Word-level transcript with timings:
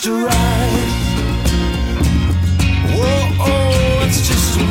just 0.00 0.06
a 0.06 0.12
ride. 0.12 0.88
Whoa, 2.96 3.36
oh, 3.38 4.06
it's 4.06 4.26
just 4.26 4.58
a 4.58 4.62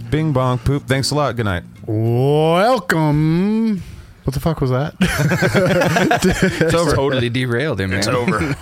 ride. 0.00 0.10
Bing 0.10 0.32
bong 0.32 0.58
poop. 0.58 0.84
Thanks 0.86 1.10
a 1.10 1.16
lot. 1.16 1.34
Good 1.34 1.46
night. 1.46 1.64
Welcome. 1.86 3.82
What 4.24 4.34
the 4.34 4.40
fuck 4.40 4.60
was 4.60 4.70
that? 4.70 4.94
It's 6.60 6.74
over. 6.74 6.94
Totally 6.94 7.28
derailed 7.28 7.80
him, 7.80 7.90
man. 7.90 7.98
It's 7.98 8.08
over. 8.08 8.54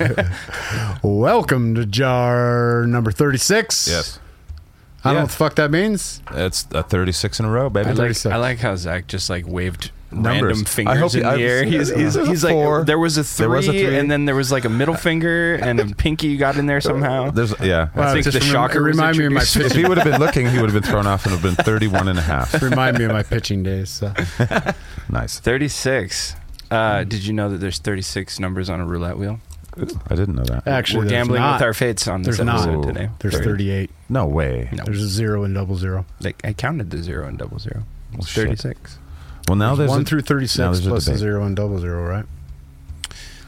Welcome 1.03 1.75
to 1.75 1.85
jar 1.85 2.87
number 2.87 3.11
36. 3.13 3.89
yes. 3.89 4.19
I 5.07 5.09
don't 5.11 5.15
know 5.15 5.19
Yeah. 5.19 5.23
what 5.25 5.31
the 5.31 5.37
fuck 5.37 5.55
that 5.57 5.71
means. 5.71 6.23
It's 6.31 6.67
a 6.73 6.83
36 6.83 7.41
in 7.41 7.47
a 7.47 7.51
row, 7.51 7.69
baby. 7.69 7.89
I 7.89 7.91
like, 7.91 7.99
36. 7.99 8.33
I 8.33 8.37
like 8.37 8.59
how 8.59 8.73
Zaq 8.73 9.07
just 9.07 9.29
like 9.29 9.47
waved 9.47 9.91
Numbers. 10.23 10.43
random 10.43 10.65
I 10.67 10.69
fingers 10.71 10.99
hope 11.01 11.13
he- 11.13 11.19
in 11.21 11.25
I- 11.27 11.37
the 11.37 11.43
air. 11.43 11.65
He's, 11.65 11.89
he's, 11.95 12.15
There's 12.15 12.29
he's 12.29 12.45
like, 12.45 12.53
four. 12.53 12.85
there 12.85 12.99
was 12.99 13.17
a 13.19 13.25
three, 13.25 13.43
There 13.45 13.51
was 13.51 13.69
a 13.69 13.73
three. 13.73 13.97
and 13.99 14.11
then 14.11 14.25
there 14.25 14.35
was 14.35 14.51
like 14.53 14.65
a 14.65 14.69
middle 14.69 14.95
finger 15.09 15.55
and 15.57 15.81
a 15.81 15.87
pinky 15.95 16.37
got 16.37 16.57
in 16.57 16.67
there 16.67 16.81
somehow. 16.81 17.31
There's 17.35 17.55
yeah. 17.61 17.89
I 17.95 18.13
think 18.13 18.25
the 18.25 18.31
remem- 18.39 18.53
shocker 18.53 18.83
was 18.83 18.97
remind 18.97 19.19
me 19.19 19.27
of 19.27 19.33
my 19.33 19.41
introduced. 19.41 19.75
if 19.75 19.77
he 19.83 19.87
would 19.89 19.99
have 19.99 20.07
been 20.11 20.21
looking, 20.27 20.49
he 20.49 20.59
would 20.61 20.71
have 20.71 20.83
been 20.83 20.91
thrown 20.91 21.07
off 21.07 21.25
and 21.27 21.33
have 21.33 21.43
been 21.43 21.55
31 21.65 22.09
and 22.09 22.19
a 22.19 22.23
half. 22.23 22.61
remind 22.63 22.99
me 22.99 23.05
of 23.05 23.13
my 23.13 23.23
pitching 23.23 23.63
days. 23.63 23.91
So. 23.91 24.13
Nice. 25.09 25.39
36. 25.41 26.37
Uh, 26.71 27.05
did 27.05 27.25
you 27.25 27.33
know 27.33 27.51
that 27.51 27.59
there's 27.59 27.79
36 27.79 28.41
numbers 28.41 28.69
on 28.71 28.81
a 28.81 28.87
roulette 28.87 29.19
wheel? 29.19 29.39
I 29.77 30.15
didn't 30.15 30.37
know 30.37 30.45
that. 30.45 30.67
Actually, 30.69 30.99
We're 30.99 31.03
there's 31.09 31.13
gambling 31.13 31.41
not. 31.43 31.55
with 31.55 31.63
our 31.63 31.75
fates 31.75 32.07
on 32.07 32.23
this 32.23 32.37
There's 32.37 32.47
not. 32.47 32.69
episode 32.69 32.87
today. 32.87 33.09
There's 33.19 33.35
Thirty. 33.35 33.45
38. 33.45 33.91
No 34.09 34.27
way. 34.27 34.69
No, 34.73 34.85
There's 34.85 35.03
a 35.03 35.09
zero 35.09 35.43
and 35.43 35.53
double 35.53 35.75
zero. 35.77 36.07
like 36.21 36.41
I 36.45 36.53
counted 36.53 36.91
the 36.91 37.03
zero 37.03 37.27
and 37.27 37.37
double 37.37 37.59
zero. 37.59 37.83
Well, 38.13 38.21
It's 38.21 38.29
shit. 38.29 38.47
36. 39.45 39.49
Well, 39.49 39.57
now 39.57 39.75
there's 39.75 39.91
one 39.91 40.03
a, 40.03 40.05
through 40.05 40.23
36 40.23 40.57
there's 40.57 40.87
a 40.87 40.91
plus 40.91 41.09
a 41.09 41.17
zero 41.17 41.45
and 41.45 41.55
double 41.57 41.79
zero, 41.79 42.07
right? 42.09 42.25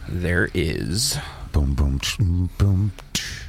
There 0.09 0.49
is. 0.55 1.19
Boom, 1.53 1.75
boom, 1.75 1.99
ch- 2.01 2.19
boom. 2.19 2.93
ch- 3.15 3.43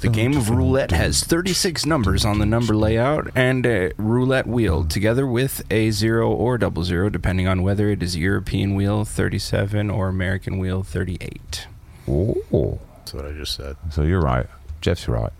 The 0.00 0.08
game 0.08 0.36
of 0.36 0.50
roulette 0.50 0.90
has 0.92 1.24
36 1.24 1.86
numbers 1.86 2.24
on 2.24 2.38
the 2.38 2.46
number 2.46 2.76
layout 2.76 3.30
and 3.34 3.64
a 3.66 3.92
roulette 3.96 4.46
wheel, 4.46 4.84
together 4.84 5.26
with 5.26 5.62
a 5.70 5.90
zero 5.90 6.30
or 6.30 6.58
double 6.58 6.84
zero, 6.84 7.08
depending 7.08 7.48
on 7.48 7.62
whether 7.62 7.88
it 7.90 8.02
is 8.02 8.16
European 8.16 8.74
wheel 8.74 9.04
37 9.04 9.90
or 9.90 10.08
American 10.08 10.58
wheel 10.58 10.82
38. 10.82 11.66
Oh. 12.06 12.78
That's 12.98 13.14
what 13.14 13.26
I 13.26 13.32
just 13.32 13.54
said. 13.54 13.76
So 13.90 14.02
you're 14.02 14.20
right. 14.20 14.46
Jeff's 14.80 15.08
right. 15.08 15.32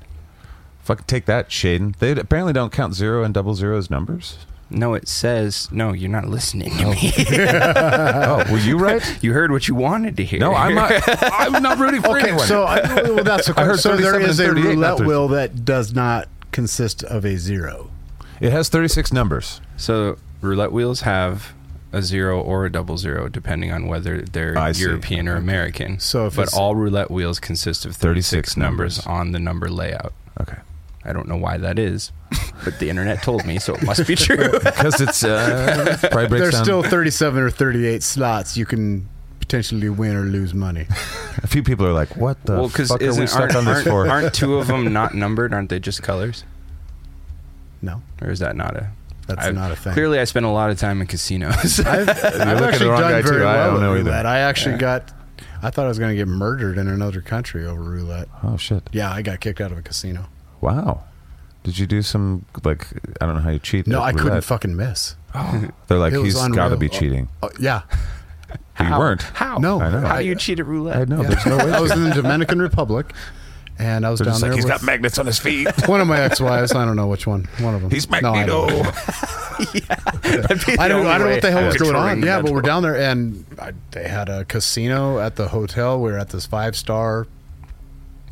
Fucking 0.83 1.05
take 1.06 1.27
that, 1.27 1.49
Shaiden. 1.51 1.97
They 1.97 2.12
apparently 2.12 2.53
don't 2.53 2.73
count 2.73 2.95
zero 2.95 3.23
and 3.23 3.33
double 3.33 3.55
zero 3.55 3.78
as 3.78 3.91
numbers. 3.91 4.39
No, 4.70 4.95
it 4.95 5.09
says, 5.09 5.70
no, 5.70 5.93
you're 5.93 6.11
not 6.11 6.27
listening 6.27 6.70
to 6.79 6.84
oh. 6.84 6.91
me. 6.91 7.12
oh, 7.29 8.45
were 8.51 8.59
you 8.59 8.77
right? 8.79 9.03
you 9.23 9.33
heard 9.33 9.51
what 9.53 9.69
you 9.69 9.75
wanted 9.75 10.17
to 10.17 10.25
hear. 10.25 10.41
No, 10.41 10.53
I'm 10.55 10.75
not. 10.75 10.93
I'm 11.06 11.62
not 11.62 11.79
rooting 11.79 12.03
for 12.03 12.17
Okay, 12.19 12.29
anyone. 12.29 12.47
so 12.47 12.65
I, 12.65 12.81
well, 13.03 13.23
that's 13.25 13.48
a 13.48 13.59
I 13.61 13.65
heard 13.65 13.79
so 13.79 13.97
there 13.97 14.12
37 14.12 14.31
is 14.31 14.41
and 14.41 14.59
a 14.59 14.62
roulette 14.62 15.01
wheel 15.01 15.29
that 15.29 15.65
does 15.65 15.93
not 15.95 16.29
consist 16.53 17.03
of 17.05 17.25
a 17.25 17.37
zero. 17.37 17.91
it 18.41 18.51
has 18.53 18.69
36 18.69 19.12
numbers. 19.12 19.61
So 19.77 20.19
roulette 20.41 20.73
wheels 20.73 21.03
have 21.03 21.53
a 21.93 22.03
zero 22.03 22.41
or 22.41 22.65
a 22.67 22.73
double 22.73 22.97
zero, 22.99 23.28
depending 23.28 23.71
on 23.71 23.87
whether 23.87 24.23
they're 24.23 24.59
I 24.59 24.73
see. 24.73 24.83
European 24.83 25.28
or 25.28 25.37
American. 25.37 26.01
So 26.01 26.27
if 26.27 26.37
but 26.37 26.53
all 26.55 26.75
roulette 26.75 27.11
wheels 27.11 27.39
consist 27.39 27.84
of 27.87 27.95
36, 27.95 28.31
36 28.55 28.56
numbers. 28.56 28.99
numbers. 28.99 29.06
on 29.06 29.33
the 29.33 29.39
number 29.39 29.69
layout. 29.71 30.12
Okay. 30.41 30.59
I 31.05 31.12
don't 31.12 31.28
know 31.28 31.36
why 31.36 31.58
that 31.58 31.78
is, 31.78 32.12
but 32.64 32.78
the 32.78 32.88
internet 32.88 33.22
told 33.22 33.44
me, 33.44 33.58
so 33.58 33.74
it 33.74 33.83
must 33.84 34.06
be 34.06 34.14
true. 34.16 34.52
Because 34.64 35.00
it's 35.00 35.22
uh, 35.22 35.98
probably 36.10 36.28
breaks 36.28 36.42
There's 36.42 36.55
down. 36.55 36.64
still 36.64 36.83
37 36.83 37.42
or 37.42 37.50
38 37.50 38.02
slots 38.02 38.56
you 38.56 38.64
can 38.66 39.08
potentially 39.41 39.91
win 39.91 40.16
or 40.16 40.22
lose 40.22 40.55
money. 40.55 40.86
a 41.42 41.47
few 41.47 41.62
people 41.62 41.84
are 41.86 41.92
like, 41.92 42.16
"What 42.16 42.42
the 42.47 42.52
well, 42.55 42.69
because 42.69 42.88
fuck 42.88 43.00
are 43.02 43.05
we 43.05 43.08
isn't 43.10 43.27
stuck 43.28 43.41
aren't, 43.42 43.56
on 43.56 43.64
this 43.66 43.75
aren't, 43.77 43.88
for?" 43.88 44.08
aren't 44.08 44.34
two 44.34 44.56
of 44.56 44.66
them 44.66 44.92
not 44.92 45.14
numbered? 45.25 45.52
Aren't 45.52 45.69
they 45.69 45.78
just 45.78 46.02
colors? 46.02 46.44
No, 47.82 48.00
Or 48.22 48.31
is 48.31 48.38
that 48.38 48.56
not 48.56 48.75
a? 48.76 48.91
that's 49.26 49.47
I've- 49.47 49.54
not 49.54 49.70
a 49.70 49.76
thing. 49.76 49.93
Clearly, 49.93 50.19
I 50.19 50.25
spent 50.25 50.47
a 50.47 50.50
lot 50.50 50.70
of 50.70 50.78
time 50.78 51.00
in 51.03 51.06
casinos. 51.06 51.81
I've, 51.81 52.09
I've 52.09 52.19
actually 52.62 52.87
the 52.87 52.91
wrong 52.91 53.00
guy, 53.03 53.10
done 53.12 53.22
very 53.22 53.41
too. 53.41 53.44
I 53.44 53.54
well 53.56 53.64
don't 53.66 53.75
with 53.75 53.82
know 53.82 53.94
either. 53.94 54.04
roulette. 54.04 54.26
I 54.26 54.38
actually 54.41 54.78
got. 54.78 55.12
I 55.62 55.70
thought 55.70 55.84
I 55.84 55.88
was 55.88 55.98
going 55.98 56.10
to 56.10 56.16
get 56.16 56.28
murdered 56.28 56.78
in 56.78 56.88
another 56.88 57.20
country 57.20 57.66
over 57.66 57.81
roulette. 57.82 58.28
oh 58.43 58.56
shit! 58.56 58.88
Yeah, 58.93 59.10
I 59.10 59.20
got 59.22 59.41
kicked 59.41 59.60
out 59.60 59.72
of 59.72 59.78
a 59.78 59.82
casino. 59.82 60.26
Wow. 60.64 61.04
Did 61.62 61.78
you 61.78 61.86
do 61.86 62.02
some 62.02 62.44
like 62.64 62.88
I 63.20 63.26
don't 63.26 63.36
know 63.36 63.42
how 63.42 63.50
you 63.50 63.58
cheat? 63.58 63.86
No, 63.86 64.02
at 64.02 64.02
I 64.06 64.12
couldn't 64.12 64.42
fucking 64.42 64.75
miss. 64.75 65.16
They're 65.88 65.98
like 65.98 66.12
It 66.12 66.19
was 66.19 66.34
he's 66.34 66.48
got 66.48 66.69
to 66.69 66.76
be 66.76 66.86
oh, 66.86 66.88
cheating. 66.88 67.28
Oh, 67.42 67.50
yeah, 67.58 67.82
But 68.78 68.88
you 68.88 68.98
weren't. 68.98 69.22
How? 69.22 69.58
No. 69.58 69.80
I 69.80 69.91
know. 69.91 70.00
How 70.00 70.19
do 70.19 70.25
you 70.25 70.34
cheat 70.34 70.58
at 70.58 70.66
roulette? 70.66 70.97
I 70.97 71.04
know. 71.04 71.22
Yeah. 71.22 71.28
There's 71.28 71.47
no 71.47 71.56
way. 71.58 71.72
I 71.72 71.80
was 71.80 71.92
in 71.92 72.04
the 72.04 72.10
Dominican 72.10 72.60
Republic, 72.60 73.12
and 73.78 74.04
I 74.04 74.10
was 74.10 74.19
They're 74.19 74.26
down 74.26 74.32
just 74.32 74.41
there 74.41 74.50
like 74.50 74.56
he's 74.56 74.64
with 74.64 74.72
got 74.72 74.82
magnets 74.82 75.19
on 75.19 75.26
his 75.26 75.38
feet. 75.38 75.69
one 75.86 76.00
of 76.00 76.08
my 76.08 76.20
ex-wives. 76.20 76.72
I 76.75 76.84
don't 76.84 76.96
know 76.96 77.06
which 77.06 77.26
one. 77.26 77.48
One 77.60 77.75
of 77.75 77.82
them. 77.82 77.91
He's 77.91 78.08
No, 78.10 78.16
I 78.16 78.20
Magneto. 78.20 78.66
don't. 78.69 78.82
That'd 80.22 80.78
I 80.81 80.88
don't, 80.88 81.06
I 81.06 81.19
don't 81.19 81.26
know 81.26 81.31
what 81.31 81.42
the 81.42 81.50
hell 81.50 81.66
was 81.66 81.76
going 81.76 81.94
on. 81.94 82.22
Yeah, 82.22 82.42
but 82.42 82.52
we're 82.52 82.62
down 82.62 82.82
there, 82.82 82.96
and 82.96 83.44
I, 83.58 83.72
they 83.92 84.08
had 84.08 84.28
a 84.28 84.44
casino 84.44 85.20
at 85.20 85.36
the 85.36 85.48
hotel. 85.48 86.00
We 86.00 86.10
were 86.10 86.19
at 86.19 86.31
this 86.31 86.46
five 86.46 86.75
star 86.75 87.26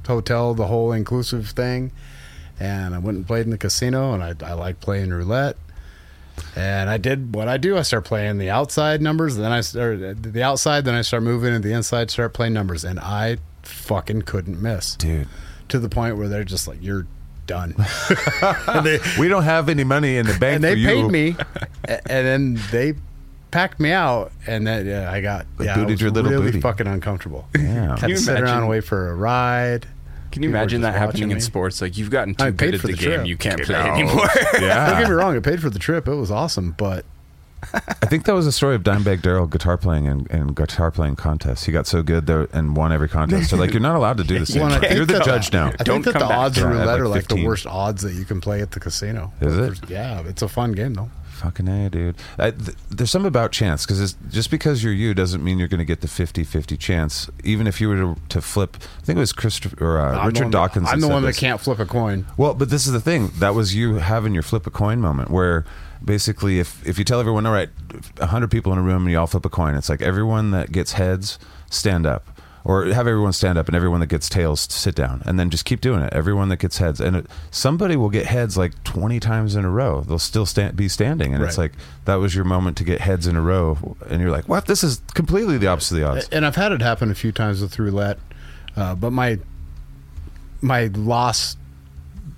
hotel, 0.07 0.55
the 0.55 0.67
whole 0.67 0.93
inclusive 0.93 1.51
thing. 1.51 1.93
And 2.61 2.95
I 2.95 2.99
went 2.99 3.17
and 3.17 3.27
played 3.27 3.45
in 3.45 3.51
the 3.51 3.59
casino, 3.59 4.13
and 4.15 4.23
I, 4.23 4.35
I 4.47 4.53
like 4.53 4.81
playing 4.81 5.11
roulette. 5.11 5.57
And 6.57 6.89
I 6.89 6.97
did 6.97 7.35
what 7.35 7.49
I 7.49 7.57
do. 7.57 7.77
I 7.77 7.83
start 7.83 8.05
playing 8.05 8.39
the 8.39 8.51
outside 8.51 9.03
numbers, 9.03 9.37
then 9.37 9.53
I 9.53 9.61
start 9.61 10.23
the 10.23 10.43
outside, 10.43 10.85
then 10.85 10.95
I 10.95 11.03
start 11.03 11.23
moving 11.23 11.53
to 11.53 11.59
the 11.59 11.73
inside, 11.75 12.11
start 12.11 12.33
playing 12.35 12.53
numbers, 12.55 12.85
and 12.85 12.99
I 13.01 13.39
fucking 13.63 14.23
couldn't 14.23 14.61
miss 14.61 14.97
Dude, 14.97 15.29
to 15.69 15.79
the 15.79 15.89
point 15.89 16.17
where 16.17 16.29
they're 16.29 16.45
just 16.45 16.67
like, 16.69 16.79
"You're 16.83 17.07
done." 17.47 17.75
they, 18.83 18.99
we 19.19 19.29
don't 19.29 19.43
have 19.45 19.69
any 19.69 19.85
money 19.85 20.17
in 20.17 20.27
the 20.27 20.39
bank 20.39 20.57
and 20.57 20.65
they 20.65 20.73
for 20.73 20.79
you. 20.79 20.89
paid 20.89 21.11
me, 21.11 21.37
and 21.85 22.01
then 22.07 22.61
they 22.71 22.95
packed 23.51 23.79
me 23.79 23.93
out, 23.93 24.33
and 24.47 24.67
then 24.67 24.87
yeah, 24.87 25.11
I 25.13 25.21
got 25.21 25.47
They 25.59 25.67
yeah, 25.67 25.73
I 25.73 25.77
booted 25.77 25.91
was 25.91 26.01
your 26.01 26.11
little 26.11 26.31
really 26.31 26.47
booty. 26.47 26.61
fucking 26.61 26.87
uncomfortable. 26.87 27.47
Yeah. 27.55 27.99
Had 27.99 28.09
you 28.09 28.17
to 28.17 28.21
sit 28.23 28.33
around 28.35 28.41
imagine- 28.43 28.59
and 28.61 28.69
wait 28.69 28.85
for 28.85 29.11
a 29.11 29.15
ride. 29.15 29.87
Can 30.33 30.43
you 30.43 30.49
People 30.49 30.61
imagine 30.61 30.81
that 30.81 30.93
happening 30.95 31.09
watching 31.09 31.31
in 31.31 31.37
me. 31.37 31.41
sports? 31.41 31.81
Like 31.81 31.97
you've 31.97 32.11
gotten 32.11 32.35
too 32.35 32.45
I 32.45 32.51
paid 32.51 32.57
good 32.59 32.75
at 32.75 32.81
for 32.81 32.87
the, 32.89 32.93
the 32.95 32.99
game, 32.99 33.13
trip. 33.15 33.27
you 33.29 33.37
can't 33.37 33.63
play 33.63 33.75
know. 33.85 33.93
anymore. 33.95 34.29
Yeah. 34.61 34.91
Don't 34.91 35.01
get 35.03 35.09
me 35.09 35.15
wrong, 35.15 35.37
I 35.37 35.41
paid 35.41 35.61
for 35.63 35.71
the 35.71 35.79
trip. 35.79 36.09
It 36.09 36.15
was 36.15 36.31
awesome, 36.31 36.73
but 36.79 37.05
I 37.75 38.07
think 38.07 38.25
that 38.25 38.33
was 38.35 38.47
a 38.49 38.53
story 38.53 38.75
of 38.75 38.83
Dimebag 38.83 39.23
Darrell 39.23 39.47
guitar 39.47 39.77
playing 39.79 40.09
and, 40.09 40.29
and 40.33 40.57
guitar 40.57 40.91
playing 40.91 41.15
contests. 41.15 41.63
He 41.65 41.71
got 41.71 41.87
so 41.87 42.03
good 42.03 42.27
there 42.27 42.49
and 42.53 42.75
won 42.77 42.91
every 42.91 43.09
contest. 43.09 43.51
So 43.51 43.57
like, 43.57 43.73
you're 43.73 43.81
not 43.81 43.95
allowed 43.95 44.17
to 44.17 44.25
do 44.25 44.39
this. 44.41 44.53
Well, 44.55 44.65
and 44.67 44.75
I 44.75 44.79
think 44.81 44.95
You're 44.95 45.05
the 45.07 45.13
that- 45.15 45.25
judge 45.25 45.53
now. 45.53 45.69
I 45.79 45.85
Don't 45.85 46.03
think 46.03 46.15
that 46.15 46.21
come 46.21 46.29
the 46.29 46.35
odds 46.35 46.59
of 46.59 46.65
yeah, 46.73 46.85
like 46.85 47.01
are 47.01 47.07
like 47.07 47.21
15. 47.23 47.39
the 47.39 47.47
worst 47.47 47.67
odds 47.69 48.03
that 48.03 48.15
you 48.15 48.25
can 48.25 48.41
play 48.41 48.63
at 48.63 48.73
the 48.73 48.81
casino. 48.81 49.33
Is 49.41 49.57
it? 49.57 49.89
Yeah, 49.89 50.23
it's 50.27 50.43
a 50.43 50.49
fun 50.49 50.73
game 50.73 50.95
though. 50.95 51.11
Fucking 51.33 51.67
A, 51.67 51.91
dude. 51.91 52.17
I, 52.39 52.51
th- 52.53 52.77
there's 52.91 53.11
something 53.11 53.27
about 53.29 53.51
chance 53.53 53.85
because 53.85 54.13
just 54.31 54.51
because 54.51 54.85
you're 54.85 54.93
you 54.93 55.15
doesn't 55.15 55.43
mean 55.43 55.59
you're 55.59 55.67
going 55.69 55.79
to 55.79 55.85
get 55.85 56.01
the 56.01 56.09
50 56.09 56.45
50 56.45 56.77
chance. 56.77 57.29
Even 57.43 57.67
if 57.67 57.81
you 57.81 57.89
were 57.89 57.97
to, 57.97 58.17
to 58.29 58.41
flip, 58.41 58.77
I 58.81 59.05
think 59.05 59.17
it 59.17 59.21
was 59.21 59.33
Christopher 59.33 59.77
or 59.85 59.99
uh, 59.99 60.27
Richard 60.27 60.43
one 60.45 60.51
that- 60.51 60.51
Dawkins. 60.51 60.89
I'm 60.91 61.01
the 61.01 61.09
one 61.09 61.23
that 61.25 61.37
can't 61.37 61.61
flip 61.61 61.79
a 61.79 61.87
coin. 61.87 62.27
Well, 62.37 62.55
but 62.55 62.71
this 62.71 62.87
is 62.87 62.93
the 62.93 63.01
thing. 63.01 63.29
That 63.39 63.55
was 63.55 63.75
you 63.75 63.97
having 63.97 64.35
your 64.35 64.43
flip 64.43 64.67
a 64.67 64.71
coin 64.71 65.01
moment 65.01 65.31
where 65.31 65.65
basically 66.05 66.59
if, 66.61 66.87
if 66.87 66.99
you 66.99 67.05
tell 67.05 67.19
everyone, 67.21 67.47
all 67.47 67.53
right, 67.53 67.71
100 68.19 68.51
people 68.51 68.73
in 68.73 68.79
a 68.79 68.83
room 68.83 69.03
and 69.03 69.11
you 69.11 69.19
all 69.19 69.27
flip 69.27 69.45
a 69.45 69.49
coin, 69.51 69.75
it's 69.75 69.89
like 69.89 70.03
everyone 70.03 70.51
that 70.53 70.71
gets 70.73 70.93
heads, 70.93 71.39
stand 71.71 72.07
up. 72.07 72.32
Or 72.65 72.85
have 72.85 73.07
everyone 73.09 73.33
stand 73.33 73.59
up 73.59 73.67
and 73.67 73.75
everyone 73.75 74.01
that 74.01 74.07
gets 74.07 74.29
tails 74.29 74.61
sit 74.71 74.95
down, 74.95 75.23
and 75.27 75.39
then 75.39 75.51
just 75.51 75.65
keep 75.65 75.81
doing 75.81 76.01
it. 76.03 76.13
Everyone 76.13 76.49
that 76.51 76.59
gets 76.59 76.79
heads, 76.79 77.01
and 77.01 77.17
it, 77.17 77.27
somebody 77.51 77.97
will 77.97 78.11
get 78.11 78.27
heads 78.27 78.57
like 78.57 78.85
twenty 78.85 79.19
times 79.19 79.57
in 79.57 79.65
a 79.65 79.71
row. 79.71 80.03
They'll 80.03 80.19
still 80.19 80.47
stand, 80.47 80.77
be 80.77 80.89
standing, 80.89 81.35
and 81.35 81.43
it's 81.43 81.59
like 81.59 81.73
that 82.05 82.17
was 82.17 82.35
your 82.35 82.45
moment 82.45 82.77
to 82.77 82.85
get 82.85 83.01
heads 83.01 83.27
in 83.27 83.35
a 83.35 83.43
row, 83.43 83.97
and 84.09 84.21
you're 84.21 84.31
like, 84.31 84.49
"What? 84.49 84.67
This 84.67 84.85
is 84.85 85.03
completely 85.15 85.59
the 85.59 85.67
opposite 85.67 85.97
of 85.97 86.01
the 86.01 86.07
odds." 86.07 86.29
And 86.31 86.47
I've 86.47 86.57
had 86.57 86.71
it 86.73 86.83
happen 86.83 87.11
a 87.11 87.15
few 87.15 87.33
times 87.33 87.61
with 87.61 87.79
roulette, 87.79 88.19
uh, 88.77 88.95
but 88.95 89.11
my 89.11 89.39
my 90.61 90.87
loss 90.95 91.57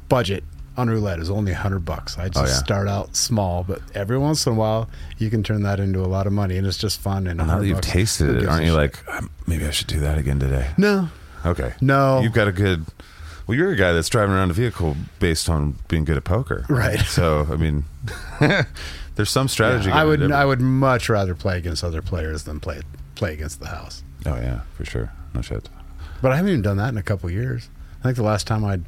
budget 0.09 0.45
on 0.77 0.89
roulette 0.91 1.19
is 1.21 1.31
only 1.31 1.53
hundred 1.53 1.85
bucks. 1.85 2.19
I 2.19 2.29
just 2.29 2.39
Oh, 2.45 2.47
yeah. 2.47 2.53
start 2.55 2.89
out 2.89 3.15
small, 3.17 3.63
but 3.65 3.81
every 3.95 4.19
once 4.19 4.47
in 4.47 4.53
a 4.55 4.57
while 4.57 4.89
you 5.19 5.31
can 5.31 5.43
turn 5.43 5.63
that 5.63 5.79
into 5.81 6.01
a 6.01 6.07
lot 6.09 6.27
of 6.27 6.33
money, 6.33 6.57
and 6.57 6.67
it's 6.67 6.79
just 6.79 7.01
fun. 7.01 7.27
And 7.27 7.39
now 7.39 7.59
that 7.59 7.67
you've 7.67 7.77
bucks, 7.77 7.89
tasted 7.93 8.31
it, 8.43 8.49
aren't 8.49 8.63
you 8.63 8.69
shit? 8.71 8.77
like, 8.77 9.09
"Um, 9.09 9.31
maybe 9.47 9.65
I 9.67 9.71
should 9.71 9.87
do 9.87 10.01
that 10.01 10.19
again 10.19 10.39
today? 10.41 10.71
no? 10.77 11.09
Okay. 11.47 11.75
No. 11.81 12.21
You've 12.21 12.33
got 12.33 12.49
a 12.49 12.53
good. 12.53 12.87
Well, 13.47 13.57
you're 13.59 13.73
a 13.73 13.77
guy 13.77 13.93
that's 13.93 14.09
driving 14.09 14.35
around 14.35 14.51
a 14.51 14.55
vehicle 14.55 14.97
based 15.21 15.51
on 15.51 15.77
being 15.89 16.05
good 16.07 16.17
at 16.17 16.25
poker, 16.25 16.65
Right. 16.71 16.99
So, 17.01 17.47
I 17.51 17.57
mean, 17.57 17.85
there's 19.15 19.31
some 19.31 19.49
strategy. 19.49 19.91
I 19.91 20.05
would. 20.05 20.33
I 20.33 20.45
would 20.45 20.61
much 20.61 21.09
rather 21.09 21.35
play 21.35 21.59
against 21.59 21.85
other 21.85 22.03
players 22.03 22.45
than 22.45 22.61
play 22.61 22.81
play 23.15 23.33
against 23.35 23.61
the 23.61 23.69
house. 23.69 24.03
Oh 24.27 24.35
yeah, 24.37 24.61
for 24.77 24.85
sure. 24.85 25.13
No 25.35 25.43
shit. 25.43 25.69
But 26.23 26.33
I 26.33 26.37
haven't 26.37 26.51
even 26.53 26.63
done 26.63 26.79
that 26.79 26.89
in 26.89 26.97
a 26.97 27.03
couple 27.03 27.31
years. 27.31 27.69
I 28.01 28.05
think 28.05 28.17
the 28.17 28.23
last 28.23 28.47
time 28.47 28.65
I 28.65 28.81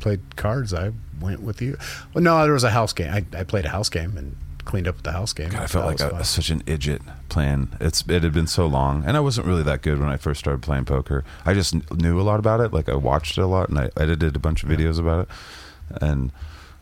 played 0.00 0.36
cards, 0.36 0.72
I 0.74 0.92
went 1.20 1.42
with 1.42 1.60
you. 1.62 1.76
Well, 2.14 2.22
no, 2.22 2.42
there 2.42 2.52
was 2.52 2.64
a 2.64 2.70
house 2.70 2.92
game. 2.92 3.12
I, 3.12 3.24
I 3.38 3.44
played 3.44 3.64
a 3.64 3.70
house 3.70 3.88
game 3.88 4.16
and 4.16 4.36
cleaned 4.64 4.88
up 4.88 5.02
the 5.02 5.12
house 5.12 5.32
game. 5.32 5.50
God, 5.50 5.62
I 5.62 5.66
felt 5.66 5.86
like 5.86 6.00
a, 6.00 6.24
such 6.24 6.50
an 6.50 6.62
idiot 6.66 7.00
playing. 7.28 7.70
It's 7.80 8.04
it 8.08 8.22
had 8.22 8.32
been 8.32 8.46
so 8.46 8.66
long, 8.66 9.04
and 9.06 9.16
I 9.16 9.20
wasn't 9.20 9.46
really 9.46 9.62
that 9.62 9.82
good 9.82 9.98
when 9.98 10.08
I 10.08 10.16
first 10.16 10.40
started 10.40 10.62
playing 10.62 10.84
poker. 10.84 11.24
I 11.44 11.54
just 11.54 11.72
kn- 11.72 11.84
knew 11.94 12.20
a 12.20 12.22
lot 12.22 12.38
about 12.38 12.60
it. 12.60 12.72
Like 12.72 12.88
I 12.88 12.94
watched 12.94 13.38
it 13.38 13.42
a 13.42 13.46
lot, 13.46 13.68
and 13.70 13.78
I 13.78 13.90
edited 13.96 14.36
a 14.36 14.38
bunch 14.38 14.62
of 14.62 14.68
videos 14.68 14.98
about 14.98 15.28
it. 15.28 15.28
And 16.02 16.32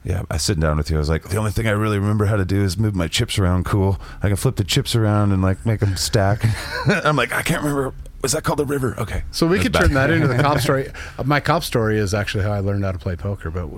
yeah, 0.02 0.22
I 0.30 0.36
sitting 0.36 0.60
down 0.60 0.76
with 0.76 0.90
you. 0.90 0.96
I 0.96 0.98
was 0.98 1.08
like, 1.08 1.28
the 1.28 1.38
only 1.38 1.50
thing 1.50 1.66
I 1.66 1.70
really 1.70 1.98
remember 1.98 2.26
how 2.26 2.36
to 2.36 2.44
do 2.44 2.62
is 2.62 2.76
move 2.76 2.94
my 2.94 3.08
chips 3.08 3.38
around. 3.38 3.64
Cool. 3.64 3.98
I 4.22 4.28
can 4.28 4.36
flip 4.36 4.56
the 4.56 4.64
chips 4.64 4.94
around 4.94 5.32
and 5.32 5.42
like 5.42 5.64
make 5.64 5.80
them 5.80 5.96
stack. 5.96 6.44
I'm 6.86 7.16
like, 7.16 7.32
I 7.32 7.42
can't 7.42 7.62
remember. 7.62 7.94
Was 8.24 8.32
that 8.32 8.42
called 8.42 8.58
the 8.58 8.64
river? 8.64 8.98
Okay. 8.98 9.22
So 9.32 9.46
we 9.46 9.58
could 9.58 9.74
turn 9.74 9.92
that 9.92 10.08
into 10.10 10.26
the 10.26 10.38
cop 10.38 10.58
story. 10.62 10.90
My 11.26 11.40
cop 11.40 11.62
story 11.62 11.98
is 11.98 12.14
actually 12.14 12.44
how 12.44 12.52
I 12.52 12.60
learned 12.60 12.82
how 12.82 12.92
to 12.92 12.98
play 12.98 13.16
poker, 13.16 13.50
but 13.50 13.68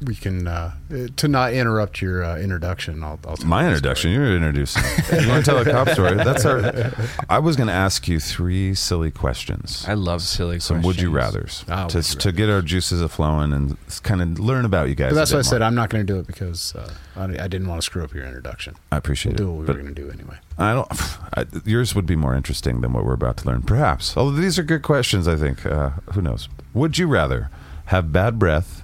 we, 0.00 0.06
we 0.06 0.14
can 0.14 0.46
uh, 0.46 0.72
uh, 0.92 1.06
to 1.16 1.28
not 1.28 1.52
interrupt 1.52 2.00
your 2.02 2.24
uh, 2.24 2.38
introduction. 2.38 3.02
I'll, 3.02 3.18
I'll 3.26 3.36
tell 3.36 3.46
My 3.46 3.62
the 3.62 3.68
introduction. 3.70 4.12
story. 4.12 4.26
You're 4.26 4.36
introducing. 4.36 4.82
you 5.20 5.28
want 5.28 5.44
to 5.44 5.50
tell 5.50 5.58
a 5.58 5.64
cop 5.64 5.88
story? 5.90 6.14
That's 6.16 6.44
our. 6.44 6.92
I 7.28 7.38
was 7.38 7.56
going 7.56 7.68
to 7.68 7.72
ask 7.72 8.06
you 8.08 8.20
three 8.20 8.74
silly 8.74 9.10
questions. 9.10 9.84
I 9.88 9.94
love 9.94 10.22
silly 10.22 10.60
Some 10.60 10.82
would 10.82 11.00
you 11.00 11.10
rather's 11.10 11.64
Ah, 11.68 11.86
to, 11.88 11.98
would 11.98 12.08
you 12.08 12.20
to 12.20 12.32
get 12.32 12.50
our 12.50 12.62
juices 12.62 13.00
a 13.02 13.08
flowing 13.08 13.52
and 13.52 13.76
kind 14.02 14.22
of 14.22 14.38
learn 14.38 14.64
about 14.64 14.88
you 14.88 14.94
guys. 14.94 15.10
But 15.12 15.16
that's 15.16 15.32
a 15.32 15.34
why 15.36 15.38
I 15.40 15.42
said. 15.42 15.62
I'm 15.62 15.74
not 15.74 15.90
going 15.90 16.06
to 16.06 16.12
do 16.12 16.18
it 16.18 16.26
because 16.26 16.74
uh, 16.74 16.92
I, 17.16 17.24
I 17.24 17.48
didn't 17.48 17.68
want 17.68 17.80
to 17.80 17.84
screw 17.84 18.04
up 18.04 18.12
your 18.14 18.24
introduction. 18.24 18.74
I 18.92 18.96
We'll 18.96 18.98
appreciate 18.98 19.36
do 19.36 19.44
it. 19.48 19.50
what 19.50 19.58
we 19.60 19.66
but 19.66 19.76
were 19.76 19.82
going 19.82 19.94
to 19.94 20.02
do 20.02 20.10
anyway. 20.10 20.36
I 20.58 20.72
don't. 20.74 20.88
I, 21.36 21.46
yours 21.64 21.94
would 21.94 22.06
be 22.06 22.16
more 22.16 22.34
interesting 22.34 22.80
than 22.80 22.92
what 22.92 23.04
we're 23.04 23.12
about 23.14 23.36
to 23.38 23.46
learn, 23.46 23.62
perhaps. 23.62 24.16
Although 24.16 24.36
these 24.40 24.58
are 24.58 24.62
good 24.62 24.82
questions, 24.82 25.28
I 25.28 25.36
think. 25.36 25.64
Uh, 25.66 25.90
who 26.12 26.22
knows? 26.22 26.48
Would 26.74 26.98
you 26.98 27.06
rather 27.06 27.50
have 27.86 28.12
bad 28.12 28.38
breath 28.38 28.82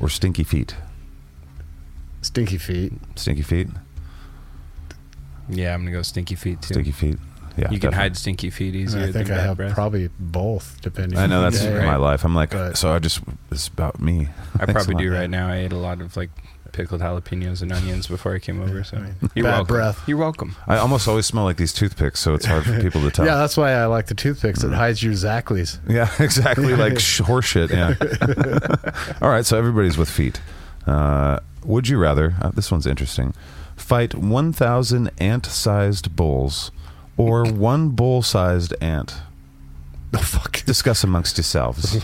or 0.00 0.08
stinky 0.08 0.44
feet? 0.44 0.76
Stinky 2.22 2.58
feet. 2.58 2.92
Stinky 3.16 3.42
feet. 3.42 3.68
Yeah, 5.48 5.74
I'm 5.74 5.80
gonna 5.82 5.90
go 5.92 6.02
stinky 6.02 6.34
feet 6.36 6.62
too. 6.62 6.74
Stinky 6.74 6.92
feet. 6.92 7.18
Yeah, 7.56 7.64
you 7.64 7.78
can 7.78 7.90
definitely. 7.90 7.96
hide 7.96 8.16
stinky 8.16 8.48
feet 8.50 8.74
easier. 8.74 9.02
I 9.02 9.12
think 9.12 9.26
than 9.28 9.34
I 9.34 9.40
bad 9.40 9.46
have 9.48 9.56
breath. 9.58 9.74
probably 9.74 10.08
both, 10.18 10.78
depending. 10.80 11.18
I 11.18 11.26
know 11.26 11.44
on 11.44 11.52
that's 11.52 11.62
day. 11.62 11.84
my 11.84 11.96
life. 11.96 12.24
I'm 12.24 12.34
like, 12.34 12.50
But- 12.52 12.78
so 12.78 12.92
I 12.92 12.98
just 12.98 13.20
it's 13.50 13.68
about 13.68 14.00
me. 14.00 14.28
I 14.54 14.58
Thanks 14.66 14.72
probably 14.72 15.04
do 15.04 15.12
right 15.12 15.28
now. 15.28 15.48
I 15.48 15.56
ate 15.58 15.72
a 15.72 15.76
lot 15.78 16.00
of 16.00 16.16
like 16.16 16.30
pickled 16.72 17.00
jalapenos 17.00 17.62
and 17.62 17.72
onions 17.72 18.06
before 18.06 18.34
I 18.34 18.38
came 18.38 18.60
over. 18.60 18.82
So 18.84 18.96
I 18.96 19.00
mean, 19.00 19.14
you're 19.34 19.44
bad 19.44 19.50
welcome. 19.58 19.66
breath. 19.66 20.02
You're 20.08 20.16
welcome. 20.18 20.56
I 20.66 20.78
almost 20.78 21.06
always 21.06 21.26
smell 21.26 21.44
like 21.44 21.56
these 21.56 21.72
toothpicks, 21.72 22.20
so 22.20 22.34
it's 22.34 22.46
hard 22.46 22.64
for 22.64 22.80
people 22.80 23.00
to 23.02 23.10
tell. 23.10 23.26
Yeah, 23.32 23.36
that's 23.36 23.56
why 23.56 23.72
I 23.72 23.86
like 23.86 24.06
the 24.06 24.14
toothpicks. 24.14 24.60
Mm. 24.64 24.72
It 24.72 24.74
hides 24.76 25.02
your 25.02 25.12
Zackleys. 25.12 25.78
Yeah, 25.88 26.10
exactly. 26.18 26.74
Like 26.82 26.98
sh- 26.98 27.20
horse 27.20 27.44
shit. 27.46 27.70
Yeah. 27.70 27.94
All 29.20 29.28
right. 29.30 29.44
So 29.46 29.56
everybody's 29.58 29.96
with 29.98 30.08
feet. 30.10 30.40
Uh, 30.86 31.38
would 31.64 31.88
you 31.88 31.98
rather? 31.98 32.34
Uh, 32.40 32.50
this 32.50 32.70
one's 32.72 32.86
interesting. 32.86 33.34
Fight 33.76 34.14
one 34.14 34.52
thousand 34.52 35.10
ant-sized 35.18 36.14
bulls, 36.16 36.70
or 37.16 37.44
one 37.44 37.90
bull-sized 37.90 38.74
ant. 38.80 39.16
Oh 40.14 40.18
fuck! 40.18 40.64
Discuss 40.64 41.04
amongst 41.04 41.38
yourselves. 41.38 41.94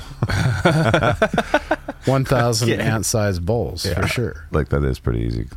One 2.07 2.25
thousand 2.25 2.69
Yeah. 2.71 2.77
ant-sized 2.77 3.45
bowls 3.45 3.85
Yeah. 3.85 4.01
for 4.01 4.07
sure. 4.09 4.47
like 4.51 4.69
that 4.71 4.83
is 4.85 4.99
pretty 4.99 5.21
easy. 5.21 5.49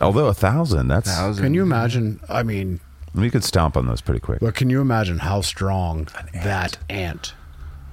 Although 0.00 0.26
a 0.26 0.34
thousand, 0.34 0.88
that's 0.88 1.10
Thousand. 1.10 1.42
Can 1.44 1.54
you 1.54 1.62
imagine? 1.62 2.20
I 2.28 2.42
mean, 2.42 2.80
we 3.14 3.30
could 3.30 3.44
stomp 3.44 3.76
on 3.76 3.86
those 3.86 4.00
pretty 4.00 4.20
quick. 4.20 4.40
but 4.40 4.54
can 4.54 4.68
you 4.70 4.80
imagine 4.80 5.18
how 5.18 5.40
strong 5.40 6.08
that 6.34 6.76
ant 6.90 7.34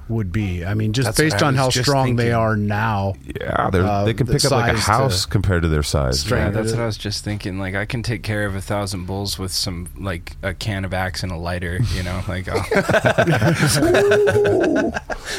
would 0.10 0.32
be? 0.32 0.66
I 0.66 0.74
mean, 0.74 0.94
just 0.94 1.08
That's 1.08 1.18
based 1.18 1.44
on 1.44 1.56
how 1.56 1.70
just 1.70 1.86
strong 1.88 2.16
they 2.16 2.32
are 2.32 2.56
now. 2.56 3.14
Yeah, 3.26 3.70
they're, 3.70 3.84
Uh, 3.84 4.06
they 4.06 4.14
can 4.14 4.28
the 4.28 4.34
pick 4.34 4.46
up 4.46 4.52
like 4.52 4.74
a 4.74 4.78
size 4.78 4.86
to 4.86 4.92
house 4.92 5.26
compared 5.26 5.64
to 5.64 5.70
their 5.70 5.84
size. 5.84 6.20
strength. 6.20 6.42
Yeah, 6.42 6.46
Yeah. 6.48 6.52
that's 6.62 6.72
what 6.74 6.82
I 6.82 6.86
was 6.86 6.98
just 6.98 7.24
thinking. 7.24 7.60
Like, 7.60 7.76
I 7.76 7.86
can 7.86 8.04
take 8.04 8.24
care 8.24 8.46
of 8.46 8.56
a 8.56 8.62
thousand 8.62 9.06
bulls 9.06 9.38
with 9.40 9.52
some, 9.52 9.88
like, 9.98 10.36
a 10.44 10.54
can 10.54 10.86
of 10.86 10.94
axe 10.94 11.24
and 11.24 11.32
a 11.32 11.38
lighter. 11.38 11.80
You 11.96 12.04
know, 12.04 12.22
like, 12.28 12.48
oh, 12.52 12.64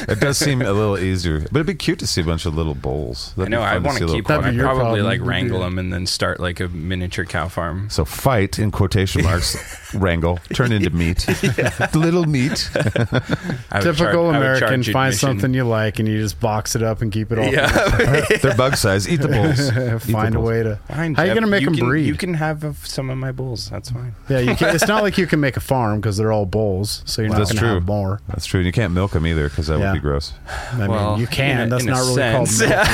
It 0.07 0.19
does 0.19 0.37
seem 0.37 0.61
a 0.61 0.71
little 0.73 0.97
easier, 0.97 1.39
but 1.51 1.55
it'd 1.55 1.67
be 1.67 1.75
cute 1.75 1.99
to 1.99 2.07
see 2.07 2.21
a 2.21 2.23
bunch 2.23 2.45
of 2.45 2.55
little 2.55 2.75
bulls. 2.75 3.33
I 3.37 3.41
That'd 3.41 3.51
know 3.51 3.61
I 3.61 3.73
fun 3.75 3.83
want 3.83 3.97
see 3.97 3.99
to 3.99 4.05
a 4.05 4.07
little 4.07 4.19
keep 4.19 4.27
them. 4.27 4.41
That'd 4.41 4.59
I'd 4.59 4.63
probably 4.63 4.83
problem. 5.01 5.05
like 5.05 5.21
wrangle 5.21 5.59
them 5.61 5.79
and 5.79 5.93
then 5.93 6.05
start 6.05 6.39
like 6.39 6.59
a 6.59 6.67
miniature 6.69 7.25
cow 7.25 7.47
farm. 7.47 7.89
So 7.89 8.05
fight 8.05 8.59
in 8.59 8.71
quotation 8.71 9.23
marks, 9.23 9.93
wrangle, 9.93 10.39
turn 10.53 10.71
into 10.71 10.89
meat, 10.89 11.25
little 11.95 12.25
meat. 12.25 12.69
Typical 12.73 13.95
char- 13.95 14.35
American. 14.35 14.64
Charge 14.69 14.91
Find 14.91 15.07
admission. 15.13 15.27
something 15.29 15.53
you 15.53 15.63
like 15.63 15.99
and 15.99 16.07
you 16.07 16.19
just 16.21 16.39
box 16.39 16.75
it 16.75 16.83
up 16.83 17.01
and 17.01 17.11
keep 17.11 17.31
it 17.31 17.39
all. 17.39 17.45
Yeah, 17.45 18.25
They're 18.41 18.55
bug 18.55 18.75
size. 18.75 19.07
Eat 19.07 19.21
the 19.21 19.27
bulls. 19.27 19.59
Eat 19.59 19.73
the 19.73 19.99
Find 20.11 20.35
a 20.35 20.39
way 20.39 20.63
to. 20.63 20.75
Fine, 20.87 21.15
How 21.15 21.23
you 21.23 21.29
Jeff. 21.29 21.35
gonna 21.35 21.47
make 21.47 21.65
'em 21.67 21.75
can- 21.75 21.85
breed? 21.87 22.07
You 22.07 22.15
can 22.15 22.33
have 22.35 22.77
some 22.83 23.09
of 23.09 23.17
my 23.17 23.31
bulls. 23.31 23.69
That's 23.69 23.89
fine. 23.91 24.15
Yeah, 24.29 24.39
you 24.39 24.55
can, 24.55 24.75
it's 24.75 24.87
not 24.87 25.03
like 25.03 25.17
you 25.17 25.27
can 25.27 25.39
make 25.39 25.57
a 25.57 25.61
farm 25.61 25.99
because 26.01 26.17
they're 26.17 26.31
all 26.31 26.45
bulls, 26.45 27.03
so 27.05 27.21
you're 27.21 27.29
not 27.31 27.37
That's 27.39 27.51
going 27.51 27.61
to 27.61 27.65
true. 27.65 27.73
have 27.75 27.85
more. 27.85 28.21
That's 28.27 28.45
true. 28.45 28.59
And 28.61 28.65
you 28.67 28.71
can't 28.73 28.93
milk 28.93 29.11
them 29.11 29.25
either 29.27 29.49
because 29.49 29.67
that 29.67 29.79
Yeah. 29.79 29.91
would 29.91 29.97
be 29.97 30.01
gross. 30.01 30.33
I 30.73 30.87
Well, 30.87 31.11
mean, 31.13 31.21
you 31.21 31.27
can. 31.27 31.61
in 31.61 31.67
a- 31.67 31.69
That's 31.71 31.83
in 31.83 31.89
a 31.89 31.93
not 31.93 31.99
really 32.01 32.15
sense. 32.15 32.59
called. 32.61 32.69
milking. 32.69 32.85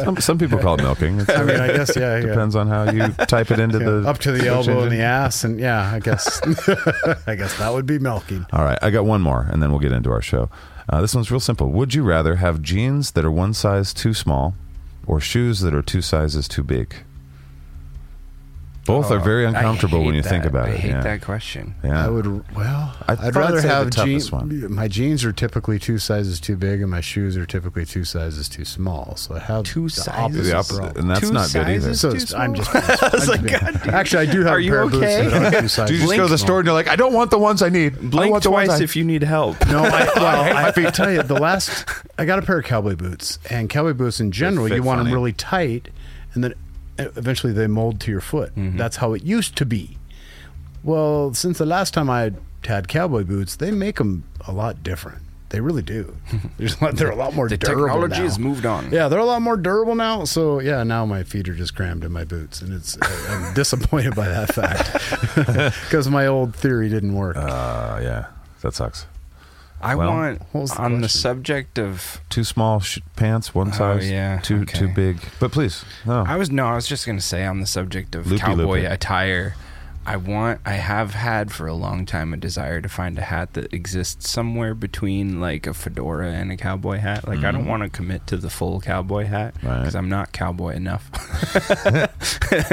Some, 0.04 0.16
some 0.18 0.38
people 0.38 0.58
call 0.58 0.74
it 0.74 0.82
milking. 0.82 1.20
It's, 1.20 1.30
I 1.30 1.42
mean, 1.42 1.60
I 1.60 1.68
guess 1.68 1.96
yeah. 1.96 2.16
yeah. 2.18 2.26
depends 2.26 2.56
on 2.56 2.68
how 2.68 2.90
you 2.90 3.08
type 3.26 3.50
it 3.50 3.58
into 3.58 3.78
Yeah, 3.78 3.84
the 3.84 4.08
up 4.08 4.18
to 4.18 4.32
the 4.32 4.38
search 4.40 4.48
elbow 4.48 4.72
in 4.72 4.76
engine. 4.84 4.98
the 4.98 5.04
ass, 5.04 5.44
and 5.44 5.58
yeah, 5.60 5.90
I 5.92 5.98
guess, 6.00 6.40
I 7.26 7.34
guess 7.36 7.56
that 7.58 7.72
would 7.72 7.86
be 7.86 7.98
milking. 7.98 8.46
All 8.52 8.64
right, 8.64 8.78
I 8.82 8.90
got 8.90 9.04
one 9.04 9.20
more, 9.20 9.46
and 9.50 9.62
then 9.62 9.69
we'll 9.70 9.80
get 9.80 9.92
into 9.92 10.10
our 10.10 10.22
show. 10.22 10.50
Uh, 10.88 11.00
this 11.00 11.14
one's 11.14 11.30
real 11.30 11.40
simple. 11.40 11.70
Would 11.70 11.94
you 11.94 12.02
rather 12.02 12.36
have 12.36 12.62
jeans 12.62 13.12
that 13.12 13.24
are 13.24 13.30
one 13.30 13.54
size 13.54 13.94
too 13.94 14.14
small, 14.14 14.54
or 15.06 15.20
shoes 15.20 15.60
that 15.60 15.74
are 15.74 15.82
two 15.82 16.02
sizes 16.02 16.48
too 16.48 16.62
big? 16.62 16.96
Both 18.86 19.10
are 19.10 19.16
oh, 19.16 19.22
very 19.22 19.44
Oh, 19.44 19.50
uncomfortable 19.50 19.98
when 19.98 20.14
hate 20.14 20.16
you 20.16 20.22
think 20.22 20.42
that. 20.44 20.48
about 20.48 20.68
I 20.68 20.72
it. 20.72 20.80
hate 20.80 20.88
yeah. 20.90 21.00
that 21.02 21.20
question. 21.22 21.74
Yeah. 21.84 22.06
I 22.06 22.08
would 22.08 22.26
well. 22.56 22.96
I'd 23.06 23.18
I'd, 23.20 23.36
rather 23.36 23.60
say 23.60 23.68
the 23.68 23.74
have 23.74 23.90
toughest 23.90 24.06
jeans. 24.06 24.32
one. 24.32 24.72
My 24.74 24.88
jeans 24.88 25.24
are 25.24 25.32
typically 25.32 25.78
two 25.78 25.98
sizes 25.98 26.40
too 26.40 26.56
big, 26.56 26.80
and 26.80 26.90
my 26.90 27.00
shoes 27.02 27.36
are 27.36 27.44
typically 27.46 27.84
two 27.84 28.04
sizes 28.04 28.48
too 28.48 28.64
small. 28.64 29.16
So 29.16 29.34
I 29.34 29.38
have 29.40 29.64
Two 29.64 29.84
the 29.84 29.90
sizes? 29.90 30.52
opposite 30.52 30.72
The 30.72 30.82
opposite- 30.86 30.98
and 30.98 31.10
that's 31.10 31.20
Two 31.20 31.32
not 31.32 31.52
good 31.52 31.68
either. 31.68 31.94
So 31.94 32.08
I'm 32.10 32.14
just. 32.16 32.34
I'm 32.34 32.54
just 32.54 33.42
being- 33.42 33.54
actually, 33.94 34.28
I 34.28 34.32
do 34.32 34.40
have 34.44 34.54
Are 34.54 34.58
a 34.58 34.62
you 34.62 34.70
pair 34.70 34.82
of 34.82 34.90
boots 34.92 35.04
okay? 35.04 35.28
that 35.28 35.54
are 35.54 35.60
two 35.60 35.68
sizes. 35.68 35.88
Do 35.90 35.94
you 35.94 36.00
just 36.00 36.12
too 36.12 36.16
go 36.16 36.22
to 36.24 36.28
the 36.30 36.38
small. 36.38 36.46
store 36.46 36.58
and 36.60 36.66
you're 36.66 36.74
like, 36.74 36.88
I 36.88 36.96
don't 36.96 37.12
want 37.12 37.30
the 37.30 37.38
ones 37.38 37.62
I 37.62 37.68
need. 37.68 37.96
I 37.96 38.00
Blink 38.00 38.32
want 38.32 38.42
the 38.44 38.50
twice 38.50 38.68
ones 38.68 38.80
I 38.80 38.84
if 38.84 38.96
you 38.96 39.04
need 39.04 39.22
help. 39.22 39.56
No, 39.70 39.84
I, 39.84 40.04
well, 40.16 40.56
I, 40.56 40.68
I 40.76 40.90
tell 40.90 41.12
you, 41.12 41.22
the 41.22 41.34
last 41.38 41.86
I 42.18 42.24
got 42.24 42.38
a 42.38 42.42
pair 42.42 42.58
of 42.58 42.64
cowboy 42.64 42.96
boots, 42.96 43.38
and 43.50 43.68
cowboy 43.70 43.92
boots 43.92 44.18
in 44.20 44.32
general, 44.32 44.68
you 44.68 44.82
want 44.82 44.98
funny. 44.98 45.10
them 45.10 45.14
really 45.14 45.32
tight, 45.32 45.90
and 46.34 46.42
then 46.42 46.54
eventually 47.16 47.52
they 47.52 47.66
mold 47.66 48.00
to 48.00 48.10
your 48.10 48.20
foot. 48.20 48.50
Mm-hmm. 48.54 48.76
That's 48.76 48.96
how 48.96 49.12
it 49.14 49.22
used 49.22 49.56
to 49.56 49.66
be. 49.66 49.98
Well, 50.82 51.34
since 51.34 51.58
the 51.58 51.66
last 51.66 51.92
time 51.94 52.08
I 52.08 52.32
had 52.64 52.88
cowboy 52.88 53.24
boots, 53.24 53.56
they 53.56 53.70
make 53.70 53.96
them 53.96 54.24
a 54.46 54.52
lot 54.52 54.82
different. 54.82 55.22
They 55.50 55.60
really 55.60 55.82
do. 55.82 56.16
There's 56.58 56.80
a 56.80 56.84
lot, 56.84 56.94
they're 56.96 57.10
a 57.10 57.16
lot 57.16 57.34
more 57.34 57.48
The 57.48 57.56
durable 57.56 57.86
technology 57.86 58.18
now. 58.18 58.22
has 58.22 58.38
moved 58.38 58.64
on. 58.64 58.92
Yeah, 58.92 59.08
they're 59.08 59.18
a 59.18 59.24
lot 59.24 59.42
more 59.42 59.56
durable 59.56 59.96
now. 59.96 60.24
So 60.24 60.60
yeah, 60.60 60.84
now 60.84 61.04
my 61.06 61.24
feet 61.24 61.48
are 61.48 61.54
just 61.54 61.74
crammed 61.74 62.04
in 62.04 62.12
my 62.12 62.22
boots, 62.24 62.62
and 62.62 62.72
it's 62.72 62.96
I'm 63.02 63.52
disappointed 63.54 64.14
by 64.14 64.28
that 64.28 64.54
fact 64.54 64.92
because 65.84 66.08
my 66.08 66.28
old 66.28 66.54
theory 66.54 66.88
didn't 66.88 67.14
work. 67.14 67.36
Uh, 67.36 67.98
yeah, 68.00 68.26
that 68.62 68.74
sucks. 68.74 69.06
I 69.82 69.94
Well, 69.94 70.08
want 70.10 70.40
what 70.52 70.60
was 70.62 70.70
the 70.72 70.82
on 70.82 71.00
the 71.00 71.08
subject 71.08 71.78
of. 71.78 72.20
Too 72.28 72.44
small 72.44 72.80
sh- 72.80 72.98
pants, 73.16 73.54
one 73.54 73.68
oh, 73.68 73.72
size. 73.72 74.02
oh, 74.04 74.12
yeah, 74.12 74.40
Too 74.40 74.60
okay. 74.62 74.78
too 74.78 74.88
big. 74.88 75.18
But 75.38 75.52
please, 75.52 75.84
no. 76.04 76.24
I 76.26 76.36
was 76.36 76.50
no, 76.50 76.66
I 76.66 76.74
was 76.74 76.86
just 76.86 77.06
gonna 77.06 77.20
say 77.20 77.44
on 77.46 77.60
the 77.60 77.66
subject 77.66 78.14
of 78.14 78.26
Loopy 78.26 78.40
cowboy 78.40 78.62
loopy. 78.82 78.84
attire. 78.84 79.54
I 80.06 80.16
want. 80.16 80.60
I 80.64 80.72
have 80.72 81.14
had 81.14 81.52
for 81.52 81.66
a 81.66 81.74
long 81.74 82.06
time 82.06 82.32
a 82.32 82.36
desire 82.36 82.80
to 82.80 82.88
find 82.88 83.18
a 83.18 83.22
hat 83.22 83.52
that 83.52 83.72
exists 83.72 84.30
somewhere 84.30 84.74
between 84.74 85.40
like 85.40 85.66
a 85.66 85.74
fedora 85.74 86.32
and 86.32 86.50
a 86.50 86.56
cowboy 86.56 86.98
hat. 86.98 87.28
Like 87.28 87.44
I 87.44 87.50
don't 87.52 87.66
want 87.66 87.82
to 87.82 87.88
commit 87.90 88.26
to 88.28 88.36
the 88.36 88.50
full 88.50 88.80
cowboy 88.80 89.24
hat 89.26 89.54
Mm-hmm. 89.54 89.66
Right. 89.68 89.78
because 89.80 89.94
I'm 89.94 90.08
not 90.08 90.32
cowboy 90.32 90.74
enough. 90.74 91.10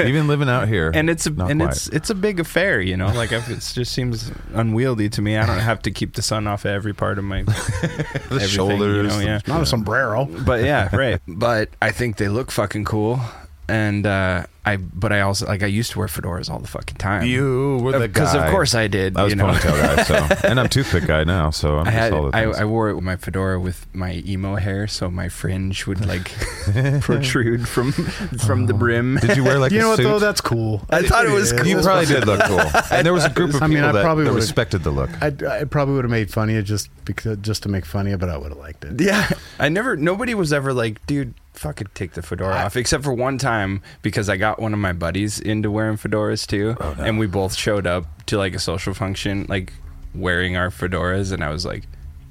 Even 0.00 0.26
living 0.26 0.48
out 0.48 0.68
here, 0.68 0.90
and 0.94 1.08
it's 1.10 1.26
a 1.26 1.30
and 1.30 1.60
quite. 1.60 1.70
it's 1.70 1.88
it's 1.88 2.10
a 2.10 2.14
big 2.14 2.40
affair, 2.40 2.80
you 2.80 2.96
know. 2.96 3.08
Like 3.12 3.30
it 3.32 3.42
just 3.46 3.92
seems 3.92 4.30
unwieldy 4.54 5.08
to 5.10 5.22
me. 5.22 5.36
I 5.36 5.46
don't 5.46 5.58
have 5.58 5.82
to 5.82 5.90
keep 5.90 6.14
the 6.14 6.22
sun 6.22 6.46
off 6.46 6.64
every 6.66 6.94
part 6.94 7.18
of 7.18 7.24
my 7.24 7.42
the 7.42 7.50
everything, 7.52 8.40
you 8.40 8.46
shoulders. 8.48 9.08
know, 9.16 9.20
yeah. 9.20 9.40
Not 9.46 9.62
a 9.62 9.66
sombrero. 9.66 10.24
but 10.24 10.64
yeah, 10.64 10.94
right. 10.96 11.20
But 11.28 11.70
I 11.80 11.90
think 11.90 12.16
they 12.16 12.28
look 12.28 12.50
fucking 12.50 12.84
cool, 12.84 13.20
and 13.68 14.06
uh, 14.06 14.44
I. 14.64 14.76
But 14.76 15.12
I 15.12 15.20
also 15.20 15.46
like 15.46 15.62
I 15.62 15.66
used 15.66 15.92
to 15.92 15.98
wear 15.98 16.08
fedoras 16.08 16.50
all 16.50 16.58
the 16.58 16.68
fucking 16.68 16.96
time. 16.96 17.24
You 17.26 17.78
were 17.82 17.92
the 17.92 17.98
guy. 18.00 18.06
because 18.08 18.34
of 18.34 18.50
course 18.50 18.74
I 18.74 18.88
did. 18.88 19.16
I 19.16 19.24
was 19.24 19.32
you 19.32 19.36
know. 19.36 19.46
ponytail 19.46 19.96
guy, 19.96 20.02
so 20.02 20.36
and 20.48 20.58
I'm 20.58 20.68
toothpick 20.68 21.06
guy 21.06 21.24
now, 21.24 21.50
so 21.50 21.78
I'm 21.78 21.88
I 21.88 21.90
just 21.90 21.94
had 21.96 22.12
all 22.12 22.30
the 22.30 22.36
I. 22.36 22.42
I 22.44 22.64
wore 22.64 22.88
it 22.90 22.94
with 22.94 23.04
my 23.04 23.16
fedora 23.16 23.60
with 23.60 23.86
my 23.94 24.22
emo 24.26 24.56
hair, 24.56 24.86
so 24.86 25.10
my 25.10 25.28
fringe 25.28 25.86
would 25.86 26.04
like 26.06 26.30
protrude 27.00 27.68
from 27.68 27.92
from 27.92 28.66
the 28.66 28.74
brim. 28.74 29.16
Did 29.20 29.36
you 29.36 29.44
wear 29.44 29.58
like 29.58 29.72
You 29.72 29.78
a 29.78 29.82
know 29.82 29.88
what 29.90 29.96
though? 30.02 30.18
That's 30.18 30.40
cool. 30.40 30.82
I 30.90 31.02
thought 31.02 31.26
it 31.26 31.32
was 31.32 31.52
cool. 31.52 31.66
you 31.66 31.80
probably 31.80 32.06
did 32.06 32.26
look 32.26 32.40
cool, 32.42 32.60
and 32.90 33.04
there 33.06 33.12
was 33.12 33.24
a 33.24 33.30
group 33.30 33.50
of 33.50 33.56
I 33.56 33.66
people 33.66 33.74
mean, 33.74 33.84
I 33.84 33.92
that, 33.92 34.02
probably 34.02 34.24
that 34.24 34.30
would've- 34.30 34.42
respected 34.44 34.82
the 34.82 34.90
look. 34.90 35.10
I, 35.22 35.32
I 35.60 35.64
probably 35.64 35.94
would 35.94 36.04
have 36.04 36.10
made 36.10 36.30
fun 36.30 36.48
of 36.48 36.54
you 36.54 36.62
just 36.62 36.88
because 37.04 37.38
just 37.38 37.62
to 37.64 37.68
make 37.68 37.84
fun 37.84 38.06
of 38.06 38.10
you, 38.12 38.18
but 38.18 38.28
I 38.28 38.36
would 38.36 38.50
have 38.50 38.58
liked 38.58 38.84
it. 38.84 39.00
Yeah, 39.00 39.28
I 39.58 39.68
never. 39.68 39.96
Nobody 39.96 40.34
was 40.34 40.52
ever 40.52 40.72
like, 40.72 41.04
dude, 41.06 41.34
fucking 41.58 41.88
take 41.94 42.12
the 42.12 42.22
fedora 42.22 42.54
off. 42.54 42.76
Except 42.76 43.02
for 43.04 43.12
one 43.12 43.36
time 43.38 43.82
because 44.02 44.28
I 44.28 44.36
got 44.36 44.60
one 44.60 44.72
of 44.72 44.78
my 44.78 44.92
buddies 44.92 45.38
into 45.40 45.70
wearing 45.70 45.96
fedoras 45.96 46.46
too, 46.46 46.76
Oh, 46.80 46.94
no. 46.96 47.04
and 47.04 47.18
we 47.18 47.26
both 47.26 47.54
showed 47.54 47.86
up 47.86 48.04
to 48.26 48.38
like 48.38 48.54
a 48.54 48.58
social 48.58 48.94
function 48.94 49.44
like 49.48 49.72
wearing 50.14 50.56
our 50.56 50.70
fedoras, 50.70 51.32
and 51.32 51.42
I 51.44 51.50
was 51.50 51.64
like. 51.66 51.84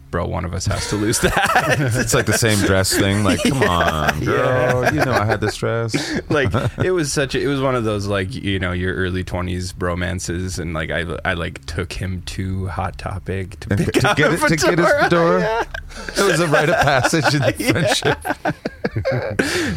Bro, 0.09 0.27
one 0.27 0.45
of 0.45 0.53
us 0.53 0.65
has 0.67 0.87
to 0.89 0.95
lose 0.95 1.19
that. 1.19 1.75
It's 1.97 2.13
like 2.13 2.25
the 2.25 2.37
same 2.37 2.59
dress 2.59 2.95
thing. 2.95 3.23
Like, 3.23 3.41
come 3.43 3.61
on, 3.63 4.23
girl. 4.23 4.85
You 4.93 5.03
know 5.03 5.11
I 5.11 5.25
had 5.25 5.41
this 5.41 5.57
dress. 5.57 5.93
like 6.29 6.53
it 6.83 6.91
was 6.91 7.11
such 7.11 7.35
a, 7.35 7.41
it 7.41 7.47
was 7.47 7.59
one 7.59 7.75
of 7.75 7.83
those 7.83 8.07
like 8.07 8.33
you 8.33 8.57
know 8.59 8.71
your 8.71 8.93
early 8.95 9.23
20s 9.23 9.73
bromances 9.73 10.59
and 10.59 10.73
like 10.73 10.91
I, 10.91 11.05
I 11.25 11.33
like 11.33 11.65
took 11.65 11.91
him 11.93 12.21
to 12.23 12.67
hot 12.67 12.97
topic 12.97 13.59
to 13.61 13.69
pick 13.69 13.91
to 13.93 14.13
get 14.15 14.33
it, 14.33 14.39
to 14.47 14.55
get 14.55 14.79
his 14.79 14.91
fedora. 14.91 15.67
It 16.17 16.23
was 16.31 16.39
a 16.39 16.47
rite 16.47 16.69
of 16.69 16.75
passage 16.75 17.33
in 17.33 17.41
the 17.41 17.53
friendship. 17.71 18.19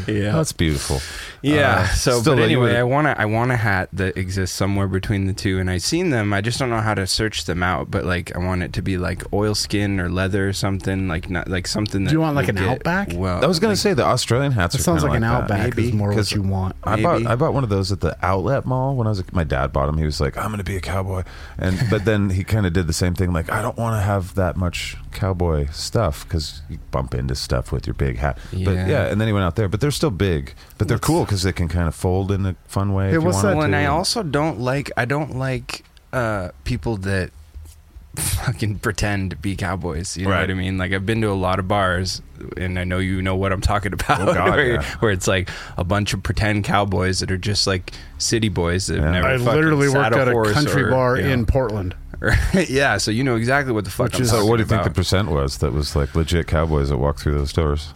yeah 0.09 0.33
That's 0.33 0.53
beautiful. 0.53 1.01
Yeah 1.43 1.81
Uh, 1.81 1.87
so 1.95 2.21
still, 2.21 2.37
but 2.37 2.43
anyway 2.43 2.69
would- 2.69 2.77
i 2.77 2.83
want 2.83 3.07
to 3.07 3.21
i 3.21 3.25
want 3.25 3.51
a 3.51 3.57
hat 3.57 3.89
that 3.93 4.17
exists 4.17 4.55
somewhere 4.57 4.87
between 4.89 5.27
the 5.27 5.33
two 5.33 5.59
and 5.59 5.71
i've 5.71 5.83
seen 5.83 6.11
them 6.11 6.33
i 6.33 6.41
just 6.41 6.59
don't 6.59 6.71
know 6.71 6.81
how 6.81 6.95
to 6.95 7.07
search 7.07 7.45
them 7.47 7.63
out 7.63 7.91
but 7.91 8.05
like 8.05 8.35
i 8.37 8.39
want 8.39 8.63
it 8.63 8.73
to 8.73 8.83
be 8.83 8.99
like 8.99 9.23
oilskin 9.33 9.99
or 10.01 10.11
leather 10.11 10.49
or 10.49 10.53
something 10.53 11.09
like 11.09 11.31
not 11.31 11.49
like 11.49 11.67
something 11.67 12.05
that 12.05 12.11
Do 12.11 12.17
you 12.17 12.21
want, 12.21 12.37
like, 12.37 12.49
an 12.49 12.59
Outback? 12.59 13.11
well 13.15 13.43
I 13.43 13.47
was 13.47 13.59
gonna 13.59 13.73
like, 13.73 13.79
say 13.79 13.95
the 13.95 14.05
Australian 14.05 14.53
hats. 14.53 14.75
That 14.75 14.81
are 14.81 14.85
sounds 14.85 15.03
kinda 15.03 15.13
like 15.13 15.17
an 15.17 15.23
that. 15.23 15.43
Outback 15.43 15.77
Maybe, 15.77 15.89
is 15.89 15.95
more 15.95 16.09
what 16.09 16.17
'cause 16.17 16.33
you 16.33 16.43
want. 16.43 16.77
I 16.85 17.01
bought 17.03 17.27
I 17.27 17.35
bought 17.37 17.55
one 17.55 17.65
of 17.65 17.71
those 17.71 17.91
at 17.93 18.01
the 18.01 18.17
outlet 18.25 18.67
mall 18.67 18.95
when 18.97 19.07
I 19.07 19.11
was 19.11 19.21
a, 19.21 19.25
my 19.33 19.45
dad 19.45 19.73
bought 19.73 19.87
them. 19.87 19.97
He 19.99 20.05
was 20.05 20.21
like, 20.21 20.37
"I'm 20.37 20.47
going 20.49 20.59
to 20.59 20.65
be 20.65 20.77
a 20.77 20.81
cowboy," 20.81 21.23
and 21.59 21.79
but 21.91 22.05
then 22.05 22.31
he 22.31 22.45
kind 22.45 22.67
of 22.67 22.73
did 22.73 22.87
the 22.87 22.93
same 22.93 23.15
thing. 23.15 23.33
Like, 23.33 23.51
I 23.51 23.63
don't 23.63 23.77
want 23.79 23.97
to 23.97 24.01
have 24.03 24.35
that 24.35 24.57
much 24.57 24.97
cowboy 25.12 25.69
stuff 25.71 26.25
because 26.25 26.62
you 26.69 26.79
bump 26.90 27.14
into 27.14 27.35
stuff 27.35 27.73
with 27.73 27.87
your 27.87 27.95
big 27.95 28.19
hat. 28.19 28.38
But 28.52 28.59
Yeah. 28.59 28.87
yeah, 28.88 29.07
and 29.07 29.21
then 29.21 29.29
he 29.29 29.33
went 29.33 29.45
out 29.45 29.57
there. 29.57 29.69
But 29.69 29.81
they're 29.81 29.90
still 29.90 30.11
big. 30.11 30.55
But 30.79 30.88
they're 30.88 30.99
cool 30.99 31.25
because 31.25 31.43
they 31.43 31.52
can 31.52 31.69
kind 31.69 31.88
of 31.88 31.95
fold 31.95 32.31
in 32.33 32.47
a 32.47 32.57
fun 32.67 32.93
way. 32.93 33.05
Hey, 33.11 33.17
if 33.17 33.21
you 33.23 33.26
what's 33.26 33.43
that 33.43 33.57
Well, 33.57 33.64
and. 33.67 33.76
I 33.76 33.87
also 33.87 34.23
don't 34.23 34.61
like 34.61 34.90
I 34.97 35.05
don't 35.05 35.37
like 35.37 35.85
uh, 36.12 36.50
people 36.64 36.97
that 36.99 37.31
fucking 38.17 38.79
pretend 38.81 39.31
to 39.31 39.37
be 39.37 39.55
cowboys. 39.55 40.17
You 40.17 40.25
know 40.25 40.33
Right. 40.33 40.40
what 40.40 40.50
I 40.50 40.55
mean? 40.55 40.79
Like 40.79 40.93
I've 40.93 41.07
been 41.07 41.21
to 41.21 41.29
a 41.31 41.35
lot 41.35 41.59
of 41.61 41.69
bars, 41.69 42.21
and 42.57 42.79
I 42.79 42.85
know 42.85 42.99
you 42.99 43.23
know 43.23 43.37
what 43.37 43.52
I'm 43.52 43.61
talking 43.61 43.93
about. 43.99 44.21
Oh, 44.29 44.35
God, 44.35 44.50
where, 44.57 44.73
yeah. 44.75 44.83
where 44.99 45.12
it's 45.12 45.29
like 45.29 45.49
a 45.76 45.85
bunch 45.85 46.12
of 46.12 46.23
pretend 46.23 46.64
cowboys 46.64 47.21
that 47.21 47.31
are 47.31 47.38
just 47.38 47.67
like 47.69 47.93
city 48.19 48.49
boys 48.49 48.88
that 48.88 48.97
have 48.99 49.05
Yeah. 49.05 49.11
never. 49.21 49.29
I 49.29 49.37
literally 49.37 49.88
sat 49.88 50.12
worked 50.12 50.17
at 50.17 50.29
a 50.29 50.52
country 50.52 50.83
or, 50.85 50.90
bar 50.90 51.17
you 51.19 51.23
know, 51.25 51.31
in 51.31 51.47
Portland. 51.47 51.95
Or- 52.21 52.35
yeah, 52.69 52.97
so 52.99 53.11
you 53.11 53.25
know 53.25 53.37
exactly 53.37 53.73
what 53.73 53.85
the 53.85 53.91
fuck 53.91 54.07
Which 54.07 54.17
I'm 54.17 54.23
is- 54.23 54.31
so, 54.31 54.37
talking 54.37 54.50
what 54.50 54.57
do 54.59 54.62
you 54.62 54.69
think 54.69 54.85
the 54.85 54.91
percent 54.91 55.31
was 55.31 55.59
that 55.59 55.73
was 55.73 55.95
like 55.97 56.15
legit 56.15 56.47
cowboys 56.47 56.89
that 56.91 56.99
walked 56.99 57.21
through 57.21 57.35
those 57.39 57.53
doors? 57.53 57.95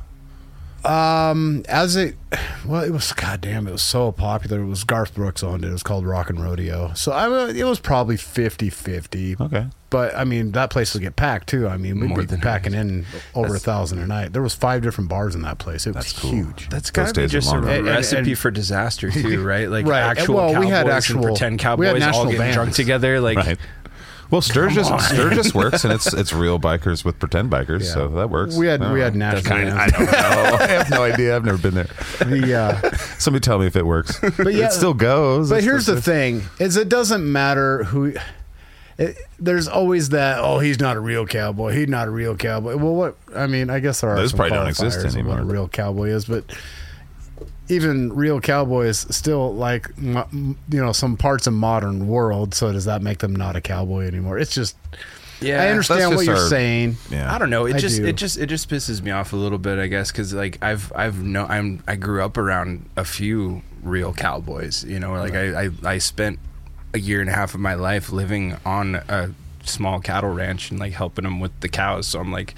Um, 0.84 1.62
as 1.66 1.96
it, 1.96 2.14
well, 2.66 2.82
it 2.84 2.90
was 2.90 3.10
goddamn, 3.14 3.66
it 3.66 3.72
was 3.72 3.80
so 3.80 4.12
popular. 4.12 4.60
It 4.60 4.66
was 4.66 4.84
Garth 4.84 5.14
Brooks 5.14 5.42
owned 5.42 5.64
it. 5.64 5.68
It 5.68 5.72
was 5.72 5.82
called 5.82 6.04
Rock 6.06 6.28
and 6.28 6.38
Rodeo. 6.38 6.92
So 6.92 7.10
I, 7.10 7.26
mean, 7.26 7.56
it 7.56 7.64
was 7.64 7.80
probably 7.80 8.16
50-50. 8.16 9.40
Okay. 9.40 9.66
But 9.88 10.14
I 10.14 10.24
mean, 10.24 10.52
that 10.52 10.68
place 10.68 10.92
would 10.92 11.02
get 11.02 11.16
packed 11.16 11.48
too. 11.48 11.68
I 11.68 11.78
mean, 11.78 12.00
we'd 12.00 12.08
More 12.08 12.18
be 12.18 12.24
than 12.26 12.40
packing 12.42 12.74
in 12.74 13.06
over 13.34 13.54
a 13.54 13.58
thousand 13.58 14.00
a 14.00 14.06
night. 14.06 14.34
There 14.34 14.42
was 14.42 14.54
five 14.54 14.82
different 14.82 15.08
bars 15.08 15.34
in 15.34 15.40
that 15.42 15.56
place. 15.58 15.86
It 15.86 15.94
was 15.94 16.04
That's 16.04 16.18
cool. 16.18 16.30
huge. 16.32 16.68
That's 16.68 16.90
Those 16.90 17.12
gotta 17.12 17.20
be 17.22 17.26
just 17.28 17.48
a 17.48 17.52
long 17.52 17.60
gone. 17.62 17.70
And- 17.70 17.78
and- 17.78 17.96
recipe 17.96 18.30
and- 18.32 18.38
for 18.38 18.50
disaster 18.50 19.10
too, 19.10 19.42
right? 19.46 19.70
Like 19.70 19.86
Right. 19.86 20.00
actual 20.02 20.34
Well, 20.34 20.48
we 20.48 20.52
cowboys 20.54 20.70
had 20.70 20.86
and 20.86 20.90
actual- 20.96 21.22
pretend 21.22 21.52
we 21.52 21.56
had 21.56 21.60
cowboys 21.60 21.92
all 22.02 22.08
national 22.08 22.32
getting 22.32 22.52
drunk 22.52 22.72
together. 22.74 23.20
Like 23.20 23.38
Right. 23.38 23.58
Well, 24.30 24.40
Sturgis. 24.40 24.88
Sturgis 25.08 25.54
works, 25.54 25.84
and 25.84 25.92
it's 25.92 26.12
it's 26.12 26.32
real 26.32 26.58
bikers 26.58 27.04
with 27.04 27.18
pretend 27.18 27.50
bikers, 27.50 27.80
Yeah. 27.84 27.92
so 27.94 28.08
that 28.08 28.30
works. 28.30 28.56
We 28.56 28.66
had 28.66 28.80
I 28.80 28.84
don't 28.84 28.92
we 28.94 29.00
had 29.00 29.14
know. 29.14 29.30
national 29.30 29.56
That's- 29.56 29.74
bands. 29.78 29.94
I 29.94 29.98
don't 29.98 30.12
know. 30.12 30.56
I 30.64 30.66
have 30.68 30.90
no 30.90 31.02
idea. 31.02 31.36
I've 31.36 31.44
never 31.44 31.58
been 31.58 31.74
there. 31.74 31.88
the 32.20 32.54
uh, 32.54 32.96
Somebody 33.18 33.42
tell 33.42 33.58
me 33.58 33.66
if 33.66 33.76
it 33.76 33.86
works. 33.86 34.18
But 34.20 34.54
yeah- 34.54 34.66
it 34.66 34.72
still 34.72 34.94
goes. 34.94 35.50
But 35.50 35.56
It's 35.56 35.64
here's 35.66 35.86
the 35.86 35.94
just- 35.94 36.04
thing: 36.06 36.42
is 36.58 36.76
it 36.76 36.88
doesn't 36.88 37.30
matter 37.30 37.84
who. 37.84 38.14
It, 38.96 39.18
there's 39.40 39.66
always 39.66 40.10
that. 40.10 40.38
Oh, 40.38 40.60
he's 40.60 40.78
not 40.78 40.96
a 40.96 41.00
real 41.00 41.26
cowboy. 41.26 41.72
He's 41.72 41.88
not 41.88 42.06
a 42.06 42.12
real 42.12 42.36
cowboy. 42.36 42.76
Well, 42.76 42.94
what 42.94 43.16
I 43.34 43.48
mean, 43.48 43.68
I 43.68 43.80
guess 43.80 44.00
there 44.02 44.10
are 44.10 44.16
Those 44.16 44.30
some 44.30 44.36
probably 44.38 44.56
don't 44.56 44.68
exist 44.68 44.98
qualifiers 45.00 45.04
of 45.06 45.14
anymore. 45.14 45.34
What 45.34 45.42
a 45.42 45.46
real 45.46 45.68
cowboy 45.68 46.08
is, 46.10 46.26
but 46.26 46.44
even 47.68 48.12
real 48.12 48.40
cowboys 48.40 49.06
still 49.14 49.54
like 49.54 49.88
you 49.98 50.54
know 50.70 50.92
some 50.92 51.16
parts 51.16 51.46
of 51.46 51.52
modern 51.54 52.06
world. 52.06 52.54
So 52.54 52.72
does 52.72 52.84
that 52.84 53.02
make 53.02 53.18
them 53.18 53.34
not 53.34 53.56
a 53.56 53.60
cowboy 53.60 54.06
anymore? 54.06 54.38
It's 54.38 54.54
just 54.54 54.76
yeah, 55.40 55.62
I 55.62 55.68
understand 55.68 56.14
what 56.14 56.24
you're 56.26 56.36
our- 56.36 56.48
saying. 56.48 56.96
Yeah. 57.10 57.32
I 57.34 57.38
don't 57.38 57.50
know. 57.50 57.66
It 57.66 57.76
I 57.76 57.78
just 57.78 57.96
do. 57.98 58.06
it 58.06 58.16
just 58.16 58.38
it 58.38 58.46
just 58.46 58.68
pisses 58.68 59.02
me 59.02 59.10
off 59.10 59.32
a 59.32 59.36
little 59.36 59.58
bit, 59.58 59.78
I 59.78 59.86
guess, 59.86 60.10
because 60.12 60.32
like 60.32 60.58
I've 60.62 60.92
I've 60.94 61.22
no 61.22 61.44
I'm 61.46 61.82
I 61.86 61.96
grew 61.96 62.22
up 62.22 62.36
around 62.38 62.88
a 62.96 63.04
few 63.04 63.62
real 63.82 64.12
cowboys. 64.12 64.84
You 64.84 65.00
know, 65.00 65.12
like 65.14 65.34
I, 65.34 65.64
I 65.64 65.70
I 65.84 65.98
spent 65.98 66.38
a 66.92 66.98
year 66.98 67.20
and 67.20 67.28
a 67.28 67.32
half 67.32 67.54
of 67.54 67.60
my 67.60 67.74
life 67.74 68.12
living 68.12 68.56
on 68.64 68.94
a 68.94 69.30
small 69.64 69.98
cattle 70.00 70.30
ranch 70.32 70.70
and 70.70 70.78
like 70.78 70.92
helping 70.92 71.24
them 71.24 71.40
with 71.40 71.58
the 71.60 71.68
cows. 71.68 72.06
So 72.06 72.20
I'm 72.20 72.30
like, 72.30 72.54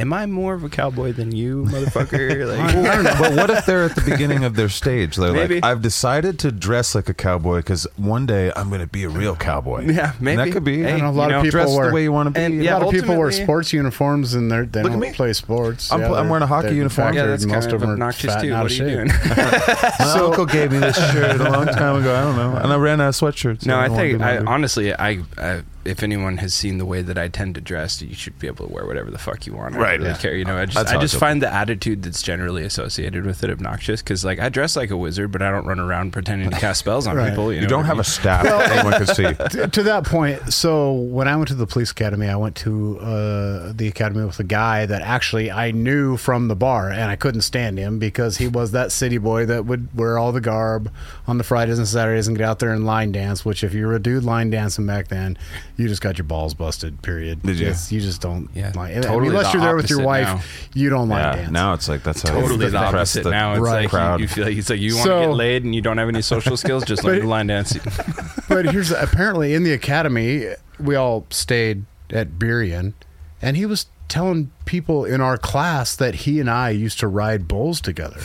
am 0.00 0.12
I 0.12 0.26
more 0.26 0.54
of 0.54 0.64
a 0.64 0.68
cowboy 0.68 1.12
than 1.12 1.30
you, 1.32 1.64
motherfucker? 1.68 2.46
Like, 2.46 3.18
but 3.18 3.32
what 3.34 3.50
if 3.50 3.66
they're 3.66 3.84
at 3.84 3.94
the 3.94 4.00
beginning 4.10 4.44
of 4.44 4.56
their 4.56 4.68
stage? 4.68 5.16
They're 5.16 5.32
Maybe. 5.32 5.56
like, 5.56 5.64
I've 5.64 5.82
decided 5.82 6.38
to 6.40 6.50
dress 6.50 6.94
like 6.94 7.08
a 7.08 7.14
cowboy 7.14 7.58
because 7.58 7.86
one 7.96 8.26
day 8.26 8.50
I'm 8.56 8.68
going 8.68 8.80
to 8.80 8.86
be 8.86 9.04
a 9.04 9.08
real 9.08 9.36
cowboy. 9.36 9.84
Yeah, 9.86 10.12
And 10.12 10.20
maybe. 10.20 10.36
that 10.44 10.52
could 10.52 10.64
be. 10.64 10.82
Hey, 10.82 10.94
I 10.94 10.98
know 10.98 11.08
a 11.08 11.12
you 11.12 11.18
lot 11.18 11.30
know, 11.30 11.38
of 11.38 11.44
people 11.44 11.60
dress 11.60 11.76
wear 11.76 11.88
the 11.88 11.94
way 11.94 12.02
you 12.02 12.12
want 12.12 12.26
to 12.28 12.30
be. 12.30 12.40
And- 12.44 12.60
a 12.60 12.64
yeah, 12.64 12.76
lot 12.78 12.82
of 12.88 12.90
people 12.92 13.16
wear 13.16 13.26
ultimately- 13.26 13.44
sports 13.44 13.72
uniforms 13.72 14.34
and 14.34 14.50
they're, 14.50 14.64
they 14.66 14.82
Look 14.82 14.92
at 14.92 14.94
don't 14.94 15.00
me. 15.00 15.12
play 15.12 15.32
sports. 15.34 15.92
I'm 15.92 16.00
pl- 16.00 16.14
I'm 16.14 16.22
they're- 16.24 16.30
wearing 16.30 16.42
a 16.42 16.46
hockey 16.46 16.68
they're 16.68 16.76
uniform. 16.76 17.14
yeah, 17.14 17.22
factored, 17.24 17.26
that's 17.28 17.42
and 17.44 17.52
kind 17.52 17.72
of 17.72 17.80
them 17.80 17.90
are 17.90 17.92
obnoxious 17.92 18.34
fat 18.34 18.40
too. 18.42 18.52
out 18.54 18.62
What 18.62 18.72
of 18.72 18.80
are 18.80 18.84
you 18.88 19.06
shape. 19.06 19.26
doing? 19.26 19.36
My 20.00 20.20
uncle 20.24 20.46
gave 20.46 20.72
me 20.72 20.78
this 20.78 20.96
shirt 21.12 21.40
a 21.40 21.50
long 21.50 21.66
time 21.66 21.96
ago. 21.96 22.14
I 22.14 22.20
don't 22.22 22.36
know, 22.36 22.56
and 22.56 22.72
I 22.72 22.76
ran 22.76 23.00
out 23.00 23.08
of 23.08 23.14
sweatshirts. 23.14 23.66
No, 23.66 23.76
I 23.78 23.82
don't 23.88 23.92
wanna 23.96 24.02
think 24.08 24.18
be 24.18 24.24
I, 24.24 24.32
bothered. 24.34 24.48
honestly, 24.48 24.94
I, 24.94 25.22
I 25.38 25.62
if 25.84 26.02
anyone 26.02 26.38
has 26.38 26.52
seen 26.54 26.78
the 26.78 26.84
way 26.84 27.00
that 27.02 27.16
I 27.16 27.28
tend 27.28 27.54
to 27.54 27.60
dress, 27.60 28.02
you 28.02 28.14
should 28.14 28.38
be 28.38 28.46
able 28.46 28.66
to 28.66 28.72
wear 28.72 28.86
whatever 28.86 29.10
the 29.10 29.18
fuck 29.18 29.46
you 29.46 29.54
want. 29.54 29.74
I 29.76 29.78
Right, 29.78 29.90
don't 29.92 30.00
really 30.00 30.10
yeah. 30.12 30.16
care. 30.18 30.34
You 30.36 30.44
know, 30.44 30.56
I 30.58 30.66
just 30.66 30.76
That's 30.76 30.92
I 30.92 31.00
just 31.00 31.16
find 31.16 31.40
the 31.40 31.52
attitude 31.52 32.02
that's 32.02 32.22
generally 32.22 32.64
associated 32.64 33.24
with 33.24 33.42
it 33.44 33.50
obnoxious 33.50 34.02
because 34.02 34.24
like 34.24 34.38
I 34.38 34.48
dress 34.50 34.76
like 34.76 34.90
a 34.90 34.96
wizard, 34.96 35.32
but 35.32 35.42
I 35.42 35.50
don't 35.50 35.64
run 35.66 35.80
around 35.80 36.12
pretending 36.12 36.50
to 36.50 36.58
cast 36.58 36.80
spells 36.80 37.06
on 37.06 37.16
Right. 37.20 37.30
people. 37.30 37.52
You, 37.52 37.56
you 37.56 37.62
know 37.62 37.68
don't 37.68 37.78
what 37.80 37.84
I 37.84 37.88
have 37.88 37.96
mean? 37.96 38.00
a 38.00 38.04
staff 38.04 38.44
that 38.44 38.70
anyone 38.72 39.04
can 39.04 39.06
see. 39.50 39.58
to, 39.58 39.68
to 39.68 39.82
that 39.84 40.04
point, 40.04 40.52
so 40.52 40.92
when 40.92 41.28
I 41.28 41.36
went 41.36 41.48
to 41.48 41.54
the 41.54 41.66
police 41.66 41.90
academy, 41.90 42.28
I 42.28 42.36
went 42.36 42.56
to 42.56 42.98
uh, 43.00 43.72
the 43.74 43.88
academy 43.88 44.24
with 44.24 44.38
a 44.40 44.44
guy 44.44 44.86
that 44.86 45.02
actually 45.02 45.50
I 45.50 45.70
knew 45.70 46.16
from 46.16 46.48
the 46.48 46.56
bar, 46.56 46.90
and 46.90 47.04
I 47.10 47.16
couldn't 47.16 47.40
stand 47.42 47.78
him 47.78 47.98
because 47.98 48.36
he 48.38 48.48
was 48.48 48.72
that 48.72 48.92
city 48.92 49.18
boy 49.18 49.46
that 49.46 49.64
would 49.66 49.88
wear 49.96 50.18
all 50.18 50.32
the 50.32 50.40
garb 50.40 50.90
on 51.26 51.38
the 51.38 51.44
Fridays 51.44 51.78
and 51.78 51.88
Saturdays 51.88 52.28
and 52.28 52.36
get 52.36 52.44
out 52.46 52.58
there 52.58 52.72
and 52.72 52.84
line 52.84 53.12
dance. 53.12 53.44
Which, 53.44 53.64
if 53.64 53.72
you 53.74 53.86
were 53.86 53.94
a 53.94 53.98
dude 54.00 54.24
line 54.24 54.50
dancing 54.50 54.86
back 54.86 55.08
then, 55.08 55.38
you 55.76 55.88
just 55.88 56.02
got 56.02 56.18
your 56.18 56.24
balls 56.26 56.54
busted. 56.54 57.00
Period. 57.02 57.42
Did 57.42 57.58
you? 57.58 57.66
It's- 57.68 57.90
you 57.92 58.00
just 58.00 58.20
don't. 58.20 58.48
Yeah, 58.54 58.72
line, 58.74 58.90
I 58.90 58.94
mean, 58.94 59.02
totally 59.02 59.28
unless 59.28 59.46
the 59.52 59.58
you're 59.58 59.66
there 59.66 59.76
with 59.76 59.90
your 59.90 60.02
wife, 60.02 60.26
now. 60.26 60.40
you 60.74 60.90
don't 60.90 61.08
like 61.08 61.22
Yeah, 61.22 61.36
dance. 61.36 61.50
now 61.52 61.72
it's 61.74 61.88
like 61.88 62.02
that's 62.02 62.22
how 62.22 62.34
you 62.34 62.40
Totally 62.42 62.58
the 62.70 62.76
impress 62.76 62.94
opposite 62.94 63.24
the 63.24 63.30
now. 63.30 63.52
It's 63.52 63.60
Right. 63.60 63.72
like 63.72 63.82
you, 63.84 63.88
crowd. 63.88 64.20
you 64.20 64.28
feel 64.28 64.44
like 64.46 64.56
it's 64.56 64.70
like 64.70 64.80
you 64.80 64.94
want 64.96 65.06
to 65.06 65.10
So- 65.12 65.20
get 65.28 65.34
laid 65.36 65.64
and 65.64 65.74
you 65.74 65.80
don't 65.82 65.98
have 65.98 66.08
any 66.08 66.22
social 66.22 66.56
skills, 66.56 66.84
just 66.84 67.04
learn 67.04 67.16
But- 67.18 67.22
to 67.22 67.28
line 67.28 67.46
dance. 67.48 67.76
but 68.48 68.66
here's 68.66 68.90
apparently 68.90 69.54
in 69.54 69.62
the 69.64 69.72
academy, 69.72 70.46
we 70.78 70.94
all 70.96 71.26
stayed 71.30 71.84
at 72.10 72.32
Burien, 72.38 72.92
and 73.40 73.56
he 73.56 73.66
was 73.66 73.86
telling 74.08 74.50
people 74.64 75.04
in 75.04 75.20
our 75.20 75.36
class 75.38 75.94
that 75.94 76.14
he 76.16 76.40
and 76.40 76.50
I 76.50 76.70
used 76.70 76.98
to 76.98 77.06
ride 77.06 77.46
bulls 77.46 77.80
together. 77.80 78.18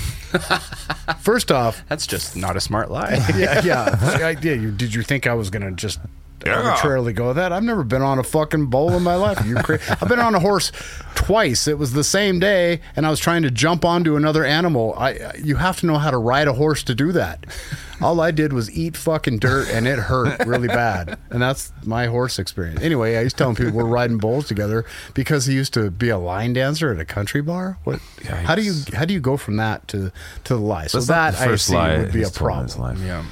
First 1.22 1.52
off, 1.52 1.84
That's 1.90 2.08
just 2.08 2.36
not 2.36 2.56
a 2.58 2.62
smart 2.62 2.90
lie. 2.90 3.24
yeah, 3.38 3.62
yeah, 3.64 4.20
I 4.26 4.34
did. 4.34 4.62
You, 4.64 4.72
did 4.72 4.94
you 4.96 5.04
think 5.04 5.28
I 5.28 5.34
was 5.36 5.50
gonna 5.52 5.72
just 5.72 6.00
arbitrarily 6.46 7.14
go 7.14 7.28
with 7.28 7.38
that? 7.38 7.52
I've 7.52 7.64
never 7.64 7.84
been 7.84 8.02
on 8.02 8.20
a 8.20 8.24
fucking 8.24 8.68
bull 8.68 8.92
in 8.94 9.04
my 9.04 9.16
life. 9.16 9.42
Are 9.42 9.48
you 9.48 9.56
crazy? 9.56 9.84
I've 9.90 10.08
been 10.10 10.20
on 10.20 10.36
a 10.36 10.40
horse 10.40 10.72
twice. 11.16 11.68
It 11.68 11.78
was 11.78 11.94
the 11.94 12.04
same 12.04 12.40
day, 12.40 12.82
and 12.96 13.06
I 13.06 13.10
was 13.10 13.20
trying 13.20 13.42
to 13.44 13.52
jump 13.52 13.84
onto 13.86 14.16
another 14.16 14.44
animal. 14.46 14.94
I, 14.98 15.32
you 15.42 15.56
have 15.56 15.80
to 15.80 15.86
know 15.86 15.98
how 15.98 16.12
to 16.12 16.18
ride 16.18 16.48
a 16.48 16.54
horse 16.54 16.84
to 16.84 16.96
do 16.96 17.12
that. 17.14 17.46
All 18.02 18.20
I 18.20 18.32
did 18.32 18.52
was 18.54 18.70
eat 18.70 18.98
fucking 18.98 19.40
dirt, 19.40 19.70
and 19.70 19.88
it 19.88 19.98
hurt 19.98 20.46
really 20.46 20.68
bad. 20.68 21.18
And 21.30 21.42
that's 21.42 21.72
my 21.86 22.08
horse 22.08 22.38
experience. 22.38 22.82
Anyway, 22.82 23.16
I 23.18 23.22
used 23.22 23.38
to 23.38 23.44
telling 23.44 23.56
people 23.56 23.72
we're 23.72 23.86
riding 23.86 24.18
bulls 24.18 24.48
together 24.48 24.86
because 25.14 25.46
he 25.46 25.54
used 25.56 25.74
to 25.76 25.90
be 25.90 26.10
a 26.10 26.18
line 26.18 26.54
dancer 26.54 26.92
at 26.94 27.00
a 27.00 27.06
country 27.06 27.42
bar. 27.42 27.78
What? 27.86 28.02
How 28.28 28.54
do 28.56 28.62
you 28.62 28.74
how 28.94 29.06
do 29.06 29.14
you 29.14 29.20
go 29.22 29.38
from 29.38 29.56
that 29.58 29.88
to 29.90 30.12
to 30.44 30.54
the 30.56 30.60
lie? 30.60 30.88
So 30.88 30.98
That's 31.00 31.08
that 31.08 31.32
the 31.32 31.50
first 31.52 31.70
I 31.70 31.72
see 31.72 31.76
lie 31.78 31.98
would 32.00 32.12
be 32.12 32.22
a 32.22 32.26
he's 32.26 32.32
told 32.34 32.52
in 32.58 32.64
his 32.64 32.76
problem. 32.76 32.98
life. 32.98 33.08
yeah. 33.08 33.26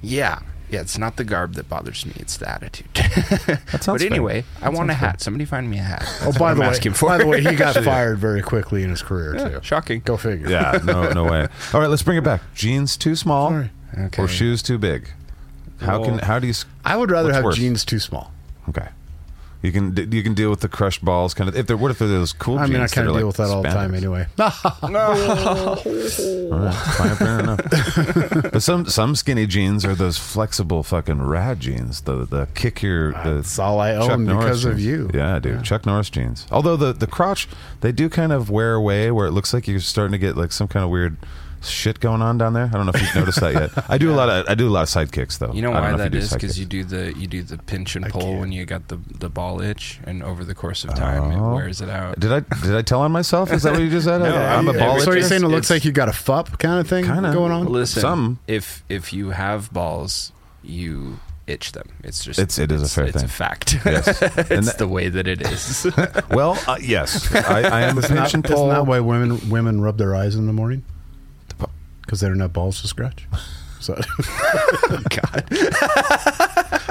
Yeah. 0.00 0.38
Yeah, 0.70 0.80
it's 0.82 0.98
not 0.98 1.16
the 1.16 1.24
garb 1.24 1.54
that 1.54 1.68
bothers 1.68 2.04
me; 2.04 2.12
it's 2.16 2.36
the 2.36 2.48
attitude. 2.50 2.86
sounds 2.96 3.86
but 3.86 4.00
fair. 4.00 4.06
anyway, 4.10 4.44
I 4.60 4.68
want 4.68 4.90
a 4.90 4.92
sounds 4.92 5.00
fair. 5.00 5.08
hat. 5.10 5.20
Somebody 5.22 5.44
find 5.46 5.70
me 5.70 5.78
a 5.78 5.82
hat. 5.82 6.04
Oh, 6.22 6.32
by 6.38 6.52
the 6.54 6.62
I'm 6.62 6.70
way, 6.72 6.78
for. 6.92 7.06
by 7.08 7.18
the 7.18 7.26
way, 7.26 7.40
he 7.42 7.54
got 7.54 7.74
fired 7.84 8.18
very 8.18 8.42
quickly 8.42 8.82
in 8.82 8.90
his 8.90 9.02
career 9.02 9.34
Yeah, 9.36 9.48
too. 9.48 9.60
shocking. 9.62 10.00
Go 10.04 10.16
figure. 10.16 10.48
Yeah, 10.48 10.78
no, 10.84 11.10
no 11.12 11.24
way. 11.30 11.46
All 11.72 11.80
right, 11.80 11.88
let's 11.88 12.02
bring 12.02 12.18
it 12.18 12.24
back. 12.24 12.42
Jeans 12.54 12.96
too 12.96 13.16
small 13.16 13.48
Sorry. 13.50 13.70
Okay. 13.96 14.22
or 14.22 14.28
shoes 14.28 14.62
too 14.62 14.76
big? 14.78 15.10
How 15.80 16.04
can 16.04 16.18
how 16.18 16.38
do 16.38 16.46
you? 16.46 16.54
I 16.84 16.96
would 16.96 17.10
rather 17.10 17.32
have 17.32 17.44
worse? 17.44 17.56
jeans 17.56 17.84
too 17.84 17.98
small. 18.00 18.32
Okay, 18.68 18.88
You 19.60 19.72
can 19.72 19.92
d- 19.92 20.06
you 20.16 20.22
can 20.22 20.34
deal 20.34 20.50
with 20.50 20.60
the 20.60 20.68
crushed 20.68 21.04
balls 21.04 21.34
kind 21.34 21.48
of. 21.48 21.56
If 21.56 21.66
there 21.66 21.76
what 21.76 21.90
if 21.90 21.98
those 21.98 22.32
cool? 22.32 22.58
Jeans. 22.58 22.70
I 22.70 22.72
mean, 22.72 22.80
I 22.80 22.84
jeans 22.84 22.94
kind 22.94 23.08
of 23.08 23.14
deal 23.14 23.26
like 23.26 23.26
with 23.26 23.36
that 23.38 23.50
all 23.50 23.62
the 23.62 23.70
time 23.70 23.92
anyway. 23.92 24.26
All 24.38 24.52
right, 26.58 26.74
fine, 26.74 27.16
fair 27.16 27.40
enough. 27.40 27.60
but 28.52 28.62
some 28.62 28.86
some 28.86 29.16
skinny 29.16 29.46
jeans 29.46 29.84
are 29.84 29.96
those 29.96 30.16
flexible 30.16 30.84
fucking 30.84 31.22
rad 31.22 31.58
jeans. 31.58 32.02
The 32.02 32.24
the 32.24 32.46
kick 32.54 32.82
your 32.82 33.12
the 33.24 33.34
That's 33.36 33.58
all 33.58 33.80
I 33.80 33.94
Chuck 33.94 34.10
own 34.10 34.24
Norris 34.24 34.44
because 34.44 34.64
of 34.64 34.80
you. 34.80 35.10
Yeah, 35.12 35.40
dude. 35.40 35.64
Chuck 35.64 35.84
Norris 35.84 36.10
jeans. 36.10 36.46
Although 36.52 36.76
the 36.76 36.92
the 36.92 37.08
crotch 37.08 37.48
they 37.80 37.90
do 37.90 38.08
kind 38.08 38.32
of 38.32 38.50
wear 38.50 38.74
away 38.74 39.10
where 39.10 39.26
it 39.26 39.32
looks 39.32 39.52
like 39.52 39.66
you're 39.66 39.80
starting 39.80 40.12
to 40.12 40.18
get 40.18 40.36
like 40.36 40.52
some 40.52 40.68
kind 40.68 40.84
of 40.84 40.90
weird 40.90 41.16
shit 41.62 42.00
going 42.00 42.22
on 42.22 42.38
down 42.38 42.52
there. 42.52 42.64
I 42.64 42.68
don't 42.76 42.86
know 42.86 42.92
if 42.94 43.00
you've 43.00 43.14
noticed 43.14 43.40
that 43.40 43.54
yet. 43.54 43.84
I 43.90 43.98
do 43.98 44.10
a 44.10 44.14
lot 44.16 44.28
of 44.28 44.46
I 44.48 44.54
do 44.54 44.68
a 44.68 44.70
lot 44.70 44.82
of 44.82 44.88
side 44.88 45.12
kicks 45.12 45.38
though. 45.38 45.52
You 45.52 45.62
know 45.62 45.70
I 45.72 45.74
don't 45.74 45.82
why 45.82 45.90
if 45.92 45.98
that 45.98 46.12
do 46.12 46.18
is? 46.18 46.30
side 46.30 46.40
Because 46.40 46.58
you 46.58 46.66
do 46.66 46.84
the 46.84 47.14
you 47.16 47.26
do 47.26 47.42
the 47.42 47.58
pinch 47.58 47.96
and 47.96 48.06
pull 48.08 48.38
when 48.38 48.52
you 48.52 48.64
got 48.64 48.88
the 48.88 48.98
the 49.18 49.28
ball 49.28 49.60
itch, 49.60 50.00
and 50.04 50.22
over 50.22 50.44
the 50.44 50.54
course 50.54 50.84
of 50.84 50.94
time 50.94 51.32
Oh. 51.32 51.50
it 51.52 51.54
wears 51.54 51.80
it 51.80 51.88
out. 51.88 52.18
Did 52.20 52.32
I 52.32 52.40
did 52.40 52.74
I 52.76 52.82
tell 52.82 53.00
on 53.00 53.12
myself? 53.12 53.52
Is 53.52 53.62
that 53.64 53.72
what 53.72 53.82
you 53.82 53.90
just 53.90 54.06
said? 54.06 54.18
No, 54.28 54.34
I, 54.34 54.54
am 54.54 54.68
a 54.68 54.72
ball. 54.72 55.00
so 55.00 55.10
you're 55.12 55.20
itcher? 55.22 55.28
saying 55.28 55.44
it 55.44 55.48
looks 55.48 55.66
It's- 55.70 55.70
like 55.70 55.84
you 55.84 55.92
got 55.92 56.08
a 56.08 56.12
fup 56.12 56.58
kind 56.58 56.80
of 56.80 56.88
thing 56.88 57.04
Kinda. 57.04 57.32
going 57.32 57.52
on? 57.52 57.66
Listen, 57.66 58.00
Some. 58.02 58.38
if 58.46 58.82
if 58.88 59.12
you 59.12 59.30
have 59.30 59.72
balls, 59.72 60.32
you 60.62 61.18
itch 61.46 61.72
them. 61.72 61.88
It's 62.04 62.22
just 62.24 62.38
It's- 62.38 62.58
it 62.58 62.70
is 62.70 62.82
a 62.82 62.84
it's- 62.84 62.94
fair 62.94 63.04
it's 63.06 63.16
thing. 63.16 63.24
a 63.24 63.28
fact. 63.28 63.78
Yes. 63.86 64.06
it's 64.22 64.50
And 64.50 64.64
that- 64.66 64.78
the 64.78 64.86
way 64.88 65.08
that 65.08 65.26
it 65.26 65.40
is. 65.40 65.86
Well, 66.30 66.58
uh, 66.66 66.76
yes, 66.80 67.34
I, 67.34 67.62
I 67.62 67.80
am 67.82 67.96
a 67.96 68.00
Isn't 68.00 68.16
pinch 68.16 68.32
that, 68.32 68.34
and 68.34 68.44
isn't 68.44 68.54
pull. 68.56 68.68
that 68.68 68.86
why 68.86 69.00
women 69.00 69.48
women 69.48 69.80
rub 69.80 69.96
their 69.98 70.14
eyes 70.14 70.34
in 70.36 70.46
the 70.46 70.52
morning? 70.52 70.84
Because 72.08 72.20
they 72.20 72.28
don't 72.28 72.40
have 72.40 72.54
balls 72.54 72.80
to 72.80 72.88
scratch. 72.88 73.28
So 73.80 73.92
God. 74.90 75.44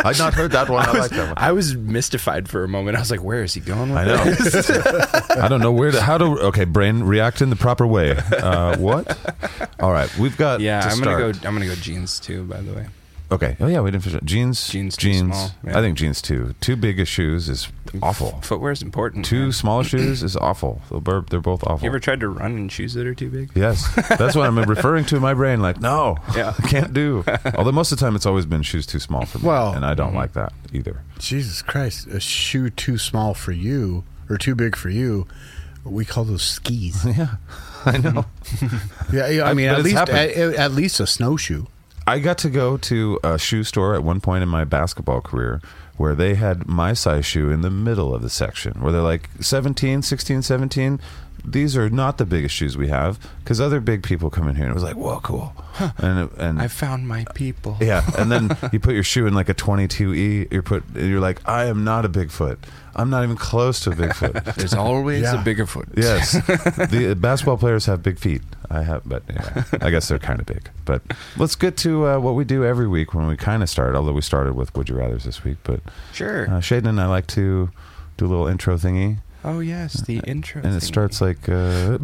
I'd 0.06 0.20
not 0.20 0.36
heard 0.36 0.52
that 0.52 0.70
one. 0.70 0.88
I, 0.88 0.92
like 0.92 1.10
that 1.10 1.30
one. 1.30 1.34
I 1.36 1.52
was 1.54 1.76
mystified 1.76 2.48
for 2.48 2.64
a 2.64 2.68
moment. 2.68 2.98
I 2.98 3.00
was 3.00 3.10
like, 3.10 3.24
"Where 3.24 3.42
is 3.42 3.56
he 3.56 3.62
going?" 3.62 3.90
With 3.90 3.98
I 3.98 4.06
know. 4.06 4.24
this? 4.26 4.70
I 5.32 5.48
don't 5.48 5.60
know 5.60 5.72
where 5.72 5.90
to 5.90 6.00
how 6.00 6.20
to. 6.20 6.26
Okay, 6.26 6.66
brain 6.66 7.02
react 7.02 7.42
in 7.42 7.50
the 7.50 7.56
proper 7.56 7.88
way. 7.88 8.12
Uh, 8.12 8.78
what? 8.78 9.18
All 9.80 9.92
right, 9.92 10.16
we've 10.20 10.38
got. 10.38 10.62
Yeah, 10.62 10.82
to 10.82 10.90
I'm 10.90 11.00
gonna 11.00 11.18
go. 11.18 11.48
I'm 11.48 11.56
gonna 11.56 11.66
go 11.66 11.74
jeans 11.74 12.20
too. 12.20 12.44
By 12.44 12.62
the 12.62 12.74
way, 12.74 12.86
Okay. 13.32 13.58
Oh 13.60 13.68
yeah, 13.68 13.82
we 13.82 13.92
didn't 13.92 14.04
finish. 14.04 14.22
it. 14.22 14.26
Jeans. 14.26 14.70
Jeans 14.70 14.96
too 14.96 15.12
Jeans. 15.12 15.36
small, 15.36 15.52
yeah. 15.66 15.78
I 15.78 15.82
think 15.82 15.98
jeans 15.98 16.22
too. 16.22 16.56
Too 16.62 16.76
big 16.78 17.00
of 17.00 17.08
shoes 17.08 17.50
is 17.50 17.68
awful. 18.02 18.40
footwear 18.42 18.72
is 18.72 18.82
important. 18.82 19.26
Too 19.26 19.44
man. 19.44 19.52
small 19.52 19.84
shoes 19.84 20.24
is 20.24 20.38
awful. 20.38 20.82
They're 20.90 21.22
they're 21.22 21.42
both 21.42 21.64
awful. 21.66 21.84
You 21.84 21.90
ever 21.90 22.00
tried 22.00 22.22
to 22.22 22.30
run 22.30 22.58
in 22.58 22.70
shoes 22.70 22.94
that 22.94 23.06
are 23.06 23.14
too 23.14 23.30
big? 23.30 23.52
Yes, 23.54 23.94
that's 24.18 24.36
what 24.36 24.48
I'm 24.48 24.58
referring 24.70 25.04
to 25.06 25.18
in 25.18 25.22
my 25.22 25.34
brain. 25.34 25.62
Like, 25.62 25.82
no, 25.82 26.16
Yeah. 26.36 26.54
Can't 26.70 26.94
do. 26.94 27.26
Although 27.56 27.74
most 27.74 27.92
of 27.92 28.00
the 28.00 28.06
time 28.06 28.16
it's 28.16 28.26
always 28.26 28.46
been 28.46 28.62
shoes 28.62 28.86
too 28.86 29.00
small 29.00 29.26
for 29.26 29.40
me, 29.40 29.46
Well- 29.48 29.74
and 29.74 29.86
I 29.86 29.94
don't 29.94 30.10
mm-hmm. 30.10 30.18
like 30.18 30.34
that 30.34 30.54
either. 30.72 31.02
Jesus 31.20 31.62
Christ, 31.62 32.08
a 32.08 32.20
shoe 32.22 32.70
too 32.70 32.98
small 32.98 33.34
for 33.34 33.52
you 33.52 34.04
or 34.30 34.38
too 34.38 34.56
big 34.56 34.76
for 34.76 34.90
you. 34.90 35.28
We 35.84 36.06
call 36.06 36.24
those 36.26 36.44
skis. 36.44 37.06
Yeah, 37.18 37.36
I 37.86 37.98
know. 37.98 38.26
yeah, 39.14 39.28
yeah, 39.30 39.44
I 39.44 39.52
I- 39.52 39.54
mean, 39.54 39.70
but 39.70 39.80
at 39.80 39.84
least 39.84 39.98
at, 39.98 40.10
at 40.56 40.72
least 40.72 41.00
a 41.00 41.08
snowshoe. 41.08 41.66
I 42.08 42.20
got 42.20 42.38
to 42.40 42.50
go 42.50 42.78
to 42.78 43.20
a 43.22 43.38
shoe 43.38 43.66
store 43.66 43.94
at 43.94 44.02
one 44.02 44.22
point 44.22 44.42
in 44.42 44.48
my 44.48 44.64
basketball 44.64 45.20
career 45.20 45.60
where 45.98 46.16
they 46.16 46.36
had 46.36 46.66
my 46.66 46.94
size 46.94 47.26
shoe 47.26 47.50
in 47.50 47.62
the 47.62 47.70
middle 47.70 48.16
of 48.16 48.22
the 48.22 48.30
section 48.30 48.80
where 48.80 48.94
they're 48.94 49.02
like 49.02 49.30
17, 49.42 50.02
16, 50.02 50.42
17. 50.42 51.02
These 51.50 51.78
are 51.78 51.90
not 51.90 52.18
the 52.18 52.26
biggest 52.26 52.54
shoes 52.54 52.76
we 52.78 52.90
have 52.90 53.18
because 53.40 53.62
other 53.62 53.80
big 53.80 54.04
people 54.04 54.30
come 54.30 54.50
in 54.50 54.56
here 54.58 54.66
and 54.66 54.72
it 54.72 54.74
was 54.74 54.84
like, 54.84 54.98
whoa, 54.98 55.20
cool. 55.22 55.54
And, 55.98 56.20
it- 56.30 56.38
and 56.38 56.62
I 56.62 56.68
found 56.68 57.08
my 57.08 57.26
people. 57.36 57.78
yeah, 57.82 58.04
and 58.18 58.30
then 58.32 58.50
you 58.74 58.80
put 58.80 58.94
your 58.94 59.04
shoe 59.04 59.28
in 59.28 59.34
like 59.34 59.48
a 59.48 59.54
22E. 59.54 60.52
You're 60.52 60.62
put. 60.64 60.84
You're 60.96 61.20
like, 61.22 61.40
I 61.48 61.66
am 61.66 61.84
not 61.84 62.04
a 62.06 62.10
Bigfoot. 62.10 62.58
I'm 62.96 63.10
not 63.10 63.24
even 63.24 63.38
close 63.38 63.80
to 63.82 63.92
a 63.92 63.94
Bigfoot. 63.96 64.56
There's 64.56 64.74
always 64.74 65.22
Yeah. 65.22 65.40
a 65.40 65.44
bigger 65.44 65.66
foot. 65.68 65.88
Yes, 65.96 66.34
the 66.34 67.16
basketball 67.18 67.58
players 67.58 67.86
have 67.86 68.02
big 68.04 68.18
feet. 68.20 68.42
I 68.70 68.82
have, 68.82 69.04
but 69.06 69.24
yeah, 69.30 69.64
I 69.82 69.90
guess 69.92 70.08
they're 70.10 70.20
kind 70.20 70.40
of 70.42 70.46
big. 70.48 70.70
But 70.84 71.02
let's 71.38 71.56
get 71.56 71.78
to 71.78 72.08
uh, 72.08 72.20
what 72.20 72.34
we 72.36 72.44
do 72.44 72.66
every 72.66 72.88
week 72.88 73.14
when 73.14 73.28
we 73.28 73.38
kind 73.38 73.64
of 73.64 73.70
start. 73.70 73.96
Although 73.96 74.14
we 74.14 74.22
started 74.22 74.56
with 74.56 74.76
Would 74.76 74.90
You 74.90 74.96
Rather's 74.96 75.24
this 75.24 75.44
week, 75.46 75.58
but 75.64 75.80
Sure. 76.12 76.48
uh, 76.50 76.60
Shaiden 76.60 76.88
and 76.90 77.00
I 77.00 77.06
like 77.08 77.28
to 77.28 77.70
do 78.18 78.26
a 78.26 78.28
little 78.28 78.48
intro 78.48 78.76
thingy, 78.78 79.20
oh 79.44 79.60
yes, 79.60 80.02
the 80.02 80.20
intro. 80.26 80.62
and 80.64 80.74
it 80.74 80.78
thingy. 80.78 80.84
starts 80.84 81.22
like. 81.22 81.48
Uh, 81.50 81.98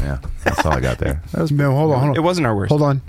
yeah, 0.00 0.18
that's 0.44 0.64
all 0.66 0.72
I 0.72 0.80
got 0.80 0.98
there. 0.98 1.22
That 1.32 1.42
was 1.42 1.52
No, 1.52 1.72
hold 1.74 1.92
on, 1.92 1.98
hold 1.98 2.10
on. 2.10 2.16
It 2.16 2.22
wasn't 2.22 2.46
our 2.46 2.56
worst. 2.56 2.70
Hold 2.70 2.82
on. 2.82 3.02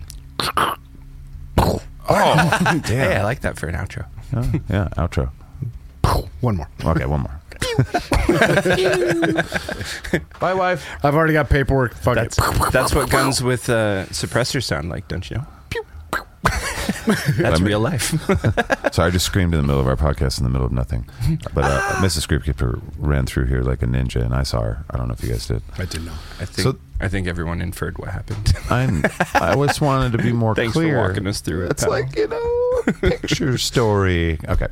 oh 1.57 1.81
Hey, 2.85 3.15
I 3.15 3.23
like 3.23 3.41
that 3.41 3.57
for 3.57 3.67
an 3.67 3.75
outro. 3.75 4.05
Oh, 4.35 4.51
yeah, 4.69 4.87
outro. 4.97 5.29
One 6.41 6.57
more. 6.57 6.67
Okay, 6.83 7.05
one 7.05 7.21
more. 7.21 7.39
Bye, 10.39 10.53
wife. 10.53 10.85
I've 11.03 11.15
already 11.15 11.33
got 11.33 11.49
paperwork. 11.49 11.93
Fuck 11.95 12.15
That's 12.15 12.37
it. 12.37 12.71
that's 12.71 12.93
what 12.93 13.09
guns 13.09 13.41
with 13.41 13.69
uh, 13.69 14.05
suppressors 14.07 14.63
sound 14.63 14.89
like, 14.89 15.07
don't 15.07 15.29
you 15.29 15.37
know? 15.37 15.45
That's 17.05 17.37
Let 17.37 17.59
me- 17.61 17.67
real 17.67 17.79
life. 17.79 18.09
Sorry, 18.93 19.07
I 19.07 19.11
just 19.11 19.25
screamed 19.25 19.53
in 19.53 19.61
the 19.61 19.67
middle 19.67 19.79
of 19.81 19.87
our 19.87 19.95
podcast 19.95 20.37
in 20.37 20.43
the 20.43 20.49
middle 20.49 20.65
of 20.67 20.71
nothing. 20.73 21.05
But 21.53 21.63
uh, 21.65 21.79
Mrs. 22.01 22.27
Scriptkeeper 22.27 22.81
ran 22.97 23.25
through 23.25 23.45
here 23.47 23.61
like 23.61 23.81
a 23.81 23.85
ninja, 23.85 24.21
and 24.23 24.33
I 24.33 24.43
saw 24.43 24.61
her. 24.61 24.85
I 24.89 24.97
don't 24.97 25.07
know 25.07 25.13
if 25.13 25.23
you 25.23 25.29
guys 25.29 25.47
did. 25.47 25.61
I 25.77 25.85
didn't 25.85 26.05
know. 26.05 26.13
I 26.39 26.45
think 26.45 26.59
So- 26.67 26.77
I 27.01 27.09
think 27.09 27.27
everyone 27.27 27.61
inferred 27.61 27.97
what 27.97 28.09
happened. 28.09 28.53
I'm, 28.69 29.03
I 29.33 29.55
just 29.65 29.81
wanted 29.81 30.13
to 30.17 30.23
be 30.23 30.31
more 30.33 30.55
Thanks 30.55 30.71
clear. 30.73 30.93
for 31.01 31.07
walking 31.09 31.27
us 31.27 31.41
through 31.41 31.65
it. 31.65 31.71
It's 31.71 31.83
pal. 31.83 31.91
like 31.91 32.15
you 32.15 32.27
know, 32.27 32.83
picture 33.01 33.57
story. 33.57 34.39
Okay, 34.47 34.67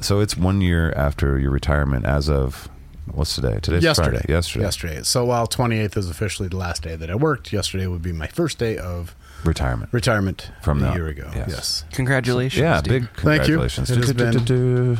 so 0.00 0.20
it's 0.20 0.36
one 0.36 0.60
year 0.60 0.92
after 0.96 1.38
your 1.38 1.50
retirement. 1.50 2.04
As 2.04 2.28
of 2.28 2.68
what's 3.12 3.34
today? 3.34 3.58
Today's 3.62 3.82
yesterday. 3.82 4.18
Friday. 4.18 4.32
Yesterday. 4.32 4.64
Yesterday. 4.64 5.02
So 5.02 5.24
while 5.24 5.46
28th 5.46 5.96
is 5.96 6.10
officially 6.10 6.48
the 6.48 6.56
last 6.56 6.82
day 6.82 6.96
that 6.96 7.10
I 7.10 7.14
worked, 7.14 7.52
yesterday 7.52 7.86
would 7.86 8.02
be 8.02 8.12
my 8.12 8.26
first 8.26 8.58
day 8.58 8.76
of 8.78 9.14
Retirement. 9.44 9.92
retirement 9.92 10.50
From 10.62 10.82
a 10.82 10.88
the- 10.88 10.94
year 10.94 11.06
ago. 11.08 11.30
yes. 11.34 11.48
yes. 11.48 11.84
Congratulations. 11.92 12.60
Yeah, 12.60 12.80
dude. 12.80 12.84
big 12.84 13.02
Thank 13.02 13.48
you. 13.48 13.56
congratulations. 13.58 13.90
It 13.90 13.96
has 13.98 14.12
been- 14.12 14.98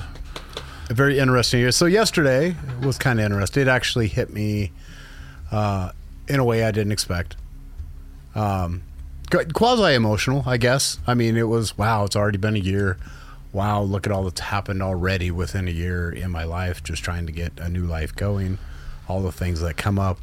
a 0.91 0.95
very 0.95 1.19
interesting 1.19 1.61
year. 1.61 1.71
So 1.73 1.85
yesterday 1.87 2.57
was 2.83 2.97
kind 2.99 3.19
of 3.21 3.27
interesting. 3.27 3.63
It 3.63 3.69
actually 3.69 4.09
hit 4.09 4.33
me 4.33 4.73
uh, 5.53 5.91
in 6.29 6.41
a 6.41 6.45
way 6.45 6.65
I 6.65 6.71
didn't 6.71 6.93
expect. 6.93 7.37
Um, 8.35 8.83
quasi 9.53 9.95
emotional, 9.95 10.45
I 10.47 10.57
guess. 10.57 10.99
I 11.07 11.13
mean, 11.15 11.37
it 11.37 11.49
was 11.49 11.77
wow. 11.77 12.05
It's 12.05 12.17
already 12.17 12.39
been 12.39 12.55
a 12.57 12.61
year. 12.61 12.97
Wow, 13.53 13.83
look 13.83 14.07
at 14.07 14.13
all 14.13 14.25
that's 14.25 14.41
happened 14.41 14.83
already 14.83 15.31
within 15.31 15.69
a 15.69 15.71
year 15.71 16.11
in 16.11 16.31
my 16.31 16.45
life. 16.45 16.83
Just 16.83 17.03
trying 17.03 17.27
to 17.27 17.33
get 17.33 17.53
a 17.59 17.69
new 17.69 17.85
life 17.87 18.15
going. 18.15 18.59
All 19.09 19.23
the 19.23 19.33
things 19.33 19.61
that 19.61 19.77
come 19.77 19.99
up 19.99 20.19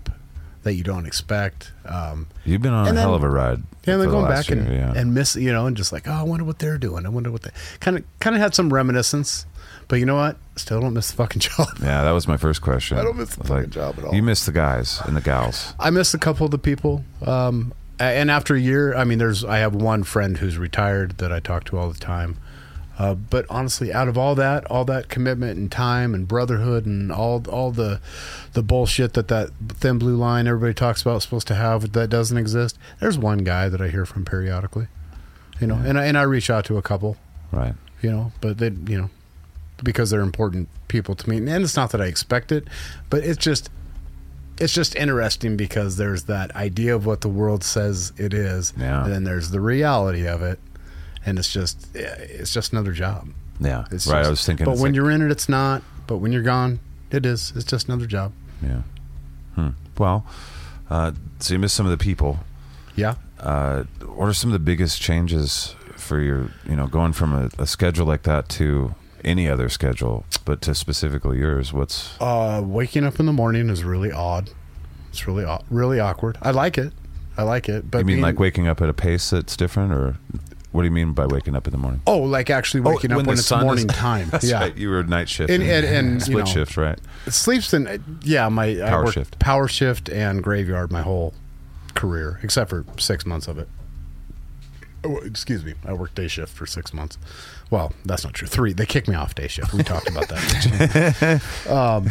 that 0.64 0.74
you 0.74 0.84
don't 0.84 1.06
expect. 1.06 1.72
Um, 1.86 2.28
You've 2.44 2.62
been 2.62 2.74
on 2.74 2.86
a 2.88 3.00
hell 3.00 3.12
then- 3.12 3.16
of 3.16 3.24
a 3.24 3.30
ride. 3.30 3.64
yeah, 3.86 3.94
and 3.94 4.02
then 4.02 4.10
going 4.10 4.26
last 4.26 4.50
back 4.50 4.58
and, 4.58 4.68
yeah. 4.72 4.94
and 4.96 5.14
miss, 5.14 5.36
you 5.36 5.52
know, 5.54 5.68
and 5.68 5.78
just 5.78 5.92
like, 5.94 6.08
oh, 6.08 6.12
I 6.12 6.24
wonder 6.24 6.44
what 6.46 6.60
they're 6.60 6.78
doing. 6.80 7.06
I 7.06 7.10
wonder 7.10 7.32
what 7.32 7.44
they 7.44 7.52
kind 7.80 7.98
of 7.98 8.04
kind 8.20 8.36
of 8.36 8.42
had 8.42 8.54
some 8.56 8.74
reminiscence. 8.74 9.46
But 9.88 9.98
you 9.98 10.06
know 10.08 10.16
what? 10.16 10.38
Still 10.56 10.82
don't 10.82 10.94
miss 10.96 11.12
the 11.12 11.18
fucking 11.18 11.40
job. 11.42 11.68
Yeah, 11.82 12.04
that 12.04 12.12
was 12.12 12.28
my 12.28 12.38
first 12.38 12.62
question. 12.64 12.98
I 12.98 13.04
don't 13.04 13.18
miss 13.18 13.36
the 13.36 13.44
fucking 13.44 13.70
job 13.70 13.96
at 14.00 14.06
all. 14.06 14.16
You 14.16 14.24
miss 14.24 14.46
the 14.46 14.52
guys 14.52 15.00
and 15.06 15.16
the 15.16 15.22
gals. 15.22 15.74
I 15.80 15.92
miss 15.92 16.14
a 16.16 16.18
couple 16.20 16.46
of 16.46 16.52
the 16.52 16.58
people. 16.58 17.04
Um, 17.24 17.74
and 18.00 18.30
after 18.32 18.56
a 18.56 18.60
year, 18.60 18.96
I 18.96 19.04
mean, 19.04 19.20
there's 19.20 19.44
I 19.46 19.60
have 19.60 19.76
one 19.76 20.04
friend 20.04 20.38
who's 20.38 20.58
retired 20.58 21.18
that 21.20 21.32
I 21.32 21.40
talk 21.40 21.64
to 21.66 21.78
all 21.78 21.90
the 21.92 22.00
time. 22.00 22.38
Uh, 22.98 23.14
but 23.14 23.46
honestly, 23.50 23.92
out 23.92 24.08
of 24.08 24.18
all 24.18 24.36
that, 24.36 24.66
all 24.72 24.86
that 24.86 25.10
commitment 25.10 25.58
and 25.58 25.70
time 25.72 26.14
and 26.14 26.28
brotherhood 26.28 26.86
and 26.86 27.12
all 27.12 27.44
all 27.50 27.72
the 27.72 28.00
the 28.54 28.64
bullshit 28.64 29.14
that 29.14 29.28
that 29.28 29.50
thin 29.70 29.98
blue 30.00 30.16
line 30.16 30.48
everybody 30.48 30.74
talks 30.74 31.02
about 31.02 31.18
is 31.18 31.24
supposed 31.24 31.48
to 31.48 31.56
have 31.56 31.92
that 31.92 32.10
doesn't 32.10 32.38
exist. 32.38 32.78
There's 33.02 33.18
one 33.18 33.40
guy 33.40 33.68
that 33.68 33.82
I 33.82 33.90
hear 33.90 34.06
from 34.06 34.24
periodically, 34.24 34.88
you 35.60 35.68
know, 35.68 35.76
and 35.76 36.00
I, 36.00 36.06
and 36.06 36.18
I 36.18 36.22
reach 36.22 36.50
out 36.50 36.64
to 36.66 36.78
a 36.78 36.82
couple, 36.82 37.18
Right. 37.52 37.74
you 38.02 38.10
know, 38.12 38.32
but 38.40 38.60
they, 38.60 38.68
you 38.70 38.98
know, 39.02 39.10
because 39.84 40.10
they're 40.10 40.22
important 40.22 40.70
people 40.88 41.16
to 41.16 41.30
me. 41.30 41.36
And 41.38 41.50
it's 41.50 41.76
not 41.76 41.92
that 41.92 42.02
I 42.02 42.06
expect 42.06 42.54
it, 42.54 42.66
but 43.10 43.24
it's 43.26 43.44
just, 43.44 43.70
it's 44.58 44.72
just 44.74 44.96
interesting 44.96 45.58
because 45.58 45.98
there's 45.98 46.24
that 46.24 46.56
idea 46.56 46.96
of 46.96 47.06
what 47.06 47.20
the 47.20 47.28
world 47.28 47.62
says 47.62 48.14
it 48.18 48.34
is, 48.34 48.72
Yeah. 48.78 49.04
and 49.04 49.12
then 49.14 49.24
there's 49.26 49.50
the 49.52 49.60
reality 49.60 50.26
of 50.26 50.42
it, 50.42 50.60
and 51.26 51.40
it's 51.40 51.52
just, 51.52 51.88
it's 51.96 52.54
just 52.54 52.72
another 52.72 52.92
job. 52.92 53.30
Yeah. 53.60 53.86
It's 53.92 54.08
right. 54.08 54.20
just- 54.20 54.28
I 54.28 54.30
was 54.30 54.46
thinking. 54.46 54.66
but 54.66 54.74
when 54.78 54.92
like- 54.92 54.96
you're 54.96 55.12
in 55.12 55.22
it, 55.22 55.32
it's 55.32 55.50
not. 55.50 55.82
But 56.08 56.18
when 56.18 56.32
you're 56.32 56.44
gone, 56.44 56.80
it 57.12 57.26
is. 57.26 57.52
It's 57.56 57.66
just 57.66 57.88
another 57.88 58.06
job. 58.06 58.32
Yeah. 58.62 58.82
Hmm. 59.56 59.70
Well, 59.98 60.26
uh, 60.90 61.14
so 61.40 61.54
you 61.54 61.60
miss 61.60 61.74
some 61.74 61.86
of 61.86 61.92
the 61.92 61.98
people. 62.04 62.40
Yeah. 62.96 63.16
Uh, 63.40 63.84
what 64.06 64.28
are 64.28 64.34
some 64.34 64.50
of 64.50 64.54
the 64.54 64.60
biggest 64.60 65.02
changes 65.02 65.76
for 65.96 66.20
your, 66.20 66.52
you 66.70 66.76
know, 66.76 66.88
going 66.88 67.14
from 67.14 67.34
a, 67.34 67.50
a 67.58 67.66
schedule 67.66 68.06
like 68.06 68.24
that 68.24 68.50
to 68.50 68.94
any 69.24 69.50
other 69.50 69.68
schedule, 69.70 70.26
but 70.46 70.62
to 70.62 70.76
specifically 70.76 71.40
yours? 71.40 71.74
What's 71.74 72.16
Uh, 72.22 72.62
waking 72.64 73.04
up 73.04 73.20
in 73.20 73.26
the 73.26 73.34
morning 73.34 73.70
is 73.70 73.84
really 73.84 74.12
odd. 74.12 74.52
It's 75.10 75.26
really 75.28 75.46
really 75.72 76.00
awkward. 76.00 76.38
I 76.42 76.52
like 76.52 76.78
it. 76.78 76.94
I 77.38 77.44
like 77.44 77.68
it. 77.70 77.90
But 77.90 78.00
you 78.00 78.06
mean 78.06 78.16
being- 78.18 78.22
like 78.24 78.40
waking 78.40 78.68
up 78.68 78.82
at 78.82 78.90
a 78.90 78.94
pace 78.94 79.30
that's 79.32 79.58
different, 79.58 79.92
or 79.94 80.18
what 80.76 80.82
do 80.84 80.88
you 80.88 80.92
mean 80.92 81.14
by 81.14 81.26
waking 81.26 81.56
up 81.56 81.66
in 81.68 81.72
the 81.72 81.78
morning? 81.78 82.02
Oh, 82.06 82.20
like 82.20 82.50
actually 82.50 82.82
waking 82.82 83.12
up 83.12 83.18
when, 83.18 83.30
it's 83.30 83.46
sun 83.46 83.60
is- 83.62 83.66
morning 83.66 83.88
time. 83.90 84.30
Yeah. 84.44 84.60
right. 84.60 84.78
You 84.78 84.90
were 84.90 85.04
night 85.04 85.30
shift 85.30 85.50
And- 85.50 85.64
and- 85.64 85.86
and, 85.86 86.14
you 86.16 86.20
split 86.20 86.38
know, 86.40 86.46
shift, 86.46 86.78
right? 86.78 87.00
Sleeps 87.28 87.74
in 87.74 88.04
yeah, 88.22 88.48
my 88.50 88.76
Power 88.76 89.12
shift. 89.12 89.40
power 89.40 89.68
shift 89.68 90.10
and 90.10 90.44
graveyard 90.44 90.92
my 90.92 91.02
whole 91.02 91.34
career, 91.96 92.40
except 92.44 92.70
for 92.70 92.86
six 92.98 93.26
months 93.26 93.48
of 93.48 93.58
it. 93.58 93.68
Oh, 95.04 95.18
excuse 95.18 95.64
me, 95.64 95.76
I 95.86 95.94
worked 95.94 96.16
day 96.16 96.28
shift 96.28 96.52
for 96.54 96.66
six 96.66 96.92
months. 96.94 97.18
Well, 97.70 97.94
that's 98.06 98.24
not 98.24 98.34
true. 98.34 98.48
Three. 98.48 98.74
They 98.74 98.86
kicked 98.88 99.08
me 99.08 99.16
off 99.16 99.36
day 99.36 99.48
shift. 99.48 99.72
We 99.74 99.84
talked 99.84 100.10
about 100.10 100.28
that. 100.30 101.42
um, 101.70 102.10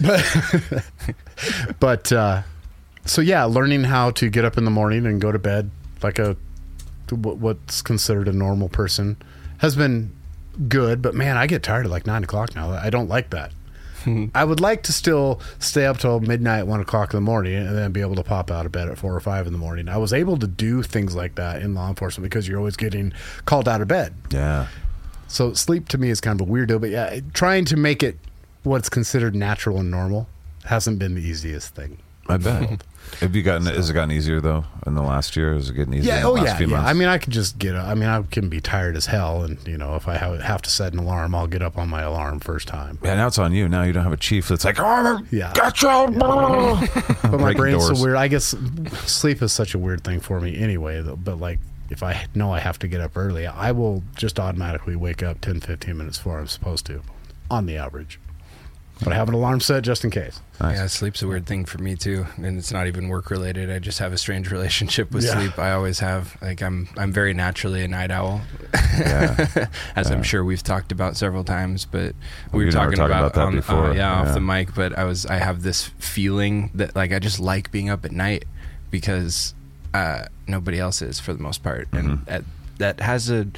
but 0.00 0.84
but 1.80 2.12
uh, 2.12 2.42
so 3.04 3.20
yeah, 3.20 3.44
learning 3.44 3.84
how 3.84 4.10
to 4.12 4.28
get 4.30 4.44
up 4.44 4.56
in 4.56 4.64
the 4.64 4.70
morning 4.70 5.06
and 5.06 5.20
go 5.20 5.32
to 5.32 5.38
bed 5.38 5.70
like 6.02 6.18
a 6.18 6.36
what's 7.10 7.82
considered 7.82 8.28
a 8.28 8.32
normal 8.32 8.68
person 8.68 9.16
has 9.58 9.76
been 9.76 10.12
good. 10.68 11.02
But 11.02 11.14
man, 11.14 11.36
I 11.36 11.46
get 11.46 11.62
tired 11.62 11.86
at 11.86 11.90
like 11.90 12.06
nine 12.06 12.24
o'clock 12.24 12.54
now. 12.54 12.70
I 12.70 12.90
don't 12.90 13.08
like 13.08 13.30
that. 13.30 13.52
I 14.34 14.44
would 14.44 14.60
like 14.60 14.82
to 14.84 14.92
still 14.92 15.40
stay 15.58 15.86
up 15.86 15.98
till 15.98 16.20
midnight, 16.20 16.66
one 16.66 16.80
o'clock 16.80 17.12
in 17.12 17.16
the 17.16 17.22
morning, 17.22 17.54
and 17.54 17.76
then 17.76 17.92
be 17.92 18.00
able 18.00 18.16
to 18.16 18.22
pop 18.22 18.50
out 18.50 18.66
of 18.66 18.72
bed 18.72 18.88
at 18.88 18.98
four 18.98 19.14
or 19.14 19.20
five 19.20 19.46
in 19.46 19.52
the 19.52 19.58
morning. 19.58 19.88
I 19.88 19.96
was 19.96 20.12
able 20.12 20.36
to 20.38 20.46
do 20.46 20.82
things 20.82 21.14
like 21.14 21.36
that 21.36 21.62
in 21.62 21.74
law 21.74 21.88
enforcement 21.88 22.30
because 22.30 22.46
you're 22.48 22.58
always 22.58 22.76
getting 22.76 23.12
called 23.46 23.68
out 23.68 23.80
of 23.80 23.88
bed. 23.88 24.14
Yeah. 24.30 24.68
So 25.28 25.52
sleep 25.54 25.88
to 25.88 25.98
me 25.98 26.10
is 26.10 26.20
kind 26.20 26.40
of 26.40 26.48
a 26.48 26.50
weirdo, 26.50 26.80
but 26.80 26.90
yeah, 26.90 27.20
trying 27.32 27.64
to 27.66 27.76
make 27.76 28.02
it 28.02 28.18
what's 28.62 28.88
considered 28.88 29.34
natural 29.34 29.78
and 29.80 29.90
normal 29.90 30.28
hasn't 30.64 30.98
been 30.98 31.14
the 31.14 31.22
easiest 31.22 31.74
thing. 31.74 31.98
I 32.28 32.36
bet. 32.36 32.84
Have 33.20 33.36
you 33.36 33.42
gotten? 33.42 33.66
Has 33.66 33.88
it 33.90 33.94
gotten 33.94 34.10
easier 34.10 34.40
though 34.40 34.64
in 34.86 34.94
the 34.94 35.02
last 35.02 35.36
year? 35.36 35.54
Is 35.54 35.70
it 35.70 35.74
getting 35.74 35.94
easier? 35.94 36.14
Yeah. 36.14 36.22
Oh 36.26 36.36
yeah. 36.36 36.58
Yeah. 36.58 36.66
months? 36.66 36.90
I 36.90 36.92
mean, 36.92 37.08
I 37.08 37.18
could 37.18 37.32
just 37.32 37.58
get. 37.58 37.76
I 37.76 37.94
mean, 37.94 38.08
I 38.08 38.22
can 38.22 38.48
be 38.48 38.60
tired 38.60 38.96
as 38.96 39.06
hell, 39.06 39.42
and 39.42 39.58
you 39.68 39.78
know, 39.78 39.94
if 39.94 40.08
I 40.08 40.16
have, 40.16 40.40
have 40.40 40.62
to 40.62 40.70
set 40.70 40.92
an 40.92 40.98
alarm, 40.98 41.34
I'll 41.34 41.46
get 41.46 41.62
up 41.62 41.78
on 41.78 41.88
my 41.88 42.02
alarm 42.02 42.40
first 42.40 42.66
time. 42.68 42.98
yeah. 43.02 43.14
Now 43.14 43.26
it's 43.28 43.38
on 43.38 43.52
you. 43.52 43.68
Now 43.68 43.82
you 43.82 43.92
don't 43.92 44.02
have 44.04 44.12
a 44.12 44.16
chief 44.16 44.48
that's 44.48 44.64
like, 44.64 44.76
oh, 44.78 45.20
Yeah. 45.30 45.52
gotcha. 45.54 45.86
But 47.30 47.40
my 47.40 47.54
brain's 47.54 47.84
doors. 47.86 47.98
so 47.98 48.04
weird. 48.04 48.16
I 48.16 48.28
guess 48.28 48.54
sleep 49.06 49.42
is 49.42 49.52
such 49.52 49.74
a 49.74 49.78
weird 49.78 50.04
thing 50.04 50.20
for 50.20 50.40
me 50.40 50.56
anyway. 50.58 51.00
Though, 51.02 51.16
but 51.16 51.38
like, 51.40 51.58
if 51.90 52.02
I 52.02 52.26
know 52.34 52.52
I 52.52 52.60
have 52.60 52.78
to 52.80 52.88
get 52.88 53.00
up 53.00 53.16
early, 53.16 53.46
I 53.46 53.72
will 53.72 54.02
just 54.16 54.38
automatically 54.40 54.96
wake 54.96 55.22
up 55.22 55.40
10, 55.40 55.60
15 55.60 55.96
minutes 55.96 56.18
before 56.18 56.38
I'm 56.38 56.46
supposed 56.46 56.86
to, 56.86 57.02
on 57.50 57.66
the 57.66 57.76
average. 57.76 58.18
But 59.02 59.12
I 59.12 59.16
have 59.16 59.28
an 59.28 59.34
alarm 59.34 59.58
set 59.60 59.82
just 59.82 60.04
in 60.04 60.10
case. 60.10 60.40
Nice. 60.60 60.76
Yeah, 60.76 60.86
sleep's 60.86 61.20
a 61.20 61.26
weird 61.26 61.46
thing 61.46 61.64
for 61.64 61.78
me 61.78 61.96
too, 61.96 62.26
and 62.36 62.56
it's 62.56 62.70
not 62.72 62.86
even 62.86 63.08
work 63.08 63.28
related. 63.28 63.68
I 63.70 63.80
just 63.80 63.98
have 63.98 64.12
a 64.12 64.18
strange 64.18 64.50
relationship 64.52 65.10
with 65.10 65.24
Yeah. 65.24 65.34
sleep. 65.38 65.58
I 65.58 65.72
always 65.72 65.98
have. 65.98 66.40
Like 66.40 66.62
I'm, 66.62 66.88
I'm 66.96 67.12
very 67.12 67.34
naturally 67.34 67.82
a 67.82 67.88
night 67.88 68.12
owl, 68.12 68.40
Yeah. 68.96 69.66
as 69.96 70.10
I'm 70.12 70.22
sure 70.22 70.44
we've 70.44 70.62
talked 70.62 70.92
about 70.92 71.16
several 71.16 71.42
times. 71.42 71.84
But 71.84 72.14
We 72.52 72.58
we 72.60 72.64
were 72.66 72.68
and 72.70 72.76
I 72.78 72.86
were 72.86 72.92
talking 72.92 72.98
talking 72.98 73.04
about, 73.12 73.20
about 73.20 73.34
that 73.34 73.46
on, 73.46 73.54
before, 73.56 73.90
uh, 73.90 73.94
yeah, 73.94 74.20
off 74.20 74.32
the 74.32 74.40
mic. 74.40 74.74
But 74.76 74.96
I 74.96 75.04
was, 75.04 75.26
I 75.26 75.36
have 75.36 75.62
this 75.62 75.88
feeling 75.98 76.70
that 76.74 76.94
like 76.94 77.12
I 77.12 77.18
just 77.18 77.40
like 77.40 77.72
being 77.72 77.90
up 77.90 78.04
at 78.04 78.12
night 78.12 78.44
because 78.92 79.54
uh, 79.92 80.26
nobody 80.46 80.78
else 80.78 81.02
is 81.02 81.18
for 81.18 81.34
the 81.34 81.42
most 81.42 81.62
part, 81.64 81.88
and 81.92 82.08
Mhm. 82.20 82.24
that, 82.26 82.44
that 82.78 83.00
has 83.00 83.28
a 83.28 83.48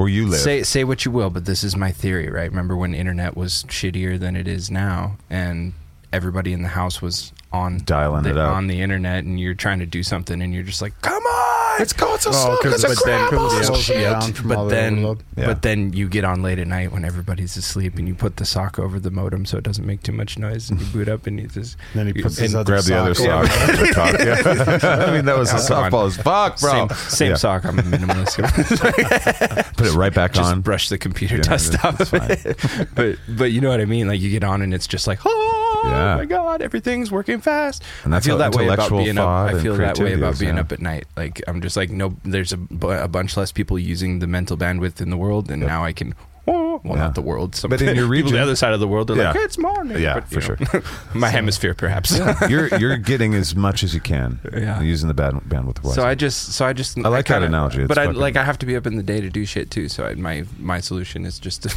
Where 0.00 0.08
you 0.08 0.26
live? 0.26 0.40
Say 0.40 0.62
say 0.62 0.82
what 0.82 1.04
you 1.04 1.10
will, 1.10 1.28
but 1.28 1.44
this 1.44 1.62
is 1.62 1.76
my 1.76 1.92
theory, 1.92 2.30
right? 2.30 2.48
Remember 2.48 2.74
when 2.74 2.94
internet 2.94 3.36
was 3.36 3.64
shittier 3.64 4.18
than 4.18 4.34
it 4.34 4.48
is 4.48 4.70
now, 4.70 5.18
and 5.28 5.74
everybody 6.10 6.54
in 6.54 6.62
the 6.62 6.68
house 6.70 7.02
was 7.02 7.32
on 7.52 7.80
Dialing 7.84 8.22
the, 8.22 8.30
it 8.30 8.38
up. 8.38 8.54
on 8.56 8.66
the 8.66 8.80
internet, 8.80 9.24
and 9.24 9.38
you're 9.38 9.52
trying 9.52 9.80
to 9.80 9.86
do 9.86 10.02
something, 10.02 10.40
and 10.40 10.54
you're 10.54 10.62
just 10.62 10.80
like, 10.80 10.98
"Come 11.02 11.22
on, 11.22 11.29
It's 11.78 11.92
going 11.92 12.18
so 12.18 12.30
Oh, 12.30 12.32
slow. 12.32 12.56
'cause 12.62 12.74
It's 12.74 12.92
it's 12.92 13.02
a 13.02 13.04
then- 13.06 13.28
crap. 13.28 13.40
'cause 13.40 13.58
it's 13.58 13.70
Oh, 13.70 13.74
slow 13.74 13.80
shit. 13.80 14.02
down 14.02 14.32
from 14.32 14.52
all 14.52 14.64
but 14.64 14.70
then. 14.70 14.96
Yeah. 15.36 15.46
but 15.46 15.62
then 15.62 15.92
you 15.92 16.08
get 16.08 16.24
on 16.24 16.42
late 16.42 16.58
at 16.58 16.66
night 16.66 16.92
when 16.92 17.04
everybody's 17.04 17.56
asleep, 17.56 17.96
and 17.96 18.06
you 18.08 18.14
put 18.14 18.36
the 18.36 18.44
sock 18.44 18.78
over 18.78 18.98
the 18.98 19.10
modem 19.10 19.46
so 19.46 19.56
it 19.56 19.64
doesn't 19.64 19.86
make 19.86 20.02
too 20.02 20.12
much 20.12 20.38
noise, 20.38 20.68
and 20.70 20.80
you 20.80 20.86
boot 20.86 21.08
up, 21.08 21.26
and 21.26 21.40
you 21.40 21.46
just 21.48 21.76
Then 21.94 22.08
he 22.08 22.12
you- 22.16 22.22
puts 22.22 22.36
and 22.38 22.44
his 22.44 22.54
other 22.54 22.72
Grab 22.72 22.84
the 22.84 22.98
other 22.98 23.14
sock 23.14 23.46
sock. 23.46 24.14
over. 24.20 24.24
Yeah. 24.24 25.06
I 25.08 25.10
mean, 25.12 25.24
that 25.26 25.38
was 25.38 25.50
a 25.52 25.56
Yeah, 25.56 25.66
come 25.68 25.90
softball 25.92 26.06
as 26.08 26.16
fuck, 26.16 26.60
bro. 26.60 26.70
same, 26.88 26.88
same 27.08 27.30
Yeah. 27.30 27.36
sock. 27.36 27.64
I'm 27.64 27.78
a 27.78 27.82
minimalist. 27.82 28.36
Put 29.76 29.86
it 29.86 29.94
right 29.94 30.12
back 30.12 30.32
just 30.32 30.50
on. 30.50 30.60
brush 30.60 30.88
the 30.88 30.98
computer 30.98 31.36
Yeah, 31.36 31.42
dust 31.42 31.76
off 31.84 32.12
it. 32.12 32.56
but 32.94 33.16
but 33.28 33.52
you 33.52 33.60
know 33.60 33.70
what 33.70 33.80
I 33.80 33.84
mean. 33.84 34.08
Like 34.08 34.20
you 34.20 34.30
get 34.30 34.44
on 34.44 34.62
and 34.62 34.74
it's 34.74 34.86
just 34.86 35.06
like, 35.06 35.20
oh 35.24 35.59
Oh 35.72 35.82
yeah. 35.86 36.16
my 36.16 36.24
god, 36.24 36.62
everything's 36.62 37.10
working 37.10 37.40
fast. 37.40 37.82
And 38.04 38.12
that's 38.12 38.26
I 38.26 38.28
feel 38.28 38.38
that 38.38 38.54
way 38.54 38.68
about 38.68 38.90
being 38.90 39.18
up. 39.18 39.28
I 39.28 39.60
feel 39.60 39.76
that 39.76 39.98
way 39.98 40.12
about 40.14 40.38
being 40.38 40.54
yeah. 40.56 40.60
up 40.60 40.72
at 40.72 40.80
night. 40.80 41.06
Like 41.16 41.42
I'm 41.46 41.60
just 41.60 41.76
like 41.76 41.90
no, 41.90 42.16
there's 42.24 42.52
a, 42.52 42.58
a 42.86 43.08
bunch 43.08 43.36
less 43.36 43.52
people 43.52 43.78
using 43.78 44.18
the 44.18 44.26
mental 44.26 44.56
bandwidth 44.56 45.00
in 45.00 45.10
the 45.10 45.16
world, 45.16 45.50
and 45.50 45.62
Yep. 45.62 45.68
now 45.68 45.84
I 45.84 45.92
can. 45.92 46.14
Well, 46.46 46.80
Yeah. 46.84 46.94
not 46.94 47.14
the 47.14 47.22
world. 47.22 47.54
Some 47.54 47.68
But 47.70 47.82
in 47.82 47.94
your 48.00 48.06
region- 48.06 48.32
the 48.32 48.40
other 48.42 48.56
side 48.56 48.72
of 48.72 48.80
the 48.80 48.88
world, 48.88 49.08
they're 49.08 49.16
like, 49.16 49.34
Yeah. 49.34 49.44
it's 49.44 49.58
morning. 49.58 50.00
Yeah, 50.00 50.20
But, 50.20 50.42
for 50.42 50.56
know, 50.78 50.82
my 51.14 51.28
hemisphere, 51.28 51.74
perhaps. 51.74 52.18
you're 52.48 52.68
you're 52.78 52.96
getting 52.96 53.34
as 53.34 53.54
much 53.54 53.82
as 53.82 53.94
you 53.94 54.00
can. 54.00 54.40
Yeah. 54.52 54.80
Using 54.80 55.08
the 55.08 55.14
band, 55.14 55.42
bandwidth 55.48 55.82
wisely. 55.82 55.94
So 55.94 56.04
I 56.06 56.14
just, 56.14 56.52
so 56.54 56.64
I 56.64 56.72
just, 56.72 56.98
I 56.98 57.02
like 57.08 57.26
that 57.26 57.34
kinda- 57.34 57.46
analogy. 57.48 57.82
It's 57.82 57.88
But 57.88 57.98
I 57.98 58.06
like, 58.06 58.36
I 58.36 58.44
have 58.44 58.58
to 58.58 58.66
be 58.66 58.76
up 58.76 58.86
in 58.86 58.96
the 58.96 59.02
day 59.02 59.20
to 59.20 59.28
do 59.30 59.44
shit 59.44 59.70
too. 59.70 59.88
So 59.88 60.04
I, 60.06 60.14
my 60.14 60.44
my 60.58 60.80
solution 60.80 61.24
is 61.26 61.38
just 61.38 61.62
to 61.64 61.68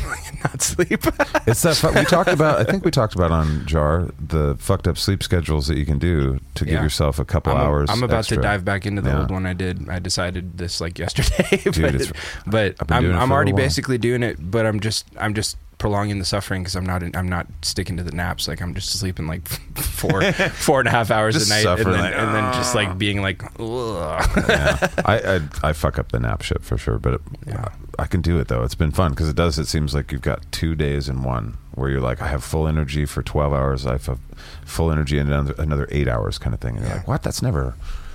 not 0.44 0.62
sleep. 0.62 1.02
It's 1.46 1.62
that 1.64 1.92
we 1.96 2.06
talked 2.06 2.30
about. 2.30 2.60
I 2.60 2.64
think 2.64 2.86
we 2.86 2.92
talked 2.92 3.16
about 3.16 3.32
on 3.32 3.66
Jar 3.66 4.10
the 4.20 4.56
fucked 4.60 4.88
up 4.88 4.98
sleep 4.98 5.22
schedules 5.24 5.68
that 5.68 5.78
you 5.78 5.86
can 5.86 6.00
do 6.00 6.40
to 6.56 6.66
give 6.66 6.74
Yeah. 6.76 6.84
yourself 6.84 7.20
a 7.20 7.26
couple 7.26 7.52
I'm, 7.54 7.60
a- 7.60 7.64
hours. 7.64 7.90
I'm 7.90 8.04
about 8.04 8.20
extra. 8.20 8.38
to 8.38 8.44
dive 8.44 8.64
back 8.66 8.86
into 8.86 9.02
the 9.02 9.10
Yeah. 9.10 9.20
old 9.22 9.32
one 9.32 9.46
I 9.46 9.54
did. 9.54 9.90
I 9.90 10.00
decided 10.00 10.58
this 10.58 10.80
like 10.82 10.98
yesterday, 11.00 11.62
but, 11.66 12.08
but 12.46 12.76
I'm, 12.92 13.14
I'm 13.16 13.32
already 13.32 13.52
basically 13.52 13.98
doing 13.98 14.24
it. 14.24 14.38
But 14.54 14.66
I'm 14.66 14.80
just 14.80 15.06
I'm 15.20 15.34
just 15.34 15.58
prolonging 15.80 16.18
the 16.20 16.24
suffering 16.24 16.62
because 16.64 16.76
I'm 16.78 16.86
not 16.86 17.04
I'm 17.16 17.28
not 17.28 17.48
sticking 17.62 17.98
to 17.98 18.04
the 18.04 18.14
naps. 18.14 18.48
Like 18.48 18.62
I'm 18.62 18.74
just 18.74 18.98
sleeping 18.98 19.28
like 19.28 19.46
four 19.76 20.22
four 20.32 20.80
and 20.80 20.88
a 20.88 20.92
half 20.92 21.12
hours 21.12 21.36
a 21.36 21.50
night, 21.54 21.66
and 21.66 21.80
then, 21.86 21.92
like, 22.02 22.14
and 22.16 22.34
then 22.36 22.54
just 22.54 22.74
"Ah." 22.74 22.80
like 22.80 22.98
being 22.98 23.22
like, 23.22 23.44
Ugh. 23.60 24.32
yeah. 24.48 24.88
I, 25.04 25.18
I 25.36 25.70
I 25.70 25.74
fuck 25.74 26.00
up 26.00 26.12
the 26.14 26.20
nap 26.20 26.42
shit 26.44 26.62
for 26.64 26.78
sure, 26.78 27.00
but 27.00 27.16
it, 27.16 27.22
Yeah. 27.48 27.70
I 28.00 28.06
can 28.06 28.22
do 28.22 28.40
it 28.40 28.48
though. 28.48 28.64
It's 28.64 28.76
been 28.76 28.92
fun 28.92 29.12
because 29.12 29.28
it 29.28 29.36
does. 29.36 29.60
It 29.60 29.66
seems 29.68 29.94
like 29.94 30.12
you've 30.12 30.22
got 30.22 30.50
two 30.52 30.76
days 30.76 31.10
in 31.10 31.24
one 31.24 31.58
where 31.76 31.90
you're 31.90 32.02
like, 32.02 32.22
I 32.22 32.28
have 32.28 32.44
full 32.44 32.68
energy 32.68 33.06
for 33.06 33.22
twelve 33.24 33.52
hours. 33.54 33.86
I 33.86 33.94
have 33.94 34.20
full 34.66 34.92
energy 34.92 35.18
in 35.18 35.28
another, 35.28 35.56
another 35.58 35.88
eight 35.92 36.08
hours, 36.08 36.38
kind 36.38 36.54
of 36.54 36.60
thing. 36.62 36.78
And 36.78 36.86
you're 36.86 36.96
like, 36.96 37.08
what? 37.08 37.24
That's 37.24 37.42
never. 37.42 37.74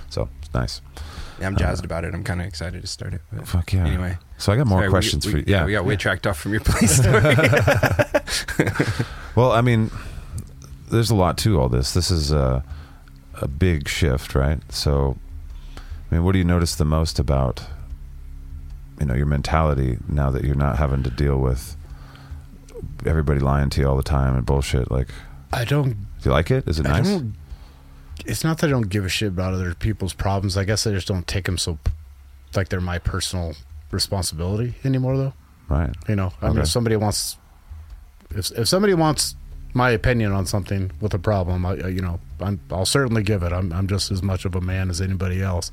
So 0.09 0.27
it's 0.41 0.53
nice. 0.53 0.81
Yeah, 1.39 1.47
I'm 1.47 1.55
jazzed 1.57 1.85
about 1.85 2.03
it. 2.03 2.13
I'm 2.13 2.23
kind 2.23 2.41
of 2.41 2.47
excited 2.47 2.81
to 2.81 2.87
start 2.87 3.13
it. 3.13 3.21
But 3.31 3.47
Fuck 3.47 3.73
yeah. 3.73 3.85
Anyway, 3.85 4.17
So 4.37 4.51
I 4.51 4.57
got 4.57 4.67
more 4.67 4.79
sorry, 4.79 4.89
questions 4.89 5.25
we, 5.25 5.31
for 5.31 5.37
you. 5.39 5.43
Yeah, 5.47 5.59
Yeah. 5.59 5.65
we 5.65 5.71
got 5.73 5.85
way 5.85 5.95
tracked 5.95 6.27
off 6.27 6.37
from 6.39 6.51
your 6.53 6.61
police 6.61 6.97
story. 6.97 7.35
Well, 9.35 9.51
I 9.53 9.61
mean, 9.61 9.89
there's 10.91 11.09
a 11.11 11.15
lot 11.15 11.37
to 11.39 11.59
all 11.61 11.69
this. 11.69 11.93
This 11.93 12.11
is 12.11 12.31
a 12.31 12.63
a 13.41 13.47
big 13.47 13.87
shift, 13.87 14.35
right? 14.35 14.59
So, 14.69 15.17
I 15.77 16.15
mean, 16.15 16.25
what 16.25 16.33
do 16.33 16.39
you 16.39 16.43
notice 16.43 16.75
the 16.75 16.83
most 16.83 17.19
about 17.19 17.63
you 18.99 19.05
know 19.05 19.13
your 19.13 19.27
mentality 19.27 19.97
now 20.09 20.29
that 20.31 20.43
you're 20.43 20.55
not 20.55 20.77
having 20.77 21.03
to 21.03 21.09
deal 21.09 21.37
with 21.37 21.77
everybody 23.05 23.39
lying 23.39 23.69
to 23.69 23.81
you 23.81 23.87
all 23.87 23.95
the 23.95 24.03
time 24.03 24.35
and 24.35 24.45
bullshit? 24.45 24.91
Like, 24.91 25.09
I 25.53 25.63
don't. 25.63 25.91
do 25.93 25.95
you 26.25 26.31
like 26.31 26.51
it? 26.51 26.67
Is 26.67 26.79
it 26.79 26.85
I 26.87 26.99
nice? 26.99 27.21
It's 28.25 28.43
not 28.43 28.57
that 28.59 28.67
I 28.67 28.69
don't 28.71 28.89
give 28.89 29.05
a 29.05 29.09
shit 29.09 29.29
about 29.29 29.53
other 29.53 29.73
people's 29.73 30.13
problems. 30.13 30.57
I 30.57 30.63
guess 30.63 30.85
I 30.87 30.91
just 30.91 31.07
don't 31.07 31.25
take 31.27 31.45
them 31.45 31.57
so, 31.57 31.77
like 32.55 32.69
they're 32.69 32.81
my 32.81 32.99
personal 32.99 33.55
responsibility 33.91 34.75
anymore. 34.83 35.17
Though 35.17 35.33
Right. 35.67 35.93
you 36.07 36.15
know, 36.15 36.33
I 36.41 36.49
mean, 36.49 36.59
if 36.59 36.67
somebody 36.67 36.95
wants, 36.95 37.37
if 38.31 38.51
if 38.51 38.67
somebody 38.67 38.93
wants 38.93 39.35
my 39.73 39.91
opinion 39.91 40.31
on 40.31 40.45
something 40.45 40.91
with 40.99 41.13
a 41.13 41.19
problem, 41.19 41.65
I- 41.65 41.75
you 41.87 42.01
know, 42.01 42.19
I'm, 42.41 42.59
I'll 42.71 42.85
certainly 42.85 43.23
give 43.23 43.43
it. 43.43 43.51
I'm 43.53 43.71
I'm 43.73 43.87
just 43.87 44.11
as 44.11 44.21
much 44.23 44.45
of 44.45 44.55
a 44.55 44.61
man 44.61 44.89
as 44.89 45.01
anybody 45.01 45.41
else, 45.41 45.71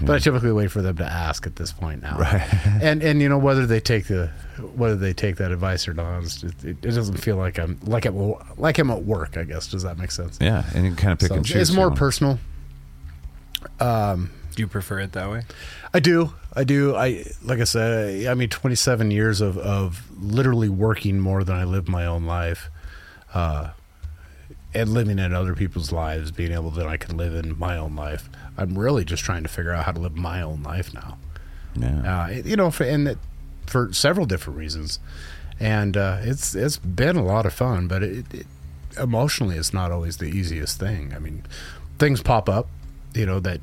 but 0.00 0.16
I 0.16 0.18
typically 0.18 0.52
wait 0.52 0.70
for 0.70 0.82
them 0.82 0.96
to 0.98 1.04
ask 1.04 1.46
at 1.46 1.56
this 1.56 1.72
point 1.72 2.02
now. 2.02 2.18
Right. 2.18 2.46
and 2.82 3.02
and 3.02 3.20
you 3.22 3.28
know 3.28 3.38
whether 3.38 3.66
they 3.66 3.80
take 3.80 4.06
the 4.06 4.30
whether 4.74 4.96
they 4.96 5.12
take 5.12 5.36
that 5.36 5.50
advice 5.52 5.88
or 5.88 5.94
not, 5.94 6.22
it's 6.24 6.42
it, 6.42 6.64
it 6.64 6.80
doesn't 6.80 7.16
feel 7.16 7.36
like 7.36 7.58
I'm 7.58 7.78
like 7.84 8.04
I'm 8.06 8.34
like 8.56 8.78
I'm 8.78 8.90
at 8.90 9.04
work. 9.04 9.36
I 9.36 9.44
guess 9.44 9.68
does 9.68 9.82
that 9.84 9.98
make 9.98 10.10
sense? 10.10 10.38
Yeah, 10.40 10.64
and 10.74 10.84
you 10.86 10.94
kind 10.94 11.12
of 11.12 11.18
pick 11.18 11.28
So 11.28 11.34
and 11.36 11.44
choose. 11.46 11.68
it's 11.68 11.72
more 11.76 11.86
you 11.86 11.90
know. 11.90 11.96
personal. 11.96 12.38
Um, 13.80 14.30
Do 14.54 14.62
you 14.62 14.66
prefer 14.68 15.00
it 15.00 15.12
that 15.12 15.30
way? 15.30 15.42
I 15.94 16.00
do. 16.00 16.32
I 16.54 16.64
do. 16.64 16.94
I 16.96 17.24
like 17.42 17.60
I 17.60 17.64
said. 17.64 18.26
I, 18.26 18.30
I 18.30 18.34
mean, 18.34 18.48
27 18.48 19.10
years 19.10 19.40
of 19.40 19.56
of 19.58 20.04
literally 20.20 20.68
working 20.68 21.18
more 21.20 21.44
than 21.44 21.56
I 21.56 21.64
live 21.64 21.88
my 21.88 22.06
own 22.06 22.24
life, 22.24 22.70
uh, 23.34 23.70
and 24.74 24.92
living 24.94 25.18
in 25.18 25.34
other 25.34 25.54
people's 25.54 25.92
lives, 25.92 26.30
being 26.30 26.52
able 26.52 26.70
that 26.70 26.86
I 26.86 26.96
can 26.96 27.16
live 27.16 27.34
in 27.34 27.58
my 27.58 27.76
own 27.76 27.94
life. 27.94 28.28
I'm 28.56 28.78
really 28.78 29.04
just 29.04 29.22
trying 29.22 29.42
to 29.42 29.48
figure 29.48 29.72
out 29.72 29.84
how 29.84 29.92
to 29.92 30.00
live 30.00 30.16
my 30.16 30.42
own 30.42 30.62
life 30.62 30.94
now. 30.94 31.18
Yeah. 31.74 32.24
Uh, 32.24 32.28
you 32.44 32.56
know, 32.56 32.70
for 32.70 32.84
and 32.84 33.08
it, 33.08 33.18
for 33.66 33.92
several 33.92 34.26
different 34.26 34.58
reasons, 34.58 34.98
and 35.60 35.96
uh, 35.96 36.18
it's 36.22 36.54
it's 36.54 36.78
been 36.78 37.16
a 37.16 37.24
lot 37.24 37.46
of 37.46 37.52
fun. 37.52 37.88
But 37.88 38.02
it, 38.02 38.34
it 38.34 38.46
emotionally, 38.98 39.56
it's 39.56 39.72
not 39.72 39.90
always 39.90 40.18
the 40.18 40.26
easiest 40.26 40.78
thing. 40.78 41.12
I 41.14 41.18
mean, 41.18 41.44
things 41.98 42.22
pop 42.22 42.48
up, 42.48 42.68
you 43.14 43.26
know 43.26 43.40
that. 43.40 43.60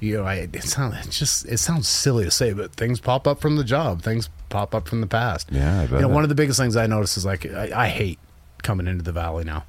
You 0.00 0.18
know, 0.18 0.24
I 0.24 0.48
it 0.52 0.62
sounds 0.62 1.18
just 1.18 1.46
it 1.46 1.58
sounds 1.58 1.88
silly 1.88 2.24
to 2.24 2.30
say, 2.30 2.52
but 2.52 2.72
things 2.72 3.00
pop 3.00 3.26
up 3.26 3.40
from 3.40 3.56
the 3.56 3.64
job. 3.64 4.02
Things 4.02 4.28
pop 4.48 4.72
up 4.72 4.86
from 4.86 5.00
the 5.00 5.08
past. 5.08 5.48
Yeah, 5.50 5.82
You 5.90 6.00
know, 6.02 6.08
one 6.08 6.22
of 6.22 6.28
the 6.28 6.36
biggest 6.36 6.58
things 6.60 6.76
I 6.76 6.86
notice 6.86 7.16
is 7.16 7.26
like 7.26 7.44
I, 7.46 7.70
I 7.74 7.88
hate 7.88 8.20
coming 8.62 8.86
into 8.86 9.02
the 9.02 9.10
valley 9.10 9.42
now. 9.42 9.64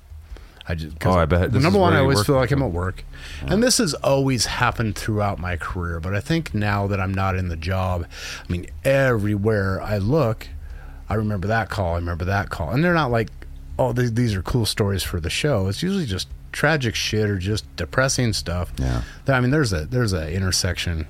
I 0.70 0.76
just 0.76 1.04
Oh, 1.04 1.14
I 1.14 1.26
bet. 1.26 1.52
This 1.52 1.64
number 1.64 1.80
one, 1.80 1.94
I 1.94 2.00
always 2.00 2.24
feel 2.24 2.36
like. 2.36 2.52
I'm 2.52 2.62
at 2.62 2.72
work, 2.72 3.04
and 3.42 3.62
this 3.64 3.80
has 3.80 3.96
always 3.96 4.46
happened 4.46 4.96
throughout 4.96 5.40
my 5.40 5.58
career. 5.58 6.00
But 6.00 6.14
I 6.16 6.20
think 6.20 6.54
now 6.54 6.86
that 6.88 7.00
I'm 7.00 7.14
not 7.14 7.36
in 7.36 7.50
the 7.50 7.56
job, 7.58 8.06
I 8.48 8.52
mean, 8.52 8.68
everywhere 8.86 9.82
I 9.82 9.98
look, 9.98 10.48
I 11.10 11.16
remember 11.16 11.48
that 11.48 11.70
call. 11.70 11.94
I 11.94 11.96
remember 11.96 12.24
that 12.26 12.52
call, 12.52 12.70
and 12.70 12.84
they're 12.84 12.94
not 12.94 13.10
like, 13.10 13.30
oh, 13.80 13.94
th- 13.94 14.12
these 14.12 14.36
are 14.36 14.44
cool 14.44 14.68
stories 14.68 15.02
for 15.02 15.20
the 15.20 15.30
show. 15.32 15.68
It's 15.68 15.82
usually 15.82 16.06
just 16.06 16.28
tragic 16.52 16.94
shit 16.94 17.30
or 17.30 17.40
just 17.40 17.66
depressing 17.76 18.34
stuff. 18.34 18.72
Yeah. 18.78 19.02
I 19.28 19.40
mean, 19.42 19.50
there's 19.50 19.74
a 19.74 19.86
there's 19.86 20.14
a 20.14 20.32
intersection 20.32 21.08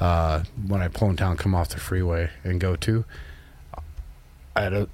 uh, 0.00 0.42
when 0.66 0.82
I 0.82 0.88
pull 0.88 1.08
in 1.08 1.16
town, 1.16 1.38
come 1.38 1.54
off 1.54 1.70
the 1.70 1.80
freeway 1.80 2.28
and 2.44 2.60
go 2.60 2.76
to. 2.76 3.06
I 4.54 4.62
had 4.62 4.72
a 4.74 4.88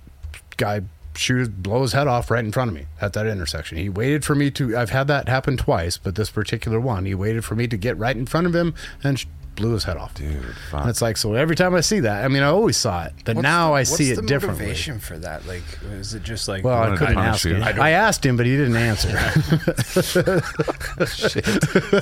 guy 0.56 0.82
shoot 1.14 1.62
blow 1.62 1.82
his 1.82 1.92
head 1.92 2.08
off 2.08 2.30
right 2.30 2.44
in 2.44 2.52
front 2.52 2.70
of 2.70 2.74
me 2.74 2.86
at 3.00 3.12
that 3.12 3.26
intersection. 3.26 3.78
He 3.78 3.88
waited 3.88 4.24
for 4.24 4.34
me 4.34 4.50
to. 4.52 4.76
I've 4.76 4.90
had 4.90 5.06
that 5.08 5.28
happen 5.28 5.56
twice, 5.56 5.98
but 5.98 6.14
this 6.14 6.30
particular 6.30 6.80
one, 6.80 7.04
he 7.06 7.14
waited 7.14 7.44
for 7.44 7.54
me 7.54 7.66
to 7.68 7.76
get 7.76 7.96
right 7.98 8.16
in 8.16 8.26
front 8.26 8.46
of 8.46 8.54
him 8.54 8.74
and 9.04 9.18
sh- 9.18 9.26
blew 9.54 9.74
his 9.74 9.84
head 9.84 9.98
off. 9.98 10.14
Dude, 10.14 10.42
And 10.72 10.88
it's 10.88 11.02
like 11.02 11.18
so 11.18 11.34
every 11.34 11.54
time 11.54 11.74
I 11.74 11.82
see 11.82 12.00
that, 12.00 12.24
I 12.24 12.28
mean, 12.28 12.42
I 12.42 12.46
always 12.46 12.78
saw 12.78 13.04
it, 13.04 13.12
but 13.26 13.36
What's 13.36 13.42
now 13.42 13.68
the- 13.68 13.74
I 13.74 13.82
see 13.82 14.10
it 14.10 14.26
differently. 14.26 14.68
What's 14.68 14.84
the 14.86 14.92
Motivation 14.92 14.98
for 15.00 15.18
that, 15.18 15.46
like, 15.46 15.62
is 15.90 16.14
it 16.14 16.22
just 16.22 16.48
like? 16.48 16.64
Well, 16.64 16.92
I 16.92 16.96
couldn't 16.96 17.18
ask 17.18 17.44
you. 17.44 17.56
him. 17.56 17.62
I 17.62 17.88
I, 17.88 17.90
asked 17.90 18.24
him, 18.24 18.38
but 18.38 18.46
he 18.46 18.56
didn't 18.56 18.76
answer. 18.76 19.10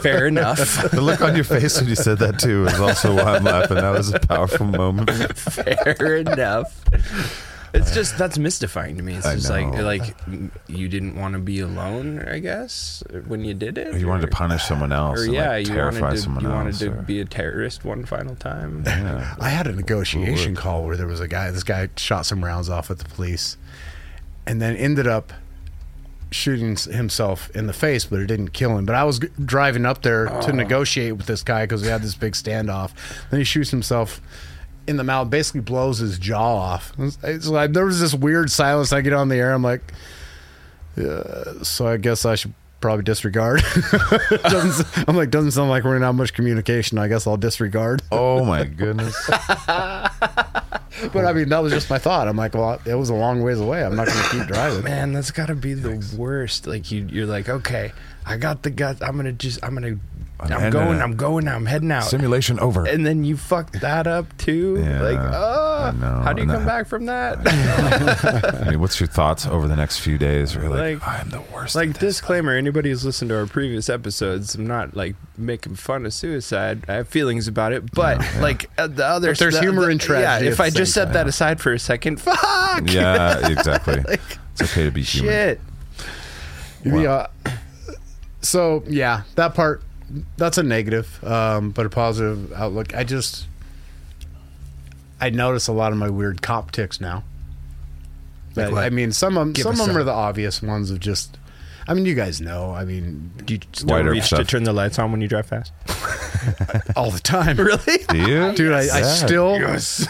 fair 0.01 0.27
enough. 0.27 0.59
the 0.92 1.01
look 1.01 1.20
on 1.20 1.35
your 1.35 1.44
face 1.44 1.79
when 1.81 1.88
you 1.88 1.96
said 1.96 2.18
that 2.18 2.38
too 2.38 2.66
is 2.66 2.81
also 2.81 3.14
why 3.16 3.37
I'm 3.37 3.44
laughing. 3.44 3.77
That 3.77 3.90
was 3.90 4.12
a 4.12 4.20
powerful 4.20 4.66
moment. 4.66 5.11
fair 5.38 6.16
enough. 6.16 6.85
It's 7.73 7.95
just 7.95 8.19
that's 8.19 8.39
mystifying 8.39 8.97
to 8.97 9.03
me. 9.03 9.15
It's 9.15 9.27
I 9.27 9.37
just 9.37 9.51
like 9.51 9.69
know. 9.69 9.85
like 9.85 10.03
m- 10.27 10.51
you 10.67 10.89
didn't 10.89 11.17
want 11.17 11.35
to 11.35 11.39
be 11.39 11.61
alone, 11.61 12.21
I 12.21 12.39
guess, 12.41 13.03
when 13.27 13.45
you 13.45 13.55
did 13.55 13.79
it. 13.79 13.95
You 13.95 14.09
wanted 14.09 14.23
to 14.23 14.37
punish 14.37 14.65
someone 14.65 14.93
else, 14.93 15.21
or 15.21 15.25
and, 15.25 15.35
yeah, 15.35 15.49
like, 15.51 15.69
you 15.69 15.75
terrify 15.75 16.01
wanted 16.01 16.17
to 16.17 16.23
someone 16.23 16.45
you 16.45 16.51
wanted 16.51 16.69
else. 16.69 16.79
to 16.81 16.89
or- 16.91 17.03
be 17.03 17.21
a 17.21 17.25
terrorist 17.25 17.85
one 17.85 18.05
final 18.05 18.35
time. 18.35 18.83
yeah. 18.87 19.37
I 19.39 19.51
had 19.51 19.67
a 19.67 19.73
negotiation 19.73 20.53
would? 20.53 20.61
call 20.61 20.85
where 20.85 20.97
there 20.97 21.07
was 21.07 21.21
a 21.21 21.29
guy. 21.29 21.51
This 21.51 21.65
guy 21.65 21.89
shot 21.97 22.27
some 22.27 22.45
rounds 22.45 22.69
off 22.69 22.91
at 22.91 22.99
the 22.99 23.05
police, 23.05 23.57
and 24.47 24.61
then 24.61 24.75
ended 24.77 25.07
up 25.07 25.33
shooting 26.33 26.77
himself 26.77 27.51
in 27.51 27.67
the 27.67 27.73
face, 27.73 28.05
but 28.05 28.21
it 28.21 28.27
didn't 28.27 28.53
kill 28.53 28.77
him. 28.79 28.87
But 28.87 28.95
I 28.95 29.05
was 29.05 29.19
g- 29.19 29.29
driving 29.45 29.85
up 29.85 30.03
there 30.03 30.27
to 30.27 30.51
oh. 30.51 30.55
negotiate 30.55 31.17
with 31.17 31.27
this 31.27 31.43
guy 31.43 31.65
because 31.65 31.83
we 31.83 31.89
had 31.89 32.03
this 32.03 32.15
big 32.15 32.35
standoff. 32.35 32.93
Then 33.31 33.41
he 33.41 33.45
shoots 33.45 33.71
himself 33.71 34.21
in 34.87 34.97
the 34.97 35.05
mouth, 35.05 35.31
basically 35.31 35.61
blows 35.61 35.99
his 35.99 36.19
jaw 36.19 36.57
off. 36.57 36.93
It's- 36.99 37.19
it's 37.23 37.47
like 37.47 37.73
there 37.73 37.85
was 37.87 38.01
this 38.01 38.14
weird 38.14 38.51
silence. 38.51 38.93
I 38.93 39.01
get 39.01 39.12
on 39.12 39.29
the 39.29 39.37
air. 39.37 39.53
I'm 39.53 39.62
like, 39.62 39.93
uh, 40.99 41.62
so 41.62 41.87
I 41.87 41.97
guess 41.97 42.25
I 42.25 42.35
should 42.35 42.53
probably 42.81 43.05
disregard. 43.05 43.62
doesn't, 44.31 44.87
s- 44.87 45.05
I'm 45.07 45.14
like, 45.16 45.31
doesn't 45.31 45.51
sound 45.53 45.69
like 45.71 45.85
we're 45.85 45.95
gonna 45.95 46.07
have 46.07 46.14
much 46.14 46.33
communication. 46.35 46.99
I 46.99 47.09
guess 47.09 47.27
I'll 47.27 47.37
disregard. 47.37 48.03
Oh 48.12 48.45
my 48.45 48.64
goodness. 48.64 49.14
But 51.12 51.25
I 51.25 51.33
mean, 51.33 51.49
that 51.51 51.62
was 51.62 51.73
just 51.73 51.88
my 51.88 51.99
thought. 51.99 52.29
I'm 52.29 52.37
like, 52.37 52.55
well, 52.55 52.81
it 52.85 52.95
was 52.95 53.09
a 53.11 53.14
long 53.14 53.43
ways 53.43 53.59
away. 53.61 53.83
I'm 53.85 53.97
not 53.97 54.07
going 54.09 54.23
to 54.23 54.29
keep 54.31 54.47
driving. 54.49 54.83
Man, 54.85 55.12
that's 55.12 55.31
got 55.31 55.47
to 55.47 55.55
be 55.55 55.73
the 55.75 56.05
worst. 56.19 56.66
Like 56.66 56.90
you, 56.90 57.07
you're 57.11 57.27
like, 57.27 57.49
okay, 57.49 57.93
I 58.27 58.37
got 58.37 58.62
the 58.62 58.71
guts. 58.71 59.01
I'm 59.01 59.16
gonna 59.16 59.33
just, 59.33 59.62
I'm 59.64 59.75
gonna, 59.75 59.99
I'm 60.42 60.53
I'm, 60.53 60.70
going, 60.70 60.98
out. 60.98 61.03
I'm 61.03 61.16
going, 61.16 61.48
I'm 61.48 61.66
heading 61.66 61.90
out. 61.92 62.05
Simulation 62.05 62.59
over. 62.61 62.87
and 62.87 63.05
then 63.07 63.24
you 63.24 63.37
fucked 63.37 63.81
that 63.81 64.07
up 64.07 64.37
too. 64.38 64.79
Yeah, 64.83 65.03
like, 65.03 65.18
I 65.18 65.31
oh, 65.35 65.92
how 66.22 66.33
do 66.33 66.42
you 66.42 66.42
And 66.44 66.50
come 66.53 66.64
that- 66.64 66.66
back 66.68 66.87
from 66.87 67.07
that? 67.07 67.38
I 68.66 68.70
mean, 68.70 68.81
what's 68.81 69.00
your 69.00 69.07
thoughts 69.07 69.46
over 69.46 69.66
the 69.68 69.76
next 69.76 70.00
few 70.00 70.18
days? 70.18 70.55
Where 70.55 70.64
you're 70.66 70.74
like, 70.76 71.07
Like- 71.07 71.20
I'm 71.20 71.31
the 71.31 71.40
worst. 71.53 71.74
like 71.74 71.90
this. 71.98 72.16
disclaimer 72.20 72.55
anybody 72.57 72.90
who's 72.90 73.05
listened 73.05 73.29
to 73.31 73.38
our 73.38 73.46
previous 73.46 73.88
episodes 73.88 74.55
i'm 74.55 74.66
not 74.66 74.94
like 74.96 75.14
making 75.38 75.74
fun 75.76 76.05
of 76.05 76.12
suicide 76.12 76.85
i 76.88 76.94
have 76.94 77.09
feelings 77.09 77.46
about 77.48 77.72
it 77.72 77.92
but 77.92 78.18
like 78.40 78.68
uh, 78.79 78.87
the 78.87 79.07
other 79.07 79.31
But 79.31 79.38
there's 79.38 79.55
the- 79.55 79.61
humor 79.61 79.83
the- 79.87 79.92
and 79.92 80.00
tragedy 80.00 80.46
yeah 80.46 80.50
if 80.53 80.61
i 80.61 80.68
just 80.70 80.92
same 80.92 81.07
set 81.07 81.12
that 81.14 81.26
aside 81.29 81.61
for 81.61 81.72
a 81.72 81.79
second 81.79 82.20
fuck 82.20 82.83
Yeah, 82.90 83.48
exactly. 83.50 84.00
Like, 84.00 84.20
it's 84.53 84.62
okay 84.62 84.85
to 84.85 84.90
be 84.90 85.03
human. 85.03 85.31
shit 85.33 85.61
The, 86.83 87.11
uh, 87.11 87.26
so 88.42 88.83
yeah, 88.87 89.22
that 89.37 89.55
part 89.55 89.83
that's 90.37 90.59
a 90.59 90.62
negative, 90.62 91.23
um, 91.25 91.70
but 91.70 91.87
a 91.87 91.90
positive 91.90 92.53
outlook. 92.53 92.94
I 92.94 93.05
just 93.05 93.46
I 95.20 95.31
notice 95.31 95.68
a 95.68 95.73
lot 95.73 95.92
of 95.92 95.99
my 95.99 96.09
weird 96.11 96.42
cop 96.42 96.70
ticks 96.73 97.01
now. 97.01 97.23
That- 98.55 98.73
what? 98.73 98.83
I 98.85 98.90
mean, 98.90 99.12
some 99.12 99.37
of 99.37 99.46
them, 99.46 99.53
Give 99.53 99.62
some 99.62 99.73
of 99.73 99.79
them 99.79 99.87
some. 99.88 99.96
are 99.99 100.05
the 100.05 100.12
obvious 100.12 100.62
ones 100.62 100.90
of 100.90 100.99
just. 101.01 101.37
I 101.90 101.94
mean, 101.94 102.07
you 102.07 102.14
guys 102.14 102.40
know. 102.40 102.70
I 102.70 102.85
mean, 102.85 103.33
do 103.44 103.55
you 103.55 103.61
still 103.72 103.88
Wider 103.88 104.12
reach 104.12 104.29
to 104.31 104.44
turn 104.44 104.62
the 104.62 104.72
lights 104.72 104.96
on 105.00 105.11
when 105.11 105.20
you 105.20 105.26
drive 105.26 105.46
fast 105.46 105.72
all 106.96 107.11
the 107.11 107.18
time. 107.18 107.57
really 107.59 107.98
Do 108.09 108.16
you? 108.31 108.53
Dude, 108.55 108.72
I, 108.72 108.79
I 108.98 109.03
still, 109.03 109.55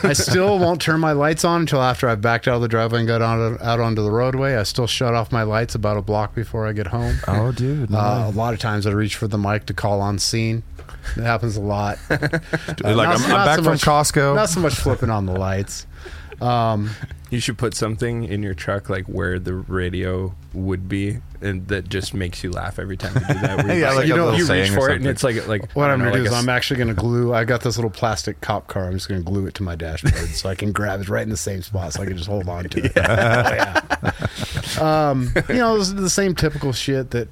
I 0.06 0.12
still 0.12 0.58
won't 0.58 0.82
turn 0.82 1.00
my 1.00 1.12
lights 1.12 1.42
on 1.42 1.62
until 1.62 1.80
after 1.80 2.06
I've 2.06 2.20
backed 2.20 2.46
out 2.48 2.56
of 2.56 2.60
the 2.60 2.68
driveway 2.68 2.98
and 2.98 3.08
got 3.08 3.22
on, 3.22 3.56
out 3.62 3.80
onto 3.80 4.02
the 4.02 4.10
roadway. 4.10 4.56
I 4.56 4.64
still 4.64 4.86
shut 4.86 5.14
off 5.14 5.32
my 5.32 5.42
lights 5.42 5.74
about 5.74 5.96
a 5.96 6.02
block 6.02 6.34
before 6.34 6.66
I 6.66 6.72
get 6.72 6.88
home. 6.88 7.16
Oh, 7.26 7.50
dude. 7.50 7.90
Uh, 7.94 8.24
a 8.26 8.30
lot 8.36 8.52
of 8.52 8.60
times 8.60 8.86
I 8.86 8.90
reach 8.90 9.16
for 9.16 9.26
the 9.26 9.38
mic 9.38 9.64
to 9.66 9.72
call 9.72 10.02
on 10.02 10.18
scene. 10.18 10.62
It 11.16 11.22
happens 11.22 11.56
a 11.56 11.62
lot. 11.62 11.98
like, 12.10 12.20
not- 12.20 12.82
I'm, 12.82 12.98
I'm 13.24 13.46
back 13.46 13.56
so 13.56 13.62
from 13.64 13.72
much- 13.72 13.80
Costco. 13.82 14.34
Not 14.34 14.50
so 14.50 14.60
much 14.60 14.74
flipping 14.74 15.08
on 15.08 15.24
the 15.24 15.32
lights. 15.32 15.86
Um, 16.40 16.90
you 17.30 17.38
should 17.40 17.58
put 17.58 17.74
something 17.74 18.24
in 18.24 18.42
your 18.42 18.54
truck 18.54 18.88
like 18.88 19.06
where 19.06 19.38
the 19.38 19.54
radio 19.54 20.34
would 20.52 20.88
be 20.88 21.18
and 21.42 21.68
that 21.68 21.88
just 21.88 22.12
makes 22.12 22.42
you 22.42 22.50
laugh 22.50 22.78
every 22.78 22.96
time 22.96 23.14
you 23.14 23.20
do 23.20 23.40
that 23.40 23.66
Yeah, 23.78 23.92
like 23.92 24.06
you 24.08 24.14
a 24.14 24.16
know 24.16 24.24
little 24.24 24.38
you 24.38 24.44
reach 24.44 24.48
saying 24.48 24.72
for 24.72 24.90
it 24.90 24.96
and 24.96 25.06
it's 25.06 25.22
like 25.22 25.46
like 25.46 25.70
what 25.72 25.90
I 25.90 25.92
I'm 25.92 26.00
don't 26.00 26.08
going 26.08 26.12
to 26.12 26.18
know, 26.18 26.24
do 26.24 26.26
is 26.26 26.32
like 26.32 26.40
a 26.40 26.42
I'm 26.42 26.48
actually 26.48 26.78
going 26.78 26.88
to 26.88 26.94
glue. 26.94 27.32
I 27.32 27.44
got 27.44 27.60
this 27.62 27.76
little 27.76 27.90
plastic 27.90 28.40
cop 28.40 28.66
car. 28.66 28.86
I'm 28.86 28.94
just 28.94 29.08
going 29.08 29.22
to 29.22 29.24
glue 29.30 29.46
it 29.46 29.54
to 29.54 29.62
my 29.62 29.76
dashboard 29.76 30.14
so 30.30 30.48
I 30.48 30.54
can 30.54 30.72
grab 30.72 31.00
it 31.00 31.08
right 31.08 31.22
in 31.22 31.28
the 31.30 31.36
same 31.36 31.62
spot 31.62 31.92
so 31.92 32.02
I 32.02 32.06
can 32.06 32.16
just 32.16 32.28
hold 32.28 32.48
on 32.48 32.64
to 32.64 32.84
it. 32.84 32.92
Oh, 33.00 33.54
yeah. 33.54 35.10
um, 35.10 35.30
you 35.48 35.54
know, 35.56 35.76
it's 35.76 35.92
the 35.92 36.10
same 36.10 36.34
typical 36.34 36.72
shit 36.72 37.10
that 37.10 37.28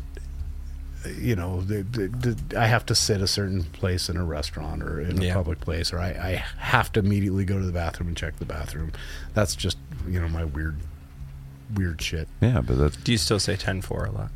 you 1.17 1.37
know, 1.37 1.61
the, 1.63 1.83
the, 1.83 2.09
the, 2.09 2.61
I 2.61 2.67
have 2.67 2.85
to 2.87 2.95
sit 2.95 3.21
a 3.21 3.27
certain 3.27 3.65
place 3.65 4.09
in 4.09 4.17
a 4.17 4.25
restaurant 4.25 4.83
or 4.83 5.01
in 5.01 5.21
a 5.23 5.27
Yeah. 5.27 5.35
public 5.35 5.61
place, 5.61 5.93
or 5.93 5.99
I, 5.99 6.09
I 6.11 6.45
have 6.59 6.93
to 6.93 7.01
immediately 7.01 7.45
go 7.45 7.59
to 7.59 7.65
the 7.67 7.73
bathroom 7.73 8.09
and 8.09 8.17
check 8.17 8.39
the 8.39 8.45
bathroom. 8.45 8.93
That's 9.35 9.55
just 9.57 9.79
you 10.07 10.21
know 10.21 10.29
my 10.29 10.45
weird, 10.45 10.77
weird 11.75 12.01
shit. 12.03 12.29
yeah, 12.41 12.61
but 12.61 12.79
that's 12.79 12.97
do 12.97 13.13
you 13.13 13.19
still 13.19 13.39
say 13.41 13.57
10-4 13.57 14.09
a 14.09 14.11
lot 14.13 14.31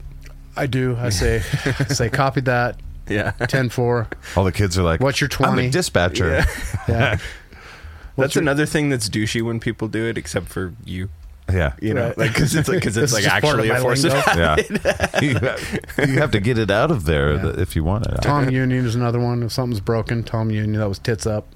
I 0.57 0.67
do. 0.67 0.97
I 0.99 1.09
say 1.09 1.41
say 1.89 2.11
copy 2.11 2.43
that 2.43 2.79
yeah 3.09 3.31
ten 3.49 3.69
four. 3.71 4.07
all 4.37 4.45
the 4.45 4.53
kids 4.53 4.79
are 4.79 4.83
like, 4.83 5.01
What's 5.01 5.21
your 5.21 5.31
I'm 5.41 5.55
20? 5.55 5.67
a 5.67 5.71
dispatcher. 5.71 6.45
Yeah. 6.89 7.17
That's 8.17 8.35
your- 8.35 8.43
another 8.43 8.67
thing 8.67 8.91
that's 8.91 9.09
douchey 9.09 9.41
when 9.43 9.59
people 9.61 9.89
do 9.89 10.05
it, 10.07 10.19
except 10.19 10.49
for 10.49 10.75
you. 10.85 11.09
Yeah. 11.53 11.75
You 11.81 11.95
know, 11.95 12.09
Right. 12.09 12.19
like 12.19 12.33
because 12.35 12.55
it's 12.55 12.69
like 12.69 12.79
because 12.79 12.95
This 12.95 13.12
it's 13.12 13.19
is 13.19 13.25
like 13.27 13.33
just 13.33 13.45
part 13.45 13.61
of 13.61 13.67
actually 13.67 13.79
a 13.79 13.81
force 13.83 14.05
of 14.05 14.12
lingo. 14.12 14.38
Yeah. 14.38 15.21
you, 15.21 15.35
have, 15.38 16.09
you 16.11 16.19
have 16.19 16.31
to 16.33 16.41
get 16.41 16.59
it 16.59 16.71
out 16.71 16.91
of 16.91 17.05
there 17.05 17.35
Yeah. 17.35 17.61
if 17.61 17.77
you 17.77 17.85
want 17.85 18.07
it. 18.07 18.17
Tom 18.23 18.49
Union 18.51 18.85
is 18.87 18.95
another 18.95 19.21
one. 19.21 19.43
If 19.43 19.53
something's 19.53 19.81
broken, 19.81 20.23
Tom 20.25 20.51
Union. 20.51 20.81
That 20.81 20.88
was 20.88 20.99
tits 20.99 21.27
up. 21.27 21.47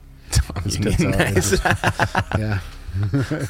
It's 0.64 0.76
tits 0.76 1.02
up. 1.04 1.10
Nice. 1.10 1.36
It's 1.36 1.50
just- 1.62 1.64
yeah. 2.38 2.60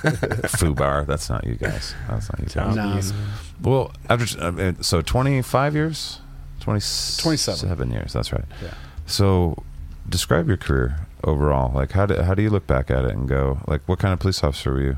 Fubar. 0.01 1.07
That's 1.07 1.29
not 1.29 1.45
you 1.47 1.55
guys. 1.55 1.95
That's 2.09 2.31
not 2.33 2.41
you 2.41 2.47
guys. 2.47 3.13
No. 3.13 3.19
Well, 3.63 3.93
after 4.09 4.41
uh, 4.43 4.53
uh, 4.71 4.73
so 4.81 5.03
25 5.03 5.75
years, 5.75 6.21
20, 6.61 6.81
27. 7.23 7.91
years. 7.91 8.13
That's 8.13 8.33
right. 8.33 8.45
Yeah. 8.63 8.75
So, 9.07 9.63
describe 10.09 10.49
your 10.49 10.57
career 10.57 10.97
overall. 11.25 11.73
Like, 11.73 11.93
how 11.93 12.07
do 12.07 12.21
how 12.23 12.35
do 12.35 12.43
you 12.43 12.51
look 12.51 12.67
back 12.67 12.91
at 12.91 13.05
it 13.05 13.13
and 13.13 13.29
go, 13.29 13.59
like, 13.67 13.83
what 13.87 13.99
kind 13.99 14.13
of 14.13 14.19
police 14.19 14.43
officer 14.43 14.73
were 14.73 14.81
you? 14.83 14.97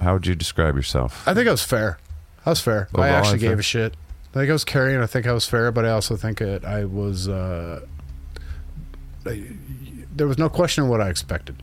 How 0.00 0.12
would 0.14 0.26
you 0.26 0.34
describe 0.34 0.76
yourself? 0.76 1.26
I 1.26 1.34
think 1.34 1.48
I 1.48 1.50
was 1.50 1.62
fair. 1.64 1.98
I 2.46 2.50
was 2.50 2.60
fair. 2.60 2.88
I 2.94 3.08
actually 3.08 3.40
fair. 3.40 3.50
gave 3.50 3.58
a 3.58 3.62
shit. 3.62 3.94
I 4.30 4.34
think 4.34 4.50
I 4.50 4.52
was 4.52 4.64
carrying. 4.64 5.00
I 5.00 5.06
think 5.06 5.26
I 5.26 5.32
was 5.32 5.46
fair, 5.46 5.72
but 5.72 5.84
I 5.84 5.90
also 5.90 6.16
think 6.16 6.40
it, 6.40 6.64
I 6.64 6.84
was. 6.84 7.28
Uh, 7.28 7.80
I- 9.26 9.44
there 10.14 10.26
was 10.26 10.38
no 10.38 10.48
question 10.48 10.84
of 10.84 10.90
what 10.90 11.00
I 11.00 11.08
expected 11.08 11.62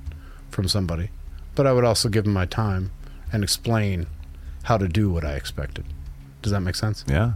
from 0.50 0.68
somebody, 0.68 1.10
but 1.56 1.68
I 1.68 1.74
would 1.74 1.84
also 1.84 2.08
give 2.10 2.24
them 2.24 2.34
my 2.34 2.46
time 2.46 2.92
and 3.34 3.44
explain 3.44 4.08
how 4.64 4.78
to 4.78 4.88
do 4.88 5.10
what 5.12 5.26
I 5.26 5.34
expected. 5.34 5.86
Does 6.42 6.52
that 6.52 6.62
make 6.62 6.76
sense? 6.76 7.04
Yeah, 7.08 7.34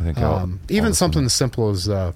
I 0.00 0.02
think 0.04 0.18
Um, 0.18 0.60
even 0.68 0.94
something 0.94 1.24
as 1.24 1.32
simple 1.32 1.68
as 1.70 1.88
uh, 1.88 2.12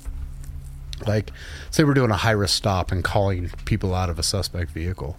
like 1.07 1.33
say 1.70 1.85
we're 1.85 1.92
doing 1.94 2.11
a 2.11 2.16
high 2.16 2.31
risk 2.31 2.55
stop 2.57 2.90
and 2.92 3.03
calling 3.05 3.51
people 3.64 3.94
out 3.94 4.09
of 4.09 4.18
a 4.18 4.22
suspect 4.22 4.70
vehicle 4.70 5.18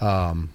um, 0.00 0.50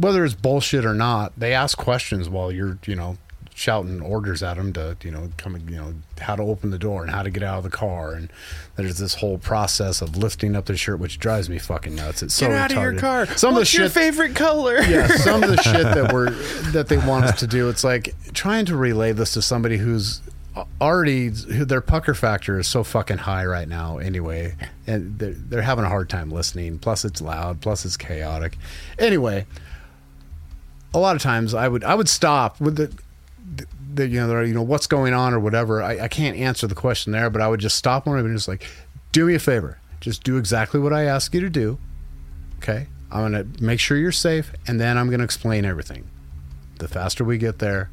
whether 0.00 0.24
it's 0.24 0.34
bullshit 0.34 0.84
or 0.84 0.94
not 0.94 1.32
they 1.38 1.52
ask 1.52 1.76
questions 1.78 2.28
while 2.28 2.50
you're 2.50 2.78
you 2.86 2.96
know 2.96 3.16
shouting 3.54 4.00
orders 4.00 4.42
at 4.42 4.56
them 4.56 4.72
to 4.72 4.96
you 5.02 5.10
know 5.10 5.28
come 5.36 5.54
you 5.68 5.76
know 5.76 5.92
how 6.20 6.34
to 6.34 6.42
open 6.42 6.70
the 6.70 6.78
door 6.78 7.02
and 7.02 7.10
how 7.10 7.22
to 7.22 7.28
get 7.28 7.42
out 7.42 7.58
of 7.58 7.64
the 7.64 7.68
car 7.70 8.12
and 8.14 8.32
there's 8.76 8.96
this 8.96 9.16
whole 9.16 9.36
process 9.36 10.00
of 10.00 10.16
lifting 10.16 10.56
up 10.56 10.64
the 10.64 10.76
shirt 10.76 10.98
which 10.98 11.18
drives 11.18 11.50
me 11.50 11.58
fucking 11.58 11.94
nuts. 11.94 12.22
It's 12.22 12.32
so 12.32 12.48
Get 12.48 12.56
out 12.56 12.72
of 12.72 12.78
your 12.82 12.94
car. 12.98 13.26
Some 13.36 13.52
What's 13.54 13.68
of 13.68 13.72
the 13.76 13.78
your 13.82 13.88
shit 13.88 13.92
favorite 13.92 14.34
color? 14.34 14.80
yeah, 14.80 15.06
some 15.08 15.42
of 15.42 15.50
the 15.50 15.56
shit 15.62 15.82
that 15.82 16.10
we're 16.10 16.30
that 16.72 16.88
they 16.88 16.96
want 16.96 17.26
us 17.26 17.38
to 17.40 17.46
do, 17.46 17.68
it's 17.68 17.84
like 17.84 18.14
trying 18.32 18.64
to 18.66 18.76
relay 18.76 19.12
this 19.12 19.34
to 19.34 19.42
somebody 19.42 19.76
who's 19.76 20.22
already 20.80 21.28
who 21.28 21.66
their 21.66 21.82
pucker 21.82 22.14
factor 22.14 22.58
is 22.58 22.66
so 22.66 22.82
fucking 22.82 23.18
high 23.18 23.44
right 23.44 23.68
now 23.68 23.98
anyway, 23.98 24.54
and 24.86 25.18
they're 25.18 25.34
they're 25.34 25.62
having 25.62 25.84
a 25.84 25.88
hard 25.88 26.08
time 26.08 26.30
listening. 26.30 26.78
Plus, 26.78 27.04
it's 27.04 27.20
loud. 27.20 27.60
Plus, 27.60 27.84
it's 27.84 27.98
chaotic. 27.98 28.56
Anyway, 28.98 29.44
a 30.92 30.98
lot 30.98 31.16
of 31.16 31.22
times 31.22 31.54
I 31.54 31.68
would 31.68 31.84
I 31.84 31.94
would 31.94 32.08
stop 32.08 32.60
with 32.60 32.76
the. 32.76 32.92
The, 33.92 34.06
you 34.06 34.24
know, 34.24 34.40
you 34.42 34.54
know 34.54 34.62
what's 34.62 34.86
going 34.86 35.14
on 35.14 35.34
or 35.34 35.40
whatever. 35.40 35.82
I, 35.82 36.02
I 36.04 36.06
can't 36.06 36.36
answer 36.36 36.68
the 36.68 36.76
question 36.76 37.10
there, 37.10 37.28
but 37.28 37.42
I 37.42 37.48
would 37.48 37.58
just 37.58 37.74
stop 37.74 38.06
one 38.06 38.20
and 38.20 38.36
just 38.36 38.46
like, 38.46 38.64
do 39.10 39.26
me 39.26 39.34
a 39.34 39.40
favor, 39.40 39.80
just 40.00 40.22
do 40.22 40.36
exactly 40.36 40.78
what 40.78 40.92
I 40.92 41.06
ask 41.06 41.34
you 41.34 41.40
to 41.40 41.50
do. 41.50 41.76
Okay. 42.58 42.86
I'm 43.10 43.32
to 43.32 43.62
make 43.62 43.80
sure 43.80 43.96
you're 43.96 44.12
safe 44.12 44.52
and 44.66 44.80
then 44.80 44.96
I'm 44.96 45.08
to 45.10 45.24
explain 45.24 45.64
everything. 45.64 46.08
The 46.78 46.88
faster 46.88 47.24
we 47.24 47.38
get 47.38 47.58
there, 47.58 47.90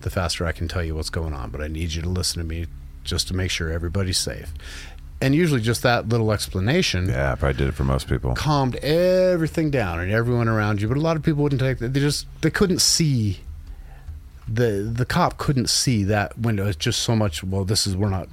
the 0.00 0.10
faster 0.10 0.44
I 0.44 0.52
can 0.52 0.68
tell 0.68 0.82
you 0.82 0.94
what's 0.94 1.10
going 1.10 1.32
on. 1.32 1.50
But 1.50 1.62
I 1.62 1.68
need 1.68 1.92
you 1.92 2.02
to 2.02 2.08
listen 2.08 2.42
to 2.42 2.48
me 2.48 2.66
just 3.04 3.28
to 3.28 3.34
make 3.34 3.50
sure 3.50 3.70
everybody's 3.70 4.18
safe. 4.18 4.52
And 5.20 5.34
usually 5.34 5.60
just 5.62 5.82
that 5.82 6.08
little 6.08 6.30
explanation 6.32 7.08
Yeah, 7.08 7.32
if 7.32 7.38
I 7.38 7.40
probably 7.40 7.58
did 7.58 7.68
it 7.68 7.72
for 7.74 7.84
most 7.84 8.06
people. 8.08 8.34
calmed 8.34 8.76
everything 8.76 9.70
down 9.70 9.98
and 10.00 10.12
everyone 10.12 10.46
around 10.48 10.80
you. 10.82 10.88
But 10.88 10.98
a 10.98 11.00
lot 11.00 11.16
of 11.16 11.22
people 11.22 11.42
wouldn't 11.42 11.60
take 11.60 11.78
that. 11.78 11.94
They 11.94 12.00
just, 12.00 12.26
they 12.42 12.50
couldn't 12.50 12.80
see 12.80 13.40
the, 14.46 14.90
the 14.92 15.06
cop 15.06 15.38
couldn't 15.38 15.68
see 15.70 16.04
that 16.04 16.38
window. 16.38 16.66
It's 16.66 16.76
just 16.76 17.00
so 17.00 17.16
much, 17.16 17.42
well, 17.42 17.64
this 17.64 17.86
is, 17.86 17.96
we're 17.96 18.10
not, 18.10 18.28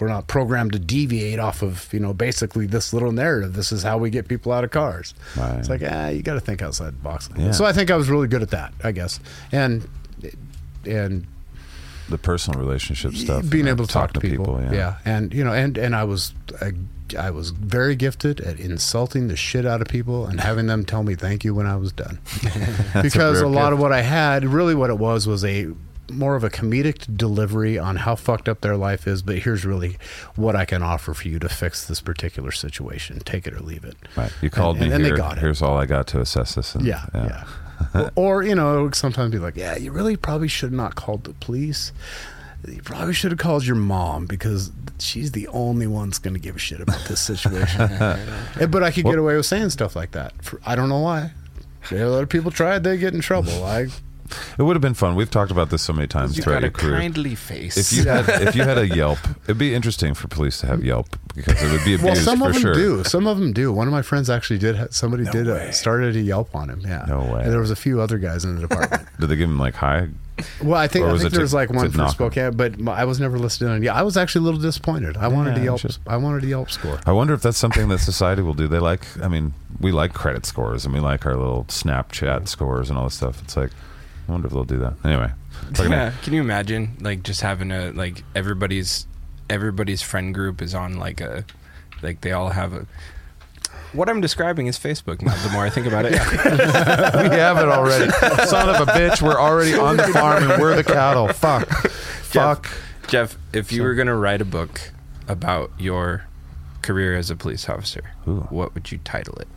we're 0.00 0.08
not 0.08 0.26
programmed 0.26 0.72
to 0.72 0.78
deviate 0.78 1.38
off 1.38 1.62
of 1.62 1.88
you 1.92 2.00
know 2.00 2.12
basically 2.12 2.66
this 2.66 2.92
little 2.92 3.12
narrative. 3.12 3.52
This 3.54 3.70
is 3.70 3.84
how 3.84 3.96
we 3.96 4.10
get 4.10 4.26
people 4.26 4.50
out 4.50 4.64
of 4.64 4.72
cars. 4.72 5.14
Right. 5.36 5.58
It's 5.58 5.68
like 5.68 5.82
ah, 5.88 6.08
you 6.08 6.20
got 6.20 6.34
to 6.34 6.40
think 6.40 6.62
outside 6.62 6.88
the 6.88 7.02
box. 7.02 7.30
Yeah. 7.38 7.52
So 7.52 7.64
I 7.64 7.72
think 7.72 7.92
I 7.92 7.96
was 7.96 8.10
really 8.10 8.26
good 8.26 8.42
at 8.42 8.50
that, 8.50 8.74
I 8.82 8.90
guess, 8.90 9.20
and 9.52 9.88
and 10.84 11.26
The 12.08 12.18
personal 12.18 12.60
relationship 12.60 13.14
stuff. 13.14 13.48
being 13.48 13.66
able 13.66 13.86
to 13.86 13.92
talk, 13.92 14.12
to 14.12 14.20
people. 14.20 14.60
yeah. 14.72 14.98
and 15.04 15.32
you 15.32 15.42
know, 15.42 15.52
and 15.52 15.78
and 15.78 15.96
I 15.96 16.04
was 16.04 16.34
I, 16.60 16.72
I 17.18 17.30
was 17.30 17.50
very 17.50 17.96
gifted 17.96 18.40
at 18.40 18.58
insulting 18.58 19.28
the 19.28 19.36
shit 19.36 19.66
out 19.66 19.80
of 19.80 19.88
people 19.88 20.26
and 20.26 20.40
having 20.40 20.66
them 20.66 20.84
tell 20.84 21.02
me 21.02 21.14
thank 21.14 21.44
you 21.44 21.54
when 21.54 21.66
I 21.66 21.76
was 21.76 21.92
done. 21.92 22.18
because 23.02 23.40
a, 23.40 23.44
rare 23.44 23.52
lot 23.52 23.70
gift. 23.70 23.72
of 23.74 23.78
what 23.80 23.92
I 23.92 24.02
had, 24.02 24.44
really, 24.44 24.74
what 24.74 24.90
it 24.90 24.98
was 24.98 25.26
was 25.26 25.44
a 25.44 25.68
more 26.10 26.36
of 26.36 26.44
a 26.44 26.50
comedic 26.50 27.16
delivery 27.16 27.78
on 27.78 27.96
how 27.96 28.14
fucked 28.14 28.48
up 28.48 28.60
their 28.60 28.76
life 28.76 29.06
is. 29.06 29.22
But 29.22 29.38
here's 29.38 29.64
really 29.64 29.98
what 30.36 30.54
I 30.54 30.64
can 30.64 30.82
offer 30.82 31.14
for 31.14 31.28
you 31.28 31.38
to 31.38 31.48
fix 31.48 31.86
this 31.86 32.00
particular 32.00 32.52
situation. 32.52 33.20
Take 33.20 33.46
it 33.46 33.54
or 33.54 33.60
leave 33.60 33.84
it. 33.84 33.96
Right. 34.16 34.32
You 34.42 34.50
called 34.50 34.76
and, 34.76 34.88
me 34.88 34.94
and 34.94 35.04
here. 35.04 35.14
they 35.14 35.18
got 35.18 35.38
it. 35.38 35.40
Here's 35.40 35.62
all 35.62 35.76
I 35.76 35.86
got 35.86 36.06
to 36.08 36.20
assess 36.20 36.54
this. 36.54 36.74
And, 36.74 36.86
Yeah, 36.86 37.06
yeah. 37.14 37.44
or, 37.44 37.46
or, 38.14 38.42
you 38.42 38.54
know, 38.54 38.78
it 38.78 38.82
would 38.82 38.94
sometimes 38.94 39.32
be 39.32 39.38
like, 39.38 39.56
yeah, 39.56 39.76
you 39.76 39.92
really 39.92 40.16
probably 40.16 40.48
should 40.48 40.70
have 40.70 40.76
not 40.76 40.94
called 40.94 41.24
the 41.24 41.32
police. 41.34 41.92
You 42.66 42.82
probably 42.82 43.12
should 43.12 43.30
have 43.30 43.38
called 43.38 43.66
your 43.66 43.76
mom 43.76 44.26
because 44.26 44.72
she's 44.98 45.32
the 45.32 45.48
only 45.48 45.86
one 45.86 46.08
that's 46.08 46.18
going 46.18 46.34
to 46.34 46.40
give 46.40 46.56
a 46.56 46.58
shit 46.58 46.80
about 46.80 47.04
this 47.08 47.20
situation. 47.20 47.90
But 48.70 48.82
I 48.82 48.90
could 48.90 49.04
get 49.04 49.18
away 49.18 49.36
with 49.36 49.46
saying 49.46 49.70
stuff 49.70 49.94
like 49.94 50.12
that. 50.12 50.32
For, 50.42 50.60
I 50.64 50.74
don't 50.74 50.88
know 50.88 51.00
why. 51.00 51.32
A 51.90 51.96
lot 52.06 52.22
of 52.22 52.30
people 52.30 52.50
tried; 52.50 52.82
they 52.82 52.96
get 52.96 53.12
in 53.12 53.20
trouble. 53.20 53.64
I 53.64 53.88
It 54.58 54.62
would 54.62 54.74
have 54.74 54.80
been 54.80 54.94
fun. 54.94 55.14
We've 55.16 55.30
talked 55.30 55.50
about 55.50 55.70
this 55.70 55.82
so 55.82 55.92
many 55.92 56.06
times 56.06 56.36
You 56.36 56.42
throughout 56.42 56.60
got 56.62 56.62
a 56.62 56.66
your 56.66 56.70
career. 56.92 57.00
kindly 57.00 57.34
face. 57.34 57.76
if 57.76 57.92
you 57.92 58.08
had 58.10 58.28
if 58.48 58.54
you 58.56 58.62
had 58.62 58.78
a 58.78 58.86
Yelp, 58.86 59.18
it'd 59.44 59.58
be 59.58 59.74
interesting 59.74 60.14
for 60.14 60.28
police 60.28 60.58
to 60.60 60.66
have 60.66 60.82
Yelp 60.82 61.16
because 61.34 61.62
it 61.62 61.70
would 61.70 61.84
be 61.84 61.94
abused 61.94 62.04
well, 62.04 62.16
some 62.16 62.38
for 62.38 62.46
of 62.48 62.52
them 62.54 62.62
sure. 62.62 62.74
do. 62.74 63.04
Some 63.04 63.26
of 63.26 63.38
them 63.38 63.52
do. 63.52 63.72
One 63.72 63.86
of 63.86 63.92
my 63.92 64.02
friends 64.02 64.30
actually 64.30 64.58
did. 64.58 64.76
ha- 64.76 64.86
Somebody 64.90 65.24
did 65.24 65.46
way. 65.46 65.68
uh, 65.68 65.72
started 65.72 66.16
a 66.16 66.20
Yelp 66.20 66.54
on 66.56 66.70
him. 66.70 66.80
Yeah, 66.84 67.04
No 67.08 67.20
way. 67.20 67.42
And 67.44 67.52
there 67.52 67.60
was 67.60 67.70
a 67.70 67.76
few 67.76 68.00
other 68.00 68.18
guys 68.18 68.44
in 68.44 68.54
the 68.56 68.66
department. 68.66 69.02
Did 69.20 69.28
they 69.28 69.36
give 69.36 69.48
him 69.48 69.58
like 69.58 69.74
high? 69.74 70.08
Well, 70.62 70.74
I 70.80 70.88
think 70.88 71.04
Or 71.04 71.10
I 71.10 71.12
think 71.18 71.26
it 71.26 71.32
there 71.32 71.40
was 71.42 71.54
like 71.54 71.70
one 71.70 71.84
to 71.84 71.90
for 71.92 71.98
knock 71.98 72.08
'em? 72.08 72.12
Spokane, 72.14 72.56
but 72.56 72.88
I 72.88 73.04
was 73.04 73.20
never 73.20 73.38
listed 73.38 73.68
on. 73.68 73.82
Yeah, 73.82 73.94
I 73.94 74.02
was 74.02 74.16
actually 74.16 74.40
a 74.40 74.44
little 74.46 74.60
disappointed. 74.60 75.16
I 75.16 75.28
wanted 75.28 75.54
a 75.56 75.58
Yeah, 75.58 75.64
Yelp. 75.66 75.80
just- 75.80 76.00
I 76.08 76.16
wanted 76.16 76.42
a 76.44 76.46
Yelp 76.48 76.70
score. 76.72 76.98
I 77.06 77.12
wonder 77.12 77.34
if 77.34 77.42
that's 77.42 77.58
something 77.58 77.88
that 77.88 77.98
society 77.98 78.42
will 78.42 78.54
do. 78.54 78.66
They 78.66 78.80
like, 78.80 79.06
I 79.22 79.28
mean, 79.28 79.54
we 79.80 79.92
like 79.92 80.12
credit 80.14 80.44
scores 80.46 80.84
and 80.84 80.92
we 80.94 80.98
like 81.00 81.24
our 81.26 81.36
little 81.36 81.64
Snapchat 81.68 82.48
scores 82.48 82.88
and 82.90 82.98
all 82.98 83.04
this 83.04 83.14
stuff. 83.14 83.40
It's 83.42 83.56
like, 83.56 83.70
I 84.28 84.32
wonder 84.32 84.46
if 84.46 84.52
they'll 84.52 84.64
do 84.64 84.78
that. 84.78 84.94
Anyway, 85.04 85.30
yeah, 85.80 86.12
can 86.22 86.32
you 86.32 86.40
imagine 86.40 86.96
like 87.00 87.22
just 87.22 87.40
having 87.42 87.70
a 87.70 87.90
like 87.92 88.24
everybody's 88.34 89.06
everybody's 89.50 90.02
friend 90.02 90.34
group 90.34 90.62
is 90.62 90.74
on 90.74 90.98
like 90.98 91.20
a 91.20 91.44
like 92.02 92.22
they 92.22 92.32
all 92.32 92.50
have 92.50 92.72
a 92.72 92.86
what 93.92 94.08
I'm 94.08 94.20
describing 94.20 94.66
is 94.66 94.78
Facebook 94.78 95.22
now 95.22 95.34
the 95.42 95.50
more 95.50 95.64
I 95.64 95.70
think 95.70 95.86
about 95.86 96.04
it. 96.04 96.12
we 96.12 97.36
have 97.36 97.58
it 97.58 97.68
already. 97.68 98.10
Son 98.46 98.68
of 98.68 98.88
a 98.88 98.90
bitch, 98.90 99.22
we're 99.22 99.38
already 99.38 99.74
on 99.74 99.96
the 99.96 100.04
farm 100.08 100.50
and 100.50 100.60
we're 100.60 100.74
the 100.74 100.84
cattle. 100.84 101.28
Fuck. 101.28 101.68
Fuck. 101.68 102.68
Jeff, 103.06 103.36
if 103.52 103.70
you 103.70 103.82
were 103.82 103.94
going 103.94 104.08
to 104.08 104.14
write 104.14 104.40
a 104.40 104.44
book 104.44 104.80
about 105.28 105.70
your 105.78 106.26
career 106.82 107.16
as 107.16 107.30
a 107.30 107.36
police 107.36 107.68
officer, 107.68 108.12
Ooh. 108.26 108.46
what 108.50 108.74
would 108.74 108.90
you 108.90 108.98
title 108.98 109.36
it? 109.36 109.48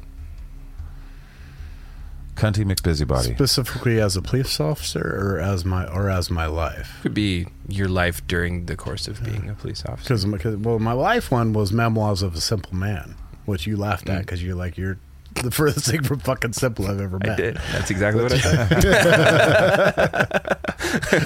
Cunty 2.37 2.63
McBusybody. 2.63 3.35
Specifically 3.35 3.99
as 3.99 4.15
a 4.15 4.21
police 4.21 4.59
officer 4.59 5.01
or 5.01 5.39
as 5.39 5.65
my 5.65 5.85
or 5.87 6.09
as 6.09 6.29
my 6.29 6.45
life. 6.45 6.99
Could 7.01 7.15
be 7.15 7.47
your 7.67 7.87
life 7.87 8.25
during 8.27 8.67
the 8.67 8.75
course 8.75 9.07
of 9.07 9.23
being 9.23 9.49
a 9.49 9.55
police 9.55 9.83
officer. 9.85 10.27
Because 10.27 10.55
well, 10.57 10.77
my 10.79 10.91
life 10.93 11.31
one 11.31 11.51
was 11.53 11.73
Memoirs 11.73 12.21
of 12.21 12.35
a 12.35 12.41
Simple 12.41 12.75
Man, 12.75 13.15
which 13.45 13.65
you 13.65 13.75
laughed 13.75 14.07
at 14.07 14.21
because 14.21 14.43
you're 14.43 14.55
like 14.55 14.77
you're 14.77 14.99
the 15.43 15.51
furthest 15.59 15.87
thing 15.89 16.03
from 16.03 16.19
fucking 16.19 16.53
simple 16.53 16.85
I've 16.87 17.01
ever 17.01 17.17
met. 17.19 17.31
I 17.31 17.35
did. 17.35 17.55
That's 17.71 17.89
exactly 17.89 18.21
what 18.23 18.33
I 18.33 18.37
said. 18.37 18.59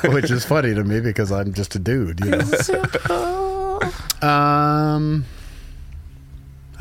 which 0.13 0.31
is 0.31 0.45
funny 0.45 0.73
to 0.73 0.83
me 0.83 1.01
because 1.01 1.31
I'm 1.31 1.53
just 1.53 1.75
a 1.75 1.79
dude. 1.79 2.19
You 2.21 2.31
know. 2.31 3.81
um, 4.21 5.25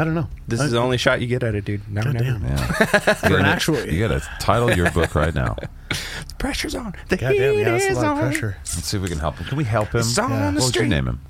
I 0.00 0.04
don't 0.04 0.14
know. 0.14 0.28
This 0.48 0.60
I- 0.60 0.64
is 0.64 0.70
the 0.70 0.78
only 0.78 0.96
shot 0.96 1.20
you 1.20 1.26
get 1.26 1.42
at 1.42 1.54
it, 1.54 1.64
dude. 1.66 1.82
Now 1.92 2.08
or 2.08 2.12
never. 2.12 2.38
Goddamn. 2.38 2.44
Yeah. 2.44 3.16
You 3.28 3.36
gotta- 3.36 3.46
actual- 3.48 3.86
You 3.86 4.08
got 4.08 4.20
to 4.20 4.28
title 4.40 4.72
your 4.72 4.90
book 4.92 5.14
right 5.14 5.34
now. 5.34 5.56
The 5.90 6.34
pressure's 6.38 6.74
on. 6.74 6.94
The 7.08 7.16
Goddamn, 7.18 7.54
heat 7.54 7.58
yeah, 7.60 7.70
that's 7.72 7.84
a 7.84 7.88
is 7.90 7.96
lot 7.98 8.04
of 8.06 8.10
on. 8.12 8.18
pressure. 8.18 8.56
Let's 8.60 8.84
see 8.86 8.96
if 8.96 9.02
we 9.02 9.08
can 9.10 9.18
help 9.18 9.36
him. 9.36 9.46
Can 9.46 9.58
we 9.58 9.64
help 9.64 9.88
him? 9.94 10.00
It's 10.00 10.18
on 10.18 10.30
Yeah. 10.30 10.50
the 10.52 10.56
What 10.60 10.64
would 10.66 10.76
you 10.76 10.86
name 10.86 11.06
him? 11.06 11.20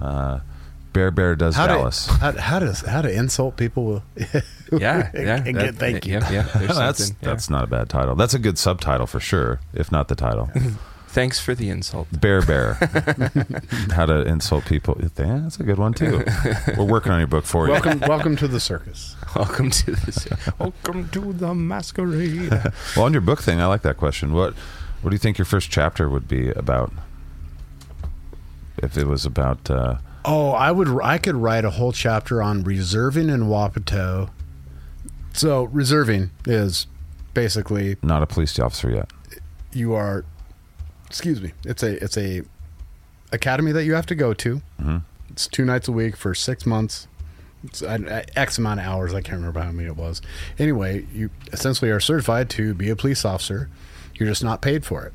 Uh, 0.00 0.40
Bear 0.94 1.10
Bear 1.10 1.36
does 1.36 1.54
How 1.54 1.66
Dallas. 1.66 2.06
to, 2.06 2.12
how, 2.14 2.32
how 2.32 2.58
to 2.60 2.72
how 2.88 3.02
to 3.02 3.12
insult 3.12 3.56
people 3.58 4.02
Yeah, 4.16 4.40
yeah. 4.72 5.10
and 5.12 5.44
that- 5.46 5.54
get 5.54 5.74
thank 5.76 6.06
you. 6.06 6.14
Yeah, 6.14 6.30
yeah. 6.32 6.42
There's 6.54 6.76
that's 6.76 7.10
yeah. 7.10 7.14
that's 7.20 7.50
not 7.50 7.62
a 7.64 7.66
bad 7.66 7.88
title. 7.90 8.14
That's 8.16 8.32
a 8.34 8.38
good 8.38 8.58
subtitle 8.58 9.06
for 9.06 9.20
sure, 9.20 9.60
if 9.74 9.92
not 9.92 10.08
the 10.08 10.14
title. 10.16 10.50
Thanks 11.08 11.40
for 11.40 11.54
the 11.54 11.70
insult. 11.70 12.06
Bear 12.20 12.42
Bear. 12.42 12.74
How 13.92 14.06
to 14.06 14.22
insult 14.26 14.66
people. 14.66 14.96
Yeah, 15.00 15.40
that's 15.42 15.58
a 15.58 15.62
good 15.62 15.78
one 15.78 15.94
too. 15.94 16.22
We're 16.76 16.84
working 16.84 17.12
on 17.12 17.18
your 17.18 17.26
book 17.26 17.44
for 17.44 17.66
you. 17.66 17.72
welcome 17.72 18.00
welcome 18.00 18.36
to 18.36 18.46
the 18.48 18.60
circus. 18.60 19.16
Welcome 19.36 19.70
to 19.70 19.92
this. 19.92 20.26
Welcome 20.58 21.08
to 21.10 21.32
the 21.34 21.54
masquerade. 21.54 22.50
Well, 22.96 23.04
on 23.04 23.12
your 23.12 23.20
book 23.20 23.40
thing, 23.42 23.60
I 23.60 23.66
like 23.66 23.82
that 23.82 23.96
question. 23.98 24.32
What 24.32 24.54
What 25.02 25.10
do 25.10 25.14
you 25.14 25.18
think 25.18 25.38
your 25.38 25.44
first 25.44 25.70
chapter 25.70 26.08
would 26.08 26.28
be 26.28 26.50
about? 26.50 26.92
If 28.78 28.96
it 28.96 29.06
was 29.06 29.26
about, 29.26 29.70
uh, 29.70 29.96
Oh, 30.24 30.50
I 30.52 30.70
would 30.72 30.88
I 31.02 31.18
could 31.18 31.36
write 31.36 31.64
a 31.64 31.70
whole 31.70 31.92
chapter 31.92 32.42
on 32.42 32.64
reserving 32.64 33.28
in 33.28 33.42
Wapato. 33.44 34.30
So 35.32 35.64
reserving 35.64 36.30
is 36.46 36.86
basically 37.34 37.96
not 38.02 38.22
a 38.22 38.26
police 38.26 38.58
officer 38.58 38.90
yet. 38.90 39.10
you 39.72 39.94
are 39.94 40.24
excuse 41.08 41.40
me 41.42 41.52
it's 41.64 41.82
a 41.82 42.02
it's 42.04 42.16
a 42.16 42.42
academy 43.32 43.72
that 43.72 43.84
you 43.84 43.94
have 43.94 44.06
to 44.06 44.14
go 44.14 44.32
to. 44.34 44.62
Mhm. 44.80 45.02
it's 45.30 45.46
two 45.48 45.64
nights 45.64 45.88
a 45.88 45.92
week 45.92 46.16
for 46.16 46.34
six 46.34 46.64
months. 46.64 47.08
It's 47.64 47.82
an 47.82 48.08
x 48.36 48.56
amount 48.58 48.78
of 48.80 48.86
hours 48.86 49.12
i 49.14 49.20
can't 49.20 49.38
remember 49.38 49.60
how 49.60 49.72
many 49.72 49.88
it 49.88 49.96
was. 49.96 50.22
Anyway 50.58 51.04
you 51.12 51.30
essentially 51.52 51.90
are 51.90 52.00
certified 52.00 52.48
to 52.50 52.72
be 52.74 52.88
a 52.90 52.96
police 52.96 53.24
officer. 53.24 53.68
You're 54.14 54.28
just 54.28 54.44
not 54.44 54.62
paid 54.62 54.84
for 54.84 55.04
it. 55.06 55.12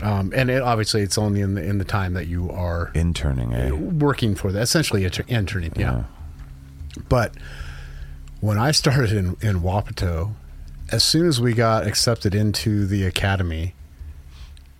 Um, 0.00 0.32
and 0.34 0.48
it, 0.48 0.62
obviously 0.62 1.02
it's 1.02 1.18
only 1.18 1.40
in 1.40 1.54
the 1.54 1.62
in 1.62 1.78
the 1.78 1.84
time 1.84 2.14
that 2.14 2.28
you 2.28 2.48
are 2.50 2.90
Interning, 2.94 3.52
eh? 3.52 3.70
working 3.72 4.34
for 4.36 4.52
that 4.52 4.62
essentially 4.62 5.04
inter- 5.04 5.24
interning 5.26 5.72
yeah. 5.76 6.04
But 7.08 7.34
when 8.40 8.56
I 8.58 8.70
started 8.70 9.12
in, 9.12 9.36
in 9.40 9.60
Wapato, 9.60 10.34
as 10.92 11.02
soon 11.02 11.26
as 11.26 11.40
we 11.40 11.52
got 11.52 11.86
accepted 11.86 12.34
into 12.34 12.86
the 12.86 13.04
academy, 13.04 13.74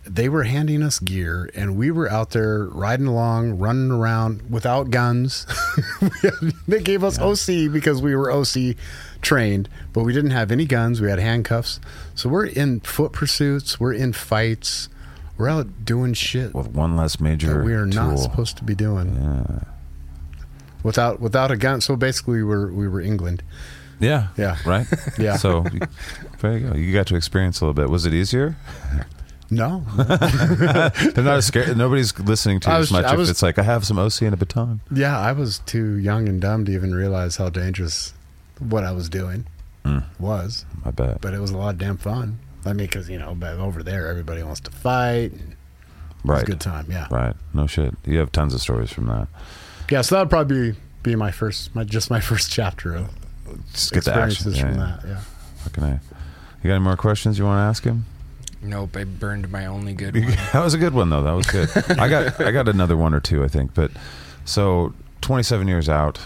they 0.08 0.28
were 0.28 0.44
handing 0.44 0.82
us 0.82 0.98
gear, 0.98 1.50
and 1.54 1.76
we 1.76 1.90
were 1.90 2.10
out 2.10 2.30
there 2.30 2.64
riding 2.64 3.06
along, 3.06 3.58
running 3.58 3.90
around 3.90 4.50
without 4.50 4.90
guns. 4.90 5.46
They 6.68 6.82
gave 6.82 7.02
us 7.04 7.18
OC 7.18 7.72
because 7.72 8.02
we 8.02 8.14
were 8.14 8.30
OC 8.30 8.76
trained, 9.22 9.68
but 9.92 10.04
we 10.04 10.12
didn't 10.12 10.30
have 10.32 10.50
any 10.52 10.64
guns. 10.66 11.00
We 11.00 11.08
had 11.10 11.18
handcuffs, 11.18 11.80
so 12.14 12.28
we're 12.28 12.46
in 12.46 12.80
foot 12.80 13.12
pursuits. 13.12 13.78
We're 13.80 13.94
in 13.94 14.12
fights. 14.12 14.88
We're 15.36 15.48
out 15.48 15.84
doing 15.84 16.14
shit 16.14 16.52
With 16.54 16.68
one 16.68 16.96
less 16.96 17.20
major 17.20 17.58
that 17.58 17.64
we 17.64 17.72
are 17.74 17.86
not 17.86 18.18
supposed 18.18 18.56
to 18.58 18.64
be 18.64 18.74
doing 18.74 19.14
Yeah. 19.14 19.60
without 20.82 21.20
without 21.20 21.50
a 21.50 21.56
gun. 21.56 21.80
So 21.80 21.96
basically, 21.96 22.36
we 22.38 22.44
were 22.44 22.72
we 22.72 22.88
were 22.88 23.00
England. 23.00 23.42
Yeah. 24.00 24.28
Yeah. 24.36 24.56
Right? 24.66 24.86
Yeah. 25.18 25.36
So 25.36 25.64
there 26.40 26.58
you 26.58 26.68
go. 26.68 26.74
You 26.76 26.92
got 26.92 27.06
to 27.08 27.16
experience 27.16 27.60
a 27.60 27.64
little 27.64 27.74
bit. 27.74 27.88
Was 27.90 28.04
it 28.06 28.12
easier? 28.14 28.56
No, 29.50 29.82
They're 29.96 31.24
not 31.24 31.38
as 31.38 31.46
scared. 31.46 31.76
Nobody's 31.76 32.18
listening 32.18 32.60
to 32.60 32.70
I 32.70 32.74
you 32.74 32.78
was- 32.80 32.88
as 32.88 32.92
much 32.92 33.04
I 33.06 33.12
if 33.12 33.18
was- 33.18 33.30
it's 33.30 33.42
like, 33.42 33.58
I 33.58 33.62
have 33.62 33.86
some 33.86 33.98
OC 33.98 34.22
and 34.22 34.34
a 34.34 34.36
baton. 34.36 34.80
yeah, 34.92 35.18
I 35.18 35.32
was 35.32 35.60
too 35.60 35.96
young 35.96 36.28
and 36.28 36.40
dumb 36.40 36.64
to 36.66 36.72
even 36.72 36.94
realize 36.94 37.36
how 37.36 37.48
dangerous 37.48 38.12
what 38.58 38.84
I 38.84 38.92
was 38.92 39.08
doing 39.08 39.46
Mm. 39.84 40.02
was. 40.18 40.66
I 40.84 40.90
bet. 40.90 41.20
But 41.22 41.32
it 41.32 41.40
was 41.40 41.50
a 41.50 41.56
lot 41.56 41.70
of 41.70 41.78
damn 41.78 41.96
fun. 41.96 42.40
I 42.66 42.70
mean, 42.74 42.86
because 42.88 43.08
you 43.08 43.18
know, 43.18 43.34
but 43.34 43.54
over 43.58 43.82
there, 43.82 44.06
everybody 44.08 44.42
wants 44.42 44.60
to 44.60 44.70
fight. 44.70 45.32
And 45.32 45.52
it 45.52 45.56
was 46.24 46.34
Right. 46.34 46.42
a 46.42 46.46
good 46.46 46.60
time. 46.60 46.86
Yeah, 46.90 47.06
Right. 47.10 47.34
No 47.54 47.66
shit. 47.66 47.94
You 48.04 48.18
have 48.18 48.32
tons 48.32 48.52
of 48.52 48.60
stories 48.60 48.90
from 48.90 49.06
that. 49.06 49.28
yeah. 49.88 50.02
So 50.02 50.16
that 50.16 50.22
would 50.22 50.30
probably 50.30 50.72
be, 50.72 50.78
be 51.04 51.16
my 51.16 51.30
first, 51.30 51.74
my 51.74 51.84
just 51.84 52.10
my 52.10 52.20
first 52.30 52.50
chapter 52.50 52.94
of 52.96 53.08
Just 53.72 53.92
get 53.92 54.04
the 54.04 54.10
action. 54.14 54.48
experiences 54.48 54.58
Yeah, 54.58 54.68
from 54.68 54.78
yeah. 54.78 54.98
that. 55.02 55.08
Yeah. 55.08 55.20
Fucking 55.64 55.84
A. 55.84 56.00
You 56.62 56.68
got 56.68 56.74
any 56.74 56.84
more 56.84 56.96
questions 56.96 57.38
you 57.38 57.44
want 57.46 57.58
to 57.58 57.62
ask 57.62 57.84
him? 57.84 58.04
Nope, 58.60 58.96
I 58.96 59.04
burned 59.04 59.50
my 59.50 59.66
only 59.66 59.92
good 59.94 60.14
one. 60.20 60.26
that 60.52 60.62
was 60.64 60.74
a 60.74 60.78
good 60.78 60.94
one 60.94 61.10
though. 61.10 61.22
That 61.22 61.32
was 61.32 61.46
good. 61.46 61.70
I 61.98 62.08
got 62.08 62.40
I 62.46 62.50
got 62.50 62.68
another 62.68 62.96
one 62.96 63.14
or 63.14 63.20
two, 63.20 63.44
I 63.44 63.48
think. 63.48 63.74
But 63.74 63.90
so 64.44 64.94
27 65.20 65.68
years 65.68 65.88
out, 65.88 66.18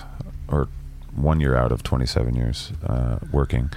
or 0.48 0.68
one 1.14 1.40
year 1.40 1.56
out 1.56 1.72
of 1.72 1.82
27 1.82 2.34
years 2.34 2.72
uh, 2.86 3.18
working, 3.30 3.70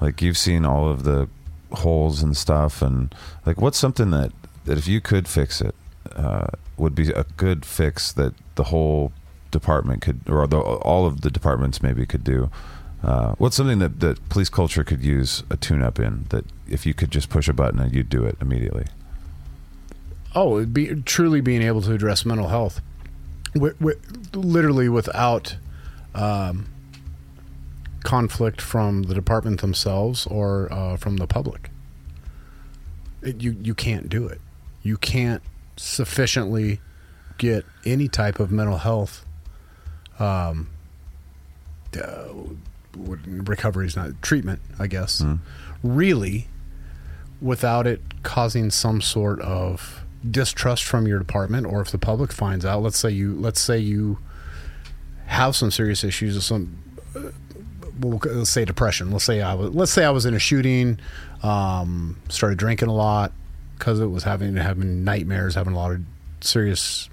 like 0.00 0.22
you've 0.22 0.38
seen 0.38 0.64
all 0.64 0.88
of 0.88 1.04
the 1.04 1.28
holes 1.72 2.22
and 2.22 2.36
stuff, 2.36 2.80
and 2.80 3.14
like 3.44 3.60
what's 3.60 3.78
something 3.78 4.10
that 4.12 4.32
that 4.64 4.78
if 4.78 4.88
you 4.88 5.00
could 5.00 5.28
fix 5.28 5.60
it, 5.60 5.74
uh, 6.16 6.46
would 6.78 6.94
be 6.94 7.10
a 7.10 7.24
good 7.36 7.66
fix 7.66 8.12
that 8.12 8.32
the 8.54 8.64
whole 8.64 9.12
department 9.50 10.00
could, 10.02 10.20
or 10.28 10.46
the, 10.46 10.58
all 10.58 11.06
of 11.06 11.20
the 11.20 11.30
departments 11.30 11.82
maybe 11.82 12.06
could 12.06 12.24
do. 12.24 12.50
Uh, 13.04 13.34
what's 13.36 13.54
something 13.54 13.80
that, 13.80 14.00
that 14.00 14.28
police 14.30 14.48
culture 14.48 14.82
could 14.82 15.02
use 15.02 15.42
a 15.50 15.58
tune-up 15.58 15.98
in 16.00 16.24
that 16.30 16.46
if 16.66 16.86
you 16.86 16.94
could 16.94 17.10
just 17.10 17.28
push 17.28 17.48
a 17.48 17.52
button 17.52 17.78
and 17.78 17.94
you'd 17.94 18.08
do 18.08 18.24
it 18.24 18.36
immediately? 18.40 18.86
Oh, 20.34 20.56
it'd 20.56 20.72
be 20.72 21.02
truly 21.02 21.42
being 21.42 21.60
able 21.60 21.82
to 21.82 21.92
address 21.92 22.24
mental 22.24 22.48
health, 22.48 22.80
literally 24.32 24.88
without 24.88 25.56
um, 26.14 26.66
conflict 28.04 28.60
from 28.60 29.02
the 29.04 29.14
department 29.14 29.60
themselves 29.60 30.26
or 30.26 30.72
uh, 30.72 30.96
from 30.96 31.18
the 31.18 31.26
public. 31.26 31.70
It, 33.22 33.42
you 33.42 33.56
you 33.62 33.74
can't 33.74 34.08
do 34.08 34.26
it. 34.26 34.40
You 34.82 34.96
can't 34.96 35.42
sufficiently 35.76 36.80
get 37.38 37.64
any 37.84 38.08
type 38.08 38.40
of 38.40 38.50
mental 38.50 38.78
health. 38.78 39.24
Um, 40.18 40.68
uh, 41.96 42.28
recovery 42.96 43.86
is 43.86 43.96
not 43.96 44.10
treatment, 44.22 44.60
I 44.78 44.86
guess. 44.86 45.20
Mm. 45.20 45.40
Really, 45.82 46.48
without 47.40 47.86
it 47.86 48.00
causing 48.22 48.70
some 48.70 49.00
sort 49.00 49.40
of 49.40 50.04
distrust 50.28 50.84
from 50.84 51.06
your 51.06 51.18
department 51.18 51.66
or 51.66 51.82
if 51.82 51.90
the 51.90 51.98
public 51.98 52.32
finds 52.32 52.64
out 52.64 52.82
let's 52.82 52.96
say 52.96 53.10
you 53.10 53.34
let's 53.34 53.60
say 53.60 53.78
you 53.78 54.18
have 55.26 55.54
some 55.54 55.70
serious 55.70 56.02
issues 56.02 56.36
or 56.36 56.40
some 56.40 56.78
uh, 57.14 57.30
well, 58.00 58.18
let's 58.24 58.48
say 58.48 58.64
depression 58.64 59.10
let's 59.10 59.24
say 59.24 59.42
I 59.42 59.52
was 59.54 59.74
let's 59.74 59.92
say 59.92 60.04
I 60.04 60.10
was 60.10 60.24
in 60.24 60.32
a 60.32 60.38
shooting 60.38 60.98
um, 61.42 62.18
started 62.30 62.58
drinking 62.58 62.88
a 62.88 62.94
lot 62.94 63.32
because 63.78 64.00
it 64.00 64.06
was 64.06 64.24
having 64.24 64.56
having 64.56 65.04
nightmares 65.04 65.54
having 65.54 65.74
a 65.74 65.76
lot 65.76 65.92
of 65.92 66.00
serious 66.40 67.10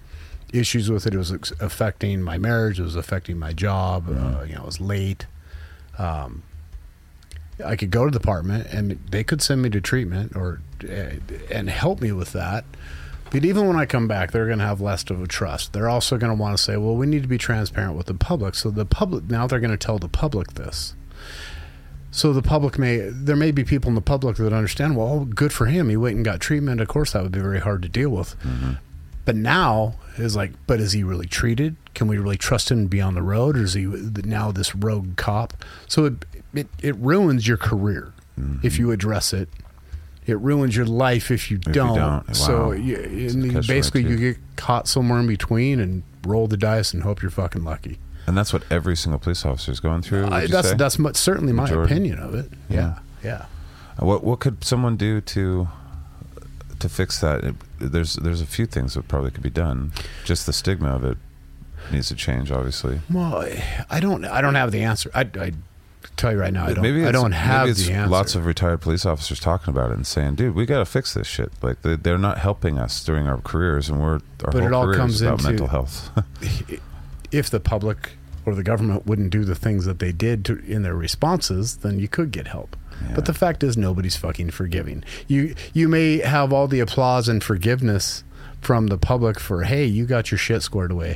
issues 0.53 0.89
with 0.89 1.05
it 1.05 1.13
it 1.13 1.17
was 1.17 1.31
affecting 1.59 2.21
my 2.21 2.37
marriage 2.37 2.79
it 2.79 2.83
was 2.83 2.95
affecting 2.95 3.37
my 3.37 3.51
job 3.51 4.07
uh, 4.07 4.43
you 4.43 4.55
know 4.55 4.61
I 4.61 4.65
was 4.65 4.79
late 4.79 5.25
um, 6.01 6.43
I 7.63 7.75
could 7.75 7.91
go 7.91 8.05
to 8.05 8.11
the 8.11 8.19
department 8.19 8.67
and 8.67 8.99
they 9.09 9.23
could 9.23 9.41
send 9.41 9.61
me 9.61 9.69
to 9.69 9.81
treatment 9.81 10.35
or 10.35 10.61
uh, 10.83 11.11
and 11.51 11.69
help 11.69 12.01
me 12.01 12.11
with 12.11 12.33
that. 12.33 12.65
But 13.29 13.45
even 13.45 13.65
when 13.67 13.77
I 13.77 13.85
come 13.85 14.07
back, 14.07 14.31
they're 14.31 14.47
going 14.47 14.59
to 14.59 14.65
have 14.65 14.81
less 14.81 15.09
of 15.09 15.21
a 15.21 15.27
trust. 15.27 15.71
They're 15.71 15.87
also 15.89 16.17
going 16.17 16.35
to 16.35 16.41
want 16.41 16.57
to 16.57 16.61
say, 16.61 16.75
"Well, 16.75 16.95
we 16.95 17.05
need 17.05 17.21
to 17.21 17.29
be 17.29 17.37
transparent 17.37 17.95
with 17.95 18.07
the 18.07 18.13
public." 18.13 18.55
So 18.55 18.71
the 18.71 18.85
public 18.85 19.29
now 19.29 19.47
they're 19.47 19.59
going 19.59 19.71
to 19.71 19.77
tell 19.77 19.99
the 19.99 20.09
public 20.09 20.55
this. 20.55 20.95
So 22.09 22.33
the 22.33 22.41
public 22.41 22.77
may 22.77 22.97
there 22.97 23.37
may 23.37 23.51
be 23.51 23.63
people 23.63 23.87
in 23.89 23.95
the 23.95 24.01
public 24.01 24.35
that 24.37 24.51
understand. 24.51 24.97
Well, 24.97 25.25
good 25.25 25.53
for 25.53 25.67
him. 25.67 25.89
He 25.89 25.95
went 25.97 26.15
and 26.17 26.25
got 26.25 26.39
treatment. 26.41 26.81
Of 26.81 26.87
course, 26.89 27.13
that 27.13 27.23
would 27.23 27.31
be 27.31 27.39
very 27.39 27.59
hard 27.61 27.83
to 27.83 27.89
deal 27.89 28.09
with. 28.09 28.35
But 29.23 29.35
now 29.35 29.95
is 30.17 30.35
like, 30.35 30.51
but 30.67 30.79
is 30.81 30.91
he 30.93 31.03
really 31.03 31.27
treated? 31.27 31.75
Can 31.93 32.07
we 32.07 32.17
really 32.17 32.37
trust 32.37 32.71
him 32.71 32.83
to 32.83 32.89
be 32.89 33.01
on 33.01 33.15
the 33.15 33.21
road, 33.21 33.57
or 33.57 33.63
is 33.63 33.73
he 33.73 33.85
now 33.85 34.51
this 34.51 34.73
rogue 34.75 35.17
cop? 35.17 35.53
So 35.87 36.05
it 36.05 36.25
it, 36.53 36.67
it 36.81 36.95
ruins 36.97 37.47
your 37.47 37.57
career 37.57 38.13
if 38.63 38.79
you 38.79 38.91
address 38.91 39.33
it. 39.33 39.49
It 40.25 40.39
ruins 40.39 40.75
your 40.75 40.85
life 40.85 41.31
if 41.31 41.51
you 41.51 41.57
you 41.65 41.73
don't. 41.73 41.95
don't. 41.97 42.35
So 42.35 42.71
you, 42.71 42.95
and 42.95 43.05
a 43.05 43.27
then 43.47 43.51
catch 43.53 43.67
basically, 43.67 44.03
you 44.03 44.17
get 44.17 44.37
caught 44.55 44.87
somewhere 44.87 45.19
in 45.19 45.27
between 45.27 45.79
and 45.79 46.03
roll 46.25 46.47
the 46.47 46.57
dice 46.57 46.93
and 46.93 47.03
hope 47.03 47.21
you're 47.21 47.31
fucking 47.31 47.63
lucky. 47.63 47.99
And 48.27 48.37
that's 48.37 48.53
what 48.53 48.63
every 48.71 48.95
single 48.95 49.19
police 49.19 49.45
officer 49.45 49.71
is 49.71 49.79
going 49.79 50.03
through. 50.03 50.27
I, 50.27 50.47
that's 50.47 50.69
say? 50.69 50.75
that's 50.75 50.99
mu- 50.99 51.13
certainly 51.13 51.53
my 51.53 51.67
opinion 51.69 52.19
of 52.19 52.35
it. 52.35 52.51
Yeah, 52.69 52.99
yeah. 53.23 53.45
Uh, 54.01 54.05
What 54.05 54.23
what 54.23 54.39
could 54.39 54.63
someone 54.63 54.95
do 54.95 55.21
to 55.21 55.67
to 56.79 56.89
fix 56.89 57.19
that? 57.19 57.43
It, 57.43 57.55
there's 57.79 58.15
there's 58.15 58.41
a 58.41 58.45
few 58.45 58.65
things 58.67 58.93
that 58.93 59.07
probably 59.07 59.31
could 59.31 59.43
be 59.43 59.49
done. 59.49 59.91
Just 60.23 60.45
the 60.45 60.53
stigma 60.53 60.95
of 60.95 61.03
it 61.03 61.17
needs 61.91 62.07
to 62.09 62.15
change, 62.15 62.51
obviously. 62.51 63.01
Well, 63.11 63.47
I 63.89 63.99
don't. 63.99 64.25
I 64.25 64.41
don't 64.41 64.55
have 64.55 64.71
the 64.71 64.83
answer. 64.83 65.09
I, 65.13 65.21
I 65.39 65.51
tell 66.17 66.31
you 66.31 66.39
right 66.39 66.53
now, 66.53 66.65
I 66.65 66.73
don't. 66.73 66.81
maybe 66.81 67.05
I 67.05 67.11
don't 67.11 67.31
have 67.31 67.67
maybe 67.67 67.81
the 67.83 67.93
answer. 67.93 68.09
lots 68.11 68.35
of 68.35 68.45
retired 68.45 68.81
police 68.81 69.05
officers 69.05 69.39
talking 69.39 69.73
about 69.73 69.91
it 69.91 69.95
and 69.95 70.05
saying, 70.07 70.35
"Dude, 70.35 70.55
we 70.55 70.65
got 70.65 70.79
to 70.79 70.85
fix 70.85 71.13
this 71.13 71.27
shit." 71.27 71.51
Like 71.61 71.81
they, 71.81 71.95
they're 71.95 72.17
not 72.17 72.37
helping 72.39 72.77
us 72.77 73.03
during 73.03 73.27
our 73.27 73.39
careers, 73.41 73.89
and 73.89 73.99
we're 74.01 74.13
our 74.15 74.19
But 74.39 74.53
whole 74.55 74.63
it 74.63 74.73
all 74.73 74.93
comes 74.93 75.21
about 75.21 75.39
into- 75.39 75.43
mental 75.49 75.67
health. 75.67 76.09
if 77.31 77.49
the 77.49 77.59
public 77.59 78.11
or 78.45 78.55
the 78.55 78.63
government 78.63 79.05
wouldn't 79.05 79.29
do 79.29 79.43
the 79.45 79.55
things 79.55 79.85
that 79.85 79.99
they 79.99 80.11
did 80.11 80.43
to, 80.45 80.57
in 80.65 80.81
their 80.81 80.95
responses, 80.95 81.77
then 81.77 81.99
you 81.99 82.07
could 82.07 82.31
get 82.31 82.47
help. 82.47 82.75
Yeah. 83.01 83.13
But 83.15 83.25
the 83.25 83.33
fact 83.33 83.63
is, 83.63 83.77
nobody's 83.77 84.15
fucking 84.15 84.51
forgiving. 84.51 85.03
You 85.27 85.55
you 85.73 85.87
may 85.87 86.19
have 86.19 86.51
all 86.53 86.67
the 86.67 86.79
applause 86.79 87.27
and 87.27 87.43
forgiveness 87.43 88.23
from 88.59 88.87
the 88.87 88.97
public 88.97 89.39
for 89.39 89.63
hey, 89.63 89.85
you 89.85 90.05
got 90.05 90.29
your 90.31 90.37
shit 90.37 90.61
squared 90.61 90.91
away. 90.91 91.15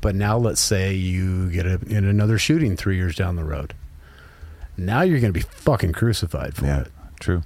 But 0.00 0.14
now 0.14 0.38
let's 0.38 0.60
say 0.60 0.94
you 0.94 1.50
get 1.50 1.66
a, 1.66 1.78
in 1.86 2.04
another 2.04 2.38
shooting 2.38 2.76
three 2.76 2.96
years 2.96 3.14
down 3.14 3.36
the 3.36 3.44
road. 3.44 3.74
Now 4.76 5.02
you're 5.02 5.20
going 5.20 5.32
to 5.32 5.38
be 5.38 5.44
fucking 5.44 5.92
crucified 5.92 6.54
for 6.54 6.64
yeah, 6.64 6.80
it. 6.82 6.88
true. 7.20 7.42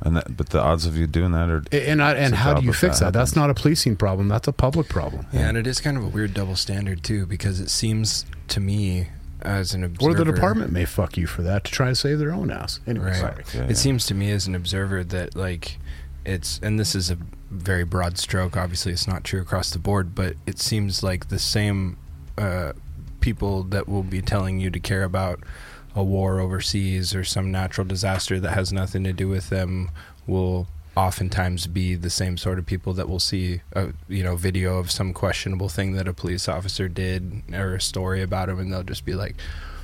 And 0.00 0.16
that, 0.16 0.36
but 0.36 0.50
the 0.50 0.60
odds 0.60 0.84
of 0.86 0.96
you 0.96 1.06
doing 1.06 1.32
that 1.32 1.48
are 1.48 1.62
And 1.72 2.02
I, 2.02 2.12
and 2.14 2.34
how 2.34 2.54
do 2.54 2.64
you 2.64 2.72
fix 2.72 2.98
that 3.00 3.06
that? 3.06 3.18
That's 3.18 3.34
not 3.34 3.48
a 3.50 3.54
policing 3.54 3.96
problem. 3.96 4.28
That's 4.28 4.46
a 4.46 4.52
public 4.52 4.88
problem. 4.88 5.26
Yeah, 5.32 5.48
and 5.48 5.56
it 5.56 5.66
is 5.66 5.80
kind 5.80 5.96
of 5.96 6.04
a 6.04 6.08
weird 6.08 6.34
double 6.34 6.54
standard 6.54 7.02
too, 7.02 7.24
because 7.26 7.60
it 7.60 7.70
seems 7.70 8.26
to 8.48 8.60
me 8.60 9.08
as 9.40 9.72
an 9.74 9.82
observer, 9.84 10.12
Or 10.12 10.14
the 10.14 10.30
department 10.30 10.70
may 10.70 10.84
fuck 10.84 11.16
you 11.16 11.26
for 11.26 11.42
that 11.42 11.64
to 11.64 11.72
try 11.72 11.88
to 11.88 11.94
save 11.94 12.18
their 12.18 12.32
own 12.32 12.50
ass. 12.50 12.80
Anyway, 12.86 13.06
Right. 13.06 13.16
sorry. 13.16 13.44
Yeah, 13.54 13.62
it 13.64 13.68
yeah. 13.70 13.74
seems 13.76 14.04
to 14.06 14.14
me 14.14 14.30
as 14.30 14.46
an 14.46 14.54
observer 14.54 15.02
that 15.02 15.34
like 15.34 15.78
it's 16.26 16.60
and 16.62 16.78
this 16.78 16.94
is 16.94 17.10
a 17.10 17.16
very 17.50 17.84
broad 17.84 18.18
stroke. 18.18 18.56
Obviously 18.56 18.92
it's 18.92 19.06
not 19.06 19.24
true 19.24 19.40
across 19.40 19.70
the 19.70 19.78
board 19.78 20.14
but 20.14 20.34
it 20.46 20.58
seems 20.58 21.02
like 21.02 21.28
the 21.28 21.38
same 21.38 21.96
uh, 22.38 22.72
people 23.20 23.62
that 23.64 23.88
will 23.88 24.02
be 24.02 24.22
telling 24.22 24.60
you 24.60 24.70
to 24.70 24.80
care 24.80 25.02
about 25.02 25.40
a 25.94 26.04
war 26.04 26.38
overseas 26.38 27.14
or 27.14 27.24
some 27.24 27.50
natural 27.50 27.86
disaster 27.86 28.38
that 28.38 28.52
has 28.52 28.72
nothing 28.72 29.02
to 29.02 29.12
do 29.12 29.28
with 29.28 29.48
them 29.48 29.90
will 30.26 30.68
oftentimes 30.96 31.66
be 31.66 31.94
the 31.94 32.10
same 32.10 32.36
sort 32.36 32.58
of 32.58 32.66
people 32.66 32.92
that 32.92 33.08
will 33.08 33.20
see 33.20 33.60
a 33.72 33.88
you 34.08 34.22
know 34.22 34.36
video 34.36 34.78
of 34.78 34.90
some 34.90 35.12
questionable 35.12 35.68
thing 35.68 35.92
that 35.92 36.08
a 36.08 36.12
police 36.12 36.48
officer 36.48 36.88
did 36.88 37.42
or 37.52 37.74
a 37.74 37.80
story 37.80 38.22
about 38.22 38.48
him 38.48 38.58
and 38.58 38.72
they'll 38.72 38.82
just 38.82 39.04
be 39.04 39.14
like 39.14 39.36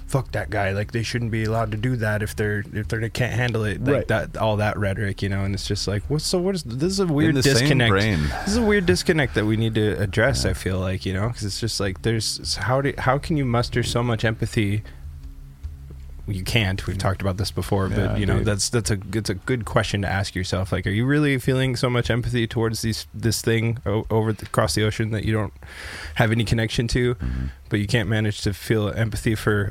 fuck 0.06 0.32
that 0.32 0.50
guy. 0.50 0.72
Like 0.72 0.92
they 0.92 1.02
shouldn't 1.02 1.30
be 1.30 1.44
allowed 1.44 1.70
to 1.72 1.76
do 1.76 1.96
that 1.96 2.22
if 2.22 2.36
they're 2.36 2.64
if 2.72 2.88
they 2.88 3.08
can't 3.10 3.32
handle 3.34 3.64
it 3.64 3.82
like 3.82 3.94
Right. 3.94 4.08
that 4.08 4.36
all 4.36 4.56
that 4.58 4.76
rhetoric 4.78 5.22
you 5.22 5.28
know? 5.28 5.44
And 5.44 5.54
it's 5.54 5.66
just 5.66 5.88
like 5.88 6.02
what's 6.08 6.24
so 6.26 6.38
what 6.38 6.54
is 6.54 6.62
this 6.64 6.92
is 6.92 7.00
a 7.00 7.06
weird 7.06 7.30
in 7.30 7.34
the 7.36 7.42
same 7.42 7.54
disconnect. 7.54 7.90
brain. 7.90 8.20
this 8.22 8.48
is 8.48 8.56
a 8.58 8.62
weird 8.62 8.86
disconnect 8.86 9.34
that 9.34 9.46
we 9.46 9.56
need 9.56 9.74
to 9.74 9.92
address 10.00 10.44
i 10.44 10.52
feel 10.52 10.78
like 10.78 11.06
you 11.06 11.12
know? 11.12 11.28
Because 11.28 11.44
it's 11.44 11.60
just 11.60 11.80
like 11.80 12.02
there's 12.02 12.56
how 12.56 12.80
do 12.80 12.92
how 12.98 13.18
can 13.18 13.36
you 13.36 13.44
muster 13.44 13.82
so 13.82 14.02
much 14.02 14.24
empathy 14.24 14.82
you 16.28 16.44
can't. 16.44 16.86
We've 16.86 16.98
talked 16.98 17.20
about 17.20 17.36
this 17.36 17.50
before, 17.50 17.88
Yeah, 17.88 17.96
but 18.08 18.18
you 18.18 18.26
know 18.26 18.34
indeed. 18.34 18.46
that's 18.46 18.68
that's 18.70 18.90
a 18.90 18.98
it's 19.12 19.28
a 19.30 19.34
good 19.34 19.64
question 19.64 20.02
to 20.02 20.08
ask 20.08 20.34
yourself. 20.34 20.70
Like, 20.72 20.86
are 20.86 20.90
you 20.90 21.04
really 21.04 21.38
feeling 21.38 21.74
so 21.76 21.90
much 21.90 22.10
empathy 22.10 22.46
towards 22.46 22.82
these 22.82 23.06
this 23.12 23.42
thing 23.42 23.78
o- 23.86 24.06
over 24.10 24.32
the, 24.32 24.46
across 24.46 24.74
the 24.74 24.84
ocean 24.84 25.10
that 25.10 25.24
you 25.24 25.32
don't 25.32 25.52
have 26.14 26.30
any 26.32 26.44
connection 26.44 26.86
to, 26.88 27.14
Mm-hmm. 27.16 27.46
but 27.68 27.80
you 27.80 27.86
can't 27.86 28.08
manage 28.08 28.42
to 28.42 28.52
feel 28.54 28.88
empathy 28.90 29.34
for 29.34 29.64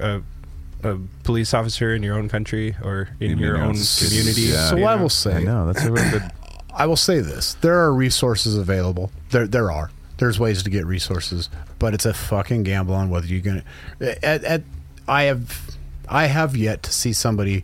a, 0.83 0.89
a 0.89 0.97
police 1.23 1.53
officer 1.53 1.93
in 1.95 2.03
your 2.03 2.17
own 2.17 2.27
country 2.27 2.75
or 2.83 3.09
in 3.19 3.37
You 3.37 3.45
your 3.45 3.53
mean 3.53 3.63
own 3.63 3.69
it's- 3.71 4.07
community? 4.09 4.41
yeah. 4.41 4.69
So 4.69 4.75
you 4.77 4.85
I 4.85 4.95
know? 4.95 5.01
will 5.03 5.05
I 5.05 5.09
say, 5.09 5.43
know 5.43 5.65
that's 5.71 5.85
a 5.85 5.91
really 5.91 6.09
good. 6.09 6.23
I 6.73 6.85
will 6.85 6.97
say 6.97 7.19
this: 7.19 7.53
there 7.61 7.79
are 7.79 7.93
resources 7.93 8.57
available. 8.57 9.11
There, 9.29 9.47
there 9.47 9.71
are. 9.71 9.89
There's 10.17 10.39
ways 10.39 10.63
to 10.63 10.69
get 10.69 10.85
resources, 10.85 11.49
but 11.79 11.93
it's 11.93 12.05
a 12.05 12.13
fucking 12.13 12.63
gamble 12.63 12.93
on 12.93 13.09
whether 13.09 13.25
you're 13.27 13.41
gonna. 13.41 13.63
At, 13.99 14.43
at 14.43 14.61
I 15.07 15.23
have, 15.23 15.61
I 16.09 16.25
have 16.27 16.55
yet 16.55 16.83
to 16.83 16.91
see 16.91 17.13
somebody 17.13 17.63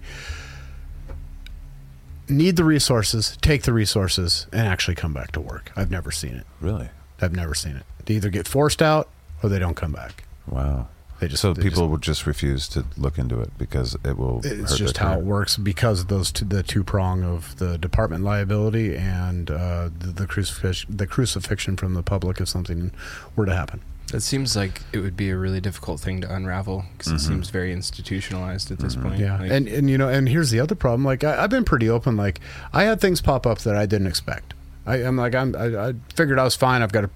need 2.30 2.56
the 2.56 2.64
resources, 2.64 3.38
take 3.42 3.64
the 3.64 3.74
resources, 3.74 4.48
and 4.52 4.68
actually 4.68 4.96
come 4.96 5.14
back 5.14 5.32
to 5.34 5.42
work. 5.42 5.72
I've 5.76 5.92
never 5.92 6.12
seen 6.12 6.36
it. 6.36 6.46
Really? 6.60 6.90
I've 7.22 7.36
never 7.36 7.54
seen 7.54 7.76
it. 7.78 7.84
They 8.06 8.16
either 8.16 8.30
get 8.30 8.48
forced 8.48 8.82
out 8.82 9.10
or 9.42 9.50
they 9.50 9.60
don't 9.60 9.76
come 9.76 9.92
back. 9.92 10.24
Wow. 10.48 10.88
They 11.20 11.28
just 11.28 11.42
so 11.42 11.54
they 11.54 11.64
people 11.64 11.84
just- 11.84 11.90
will 11.90 11.98
just 11.98 12.28
refuse 12.28 12.68
to 12.70 12.86
look 12.96 13.18
into 13.18 13.42
it 13.42 13.58
because 13.58 13.96
it 14.06 14.18
will. 14.18 14.42
it's 14.44 14.78
just 14.78 14.98
how 14.98 15.14
it 15.18 15.24
works 15.24 15.58
because 15.58 16.02
of 16.02 16.10
those 16.10 16.32
two, 16.32 16.46
the 16.46 16.62
two 16.62 16.84
prong 16.84 17.24
of 17.24 17.58
the 17.58 17.78
department 17.78 18.24
liability 18.24 18.96
and 18.96 19.50
uh, 19.50 19.90
the, 19.98 20.08
the 20.08 20.28
crucifixion 20.28 20.96
the 20.96 21.08
crucifixion 21.08 21.76
from 21.76 21.96
the 21.96 22.04
public 22.04 22.40
if 22.40 22.48
something 22.48 22.92
were 23.36 23.48
to 23.48 23.56
happen. 23.56 23.82
That 24.12 24.22
seems 24.22 24.56
like 24.56 24.82
it 24.94 25.00
would 25.00 25.18
be 25.18 25.30
a 25.32 25.38
really 25.38 25.60
difficult 25.60 26.00
thing 26.00 26.22
to 26.22 26.34
unravel 26.34 26.86
because 26.98 27.12
it 27.12 27.20
seems 27.20 27.50
very 27.50 27.74
institutionalized 27.74 28.72
at 28.72 28.80
this 28.80 28.96
point. 28.96 29.16
Mm-hmm. 29.16 29.24
Yeah, 29.24 29.38
Like, 29.40 29.52
and 29.52 29.68
and 29.68 29.90
you 29.90 29.98
know, 29.98 30.08
and 30.08 30.30
here's 30.30 30.50
the 30.50 30.62
other 30.62 30.76
problem. 30.76 31.04
Like 31.04 31.26
I, 31.26 31.44
I've 31.44 31.50
been 31.50 31.66
pretty 31.66 31.90
open. 31.90 32.16
Like 32.16 32.40
I 32.72 32.84
had 32.84 33.02
things 33.02 33.20
pop 33.20 33.46
up 33.46 33.60
that 33.60 33.76
I 33.76 33.86
didn't 33.86 34.08
expect. 34.08 34.54
I, 34.86 35.04
I'm 35.04 35.18
like 35.18 35.36
I'm 35.36 35.54
I, 35.58 35.90
I 35.90 35.94
figured 36.16 36.40
I 36.40 36.46
was 36.46 36.56
fine. 36.56 36.82
I've 36.82 36.94
got 36.94 37.04
a, 37.04 37.10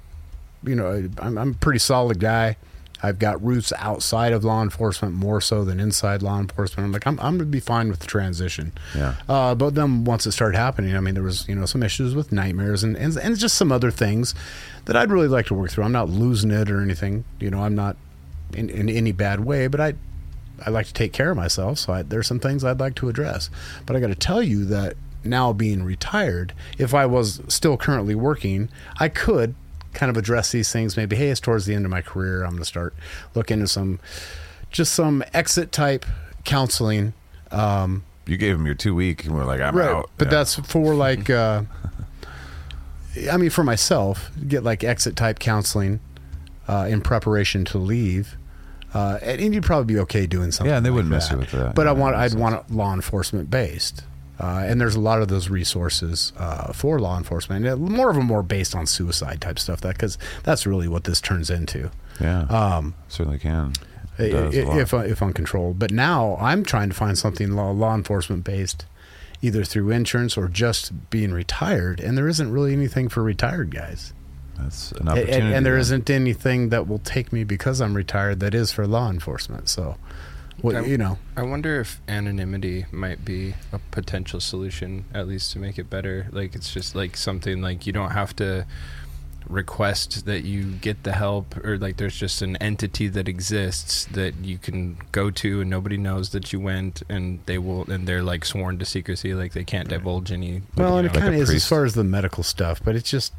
you 0.65 0.75
know, 0.75 1.09
I'm 1.19 1.37
I'm 1.37 1.51
a 1.51 1.53
pretty 1.53 1.79
solid 1.79 2.19
guy. 2.19 2.57
I've 3.03 3.19
got 3.19 3.43
roots 3.43 3.73
outside 3.77 4.31
of 4.33 4.43
law 4.43 4.61
enforcement 4.61 5.13
more 5.15 5.41
so 5.41 5.63
than 5.63 5.79
inside 5.79 6.21
law 6.21 6.39
enforcement. 6.39 6.85
I'm 6.85 6.91
like 6.91 7.05
I'm 7.05 7.19
I'm 7.19 7.37
gonna 7.37 7.45
be 7.45 7.59
fine 7.59 7.89
with 7.89 7.99
the 7.99 8.07
transition. 8.07 8.71
Yeah. 8.95 9.15
Uh, 9.27 9.55
but 9.55 9.75
then 9.75 10.03
once 10.03 10.25
it 10.25 10.31
started 10.31 10.57
happening, 10.57 10.95
I 10.95 10.99
mean, 10.99 11.13
there 11.13 11.23
was 11.23 11.47
you 11.47 11.55
know 11.55 11.65
some 11.65 11.83
issues 11.83 12.15
with 12.15 12.31
nightmares 12.31 12.83
and, 12.83 12.95
and 12.95 13.15
and 13.17 13.37
just 13.37 13.55
some 13.55 13.71
other 13.71 13.91
things 13.91 14.35
that 14.85 14.95
I'd 14.95 15.11
really 15.11 15.27
like 15.27 15.47
to 15.47 15.53
work 15.53 15.71
through. 15.71 15.83
I'm 15.83 15.91
not 15.91 16.09
losing 16.09 16.51
it 16.51 16.69
or 16.69 16.81
anything. 16.81 17.23
You 17.39 17.49
know, 17.49 17.61
I'm 17.61 17.75
not 17.75 17.97
in, 18.53 18.69
in 18.69 18.89
any 18.89 19.11
bad 19.11 19.41
way, 19.41 19.67
but 19.67 19.79
I 19.79 19.93
I 20.65 20.69
like 20.69 20.85
to 20.87 20.93
take 20.93 21.13
care 21.13 21.31
of 21.31 21.37
myself. 21.37 21.79
So 21.79 21.93
I, 21.93 22.01
there's 22.03 22.27
some 22.27 22.39
things 22.39 22.63
I'd 22.63 22.79
like 22.79 22.95
to 22.95 23.09
address. 23.09 23.49
But 23.85 23.95
I 23.95 23.99
got 23.99 24.07
to 24.07 24.15
tell 24.15 24.43
you 24.43 24.65
that 24.65 24.95
now 25.23 25.53
being 25.53 25.83
retired, 25.83 26.53
if 26.77 26.93
I 26.93 27.05
was 27.05 27.41
still 27.47 27.77
currently 27.77 28.15
working, 28.15 28.69
I 28.99 29.09
could 29.09 29.55
kind 29.93 30.09
of 30.09 30.17
address 30.17 30.51
these 30.51 30.71
things. 30.71 30.95
Maybe 30.97 31.15
hey, 31.15 31.29
it's 31.29 31.39
towards 31.39 31.65
the 31.65 31.73
end 31.75 31.85
of 31.85 31.91
my 31.91 32.01
career. 32.01 32.43
I'm 32.43 32.51
going 32.51 32.59
to 32.59 32.65
start 32.65 32.93
looking 33.35 33.55
into 33.55 33.67
some 33.67 33.99
just 34.71 34.93
some 34.93 35.23
exit 35.33 35.71
type 35.71 36.05
counseling. 36.43 37.13
Um, 37.51 38.03
You 38.25 38.37
gave 38.37 38.55
him 38.55 38.65
your 38.65 38.75
two 38.75 38.95
week, 38.95 39.25
and 39.25 39.35
we're 39.35 39.43
like, 39.45 39.59
I'm 39.61 39.77
out. 39.77 40.09
but 40.17 40.25
Yeah. 40.27 40.31
that's 40.31 40.55
for 40.55 40.93
like, 40.95 41.29
uh, 41.29 41.63
I 43.31 43.37
mean, 43.37 43.49
for 43.49 43.63
myself, 43.63 44.31
get 44.47 44.63
like 44.63 44.83
exit 44.83 45.15
type 45.15 45.39
counseling 45.39 45.99
uh, 46.67 46.87
in 46.89 47.01
preparation 47.01 47.65
to 47.65 47.77
leave. 47.77 48.37
Uh, 48.93 49.19
and 49.21 49.53
you'd 49.53 49.63
probably 49.63 49.93
be 49.93 49.99
okay 50.01 50.25
doing 50.25 50.51
something. 50.51 50.69
Yeah, 50.69 50.77
and 50.77 50.85
they 50.85 50.89
like 50.89 50.95
wouldn't 50.95 51.11
mess 51.11 51.27
that. 51.29 51.35
you 51.35 51.39
with 51.39 51.51
that. 51.51 51.75
But 51.75 51.87
I 51.87 51.91
want, 51.93 52.15
I'd 52.15 52.31
makes 52.31 52.35
want 52.35 52.55
it 52.55 52.73
law 52.73 52.93
enforcement 52.93 53.49
based. 53.49 54.03
Uh, 54.41 54.63
and 54.65 54.81
there's 54.81 54.95
a 54.95 54.99
lot 54.99 55.21
of 55.21 55.27
those 55.27 55.49
resources 55.49 56.33
uh, 56.37 56.73
for 56.73 56.99
law 56.99 57.15
enforcement. 57.17 57.63
And 57.65 57.79
more 57.89 58.09
of 58.09 58.15
them 58.15 58.25
more 58.25 58.41
based 58.41 58.73
on 58.75 58.87
suicide 58.87 59.39
type 59.39 59.59
stuff. 59.59 59.81
That 59.81 59.93
because 59.95 60.17
that's 60.43 60.65
really 60.65 60.87
what 60.87 61.03
this 61.03 61.21
turns 61.21 61.49
into. 61.51 61.91
Yeah, 62.19 62.41
Um, 62.43 62.95
certainly 63.07 63.39
can. 63.39 63.73
It 64.17 64.29
does 64.31 64.55
a 64.55 64.63
lot. 64.65 64.79
if 64.79 64.93
uh, 64.93 64.97
if 64.99 65.21
uncontrolled. 65.21 65.77
But 65.79 65.91
now 65.91 66.37
I'm 66.39 66.63
trying 66.63 66.89
to 66.89 66.95
find 66.95 67.17
something 67.17 67.51
law, 67.51 67.71
law 67.71 67.93
enforcement 67.95 68.43
based, 68.43 68.85
either 69.41 69.63
through 69.63 69.91
insurance 69.91 70.37
or 70.37 70.47
just 70.47 71.09
being 71.09 71.31
retired. 71.31 71.99
And 71.99 72.17
there 72.17 72.27
isn't 72.27 72.51
really 72.51 72.73
anything 72.73 73.09
for 73.09 73.21
retired 73.23 73.69
guys, 73.71 74.13
that's 74.57 74.91
an 74.93 75.07
opportunity. 75.07 75.39
and, 75.41 75.53
and 75.55 75.65
there 75.65 75.77
isn't 75.77 76.09
anything 76.09 76.69
that 76.69 76.87
will 76.87 76.99
take 76.99 77.31
me 77.33 77.43
because 77.43 77.79
I'm 77.81 77.95
retired 77.95 78.39
that 78.41 78.53
is 78.53 78.71
for 78.71 78.85
law 78.87 79.09
enforcement. 79.09 79.69
So, 79.69 79.97
what 80.61 80.75
I'm- 80.75 80.85
you 80.85 80.97
know, 80.97 81.17
I 81.35 81.43
wonder 81.43 81.79
if 81.79 81.99
anonymity 82.07 82.85
might 82.91 83.23
be 83.25 83.53
a 83.71 83.79
potential 83.91 84.39
solution, 84.39 85.05
at 85.13 85.27
least 85.27 85.51
to 85.53 85.59
make 85.59 85.77
it 85.79 85.89
better. 85.89 86.27
Like 86.31 86.55
it's 86.55 86.73
just 86.73 86.95
like 86.95 87.17
something 87.17 87.61
like 87.61 87.85
you 87.87 87.93
don't 87.93 88.11
have 88.11 88.35
to 88.37 88.65
request 89.49 90.25
that 90.25 90.43
you 90.43 90.63
get 90.63 91.03
the 91.03 91.11
help, 91.13 91.57
or 91.65 91.77
like 91.77 91.97
there's 91.97 92.15
just 92.15 92.41
an 92.41 92.55
entity 92.57 93.07
that 93.09 93.27
exists 93.27 94.05
that 94.13 94.35
you 94.43 94.57
can 94.57 94.97
go 95.11 95.29
to, 95.31 95.61
and 95.61 95.69
nobody 95.69 95.97
knows 95.97 96.29
that 96.29 96.53
you 96.53 96.59
went, 96.59 97.01
and 97.09 97.39
they 97.47 97.57
will, 97.57 97.89
and 97.91 98.07
they're 98.07 98.23
like 98.23 98.45
sworn 98.45 98.77
to 98.77 98.85
secrecy, 98.85 99.33
like 99.33 99.53
they 99.53 99.63
can't 99.63 99.89
divulge 99.89 100.31
any. 100.31 100.61
well, 100.75 100.97
and 100.97 101.05
you 101.05 101.09
it 101.09 101.19
kind 101.19 101.33
of 101.35 101.41
is 101.41 101.49
as 101.49 101.67
far 101.67 101.83
as 101.85 101.95
the 101.95 102.03
medical 102.03 102.43
stuff, 102.43 102.79
but 102.83 102.95
it's 102.95 103.09
just. 103.09 103.33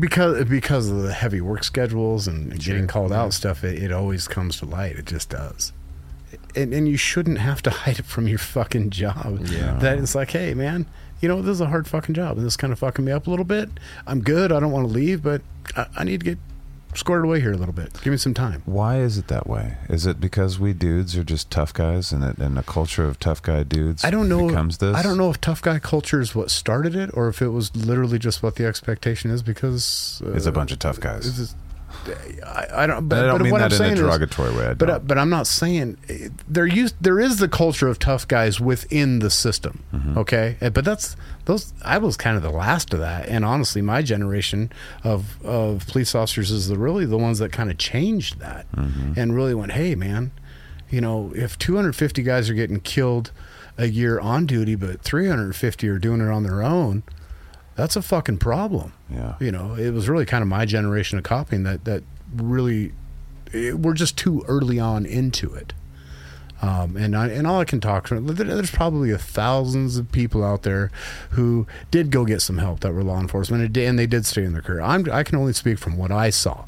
Because 0.00 0.44
because 0.46 0.88
of 0.88 1.02
the 1.02 1.12
heavy 1.12 1.40
work 1.40 1.62
schedules 1.64 2.26
and 2.26 2.60
Sure, 2.62 2.74
getting 2.74 2.88
called 2.88 3.10
yeah. 3.10 3.22
out 3.22 3.32
stuff, 3.32 3.62
it, 3.64 3.82
it 3.82 3.92
always 3.92 4.26
comes 4.28 4.58
to 4.58 4.66
light. 4.66 4.96
It 4.96 5.06
just 5.06 5.30
does. 5.30 5.72
and, 6.56 6.74
and 6.74 6.88
you 6.88 6.96
shouldn't 6.96 7.38
have 7.38 7.62
to 7.62 7.70
hide 7.84 7.98
it 8.00 8.04
from 8.06 8.26
your 8.28 8.38
fucking 8.38 8.90
job. 8.90 9.40
Yeah. 9.46 9.78
That 9.78 9.98
it's 9.98 10.14
like, 10.14 10.30
hey, 10.30 10.54
man, 10.54 10.86
you 11.20 11.28
know, 11.28 11.42
this 11.42 11.52
is 11.54 11.60
a 11.60 11.66
hard 11.66 11.86
fucking 11.86 12.14
job, 12.14 12.36
and 12.36 12.46
this 12.46 12.52
is 12.54 12.56
kind 12.56 12.72
of 12.72 12.78
fucking 12.78 13.04
me 13.04 13.12
up 13.12 13.26
a 13.26 13.30
little 13.30 13.44
bit. 13.44 13.68
I'm 14.06 14.20
good. 14.20 14.52
I 14.52 14.60
don't 14.60 14.72
want 14.72 14.86
to 14.88 14.92
leave, 14.92 15.22
but 15.22 15.42
I, 15.76 15.86
I 15.96 16.04
need 16.04 16.20
to 16.20 16.24
get 16.24 16.38
squared 16.94 17.24
away 17.24 17.40
here 17.40 17.52
a 17.52 17.56
little 17.56 17.74
bit. 17.74 17.92
Give 18.02 18.10
me 18.10 18.16
some 18.16 18.34
time. 18.34 18.62
Why 18.64 18.98
is 18.98 19.18
it 19.18 19.28
that 19.28 19.46
way? 19.46 19.76
Is 19.88 20.06
it 20.06 20.20
because 20.20 20.58
we 20.58 20.72
dudes 20.72 21.16
are 21.16 21.24
just 21.24 21.50
tough 21.50 21.72
guys, 21.72 22.12
and 22.12 22.24
it, 22.24 22.38
and 22.38 22.58
a 22.58 22.62
culture 22.62 23.04
of 23.04 23.18
tough 23.18 23.42
guy 23.42 23.62
dudes? 23.62 24.04
I 24.04 24.10
don't 24.10 24.28
know. 24.28 24.48
Becomes 24.48 24.78
this? 24.78 24.96
I 24.96 25.02
don't 25.02 25.18
know 25.18 25.30
if 25.30 25.40
tough 25.40 25.62
guy 25.62 25.78
culture 25.78 26.20
is 26.20 26.34
what 26.34 26.50
started 26.50 26.94
it, 26.96 27.10
or 27.14 27.28
if 27.28 27.42
it 27.42 27.48
was 27.48 27.74
literally 27.76 28.18
just 28.18 28.42
what 28.42 28.56
the 28.56 28.66
expectation 28.66 29.30
is. 29.30 29.42
Because 29.42 30.22
uh, 30.24 30.32
It's 30.32 30.46
a 30.46 30.52
bunch 30.52 30.72
of 30.72 30.78
tough 30.78 31.00
guys. 31.00 31.54
I, 32.44 32.84
I 32.84 32.86
don't. 32.86 33.08
But, 33.08 33.18
I 33.18 33.22
don't 33.28 33.38
but 33.38 33.44
mean 33.44 33.52
what 33.52 33.58
that 33.58 33.64
I'm 33.66 33.72
in 33.72 33.78
saying 33.78 33.90
a 33.92 33.94
is- 33.94 34.00
derogatory 34.00 34.54
way. 34.56 34.66
I 34.68 34.74
But 34.74 34.90
uh, 34.90 34.98
but 35.00 35.18
I'm 35.18 35.30
not 35.30 35.46
saying 35.46 35.96
there 36.48 36.66
used 36.66 36.94
there 37.00 37.20
is 37.20 37.36
the 37.38 37.48
culture 37.48 37.88
of 37.88 37.98
tough 37.98 38.26
guys 38.28 38.60
within 38.60 39.18
the 39.20 39.30
system. 39.30 39.82
Mm-hmm. 39.92 40.18
Okay, 40.18 40.56
but 40.60 40.84
that's 40.84 41.16
those. 41.46 41.72
I 41.84 41.98
was 41.98 42.16
kind 42.16 42.36
of 42.36 42.42
the 42.42 42.50
last 42.50 42.92
of 42.94 43.00
that, 43.00 43.28
and 43.28 43.44
honestly, 43.44 43.82
my 43.82 44.02
generation 44.02 44.70
of 45.04 45.42
of 45.44 45.86
police 45.86 46.14
officers 46.14 46.50
is 46.50 46.68
the 46.68 46.78
really 46.78 47.04
the 47.06 47.18
ones 47.18 47.38
that 47.38 47.52
kind 47.52 47.70
of 47.70 47.78
changed 47.78 48.38
that 48.40 48.66
Mm-hmm. 48.72 49.12
and 49.18 49.34
really 49.34 49.54
went, 49.54 49.72
hey 49.72 49.94
man, 49.94 50.30
you 50.90 51.00
know, 51.00 51.32
if 51.34 51.58
250 51.58 52.22
guys 52.22 52.48
are 52.50 52.54
getting 52.54 52.80
killed 52.80 53.30
a 53.76 53.86
year 53.86 54.18
on 54.18 54.44
duty, 54.46 54.74
but 54.74 55.00
350 55.02 55.88
are 55.88 55.98
doing 55.98 56.20
it 56.20 56.28
on 56.28 56.42
their 56.42 56.62
own, 56.62 57.02
that's 57.78 57.96
a 57.96 58.02
fucking 58.02 58.36
problem 58.36 58.92
yeah. 59.08 59.36
you 59.40 59.50
know 59.50 59.74
it 59.74 59.90
was 59.92 60.08
really 60.08 60.26
kind 60.26 60.42
of 60.42 60.48
my 60.48 60.66
generation 60.66 61.16
of 61.16 61.24
copying 61.24 61.62
that 61.62 61.84
that 61.86 62.02
really 62.36 62.92
it, 63.52 63.78
we're 63.78 63.94
just 63.94 64.18
too 64.18 64.44
early 64.48 64.78
on 64.78 65.06
into 65.06 65.54
it 65.54 65.72
um, 66.60 66.96
and 66.96 67.16
I, 67.16 67.28
and 67.28 67.46
all 67.46 67.60
I 67.60 67.64
can 67.64 67.80
talk 67.80 68.08
to 68.08 68.18
there- 68.20 68.44
there's 68.56 68.72
probably 68.72 69.12
a 69.12 69.16
thousands 69.18 69.96
of 69.96 70.10
people 70.10 70.42
out 70.44 70.64
there 70.64 70.90
who 71.30 71.68
did 71.92 72.10
go 72.10 72.24
get 72.24 72.42
some 72.42 72.58
help 72.58 72.80
that 72.80 72.92
were 72.92 73.04
law 73.04 73.20
enforcement 73.20 73.62
and, 73.62 73.72
did- 73.72 73.88
and 73.88 73.96
they 73.96 74.08
did 74.08 74.26
stay 74.26 74.42
in 74.42 74.54
their 74.54 74.62
career. 74.62 74.80
I'm, 74.80 75.08
I 75.12 75.22
can 75.22 75.38
only 75.38 75.52
speak 75.52 75.78
from 75.78 75.96
what 75.96 76.10
I 76.10 76.30
saw. 76.30 76.64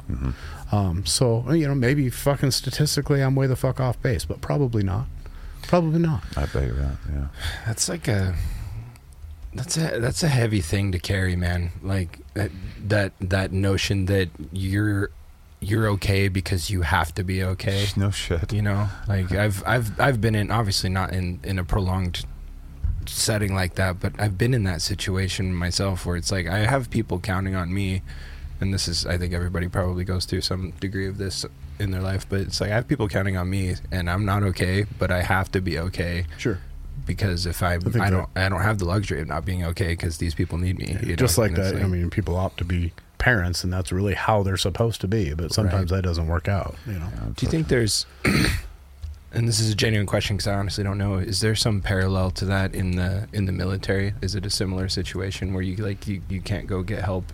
Um, 0.71 1.05
so 1.05 1.51
you 1.51 1.67
know 1.67 1.75
maybe 1.75 2.09
fucking 2.09 2.51
statistically 2.51 3.21
I'm 3.21 3.35
way 3.35 3.47
the 3.47 3.57
fuck 3.57 3.81
off 3.81 4.01
base, 4.01 4.23
but 4.23 4.39
probably 4.39 4.81
not. 4.81 5.07
Probably 5.63 5.99
not. 5.99 6.23
I 6.37 6.45
bet 6.45 6.67
you're 6.67 6.75
right. 6.75 6.97
Yeah. 7.11 7.27
That's 7.67 7.89
like 7.89 8.07
a 8.07 8.33
that's 9.53 9.77
a 9.77 9.99
that's 9.99 10.23
a 10.23 10.27
heavy 10.27 10.61
thing 10.61 10.91
to 10.91 10.99
carry, 10.99 11.35
man. 11.35 11.71
Like 11.81 12.19
that 12.33 12.51
that 12.83 13.13
that 13.19 13.51
notion 13.51 14.05
that 14.05 14.29
you're 14.51 15.11
you're 15.59 15.87
okay 15.89 16.27
because 16.27 16.69
you 16.69 16.81
have 16.81 17.13
to 17.15 17.23
be 17.23 17.43
okay. 17.43 17.85
No 17.95 18.11
shit. 18.11 18.51
You 18.53 18.61
know, 18.61 18.89
like 19.07 19.31
I've 19.31 19.63
I've 19.67 19.99
I've 19.99 20.21
been 20.21 20.35
in 20.35 20.51
obviously 20.51 20.89
not 20.89 21.13
in 21.13 21.39
in 21.43 21.59
a 21.59 21.63
prolonged 21.63 22.25
setting 23.05 23.53
like 23.53 23.75
that, 23.75 23.99
but 23.99 24.13
I've 24.19 24.37
been 24.37 24.53
in 24.53 24.63
that 24.63 24.81
situation 24.81 25.53
myself 25.53 26.05
where 26.05 26.15
it's 26.15 26.31
like 26.31 26.47
I 26.47 26.59
have 26.59 26.89
people 26.89 27.19
counting 27.19 27.55
on 27.55 27.73
me, 27.73 28.01
and 28.59 28.73
this 28.73 28.87
is 28.87 29.05
I 29.05 29.17
think 29.17 29.33
everybody 29.33 29.67
probably 29.67 30.03
goes 30.03 30.25
through 30.25 30.41
some 30.41 30.71
degree 30.79 31.07
of 31.07 31.17
this 31.17 31.45
in 31.79 31.91
their 31.91 32.01
life, 32.01 32.27
but 32.29 32.41
it's 32.41 32.61
like 32.61 32.71
I 32.71 32.75
have 32.75 32.87
people 32.87 33.07
counting 33.07 33.37
on 33.37 33.49
me, 33.49 33.75
and 33.91 34.09
I'm 34.09 34.25
not 34.25 34.43
okay, 34.43 34.85
but 34.97 35.11
I 35.11 35.21
have 35.23 35.51
to 35.51 35.61
be 35.61 35.77
okay 35.79 36.25
Sure. 36.37 36.59
Because 37.05 37.45
if 37.45 37.63
I 37.63 37.75
I, 37.75 37.77
think 37.79 37.95
don't 38.09 38.29
I 38.35 38.49
don't 38.49 38.61
have 38.61 38.79
the 38.79 38.85
luxury 38.85 39.21
of 39.21 39.27
not 39.27 39.45
being 39.45 39.63
okay 39.65 39.89
because 39.89 40.17
these 40.17 40.35
people 40.35 40.57
need 40.57 40.77
me. 40.77 40.97
you 41.03 41.15
just 41.15 41.37
know? 41.37 41.43
like 41.43 41.57
And 41.57 41.77
that. 41.77 41.83
I 41.83 41.87
mean, 41.87 42.09
people 42.09 42.35
opt 42.35 42.57
to 42.57 42.65
be 42.65 42.93
parents, 43.17 43.63
and 43.63 43.71
that's 43.71 43.91
really 43.91 44.13
how 44.15 44.43
they're 44.43 44.57
supposed 44.57 45.01
to 45.01 45.07
be. 45.07 45.33
But 45.33 45.53
sometimes 45.53 45.91
that 45.91 46.01
doesn't 46.03 46.27
work 46.27 46.47
out. 46.47 46.75
You 46.87 46.93
know. 46.93 47.09
do 47.35 47.45
you 47.45 47.51
think 47.51 47.67
there's 47.67 48.05
And 49.33 49.47
this 49.47 49.59
is 49.59 49.71
a 49.71 49.75
genuine 49.75 50.07
question 50.07 50.35
because 50.35 50.47
I 50.47 50.55
honestly 50.55 50.83
don't 50.83 50.97
know. 50.97 51.15
Is 51.15 51.39
there 51.39 51.55
some 51.55 51.81
parallel 51.81 52.31
to 52.31 52.45
that 52.45 52.75
in 52.75 52.91
the 52.97 53.29
in 53.31 53.45
the 53.45 53.53
military? 53.53 54.13
Is 54.21 54.35
it 54.35 54.45
a 54.45 54.49
similar 54.49 54.89
situation 54.89 55.53
where 55.53 55.63
you 55.63 55.77
like 55.77 56.05
you, 56.05 56.21
you 56.29 56.41
can't 56.41 56.67
go 56.67 56.83
get 56.83 57.03
help 57.03 57.31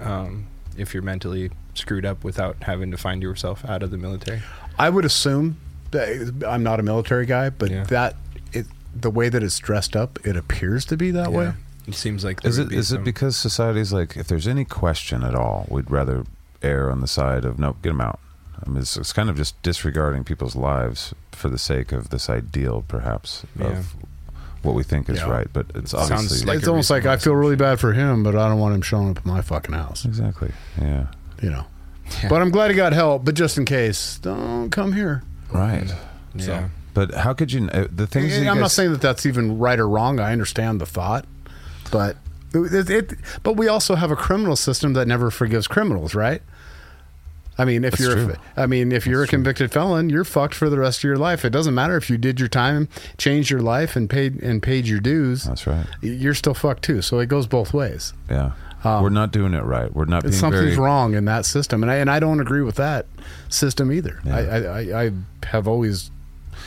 um, 0.00 0.46
if 0.76 0.94
you're 0.94 1.02
mentally 1.02 1.50
screwed 1.74 2.04
up 2.04 2.22
without 2.22 2.56
having 2.62 2.92
to 2.92 2.96
find 2.96 3.20
yourself 3.20 3.64
out 3.64 3.82
of 3.82 3.90
the 3.90 3.98
military? 3.98 4.42
I 4.78 4.90
would 4.90 5.04
assume 5.04 5.56
that 5.90 6.44
I'm 6.46 6.62
not 6.62 6.78
a 6.78 6.84
military 6.84 7.26
guy, 7.26 7.50
but 7.50 7.70
Yeah. 7.70 7.82
that 7.84 8.14
the 9.00 9.10
way 9.10 9.28
that 9.28 9.42
it's 9.42 9.58
dressed 9.58 9.94
up, 9.96 10.18
it 10.24 10.36
appears 10.36 10.84
to 10.86 10.96
be 10.96 11.10
that 11.12 11.32
way. 11.32 11.52
It 11.86 11.94
seems 11.94 12.24
like 12.24 12.40
there 12.42 12.48
Is 12.50 12.58
would 12.58 12.68
it 12.68 12.70
be 12.70 12.76
is 12.76 12.92
it 12.92 13.04
because 13.04 13.36
society's 13.36 13.92
like 13.92 14.16
if 14.16 14.26
there's 14.28 14.48
any 14.48 14.64
question 14.64 15.22
at 15.22 15.34
all, 15.34 15.66
we'd 15.68 15.90
rather 15.90 16.24
err 16.62 16.90
on 16.90 17.00
the 17.02 17.06
side 17.06 17.44
of 17.44 17.58
no, 17.58 17.72
get 17.82 17.90
them 17.90 18.00
out. 18.00 18.18
I 18.64 18.68
mean, 18.70 18.78
it's, 18.78 18.96
it's 18.96 19.12
kind 19.12 19.28
of 19.28 19.36
just 19.36 19.60
disregarding 19.62 20.24
people's 20.24 20.56
lives 20.56 21.12
for 21.32 21.50
the 21.50 21.58
sake 21.58 21.92
of 21.92 22.08
this 22.10 22.30
ideal, 22.30 22.84
perhaps 22.88 23.44
Yeah. 23.58 23.66
of 23.66 23.94
what 24.62 24.74
we 24.74 24.82
think 24.82 25.10
is 25.10 25.18
Yeah. 25.18 25.28
right. 25.30 25.48
But 25.52 25.66
it's 25.74 25.90
Sounds 25.90 26.10
obviously 26.10 26.46
like 26.46 26.58
it's 26.58 26.68
almost 26.68 26.88
like 26.88 27.04
I 27.04 27.18
feel 27.18 27.34
really 27.34 27.56
bad 27.56 27.78
for 27.80 27.92
him, 27.92 28.22
but 28.22 28.34
I 28.34 28.48
don't 28.48 28.58
want 28.58 28.74
him 28.74 28.80
showing 28.82 29.10
up 29.10 29.18
at 29.18 29.26
my 29.26 29.42
fucking 29.42 29.74
house. 29.74 30.04
exactly 30.06 30.52
yeah 30.80 31.06
You 31.42 31.50
know. 31.50 31.66
Yeah. 32.22 32.28
But 32.28 32.42
I'm 32.42 32.50
glad 32.50 32.70
he 32.70 32.76
got 32.76 32.92
help. 32.92 33.24
But 33.24 33.34
just 33.34 33.56
in 33.58 33.64
case, 33.64 34.18
don't 34.22 34.70
come 34.70 34.92
here. 34.92 35.22
right. 35.50 35.92
yeah. 36.34 36.68
But 36.94 37.12
how 37.14 37.32
could 37.34 37.52
you? 37.52 37.68
Uh, 37.68 37.88
the 37.90 38.06
things 38.06 38.36
And 38.36 38.48
I'm 38.48 38.60
not 38.60 38.70
saying 38.70 38.92
that 38.92 39.00
that's 39.02 39.26
even 39.26 39.58
right 39.58 39.78
or 39.78 39.88
wrong. 39.88 40.20
I 40.20 40.32
understand 40.32 40.80
the 40.80 40.86
thought, 40.86 41.26
but 41.90 42.16
it, 42.54 42.88
it, 42.88 43.12
but 43.42 43.54
we 43.56 43.66
also 43.68 43.96
have 43.96 44.10
a 44.12 44.16
criminal 44.16 44.54
system 44.56 44.92
that 44.94 45.08
never 45.08 45.30
forgives 45.30 45.66
criminals, 45.66 46.14
right? 46.14 46.40
I 47.56 47.64
mean, 47.64 47.84
if 47.84 47.92
That's 47.92 48.02
you're, 48.02 48.14
true. 48.14 48.34
a, 48.56 48.62
I 48.62 48.66
mean, 48.66 48.90
if 48.90 49.06
you're 49.06 49.20
That's 49.20 49.28
a 49.28 49.30
true. 49.30 49.36
convicted 49.38 49.70
felon, 49.72 50.10
you're 50.10 50.24
fucked 50.24 50.54
for 50.54 50.68
the 50.68 50.76
rest 50.78 50.98
of 51.00 51.04
your 51.04 51.16
life. 51.16 51.44
It 51.44 51.50
doesn't 51.50 51.74
matter 51.74 51.96
if 51.96 52.10
you 52.10 52.18
did 52.18 52.40
your 52.40 52.48
time, 52.48 52.88
changed 53.16 53.48
your 53.48 53.60
life, 53.60 53.94
and 53.94 54.10
paid 54.10 54.42
and 54.42 54.60
paid 54.60 54.88
your 54.88 54.98
dues. 54.98 55.44
That's 55.44 55.64
right. 55.66 55.86
You're 56.00 56.34
still 56.34 56.54
fucked 56.54 56.82
too. 56.82 57.00
So 57.00 57.20
it 57.20 57.26
goes 57.26 57.46
both 57.46 57.72
ways. 57.72 58.12
Yeah, 58.28 58.52
Um, 58.82 59.04
we're 59.04 59.08
not 59.10 59.30
doing 59.30 59.54
it 59.54 59.62
right. 59.62 59.92
We're 59.94 60.04
not 60.06 60.22
being 60.24 60.32
Something's 60.32 60.74
very. 60.74 60.78
wrong 60.78 61.14
in 61.14 61.26
that 61.26 61.46
system, 61.46 61.84
and 61.84 61.92
I 61.92 61.96
and 61.96 62.10
I 62.10 62.18
don't 62.18 62.40
agree 62.40 62.62
with 62.62 62.74
that 62.76 63.06
system 63.48 63.92
either. 63.92 64.18
Yeah. 64.24 64.36
I, 64.36 64.58
I, 65.02 65.04
I 65.06 65.10
have 65.46 65.68
always 65.68 66.10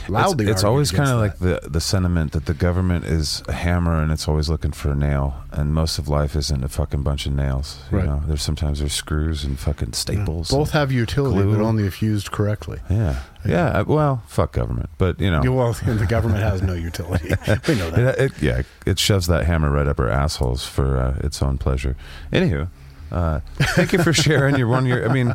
loudly. 0.10 0.46
it's 0.46 0.64
argued 0.64 0.66
always 0.70 0.92
kind 0.92 1.10
of 1.10 1.20
like 1.20 1.40
the 1.40 1.60
the 1.70 1.82
sentiment 1.82 2.32
that 2.34 2.46
the 2.46 2.54
government 2.54 3.06
is 3.06 3.44
a 3.48 3.54
hammer 3.54 4.02
and 4.02 4.12
it's 4.12 4.28
always 4.28 4.50
looking 4.50 4.72
for 4.72 4.92
a 4.92 4.96
nail, 4.96 5.36
and 5.52 5.74
most 5.74 5.98
of 6.00 6.08
life 6.08 6.36
isn't 6.36 6.64
a 6.64 6.70
fucking 6.70 7.04
bunch 7.04 7.26
of 7.26 7.34
nails. 7.34 7.80
You 7.92 7.98
Right. 7.98 8.06
know, 8.08 8.22
there's 8.28 8.42
sometimes 8.42 8.80
there's 8.80 8.94
screws 8.94 9.44
and 9.44 9.58
fucking 9.60 9.90
that. 9.90 9.96
staples. 9.96 10.50
Both 10.50 10.72
have 10.72 10.92
utility, 10.92 11.42
glue. 11.44 11.56
but 11.58 11.64
only 11.64 11.86
if 11.86 12.02
used 12.02 12.32
correctly. 12.32 12.80
Yeah, 12.90 13.20
yeah. 13.46 13.68
uh, 13.80 13.84
Well, 13.88 14.22
fuck 14.28 14.52
government, 14.54 14.90
but 14.98 15.20
you 15.20 15.30
know, 15.32 15.42
Yeah, 15.44 15.50
Well, 15.58 15.74
the 15.74 16.06
government 16.08 16.44
has 16.44 16.62
no 16.62 16.74
utility. 16.74 17.30
We 17.68 17.76
know 17.76 17.90
that. 17.92 18.20
it, 18.20 18.20
it, 18.20 18.42
yeah, 18.42 18.62
it 18.86 19.00
shoves 19.00 19.28
that 19.28 19.46
hammer 19.46 19.70
right 19.72 19.88
up 19.88 20.00
our 20.00 20.10
assholes 20.10 20.66
for 20.66 20.98
uh, 20.98 21.18
its 21.26 21.42
own 21.42 21.58
pleasure. 21.58 21.96
Anywho, 22.32 22.68
uh, 23.12 23.40
thank 23.76 23.94
you 23.94 24.00
for 24.04 24.14
sharing 24.14 24.58
your 24.58 24.68
one 24.68 24.86
year. 24.86 25.08
I 25.08 25.14
mean, 25.14 25.34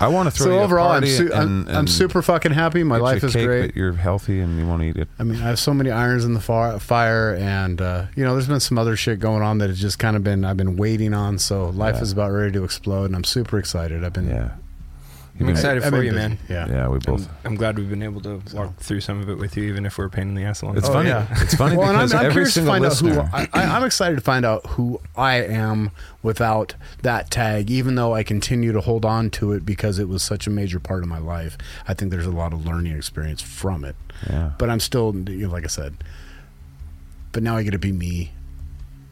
I 0.00 0.08
want 0.08 0.28
to 0.28 0.30
throw 0.36 0.46
So 0.46 0.58
overall, 0.60 0.90
I'm, 0.92 1.06
su- 1.06 1.30
I'm, 1.34 1.66
and- 1.68 1.76
I'm 1.76 1.86
super 1.86 2.22
fucking 2.22 2.52
happy. 2.52 2.82
My 2.84 2.98
life 2.98 3.24
is 3.24 3.34
great. 3.34 3.74
You're 3.76 3.92
healthy 3.92 4.40
and 4.40 4.58
you 4.58 4.66
want 4.66 4.82
to 4.82 4.88
eat 4.88 4.96
it. 4.96 5.08
I 5.18 5.24
mean, 5.24 5.40
I 5.42 5.48
have 5.48 5.58
so 5.58 5.74
many 5.74 5.90
irons 5.90 6.24
in 6.24 6.34
the 6.34 6.40
fire, 6.40 6.78
fire 6.78 7.34
and 7.34 7.80
uh, 7.80 8.06
you 8.14 8.24
know, 8.24 8.32
there's 8.32 8.48
been 8.48 8.60
some 8.60 8.78
other 8.78 8.96
shit 8.96 9.18
going 9.20 9.42
on 9.42 9.58
that 9.58 9.68
has 9.68 9.80
just 9.80 9.98
kind 9.98 10.16
of 10.16 10.22
been 10.24 10.44
I've 10.44 10.56
been 10.56 10.76
waiting 10.76 11.14
on. 11.14 11.38
So 11.38 11.70
life 11.70 11.96
Yeah. 11.96 12.02
is 12.02 12.12
about 12.12 12.30
ready 12.30 12.52
to 12.52 12.64
explode, 12.64 13.06
and 13.06 13.16
I'm 13.16 13.24
super 13.24 13.58
excited. 13.58 14.04
I've 14.04 14.12
been 14.12 14.28
Yeah, 14.28 14.50
I'm 15.40 15.48
excited 15.48 15.82
I've 15.82 15.90
for 15.90 15.98
been 15.98 16.06
you, 16.06 16.12
man. 16.12 16.38
Yeah. 16.48 16.66
yeah. 16.68 16.88
We 16.88 16.98
both. 16.98 17.28
I'm, 17.28 17.52
I'm 17.52 17.54
glad 17.54 17.78
we've 17.78 17.88
been 17.88 18.02
able 18.02 18.20
to 18.22 18.40
walk 18.54 18.76
through 18.78 19.00
some 19.00 19.20
of 19.20 19.28
it 19.28 19.36
with 19.38 19.56
you, 19.56 19.64
even 19.64 19.86
if 19.86 19.96
we're 19.98 20.06
a 20.06 20.10
pain 20.10 20.28
in 20.28 20.34
the 20.34 20.42
ass 20.44 20.62
along 20.62 20.78
It's 20.78 20.88
Oh, 20.88 20.92
funny. 20.94 21.08
yeah. 21.10 21.26
It's 21.42 21.54
funny 21.54 21.76
Well, 21.78 21.92
because 21.92 22.12
I'm, 22.12 22.20
I'm 22.20 22.26
every 22.26 22.44
to 22.44 22.50
single 22.50 22.78
listener. 22.78 23.30
I, 23.32 23.48
I, 23.52 23.62
I'm 23.64 23.84
excited 23.84 24.16
to 24.16 24.20
find 24.20 24.44
out 24.44 24.66
who 24.66 25.00
I 25.16 25.36
am 25.36 25.90
without 26.22 26.74
that 27.02 27.30
tag. 27.30 27.70
Even 27.70 27.94
though 27.94 28.14
I 28.14 28.22
continue 28.22 28.72
to 28.72 28.80
hold 28.80 29.04
on 29.04 29.30
to 29.30 29.52
it 29.52 29.64
because 29.64 29.98
it 29.98 30.08
was 30.08 30.22
such 30.22 30.46
a 30.46 30.50
major 30.50 30.80
part 30.80 31.02
of 31.02 31.08
my 31.08 31.18
life, 31.18 31.56
I 31.86 31.94
think 31.94 32.10
there's 32.10 32.26
a 32.26 32.30
lot 32.32 32.52
of 32.52 32.66
learning 32.66 32.96
experience 32.96 33.40
from 33.42 33.84
it. 33.84 33.96
yeah. 34.28 34.52
But 34.58 34.70
I'm 34.70 34.80
still, 34.80 35.14
you 35.14 35.46
know, 35.46 35.52
like 35.52 35.64
I 35.64 35.68
said. 35.68 35.94
But 37.32 37.42
now 37.42 37.56
I 37.56 37.62
get 37.62 37.70
to 37.72 37.78
be 37.78 37.92
me, 37.92 38.32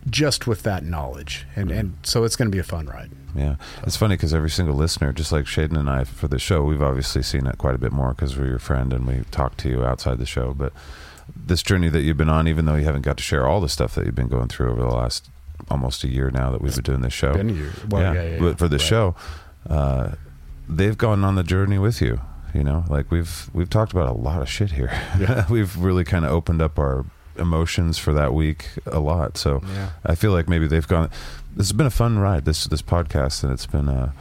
just 0.09 0.47
with 0.47 0.63
that 0.63 0.85
knowledge, 0.85 1.47
and 1.55 1.69
mm-hmm. 1.71 1.79
and 1.79 1.95
so 2.03 2.25
it's 2.25 2.35
going 2.35 2.51
to 2.51 2.53
be 2.55 2.59
a 2.59 2.65
fun 2.65 2.87
ride. 2.87 3.11
Yeah, 3.37 3.57
it's 3.83 3.97
funny 3.97 4.17
because 4.17 4.33
every 4.33 4.51
single 4.51 4.75
listener, 4.75 5.13
just 5.13 5.31
like 5.31 5.45
Shaiden 5.45 5.79
and 5.79 5.91
I 5.91 6.05
for 6.05 6.29
the 6.29 6.39
show, 6.39 6.63
we've 6.63 6.83
obviously 6.83 7.23
seen 7.23 7.47
it 7.47 7.59
quite 7.59 7.75
a 7.75 7.79
bit 7.79 7.93
more 7.93 8.11
because 8.11 8.37
we're 8.37 8.47
your 8.49 8.59
friend 8.59 8.93
and 8.93 9.07
we 9.07 9.25
talk 9.31 9.57
to 9.59 9.69
you 9.69 9.85
outside 9.85 10.19
the 10.19 10.27
show. 10.27 10.55
But 10.55 10.73
this 11.35 11.63
journey 11.63 11.89
that 11.89 12.03
you've 12.03 12.17
been 12.17 12.31
on, 12.31 12.49
even 12.49 12.65
though 12.65 12.77
you 12.77 12.85
haven't 12.85 13.03
got 13.03 13.17
to 13.19 13.23
share 13.23 13.47
all 13.47 13.61
the 13.61 13.69
stuff 13.69 13.95
that 13.95 14.07
you've 14.07 14.15
been 14.15 14.29
going 14.29 14.49
through 14.49 14.73
over 14.73 14.81
the 14.81 14.89
last 14.89 15.29
almost 15.71 16.05
a 16.05 16.09
year 16.09 16.31
now 16.31 16.51
that 16.51 16.61
we've 16.61 16.75
been 16.75 16.85
doing 16.85 17.01
this 17.01 17.13
show, 17.13 17.35
Been 17.35 17.51
a 17.51 17.53
year. 17.53 17.73
Well, 17.89 18.03
yeah, 18.03 18.13
yeah, 18.23 18.31
yeah, 18.31 18.39
but 18.41 18.59
for 18.59 18.69
the 18.69 18.79
right. 18.79 18.87
show, 18.87 19.15
uh, 19.69 20.13
they've 20.69 20.97
gone 20.97 21.25
on 21.25 21.35
the 21.35 21.43
journey 21.43 21.79
with 21.79 22.01
you. 22.01 22.21
You 22.55 22.63
know, 22.65 22.85
like 22.89 23.11
we've 23.11 23.51
we've 23.53 23.69
talked 23.69 23.93
about 23.93 24.09
a 24.09 24.19
lot 24.19 24.41
of 24.41 24.49
shit 24.49 24.73
here. 24.73 24.91
we've 25.51 25.77
really 25.77 26.05
kind 26.05 26.25
of 26.25 26.31
opened 26.31 26.63
up 26.63 26.79
our 26.79 27.05
emotions 27.39 27.99
for 27.99 28.13
that 28.15 28.35
week 28.35 28.69
a 28.87 28.99
lot. 29.01 29.37
So 29.39 29.63
Yeah. 29.75 29.91
I 30.05 30.15
feel 30.15 30.33
like 30.33 30.49
maybe 30.49 30.67
they've 30.67 30.87
gone. 30.87 31.11
This 31.57 31.69
has 31.69 31.73
been 31.73 31.87
a 31.87 31.91
fun 31.91 32.19
ride. 32.19 32.45
This 32.45 32.65
this 32.67 32.83
podcast, 32.83 33.43
and 33.45 33.53
it's 33.53 33.67
been 33.67 33.89
uh, 33.89 34.13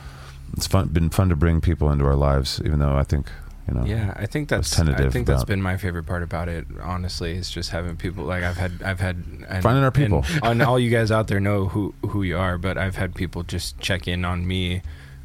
it's 0.53 0.67
fun 0.67 0.87
been 0.89 1.09
fun 1.09 1.29
to 1.29 1.35
bring 1.35 1.61
people 1.61 1.91
into 1.91 2.05
our 2.05 2.15
lives. 2.15 2.61
Even 2.63 2.79
though 2.79 2.95
I 2.95 3.03
think 3.03 3.29
you 3.67 3.73
know, 3.73 3.83
Yeah, 3.85 4.13
I 4.15 4.25
think 4.25 4.51
I 4.51 4.57
that's 4.57 4.73
I 4.79 4.85
tentative 4.85 5.11
think 5.11 5.27
that's 5.27 5.43
been 5.43 5.61
my 5.61 5.75
favorite 5.77 6.05
part 6.05 6.21
about 6.23 6.47
it. 6.49 6.65
Honestly, 6.81 7.33
is 7.33 7.49
just 7.49 7.71
having 7.71 7.95
people 7.97 8.23
like 8.23 8.43
I've 8.43 8.57
had 8.57 8.81
I've 8.83 8.99
had 8.99 9.23
and, 9.49 9.63
Finding 9.63 9.83
our 9.83 9.91
people. 9.91 10.23
and, 10.35 10.43
and 10.45 10.61
all 10.61 10.79
you 10.79 10.89
guys 10.97 11.11
out 11.11 11.27
there 11.27 11.39
know 11.39 11.65
who 11.65 11.93
who 12.09 12.23
you 12.23 12.37
are, 12.37 12.57
but 12.57 12.77
I've 12.77 12.95
had 12.95 13.15
people 13.15 13.43
just 13.43 13.79
check 13.79 14.07
in 14.07 14.23
on 14.23 14.47
me, 14.47 14.81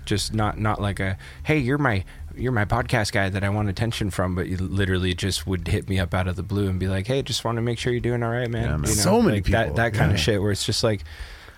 just 0.06 0.32
not 0.34 0.58
not 0.58 0.80
like 0.80 0.98
a 1.00 1.16
hey 1.44 1.58
you're 1.58 1.78
my 1.78 2.04
you're 2.36 2.52
my 2.52 2.64
podcast 2.64 3.12
guy 3.12 3.28
that 3.28 3.44
I 3.44 3.48
want 3.48 3.68
attention 3.68 4.10
from, 4.10 4.34
but 4.34 4.46
you 4.46 4.56
literally 4.56 5.14
just 5.14 5.46
would 5.46 5.68
hit 5.68 5.88
me 5.88 5.98
up 5.98 6.14
out 6.14 6.28
of 6.28 6.36
the 6.36 6.42
blue 6.42 6.68
and 6.68 6.78
be 6.78 6.88
like 6.88 7.06
hey 7.06 7.22
just 7.22 7.44
want 7.44 7.56
to 7.56 7.62
make 7.62 7.78
sure 7.78 7.92
you're 7.92 8.00
doing 8.00 8.22
all 8.22 8.30
right, 8.30 8.50
man. 8.50 8.64
Yeah, 8.64 8.76
man. 8.76 8.82
You 8.82 8.96
So 8.96 9.22
many 9.22 9.38
like 9.38 9.44
people, 9.44 9.60
that 9.60 9.76
that 9.76 9.94
kind 9.94 10.10
yeah. 10.10 10.14
of 10.14 10.20
shit 10.20 10.40
where 10.40 10.50
it's 10.50 10.64
just 10.64 10.82
like 10.82 11.02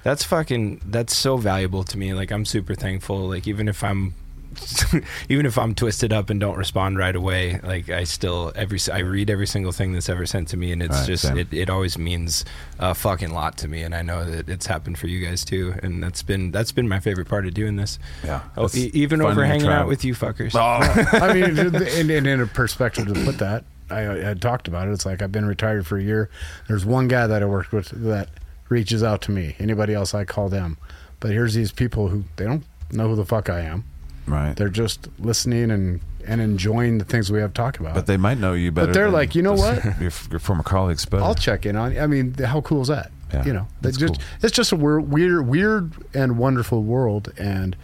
that's 0.02 0.24
fucking 0.24 0.82
that's 0.86 1.16
so 1.16 1.36
valuable 1.36 1.84
to 1.84 1.98
me. 1.98 2.14
Like 2.14 2.32
I'm 2.32 2.44
super 2.44 2.74
thankful. 2.74 3.28
Like 3.28 3.46
even 3.46 3.68
if 3.68 3.84
I'm 3.84 4.14
even 5.28 5.46
if 5.46 5.57
I'm 5.59 5.74
twisted 5.74 6.12
up 6.12 6.30
and 6.30 6.38
don't 6.40 6.57
respond 6.57 6.98
right 6.98 7.14
away, 7.14 7.61
like 7.62 7.88
I 7.90 8.05
still 8.05 8.53
every 8.55 8.78
I 8.92 8.98
read 8.98 9.30
every 9.30 9.46
single 9.46 9.72
thing 9.72 9.92
that's 9.92 10.09
ever 10.09 10.26
sent 10.26 10.48
to 10.48 10.57
me, 10.57 10.72
and 10.72 10.82
it's 10.82 10.98
Right, 10.98 11.07
just 11.07 11.24
it, 11.24 11.53
it 11.53 11.70
always 11.70 11.96
means 11.98 12.44
a 12.78 12.94
fucking 12.94 13.32
lot 13.32 13.57
to 13.59 13.68
me, 13.68 13.82
and 13.82 13.94
I 13.94 14.03
know 14.03 14.24
that 14.24 14.48
it's 14.48 14.66
happened 14.66 14.98
for 14.98 15.07
you 15.07 15.24
guys 15.26 15.44
too, 15.44 15.74
and 15.82 16.03
that's 16.03 16.22
been 16.22 16.50
that's 16.50 16.72
been 16.72 16.88
my 16.88 17.00
favorite 17.00 17.28
part 17.28 17.46
of 17.46 17.55
doing 17.55 17.76
this. 17.76 17.98
yeah. 18.24 18.42
Oh, 18.57 18.68
e- 18.74 18.90
even 18.94 19.20
over 19.22 19.44
hanging 19.44 19.68
out 19.68 19.88
with 19.88 20.05
you 20.05 20.14
fuckers. 20.14 20.55
I 20.57 21.32
mean, 21.32 21.59
in, 21.59 22.11
in, 22.11 22.26
in 22.26 22.40
a 22.40 22.46
perspective 22.46 23.07
to 23.07 23.14
put 23.24 23.38
that, 23.38 23.64
I, 23.90 24.00
I 24.00 24.18
had 24.18 24.42
talked 24.42 24.68
about 24.68 24.88
it. 24.88 24.92
It's 24.92 25.07
like 25.07 25.22
I've 25.22 25.32
been 25.32 25.46
retired 25.46 25.86
for 25.86 25.98
a 25.98 26.03
year. 26.03 26.30
There's 26.68 26.84
one 26.84 27.09
guy 27.09 27.26
that 27.26 27.42
I 27.42 27.46
worked 27.46 27.72
with 27.72 27.88
that 27.90 28.28
reaches 28.68 29.03
out 29.03 29.22
to 29.22 29.30
me. 29.30 29.57
Anybody 29.59 29.94
else, 29.94 30.14
I 30.14 30.24
call 30.24 30.48
them. 30.48 30.78
But 31.20 31.30
here's 31.30 31.55
these 31.55 31.70
people 31.72 32.09
who 32.09 32.24
they 32.36 32.44
don't 32.44 32.64
know 32.90 33.09
who 33.09 33.16
the 33.16 33.24
fuck 33.24 33.48
I 33.48 33.61
am. 33.61 33.84
Right? 34.26 34.54
They're 34.56 34.68
just 34.68 35.08
listening 35.18 35.70
and 35.70 36.00
and 36.26 36.40
enjoying 36.40 36.98
the 36.98 37.04
things 37.04 37.32
we 37.32 37.40
have 37.40 37.50
to 37.50 37.54
talk 37.54 37.80
about. 37.80 37.94
but 37.94 38.06
they 38.06 38.16
might 38.16 38.38
know 38.38 38.52
you 38.52 38.70
better. 38.70 38.86
But 38.86 38.92
they're 38.94 39.10
like, 39.10 39.34
you 39.34 39.42
know 39.42 39.54
what? 39.54 39.84
Your, 40.00 40.12
your 40.30 40.38
former 40.38 40.62
colleagues, 40.62 41.04
but 41.04 41.20
I'll 41.22 41.34
check 41.34 41.66
in 41.66 41.74
on. 41.76 41.92
You. 41.92 42.00
I 42.00 42.06
mean, 42.06 42.34
how 42.34 42.60
cool 42.60 42.82
is 42.82 42.88
that? 42.88 43.10
Yeah, 43.32 43.44
you 43.44 43.52
know, 43.52 43.66
that's 43.80 43.96
just 43.96 44.14
cool. 44.14 44.22
it's 44.42 44.52
just 44.54 44.72
a 44.72 44.76
weir- 44.76 45.00
weird, 45.00 45.48
weird 45.48 45.92
and 46.14 46.36
wonderful 46.38 46.82
world, 46.82 47.32
and 47.38 47.74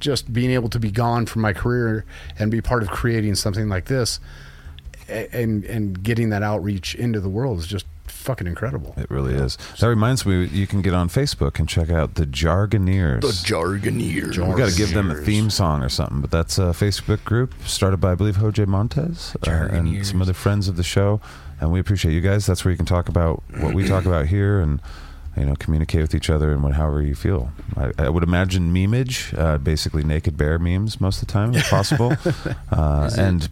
just 0.00 0.32
being 0.32 0.50
able 0.50 0.68
to 0.70 0.78
be 0.78 0.90
gone 0.90 1.26
from 1.26 1.42
my 1.42 1.52
career 1.52 2.04
and 2.38 2.50
be 2.50 2.60
part 2.60 2.82
of 2.82 2.88
creating 2.90 3.34
something 3.34 3.68
like 3.68 3.84
this, 3.86 4.18
and 5.08 5.64
and 5.64 6.02
getting 6.02 6.30
that 6.30 6.42
outreach 6.42 6.94
into 6.94 7.20
the 7.20 7.28
world 7.28 7.58
is 7.58 7.66
just 7.66 7.86
fucking 8.10 8.46
incredible. 8.46 8.94
It 8.96 9.10
really 9.10 9.34
is. 9.34 9.56
That 9.80 9.88
reminds 9.88 10.24
me, 10.26 10.44
you 10.46 10.66
can 10.66 10.82
get 10.82 10.94
on 10.94 11.08
Facebook 11.08 11.58
and 11.58 11.68
check 11.68 11.90
out 11.90 12.14
the 12.14 12.26
Jargoneers. 12.26 13.20
The 13.22 13.28
Jargoneers. 13.28 14.36
we 14.38 14.54
got 14.58 14.70
to 14.70 14.76
give 14.76 14.92
them 14.92 15.10
a 15.10 15.14
theme 15.16 15.50
song 15.50 15.82
or 15.82 15.88
something. 15.88 16.20
But 16.20 16.30
that's 16.30 16.58
a 16.58 16.72
Facebook 16.72 17.24
group 17.24 17.54
started 17.64 17.98
by, 17.98 18.12
I 18.12 18.14
believe, 18.14 18.36
Jose 18.36 18.64
Montez 18.64 19.36
uh, 19.46 19.50
and 19.50 19.88
Jargoneers. 19.88 20.06
some 20.06 20.22
other 20.22 20.32
friends 20.34 20.68
of 20.68 20.76
the 20.76 20.82
show. 20.82 21.20
And 21.60 21.72
we 21.72 21.80
appreciate 21.80 22.12
you 22.12 22.20
guys. 22.20 22.44
That's 22.46 22.64
where 22.64 22.70
you 22.72 22.76
can 22.76 22.86
talk 22.86 23.08
about 23.08 23.42
what 23.60 23.72
we 23.74 23.86
talk 23.88 24.04
about 24.04 24.26
here 24.26 24.60
and 24.60 24.80
you 25.38 25.44
know 25.46 25.54
communicate 25.54 26.00
with 26.02 26.14
each 26.14 26.28
other 26.30 26.50
and 26.52 26.62
what, 26.62 26.74
however 26.74 27.00
you 27.02 27.14
feel. 27.14 27.50
I, 27.76 27.92
I 27.98 28.08
would 28.10 28.22
imagine 28.22 28.72
memeage, 28.74 29.36
uh, 29.38 29.56
basically 29.58 30.02
naked 30.04 30.36
bear 30.36 30.58
memes 30.58 31.00
most 31.00 31.20
of 31.22 31.28
the 31.28 31.32
time, 31.32 31.54
if 31.54 31.68
possible. 31.70 32.12
uh, 32.70 33.04
Is 33.06 33.16
it- 33.18 33.20
and 33.22 33.48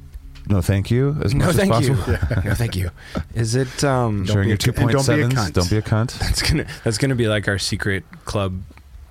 no, 0.48 0.60
thank 0.60 0.90
you 0.90 1.16
as 1.24 1.34
No, 1.34 1.46
much 1.46 1.56
thank 1.56 1.72
as 1.72 1.88
you. 1.88 1.94
possible. 1.96 2.42
no, 2.44 2.54
thank 2.54 2.76
you. 2.76 2.90
Is 3.34 3.54
it 3.54 3.82
um? 3.84 4.26
Sharing 4.26 4.48
your 4.48 4.56
a 4.56 4.58
two 4.58 4.72
cu- 4.72 4.82
and 4.82 4.90
point 4.90 5.06
don't 5.06 5.16
be 5.16 5.22
a 5.22 5.30
sevens. 5.30 5.34
cunt. 5.34 5.52
Don't 5.54 5.70
be 5.70 5.76
a 5.78 5.82
cunt. 5.82 6.18
That's 6.18 6.42
gonna 6.42 6.66
that's 6.84 6.98
gonna 6.98 7.14
be 7.14 7.28
like 7.28 7.48
our 7.48 7.58
secret 7.58 8.04
club 8.24 8.60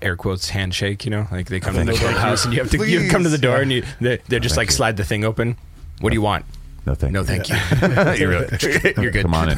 air 0.01 0.15
quotes 0.15 0.49
handshake. 0.49 1.05
You 1.05 1.11
know, 1.11 1.27
like 1.31 1.47
they 1.47 1.59
come 1.59 1.75
to 1.75 1.83
the 1.83 1.93
you. 1.93 1.97
clubhouse 1.99 2.45
and 2.45 2.53
you 2.53 2.59
have 2.61 2.69
to 2.71 2.85
you 2.87 3.09
come 3.09 3.23
to 3.23 3.29
the 3.29 3.37
door 3.37 3.57
Please. 3.57 3.61
and 3.63 3.71
you 3.71 3.83
they 4.01 4.19
they 4.27 4.39
just 4.39 4.57
like 4.57 4.67
you. 4.69 4.73
slide 4.73 4.97
the 4.97 5.05
thing 5.05 5.23
open. 5.25 5.57
What 6.01 6.09
do 6.11 6.15
you 6.15 6.21
want? 6.21 6.45
No, 6.85 6.95
thank 6.95 7.13
No, 7.13 7.21
you. 7.21 7.25
thank 7.25 7.47
you. 7.47 7.55
You're, 8.19 8.29
really, 8.29 8.93
you're 9.01 9.11
good. 9.11 9.21
Come 9.21 9.33
on 9.33 9.49
in. 9.51 9.57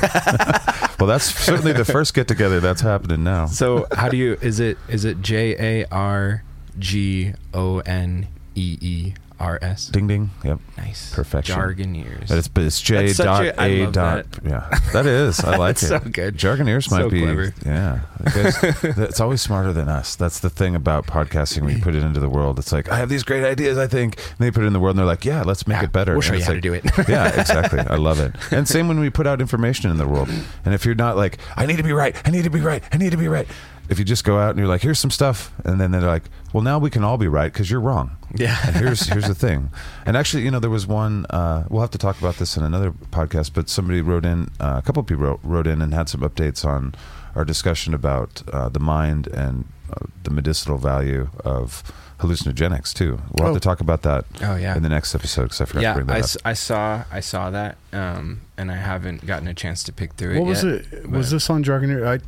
well, 0.99 1.07
that's 1.07 1.25
certainly 1.25 1.73
the 1.73 1.83
first 1.83 2.13
get 2.13 2.27
together 2.27 2.59
that's 2.59 2.81
happening 2.81 3.23
now. 3.23 3.47
So 3.47 3.87
how 3.93 4.09
do 4.09 4.15
you? 4.17 4.37
Is 4.41 4.59
it 4.59 4.77
is 4.87 5.05
it 5.05 5.21
J 5.23 5.55
A 5.81 5.85
R 5.91 6.43
G 6.77 7.33
O 7.53 7.79
N 7.79 8.27
E 8.53 8.77
E 8.79 9.13
R 9.39 9.59
S? 9.61 9.87
Ding 9.87 10.07
ding. 10.07 10.29
Yep. 10.43 10.59
Nice 10.77 11.13
Perfection. 11.13 11.55
Jargoneers. 11.55 12.29
But 12.29 12.37
it's 12.37 12.47
but 12.47 12.63
it's 12.63 12.81
J 12.81 13.07
That's 13.07 13.17
such 13.17 13.25
dot 13.25 13.45
a- 13.45 13.61
I 13.61 13.65
A 13.67 13.83
love 13.83 13.93
dot. 13.93 14.25
Yeah, 14.45 14.79
that 14.93 15.05
is. 15.05 15.39
I 15.41 15.57
like 15.57 15.77
That's 15.77 15.83
it. 15.83 15.87
so 15.87 15.99
good. 15.99 16.37
Jargoneers 16.37 16.89
might 16.91 17.01
So 17.01 17.09
be. 17.09 17.21
clever. 17.21 17.53
Yeah, 17.65 17.99
it's 18.25 19.19
always 19.19 19.41
smarter 19.41 19.73
than 19.73 19.89
us. 19.89 20.15
That's 20.15 20.39
the 20.39 20.49
thing 20.49 20.75
about 20.75 21.05
podcasting. 21.07 21.63
When 21.63 21.75
you 21.77 21.81
put 21.83 21.95
it 21.95 22.03
into 22.03 22.19
the 22.19 22.29
world, 22.29 22.59
it's 22.59 22.71
like 22.71 22.89
I 22.89 22.97
have 22.97 23.09
these 23.09 23.23
great 23.23 23.43
ideas. 23.43 23.77
I 23.77 23.87
think, 23.87 24.17
and 24.17 24.37
they 24.39 24.51
put 24.51 24.63
it 24.63 24.67
in 24.67 24.73
the 24.73 24.79
world, 24.79 24.95
and 24.95 24.99
they're 24.99 25.05
like, 25.05 25.25
yeah, 25.25 25.43
let's 25.43 25.67
make 25.67 25.77
Yeah, 25.77 25.83
it 25.85 25.91
better. 25.91 26.11
we'll 26.13 26.17
And 26.19 26.23
show 26.25 26.33
you 26.33 26.37
it's 26.39 26.47
how 26.47 26.53
like- 26.53 26.61
to 26.61 26.69
do 26.69 26.73
it. 26.73 27.09
yeah, 27.09 27.39
exactly. 27.39 27.79
I 27.79 27.95
love 27.95 28.19
it. 28.19 28.33
And 28.51 28.67
same 28.67 28.87
when 28.87 28.99
we 28.99 29.09
put 29.09 29.27
out 29.27 29.41
information 29.41 29.89
in 29.91 29.97
the 29.97 30.07
world. 30.07 30.29
And 30.63 30.73
if 30.73 30.85
you're 30.85 30.95
not 30.95 31.17
like, 31.17 31.37
I 31.57 31.65
need 31.65 31.77
to 31.77 31.83
be 31.83 31.91
right, 31.93 32.15
I 32.25 32.31
need 32.31 32.43
to 32.43 32.49
be 32.49 32.61
right, 32.61 32.83
I 32.91 32.97
need 32.97 33.11
to 33.11 33.17
be 33.17 33.27
right. 33.27 33.47
If 33.87 33.99
you 33.99 34.05
just 34.05 34.23
go 34.23 34.39
out 34.39 34.49
and 34.51 34.59
you're 34.59 34.67
like, 34.67 34.81
here's 34.81 34.97
some 34.97 35.11
stuff, 35.11 35.51
and 35.63 35.79
then 35.79 35.91
they're 35.91 36.01
like, 36.01 36.23
well, 36.53 36.63
now 36.63 36.79
we 36.79 36.89
can 36.89 37.03
all 37.03 37.17
be 37.17 37.27
right 37.27 37.51
because 37.53 37.69
you're 37.69 37.79
wrong. 37.81 38.17
Yeah. 38.37 38.57
And 38.67 38.75
here's 38.75 39.07
here's 39.07 39.27
the 39.27 39.35
thing. 39.35 39.69
And 40.05 40.15
actually, 40.17 40.43
you 40.43 40.51
know, 40.51 40.59
there 40.59 40.69
was 40.69 40.85
one. 40.87 41.25
Uh, 41.29 41.65
we'll 41.69 41.81
have 41.81 41.91
to 41.91 41.97
talk 41.97 42.19
about 42.19 42.35
this 42.37 42.57
in 42.57 42.63
another 42.63 42.91
podcast. 42.91 43.51
But 43.53 43.69
somebody 43.69 44.01
wrote 44.01 44.25
in, 44.25 44.49
uh, 44.59 44.75
a 44.77 44.81
couple 44.81 45.01
of 45.01 45.07
people 45.07 45.23
wrote, 45.25 45.39
wrote 45.43 45.67
in 45.67 45.81
and 45.81 45.93
had 45.93 46.09
some 46.09 46.21
updates 46.21 46.65
on 46.65 46.95
our 47.35 47.45
discussion 47.45 47.93
about 47.93 48.43
uh, 48.53 48.69
the 48.69 48.79
mind 48.79 49.27
and 49.27 49.65
uh, 49.91 50.05
the 50.23 50.29
medicinal 50.31 50.77
value 50.77 51.29
of 51.43 51.83
hallucinogenics 52.19 52.93
too. 52.93 53.19
We'll 53.33 53.47
Oh. 53.49 53.53
have 53.53 53.55
to 53.55 53.59
talk 53.59 53.81
about 53.81 54.03
that 54.03 54.23
Oh 54.41 54.55
yeah. 54.55 54.75
in 54.75 54.83
the 54.83 54.89
next 54.89 55.13
episode 55.13 55.43
because 55.43 55.61
I 55.61 55.65
forgot 55.65 55.81
to 55.89 55.93
bring 55.95 56.07
that 56.07 56.13
I, 56.15 56.19
up. 56.19 56.23
s- 56.23 56.37
I 56.45 56.53
saw 56.53 57.03
I 57.11 57.19
saw 57.19 57.49
that, 57.51 57.75
um, 57.91 58.41
and 58.57 58.71
I 58.71 58.75
haven't 58.77 59.25
gotten 59.25 59.47
a 59.49 59.53
chance 59.53 59.83
to 59.83 59.91
pick 59.93 60.13
through 60.13 60.35
it. 60.35 60.39
What 60.39 60.47
was 60.47 60.63
yet, 60.63 60.73
it? 60.93 61.09
Was 61.09 61.31
this 61.31 61.49
on 61.49 61.63
Jargoneer? 61.63 62.07
I 62.07 62.19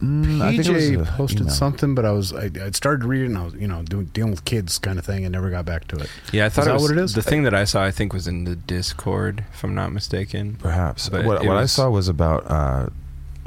Mm, 0.00 0.40
I 0.40 0.56
think 0.56 0.66
it 0.66 0.72
was 0.72 0.90
PJ 0.90 1.06
posted 1.16 1.40
email. 1.40 1.52
something, 1.52 1.94
but 1.94 2.04
I 2.04 2.12
was 2.12 2.32
I, 2.32 2.50
I 2.62 2.70
started 2.70 3.04
reading. 3.04 3.36
I 3.36 3.44
was 3.44 3.54
you 3.54 3.66
know 3.66 3.82
doing 3.82 4.06
dealing 4.06 4.30
with 4.30 4.44
kids 4.44 4.78
kind 4.78 4.98
of 4.98 5.04
thing, 5.04 5.24
and 5.24 5.32
never 5.32 5.50
got 5.50 5.64
back 5.64 5.88
to 5.88 5.96
it. 5.96 6.08
Yeah, 6.32 6.46
I 6.46 6.48
thought 6.48 6.66
that 6.66 6.70
it 6.70 6.74
was, 6.74 6.82
what 6.82 6.90
it 6.92 6.98
is? 6.98 7.14
The 7.14 7.22
thing 7.22 7.42
that 7.42 7.54
I 7.54 7.64
saw, 7.64 7.84
I 7.84 7.90
think, 7.90 8.12
was 8.12 8.28
in 8.28 8.44
the 8.44 8.54
Discord, 8.54 9.44
if 9.52 9.64
I'm 9.64 9.74
not 9.74 9.92
mistaken. 9.92 10.56
Perhaps. 10.56 11.08
But 11.08 11.24
what 11.24 11.42
it 11.42 11.48
what 11.48 11.56
I 11.56 11.66
saw 11.66 11.90
was 11.90 12.08
about 12.08 12.48
uh, 12.48 12.90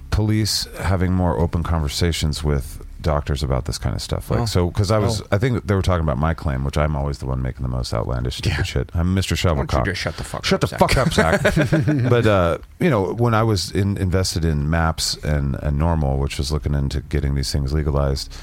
police 0.10 0.68
having 0.80 1.14
more 1.14 1.38
open 1.40 1.64
conversations 1.64 2.44
with 2.44 2.81
doctors 3.02 3.44
about 3.44 3.66
this 3.66 3.78
kind 3.78 3.96
of 3.96 4.02
stuff. 4.02 4.30
Like 4.32 4.40
Oh. 4.42 4.46
so, 4.46 4.68
because 4.70 4.92
I 4.92 4.98
was, 5.00 5.22
Oh. 5.22 5.26
I 5.32 5.38
think 5.38 5.66
they 5.68 5.76
were 5.76 5.82
talking 5.82 6.04
about 6.04 6.18
my 6.18 6.34
claim, 6.34 6.64
which 6.64 6.78
I'm 6.78 6.96
always 6.96 7.18
the 7.20 7.26
one 7.26 7.42
making 7.42 7.64
the 7.64 7.70
most 7.70 7.94
outlandish 7.94 8.38
stupid 8.38 8.58
Yeah. 8.60 8.64
shit. 8.64 8.90
I'm 8.94 9.16
Mr. 9.16 9.32
Why 9.44 9.54
don't 9.56 9.60
you 9.60 9.66
Shovelcock. 9.80 9.86
just 9.86 10.02
shut 10.02 10.18
the 10.18 10.24
fuck 10.24 10.46
Shut 10.46 10.64
up? 10.64 10.70
the 10.70 10.76
Zaq? 10.76 10.80
fuck 10.80 10.98
up, 10.98 11.08
Zaq. 11.10 12.10
but 12.10 12.26
uh, 12.26 12.58
you 12.80 12.90
know, 12.90 13.14
when 13.14 13.34
I 13.34 13.44
was 13.44 13.72
in, 13.72 13.98
invested 13.98 14.46
in 14.46 14.70
Maps 14.70 15.16
and, 15.24 15.56
and 15.62 15.80
NORML, 15.80 16.18
which 16.20 16.38
was 16.38 16.52
looking 16.52 16.74
into 16.74 17.02
getting 17.02 17.36
these 17.36 17.52
things 17.52 17.74
legalized, 17.74 18.34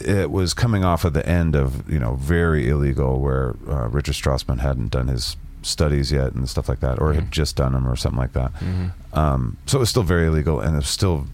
it 0.00 0.30
was 0.30 0.54
coming 0.54 0.84
off 0.84 1.04
of 1.04 1.12
the 1.12 1.26
end 1.28 1.56
of 1.56 1.90
you 1.90 1.98
know 1.98 2.14
very 2.14 2.68
illegal, 2.68 3.20
where 3.20 3.56
uh, 3.68 3.88
Richard 3.88 4.14
Strassman 4.14 4.60
hadn't 4.60 4.92
done 4.92 5.08
his 5.08 5.36
studies 5.62 6.12
yet 6.12 6.32
and 6.34 6.48
stuff 6.48 6.68
like 6.68 6.78
that, 6.80 7.00
or 7.00 7.12
had 7.12 7.24
Mhm. 7.26 7.30
just 7.30 7.56
done 7.56 7.72
them 7.72 7.86
or 7.86 7.96
something 7.96 8.18
like 8.18 8.32
that. 8.32 8.52
Mhm. 8.60 8.92
Um, 9.12 9.56
so 9.66 9.78
it 9.78 9.80
was 9.80 9.90
still 9.90 10.04
very 10.04 10.28
illegal, 10.28 10.60
and 10.60 10.74
it 10.74 10.78
was 10.78 10.88
still 10.88 11.26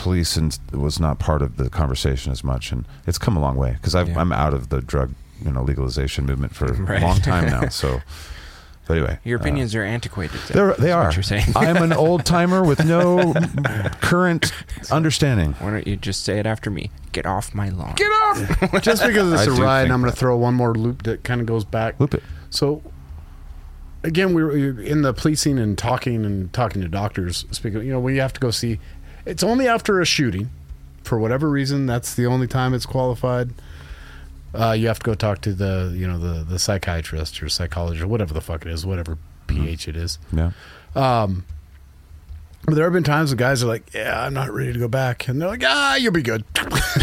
police 0.00 0.36
and 0.36 0.58
was 0.72 0.98
not 0.98 1.18
part 1.18 1.42
of 1.42 1.56
the 1.56 1.68
conversation 1.70 2.32
as 2.32 2.42
much. 2.42 2.72
And 2.72 2.84
it's 3.06 3.18
come 3.18 3.36
a 3.36 3.40
long 3.40 3.56
way 3.56 3.72
because 3.72 3.94
Yeah. 3.94 4.18
I'm 4.18 4.32
out 4.32 4.54
of 4.54 4.68
the 4.70 4.80
drug 4.80 5.14
you 5.44 5.50
know 5.52 5.62
legalization 5.62 6.26
movement 6.26 6.54
for 6.54 6.66
Right. 6.72 7.02
a 7.02 7.06
long 7.06 7.20
time 7.20 7.46
now. 7.46 7.68
So, 7.70 8.00
but 8.86 8.96
anyway, 8.96 9.18
Your 9.24 9.38
uh, 9.38 9.42
opinions 9.42 9.74
are 9.76 9.84
antiquated. 9.84 10.40
Zaq, 10.40 10.48
they're, 10.48 10.74
they 10.74 10.88
is 10.88 10.94
are. 10.94 11.04
What 11.04 11.16
you're 11.16 11.22
saying? 11.22 11.44
I'm 11.54 11.76
an 11.76 11.92
old 12.06 12.24
timer 12.24 12.64
with 12.64 12.84
no 12.84 13.32
current 14.00 14.52
understanding. 14.90 15.52
Why 15.60 15.70
don't 15.70 15.86
you 15.86 15.96
just 15.96 16.24
say 16.24 16.38
it 16.40 16.46
after 16.46 16.70
me? 16.70 16.90
Get 17.12 17.24
off 17.24 17.54
my 17.54 17.68
lawn. 17.68 17.94
Get 17.96 18.10
off! 18.10 18.82
Just 18.82 19.06
because 19.06 19.32
it's 19.32 19.42
I 19.42 19.44
a 19.56 19.62
ride, 19.64 19.82
think 19.84 19.92
I'm 19.94 20.00
going 20.00 20.12
to 20.12 20.16
throw 20.18 20.36
one 20.36 20.54
more 20.54 20.74
loop 20.74 21.04
that 21.04 21.22
kind 21.24 21.40
of 21.40 21.46
goes 21.46 21.64
back. 21.64 22.00
Loop 22.00 22.14
it. 22.14 22.22
So, 22.50 22.82
again, 24.02 24.34
we 24.34 24.42
were 24.42 24.56
in 24.56 25.02
the 25.02 25.12
policing 25.12 25.58
and 25.58 25.76
talking 25.78 26.24
and 26.24 26.52
talking 26.52 26.82
to 26.82 26.88
doctors. 26.88 27.44
Speaking, 27.52 27.82
you 27.82 27.92
know, 27.92 28.00
we 28.00 28.16
have 28.16 28.32
to 28.32 28.40
go 28.40 28.50
see. 28.50 28.80
It's 29.26 29.42
only 29.42 29.68
after 29.68 30.00
a 30.00 30.06
shooting, 30.06 30.50
for 31.02 31.18
whatever 31.18 31.48
reason. 31.48 31.86
That's 31.86 32.14
the 32.14 32.26
only 32.26 32.46
time 32.46 32.74
it's 32.74 32.86
qualified. 32.86 33.50
Uh, 34.54 34.72
you 34.72 34.88
have 34.88 34.98
to 34.98 35.04
go 35.04 35.14
talk 35.14 35.40
to 35.42 35.52
the, 35.52 35.94
you 35.96 36.06
know, 36.06 36.18
the 36.18 36.42
the 36.42 36.58
psychiatrist 36.58 37.42
or 37.42 37.48
psychologist 37.48 38.02
or 38.02 38.08
whatever 38.08 38.34
the 38.34 38.40
fuck 38.40 38.66
it 38.66 38.72
is, 38.72 38.84
whatever 38.84 39.16
ph 39.46 39.88
it 39.88 39.96
is. 39.96 40.18
Yeah. 40.32 40.52
Um, 40.94 41.44
but 42.64 42.74
there 42.74 42.84
have 42.84 42.92
been 42.92 43.02
times 43.04 43.30
when 43.30 43.38
guys 43.38 43.62
are 43.62 43.66
like, 43.66 43.92
"Yeah, 43.94 44.24
I'm 44.24 44.34
not 44.34 44.52
ready 44.52 44.72
to 44.72 44.78
go 44.78 44.88
back," 44.88 45.28
and 45.28 45.40
they're 45.40 45.48
like, 45.48 45.62
"Ah, 45.64 45.96
you'll 45.96 46.12
be 46.12 46.22
good." 46.22 46.44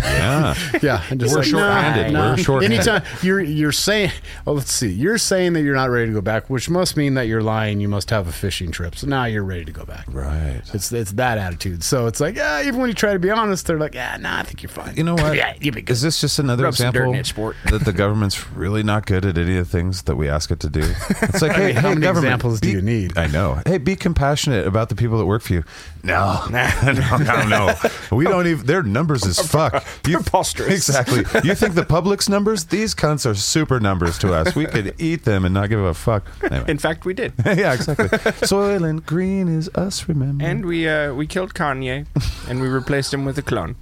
Yeah. 0.03 0.55
Yeah, 0.81 1.01
and 1.09 1.19
just 1.19 1.33
We're 1.33 1.39
like, 1.39 1.47
short-handed. 1.49 2.13
nah, 2.13 2.19
nah. 2.19 2.29
We're 2.31 2.37
short-handed. 2.37 2.87
Anytime 2.87 3.03
you're 3.23 3.39
you're 3.39 3.71
saying, 3.71 4.11
oh, 4.45 4.53
let's 4.53 4.71
see, 4.71 4.91
you're 4.91 5.17
saying 5.17 5.53
that 5.53 5.61
you're 5.61 5.75
not 5.75 5.89
ready 5.89 6.07
to 6.07 6.13
go 6.13 6.21
back, 6.21 6.49
which 6.49 6.69
must 6.69 6.95
mean 6.97 7.15
that 7.15 7.23
you're 7.23 7.41
lying. 7.41 7.79
You 7.79 7.87
must 7.87 8.09
have 8.11 8.27
a 8.27 8.31
fishing 8.31 8.69
trip. 8.71 8.95
So 8.95 9.07
now 9.07 9.25
you're 9.25 9.43
ready 9.43 9.65
to 9.65 9.71
go 9.71 9.85
back. 9.85 10.05
Right. 10.11 10.61
It's 10.73 10.91
it's 10.91 11.13
that 11.13 11.37
attitude. 11.37 11.83
So 11.83 12.05
it's 12.07 12.19
like, 12.19 12.35
yeah, 12.35 12.61
even 12.63 12.79
when 12.79 12.89
you 12.89 12.93
try 12.93 13.13
to 13.13 13.19
be 13.19 13.31
honest, 13.31 13.65
they're 13.65 13.79
like, 13.79 13.95
yeah, 13.95 14.17
nah, 14.17 14.39
I 14.39 14.43
think 14.43 14.61
you're 14.61 14.69
fine. 14.69 14.95
You 14.95 15.03
know 15.03 15.15
what? 15.15 15.35
yeah, 15.37 15.55
you'll 15.59 15.73
be 15.73 15.81
good. 15.81 15.93
Is 15.93 16.01
this 16.01 16.21
just 16.21 16.37
another 16.37 16.65
Rub 16.65 16.73
example 16.73 17.13
that 17.13 17.81
the 17.83 17.93
government's 17.93 18.51
really 18.51 18.83
not 18.83 19.05
good 19.05 19.25
at 19.25 19.37
any 19.37 19.57
of 19.57 19.69
the 19.69 19.77
things 19.77 20.03
that 20.03 20.15
we 20.15 20.29
ask 20.29 20.51
it 20.51 20.59
to 20.61 20.69
do? 20.69 20.83
It's 21.09 21.41
like, 21.41 21.51
I 21.57 21.59
hey, 21.59 21.67
mean, 21.67 21.75
how 21.75 21.81
hey, 21.81 21.89
many 21.89 22.01
government, 22.01 22.25
examples 22.25 22.61
do 22.61 22.69
you 22.69 22.81
need? 22.81 23.17
I 23.17 23.27
know. 23.27 23.61
Hey, 23.65 23.77
be 23.77 23.95
compassionate 23.95 24.67
about 24.67 24.89
the 24.89 24.95
people 24.95 25.17
that 25.17 25.25
work 25.25 25.41
you. 25.49 25.63
No, 26.03 26.45
no, 26.49 27.17
no, 27.17 27.47
no. 27.47 27.75
We 28.11 28.25
don't 28.25 28.47
even. 28.47 28.65
Their 28.65 28.83
numbers 28.83 29.25
is 29.25 29.39
fuck. 29.39 29.85
You, 30.07 30.17
Preposterous. 30.17 30.73
Exactly. 30.73 31.19
You 31.43 31.53
think 31.55 31.75
the 31.75 31.85
public's 31.85 32.29
numbers? 32.29 32.65
These 32.65 32.95
cunts 32.95 33.29
are 33.29 33.35
super 33.35 33.79
numbers 33.79 34.17
to 34.19 34.33
us. 34.33 34.55
We 34.55 34.65
could 34.65 34.95
eat 34.99 35.25
them 35.25 35.43
and 35.43 35.53
not 35.53 35.69
give 35.69 35.79
a 35.79 35.93
fuck. 35.93 36.25
Anyway. 36.43 36.65
In 36.69 36.77
fact, 36.77 37.05
we 37.05 37.13
did. 37.13 37.33
yeah, 37.45 37.73
exactly. 37.73 38.07
Soylent 38.47 39.05
Green 39.05 39.47
is 39.47 39.69
us. 39.75 40.07
Remember. 40.07 40.45
And 40.45 40.65
we 40.65 40.87
uh, 40.87 41.13
we 41.13 41.27
killed 41.27 41.53
Kanye, 41.53 42.05
and 42.47 42.61
we 42.61 42.67
replaced 42.67 43.13
him 43.13 43.25
with 43.25 43.37
a 43.37 43.43
clone. 43.43 43.75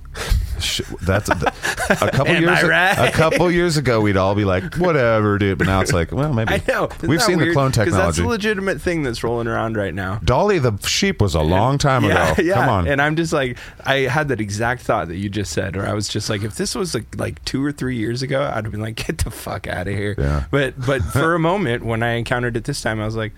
That's 1.01 1.30
a, 1.30 1.53
a 1.89 2.11
couple 2.11 2.34
years. 2.34 2.49
I 2.49 2.68
right? 2.68 3.09
A 3.09 3.11
couple 3.11 3.51
years 3.51 3.78
ago, 3.78 3.99
we'd 3.99 4.18
all 4.18 4.36
be 4.36 4.45
like, 4.45 4.76
"Whatever, 4.76 5.38
dude." 5.38 5.57
But 5.57 5.68
now 5.68 5.82
it's 5.82 5.91
like, 5.91 6.11
well, 6.11 6.34
maybe. 6.34 6.53
I 6.53 6.61
know. 6.68 6.86
Isn't 6.88 7.09
We've 7.09 7.22
seen 7.22 7.39
the 7.39 7.51
clone 7.51 7.72
'Cause 7.72 7.86
That's 7.91 8.16
technology. 8.16 8.22
a 8.24 8.28
legitimate 8.28 8.82
thing 8.82 9.03
that's 9.03 9.24
rolling 9.24 9.47
around 9.47 9.76
right 9.76 9.93
now. 9.93 10.20
Dolly 10.24 10.59
the 10.59 10.78
sheep 10.88 11.22
was 11.22 11.36
a 11.36 11.41
long 11.41 11.78
time 11.78 12.05
yeah, 12.05 12.32
ago. 12.32 12.41
Yeah, 12.41 12.53
Come 12.55 12.70
on. 12.70 12.88
And 12.88 13.01
I'm 13.01 13.16
just 13.16 13.34
like, 13.34 13.57
I 13.84 14.01
had 14.01 14.30
that 14.30 14.39
exact 14.39 14.82
thought 14.84 15.09
that 15.09 15.18
you 15.18 15.30
just 15.30 15.51
said, 15.51 15.76
where 15.76 15.88
I 15.88 15.93
was 15.93 16.07
just 16.07 16.30
like, 16.30 16.43
if 16.43 16.55
this 16.55 16.74
was 16.74 16.93
like, 16.95 17.18
like 17.18 17.43
two 17.43 17.63
or 17.63 17.72
three 17.72 17.97
years 17.97 18.22
ago, 18.22 18.41
I'd 18.41 18.63
have 18.63 18.72
been 18.72 18.82
like, 18.82 18.95
get 18.95 19.20
the 19.20 19.32
fuck 19.32 19.68
out 19.68 19.88
of 19.88 19.93
here. 19.93 20.16
Yeah. 20.18 20.45
But 20.51 20.80
but 20.86 21.01
for 21.03 21.36
a 21.36 21.39
moment, 21.39 21.84
when 21.86 22.01
I 22.01 22.13
encountered 22.13 22.55
it 22.55 22.63
this 22.63 22.82
time, 22.82 23.01
I 23.01 23.05
was 23.05 23.16
like, 23.16 23.34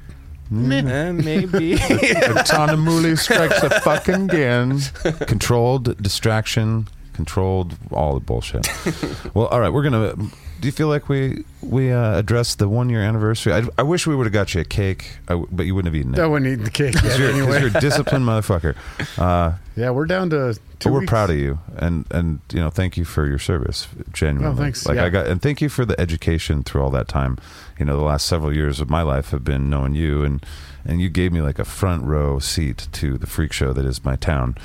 Mm. 0.52 0.90
eh, 0.90 1.12
maybe. 1.12 1.76
Tanamuli 2.46 3.18
strikes 3.18 3.62
a 3.64 3.82
fucking 3.82 4.30
again. 4.30 4.80
Controlled 5.28 6.02
distraction. 6.02 6.88
Controlled 7.14 7.76
all 7.92 8.14
the 8.14 8.20
bullshit. 8.20 8.68
well, 9.34 9.48
all 9.48 9.60
right. 9.60 9.74
We're 9.74 9.84
gonna. 9.84 10.16
Do 10.60 10.68
you 10.68 10.72
feel 10.72 10.88
like 10.88 11.08
we 11.10 11.44
we 11.62 11.92
uh, 11.92 12.18
addressed 12.18 12.60
the 12.60 12.68
one 12.68 12.90
year 12.90 13.02
anniversary? 13.02 13.54
I, 13.54 13.64
I 13.78 13.84
wish 13.84 14.08
we 14.08 14.16
would 14.16 14.26
have 14.26 14.34
got 14.34 14.54
you 14.56 14.62
a 14.62 14.66
cake, 14.66 15.12
I 15.28 15.36
but 15.36 15.66
you 15.66 15.76
wouldn't 15.76 15.94
have 15.94 16.00
eaten 16.00 16.16
it. 16.16 16.20
I 16.20 16.26
wouldn't 16.26 16.52
eat 16.52 16.64
the 16.64 16.72
cake 16.72 16.96
yet 17.04 17.20
you're, 17.20 17.30
anyway. 17.32 17.60
you're 17.60 17.70
a 17.76 17.80
disciplined 17.80 18.26
motherfucker. 18.28 18.76
Uh, 19.20 19.58
Yeah, 19.76 19.92
we're 19.92 20.06
down 20.08 20.32
to 20.32 20.56
two 20.80 20.90
but 20.90 20.94
we're 20.94 21.06
proud 21.06 21.30
of 21.30 21.38
you, 21.38 21.60
and 21.78 22.06
and 22.12 22.40
you 22.52 22.60
know, 22.60 22.70
thank 22.72 22.98
you 22.98 23.06
for 23.06 23.28
your 23.28 23.38
service, 23.40 23.88
genuinely. 24.14 24.58
Oh, 24.60 24.64
thanks. 24.64 24.86
Like 24.88 24.96
Yeah. 24.96 25.06
I 25.06 25.10
got, 25.10 25.28
and 25.28 25.42
thank 25.42 25.62
you 25.62 25.70
for 25.70 25.86
the 25.86 26.00
education 26.00 26.64
through 26.64 26.82
all 26.82 26.92
that 26.92 27.08
time. 27.08 27.38
You 27.80 27.86
know, 27.86 27.96
the 27.96 28.04
last 28.04 28.26
several 28.26 28.54
years 28.54 28.80
of 28.80 28.90
my 28.90 29.04
life 29.04 29.30
have 29.30 29.44
been 29.44 29.70
knowing 29.70 29.94
you, 29.94 30.24
and 30.24 30.44
and 30.86 31.00
you 31.02 31.10
gave 31.10 31.32
me 31.32 31.42
like 31.42 31.60
a 31.60 31.66
front 31.66 32.04
row 32.04 32.40
seat 32.40 32.88
to 32.94 33.18
the 33.18 33.28
freak 33.28 33.54
show 33.54 33.74
that 33.74 33.86
is 33.86 34.04
my 34.04 34.16
town, 34.16 34.56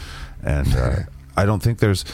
and 0.42 0.74
uh, 0.74 0.96
I 1.36 1.44
don't 1.44 1.62
think 1.62 1.80
there's. 1.80 2.04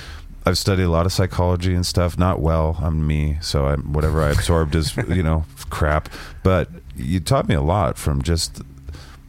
I've 0.47 0.59
studied 0.59 0.85
a 0.85 0.91
lot 0.91 1.05
of 1.05 1.13
psychology 1.13 1.75
and 1.75 1.85
stuff. 1.85 2.19
Not 2.19 2.41
well, 2.41 2.79
I'm 2.81 3.07
me, 3.07 3.39
so 3.41 3.67
I'm 3.67 3.93
whatever 3.93 4.23
I 4.23 4.31
absorbed 4.31 4.75
is 4.75 4.97
you 5.09 5.23
know 5.23 5.45
crap. 5.71 6.09
But 6.43 6.69
you 6.97 7.21
taught 7.21 7.49
me 7.49 7.55
a 7.55 7.61
lot 7.61 7.99
from 7.99 8.23
just 8.23 8.63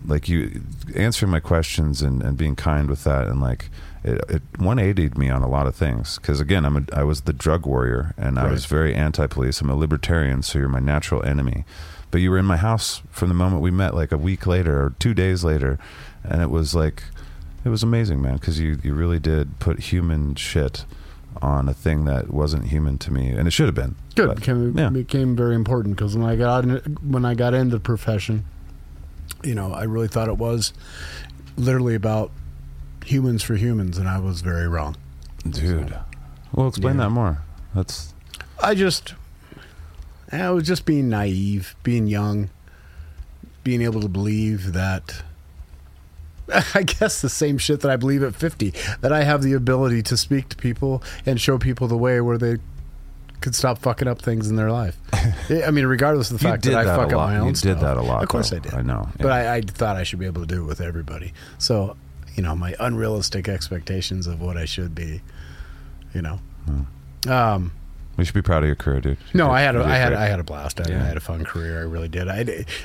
like 0.05 0.29
you 0.29 0.61
answering 0.95 1.31
my 1.31 1.39
questions 1.39 2.01
and, 2.01 2.21
and 2.21 2.37
being 2.37 2.55
kind 2.55 2.89
with 2.89 3.03
that 3.03 3.27
and 3.27 3.41
like 3.41 3.69
it, 4.03 4.23
it 4.29 4.53
180'd 4.53 5.17
me 5.17 5.29
on 5.29 5.41
a 5.41 5.47
lot 5.47 5.67
of 5.67 5.75
things 5.75 6.17
because 6.17 6.39
again 6.39 6.65
I'm 6.65 6.77
a, 6.77 6.83
I 6.93 7.03
was 7.03 7.21
the 7.21 7.33
drug 7.33 7.65
warrior 7.65 8.13
and 8.17 8.39
I 8.39 8.49
was 8.49 8.65
very 8.65 8.95
anti-police 8.95 9.59
I'm 9.61 9.69
a 9.69 9.75
libertarian 9.75 10.41
so 10.41 10.57
you're 10.57 10.69
my 10.69 10.79
natural 10.79 11.23
enemy 11.23 11.65
but 12.11 12.21
you 12.21 12.31
were 12.31 12.37
in 12.37 12.45
my 12.45 12.57
house 12.57 13.01
from 13.11 13.27
the 13.27 13.33
moment 13.33 13.61
we 13.61 13.71
met 13.71 13.93
like 13.93 14.11
a 14.11 14.17
week 14.17 14.47
later 14.47 14.81
or 14.81 14.95
two 14.99 15.13
days 15.13 15.43
later 15.43 15.77
and 16.23 16.41
it 16.41 16.49
was 16.49 16.73
like 16.73 17.03
it 17.65 17.69
was 17.69 17.83
amazing 17.83 18.21
man 18.21 18.35
because 18.35 18.59
you, 18.59 18.79
you 18.83 18.93
really 18.93 19.19
did 19.19 19.59
put 19.59 19.79
human 19.79 20.33
shit 20.35 20.85
on 21.41 21.69
a 21.69 21.73
thing 21.73 22.05
that 22.05 22.29
wasn't 22.31 22.65
human 22.65 22.97
to 22.97 23.11
me 23.13 23.29
and 23.29 23.47
it 23.47 23.51
should 23.51 23.65
have 23.65 23.75
been 23.75 23.95
Good. 24.15 24.27
But, 24.27 24.37
became, 24.37 24.77
yeah. 24.77 24.89
became 24.89 25.35
very 25.35 25.55
important 25.55 25.95
because 25.95 26.15
when 26.17 26.29
I 26.29 26.35
got 26.35 26.63
in, 26.65 26.77
when 27.01 27.23
I 27.25 27.33
got 27.33 27.53
into 27.53 27.77
the 27.77 27.79
profession, 27.79 28.45
you 29.43 29.55
know, 29.55 29.71
I 29.73 29.83
really 29.83 30.07
thought 30.09 30.27
it 30.27 30.37
was 30.37 30.73
literally 31.55 31.95
about 31.95 32.31
humans 33.05 33.41
for 33.43 33.55
humans, 33.55 33.97
and 33.97 34.07
I 34.09 34.19
was 34.19 34.41
very 34.41 34.67
wrong. 34.67 34.97
dude. 35.49 35.95
Well, 36.51 36.67
explain 36.67 36.97
Yeah. 36.97 37.03
that 37.05 37.09
more. 37.11 37.41
That's 37.73 38.13
I 38.61 38.75
just, 38.75 39.13
I 40.31 40.49
was 40.51 40.65
just 40.67 40.85
being 40.85 41.07
naive, 41.07 41.75
being 41.83 42.07
young, 42.07 42.49
being 43.63 43.81
able 43.81 44.01
to 44.01 44.09
believe 44.09 44.73
that. 44.73 45.23
I 46.73 46.83
guess 46.83 47.21
the 47.21 47.29
same 47.29 47.57
shit 47.57 47.81
that 47.81 47.91
I 47.91 47.95
believe 47.95 48.23
at 48.23 48.35
50 48.35 48.73
that 49.01 49.11
I 49.11 49.23
have 49.23 49.43
the 49.43 49.53
ability 49.53 50.03
to 50.03 50.17
speak 50.17 50.49
to 50.49 50.57
people 50.57 51.03
and 51.25 51.39
show 51.39 51.57
people 51.57 51.87
the 51.87 51.97
way 51.97 52.21
where 52.21 52.37
they 52.37 52.57
could 53.41 53.55
stop 53.55 53.77
fucking 53.79 54.07
up 54.07 54.21
things 54.21 54.49
in 54.49 54.55
their 54.55 54.71
life. 54.71 54.97
I 55.49 55.71
mean, 55.71 55.85
regardless 55.85 56.29
of 56.31 56.39
the 56.39 56.43
fact 56.43 56.63
did 56.63 56.73
that 56.73 56.87
I 56.87 56.95
fuck 56.95 57.13
up 57.13 57.29
my 57.29 57.37
own 57.37 57.49
you 57.49 57.55
stuff. 57.55 57.75
did 57.75 57.79
that 57.85 57.97
a 57.97 58.01
lot. 58.01 58.21
Of 58.21 58.29
course 58.29 58.49
though. 58.49 58.57
I 58.57 58.59
did. 58.59 58.73
I 58.73 58.81
know. 58.81 59.09
But 59.17 59.31
I, 59.31 59.55
I 59.55 59.61
thought 59.61 59.95
I 59.95 60.03
should 60.03 60.19
be 60.19 60.25
able 60.25 60.41
to 60.41 60.47
do 60.47 60.63
it 60.63 60.65
with 60.67 60.81
everybody. 60.81 61.33
So, 61.57 61.95
you 62.35 62.43
know, 62.43 62.55
my 62.55 62.75
unrealistic 62.79 63.47
expectations 63.47 64.27
of 64.27 64.41
what 64.41 64.57
I 64.57 64.65
should 64.65 64.93
be, 64.93 65.21
you 66.13 66.21
know. 66.21 66.39
Um, 67.27 67.71
we 68.19 68.25
should 68.25 68.35
be 68.35 68.41
proud 68.41 68.61
of 68.63 68.67
your 68.67 68.75
career, 68.75 69.01
dude. 69.01 69.17
You 69.33 69.37
no, 69.39 69.45
did- 69.47 69.51
I 69.53 69.61
had 69.61 69.75
a, 69.75 69.83
I 69.83 69.95
had 69.95 70.09
great. 70.09 70.19
I 70.19 70.25
had 70.27 70.39
a 70.39 70.43
blast. 70.43 70.79
I, 70.81 70.89
Yeah. 70.91 71.01
I 71.01 71.05
had 71.07 71.17
a 71.17 71.21
fun 71.21 71.43
career. 71.45 71.79
I 71.79 71.83
really 71.83 72.07
did. 72.09 72.27
I, 72.27 72.39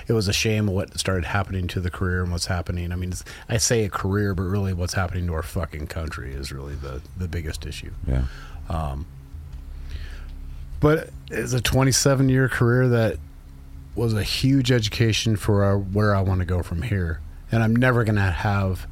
it 0.07 0.13
was 0.13 0.29
a 0.29 0.33
shame 0.33 0.67
what 0.67 0.99
started 0.99 1.25
happening 1.27 1.67
to 1.69 1.81
the 1.81 1.91
career 1.91 2.23
and 2.23 2.33
what's 2.33 2.47
happening. 2.47 2.93
I 2.93 2.97
mean, 2.97 3.11
it's, 3.11 3.25
I 3.49 3.57
say 3.59 3.85
a 3.85 3.91
career, 3.91 4.35
but 4.35 4.45
really, 4.45 4.73
what's 4.73 4.95
happening 4.95 5.27
to 5.27 5.35
our 5.35 5.43
fucking 5.43 5.89
country 5.89 6.33
is 6.33 6.53
really 6.53 6.75
the 6.75 7.03
the 7.17 7.29
biggest 7.29 7.67
issue. 7.67 7.93
Yeah. 8.07 8.25
Um, 8.69 9.07
But 10.81 11.11
it's 11.31 11.53
a 11.53 11.61
27 11.61 12.29
year 12.29 12.49
career 12.49 12.89
that 12.89 13.19
was 13.95 14.13
a 14.13 14.23
huge 14.23 14.71
education 14.73 15.37
for 15.37 15.63
our, 15.65 15.79
where 15.79 16.15
I 16.15 16.21
want 16.21 16.41
to 16.41 16.45
go 16.45 16.63
from 16.63 16.83
here. 16.83 17.21
And 17.53 17.63
I'm 17.63 17.77
never 17.77 18.05
going 18.05 18.17
to 18.17 18.23
have 18.23 18.87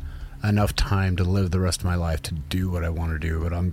enough 0.45 0.75
time 0.75 1.17
to 1.17 1.25
live 1.25 1.51
the 1.51 1.61
rest 1.61 1.81
of 1.81 1.85
my 1.87 1.97
life 1.97 2.23
to 2.23 2.35
do 2.35 2.71
what 2.71 2.85
I 2.85 2.89
want 2.89 3.13
to 3.13 3.19
do. 3.19 3.41
But 3.43 3.53
I'm, 3.53 3.73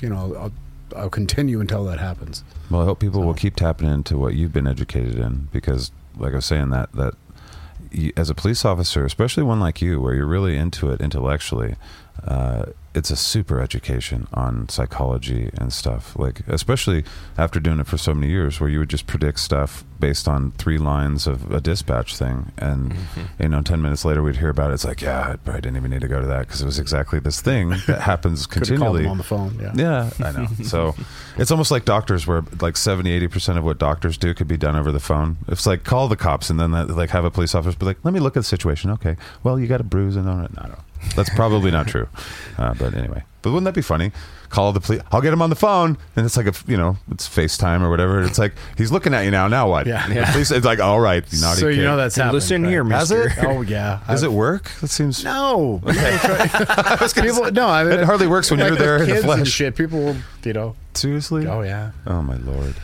you 0.00 0.08
know, 0.08 0.34
I'll, 0.34 0.52
I'll 0.96 1.10
continue 1.10 1.60
until 1.60 1.84
that 1.84 1.98
happens. 1.98 2.42
Well, 2.70 2.82
I 2.82 2.84
hope 2.84 2.98
people 2.98 3.22
will 3.22 3.34
keep 3.34 3.56
tapping 3.56 3.88
into 3.88 4.18
what 4.18 4.34
you've 4.34 4.52
been 4.52 4.66
educated 4.66 5.18
in 5.18 5.48
because, 5.52 5.92
like 6.16 6.32
I 6.32 6.36
was 6.36 6.46
saying, 6.46 6.70
that 6.70 6.92
that 6.92 7.14
you, 7.90 8.12
as 8.16 8.30
a 8.30 8.34
police 8.34 8.64
officer, 8.64 9.04
especially 9.04 9.42
one 9.42 9.60
like 9.60 9.80
you, 9.80 10.00
where 10.00 10.14
you're 10.14 10.26
really 10.26 10.56
into 10.56 10.90
it 10.90 11.00
intellectually, 11.00 11.76
uh, 12.24 12.66
it's 12.96 13.10
a 13.10 13.16
super 13.16 13.60
education 13.60 14.26
on 14.32 14.68
psychology 14.70 15.50
and 15.58 15.70
stuff. 15.70 16.18
Like, 16.18 16.40
especially 16.48 17.04
after 17.36 17.60
doing 17.60 17.78
it 17.78 17.86
for 17.86 17.98
so 17.98 18.14
many 18.14 18.32
years, 18.32 18.58
where 18.58 18.70
you 18.70 18.78
would 18.78 18.88
just 18.88 19.06
predict 19.06 19.38
stuff 19.38 19.84
based 20.00 20.26
on 20.26 20.52
three 20.52 20.78
lines 20.78 21.26
of 21.26 21.50
a 21.52 21.60
dispatch 21.60 22.16
thing, 22.16 22.52
and 22.56 22.94
you 23.38 23.48
know, 23.48 23.60
ten 23.60 23.82
minutes 23.82 24.04
later 24.04 24.22
we'd 24.22 24.36
hear 24.36 24.48
about 24.48 24.70
it. 24.70 24.74
It's 24.74 24.84
like, 24.84 25.02
yeah, 25.02 25.32
I 25.32 25.36
probably 25.36 25.60
didn't 25.60 25.76
even 25.76 25.90
need 25.90 26.00
to 26.00 26.08
go 26.08 26.20
to 26.22 26.26
that 26.26 26.46
because 26.46 26.62
it 26.62 26.64
was 26.64 26.78
exactly 26.78 27.18
this 27.18 27.40
thing 27.42 27.70
that 27.86 28.00
happens 28.00 28.46
Could 28.46 28.66
have 28.66 28.78
called 28.78 28.96
continually 28.96 29.02
them 29.02 29.10
on 29.12 29.18
the 29.18 29.24
phone. 29.24 29.58
Yeah. 29.60 29.72
yeah, 29.74 30.26
I 30.26 30.32
know. 30.32 30.46
So 30.66 30.94
it's 31.36 31.50
almost 31.50 31.70
like 31.70 31.84
doctors, 31.84 32.26
where 32.26 32.42
like 32.60 32.76
70, 32.76 33.28
80% 33.28 33.58
of 33.58 33.64
what 33.64 33.78
doctors 33.78 34.16
do 34.16 34.32
could 34.34 34.48
be 34.48 34.56
done 34.56 34.74
over 34.74 34.90
the 34.90 35.00
phone. 35.00 35.36
It's 35.48 35.66
like 35.66 35.84
call 35.84 36.08
the 36.08 36.16
cops 36.16 36.50
and 36.50 36.58
then 36.58 36.72
that, 36.72 36.88
like 36.90 37.10
have 37.10 37.24
a 37.24 37.30
police 37.30 37.54
officer 37.54 37.76
be 37.78 37.86
like, 37.86 37.98
let 38.04 38.14
me 38.14 38.20
look 38.20 38.36
at 38.36 38.40
the 38.40 38.44
situation. 38.44 38.90
Okay, 38.90 39.16
well, 39.42 39.60
you 39.60 39.66
got 39.66 39.80
a 39.80 39.84
bruise 39.84 40.16
and 40.16 40.28
all 40.28 40.36
right. 40.36 40.54
No, 40.56 40.62
no. 40.68 40.78
That's 41.14 41.30
probably 41.30 41.70
not 41.70 41.86
true. 41.88 42.08
Uh, 42.58 42.72
but 42.72 42.94
anyway, 42.94 43.22
but 43.42 43.50
wouldn't 43.50 43.66
that 43.66 43.74
be 43.74 43.82
funny? 43.82 44.10
Call 44.48 44.72
the 44.72 44.80
police. 44.80 45.02
I'll 45.12 45.20
get 45.20 45.30
him 45.30 45.42
on 45.42 45.50
the 45.50 45.56
phone. 45.56 45.98
And 46.16 46.24
it's 46.24 46.38
like 46.38 46.46
a, 46.46 46.54
you 46.66 46.78
know, 46.78 46.96
it's 47.10 47.28
FaceTime 47.28 47.82
or 47.82 47.90
whatever. 47.90 48.22
It's 48.22 48.38
like, 48.38 48.54
he's 48.78 48.90
looking 48.90 49.12
at 49.12 49.26
you 49.26 49.30
now. 49.30 49.46
Now 49.46 49.68
what? 49.68 49.86
Yeah. 49.86 50.08
The 50.08 50.22
police, 50.32 50.50
it's 50.50 50.64
like, 50.64 50.80
all 50.80 50.98
right, 51.00 51.22
you 51.30 51.40
naughty 51.42 51.60
so 51.60 51.68
kid. 51.68 51.76
you 51.76 51.82
know 51.84 51.98
that's 51.98 52.16
happening. 52.16 52.32
Listen 52.32 52.62
right? 52.62 52.70
here, 52.70 52.82
Has 52.84 53.10
mister. 53.10 53.28
it? 53.28 53.44
Oh 53.46 53.60
yeah. 53.60 54.00
Does 54.08 54.24
I've- 54.24 54.32
it 54.32 54.34
work? 54.34 54.70
That 54.80 54.88
seems. 54.88 55.22
No. 55.22 55.82
people, 55.86 57.52
no, 57.52 57.68
I 57.68 57.84
mean, 57.84 57.92
It 57.98 58.04
hardly 58.04 58.26
works 58.26 58.50
when 58.50 58.60
you're 58.60 58.74
there 58.74 59.00
with 59.00 59.02
in 59.02 59.08
the 59.08 59.14
kids 59.16 59.24
and 59.26 59.34
flesh. 59.34 59.48
shit. 59.50 59.76
People 59.76 59.98
will, 60.02 60.16
you 60.44 60.54
know. 60.54 60.76
Seriously? 60.94 61.46
Oh 61.46 61.60
yeah. 61.60 61.90
Oh 62.06 62.22
my 62.22 62.36
lord! 62.36 62.74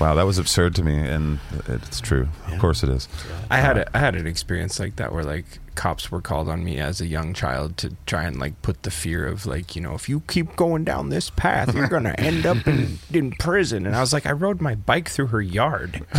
Wow, 0.00 0.16
that 0.16 0.24
was 0.26 0.38
absurd 0.38 0.74
to 0.74 0.82
me, 0.82 0.98
and 0.98 1.38
it's 1.68 2.00
true. 2.00 2.26
Of 2.48 2.58
course, 2.58 2.82
it 2.82 2.88
is. 2.88 3.08
I 3.48 3.58
had 3.58 3.78
a, 3.78 3.96
I 3.96 4.00
had 4.00 4.16
an 4.16 4.26
experience 4.26 4.80
like 4.80 4.96
that 4.96 5.12
where 5.12 5.22
like 5.22 5.60
cops 5.74 6.10
were 6.10 6.20
called 6.20 6.48
on 6.48 6.62
me 6.64 6.78
as 6.78 7.00
a 7.00 7.06
young 7.06 7.32
child 7.34 7.76
to 7.78 7.94
try 8.06 8.24
and 8.24 8.38
like 8.38 8.60
put 8.62 8.82
the 8.84 8.90
fear 8.90 9.26
of 9.26 9.44
like 9.46 9.74
you 9.76 9.82
know 9.82 9.94
if 9.94 10.08
you 10.08 10.20
keep 10.28 10.54
going 10.56 10.84
down 10.84 11.08
this 11.08 11.30
path 11.30 11.74
you're 11.74 11.88
gonna 11.88 12.14
end 12.18 12.46
up 12.46 12.66
in 12.66 12.98
in 13.12 13.30
prison 13.32 13.86
and 13.86 13.94
I 13.96 14.00
was 14.00 14.12
like 14.12 14.26
I 14.26 14.32
rode 14.32 14.60
my 14.60 14.74
bike 14.74 15.08
through 15.08 15.26
her 15.28 15.40
yard 15.42 16.04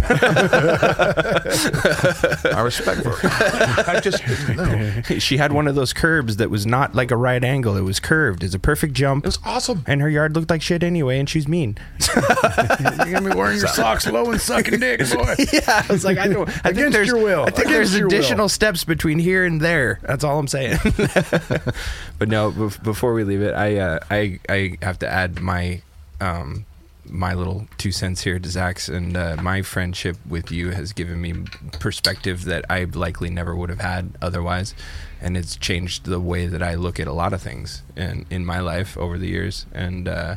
I 2.53 2.62
respect 2.64 3.03
her. 3.06 3.14
I 3.88 3.99
just 4.01 4.24
no. 4.56 5.01
she 5.20 5.38
had 5.38 5.51
one 5.51 5.68
of 5.68 5.76
those 5.76 5.93
curbs 5.93 6.38
that 6.38 6.49
was 6.49 6.66
not 6.66 6.95
like 6.95 7.12
a 7.12 7.18
right 7.18 7.43
angle 7.43 7.76
it 7.78 7.82
was 7.82 7.99
curved 7.99 8.43
it's 8.43 8.53
a 8.53 8.60
perfect 8.60 8.93
jump 8.93 9.26
It 9.26 9.28
was 9.30 9.39
awesome. 9.45 9.84
and 9.88 10.01
her 10.01 10.10
yard 10.10 10.36
looked 10.36 10.49
like 10.49 10.62
shit 10.62 10.84
anyway 10.84 11.20
and 11.20 11.30
she's 11.30 11.47
mean 11.47 11.78
You're 12.16 13.12
gonna 13.12 13.30
be 13.30 13.36
wearing 13.36 13.58
your 13.60 13.68
socks 13.68 14.08
low 14.08 14.32
and 14.32 14.39
sucking 14.41 14.80
dick, 14.80 14.99
boy. 15.12 15.36
yeah 15.53 15.84
I 15.88 15.91
was 15.91 16.03
like 16.06 16.18
I 16.18 16.28
don't 16.28 16.49
I 16.49 16.72
think 16.74 16.76
Against 16.86 16.93
there's 16.93 17.08
your 17.08 17.18
will. 17.24 17.41
I 17.43 17.45
think 17.51 17.68
Against 17.68 17.72
there's 17.72 17.97
your 17.97 18.08
will. 18.08 18.14
additional 18.16 18.49
steps 18.49 18.84
between 18.84 19.20
here 19.20 19.45
and 19.46 19.62
there. 19.62 20.00
That's 20.04 20.24
all 20.24 20.39
I'm 20.39 20.48
saying. 20.48 20.78
But 22.18 22.30
no 22.30 22.52
bef- 22.52 22.82
before 22.84 23.14
we 23.14 23.24
leave 23.24 23.41
it 23.41 23.54
I 23.54 23.78
uh, 23.78 24.00
I 24.10 24.39
I 24.48 24.78
have 24.82 25.00
to 25.00 25.08
add 25.08 25.41
my 25.41 25.82
um 26.22 26.66
my 27.08 27.34
little 27.34 27.68
two 27.78 27.91
cents 27.91 28.24
here 28.24 28.39
to 28.39 28.50
Zaq's 28.50 28.89
and 28.89 29.16
uh, 29.16 29.36
my 29.41 29.62
friendship 29.62 30.18
with 30.28 30.52
you 30.52 30.72
has 30.72 30.91
given 30.93 31.22
me 31.22 31.34
perspective 31.80 32.46
that 32.46 32.66
I 32.70 32.86
likely 32.86 33.30
never 33.30 33.56
would 33.56 33.70
have 33.70 33.82
had 33.82 34.12
otherwise 34.22 34.74
and 35.22 35.38
it's 35.38 35.56
changed 35.56 36.06
the 36.06 36.20
way 36.20 36.48
that 36.48 36.64
I 36.64 36.76
look 36.76 37.00
at 37.00 37.08
a 37.08 37.14
lot 37.14 37.34
of 37.34 37.41
things 37.41 37.84
in 37.96 38.26
in 38.30 38.46
my 38.46 38.60
life 38.60 38.98
over 38.98 39.18
the 39.18 39.28
years 39.28 39.66
and 39.74 40.08
uh 40.08 40.36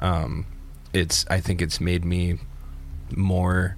um 0.00 0.46
it's 0.92 1.24
I 1.30 1.40
think 1.40 1.62
it's 1.62 1.80
made 1.80 2.04
me 2.04 2.38
more 3.14 3.76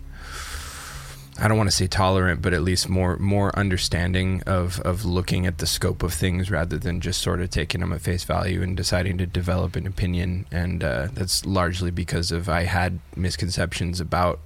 I 1.37 1.49
don't 1.49 1.57
want 1.57 1.69
to 1.69 1.77
say 1.77 1.89
tolerant, 1.89 2.43
but 2.43 2.55
at 2.55 2.63
least 2.63 2.89
more 2.89 3.17
more 3.19 3.57
understanding 3.59 4.43
of 4.47 4.81
of 4.81 5.05
looking 5.05 5.47
at 5.47 5.59
the 5.59 5.67
scope 5.67 6.03
of 6.03 6.15
things 6.15 6.51
rather 6.51 6.79
than 6.79 7.01
just 7.01 7.21
sort 7.21 7.41
of 7.41 7.51
taking 7.51 7.81
them 7.81 7.93
at 7.93 8.03
face 8.03 8.25
value 8.25 8.63
and 8.63 8.77
deciding 8.77 9.19
to 9.19 9.27
develop 9.27 9.75
an 9.75 9.87
opinion. 9.87 10.47
And 10.53 10.85
uh, 10.85 11.09
that's 11.13 11.45
largely 11.45 11.91
because 11.91 12.31
of 12.31 12.49
I 12.49 12.63
had 12.63 13.01
misconceptions 13.17 14.01
about 14.01 14.41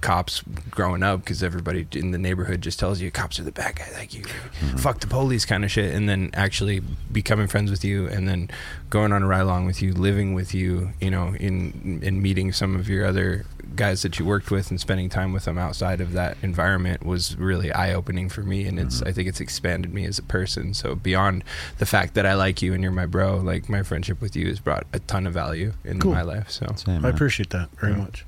cops 0.00 0.42
growing 0.70 1.02
up 1.02 1.20
because 1.20 1.42
everybody 1.42 1.86
in 1.92 2.10
the 2.10 2.18
neighborhood 2.18 2.60
just 2.60 2.78
tells 2.78 3.00
you 3.00 3.10
cops 3.10 3.38
are 3.38 3.44
the 3.44 3.52
bad 3.52 3.76
guy 3.76 3.88
like 3.94 4.14
you 4.14 4.22
mm-hmm. 4.22 4.76
fuck 4.76 5.00
the 5.00 5.06
police 5.06 5.44
kind 5.44 5.64
of 5.64 5.70
shit 5.70 5.94
and 5.94 6.08
then 6.08 6.30
actually 6.34 6.80
becoming 7.12 7.46
friends 7.46 7.70
with 7.70 7.84
you 7.84 8.06
and 8.08 8.28
then 8.28 8.50
going 8.90 9.12
on 9.12 9.22
a 9.22 9.26
ride 9.26 9.40
along 9.40 9.66
with 9.66 9.82
you 9.82 9.92
living 9.92 10.34
with 10.34 10.54
you 10.54 10.90
you 11.00 11.10
know 11.10 11.34
in 11.40 12.00
in 12.02 12.20
meeting 12.22 12.52
some 12.52 12.76
of 12.76 12.88
your 12.88 13.04
other 13.06 13.44
guys 13.76 14.02
that 14.02 14.18
you 14.18 14.24
worked 14.24 14.50
with 14.50 14.70
and 14.70 14.80
spending 14.80 15.08
time 15.08 15.32
with 15.32 15.46
them 15.46 15.58
outside 15.58 16.00
of 16.00 16.12
that 16.12 16.36
environment 16.42 17.04
was 17.04 17.36
really 17.36 17.72
eye-opening 17.72 18.28
for 18.28 18.42
me 18.42 18.66
and 18.66 18.78
it's 18.78 18.98
mm-hmm. 18.98 19.08
i 19.08 19.12
think 19.12 19.28
it's 19.28 19.40
expanded 19.40 19.92
me 19.92 20.04
as 20.04 20.18
a 20.18 20.22
person 20.22 20.72
so 20.72 20.94
beyond 20.94 21.42
the 21.78 21.86
fact 21.86 22.14
that 22.14 22.24
i 22.24 22.34
like 22.34 22.62
you 22.62 22.72
and 22.72 22.82
you're 22.82 22.92
my 22.92 23.06
bro 23.06 23.36
like 23.36 23.68
my 23.68 23.82
friendship 23.82 24.20
with 24.20 24.36
you 24.36 24.46
has 24.48 24.60
brought 24.60 24.86
a 24.92 24.98
ton 25.00 25.26
of 25.26 25.32
value 25.34 25.72
in 25.84 25.98
Cool. 25.98 26.12
my 26.12 26.22
life 26.22 26.50
so 26.50 26.66
Same, 26.76 27.04
I 27.04 27.08
appreciate 27.08 27.50
that 27.50 27.68
very 27.80 27.92
Yeah. 27.92 27.98
much. 27.98 28.24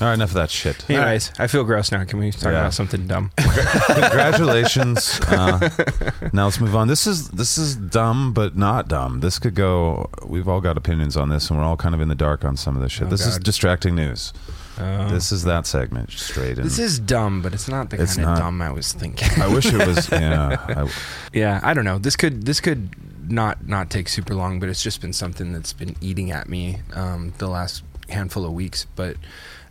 All 0.00 0.08
right, 0.08 0.14
enough 0.14 0.30
of 0.30 0.34
that 0.34 0.50
shit. 0.50 0.88
anyways 0.90 1.32
i 1.38 1.46
feel 1.46 1.64
gross 1.64 1.90
now 1.90 2.04
can 2.04 2.18
we 2.18 2.30
talk 2.30 2.44
Yeah. 2.52 2.60
about 2.60 2.74
something 2.74 3.06
dumb 3.06 3.30
Congratulations. 3.86 5.20
Uh, 5.28 5.68
now 6.32 6.44
let's 6.44 6.60
move 6.60 6.74
on. 6.76 6.88
This 6.88 7.06
is 7.06 7.28
this 7.30 7.58
is 7.58 7.76
dumb, 7.76 8.32
but 8.32 8.56
not 8.56 8.88
dumb. 8.88 9.20
This 9.20 9.38
could 9.38 9.54
go. 9.54 10.10
We've 10.24 10.48
all 10.48 10.60
got 10.60 10.76
opinions 10.76 11.16
on 11.16 11.28
this, 11.28 11.48
and 11.50 11.58
we're 11.58 11.64
all 11.64 11.76
kind 11.76 11.94
of 11.94 12.00
in 12.00 12.08
the 12.08 12.14
dark 12.14 12.44
on 12.44 12.56
some 12.56 12.76
of 12.76 12.82
this 12.82 12.92
shit. 12.92 13.06
Oh, 13.06 13.10
this 13.10 13.26
is 13.26 13.38
God. 13.38 13.44
distracting 13.44 13.94
news. 13.94 14.32
Uh, 14.78 15.08
This 15.10 15.32
is 15.32 15.44
that 15.44 15.66
segment 15.66 16.10
straight. 16.12 16.58
And 16.58 16.66
This 16.66 16.78
is 16.78 16.98
dumb, 16.98 17.40
but 17.42 17.54
it's 17.54 17.68
not 17.68 17.88
the 17.90 18.00
It's 18.02 18.16
kind 18.16 18.28
of 18.28 18.34
not. 18.34 18.38
dumb 18.44 18.60
I 18.62 18.70
was 18.70 18.92
thinking. 18.92 19.40
I 19.42 19.48
wish 19.48 19.66
it 19.66 19.86
was. 19.86 20.10
Yeah. 20.10 20.56
I, 20.68 20.88
yeah, 21.32 21.60
I 21.62 21.72
don't 21.74 21.84
know. 21.84 21.98
This 21.98 22.16
could 22.16 22.44
this 22.44 22.60
could 22.60 22.90
not 23.30 23.66
not 23.66 23.90
take 23.90 24.08
super 24.08 24.34
long, 24.34 24.60
but 24.60 24.68
it's 24.68 24.82
just 24.82 25.00
been 25.00 25.12
something 25.14 25.52
that's 25.52 25.72
been 25.72 25.96
eating 26.00 26.30
at 26.30 26.48
me 26.48 26.80
um, 26.94 27.32
the 27.38 27.48
last 27.48 27.82
handful 28.08 28.44
of 28.44 28.52
weeks. 28.52 28.86
But 28.96 29.16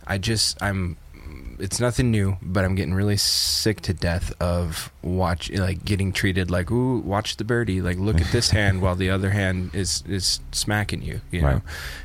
I 0.06 0.18
just 0.18 0.62
I'm 0.62 0.96
it's 1.58 1.80
nothing 1.80 2.10
new, 2.10 2.36
but 2.42 2.66
I'm 2.66 2.74
getting 2.74 2.92
really 2.92 3.16
sick 3.16 3.80
to 3.82 3.94
death 3.94 4.30
of 4.40 4.92
watch 5.02 5.50
like 5.50 5.84
getting 5.86 6.12
treated 6.12 6.50
like 6.50 6.70
ooh 6.70 6.98
watch 6.98 7.36
the 7.38 7.44
birdie 7.44 7.80
like 7.80 7.96
look 7.98 8.20
at 8.20 8.30
this 8.30 8.50
hand 8.58 8.82
while 8.82 8.94
the 8.94 9.08
other 9.10 9.30
hand 9.30 9.74
is 9.74 10.02
is 10.06 10.40
smacking 10.52 11.00
you 11.02 11.20
you 11.30 11.40
know 11.40 11.46
Right. 11.48 11.62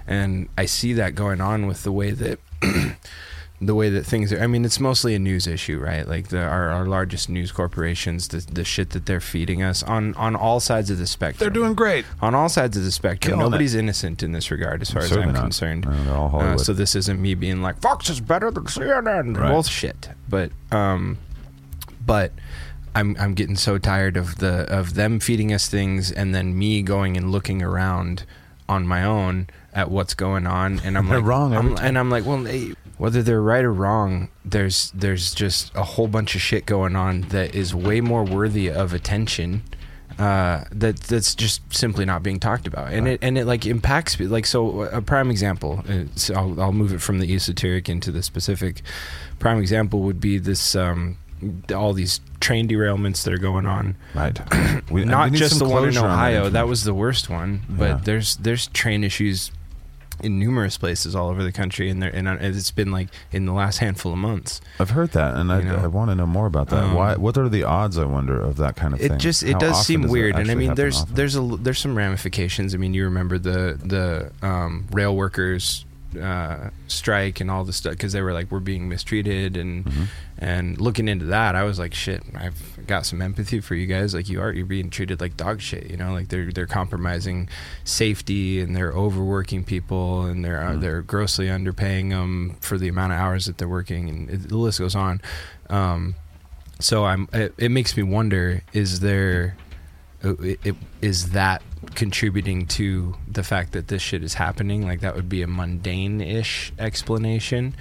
and 0.08 0.48
I 0.58 0.66
see 0.68 0.94
that 0.94 1.16
going 1.16 1.42
on 1.42 1.68
with 1.68 1.84
the 1.84 1.92
way 1.92 2.12
that 2.12 2.40
the 3.62 3.76
way 3.76 3.90
that 3.90 4.06
things 4.06 4.34
are. 4.34 4.42
I 4.42 4.48
mean, 4.48 4.66
it's 4.66 4.80
mostly 4.80 5.14
a 5.14 5.20
news 5.20 5.46
issue, 5.46 5.80
right? 5.80 6.08
Like 6.08 6.30
the 6.30 6.42
our, 6.42 6.70
our 6.70 6.86
largest 6.88 7.30
news 7.30 7.52
corporations, 7.52 8.28
the 8.30 8.40
the 8.40 8.64
shit 8.64 8.90
that 8.90 9.06
they're 9.06 9.22
feeding 9.22 9.62
us 9.62 9.84
on 9.84 10.16
on 10.16 10.36
all 10.36 10.60
sides 10.60 10.90
of 10.90 10.98
the 10.98 11.06
spectrum. 11.06 11.40
they're 11.40 11.54
doing 11.54 11.76
great. 11.76 12.06
on 12.22 12.34
all 12.34 12.50
sides 12.50 12.76
of 12.76 12.84
the 12.84 12.92
spectrum. 12.92 13.34
Killing 13.34 13.42
it. 13.42 13.50
Nobody's 13.50 13.76
innocent 13.76 14.24
in 14.24 14.32
this 14.32 14.50
regard, 14.50 14.82
as 14.82 14.90
far 14.90 15.04
as 15.04 15.12
I'm 15.12 15.32
not. 15.32 15.42
concerned. 15.42 15.86
No, 15.86 16.04
they're 16.04 16.16
all 16.16 16.42
Uh, 16.42 16.58
so 16.58 16.74
this 16.74 16.96
isn't 16.96 17.22
me 17.22 17.36
being 17.36 17.62
like 17.62 17.80
Fox 17.80 18.10
is 18.10 18.20
better 18.20 18.50
than 18.50 18.64
CNN. 18.64 19.38
Right. 19.38 19.52
Bullshit. 19.52 20.10
But 20.28 20.52
um, 20.72 21.20
but 22.04 22.32
I'm 22.96 23.16
I'm 23.20 23.36
getting 23.36 23.56
so 23.56 23.78
tired 23.78 24.18
of 24.18 24.40
the 24.40 24.66
of 24.70 24.96
them 24.96 25.20
feeding 25.20 25.54
us 25.54 25.70
things 25.70 26.12
and 26.12 26.34
then 26.34 26.58
me 26.58 26.82
going 26.82 27.16
and 27.16 27.32
looking 27.32 27.62
around 27.62 28.26
on 28.68 28.88
my 28.88 29.04
own 29.04 29.48
at 29.74 29.92
what's 29.92 30.14
going 30.14 30.48
on 30.48 30.80
and 30.84 30.98
I'm 30.98 31.08
They're 31.08 31.20
like 31.20 31.28
wrong 31.28 31.54
I'm, 31.54 31.78
and 31.78 31.98
I'm 31.98 32.10
like 32.10 32.26
well 32.26 32.46
whether 33.02 33.22
they're 33.24 33.42
right 33.54 33.66
or 33.66 33.74
wrong 33.74 34.30
there's 34.46 34.92
there's 35.04 35.34
just 35.34 35.72
a 35.76 35.84
whole 35.94 36.08
bunch 36.08 36.36
of 36.36 36.42
shit 36.42 36.66
going 36.66 36.96
on 36.96 37.22
that 37.36 37.56
is 37.56 37.74
way 37.74 38.00
more 38.02 38.24
worthy 38.24 38.68
of 38.70 38.94
attention 38.94 39.62
uh, 40.20 40.66
that 40.72 40.98
that's 41.12 41.34
just 41.34 41.62
simply 41.74 42.06
not 42.06 42.22
being 42.22 42.40
talked 42.40 42.68
about, 42.68 42.94
and 42.94 43.08
it 43.08 43.18
and 43.24 43.38
it 43.40 43.46
like 43.46 43.66
impacts. 43.66 44.20
Like 44.20 44.46
so, 44.46 44.82
a 44.84 45.02
prime 45.02 45.32
example. 45.32 45.84
uh, 45.90 46.04
So 46.16 46.36
I'll, 46.36 46.62
I'll 46.62 46.74
move 46.74 46.94
it 46.94 47.02
from 47.02 47.18
the 47.20 47.34
esoteric 47.34 47.90
into 47.90 48.12
the 48.12 48.22
specific. 48.22 48.84
Prime 49.40 49.58
example 49.58 50.02
would 50.02 50.20
be 50.20 50.38
this. 50.38 50.76
Um, 50.76 51.18
all 51.74 51.94
these 51.94 52.20
train 52.40 52.68
derailments 52.68 53.24
that 53.24 53.34
are 53.34 53.40
going 53.40 53.66
on. 53.66 53.96
Right. 54.14 54.38
We, 54.92 55.02
we 55.02 55.06
Not 55.06 55.32
need 55.32 55.40
just 55.40 55.58
the 55.58 55.66
one 55.66 55.86
in 55.86 55.94
closure 55.94 56.06
on 56.06 56.12
Ohio. 56.12 56.50
That 56.50 56.68
was 56.68 56.84
the 56.84 56.94
worst 56.94 57.30
one. 57.30 57.62
But 57.68 57.90
Yeah. 57.90 58.00
there's 58.04 58.36
there's 58.36 58.68
train 58.68 59.04
issues 59.04 59.50
in 60.24 60.40
numerous 60.40 60.78
places 60.78 61.16
all 61.16 61.30
over 61.30 61.44
the 61.44 61.52
country, 61.52 61.90
and 61.90 62.02
there 62.02 62.10
and 62.14 62.28
it's 62.28 62.72
been 62.72 62.92
like 62.92 63.10
in 63.32 63.46
the 63.46 63.54
last 63.54 63.78
handful 63.80 64.12
of 64.14 64.18
months. 64.18 64.62
I've 64.80 64.92
heard 64.92 65.12
that, 65.12 65.36
and 65.36 65.52
I, 65.52 65.62
know? 65.62 65.78
I 65.78 65.88
want 65.88 66.12
to 66.12 66.16
know 66.16 66.26
more 66.28 66.46
about 66.48 66.70
that. 66.70 66.84
Um, 66.84 66.94
Why? 66.94 67.16
What 67.16 67.38
are 67.38 67.50
the 67.50 67.64
odds? 67.64 67.98
I 67.98 68.06
wonder 68.06 68.40
of 68.42 68.58
that 68.58 68.76
kind 68.76 68.94
of 68.94 69.00
thing. 69.00 69.12
it 69.14 69.18
just 69.18 69.44
it 69.44 69.54
How 69.54 69.60
does 69.60 69.86
seem 69.86 70.02
does 70.04 70.12
weird 70.12 70.36
and 70.36 70.50
i 70.52 70.56
mean 70.56 70.76
there's 70.76 71.02
often? 71.02 71.16
there's 71.16 71.36
a 71.36 71.42
there's 71.42 71.80
some 71.80 71.96
ramifications 71.98 72.74
i 72.74 72.78
mean 72.78 72.94
you 72.94 73.04
remember 73.06 73.38
the 73.38 73.80
the 73.84 74.32
um, 74.46 74.88
rail 74.92 75.16
workers 75.16 75.86
uh, 76.22 76.70
strike 76.88 77.40
and 77.40 77.50
all 77.50 77.64
this 77.64 77.78
stuff 77.78 77.94
because 77.94 78.12
they 78.14 78.22
were 78.22 78.34
like 78.34 78.52
we're 78.52 78.60
being 78.60 78.90
mistreated 78.90 79.56
and 79.56 79.86
Mhm. 79.86 80.06
And 80.44 80.82
looking 80.82 81.08
into 81.08 81.26
that 81.26 81.56
i 81.56 81.64
was 81.64 81.78
like 81.78 81.94
shit 81.94 82.24
i've 82.36 82.80
got 82.88 83.06
some 83.06 83.22
empathy 83.22 83.60
for 83.62 83.76
you 83.76 83.86
guys 83.86 84.14
like 84.16 84.28
you 84.28 84.42
are 84.42 84.52
you're 84.52 84.66
being 84.66 84.90
treated 84.90 85.22
like 85.22 85.38
dog 85.38 85.62
shit 85.62 85.90
you 85.92 85.96
know 85.96 86.12
like 86.12 86.30
they're 86.30 86.52
they're 86.52 86.66
compromising 86.66 87.48
safety 87.84 88.60
and 88.60 88.76
they're 88.76 88.92
overworking 88.92 89.64
people 89.64 90.26
and 90.26 90.44
they're 90.44 90.62
uh, 90.64 90.72
Mhm. 90.72 90.82
they're 90.82 91.02
grossly 91.04 91.46
underpaying 91.48 92.10
them 92.10 92.58
for 92.60 92.78
the 92.80 92.88
amount 92.88 93.14
of 93.14 93.20
hours 93.20 93.46
that 93.46 93.60
they're 93.60 93.68
working 93.70 94.10
and 94.10 94.30
it, 94.32 94.50
the 94.50 94.58
list 94.58 94.80
goes 94.80 94.96
on 94.96 95.22
um, 95.70 96.16
so 96.80 97.06
I'm. 97.06 97.30
It, 97.32 97.54
it 97.60 97.70
makes 97.70 97.96
me 97.96 98.02
wonder: 98.02 98.64
is 98.74 99.02
there, 99.02 99.56
uh, 100.24 100.34
it, 100.38 100.60
it, 100.66 100.76
is 101.00 101.30
that 101.34 101.62
contributing 101.94 102.66
to 102.68 103.16
the 103.28 103.44
fact 103.44 103.74
that 103.74 103.88
this 103.88 104.02
shit 104.02 104.24
is 104.24 104.34
happening? 104.34 104.84
Like 104.84 105.02
that 105.02 105.16
would 105.16 105.30
be 105.30 105.44
a 105.44 105.48
mundane-ish 105.48 106.74
explanation 106.80 107.76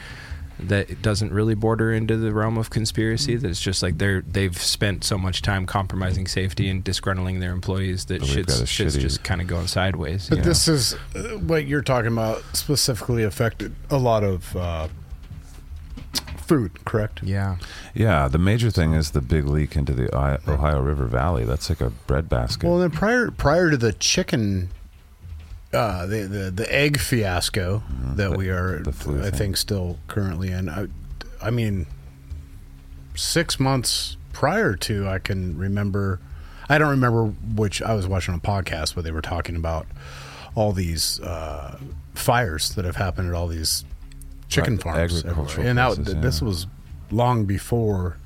that 0.69 0.91
it 0.91 1.03
doesn't 1.03 1.33
really 1.33 1.55
border 1.55 1.93
into 1.93 2.17
the 2.17 2.33
realm 2.33 2.59
of 2.59 2.71
conspiracy. 2.71 3.37
That 3.37 3.49
it's 3.51 3.61
just 3.61 3.83
like 3.83 3.99
they're 3.99 4.23
they've 4.23 4.57
spent 4.61 5.05
so 5.05 5.17
much 5.19 5.43
time 5.43 5.67
compromising 5.67 6.27
safety 6.27 6.69
and 6.69 6.85
disgruntling 6.85 7.41
their 7.41 7.53
employees 7.53 8.07
that 8.07 8.21
But 8.21 8.29
shit's, 8.29 8.69
shit's 8.69 8.97
shitty- 8.97 9.01
just 9.01 9.23
kind 9.25 9.41
of 9.41 9.47
going 9.47 9.67
sideways. 9.67 10.29
But 10.29 10.39
you 10.39 10.45
this 10.45 10.69
is 10.69 10.95
uh, 11.15 11.39
what 11.39 11.67
you're 11.67 11.83
talking 11.83 12.13
about 12.13 12.43
specifically 12.55 13.23
affected 13.25 13.75
a 13.91 13.99
lot 13.99 14.23
of 14.25 14.57
uh, 14.57 14.89
food, 16.39 16.85
correct? 16.85 17.23
yeah. 17.23 17.57
Yeah, 17.95 18.29
the 18.29 18.39
major 18.39 18.71
thing 18.71 18.93
is 18.93 19.11
the 19.13 19.21
big 19.21 19.47
leak 19.47 19.77
into 19.77 19.93
the 19.93 20.15
Ohio, 20.15 20.39
Ohio 20.49 20.81
River 20.81 21.07
Valley. 21.07 21.45
That's 21.45 21.69
like 21.69 21.81
a 21.81 21.91
breadbasket. 21.91 22.69
Well, 22.69 22.79
then 22.79 22.91
prior 22.91 23.31
prior 23.31 23.71
to 23.71 23.77
the 23.77 23.93
chicken, 23.93 24.71
uh, 25.73 26.07
the 26.07 26.23
the 26.23 26.51
the 26.51 26.75
egg 26.75 26.99
fiasco 26.99 27.83
that 28.17 28.31
the- 28.33 28.37
we 28.39 28.51
are, 28.51 28.83
I 28.87 28.91
thing. 28.93 29.23
think, 29.33 29.57
still 29.57 29.99
currently 30.09 30.51
in. 30.51 30.69
I, 30.69 30.87
I 31.43 31.51
mean, 31.51 31.87
six 33.15 33.59
months 33.61 34.17
prior 34.33 34.75
to, 34.77 35.09
I 35.09 35.19
can 35.19 35.57
remember. 35.59 36.21
I 36.69 36.79
don't 36.79 36.91
remember 36.91 37.27
which. 37.27 37.83
I 37.83 37.95
was 37.95 38.07
watching 38.07 38.35
a 38.35 38.39
podcast 38.39 38.95
where 38.97 39.03
they 39.03 39.11
were 39.11 39.23
talking 39.23 39.57
about 39.57 39.87
all 40.55 40.73
these 40.73 41.21
uh, 41.21 41.79
fires 42.15 42.75
that 42.75 42.85
have 42.85 42.97
happened 42.97 43.29
at 43.29 43.35
all 43.35 43.47
these 43.47 43.85
chicken 44.49 44.75
Right, 44.77 44.83
farms, 45.11 45.25
and 45.59 45.79
that, 45.79 45.95
places, 45.97 46.15
this 46.17 46.43
was 46.43 46.67
long 47.13 47.45
before 47.45 48.17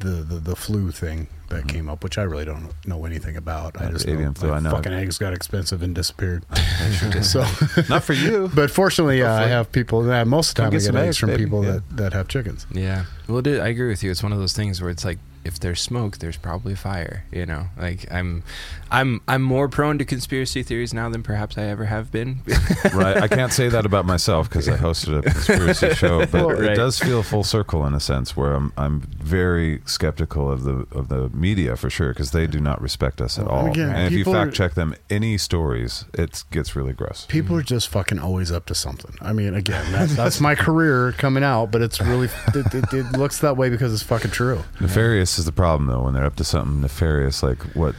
the, 0.00 0.08
the, 0.08 0.36
the 0.36 0.56
flu 0.56 0.90
thing 0.90 1.28
that 1.50 1.68
came 1.68 1.88
up, 1.88 2.02
which 2.02 2.18
I 2.18 2.22
really 2.22 2.44
don't 2.44 2.70
know 2.86 3.04
anything 3.04 3.36
about. 3.36 3.76
I 3.80 3.84
Mm-hmm. 3.84 3.92
Just 3.92 4.08
avian 4.08 4.24
know, 4.28 4.32
flu, 4.34 4.48
like, 4.50 4.56
I 4.56 4.60
know. 4.60 4.70
fucking 4.70 4.92
eggs 4.92 5.18
got 5.18 5.32
expensive 5.34 5.82
and 5.82 5.94
disappeared. 5.94 6.44
so, 7.22 7.40
Not 7.88 8.04
for 8.04 8.12
you. 8.14 8.50
but 8.54 8.70
fortunately, 8.70 9.22
uh, 9.22 9.32
I 9.32 9.46
have 9.46 9.70
people. 9.72 10.08
Uh, 10.10 10.24
most 10.24 10.50
of 10.50 10.54
the 10.56 10.62
time, 10.62 10.68
I 10.68 10.70
get 10.70 10.82
get 10.84 10.94
eggs 10.94 11.06
eggs, 11.08 11.16
from 11.18 11.30
baby. 11.30 11.44
people 11.44 11.64
Yeah. 11.64 11.70
that, 11.72 11.96
that 11.96 12.12
have 12.12 12.28
chickens. 12.28 12.66
Yeah. 12.72 13.04
Well, 13.28 13.38
it 13.38 13.46
is, 13.46 13.58
I 13.60 13.68
agree 13.68 13.88
with 13.88 14.02
you. 14.02 14.10
It's 14.10 14.22
one 14.22 14.32
of 14.32 14.38
those 14.38 14.52
things 14.54 14.80
where 14.80 14.90
it's 14.90 15.04
like 15.04 15.18
if 15.44 15.58
there's 15.58 15.80
smoke, 15.80 16.18
there's 16.18 16.36
probably 16.36 16.74
fire. 16.74 17.24
You 17.32 17.46
know, 17.46 17.66
like 17.78 18.10
I'm, 18.12 18.42
I'm, 18.90 19.20
I'm 19.28 19.42
more 19.42 19.68
prone 19.68 19.98
to 19.98 20.04
conspiracy 20.04 20.62
theories 20.62 20.92
now 20.92 21.08
than 21.08 21.22
perhaps 21.22 21.56
I 21.56 21.62
ever 21.64 21.86
have 21.86 22.10
been. 22.12 22.40
right. 22.94 23.16
I 23.16 23.28
can't 23.28 23.52
say 23.52 23.68
that 23.68 23.86
about 23.86 24.04
myself 24.04 24.48
because 24.48 24.68
I 24.68 24.76
hosted 24.76 25.18
a 25.18 25.22
conspiracy 25.22 25.90
show, 25.94 26.20
but 26.26 26.32
Well, 26.46 26.60
it 26.60 26.74
does 26.74 26.98
feel 26.98 27.22
full 27.22 27.44
circle 27.44 27.86
in 27.86 27.94
a 27.94 28.00
sense 28.00 28.36
where 28.36 28.54
I'm 28.54 28.72
I'm 28.76 29.00
very 29.00 29.82
skeptical 29.86 30.50
of 30.50 30.64
the 30.64 30.86
of 30.92 31.08
the 31.08 31.28
media 31.30 31.76
for 31.76 31.88
sure 31.90 32.08
because 32.10 32.32
they 32.32 32.46
do 32.46 32.60
not 32.60 32.80
respect 32.82 33.20
us 33.20 33.38
at 33.38 33.46
Well, 33.46 33.54
all. 33.54 33.66
and 33.66 33.74
again, 33.74 33.90
and 33.90 34.06
if 34.06 34.12
you 34.12 34.24
fact 34.24 34.52
check 34.54 34.74
them, 34.74 34.94
any 35.08 35.38
stories, 35.38 36.04
it 36.14 36.44
gets 36.50 36.76
really 36.76 36.92
gross. 36.92 37.26
People 37.28 37.56
are 37.56 37.62
just 37.62 37.88
fucking 37.88 38.18
always 38.18 38.50
up 38.52 38.66
to 38.66 38.74
something. 38.74 39.14
I 39.20 39.32
mean, 39.32 39.54
again, 39.54 39.90
that, 39.92 40.08
that's 40.10 40.40
my 40.40 40.54
career 40.66 41.12
coming 41.12 41.44
out, 41.44 41.70
but 41.70 41.82
it's 41.82 42.00
really 42.00 42.28
it, 42.54 42.74
it, 42.74 42.92
it 42.92 43.12
looks 43.18 43.38
that 43.40 43.56
way 43.56 43.70
because 43.70 43.92
it's 43.92 44.02
fucking 44.02 44.30
true. 44.32 44.62
Nefarious 44.80 45.29
is 45.38 45.44
the 45.44 45.52
problem 45.52 45.86
though 45.88 46.02
when 46.04 46.14
they're 46.14 46.24
up 46.26 46.36
to 46.36 46.44
something 46.44 46.80
nefarious 46.80 47.42
like 47.42 47.62
what 47.74 47.94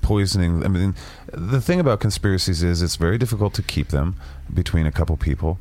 poisoning. 0.00 0.64
I 0.64 0.68
mean, 0.68 0.94
the 1.32 1.60
thing 1.60 1.80
about 1.80 2.00
conspiracies 2.00 2.62
is 2.62 2.82
it's 2.82 2.96
very 2.96 3.18
difficult 3.18 3.54
to 3.54 3.62
keep 3.62 3.88
them 3.88 4.16
between 4.52 4.86
a 4.86 4.92
couple 4.92 5.16
people. 5.16 5.58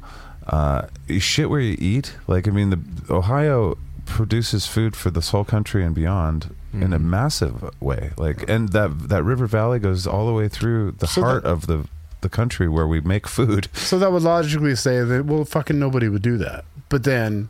Uh, 0.47 0.83
you 1.07 1.19
shit 1.19 1.49
where 1.49 1.59
you 1.59 1.75
eat. 1.79 2.13
Like 2.27 2.47
I 2.47 2.51
mean, 2.51 2.69
the 2.71 2.79
Ohio 3.13 3.77
produces 4.05 4.65
food 4.67 4.95
for 4.95 5.09
this 5.09 5.29
whole 5.29 5.43
country 5.45 5.83
and 5.85 5.95
beyond 5.95 6.53
in 6.73 6.93
a 6.93 6.99
Mhm. 6.99 7.03
massive 7.03 7.69
way. 7.81 8.11
Like, 8.17 8.49
and 8.49 8.69
that 8.69 9.09
that 9.09 9.23
River 9.23 9.45
Valley 9.47 9.79
goes 9.79 10.07
all 10.07 10.25
the 10.25 10.33
way 10.33 10.47
through 10.47 10.93
the 10.99 11.07
So 11.07 11.21
heart 11.21 11.43
that- 11.43 11.49
of 11.49 11.67
the 11.67 11.85
the 12.21 12.29
country 12.29 12.67
where 12.67 12.87
we 12.87 13.01
make 13.01 13.27
food. 13.27 13.67
So 13.73 13.97
that 13.97 14.11
would 14.11 14.21
logically 14.21 14.75
say 14.75 15.03
that 15.03 15.25
well, 15.25 15.43
fucking 15.45 15.79
nobody 15.79 16.07
would 16.07 16.21
do 16.21 16.37
that. 16.37 16.65
But 16.89 17.03
then 17.03 17.49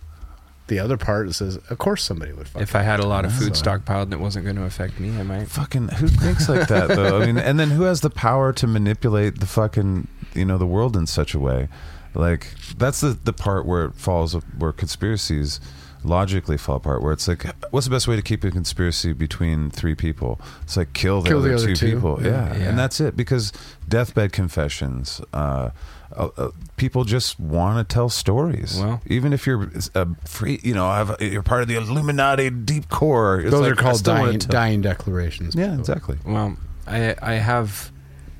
the 0.71 0.79
other 0.79 0.95
part 0.97 1.31
says, 1.35 1.57
of 1.69 1.77
course 1.77 2.01
somebody 2.01 2.31
would. 2.31 2.47
Fucking 2.47 2.61
if 2.63 2.75
I 2.75 2.81
had 2.81 2.99
a 3.01 3.05
lot 3.05 3.25
of 3.25 3.33
food 3.33 3.55
So- 3.57 3.63
stockpiled 3.63 4.03
and 4.03 4.13
it 4.13 4.19
wasn't 4.21 4.45
going 4.45 4.55
to 4.55 4.63
affect 4.63 4.99
me, 5.01 5.09
I 5.19 5.23
might. 5.23 5.49
Fucking 5.49 5.89
who 5.89 6.07
thinks 6.07 6.47
like 6.47 6.67
that 6.69 6.87
though? 6.87 7.21
I 7.21 7.25
mean, 7.25 7.37
and 7.37 7.59
then 7.59 7.71
who 7.71 7.83
has 7.83 7.99
the 8.01 8.09
power 8.09 8.53
to 8.53 8.65
manipulate 8.67 9.39
the 9.41 9.45
fucking 9.45 10.07
you 10.33 10.45
know 10.45 10.57
the 10.57 10.65
world 10.65 10.95
in 10.95 11.05
such 11.07 11.33
a 11.33 11.39
way? 11.39 11.67
Like 12.13 12.47
that's 12.77 13.01
the 13.01 13.17
the 13.23 13.33
part 13.33 13.65
where 13.65 13.85
it 13.85 13.95
falls 13.95 14.33
where 14.57 14.71
conspiracies 14.71 15.59
logically 16.03 16.57
fall 16.57 16.77
apart. 16.77 17.01
Where 17.03 17.13
it's 17.13 17.27
like, 17.27 17.43
what's 17.71 17.85
the 17.85 17.91
best 17.91 18.07
way 18.07 18.15
to 18.15 18.21
keep 18.21 18.43
a 18.43 18.51
conspiracy 18.51 19.13
between 19.13 19.69
three 19.69 19.93
people? 19.95 20.39
It's 20.63 20.75
like 20.77 20.93
kill 20.93 21.21
the, 21.21 21.29
Kill 21.29 21.39
other, 21.39 21.49
the 21.49 21.55
other 21.55 21.67
two, 21.67 21.75
two. 21.75 21.93
people. 21.95 22.19
Yeah. 22.23 22.29
Yeah. 22.29 22.57
Yeah. 22.57 22.69
and 22.69 22.79
that's 22.79 22.99
it. 22.99 23.15
Because 23.15 23.51
deathbed 23.87 24.31
confessions. 24.33 25.21
Uh, 25.33 25.69
uh, 26.17 26.27
uh, 26.37 26.49
people 26.81 27.03
just 27.03 27.39
want 27.39 27.77
to 27.77 27.93
tell 27.93 28.09
stories. 28.09 28.79
Well- 28.79 29.01
even 29.05 29.33
if 29.33 29.45
you're 29.45 29.69
a 29.93 30.07
free, 30.25 30.59
you 30.63 30.73
know, 30.73 30.89
have 30.91 31.15
you're 31.21 31.43
part 31.43 31.61
of 31.61 31.67
the 31.67 31.75
Illuminati 31.75 32.49
deep 32.49 32.89
core. 32.89 33.39
It's 33.39 33.51
Those 33.51 33.61
like, 33.61 33.73
are 33.73 33.75
called 33.75 34.03
dying, 34.03 34.39
dying 34.39 34.81
declarations. 34.81 35.53
Yeah, 35.53 35.77
exactly. 35.77 36.17
Well, 36.25 36.57
I 36.87 37.15
I 37.21 37.33
have 37.33 37.91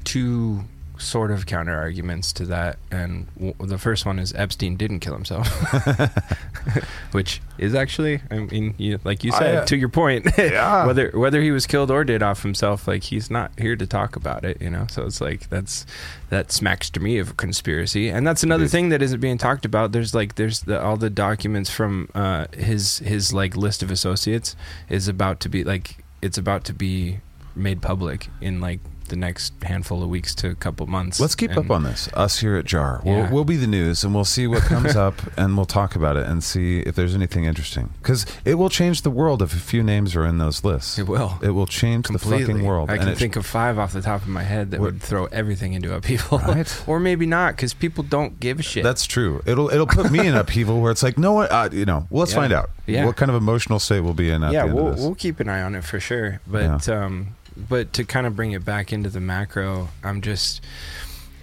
two 0.06 0.64
sort 1.02 1.32
of 1.32 1.45
counter 1.45 1.76
arguments 1.76 2.32
to 2.34 2.45
that, 2.45 2.78
and 2.91 3.28
w- 3.36 3.54
the 3.60 3.78
first 3.78 4.06
one 4.06 4.20
is 4.20 4.34
Epstein 4.34 4.76
didn't 4.78 4.99
kill 4.99 5.14
himself, 5.14 5.47
which 7.12 7.41
is 7.58 7.76
actually, 7.76 8.22
I 8.30 8.39
mean, 8.39 8.74
you, 8.78 8.99
like 9.04 9.24
you 9.24 9.32
I, 9.34 9.39
said, 9.39 9.56
uh, 9.58 9.66
to 9.66 9.78
your 9.78 9.89
point, 9.89 10.28
Yeah. 10.38 10.86
whether 10.86 11.12
whether 11.12 11.41
he 11.41 11.52
was 11.52 11.68
killed 11.68 11.91
or 11.91 12.04
did 12.04 12.24
off 12.24 12.43
himself, 12.43 12.88
like 12.88 13.04
he's 13.04 13.30
not 13.30 13.52
here 13.58 13.76
to 13.76 13.86
talk 13.88 14.16
about 14.16 14.43
it, 14.45 14.62
you 14.62 14.70
know. 14.70 14.88
So 14.89 15.06
it's 15.06 15.22
like 15.22 15.49
that's 15.49 15.86
that 16.30 16.52
smacks 16.52 16.89
to 16.91 16.99
me 16.99 17.18
of 17.20 17.32
a 17.32 17.34
conspiracy, 17.34 18.10
and 18.10 18.26
that's 18.26 18.43
another 18.43 18.68
thing 18.68 18.89
that 18.89 19.02
isn't 19.02 19.20
being 19.20 19.38
talked 19.38 19.66
about. 19.66 19.91
There's 19.91 20.14
like 20.14 20.36
there's 20.36 20.62
the, 20.62 20.82
all 20.82 20.97
the 20.97 21.10
documents 21.10 21.70
from 21.70 22.10
uh, 22.16 22.47
his 22.54 22.99
his 22.99 23.34
like 23.34 23.56
list 23.56 23.84
of 23.84 23.91
associates 23.91 24.56
is 24.89 25.08
about 25.08 25.39
to 25.41 25.49
be 25.49 25.64
like 25.64 26.04
it's 26.22 26.38
about 26.38 26.64
to 26.66 26.74
be 26.74 27.20
made 27.56 27.82
public 27.82 28.30
in 28.39 28.62
like 28.62 28.80
the 29.12 29.16
next 29.16 29.53
handful 29.62 30.01
of 30.01 30.09
weeks 30.09 30.34
to 30.34 30.49
a 30.49 30.55
couple 30.55 30.88
months. 30.88 31.20
Let's 31.20 31.36
keep 31.36 31.51
And- 31.51 31.59
up 31.59 31.70
on 31.70 31.84
this. 31.84 32.09
Us 32.14 32.39
here 32.39 32.55
at 32.55 32.66
Jar. 32.66 33.01
We'll, 33.05 33.30
we'll 33.32 33.45
be 33.45 33.57
the 33.57 33.68
news 33.68 34.03
and 34.03 34.16
we'll 34.16 34.26
see 34.26 34.47
what 34.47 34.64
comes 34.64 34.95
up 35.05 35.14
and 35.38 35.55
we'll 35.55 35.68
talk 35.68 35.95
about 35.95 36.18
it 36.18 36.26
and 36.26 36.43
see 36.43 36.80
if 36.80 36.95
there's 36.95 37.14
anything 37.14 37.43
interesting. 37.45 37.91
Because 38.01 38.26
it 38.45 38.55
will 38.55 38.70
change 38.70 39.03
the 39.03 39.12
world 39.12 39.41
if 39.43 39.53
a 39.53 39.59
few 39.59 39.84
names 39.84 40.16
are 40.16 40.26
in 40.26 40.39
those 40.39 40.64
lists. 40.64 40.97
It 40.97 41.07
will. 41.07 41.38
It 41.43 41.51
will 41.51 41.68
change 41.68 42.07
the 42.07 42.14
completely. 42.18 42.45
fucking 42.53 42.66
world. 42.66 42.89
I 42.89 42.97
can 42.97 43.09
it- 43.09 43.18
think 43.20 43.36
of 43.36 43.45
five 43.45 43.78
off 43.78 43.93
the 43.93 44.01
top 44.01 44.22
of 44.24 44.28
my 44.30 44.43
head 44.43 44.72
that 44.72 44.80
What- 44.80 44.93
would 44.93 45.01
throw 45.03 45.26
everything 45.26 45.74
into 45.74 45.93
upheaval, 45.93 46.39
Right. 46.39 46.84
or 46.88 46.99
maybe 46.99 47.26
not, 47.28 47.55
because 47.57 47.74
people 47.76 48.03
don't 48.03 48.39
give 48.39 48.59
a 48.59 48.64
shit. 48.64 48.84
That's 48.84 49.05
true. 49.05 49.41
It'll 49.45 49.70
it'll 49.70 49.86
put 49.88 50.09
me 50.09 50.26
in 50.26 50.34
upheaval 50.43 50.82
where 50.82 50.91
it's 50.91 51.03
like, 51.03 51.18
no, 51.18 51.34
what, 51.34 51.51
uh, 51.51 51.70
you 51.72 51.84
know, 51.86 52.07
let's 52.09 52.32
Yeah. 52.32 52.38
find 52.38 52.53
out 52.53 52.70
Yeah. 52.88 53.05
what 53.05 53.18
kind 53.18 53.30
of 53.30 53.36
emotional 53.36 53.80
state 53.80 53.99
we'll 53.99 54.14
be 54.14 54.30
in 54.30 54.41
yeah, 54.41 54.66
the 54.68 54.74
we'll 54.74 54.93
we'll 54.95 55.16
keep 55.16 55.39
an 55.41 55.49
eye 55.49 55.62
on 55.62 55.76
it 55.76 55.84
for 55.84 55.99
sure. 55.99 56.39
But 56.47 56.88
um, 56.88 57.36
but 57.68 57.93
to 57.93 58.03
kind 58.03 58.28
of 58.28 58.36
bring 58.36 58.51
it 58.51 58.66
back 58.66 58.91
into 58.91 59.09
the 59.09 59.22
macro, 59.22 59.89
I'm 60.03 60.22
just. 60.22 60.62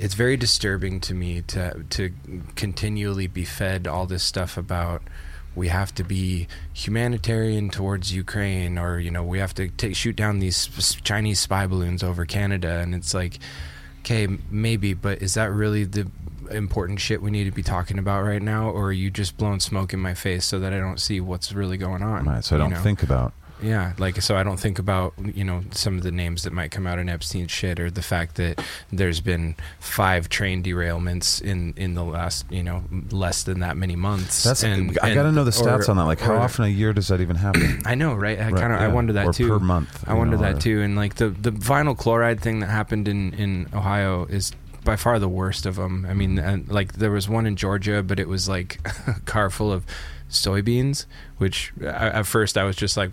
It's 0.01 0.14
very 0.14 0.37
disturbing 0.37 1.01
to 1.01 1.14
me 1.14 1.43
to 1.49 1.85
to 1.91 2.12
continually 2.55 3.27
be 3.27 3.45
fed 3.45 3.89
all 3.89 4.07
this 4.07 4.23
stuff 4.23 4.57
about 4.57 5.03
we 5.59 5.69
have 5.69 5.95
to 5.97 6.05
be 6.05 6.47
humanitarian 6.73 7.69
towards 7.69 8.12
Ukraine, 8.12 8.79
or 8.79 8.99
you 8.99 9.11
know 9.11 9.25
we 9.25 9.41
have 9.41 9.53
to 9.55 9.69
take, 9.69 9.97
shoot 9.97 10.16
down 10.16 10.39
these 10.39 10.66
Chinese 11.03 11.41
spy 11.41 11.66
balloons 11.66 12.03
over 12.03 12.25
Canada, 12.25 12.79
and 12.79 12.95
it's 12.95 13.12
like, 13.12 13.39
okay, 14.01 14.29
maybe, 14.51 14.95
but 14.95 15.21
is 15.21 15.35
that 15.35 15.51
really 15.51 15.85
the 15.85 16.09
important 16.51 17.01
shit 17.01 17.21
we 17.21 17.31
need 17.31 17.45
to 17.45 17.51
be 17.51 17.62
talking 17.62 17.99
about 17.99 18.25
right 18.25 18.41
now, 18.41 18.71
or 18.71 18.87
are 18.87 18.93
you 18.93 19.11
just 19.11 19.37
blowing 19.37 19.61
smoke 19.61 19.93
in 19.93 20.01
my 20.01 20.14
face 20.14 20.45
so 20.45 20.61
that 20.61 20.73
I 20.73 20.79
don't 20.79 21.01
see 21.01 21.21
what's 21.21 21.53
really 21.53 21.77
going 21.77 22.03
on? 22.03 22.25
right, 22.25 22.45
so 22.45 22.57
I 22.57 22.59
don't 22.59 22.71
know? 22.71 22.81
think 22.81 23.03
about. 23.03 23.35
Yeah, 23.63 23.93
like 23.99 24.21
so 24.23 24.37
I 24.37 24.43
don't 24.43 24.59
think 24.61 24.79
about 24.79 25.15
you 25.35 25.45
know 25.45 25.63
some 25.73 25.97
of 25.97 26.03
the 26.03 26.13
names 26.13 26.45
that 26.45 26.53
might 26.53 26.71
come 26.71 26.87
out 26.87 26.99
in 26.99 27.09
Epstein's 27.09 27.51
shit, 27.51 27.81
or 27.81 27.91
the 27.91 28.03
fact 28.03 28.37
that 28.37 28.63
there's 28.93 29.21
been 29.21 29.57
five 29.81 30.29
train 30.29 30.63
derailments 30.63 31.41
in 31.43 31.75
in 31.77 31.95
the 31.95 32.05
last 32.05 32.45
you 32.51 32.63
know 32.63 32.85
less 33.11 33.43
than 33.43 33.61
that 33.61 33.77
many 33.77 33.97
months. 33.97 34.45
That's 34.45 34.63
and, 34.63 34.99
I 35.03 35.15
got 35.15 35.25
to 35.25 35.33
know 35.33 35.45
the 35.45 35.51
stats 35.51 35.89
or- 35.89 35.91
on 35.93 35.97
that. 35.97 36.05
Like, 36.05 36.21
how 36.21 36.35
or- 36.35 36.39
often 36.39 36.65
a 36.65 36.69
year 36.69 36.93
does 36.93 37.09
that 37.09 37.21
even 37.21 37.37
happen? 37.37 37.83
I 37.87 37.95
know, 37.95 38.15
right? 38.15 38.39
I 38.39 38.49
Right, 38.51 38.61
kind 38.61 38.73
of 38.73 38.81
I 38.81 38.87
yeah. 38.87 38.93
wonder 38.93 39.13
that 39.15 39.27
or 39.27 39.33
too. 39.33 39.49
per 39.49 39.59
month. 39.59 40.05
I 40.09 40.15
wonder 40.15 40.37
know, 40.37 40.43
that 40.45 40.61
too. 40.61 40.81
And 40.83 40.97
like 40.97 41.17
the 41.17 41.29
the 41.31 41.51
vinyl 41.53 41.97
chloride 41.97 42.41
thing 42.41 42.61
that 42.61 42.67
happened 42.69 43.09
in 43.09 43.35
in 43.35 43.67
Ohio 43.75 44.25
is 44.27 44.53
by 44.85 44.97
far 44.97 45.19
the 45.19 45.29
worst 45.29 45.67
of 45.67 45.77
them. 45.77 46.07
I 46.09 46.15
mean, 46.15 46.39
and 46.39 46.69
like 46.71 46.95
there 46.95 47.11
was 47.11 47.29
one 47.29 47.45
in 47.45 47.57
Georgia, 47.57 48.03
but 48.03 48.19
it 48.21 48.29
was 48.29 48.49
like 48.49 48.79
a 49.07 49.21
car 49.27 49.51
full 49.51 49.71
of 49.73 49.85
soybeans, 50.31 51.07
which 51.39 51.72
at 51.83 52.26
first 52.26 52.57
I 52.59 52.64
was 52.64 52.76
just 52.76 52.97
like, 52.97 53.11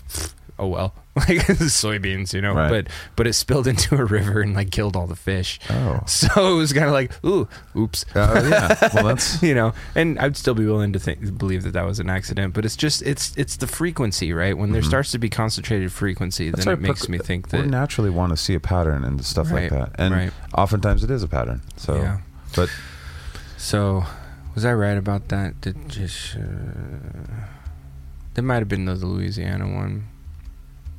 oh 0.57 0.67
well, 0.67 0.93
like 1.15 1.27
soybeans, 1.47 2.33
you 2.33 2.41
know. 2.41 2.53
Right. 2.53 2.69
But 2.69 2.87
but 3.15 3.27
it 3.27 3.33
spilled 3.33 3.67
into 3.73 3.95
a 3.95 4.03
river 4.05 4.41
and 4.41 4.53
like 4.53 4.71
killed 4.71 4.95
all 4.95 5.07
the 5.07 5.15
fish. 5.15 5.59
Oh. 5.69 6.01
So 6.07 6.27
it 6.53 6.57
was 6.57 6.73
kind 6.73 6.85
of 6.85 6.91
like, 6.91 7.11
ooh, 7.25 7.47
oops. 7.75 8.05
Uh, 8.15 8.47
yeah. 8.49 8.89
Well, 8.93 9.05
that's 9.05 9.41
you 9.43 9.53
know, 9.55 9.73
and 9.95 10.17
I'd 10.19 10.35
still 10.37 10.53
be 10.55 10.65
willing 10.65 10.93
to 10.93 10.99
think 10.99 11.37
believe 11.37 11.63
that 11.63 11.71
that 11.71 11.85
was 11.85 11.99
an 11.99 12.09
accident, 12.09 12.53
but 12.53 12.65
it's 12.65 12.75
just 12.75 13.01
it's 13.03 13.35
it's 13.37 13.57
the 13.57 13.67
frequency, 13.67 14.33
right? 14.33 14.57
When 14.57 14.71
there 14.71 14.81
Mhm. 14.81 14.87
starts 14.87 15.11
to 15.11 15.17
be 15.19 15.29
concentrated 15.29 15.91
frequency, 15.91 16.49
That's 16.51 16.65
then 16.65 16.73
right, 16.75 16.79
it 16.79 16.87
makes 16.87 17.07
me 17.09 17.17
think 17.17 17.49
that 17.49 17.61
we 17.61 17.67
naturally 17.67 18.09
want 18.09 18.31
to 18.31 18.37
see 18.37 18.53
a 18.53 18.59
pattern 18.59 19.03
and 19.05 19.23
stuff 19.25 19.51
like 19.51 19.69
that, 19.71 19.91
and 19.95 20.13
right. 20.13 20.31
oftentimes 20.57 21.03
it 21.03 21.11
is 21.11 21.23
a 21.23 21.27
pattern. 21.27 21.61
So, 21.77 21.95
yeah. 21.95 22.17
but 22.55 22.69
So, 23.57 24.05
was 24.55 24.65
I 24.65 24.73
right 24.73 24.97
about 24.97 25.27
that? 25.27 25.59
Did 25.61 25.89
just 25.89 26.35
uh, 26.35 26.39
that 28.33 28.41
might 28.41 28.59
have 28.59 28.69
been 28.69 28.85
the 28.85 28.95
Louisiana 28.95 29.67
one. 29.67 30.07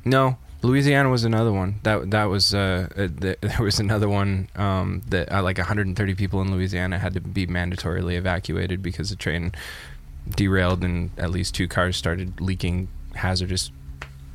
No, 0.05 0.37
Louisiana 0.61 1.09
was 1.09 1.23
another 1.23 1.51
one. 1.51 1.79
That 1.83 2.11
that 2.11 2.25
was 2.25 2.53
uh, 2.53 2.87
uh 2.95 3.07
th- 3.19 3.39
there 3.41 3.61
was 3.61 3.79
another 3.79 4.07
one 4.07 4.47
um, 4.55 5.01
that 5.09 5.31
uh, 5.31 5.43
like 5.43 5.57
130 5.57 6.15
people 6.15 6.41
in 6.41 6.51
Louisiana 6.51 6.99
had 6.99 7.13
to 7.15 7.21
be 7.21 7.47
mandatorily 7.47 8.15
evacuated 8.15 8.81
because 8.81 9.09
the 9.09 9.15
train 9.15 9.53
derailed 10.29 10.83
and 10.83 11.11
at 11.17 11.31
least 11.31 11.55
two 11.55 11.67
cars 11.67 11.95
started 11.97 12.39
leaking 12.41 12.87
hazardous 13.15 13.71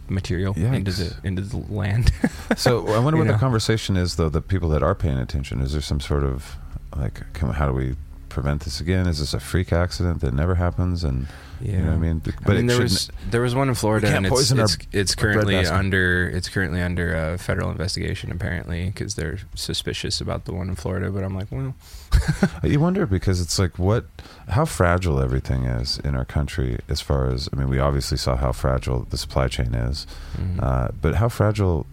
material 0.09 0.55
into 0.57 0.91
the 0.93 1.17
into 1.25 1.43
the 1.43 1.57
land. 1.57 2.13
so 2.57 2.89
I 2.89 2.99
wonder 2.99 3.19
what 3.19 3.29
the 3.29 3.35
conversation 3.35 3.97
is, 3.97 4.17
though. 4.17 4.29
The 4.29 4.43
people 4.43 4.69
that 4.71 4.83
are 4.83 4.95
paying 4.95 5.19
attention, 5.19 5.61
is 5.61 5.73
there 5.73 5.81
some 5.81 6.01
sort 6.01 6.25
of 6.25 6.57
like, 6.97 7.33
can, 7.33 7.51
how 7.51 7.67
do 7.67 7.73
we 7.73 7.97
prevent 8.33 8.63
this 8.63 8.81
again? 8.81 9.07
Is 9.07 9.19
this 9.19 9.35
a 9.35 9.41
freak 9.41 9.73
accident 9.73 10.21
that 10.21 10.35
never 10.35 10.57
happens? 10.57 11.05
And 11.05 11.27
you 11.61 11.79
know 11.79 11.87
what 11.87 11.93
I 11.93 11.97
mean? 11.99 12.19
But 12.19 12.35
I 12.47 12.55
mean, 12.55 12.67
there 12.67 12.81
was 12.81 13.11
there 13.31 13.41
was 13.41 13.55
one 13.55 13.69
in 13.69 13.75
Florida, 13.75 14.09
and 14.09 14.27
it's 14.27 14.35
poison 14.35 14.59
our- 14.61 14.67
it's, 14.93 15.15
currently 15.15 15.57
under 15.57 16.29
it's 16.29 16.49
currently 16.49 16.83
under 16.83 17.15
uh, 17.15 17.39
federal 17.39 17.71
investigation 17.71 18.33
apparently 18.33 18.87
because 18.87 19.15
they're 19.15 19.39
suspicious 19.55 20.21
about 20.21 20.45
the 20.45 20.53
one 20.53 20.69
in 20.69 20.75
Florida. 20.75 21.11
But 21.11 21.25
I'm 21.25 21.35
like, 21.35 21.53
well, 21.53 21.75
You 22.63 22.81
wonder 22.81 23.07
because 23.07 23.41
it's 23.41 23.59
like 23.59 23.79
what, 23.79 24.07
how 24.49 24.65
fragile 24.65 25.21
everything 25.21 25.65
is 25.65 25.99
in 25.99 26.15
our 26.15 26.25
country. 26.25 26.79
As 26.89 27.01
far 27.01 27.29
as 27.29 27.49
I 27.53 27.57
mean, 27.57 27.69
we 27.69 27.79
obviously 27.79 28.17
saw 28.17 28.37
how 28.37 28.53
fragile 28.53 29.07
the 29.11 29.19
supply 29.19 29.49
chain 29.49 29.75
is, 29.75 30.07
mhm. 30.37 30.63
uh, 30.63 30.89
but 31.01 31.17
how 31.17 31.29
fragile 31.29 31.87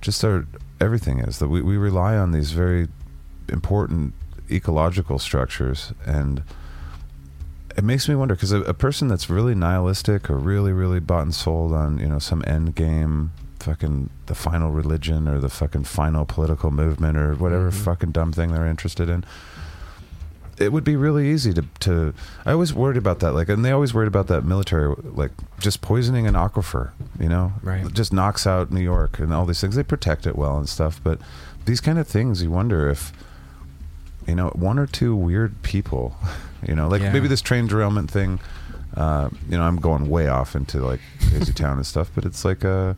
just 0.00 0.24
our 0.24 0.46
everything 0.80 1.18
is. 1.18 1.38
That 1.38 1.48
we 1.48 1.62
we 1.62 1.76
rely 1.76 2.16
on 2.16 2.32
these 2.32 2.52
very 2.52 2.88
important 3.48 4.14
ecological 4.50 5.18
structures, 5.18 5.92
and 6.06 6.42
it 7.76 7.84
makes 7.84 8.08
me 8.08 8.14
wonder 8.14 8.34
because 8.34 8.52
a, 8.52 8.62
a 8.62 8.74
person 8.74 9.08
that's 9.08 9.30
really 9.30 9.54
nihilistic 9.54 10.28
or 10.28 10.36
really 10.36 10.72
really 10.72 11.00
bought 11.00 11.22
and 11.22 11.34
sold 11.34 11.72
on 11.72 11.98
you 11.98 12.06
know 12.08 12.18
some 12.18 12.42
end 12.46 12.74
game. 12.74 13.32
Fucking 13.60 14.08
the 14.24 14.34
final 14.34 14.70
religion 14.70 15.28
or 15.28 15.38
the 15.38 15.50
fucking 15.50 15.84
final 15.84 16.24
political 16.24 16.70
movement 16.70 17.18
or 17.18 17.34
whatever 17.34 17.70
Mhm. 17.70 17.74
fucking 17.74 18.10
dumb 18.10 18.32
thing 18.32 18.52
they're 18.52 18.66
interested 18.66 19.10
in 19.10 19.22
it 20.58 20.72
would 20.72 20.82
be 20.84 20.96
really 20.96 21.30
easy 21.30 21.52
to 21.52 21.64
to 21.80 22.14
I 22.46 22.52
always 22.52 22.72
worried 22.72 22.96
about 22.96 23.18
that 23.20 23.32
like 23.32 23.50
and 23.50 23.62
they 23.62 23.70
always 23.70 23.92
worried 23.92 24.08
about 24.08 24.28
that 24.28 24.44
military 24.46 24.94
like 25.14 25.32
just 25.58 25.82
poisoning 25.82 26.26
an 26.26 26.32
aquifer 26.34 26.92
you 27.18 27.28
know 27.28 27.52
Right. 27.62 27.84
It 27.84 27.92
just 27.92 28.14
knocks 28.14 28.46
out 28.46 28.70
New 28.72 28.80
York 28.80 29.18
and 29.18 29.30
all 29.32 29.44
these 29.44 29.60
things 29.60 29.74
they 29.76 29.82
protect 29.82 30.26
it 30.26 30.36
well 30.36 30.56
and 30.56 30.66
stuff 30.66 30.98
but 31.04 31.18
these 31.66 31.82
kind 31.82 31.98
of 31.98 32.08
things 32.08 32.42
you 32.42 32.50
wonder 32.50 32.88
if 32.88 33.12
you 34.26 34.34
know 34.34 34.48
one 34.50 34.78
or 34.78 34.86
two 34.86 35.14
weird 35.16 35.62
people 35.62 36.14
you 36.68 36.74
know 36.74 36.88
like 36.88 37.02
Yeah. 37.02 37.12
maybe 37.12 37.28
this 37.28 37.40
train 37.42 37.66
derailment 37.66 38.10
thing 38.10 38.38
uh, 38.96 39.30
you 39.48 39.56
know 39.56 39.62
I'm 39.64 39.76
going 39.76 40.08
way 40.08 40.28
off 40.28 40.54
into 40.54 40.78
like 40.84 41.00
crazy 41.28 41.52
town 41.52 41.76
and 41.76 41.86
stuff 41.86 42.10
but 42.14 42.24
it's 42.24 42.44
like 42.44 42.64
uh 42.64 42.94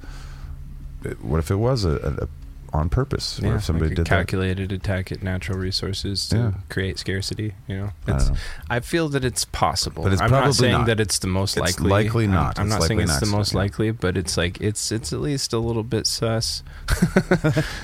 it- 1.05 1.23
what 1.25 1.39
if 1.39 1.51
it 1.51 1.57
was 1.57 1.85
a, 1.85 1.91
a, 1.91 2.25
a 2.25 2.29
on 2.75 2.89
purpose 2.89 3.39
yeah, 3.43 3.57
if 3.57 3.65
somebody 3.65 3.89
like 3.91 3.97
did 3.97 4.07
that 4.07 4.09
calculated 4.09 4.73
attack 4.73 5.13
at 5.13 5.23
natural 5.23 5.59
resources 5.59 6.27
to 6.31 6.37
Yeah. 6.37 6.53
create 6.71 6.99
scarcity. 6.99 7.53
You 7.69 7.77
know, 7.77 7.91
I 8.07 8.15
it's, 8.15 8.25
don't 8.25 8.35
know. 8.35 8.41
I 8.71 8.81
feel 8.81 9.09
that 9.11 9.25
it's 9.27 9.45
possible. 9.45 10.03
But 10.05 10.13
it's 10.15 10.23
I'm 10.23 10.31
probably 10.31 10.47
not 10.49 10.55
saying 10.55 10.73
not. 10.73 10.87
that 10.87 10.99
it's 11.01 11.19
the 11.19 11.27
most 11.27 11.57
It's 11.59 11.79
likely. 11.79 11.91
likely 11.91 12.25
I'm- 12.25 12.33
not. 12.33 12.59
I'm, 12.59 12.69
not 12.71 12.83
saying 12.85 13.01
it's 13.01 13.21
the 13.21 13.27
most 13.27 13.55
likely, 13.55 13.91
but 13.91 14.17
it's 14.17 14.37
like 14.39 14.59
it's 14.61 14.91
it's 14.91 15.13
at 15.13 15.21
least 15.21 15.53
a 15.53 15.59
little 15.59 15.83
bit 15.83 16.07
sus. 16.07 16.63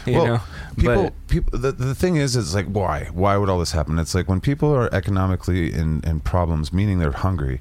you 0.06 0.14
Well, 0.14 0.26
know, 0.26 0.40
people 0.76 1.02
but 1.04 1.28
people 1.28 1.58
the, 1.58 1.72
the 1.72 1.94
thing 1.94 2.16
is 2.16 2.34
it's 2.36 2.54
like 2.54 2.66
why 2.66 3.04
why 3.12 3.36
would 3.36 3.48
all 3.48 3.58
this 3.58 3.72
happen 3.72 3.98
it's 3.98 4.14
like 4.14 4.28
when 4.28 4.40
people 4.40 4.74
are 4.74 4.92
economically 4.94 5.72
in 5.72 6.00
in 6.04 6.20
problems 6.20 6.72
meaning 6.72 6.98
they're 6.98 7.12
hungry 7.12 7.60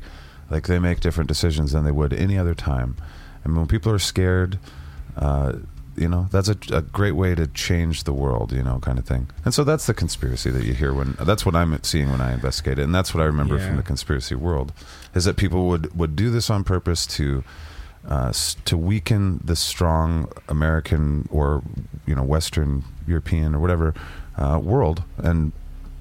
like 0.50 0.68
they 0.68 0.80
make 0.80 1.00
different 1.02 1.28
decisions 1.28 1.72
than 1.74 1.84
they 1.84 1.92
would 1.92 2.14
any 2.14 2.38
other 2.38 2.54
time 2.56 2.96
and 3.44 3.56
when 3.58 3.68
people 3.68 3.92
are 3.92 4.00
scared 4.00 4.60
uh 5.18 5.54
you 5.98 6.08
know 6.08 6.28
that's 6.32 6.48
a, 6.50 6.58
a 6.72 6.82
great 6.82 7.14
way 7.14 7.34
to 7.36 7.48
change 7.48 8.04
the 8.04 8.14
world 8.14 8.52
you 8.52 8.62
know 8.64 8.80
kind 8.80 9.00
of 9.00 9.06
thing 9.06 9.28
and 9.44 9.54
so 9.54 9.64
that's 9.64 9.86
the 9.88 9.94
conspiracy 9.94 10.50
that 10.52 10.64
you 10.64 10.74
hear 10.74 10.94
when 10.94 11.16
that's 11.22 11.46
what 11.46 11.56
i'm 11.56 11.78
seeing 11.84 12.10
when 12.12 12.22
i 12.22 12.34
investigate 12.34 12.78
it 12.80 12.84
and 12.84 12.94
that's 12.96 13.14
what 13.14 13.22
i 13.22 13.26
remember 13.26 13.58
Yeah. 13.58 13.68
from 13.68 13.78
the 13.78 13.84
conspiracy 13.84 14.36
world 14.36 14.72
is 15.16 15.26
that 15.26 15.36
people 15.38 15.68
would 15.68 15.94
would 15.98 16.16
do 16.16 16.30
this 16.30 16.50
on 16.50 16.64
purpose 16.64 17.06
to 17.18 17.44
uh, 18.08 18.32
to 18.64 18.78
weaken 18.78 19.42
the 19.44 19.56
strong 19.56 20.32
American 20.48 21.28
or 21.30 21.62
you 22.06 22.16
know 22.16 22.24
Western 22.24 22.84
European 23.06 23.54
or 23.56 23.60
whatever 23.60 23.94
uh, 24.38 24.60
world 24.64 25.04
and 25.18 25.52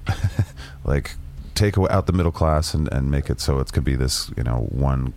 like 0.85 1.15
take 1.55 1.77
out 1.77 2.05
the 2.05 2.13
middle 2.13 2.31
class 2.31 2.73
and, 2.73 2.87
and 2.93 3.09
make 3.11 3.29
it 3.29 3.41
so 3.41 3.59
it 3.59 3.73
could 3.73 3.83
be 3.83 3.95
this 3.95 4.31
you 4.37 4.43
know 4.43 4.67
one 4.71 5.13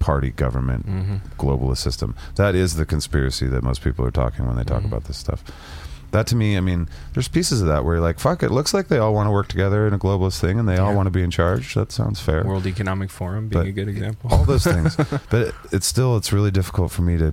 party 0.00 0.30
government 0.30 0.84
hmm 0.86 1.16
globalist 1.38 1.78
system. 1.78 2.16
That 2.34 2.54
is 2.56 2.74
the 2.74 2.84
conspiracy 2.84 3.46
that 3.46 3.62
most 3.62 3.82
people 3.82 4.04
are 4.04 4.10
talking 4.10 4.46
when 4.46 4.56
they 4.56 4.64
talk 4.64 4.82
Mhm. 4.82 4.86
about 4.86 5.04
this 5.04 5.16
stuff. 5.16 5.44
That 6.10 6.26
to 6.26 6.34
me, 6.36 6.56
I 6.56 6.60
mean, 6.60 6.88
there's 7.14 7.28
pieces 7.28 7.62
of 7.62 7.68
that 7.68 7.84
where 7.84 7.94
you're 7.94 8.02
like, 8.02 8.18
fuck, 8.18 8.42
it 8.42 8.50
looks 8.50 8.74
like 8.74 8.88
they 8.88 8.98
all 8.98 9.14
want 9.14 9.28
to 9.28 9.30
work 9.30 9.46
together 9.46 9.86
in 9.86 9.94
a 9.94 9.98
globalist 9.98 10.40
thing 10.40 10.58
and 10.58 10.68
they 10.68 10.76
all 10.76 10.92
want 10.92 11.06
to 11.06 11.10
be 11.12 11.22
in 11.22 11.30
charge. 11.30 11.74
That 11.74 11.92
sounds 11.92 12.18
fair 12.20 12.42
World 12.42 12.66
Economic 12.66 13.10
Forum 13.10 13.46
being 13.48 13.62
But 13.62 13.68
a 13.68 13.72
good 13.72 13.88
example. 13.88 14.28
all 14.32 14.44
those 14.44 14.64
things. 14.74 14.96
but 14.96 15.40
it, 15.48 15.54
it's 15.70 15.86
still 15.86 16.16
it's 16.16 16.32
really 16.32 16.50
difficult 16.50 16.90
for 16.90 17.02
me 17.02 17.16
to, 17.18 17.32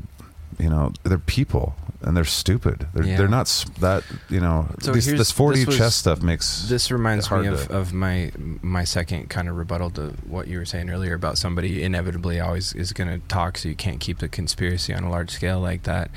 you 0.60 0.70
know, 0.70 0.92
they're 1.04 1.18
people 1.20 1.76
and 2.02 2.16
they're 2.16 2.26
stupid. 2.26 2.88
They're 2.94 3.04
Yeah. 3.04 3.18
they're 3.18 3.28
not 3.28 3.48
that 3.80 4.04
you 4.30 4.40
know. 4.40 4.68
So 4.82 4.92
this, 4.92 5.06
here's- 5.06 5.18
this 5.20 5.32
4D 5.32 5.56
this 5.60 5.66
was- 5.68 5.78
chess 5.78 5.96
stuff 5.96 6.22
makes 6.22 6.68
This 6.70 6.92
reminds 6.92 7.30
me 7.32 7.48
of, 7.48 7.68
to- 7.68 7.74
of 7.78 7.94
my 7.94 8.32
my 8.62 8.84
second 8.84 9.30
kind 9.30 9.48
of 9.50 9.56
rebuttal 9.58 9.90
to 9.92 10.14
what 10.28 10.48
you 10.48 10.58
were 10.60 10.66
saying 10.66 10.90
earlier 10.90 11.14
about 11.16 11.38
somebody 11.38 11.84
inevitably 11.84 12.40
always 12.40 12.74
is 12.74 12.94
going 12.94 13.10
to 13.10 13.26
talk, 13.28 13.58
so 13.58 13.70
you 13.70 13.76
can't 13.76 14.00
keep 14.00 14.20
the 14.20 14.28
conspiracy 14.28 14.94
on 14.94 15.04
a 15.04 15.10
large 15.10 15.32
scale 15.32 15.60
like 15.60 15.84
that. 15.84 16.12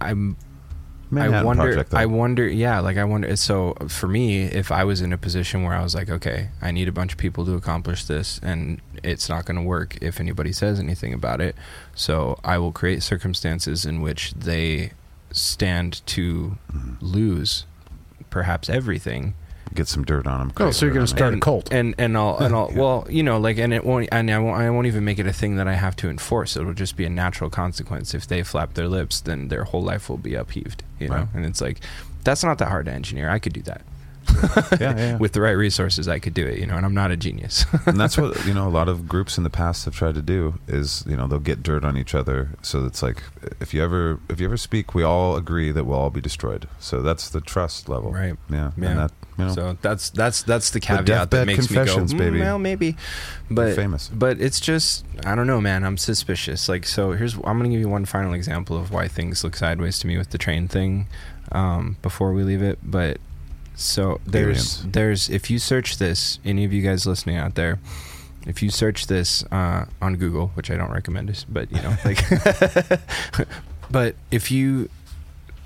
I'm 0.00 0.36
Manhattan 1.10 1.34
I 1.34 1.42
wonder. 1.42 1.62
Project. 1.62 1.94
I 1.94 2.06
wonder. 2.06 2.46
Yeah, 2.48 2.80
like 2.80 2.96
I 2.96 3.04
wonder. 3.04 3.34
So 3.36 3.74
for 3.88 4.06
me, 4.06 4.42
if 4.42 4.70
I 4.70 4.84
was 4.84 5.00
in 5.00 5.12
a 5.12 5.18
position 5.18 5.62
where 5.64 5.74
I 5.74 5.82
was 5.82 5.94
like, 5.94 6.08
okay, 6.08 6.50
I 6.62 6.70
need 6.70 6.86
a 6.88 6.92
bunch 6.92 7.12
of 7.12 7.18
people 7.18 7.44
to 7.46 7.54
accomplish 7.54 8.04
this, 8.04 8.38
and 8.42 8.80
it's 9.02 9.28
not 9.28 9.44
going 9.44 9.56
to 9.56 9.62
work 9.62 9.96
if 10.00 10.20
anybody 10.20 10.52
says 10.52 10.78
anything 10.78 11.12
about 11.12 11.40
it. 11.40 11.56
So 11.94 12.38
I 12.44 12.58
will 12.58 12.72
create 12.72 13.02
circumstances 13.02 13.84
in 13.84 14.00
which 14.02 14.32
they 14.34 14.92
stand 15.32 16.04
to 16.06 16.58
Mm-hmm. 16.72 16.94
lose, 17.04 17.66
perhaps 18.30 18.68
everything. 18.68 19.34
Get 19.74 19.86
some 19.88 20.04
dirt 20.04 20.26
on 20.26 20.38
them. 20.48 20.52
Oh, 20.58 20.70
so 20.72 20.84
you're 20.86 20.94
gonna 20.94 21.06
start 21.06 21.34
a 21.34 21.38
cult. 21.38 21.72
and 21.72 21.94
and 21.98 22.16
I'll 22.16 22.36
and 22.38 22.54
I'll 22.54 22.70
well 22.74 23.06
you 23.08 23.22
know 23.22 23.38
like 23.38 23.58
and 23.58 23.72
it 23.72 23.84
won't 23.84 24.08
and 24.10 24.30
I 24.30 24.38
won't, 24.38 24.56
I 24.60 24.68
won't 24.70 24.86
even 24.88 25.04
make 25.04 25.18
it 25.18 25.26
a 25.26 25.32
thing 25.32 25.56
that 25.56 25.68
I 25.68 25.74
have 25.74 25.94
to 25.96 26.08
enforce 26.10 26.56
it'll 26.56 26.74
just 26.74 26.96
be 26.96 27.04
a 27.04 27.10
natural 27.10 27.50
consequence 27.50 28.12
if 28.14 28.26
they 28.26 28.42
flap 28.42 28.74
their 28.74 28.88
lips 28.88 29.20
then 29.20 29.48
their 29.48 29.64
whole 29.64 29.82
life 29.82 30.08
will 30.10 30.16
be 30.18 30.34
upheaved 30.34 30.82
you 30.98 31.08
know 31.08 31.14
Right. 31.16 31.28
and 31.34 31.46
it's 31.46 31.60
like 31.60 31.78
that's 32.24 32.42
not 32.42 32.58
that 32.58 32.68
hard 32.68 32.86
to 32.86 32.92
engineer 32.92 33.30
I 33.30 33.38
could 33.38 33.52
do 33.52 33.62
that 33.62 33.82
yeah, 34.30 34.64
yeah, 34.80 34.96
yeah. 34.96 35.16
with 35.18 35.32
the 35.32 35.40
right 35.40 35.52
resources 35.52 36.06
I 36.06 36.18
could 36.18 36.34
do 36.34 36.46
it 36.46 36.58
you 36.58 36.66
know 36.66 36.76
and 36.76 36.84
I'm 36.86 36.94
not 36.94 37.10
a 37.10 37.16
genius 37.16 37.64
and 37.86 37.98
that's 37.98 38.16
what 38.18 38.44
you 38.46 38.54
know. 38.54 38.68
A 38.68 38.70
lot 38.70 38.88
of 38.88 39.08
groups 39.08 39.38
in 39.38 39.44
the 39.44 39.50
past 39.50 39.84
have 39.86 39.94
tried 39.94 40.14
to 40.14 40.22
do 40.22 40.58
is 40.68 41.04
you 41.08 41.16
know 41.16 41.26
they'll 41.26 41.38
get 41.40 41.62
dirt 41.62 41.84
on 41.84 41.96
each 41.96 42.14
other. 42.14 42.50
So 42.62 42.84
it's 42.86 43.02
like 43.02 43.22
if 43.60 43.72
you 43.74 43.82
ever 43.82 44.20
if 44.28 44.38
you 44.40 44.46
ever 44.46 44.56
speak, 44.56 44.94
we 44.94 45.02
all 45.02 45.36
agree 45.36 45.72
that 45.72 45.84
we'll 45.84 45.98
all 45.98 46.10
be 46.10 46.20
destroyed. 46.20 46.68
So 46.78 47.02
that's 47.02 47.28
the 47.30 47.40
trust 47.40 47.88
level, 47.88 48.12
Right. 48.12 48.36
Yeah, 48.48 48.70
Yeah. 48.76 48.88
And 48.90 48.98
that 49.00 49.12
you 49.40 49.46
know, 49.46 49.54
so 49.54 49.78
that's 49.82 50.10
that's 50.10 50.42
that's 50.42 50.70
the 50.70 50.80
caveat 50.80 51.30
that 51.30 51.46
makes 51.46 51.70
me 51.70 51.76
go 51.76 51.84
"Mm, 51.84 52.18
baby." 52.18 52.40
well 52.40 52.58
maybe 52.58 52.96
but 53.50 53.74
famous. 53.74 54.08
but 54.08 54.40
it's 54.40 54.60
just 54.60 55.04
I 55.24 55.34
don't 55.34 55.46
know, 55.46 55.60
man. 55.60 55.84
I'm 55.84 55.96
suspicious. 55.96 56.68
Like, 56.68 56.86
so 56.86 57.12
here's 57.12 57.34
I'm 57.34 57.58
gonna 57.58 57.68
give 57.68 57.80
you 57.80 57.88
one 57.88 58.04
final 58.04 58.32
example 58.32 58.76
of 58.76 58.92
why 58.92 59.08
things 59.08 59.42
look 59.44 59.56
sideways 59.56 59.98
to 60.00 60.06
me 60.06 60.16
with 60.18 60.30
the 60.30 60.38
train 60.38 60.68
thing. 60.68 61.06
Um, 61.52 61.96
before 62.00 62.32
we 62.32 62.44
leave 62.44 62.62
it, 62.62 62.78
but 62.80 63.18
so 63.74 64.20
there's 64.26 64.78
Aliens. 64.78 64.92
there's 64.92 65.30
if 65.30 65.50
you 65.50 65.58
search 65.58 65.98
this, 65.98 66.38
any 66.44 66.64
of 66.64 66.72
you 66.72 66.82
guys 66.82 67.06
listening 67.06 67.36
out 67.36 67.54
there, 67.54 67.80
if 68.46 68.62
you 68.62 68.70
search 68.70 69.06
this 69.06 69.44
uh, 69.50 69.86
on 70.00 70.16
Google, 70.16 70.48
which 70.48 70.70
I 70.70 70.76
don't 70.76 70.92
recommend, 70.92 71.44
but 71.48 71.72
you 71.72 71.80
know, 71.82 71.96
like, 72.04 72.20
but 73.90 74.14
if 74.30 74.50
you 74.50 74.90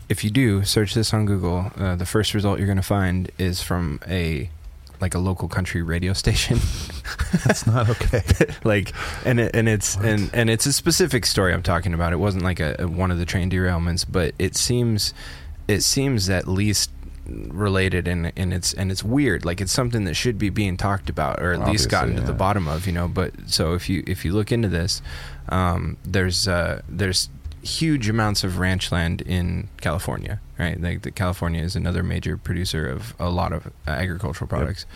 if 0.08 0.24
you 0.24 0.30
do 0.30 0.64
search 0.64 0.94
this 0.94 1.14
on 1.14 1.26
Google, 1.26 1.70
uh, 1.76 1.96
the 1.96 2.06
first 2.06 2.34
result 2.34 2.58
you're 2.58 2.68
gonna 2.68 2.82
find 2.82 3.30
is 3.38 3.62
from 3.62 4.00
a 4.06 4.50
like 5.00 5.14
a 5.14 5.18
local 5.18 5.48
country 5.48 5.82
radio 5.82 6.12
station. 6.24 6.58
that's 7.44 7.66
not 7.66 7.88
okay. 7.90 8.22
like 8.64 8.92
and 9.24 9.40
it, 9.40 9.54
and 9.54 9.68
it's 9.68 9.96
and 9.96 10.30
and 10.32 10.50
it's 10.50 10.66
a 10.66 10.72
specific 10.72 11.26
story 11.26 11.52
I'm 11.52 11.62
talking 11.62 11.94
about. 11.94 12.12
It 12.12 12.16
wasn't 12.16 12.44
like 12.44 12.60
a, 12.60 12.76
a 12.78 12.88
one 12.88 13.10
of 13.10 13.18
the 13.18 13.26
train 13.26 13.50
derailments, 13.50 14.04
but 14.10 14.34
it 14.38 14.56
seems 14.56 15.14
it 15.68 15.82
seems 15.82 16.28
at 16.30 16.46
least 16.46 16.90
related 17.26 18.06
and 18.06 18.32
and 18.36 18.52
it's 18.52 18.74
and 18.74 18.90
it's 18.92 19.02
weird 19.02 19.46
like 19.46 19.60
it's 19.60 19.72
something 19.72 20.04
that 20.04 20.12
should 20.12 20.38
be 20.38 20.50
being 20.50 20.76
talked 20.76 21.08
about 21.08 21.40
or 21.40 21.54
at 21.54 21.60
least 21.60 21.86
Obviously, 21.86 21.90
gotten 21.90 22.16
to 22.16 22.20
the 22.20 22.34
bottom 22.34 22.68
of 22.68 22.86
you 22.86 22.92
know 22.92 23.08
but 23.08 23.32
so 23.46 23.72
if 23.72 23.88
you 23.88 24.04
if 24.06 24.26
you 24.26 24.32
look 24.34 24.52
into 24.52 24.68
this 24.68 25.00
um 25.48 25.96
there's 26.04 26.46
uh 26.46 26.82
there's 26.86 27.30
huge 27.64 28.08
amounts 28.08 28.44
of 28.44 28.58
ranch 28.58 28.92
land 28.92 29.22
in 29.22 29.68
California 29.80 30.40
right? 30.58 30.80
Like 30.80 31.02
the 31.02 31.10
California 31.10 31.62
is 31.62 31.76
another 31.76 32.02
major 32.02 32.36
producer 32.36 32.88
of 32.88 33.14
a 33.18 33.28
lot 33.28 33.52
of 33.52 33.72
agricultural 33.86 34.48
products. 34.48 34.86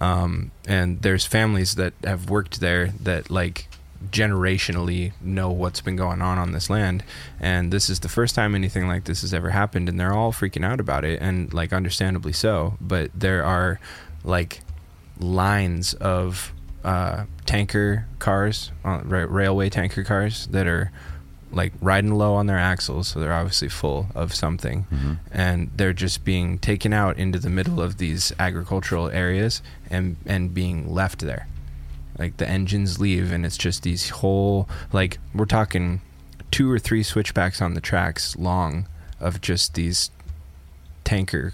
Um 0.00 0.50
and 0.66 1.02
there's 1.02 1.24
families 1.24 1.76
that 1.76 1.94
have 2.04 2.28
worked 2.28 2.60
there 2.60 2.88
that 3.00 3.30
like 3.30 3.68
generationally 4.10 5.12
know 5.20 5.50
what's 5.50 5.80
been 5.80 5.96
going 5.96 6.20
on 6.20 6.38
on 6.38 6.52
this 6.52 6.68
land. 6.68 7.02
And 7.40 7.72
this 7.72 7.88
is 7.88 8.00
the 8.00 8.08
first 8.08 8.34
time 8.34 8.54
anything 8.54 8.86
like 8.86 9.04
this 9.04 9.22
has 9.22 9.32
ever 9.32 9.50
happened 9.50 9.88
and 9.88 9.98
they're 9.98 10.12
all 10.12 10.32
freaking 10.32 10.64
out 10.64 10.80
about 10.80 11.04
it 11.04 11.20
and 11.22 11.52
like 11.52 11.72
understandably 11.72 12.32
so. 12.32 12.76
But 12.80 13.10
there 13.14 13.44
are 13.44 13.80
like 14.24 14.60
lines 15.18 15.94
of 15.94 16.52
uh, 16.84 17.24
tanker 17.46 18.06
cars 18.18 18.70
uh, 18.84 19.00
ra- 19.04 19.26
railway 19.28 19.68
tanker 19.70 20.04
cars 20.04 20.46
that 20.48 20.66
are 20.66 20.92
like 21.52 21.72
riding 21.80 22.12
low 22.14 22.34
on 22.34 22.46
their 22.46 22.58
axles 22.58 23.08
so 23.08 23.20
they're 23.20 23.32
obviously 23.32 23.68
full 23.68 24.08
of 24.14 24.34
something 24.34 24.84
Mhm. 24.92 25.18
and 25.30 25.70
they're 25.76 25.92
just 25.92 26.24
being 26.24 26.58
taken 26.58 26.92
out 26.92 27.16
into 27.18 27.38
the 27.38 27.48
middle 27.50 27.80
of 27.80 27.98
these 27.98 28.32
agricultural 28.38 29.08
areas 29.10 29.62
and 29.90 30.16
and 30.26 30.52
being 30.52 30.92
left 30.92 31.20
there 31.20 31.46
like 32.18 32.36
the 32.38 32.48
engines 32.48 32.98
leave 32.98 33.30
and 33.32 33.46
it's 33.46 33.56
just 33.56 33.82
these 33.84 34.08
whole 34.10 34.68
like 34.92 35.18
we're 35.34 35.44
talking 35.44 36.00
two 36.50 36.70
or 36.70 36.78
three 36.78 37.02
switchbacks 37.02 37.62
on 37.62 37.74
the 37.74 37.80
tracks 37.80 38.34
long 38.36 38.86
of 39.20 39.40
just 39.40 39.74
these 39.74 40.10
tanker 41.04 41.52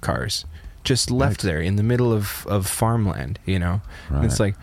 cars 0.00 0.44
just 0.84 1.10
left 1.10 1.42
Right. 1.44 1.52
there 1.52 1.60
in 1.60 1.76
the 1.76 1.82
middle 1.82 2.12
of 2.12 2.46
of 2.48 2.66
farmland 2.66 3.38
you 3.44 3.58
know 3.58 3.80
And 4.10 4.24
it's 4.24 4.40
like 4.40 4.54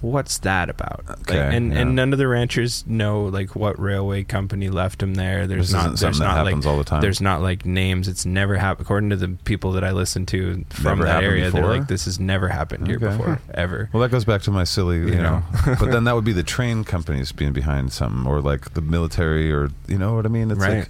what's 0.00 0.38
that 0.38 0.70
about 0.70 1.04
Like, 1.08 1.18
Okay, 1.30 1.56
and 1.56 1.72
yeah. 1.72 1.80
and 1.80 1.96
none 1.96 2.12
of 2.12 2.18
the 2.18 2.28
ranchers 2.28 2.84
know 2.86 3.24
like 3.24 3.56
what 3.56 3.78
railway 3.80 4.22
company 4.24 4.68
left 4.70 5.00
them 5.00 5.14
there 5.14 5.46
there's 5.46 5.68
This 5.68 5.72
not 5.72 5.96
there's 5.98 6.20
not 6.20 6.36
happens 6.36 6.64
like 6.64 6.70
all 6.72 6.78
the 6.78 6.84
time. 6.84 7.00
there's 7.00 7.20
not 7.20 7.40
like 7.42 7.66
names 7.66 8.06
it's 8.06 8.24
never 8.24 8.56
happened 8.56 8.86
according 8.86 9.10
to 9.10 9.16
the 9.16 9.28
people 9.44 9.72
that 9.72 9.82
i 9.82 9.90
listen 9.90 10.24
to 10.26 10.64
from 10.70 10.98
Never 11.00 11.04
that 11.04 11.24
area 11.24 11.50
they're 11.50 11.66
like 11.66 11.88
this 11.88 12.04
has 12.04 12.20
never 12.20 12.48
happened 12.48 12.86
here 12.86 12.98
before 13.00 13.40
ever 13.54 13.90
Well, 13.92 14.00
that 14.02 14.10
goes 14.10 14.24
back 14.24 14.42
to 14.42 14.50
my 14.52 14.64
silly, 14.64 14.98
you, 14.98 15.08
You 15.08 15.14
know. 15.16 15.42
know. 15.66 15.76
but 15.80 15.90
then 15.90 16.04
that 16.04 16.14
would 16.14 16.24
be 16.24 16.32
the 16.32 16.42
train 16.44 16.84
companies 16.84 17.32
being 17.32 17.52
behind 17.52 17.92
something, 17.92 18.26
or 18.26 18.40
like 18.40 18.74
the 18.74 18.80
military, 18.80 19.50
or 19.52 19.70
you 19.88 19.98
know 19.98 20.14
what 20.14 20.26
I 20.26 20.28
mean? 20.28 20.50
It's 20.50 20.60
Right. 20.60 20.88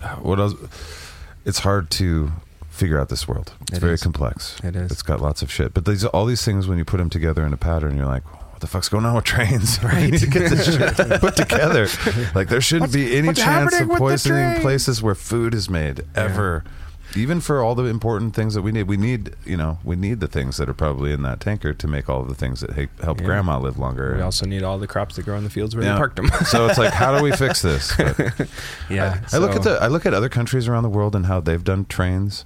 like 0.00 0.18
what 0.22 0.38
else? 0.38 0.54
It's 1.44 1.58
hard 1.60 1.90
to 1.92 2.30
figure 2.78 2.98
out 3.00 3.08
this 3.08 3.26
world. 3.28 3.52
It's 3.62 3.72
It 3.78 3.80
very 3.80 3.94
is. 3.94 4.02
complex. 4.02 4.56
It 4.62 4.76
is. 4.76 4.90
It's 4.92 5.02
got 5.02 5.20
lots 5.20 5.42
of 5.42 5.50
shit. 5.50 5.74
But 5.74 5.84
these 5.84 6.04
all 6.04 6.24
these 6.26 6.44
things 6.44 6.66
when 6.68 6.78
you 6.78 6.84
put 6.84 6.98
them 6.98 7.10
together 7.10 7.44
in 7.44 7.52
a 7.52 7.58
pattern, 7.58 7.96
you're 7.96 8.06
like. 8.06 8.24
What 8.58 8.62
the 8.62 8.66
fuck's 8.66 8.88
going 8.88 9.04
on 9.06 9.14
with 9.14 9.22
trains? 9.24 9.80
Right, 9.84 10.10
need 10.10 10.18
to 10.18 10.26
get 10.26 10.50
this 10.50 10.64
shit 10.66 11.20
put 11.20 11.36
together. 11.36 11.86
Like 12.34 12.48
there 12.48 12.60
shouldn't 12.60 12.90
What's- 12.90 12.94
be 12.94 13.16
any 13.16 13.32
chance 13.32 13.78
of 13.78 13.88
poisoning 13.90 14.60
places 14.60 15.00
where 15.00 15.14
food 15.14 15.54
is 15.54 15.70
made 15.70 16.02
ever. 16.16 16.64
Even 17.14 17.40
for 17.40 17.62
all 17.62 17.76
the 17.76 17.84
important 17.84 18.34
things 18.34 18.54
that 18.54 18.62
we 18.62 18.72
need, 18.72 18.88
we 18.88 18.96
need 18.96 19.36
you 19.46 19.56
know 19.56 19.78
we 19.84 19.94
need 19.94 20.18
the 20.18 20.26
things 20.26 20.56
that 20.56 20.68
are 20.68 20.74
probably 20.74 21.12
in 21.12 21.22
that 21.22 21.38
tanker 21.38 21.72
to 21.72 21.86
make 21.86 22.08
all 22.08 22.24
the 22.24 22.34
things 22.34 22.58
that 22.60 22.72
he- 22.74 22.88
help 23.00 23.20
Yeah. 23.20 23.26
grandma 23.26 23.60
live 23.60 23.78
longer. 23.78 24.16
we 24.16 24.22
also 24.22 24.44
need 24.44 24.64
all 24.64 24.76
the 24.80 24.88
crops 24.88 25.14
that 25.14 25.24
grow 25.24 25.36
in 25.38 25.44
the 25.44 25.50
fields 25.50 25.76
where 25.76 25.84
Yeah. 25.84 25.92
they 25.92 25.98
parked 25.98 26.16
them 26.16 26.28
so 26.44 26.66
it's 26.66 26.78
like, 26.78 26.92
how 26.92 27.16
do 27.16 27.22
we 27.22 27.30
fix 27.30 27.62
this? 27.62 27.94
But 27.96 28.48
yeah 28.90 29.20
I, 29.32 29.36
I 29.36 29.38
look 29.38 29.54
at 29.54 29.62
the 29.62 29.78
I 29.80 29.86
look 29.86 30.04
at 30.04 30.14
other 30.14 30.28
countries 30.28 30.66
around 30.66 30.82
the 30.82 30.88
world 30.98 31.14
and 31.14 31.26
how 31.26 31.38
they've 31.38 31.62
done 31.62 31.84
trains, 31.84 32.44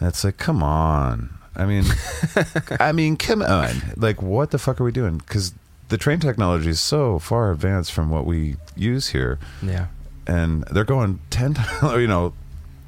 and 0.00 0.08
it's 0.08 0.24
like, 0.24 0.36
come 0.38 0.62
on. 0.62 1.30
I 1.54 1.66
mean, 1.66 1.84
I 2.80 2.90
mean, 2.92 3.16
come 3.16 3.42
on. 3.42 3.70
Like, 3.96 4.20
what 4.22 4.50
the 4.50 4.58
fuck 4.58 4.80
are 4.80 4.84
we 4.84 4.92
doing? 4.92 5.18
Because 5.18 5.52
the 5.88 5.98
train 5.98 6.18
technology 6.20 6.70
is 6.70 6.80
so 6.80 7.18
far 7.18 7.50
advanced 7.50 7.92
from 7.92 8.10
what 8.10 8.24
we 8.26 8.56
use 8.76 9.08
here, 9.08 9.38
yeah 9.62 9.86
and 10.26 10.62
they're 10.70 10.84
going 10.84 11.18
ten, 11.30 11.56
you 11.82 12.06
know, 12.06 12.32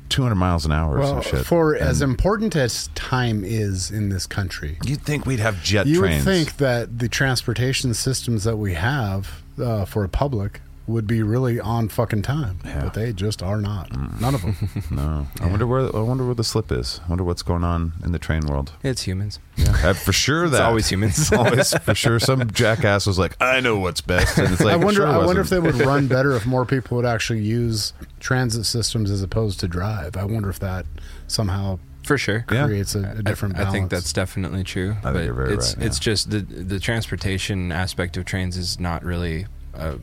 two 0.08 0.22
hundred 0.22 0.36
miles 0.36 0.64
an 0.64 0.70
hour 0.72 0.96
or 0.96 1.00
Well, 1.00 1.22
some 1.22 1.38
shit. 1.38 1.46
for 1.46 1.74
as 1.74 2.00
important 2.02 2.54
as 2.54 2.88
time 2.94 3.42
is 3.44 3.90
in 3.90 4.10
this 4.10 4.26
country, 4.26 4.78
you'd 4.84 5.02
think 5.02 5.26
we'd 5.26 5.40
have 5.40 5.60
jet 5.64 5.86
you 5.86 5.98
trains. 6.00 6.24
would 6.24 6.32
think 6.34 6.56
that 6.58 6.98
the 7.00 7.08
transportation 7.08 7.92
systems 7.94 8.44
that 8.44 8.56
we 8.58 8.74
have 8.74 9.42
uh, 9.60 9.84
for 9.86 10.04
a 10.04 10.08
public 10.08 10.60
would 10.92 11.06
be 11.06 11.22
really 11.22 11.58
on 11.58 11.88
fucking 11.88 12.22
time, 12.22 12.58
Yeah. 12.64 12.74
Mm. 12.74 12.84
but 12.84 12.94
they 12.94 13.12
just 13.12 13.42
are 13.42 13.60
not. 13.60 13.90
None 14.20 14.34
of 14.34 14.42
them. 14.42 14.56
no, 14.90 15.26
I 15.40 15.46
wonder 15.48 15.66
where 15.66 15.94
I 15.94 16.00
wonder 16.00 16.24
where 16.24 16.34
the 16.34 16.44
slip 16.44 16.70
is. 16.70 17.00
I 17.04 17.08
wonder 17.08 17.24
what's 17.24 17.42
going 17.42 17.64
on 17.64 17.92
in 18.04 18.12
the 18.12 18.18
train 18.18 18.46
world. 18.46 18.72
it's 18.82 19.02
humans 19.02 19.40
Uh, 19.58 19.92
for 19.94 20.12
sure, 20.12 20.44
it's 20.46 20.56
always 20.60 20.88
humans 20.88 21.32
always 21.42 21.74
for 21.78 21.94
sure. 21.94 22.18
Some 22.20 22.50
jackass 22.50 23.06
was 23.06 23.18
like, 23.18 23.36
"I 23.40 23.60
know 23.60 23.78
what's 23.78 24.00
best," 24.00 24.38
and 24.38 24.52
it's 24.52 24.60
like, 24.62 24.74
I 24.74 24.76
wonder. 24.76 25.00
sure 25.02 25.06
I 25.08 25.24
wonder 25.24 25.40
if 25.40 25.48
they 25.50 25.58
would 25.58 25.74
run 25.76 26.06
better 26.06 26.32
if 26.36 26.46
more 26.46 26.64
people 26.64 26.96
would 26.98 27.06
actually 27.06 27.40
use 27.42 27.92
transit 28.20 28.66
systems 28.66 29.10
as 29.10 29.22
opposed 29.22 29.58
to 29.60 29.68
drive. 29.68 30.16
I 30.16 30.24
wonder 30.24 30.48
if 30.50 30.58
that 30.60 30.86
somehow 31.26 31.78
for 32.04 32.18
sure 32.18 32.44
Yeah. 32.50 32.66
creates 32.66 32.94
a, 32.96 33.14
a 33.18 33.22
different 33.22 33.54
I, 33.54 33.58
balance. 33.58 33.68
I 33.70 33.72
think 33.78 33.90
that's 33.90 34.12
definitely 34.12 34.64
true. 34.64 34.90
I 34.90 35.02
think 35.02 35.14
but 35.14 35.24
you're 35.24 35.34
very 35.34 35.54
it's 35.54 35.76
right, 35.76 35.86
it's 35.86 35.98
just 36.00 36.30
the 36.30 36.40
the 36.40 36.80
transportation 36.80 37.70
aspect 37.72 38.16
of 38.16 38.24
trains 38.24 38.56
is 38.56 38.80
not 38.80 39.04
really 39.04 39.46
a, 39.74 39.98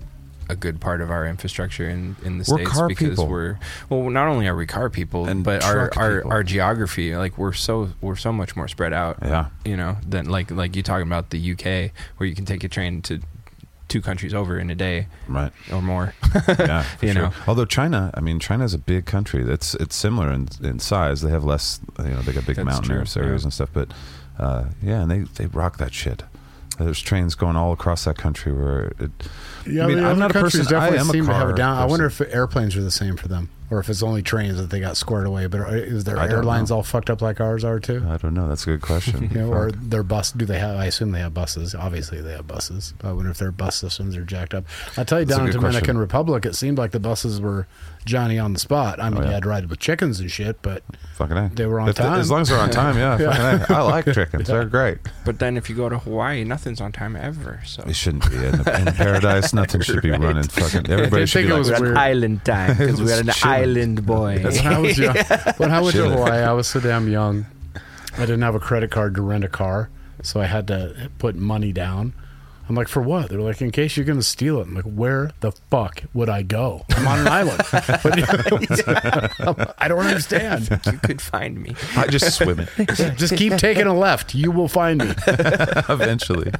a 0.50 0.56
good 0.56 0.82
part 0.82 1.00
of 1.00 1.12
our 1.12 1.26
infrastructure 1.28 1.88
in, 1.88 2.16
in 2.26 2.40
the 2.40 2.46
We're 2.50 2.58
states 2.58 2.72
car 2.72 2.88
because 2.88 3.10
people. 3.10 3.28
we're 3.28 3.58
well 3.90 4.10
not 4.10 4.28
only 4.28 4.48
are 4.48 4.56
we 4.56 4.66
car 4.66 4.90
people 4.90 5.28
And 5.28 5.44
but 5.44 5.64
our 5.64 5.92
our, 5.96 6.16
people. 6.18 6.32
our 6.32 6.44
geography 6.44 7.16
like 7.16 7.38
we're 7.38 7.54
so 7.54 7.90
we're 8.02 8.16
so 8.16 8.34
much 8.34 8.56
more 8.56 8.68
spread 8.68 8.92
out 8.92 9.18
Yeah. 9.22 9.48
you 9.64 9.78
know 9.78 9.98
than 10.08 10.26
like 10.30 10.50
like 10.52 10.76
you 10.76 10.82
talking 10.84 11.06
about 11.08 11.30
the 11.30 11.52
UK 11.54 11.92
where 12.18 12.28
you 12.28 12.36
can 12.36 12.46
take 12.46 12.64
a 12.64 12.68
train 12.68 13.02
to 13.04 13.20
two 13.88 14.02
countries 14.02 14.34
over 14.34 14.60
in 14.60 14.70
a 14.70 14.76
day 14.76 15.08
right. 15.28 15.52
or 15.72 15.82
more 15.82 16.14
Yeah, 16.48 16.84
for 17.00 17.06
You 17.06 17.14
sure. 17.14 17.22
know. 17.24 17.32
Although 17.48 17.66
China, 17.66 18.12
I 18.14 18.20
mean, 18.22 18.40
China 18.40 18.64
is 18.64 18.74
a 18.76 18.78
big 18.78 19.06
country. 19.06 19.42
That's 19.44 19.74
it's 19.76 19.96
similar 19.96 20.32
in 20.32 20.48
in 20.64 20.78
size. 20.80 21.22
They 21.22 21.32
have 21.32 21.44
less, 21.44 21.80
you 21.98 22.06
know, 22.06 22.22
they 22.22 22.32
got 22.34 22.46
big 22.46 22.58
That's 22.58 22.66
mountainous 22.68 23.18
areas 23.18 23.42
yeah. 23.42 23.46
and 23.48 23.54
stuff. 23.54 23.70
But 23.74 23.92
uh, 24.38 24.66
yeah, 24.84 25.02
and 25.02 25.10
they 25.10 25.20
they 25.22 25.48
rock 25.48 25.78
that 25.78 25.92
shit. 25.94 26.22
There's 26.80 27.00
trains 27.02 27.36
going 27.36 27.56
all 27.56 27.74
across 27.74 28.06
that 28.06 28.18
country 28.18 28.52
where 28.54 28.94
it. 29.00 29.12
Yeah, 29.68 29.84
I 29.84 29.88
mean, 29.88 30.04
I'm 30.04 30.18
not 30.18 30.32
a 30.32 30.34
person. 30.40 30.62
I 30.62 30.64
definitely 30.70 30.98
am 31.00 31.10
a 31.10 31.12
seem 31.12 31.26
to 31.28 31.34
have 31.34 31.48
car 31.48 31.54
down. 31.54 31.78
I 31.78 31.86
wonder 31.86 32.06
if 32.06 32.22
airplanes 32.22 32.76
are 32.76 32.82
the 32.82 32.90
same 32.92 33.18
for 33.18 33.28
them. 33.28 33.50
or 33.72 33.80
if 33.80 33.88
it's 33.88 34.02
only 34.02 34.24
trains 34.24 34.58
that 34.58 34.72
they 34.72 34.80
got 34.80 34.98
squared 34.98 35.28
away. 35.28 35.46
But 35.46 35.60
are- 35.60 35.76
is 35.78 36.04
their 36.06 36.18
I 36.18 36.28
airlines 36.28 36.72
all 36.72 36.82
fucked 36.82 37.10
up 37.12 37.22
like 37.22 37.40
ours 37.40 37.64
are 37.64 37.80
too? 37.80 38.04
I 38.10 38.18
don't 38.18 38.34
know. 38.34 38.48
That's 38.50 38.64
a 38.64 38.72
good 38.72 38.82
question. 38.82 39.30
You 39.32 39.42
know, 39.42 39.52
or 39.54 39.72
their 39.72 40.02
bus? 40.02 40.32
Do 40.32 40.46
they 40.46 40.58
have? 40.58 40.76
I 40.78 40.86
assume 40.86 41.12
they 41.12 41.20
have 41.20 41.34
buses. 41.36 41.76
Obviously, 41.76 42.20
they 42.22 42.32
have 42.32 42.48
buses. 42.48 42.94
I 43.04 43.12
wonder 43.12 43.30
if 43.30 43.38
their 43.38 43.52
bus 43.52 43.76
systems 43.76 44.16
are 44.16 44.24
jacked 44.26 44.54
up. 44.56 44.64
I 44.98 45.04
tell 45.04 45.20
you, 45.20 45.26
That's 45.26 45.38
down 45.38 45.48
in 45.48 45.54
Dominican 45.54 45.82
question. 45.82 45.98
Republic, 46.00 46.46
it 46.48 46.56
seemed 46.56 46.78
like 46.80 46.92
the 46.92 47.00
buses 47.00 47.40
were 47.40 47.68
Johnny 48.06 48.40
on 48.40 48.54
the 48.54 48.60
spot. 48.60 49.00
I 49.00 49.10
mean, 49.10 49.20
Oh, 49.20 49.22
yeah. 49.22 49.28
you 49.28 49.34
had 49.36 49.44
to 49.44 49.50
ride 49.50 49.70
with 49.70 49.80
chickens 49.80 50.20
and 50.20 50.32
shit, 50.32 50.62
but 50.62 50.84
fucking 51.16 51.38
A. 51.38 51.52
they 51.54 51.66
were 51.66 51.80
on 51.80 51.90
If 51.90 51.96
the- 51.98 52.04
time. 52.04 52.20
as 52.20 52.32
long 52.32 52.42
as 52.42 52.50
they're 52.50 52.58
on 52.58 52.70
time, 52.72 52.98
yeah. 52.98 53.18
Yeah. 53.20 53.58
Fucking 53.60 53.76
A. 53.76 53.80
I 53.80 53.82
like 53.84 54.06
chickens. 54.14 54.48
They're 54.48 54.66
great. 54.66 54.98
But 55.26 55.40
then 55.40 55.58
if 55.58 55.70
you 55.70 55.76
go 55.76 55.90
to 55.90 56.00
Hawaii, 56.00 56.44
nothing's 56.44 56.82
on 56.82 56.92
time 56.92 57.16
ever. 57.16 57.60
So 57.66 57.84
it 57.84 57.96
shouldn't 57.96 58.30
be 58.30 58.38
in, 58.38 58.56
in 58.56 58.94
paradise. 58.96 59.54
Nothing 59.54 59.82
should 59.82 60.02
be 60.02 60.12
Right. 60.12 60.20
running. 60.22 60.44
Fucking 60.44 60.90
everybody 60.90 61.26
should 61.26 61.46
think 61.46 61.48
be 61.48 61.54
it 61.54 61.58
like, 61.58 61.60
was 61.60 61.70
we're 61.72 61.80
weird. 61.88 61.98
on 61.98 62.04
island 62.04 62.46
time 62.46 62.78
because 62.78 63.02
we're 63.02 63.20
an 63.20 63.28
Shouldn't. 63.28 63.46
island 63.46 64.06
boy. 64.06 64.42
when 64.44 64.68
I 64.68 64.80
was 64.80 64.98
young, 64.98 65.16
when 65.58 65.72
I 65.72 65.80
went 65.82 65.96
to 65.96 66.10
Hawaii, 66.10 66.40
I 66.44 66.54
was 66.54 66.68
so 66.68 66.80
damn 66.80 67.08
young. 67.10 67.46
I 68.18 68.22
didn't 68.22 68.42
have 68.42 68.56
a 68.56 68.60
credit 68.60 68.92
card 68.92 69.14
to 69.16 69.22
rent 69.22 69.44
a 69.44 69.50
car, 69.50 69.90
so 70.24 70.42
I 70.42 70.46
had 70.46 70.68
to 70.68 71.10
put 71.20 71.36
money 71.36 71.72
down. 71.72 72.14
I'm 72.70 72.76
like, 72.76 72.88
for 72.88 73.02
what? 73.02 73.30
They're 73.30 73.42
like, 73.42 73.62
in 73.62 73.72
case 73.72 73.98
you're 73.98 74.06
going 74.06 74.20
to 74.20 74.24
steal 74.24 74.60
it. 74.60 74.68
I'm 74.68 74.76
like, 74.76 74.84
where 74.86 75.32
the 75.40 75.52
fuck 75.52 76.04
would 76.14 76.30
I 76.30 76.44
go? 76.44 76.86
I'm 76.92 77.08
on 77.08 77.20
an 77.20 77.28
island. 77.28 77.62
I 79.80 79.88
don't 79.88 80.06
understand. 80.06 80.70
you 80.86 81.00
could 81.00 81.22
find 81.22 81.60
me. 81.62 81.76
I 81.98 82.08
just 82.08 82.38
swim 82.38 82.60
it 82.60 82.70
just 83.18 83.36
keep 83.36 83.56
taking 83.58 83.88
a 83.88 83.98
left. 83.98 84.36
You 84.36 84.52
will 84.52 84.68
find 84.68 85.00
me. 85.04 85.14
eventually. 85.90 86.52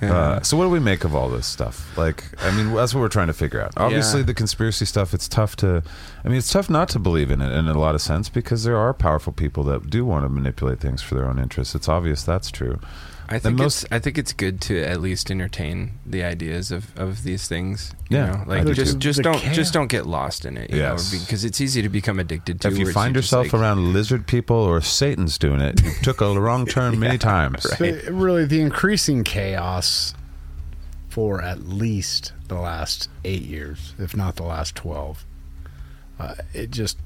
Uh, 0.00 0.40
so 0.42 0.56
what 0.56 0.64
do 0.64 0.70
we 0.70 0.78
make 0.78 1.02
of 1.04 1.14
all 1.14 1.28
this 1.28 1.46
stuff? 1.46 1.96
Like, 1.98 2.22
I 2.42 2.54
mean, 2.56 2.72
that's 2.74 2.94
what 2.94 3.00
we're 3.00 3.08
trying 3.08 3.26
to 3.26 3.32
figure 3.32 3.60
out. 3.60 3.72
Obviously, 3.76 4.20
Yeah. 4.20 4.26
the 4.26 4.34
conspiracy 4.34 4.84
stuff. 4.84 5.12
It's 5.12 5.26
tough 5.28 5.56
to. 5.56 5.82
I 6.24 6.28
mean, 6.28 6.38
it's 6.38 6.52
tough 6.52 6.70
not 6.70 6.88
to 6.90 6.98
believe 7.00 7.30
in 7.30 7.40
it 7.40 7.50
in 7.52 7.66
a 7.66 7.78
lot 7.78 7.94
of 7.96 8.02
sense 8.02 8.28
because 8.28 8.62
there 8.64 8.76
are 8.76 8.94
powerful 8.94 9.32
people 9.32 9.64
that 9.64 9.90
do 9.90 10.04
want 10.06 10.24
to 10.24 10.28
manipulate 10.28 10.78
things 10.78 11.02
for 11.02 11.16
their 11.16 11.28
own 11.28 11.38
interests. 11.40 11.74
It's 11.74 11.88
obvious 11.88 12.22
that's 12.22 12.50
true. 12.52 12.78
I 13.28 13.38
think 13.40 13.56
most- 13.58 13.84
it's 13.84 13.92
I 13.92 13.98
think 13.98 14.18
it's 14.18 14.32
good 14.32 14.60
to 14.62 14.82
at 14.84 15.00
least 15.00 15.30
entertain 15.30 15.98
the 16.06 16.22
ideas 16.22 16.70
of, 16.70 16.96
of 16.98 17.24
these 17.24 17.48
things. 17.48 17.92
You 18.08 18.18
Yeah, 18.18 18.26
know? 18.26 18.32
I 18.42 18.44
like 18.58 18.66
do 18.66 18.74
just 18.74 18.92
too. 18.92 18.98
just 18.98 19.16
The 19.16 19.22
don't 19.24 19.38
chaos. 19.38 19.56
just 19.56 19.72
don't 19.72 19.88
get 19.88 20.06
lost 20.06 20.44
in 20.44 20.56
it. 20.56 20.70
You 20.70 20.78
Yes. 20.78 21.12
know, 21.12 21.18
because 21.20 21.44
it's 21.44 21.60
easy 21.60 21.82
to 21.82 21.88
become 21.88 22.18
addicted 22.20 22.60
to. 22.60 22.68
It. 22.68 22.72
If 22.74 22.78
you 22.78 22.92
find 22.92 23.14
just 23.14 23.26
yourself 23.32 23.52
like- 23.52 23.60
around 23.60 23.92
lizard 23.92 24.26
people 24.28 24.56
or 24.56 24.80
Satan's 24.80 25.38
doing 25.38 25.60
it, 25.60 25.82
you 25.84 25.90
took 26.02 26.20
a 26.20 26.40
wrong 26.40 26.66
turn 26.66 26.98
many 27.06 27.18
times. 27.18 27.64
The- 27.64 28.08
really, 28.12 28.44
the 28.44 28.60
increasing 28.60 29.24
chaos 29.24 30.14
for 31.08 31.42
at 31.42 31.66
least 31.66 32.32
the 32.48 32.54
last 32.56 33.08
eight 33.24 33.42
years, 33.42 33.94
if 33.98 34.14
not 34.16 34.36
the 34.36 34.42
last 34.44 34.74
12, 34.76 35.24
uh, 36.20 36.34
it 36.54 36.70
just. 36.70 36.98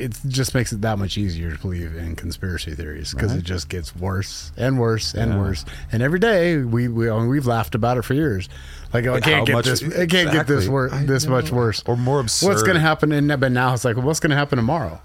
It 0.00 0.18
just 0.28 0.54
makes 0.54 0.72
it 0.72 0.80
that 0.82 0.98
much 0.98 1.16
easier 1.18 1.52
to 1.52 1.58
believe 1.58 1.94
in 1.96 2.16
conspiracy 2.16 2.74
theories 2.74 3.12
because 3.14 3.30
Right. 3.32 3.40
it 3.40 3.44
just 3.44 3.68
gets 3.68 3.94
worse 3.94 4.50
and 4.56 4.78
worse 4.78 5.14
and 5.14 5.32
Yeah. 5.32 5.38
worse. 5.38 5.64
And 5.92 6.02
every 6.02 6.18
day 6.18 6.56
we 6.58 6.88
we 6.88 7.10
I 7.10 7.18
mean, 7.18 7.28
we've 7.28 7.46
laughed 7.46 7.74
about 7.74 7.96
it 7.98 8.02
for 8.02 8.14
years. 8.14 8.48
Like 8.92 9.06
oh, 9.06 9.14
it 9.14 9.22
can't 9.24 9.46
get 9.46 9.52
much- 9.52 9.66
this. 9.66 9.82
It 9.82 10.08
can't 10.10 10.32
get 10.32 10.46
this 10.46 10.66
wor- 10.68 10.92
I 10.92 11.04
this 11.04 11.26
much 11.26 11.50
worse. 11.52 11.82
or 11.86 11.96
more 11.96 12.20
absurd. 12.20 12.48
What's 12.48 12.62
going 12.62 12.74
to 12.74 12.80
happen? 12.80 13.12
And 13.12 13.28
but 13.40 13.52
now 13.52 13.72
it's 13.74 13.84
like, 13.84 13.96
well, 13.96 14.06
what's 14.06 14.20
going 14.20 14.30
to 14.30 14.36
happen 14.36 14.56
tomorrow? 14.56 15.00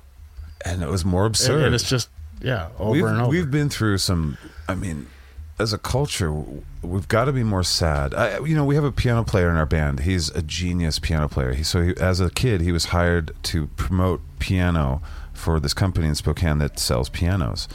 And 0.63 0.81
it 0.81 0.89
was 0.89 1.05
more 1.05 1.25
And, 1.25 1.31
absurd. 1.31 1.63
and 1.65 1.75
it's 1.75 1.87
just 1.87 2.09
yeah, 2.41 2.67
over 2.79 2.91
we've, 2.91 3.05
and 3.05 3.21
over. 3.21 3.29
We've 3.29 3.49
been 3.51 3.69
through 3.69 3.97
some. 3.99 4.37
I 4.67 4.75
mean, 4.75 5.07
as 5.57 5.71
a 5.71 5.77
culture, 5.77 6.33
we've 6.81 7.07
got 7.07 7.25
to 7.25 7.31
be 7.31 7.43
more 7.43 7.63
sad. 7.63 8.13
I, 8.13 8.39
you 8.39 8.55
know, 8.55 8.65
we 8.65 8.75
have 8.75 8.83
a 8.83 8.91
piano 8.91 9.23
player 9.23 9.49
in 9.49 9.55
our 9.55 9.65
band. 9.65 10.01
He's 10.01 10.29
a 10.29 10.41
genius 10.41 10.99
piano 10.99 11.29
player. 11.29 11.53
He, 11.53 11.63
so, 11.63 11.81
he, 11.81 11.97
as 11.97 12.19
a 12.19 12.29
kid, 12.29 12.61
he 12.61 12.71
was 12.71 12.85
hired 12.85 13.31
to 13.43 13.67
promote 13.77 14.21
piano 14.39 15.01
for 15.33 15.59
this 15.59 15.73
company 15.73 16.07
in 16.07 16.15
Spokane 16.15 16.57
that 16.59 16.77
sells 16.77 17.07
pianos. 17.09 17.67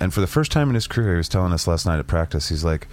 And 0.00 0.12
for 0.12 0.20
the 0.20 0.26
first 0.26 0.50
time 0.50 0.68
in 0.68 0.74
his 0.74 0.86
career, 0.86 1.12
he 1.12 1.18
was 1.18 1.28
telling 1.28 1.52
us 1.52 1.66
last 1.66 1.86
night 1.86 1.98
at 1.98 2.06
practice. 2.06 2.48
He's 2.48 2.64
like, 2.64 2.88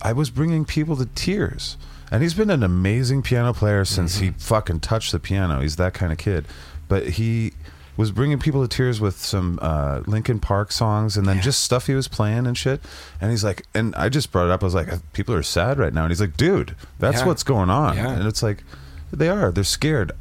"I 0.00 0.12
was 0.12 0.30
bringing 0.30 0.64
people 0.64 0.96
to 0.96 1.06
tears." 1.06 1.76
And 2.10 2.22
he's 2.22 2.34
been 2.34 2.50
an 2.50 2.62
amazing 2.62 3.22
piano 3.22 3.52
player 3.54 3.84
since 3.84 4.18
he 4.18 4.28
mm-hmm. 4.28 4.38
fucking 4.38 4.80
touched 4.80 5.12
the 5.12 5.18
piano. 5.18 5.60
He's 5.60 5.76
that 5.76 5.94
kind 5.94 6.12
of 6.12 6.18
kid. 6.18 6.46
But 6.86 7.08
he 7.10 7.54
was 7.96 8.10
bringing 8.10 8.38
people 8.38 8.66
to 8.66 8.74
tears 8.74 9.00
with 9.00 9.18
some 9.18 9.58
uh, 9.60 10.00
Linkin 10.06 10.40
Park 10.40 10.72
songs 10.72 11.16
and 11.16 11.26
then 11.26 11.40
just 11.42 11.60
stuff 11.62 11.86
he 11.86 11.94
was 11.94 12.08
playing 12.08 12.46
and 12.46 12.56
shit. 12.56 12.80
And 13.20 13.30
he's 13.30 13.44
like, 13.44 13.66
and 13.74 13.94
I 13.96 14.08
just 14.08 14.32
brought 14.32 14.46
it 14.46 14.50
up. 14.50 14.62
I 14.62 14.66
was 14.66 14.74
like, 14.74 14.88
people 15.12 15.34
are 15.34 15.42
sad 15.42 15.78
right 15.78 15.92
now. 15.92 16.02
And 16.04 16.10
he's 16.10 16.20
like, 16.20 16.36
dude, 16.36 16.74
that's 16.98 17.20
Yeah. 17.20 17.26
what's 17.26 17.42
going 17.42 17.68
on. 17.68 17.96
Yeah. 17.96 18.10
And 18.12 18.26
it's 18.26 18.42
like, 18.42 18.64
they 19.12 19.28
are. 19.28 19.52
They're 19.52 19.62
scared. 19.62 20.12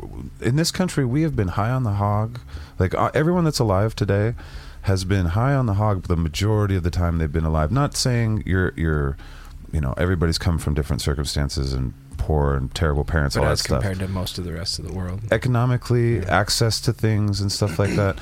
In 0.41 0.57
this 0.57 0.69
country, 0.69 1.05
we 1.05 1.21
have 1.21 1.33
been 1.33 1.47
high 1.49 1.69
on 1.71 1.83
the 1.83 1.93
hog. 1.93 2.39
Like 2.77 2.93
uh, 2.93 3.09
everyone 3.13 3.45
that's 3.45 3.59
alive 3.59 3.95
today 3.95 4.35
has 4.81 5.05
been 5.05 5.27
high 5.27 5.53
on 5.53 5.65
the 5.67 5.75
hog 5.75 6.03
the 6.07 6.17
majority 6.17 6.75
of 6.75 6.83
the 6.83 6.91
time 6.91 7.17
they've 7.19 7.31
been 7.31 7.45
alive. 7.45 7.71
Not 7.71 7.95
saying 7.95 8.43
you're 8.45 8.73
you're, 8.75 9.15
you 9.71 9.79
know, 9.79 9.93
everybody's 9.95 10.37
come 10.37 10.57
from 10.57 10.73
different 10.73 11.01
circumstances 11.01 11.71
and 11.71 11.93
poor 12.21 12.55
and 12.55 12.73
terrible 12.73 13.03
parents, 13.03 13.35
but 13.35 13.41
all 13.41 13.45
that 13.47 13.53
as 13.53 13.61
stuff. 13.61 13.81
compared 13.81 13.99
to 13.99 14.07
most 14.07 14.37
of 14.37 14.45
the 14.45 14.53
rest 14.53 14.79
of 14.79 14.87
the 14.87 14.93
world. 14.93 15.21
economically 15.31 16.19
access 16.25 16.79
to 16.81 16.93
things 16.93 17.41
and 17.41 17.51
stuff 17.51 17.79
like 17.79 17.95
that. 17.95 18.17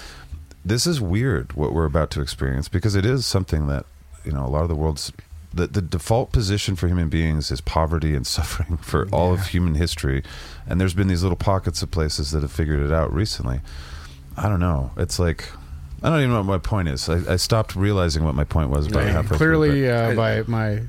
This 0.64 0.86
is 0.88 1.02
weird 1.02 1.54
what 1.54 1.74
we're 1.74 1.86
about 1.86 2.12
to 2.12 2.22
experience 2.22 2.70
because 2.70 2.96
it 2.96 3.06
is 3.06 3.26
something 3.26 3.68
that 3.68 3.86
you 4.24 4.32
know 4.32 4.46
a 4.46 4.48
lot 4.50 4.64
of 4.64 4.70
the 4.70 4.76
world's 4.76 5.12
the, 5.54 5.68
the 5.68 5.82
default 5.82 6.32
position 6.32 6.76
for 6.76 6.88
human 6.88 7.10
beings 7.10 7.50
is 7.52 7.60
poverty 7.62 8.16
and 8.16 8.26
suffering 8.38 8.78
for 8.78 9.08
all 9.12 9.34
of 9.34 9.48
human 9.48 9.76
history. 9.76 10.24
And 10.68 10.80
there's 10.80 10.94
been 10.94 11.08
these 11.08 11.24
little 11.24 11.38
pockets 11.38 11.82
of 11.82 11.92
places 11.92 12.32
that 12.32 12.42
have 12.42 12.52
figured 12.52 12.82
it 12.82 12.92
out 12.94 13.12
recently. 13.14 13.62
I 14.38 14.48
don't 14.48 14.60
know. 14.60 14.92
It's 14.98 15.20
like 15.20 15.50
i 16.02 16.10
don't 16.10 16.20
even 16.20 16.32
know 16.32 16.38
what 16.38 16.46
my 16.46 16.58
point 16.58 16.88
is. 16.88 17.10
I, 17.10 17.34
I 17.34 17.36
stopped 17.36 17.76
realizing 17.76 18.24
what 18.24 18.36
my 18.36 18.46
point 18.46 18.70
was 18.70 18.88
about 18.88 19.04
Yeah, 19.04 19.12
halfway 19.12 19.38
clearly 19.38 19.82
through, 19.82 19.90
uh, 19.90 20.16
by 20.16 20.44
my 20.44 20.84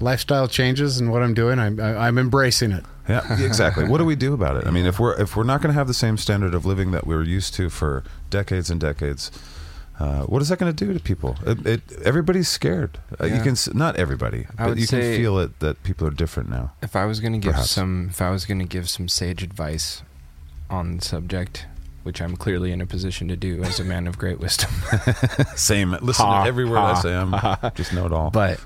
lifestyle 0.00 0.48
changes 0.48 0.98
and 1.00 1.10
what 1.10 1.22
I'm 1.22 1.34
doing, 1.34 1.58
I'm 1.58 1.78
I- 1.80 2.06
I'm 2.08 2.18
embracing 2.18 2.72
it. 2.72 2.84
yeah 3.08 3.22
exactly 3.44 3.86
what 3.88 3.98
do 3.98 4.04
we 4.04 4.16
do 4.16 4.32
about 4.32 4.56
it 4.56 4.66
i 4.66 4.70
mean 4.70 4.86
if 4.86 4.98
we're 4.98 5.14
if 5.20 5.36
we're 5.36 5.44
not 5.44 5.60
going 5.60 5.70
to 5.72 5.78
have 5.78 5.86
the 5.86 5.92
same 5.92 6.16
standard 6.16 6.54
of 6.54 6.64
living 6.64 6.90
that 6.92 7.06
we 7.06 7.14
were 7.14 7.22
used 7.22 7.52
to 7.52 7.68
for 7.68 8.02
decades 8.30 8.70
and 8.70 8.80
decades 8.80 9.30
uh, 10.00 10.22
what 10.22 10.42
is 10.42 10.48
that 10.48 10.58
going 10.58 10.74
to 10.74 10.84
do 10.84 10.92
to 10.92 10.98
people? 10.98 11.36
It, 11.46 11.64
it, 11.64 11.80
everybody's 12.04 12.48
scared. 12.48 12.98
Uh, 13.20 13.26
You 13.26 13.40
can 13.42 13.54
not 13.74 13.94
everybody, 13.94 14.44
I 14.58 14.66
but 14.70 14.76
you 14.78 14.88
can 14.88 15.00
feel 15.00 15.38
it 15.38 15.60
that 15.60 15.84
people 15.84 16.04
are 16.08 16.10
different 16.10 16.48
now. 16.50 16.72
If 16.82 16.96
I 16.96 17.04
was 17.04 17.20
going 17.20 17.32
to 17.34 17.38
give 17.38 17.52
Perhaps. 17.52 17.70
some, 17.70 18.08
if 18.10 18.20
I 18.20 18.30
was 18.30 18.44
going 18.44 18.58
to 18.58 18.64
give 18.64 18.90
some 18.90 19.06
sage 19.08 19.44
advice 19.44 20.02
on 20.68 20.96
the 20.96 21.04
subject, 21.04 21.66
which 22.02 22.20
I'm 22.20 22.36
clearly 22.36 22.72
in 22.72 22.80
a 22.80 22.86
position 22.86 23.28
to 23.28 23.36
do 23.36 23.62
as 23.62 23.78
a 23.78 23.84
man 23.84 24.08
of 24.08 24.18
great 24.18 24.40
wisdom, 24.40 24.68
Same. 25.54 25.92
Listen 26.02 26.26
Ha, 26.26 26.42
to 26.42 26.48
every 26.48 26.64
word 26.64 26.78
I 26.78 26.94
say. 27.00 27.14
I'm 27.14 27.30
just 27.76 27.92
know 27.92 28.04
it 28.06 28.12
all. 28.12 28.30
but 28.32 28.58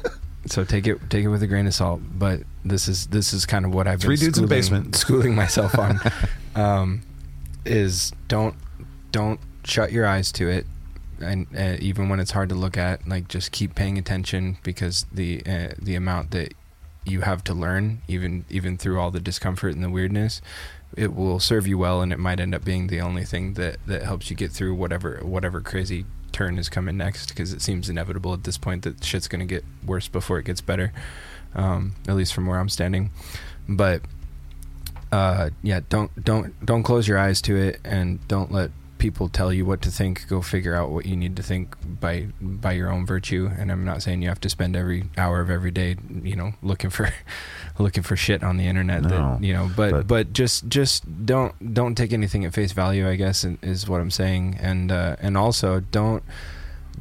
so 0.46 0.64
take 0.64 0.86
it 0.86 0.98
take 1.10 1.24
it 1.24 1.28
with 1.28 1.42
a 1.42 1.46
grain 1.46 1.66
of 1.66 1.74
salt. 1.74 2.00
But 2.02 2.42
this 2.64 2.88
is 2.88 3.08
this 3.08 3.32
is 3.32 3.46
kind 3.46 3.64
of 3.64 3.74
what 3.74 3.86
I've 3.86 4.00
Three 4.00 4.16
been 4.16 4.26
dudes 4.26 4.38
in 4.38 4.44
the 4.44 4.48
basement. 4.48 4.96
schooling 4.96 5.34
myself 5.34 5.78
on. 5.78 6.00
um, 6.54 7.02
is 7.64 8.12
don't 8.28 8.54
don't 9.12 9.40
shut 9.64 9.92
your 9.92 10.06
eyes 10.06 10.32
to 10.32 10.48
it, 10.48 10.66
and 11.20 11.46
uh, 11.56 11.76
even 11.80 12.08
when 12.08 12.20
it's 12.20 12.30
hard 12.30 12.48
to 12.48 12.54
look 12.54 12.76
at, 12.76 13.06
like 13.06 13.28
just 13.28 13.52
keep 13.52 13.74
paying 13.74 13.98
attention 13.98 14.58
because 14.62 15.06
the 15.12 15.42
uh, 15.46 15.68
the 15.78 15.94
amount 15.94 16.30
that 16.30 16.54
you 17.04 17.22
have 17.22 17.44
to 17.44 17.54
learn, 17.54 18.02
even 18.08 18.44
even 18.48 18.76
through 18.76 18.98
all 18.98 19.10
the 19.10 19.20
discomfort 19.20 19.74
and 19.74 19.84
the 19.84 19.90
weirdness, 19.90 20.40
it 20.96 21.14
will 21.14 21.38
serve 21.38 21.66
you 21.66 21.78
well, 21.78 22.00
and 22.00 22.12
it 22.12 22.18
might 22.18 22.40
end 22.40 22.54
up 22.54 22.64
being 22.64 22.86
the 22.86 23.00
only 23.00 23.24
thing 23.24 23.54
that 23.54 23.76
that 23.86 24.02
helps 24.02 24.30
you 24.30 24.36
get 24.36 24.52
through 24.52 24.74
whatever 24.74 25.20
whatever 25.22 25.60
crazy 25.60 26.04
turn 26.32 26.58
is 26.58 26.68
coming 26.68 26.96
next. 26.96 27.28
Because 27.28 27.52
it 27.52 27.62
seems 27.62 27.88
inevitable 27.88 28.32
at 28.32 28.44
this 28.44 28.58
point 28.58 28.82
that 28.84 29.04
shit's 29.04 29.28
gonna 29.28 29.46
get 29.46 29.64
worse 29.84 30.08
before 30.08 30.38
it 30.38 30.44
gets 30.44 30.60
better. 30.60 30.92
Um, 31.54 31.96
at 32.06 32.14
least 32.14 32.32
from 32.32 32.46
where 32.46 32.60
I'm 32.60 32.68
standing, 32.68 33.10
but 33.68 34.02
uh, 35.10 35.50
yeah, 35.62 35.80
don't 35.88 36.24
don't 36.24 36.64
don't 36.64 36.82
close 36.84 37.08
your 37.08 37.18
eyes 37.18 37.42
to 37.42 37.56
it, 37.56 37.80
and 37.84 38.26
don't 38.28 38.52
let 38.52 38.70
people 39.00 39.28
tell 39.28 39.52
you 39.52 39.64
what 39.66 39.82
to 39.82 39.90
think. 39.90 40.28
Go 40.28 40.40
figure 40.42 40.76
out 40.76 40.90
what 40.90 41.06
you 41.06 41.16
need 41.16 41.34
to 41.36 41.42
think 41.42 41.74
by 42.00 42.28
by 42.40 42.72
your 42.72 42.92
own 42.92 43.04
virtue. 43.04 43.50
And 43.58 43.72
I'm 43.72 43.84
not 43.84 44.02
saying 44.02 44.22
you 44.22 44.28
have 44.28 44.40
to 44.42 44.48
spend 44.48 44.76
every 44.76 45.04
hour 45.18 45.40
of 45.40 45.50
every 45.50 45.72
day, 45.72 45.96
you 46.22 46.36
know, 46.36 46.52
looking 46.62 46.90
for 46.90 47.12
looking 47.78 48.04
for 48.04 48.14
shit 48.14 48.44
on 48.44 48.56
the 48.58 48.66
internet. 48.68 49.02
No, 49.02 49.08
that, 49.08 49.42
you 49.42 49.52
know, 49.52 49.68
but, 49.74 49.90
but- 49.90 50.06
but 50.06 50.32
just 50.32 50.68
just 50.68 51.26
don't 51.26 51.74
don't 51.74 51.96
take 51.96 52.12
anything 52.12 52.44
at 52.44 52.54
face 52.54 52.70
value. 52.70 53.08
I 53.08 53.16
guess 53.16 53.44
is 53.62 53.88
what 53.88 54.00
I'm 54.00 54.12
saying. 54.12 54.58
And 54.60 54.92
uh, 54.92 55.16
and 55.18 55.36
also 55.36 55.80
don't 55.80 56.22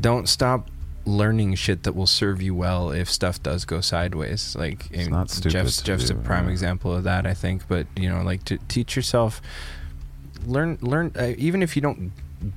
don't 0.01 0.27
stop 0.27 0.69
learning 1.05 1.55
shit 1.55 1.83
that 1.83 1.95
will 1.95 2.07
serve 2.07 2.41
you 2.41 2.53
well 2.53 2.91
if 2.91 3.09
stuff 3.09 3.41
does 3.41 3.65
go 3.65 3.81
sideways 3.81 4.55
like 4.55 4.87
It's 4.91 5.09
not 5.09 5.27
jeff's 5.47 5.81
jeff's 5.81 6.09
do, 6.09 6.13
a 6.15 6.21
prime 6.21 6.45
yeah. 6.45 6.51
example 6.51 6.93
of 6.93 7.03
that 7.05 7.25
i 7.25 7.33
think 7.33 7.67
but 7.67 7.87
you 7.95 8.09
know 8.09 8.21
like 8.21 8.43
to 8.45 8.59
teach 8.67 8.95
yourself 8.95 9.41
learn 10.45 10.77
learn 10.81 11.11
uh, 11.17 11.33
even 11.37 11.61
if 11.63 11.75
you 11.75 11.81
don't 11.81 12.11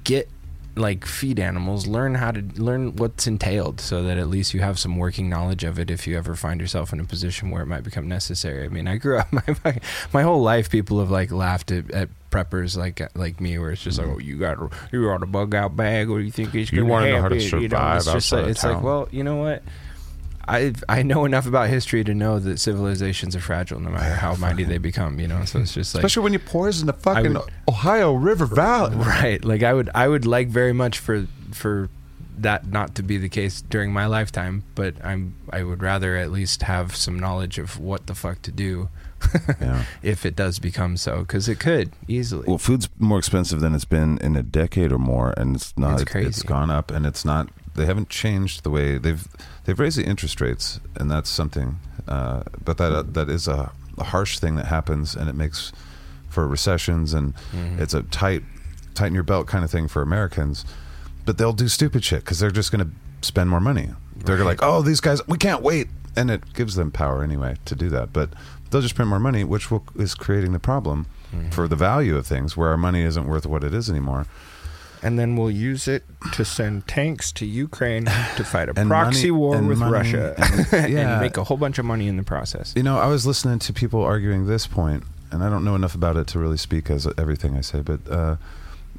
get 0.04 0.28
like 0.74 1.04
feed 1.04 1.38
animals 1.38 1.86
learn 1.86 2.14
how 2.14 2.30
to 2.30 2.40
learn 2.56 2.96
what's 2.96 3.26
entailed 3.26 3.78
so 3.78 4.02
that 4.02 4.16
at 4.16 4.28
least 4.28 4.54
you 4.54 4.60
have 4.60 4.78
some 4.78 4.96
working 4.96 5.28
knowledge 5.28 5.64
of 5.64 5.78
it 5.78 5.90
if 5.90 6.06
you 6.06 6.16
ever 6.16 6.34
find 6.34 6.62
yourself 6.62 6.94
in 6.94 7.00
a 7.00 7.04
position 7.04 7.50
where 7.50 7.62
it 7.62 7.66
might 7.66 7.82
become 7.84 8.08
necessary. 8.08 8.64
I 8.64 8.68
mean 8.68 8.88
i 8.88 8.96
grew 8.96 9.18
up 9.18 9.30
my 9.32 9.42
my, 9.64 9.78
my 10.14 10.22
whole 10.22 10.40
life 10.42 10.70
people 10.70 10.98
have 11.00 11.10
like 11.10 11.30
laughed 11.30 11.70
at, 11.70 11.90
at 11.90 12.08
preppers 12.30 12.74
like 12.76 13.02
like 13.14 13.38
me 13.38 13.58
where 13.58 13.72
it's 13.72 13.82
just 13.82 13.98
like 13.98 14.06
oh 14.08 14.18
you 14.18 14.38
got 14.38 14.56
you 14.92 15.04
got 15.04 15.22
a 15.22 15.26
bug 15.26 15.54
out 15.54 15.76
bag. 15.76 16.08
Or 16.08 16.20
you 16.20 16.30
think 16.30 16.54
it's 16.54 16.72
You 16.72 16.78
gonna 16.78 16.90
wanna 16.90 17.10
know 17.10 17.20
how 17.20 17.28
to 17.28 17.38
happen, 17.38 17.60
you 17.60 17.68
know? 17.68 17.76
survive 17.76 17.96
it's 17.98 18.08
outside 18.08 18.40
like 18.40 18.50
it's 18.52 18.64
like 18.64 18.82
well 18.82 19.08
you 19.10 19.24
know 19.24 19.36
what 19.36 19.62
I 20.48 20.72
I 20.88 21.02
know 21.02 21.24
enough 21.24 21.46
about 21.46 21.68
history 21.68 22.02
to 22.04 22.14
know 22.14 22.38
that 22.38 22.58
civilizations 22.58 23.36
are 23.36 23.40
fragile 23.40 23.80
no 23.80 23.90
matter 23.90 24.14
how 24.14 24.34
mighty 24.36 24.64
they 24.64 24.78
become 24.78 25.20
you 25.20 25.28
know 25.28 25.44
so 25.44 25.60
it's 25.60 25.74
just 25.74 25.94
like 25.94 26.02
Especially 26.02 26.24
when 26.24 26.32
you 26.32 26.38
poison 26.38 26.86
the 26.86 26.92
fucking 26.92 27.34
would- 27.34 27.50
Ohio 27.68 28.12
River 28.14 28.46
Valley. 28.46 28.96
right 28.96 29.44
like 29.44 29.62
i 29.62 29.72
would 29.72 29.88
i 29.94 30.08
would 30.08 30.26
like 30.26 30.48
very 30.48 30.72
much 30.72 30.98
for 30.98 31.26
for 31.52 31.88
that 32.38 32.66
not 32.66 32.94
to 32.96 33.02
be 33.02 33.18
the 33.18 33.28
case 33.28 33.62
during 33.62 33.92
my 33.92 34.06
lifetime 34.06 34.64
but 34.74 34.94
i'm 35.04 35.34
i 35.52 35.62
would 35.62 35.82
rather 35.82 36.16
at 36.16 36.30
least 36.32 36.62
have 36.62 36.96
some 36.96 37.18
knowledge 37.18 37.58
of 37.58 37.78
what 37.78 38.06
the 38.06 38.14
fuck 38.14 38.40
to 38.42 38.50
do 38.50 38.88
Yeah. 39.60 39.84
if 40.02 40.26
it 40.26 40.34
does 40.34 40.58
become 40.58 40.96
so 40.96 41.20
because 41.20 41.48
it 41.48 41.60
could 41.60 41.92
easily 42.08 42.44
Well, 42.48 42.58
food's 42.58 42.88
more 42.98 43.18
expensive 43.18 43.60
than 43.60 43.74
it's 43.74 43.84
been 43.84 44.18
in 44.18 44.34
a 44.34 44.42
decade 44.42 44.90
or 44.90 44.98
more, 44.98 45.32
and 45.36 45.54
it's 45.54 45.72
not. 45.78 45.92
It's 45.92 46.02
It's, 46.02 46.10
crazy. 46.10 46.48
gone 46.48 46.70
up, 46.72 46.90
and 46.90 47.06
it's 47.06 47.24
not. 47.24 47.48
They 47.76 47.86
haven't 47.86 48.08
changed 48.08 48.64
the 48.64 48.70
way 48.70 48.98
they've 48.98 49.24
they've 49.64 49.78
raised 49.78 49.98
the 49.98 50.04
interest 50.04 50.40
rates, 50.40 50.80
and 50.96 51.10
that's 51.10 51.30
something. 51.30 51.78
Uh, 52.08 52.42
but 52.64 52.78
that 52.78 53.14
that 53.14 53.28
is 53.28 53.46
a, 53.48 53.72
a 53.98 54.04
harsh 54.04 54.38
thing 54.38 54.56
that 54.56 54.66
happens, 54.66 55.14
and 55.14 55.28
it 55.28 55.34
makes 55.34 55.72
for 56.28 56.46
recessions, 56.48 57.12
and 57.14 57.34
Mhm. 57.54 57.78
it's 57.80 57.94
a 57.94 58.02
tight 58.04 58.42
tighten 58.94 59.14
your 59.14 59.22
belt 59.22 59.46
kind 59.46 59.64
of 59.64 59.70
thing 59.70 59.88
for 59.88 60.02
Americans. 60.02 60.64
But 61.24 61.38
they'll 61.38 61.52
do 61.52 61.68
stupid 61.68 62.04
shit 62.04 62.20
because 62.24 62.38
they're 62.40 62.50
just 62.50 62.72
going 62.72 62.84
to 62.86 62.90
spend 63.26 63.48
more 63.48 63.60
money. 63.60 63.90
They're 64.24 64.36
Right. 64.36 64.44
like, 64.44 64.58
oh, 64.62 64.82
these 64.82 65.00
guys, 65.00 65.20
we 65.28 65.38
can't 65.38 65.62
wait, 65.62 65.88
and 66.16 66.30
it 66.30 66.52
gives 66.54 66.74
them 66.74 66.90
power 66.90 67.22
anyway 67.22 67.56
to 67.66 67.74
do 67.74 67.88
that. 67.90 68.12
But 68.12 68.30
they'll 68.70 68.82
just 68.82 68.94
print 68.96 69.08
more 69.08 69.20
money, 69.20 69.44
which 69.44 69.70
will, 69.70 69.84
is 69.96 70.14
creating 70.14 70.52
the 70.52 70.58
problem 70.58 71.06
Mm-hmm. 71.34 71.50
for 71.50 71.66
the 71.68 71.76
value 71.76 72.16
of 72.16 72.26
things, 72.26 72.56
where 72.58 72.68
our 72.68 72.76
money 72.76 73.02
isn't 73.02 73.26
worth 73.26 73.46
what 73.46 73.64
it 73.64 73.72
is 73.72 73.88
anymore. 73.88 74.26
And 75.02 75.18
then 75.18 75.36
we'll 75.36 75.50
use 75.50 75.88
it 75.88 76.04
to 76.32 76.44
send 76.44 76.86
tanks 76.86 77.32
to 77.32 77.46
Ukraine 77.46 78.04
to 78.36 78.44
fight 78.44 78.68
a 78.68 78.74
proxy 78.74 79.30
money- 79.30 79.30
war 79.32 79.62
with 79.62 79.78
money 79.78 79.92
Russia 79.92 80.34
and- 80.38 80.66
yeah. 80.92 81.12
and 81.14 81.20
make 81.20 81.36
a 81.36 81.44
whole 81.44 81.56
bunch 81.56 81.78
of 81.78 81.84
money 81.84 82.06
in 82.08 82.16
the 82.16 82.22
process. 82.22 82.72
You 82.76 82.82
know, 82.82 82.98
I 82.98 83.06
was 83.06 83.26
listening 83.26 83.58
to 83.60 83.72
people 83.72 84.02
arguing 84.02 84.46
this 84.46 84.66
point, 84.66 85.02
and 85.30 85.42
I 85.42 85.50
don't 85.50 85.64
know 85.64 85.74
enough 85.74 85.94
about 85.94 86.16
it 86.16 86.26
to 86.28 86.38
really 86.38 86.56
speak 86.56 86.90
as 86.90 87.06
everything 87.18 87.56
I 87.56 87.60
say, 87.62 87.80
but 87.80 88.00
uh, 88.10 88.36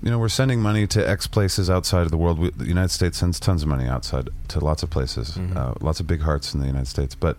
you 0.01 0.11
know, 0.11 0.19
we're 0.19 0.27
sending 0.27 0.59
money 0.61 0.85
to 0.87 1.09
X 1.09 1.27
places 1.27 1.69
outside 1.69 2.01
of 2.01 2.11
the 2.11 2.17
world. 2.17 2.37
We, 2.37 2.49
the 2.51 2.65
United 2.65 2.89
States 2.91 3.17
sends 3.19 3.39
tons 3.39 3.63
of 3.63 3.69
money 3.69 3.87
outside 3.87 4.27
to 4.49 4.59
lots 4.59 4.83
of 4.83 4.89
places, 4.89 5.37
Mhm. 5.37 5.55
uh, 5.55 5.73
lots 5.79 5.99
of 6.01 6.07
big 6.07 6.21
hearts 6.21 6.53
in 6.53 6.59
the 6.59 6.67
United 6.67 6.87
States, 6.87 7.15
but 7.15 7.37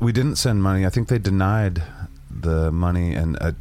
we 0.00 0.10
didn't 0.12 0.36
send 0.36 0.62
money. 0.62 0.86
I 0.86 0.88
think 0.90 1.08
they 1.08 1.18
denied 1.18 1.82
the 2.30 2.72
money, 2.72 3.14
and 3.14 3.36
uh, 3.42 3.52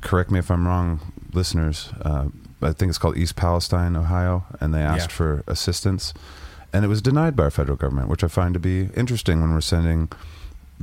correct 0.00 0.30
me 0.30 0.38
if 0.38 0.50
I'm 0.50 0.66
wrong, 0.66 1.00
listeners. 1.34 1.90
Uh, 2.00 2.26
I 2.62 2.72
think 2.72 2.90
it's 2.90 2.98
called 2.98 3.16
East 3.16 3.36
Palestine, 3.36 3.96
Ohio, 3.96 4.44
and 4.60 4.74
they 4.74 4.82
asked 4.82 5.10
Yeah. 5.10 5.16
for 5.16 5.42
assistance, 5.46 6.12
and 6.72 6.84
it 6.84 6.88
was 6.88 7.00
denied 7.02 7.34
by 7.36 7.44
our 7.44 7.50
federal 7.50 7.76
government, 7.76 8.08
which 8.08 8.22
I 8.24 8.28
find 8.28 8.52
to 8.54 8.60
be 8.60 8.88
interesting 8.94 9.40
when 9.40 9.52
we're 9.52 9.60
sending 9.60 10.08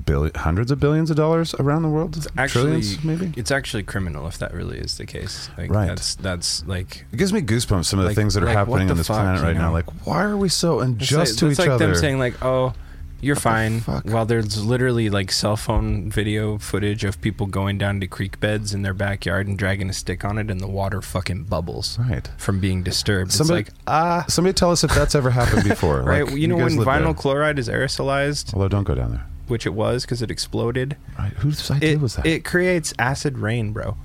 billion, 0.06 0.32
hundreds 0.36 0.70
of 0.70 0.80
billions 0.80 1.10
of 1.10 1.18
dollars 1.18 1.56
around 1.60 1.82
the 1.82 1.90
world, 1.90 2.28
actually- 2.38 2.62
trillions 2.82 3.04
maybe. 3.04 3.34
It's 3.36 3.50
actually 3.50 3.82
criminal 3.84 4.28
if 4.28 4.38
that 4.38 4.54
really 4.54 4.78
is 4.78 4.98
the 4.98 5.06
case. 5.08 5.50
Like, 5.58 5.72
Right. 5.72 5.88
That's 5.88 6.14
that's 6.16 6.64
like 6.68 7.06
It 7.12 7.18
gives 7.18 7.34
me 7.34 7.42
goosebumps. 7.42 7.86
Some 7.86 7.98
of 8.00 8.04
the 8.04 8.10
Like- 8.10 8.16
things 8.16 8.36
that 8.36 8.44
are 8.44 8.48
like, 8.48 8.56
happening 8.56 8.92
on 8.92 8.98
this 8.98 9.08
fuck, 9.08 9.18
planet 9.18 9.42
right 9.42 9.56
now. 9.58 9.72
Like, 9.72 9.86
why 10.06 10.22
are 10.24 10.38
we 10.38 10.50
so 10.50 10.80
It's 10.82 10.86
unjust 10.90 11.14
like, 11.34 11.40
to 11.40 11.46
it's 11.48 11.54
each 11.54 11.60
like 11.66 11.70
other? 11.70 11.88
them 11.88 11.96
saying 11.96 12.20
like, 12.20 12.36
"Oh, 12.46 12.74
you're 13.22 13.36
fine," 13.36 13.80
while 14.04 14.26
there's 14.26 14.64
literally 14.64 15.10
like 15.10 15.32
cell 15.32 15.56
phone 15.58 16.10
video 16.10 16.58
footage 16.58 17.04
of 17.04 17.20
people 17.22 17.48
going 17.48 17.78
down 17.78 18.00
to 18.02 18.08
creek 18.08 18.40
beds 18.40 18.74
in 18.74 18.82
their 18.84 18.94
backyard 18.94 19.48
and 19.48 19.58
dragging 19.58 19.90
a 19.90 19.94
stick 19.94 20.24
on 20.26 20.38
it, 20.38 20.50
and 20.52 20.60
the 20.62 20.68
water 20.68 21.02
fucking 21.02 21.44
bubbles 21.46 21.98
right. 22.00 22.30
from 22.38 22.60
being 22.60 22.84
disturbed. 22.84 23.32
Somebody- 23.32 23.62
it's 23.62 23.70
like 23.70 23.78
ah, 23.88 24.26
Somebody 24.28 24.54
tell 24.54 24.72
us 24.72 24.84
if 24.84 24.94
that's 24.94 25.16
ever 25.16 25.32
happened 25.32 25.64
before. 25.68 26.02
right. 26.04 26.26
Like, 26.26 26.36
you 26.36 26.48
know 26.48 26.58
guys 26.58 26.76
when 26.76 26.86
vinyl 26.86 27.04
there. 27.06 27.14
chloride 27.14 27.60
is 27.60 27.68
aerosolized, 27.70 28.54
Although, 28.54 28.68
don't 28.70 28.84
go 28.84 28.96
down 28.96 29.12
there. 29.12 29.26
which 29.48 29.66
it 29.66 29.74
was 29.74 30.04
because 30.04 30.22
it 30.22 30.30
exploded. 30.32 30.96
Right. 31.18 31.34
Whose 31.34 31.70
idea 31.72 31.94
It 31.94 32.02
was 32.02 32.16
that? 32.18 32.26
it 32.26 32.44
creates 32.46 32.94
acid 33.00 33.38
rain, 33.40 33.72
bro. 33.74 33.98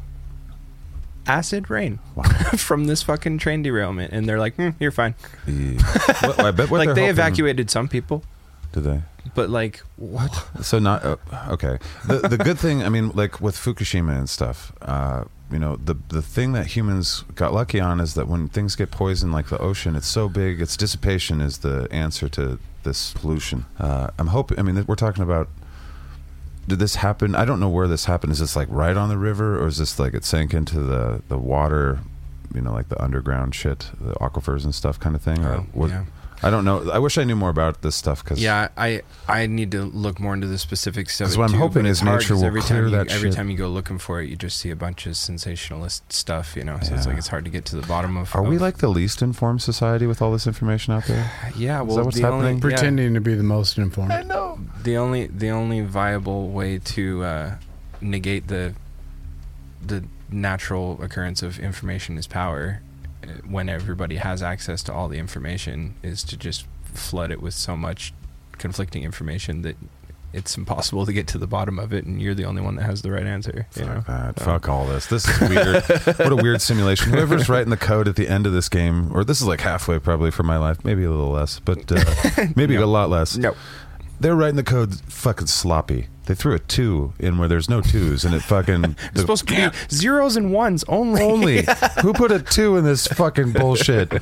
Acid 1.24 1.70
rain 1.70 2.00
Wow. 2.16 2.24
from 2.56 2.86
this 2.86 3.02
fucking 3.04 3.38
train 3.38 3.62
derailment, 3.62 4.12
and 4.12 4.28
they're 4.28 4.40
like, 4.40 4.56
hmm, 4.56 4.70
"You're 4.80 4.90
fine." 4.90 5.14
Yeah. 5.46 5.74
well, 6.22 6.46
I 6.46 6.50
bet 6.50 6.68
what 6.68 6.78
like 6.84 6.88
they 6.96 7.02
hoping- 7.02 7.10
evacuated 7.10 7.70
some 7.70 7.86
people, 7.86 8.24
Did 8.72 8.84
they? 8.84 9.02
but 9.34 9.48
like 9.50 9.82
what? 9.96 10.46
So 10.62 10.78
not 10.78 11.04
uh, 11.04 11.16
okay. 11.50 11.78
The 12.06 12.18
the 12.28 12.38
good 12.38 12.58
thing, 12.58 12.82
I 12.82 12.88
mean, 12.88 13.10
like 13.10 13.40
with 13.40 13.56
Fukushima 13.56 14.16
and 14.16 14.28
stuff, 14.28 14.72
uh, 14.82 15.24
you 15.50 15.58
know, 15.58 15.76
the 15.76 15.96
the 16.08 16.22
thing 16.22 16.52
that 16.52 16.66
humans 16.68 17.24
got 17.34 17.52
lucky 17.52 17.80
on 17.80 18.00
is 18.00 18.14
that 18.14 18.26
when 18.28 18.48
things 18.48 18.74
get 18.76 18.90
poisoned, 18.90 19.32
like 19.32 19.48
the 19.48 19.58
ocean, 19.58 19.94
it's 19.96 20.06
so 20.08 20.28
big. 20.28 20.60
Its 20.60 20.76
dissipation 20.76 21.40
is 21.40 21.58
the 21.58 21.88
answer 21.90 22.28
to 22.30 22.58
this 22.82 23.12
pollution. 23.12 23.66
Uh, 23.78 24.08
I'm 24.18 24.28
hoping. 24.28 24.58
I 24.58 24.62
mean, 24.62 24.84
we're 24.86 24.94
talking 24.96 25.22
about. 25.22 25.48
Did 26.68 26.78
this 26.78 26.94
happen? 26.96 27.34
I 27.34 27.44
don't 27.44 27.58
know 27.58 27.68
where 27.68 27.88
this 27.88 28.04
happened. 28.04 28.32
Is 28.32 28.38
this 28.38 28.54
like 28.54 28.68
right 28.70 28.96
on 28.96 29.08
the 29.08 29.18
river, 29.18 29.60
or 29.60 29.66
is 29.66 29.78
this 29.78 29.98
like 29.98 30.14
it 30.14 30.24
sank 30.24 30.54
into 30.54 30.78
the 30.80 31.22
the 31.28 31.38
water? 31.38 32.00
You 32.54 32.60
know, 32.60 32.72
like 32.72 32.88
the 32.88 33.02
underground 33.02 33.54
shit, 33.54 33.90
the 34.00 34.12
aquifers 34.14 34.64
and 34.64 34.74
stuff, 34.74 35.00
kind 35.00 35.16
of 35.16 35.22
thing. 35.22 35.44
Or 35.44 35.54
Oh, 35.54 35.66
was, 35.74 35.90
yeah. 35.90 36.04
I 36.44 36.50
don't 36.50 36.64
know. 36.64 36.90
I 36.90 36.98
wish 36.98 37.18
I 37.18 37.24
knew 37.24 37.36
more 37.36 37.50
about 37.50 37.82
this 37.82 37.94
stuff 37.94 38.24
because 38.24 38.42
Yeah, 38.42 38.68
I 38.76 39.02
I 39.28 39.46
need 39.46 39.70
to 39.72 39.84
look 39.84 40.18
more 40.18 40.34
into 40.34 40.46
the 40.48 40.58
specifics 40.58 41.20
of 41.20 41.26
'Cause 41.28 41.34
it. 41.34 41.38
what 41.38 41.44
I'm 41.44 41.52
too, 41.52 41.58
hoping 41.58 41.82
but 41.84 41.88
is 41.90 41.98
it's 41.98 42.00
hard 42.00 42.20
nature 42.20 42.34
'cause 42.34 42.40
will 42.40 42.46
every 42.48 42.60
clear 42.62 42.78
time 42.82 42.90
you, 42.90 42.96
that 42.96 43.10
Every 43.12 43.28
shit. 43.30 43.36
time 43.36 43.50
you 43.50 43.56
go 43.56 43.68
looking 43.68 43.98
for 43.98 44.20
it, 44.20 44.28
you 44.28 44.36
just 44.36 44.58
see 44.58 44.70
a 44.70 44.76
bunch 44.76 45.06
of 45.06 45.16
sensationalist 45.16 46.12
stuff. 46.12 46.56
You 46.56 46.64
know, 46.64 46.78
so 46.82 46.94
it's 46.94 47.04
Yeah. 47.04 47.10
like 47.10 47.18
it's 47.18 47.28
hard 47.28 47.44
to 47.44 47.50
get 47.50 47.64
to 47.66 47.76
the 47.76 47.86
bottom 47.86 48.16
of. 48.16 48.34
Are 48.34 48.42
we 48.42 48.56
of- 48.56 48.62
like 48.62 48.78
the 48.78 48.88
least 48.88 49.22
informed 49.22 49.62
society 49.62 50.06
with 50.06 50.20
all 50.20 50.32
this 50.32 50.46
information 50.46 50.94
out 50.94 51.04
there? 51.06 51.30
Yeah, 51.56 51.80
Is 51.82 51.86
well, 51.86 51.96
that 51.98 52.04
what's 52.06 52.16
the 52.18 52.26
only 52.28 52.38
happening? 52.46 52.56
yeah, 52.56 52.60
Pretending 52.60 53.14
to 53.14 53.20
be 53.20 53.34
the 53.34 53.42
most 53.42 53.78
informed. 53.78 54.10
I 54.12 54.22
know. 54.22 54.58
the 54.82 54.96
only 54.96 55.26
the 55.28 55.50
only 55.50 55.80
viable 55.80 56.48
way 56.48 56.78
to 56.78 57.22
uh, 57.24 57.50
negate 58.00 58.48
the 58.48 58.74
the 59.86 60.04
natural 60.30 60.98
occurrence 61.02 61.42
of 61.42 61.58
information 61.58 62.16
is 62.18 62.26
power. 62.26 62.80
When 63.48 63.68
everybody 63.68 64.16
has 64.16 64.42
access 64.42 64.82
to 64.84 64.92
all 64.92 65.08
the 65.08 65.18
information, 65.18 65.94
is 66.02 66.22
to 66.24 66.36
just 66.36 66.66
flood 66.84 67.30
it 67.30 67.40
with 67.42 67.54
so 67.54 67.76
much 67.76 68.12
conflicting 68.58 69.02
information 69.02 69.62
that 69.62 69.76
it's 70.34 70.56
impossible 70.56 71.04
to 71.04 71.12
get 71.12 71.26
to 71.28 71.36
the 71.38 71.46
bottom 71.46 71.78
of 71.78 71.92
it, 71.92 72.04
and 72.06 72.20
you're 72.22 72.34
the 72.34 72.44
only 72.46 72.62
one 72.62 72.76
that 72.76 72.84
has 72.84 73.02
the 73.02 73.10
right 73.10 73.26
answer. 73.26 73.66
You 73.76 73.84
know? 73.84 73.94
Fuck 73.96 74.06
that. 74.06 74.38
So- 74.38 74.44
Fuck 74.46 74.68
all 74.68 74.86
this. 74.86 75.06
This 75.06 75.28
is 75.28 75.40
weird. 75.48 75.82
what 76.18 76.32
a 76.32 76.36
weird 76.36 76.62
simulation. 76.62 77.12
Whoever's 77.12 77.48
writing 77.50 77.68
the 77.70 77.76
code 77.76 78.08
at 78.08 78.16
the 78.16 78.28
end 78.28 78.46
of 78.46 78.52
this 78.54 78.68
game, 78.70 79.14
or 79.14 79.24
this 79.24 79.40
is 79.42 79.46
like 79.46 79.60
halfway 79.60 79.98
probably 79.98 80.30
for 80.30 80.42
my 80.42 80.56
life, 80.56 80.84
maybe 80.84 81.04
a 81.04 81.10
little 81.10 81.30
less, 81.30 81.60
but 81.60 81.90
uh, 81.92 82.46
maybe 82.56 82.76
No. 82.76 82.84
a 82.84 82.86
lot 82.86 83.10
less. 83.10 83.36
No. 83.36 83.54
They're 84.20 84.36
writing 84.36 84.56
the 84.56 84.62
code 84.62 84.94
fucking 84.94 85.48
sloppy. 85.48 86.06
They 86.26 86.34
threw 86.36 86.54
a 86.54 86.60
two 86.60 87.14
in 87.18 87.36
where 87.38 87.48
there's 87.48 87.68
no 87.68 87.80
twos, 87.80 88.24
and 88.24 88.32
it 88.32 88.42
fucking 88.42 88.84
It's 89.10 89.20
supposed 89.20 89.48
to 89.48 89.54
be 89.70 89.76
zeros 89.90 90.36
and 90.36 90.52
ones 90.52 90.84
only. 90.86 91.20
only. 91.20 91.64
Who 92.02 92.12
put 92.12 92.30
a 92.30 92.38
two 92.40 92.76
in 92.76 92.84
this 92.84 93.08
fucking 93.08 93.52
bullshit? 93.52 94.12
All 94.12 94.18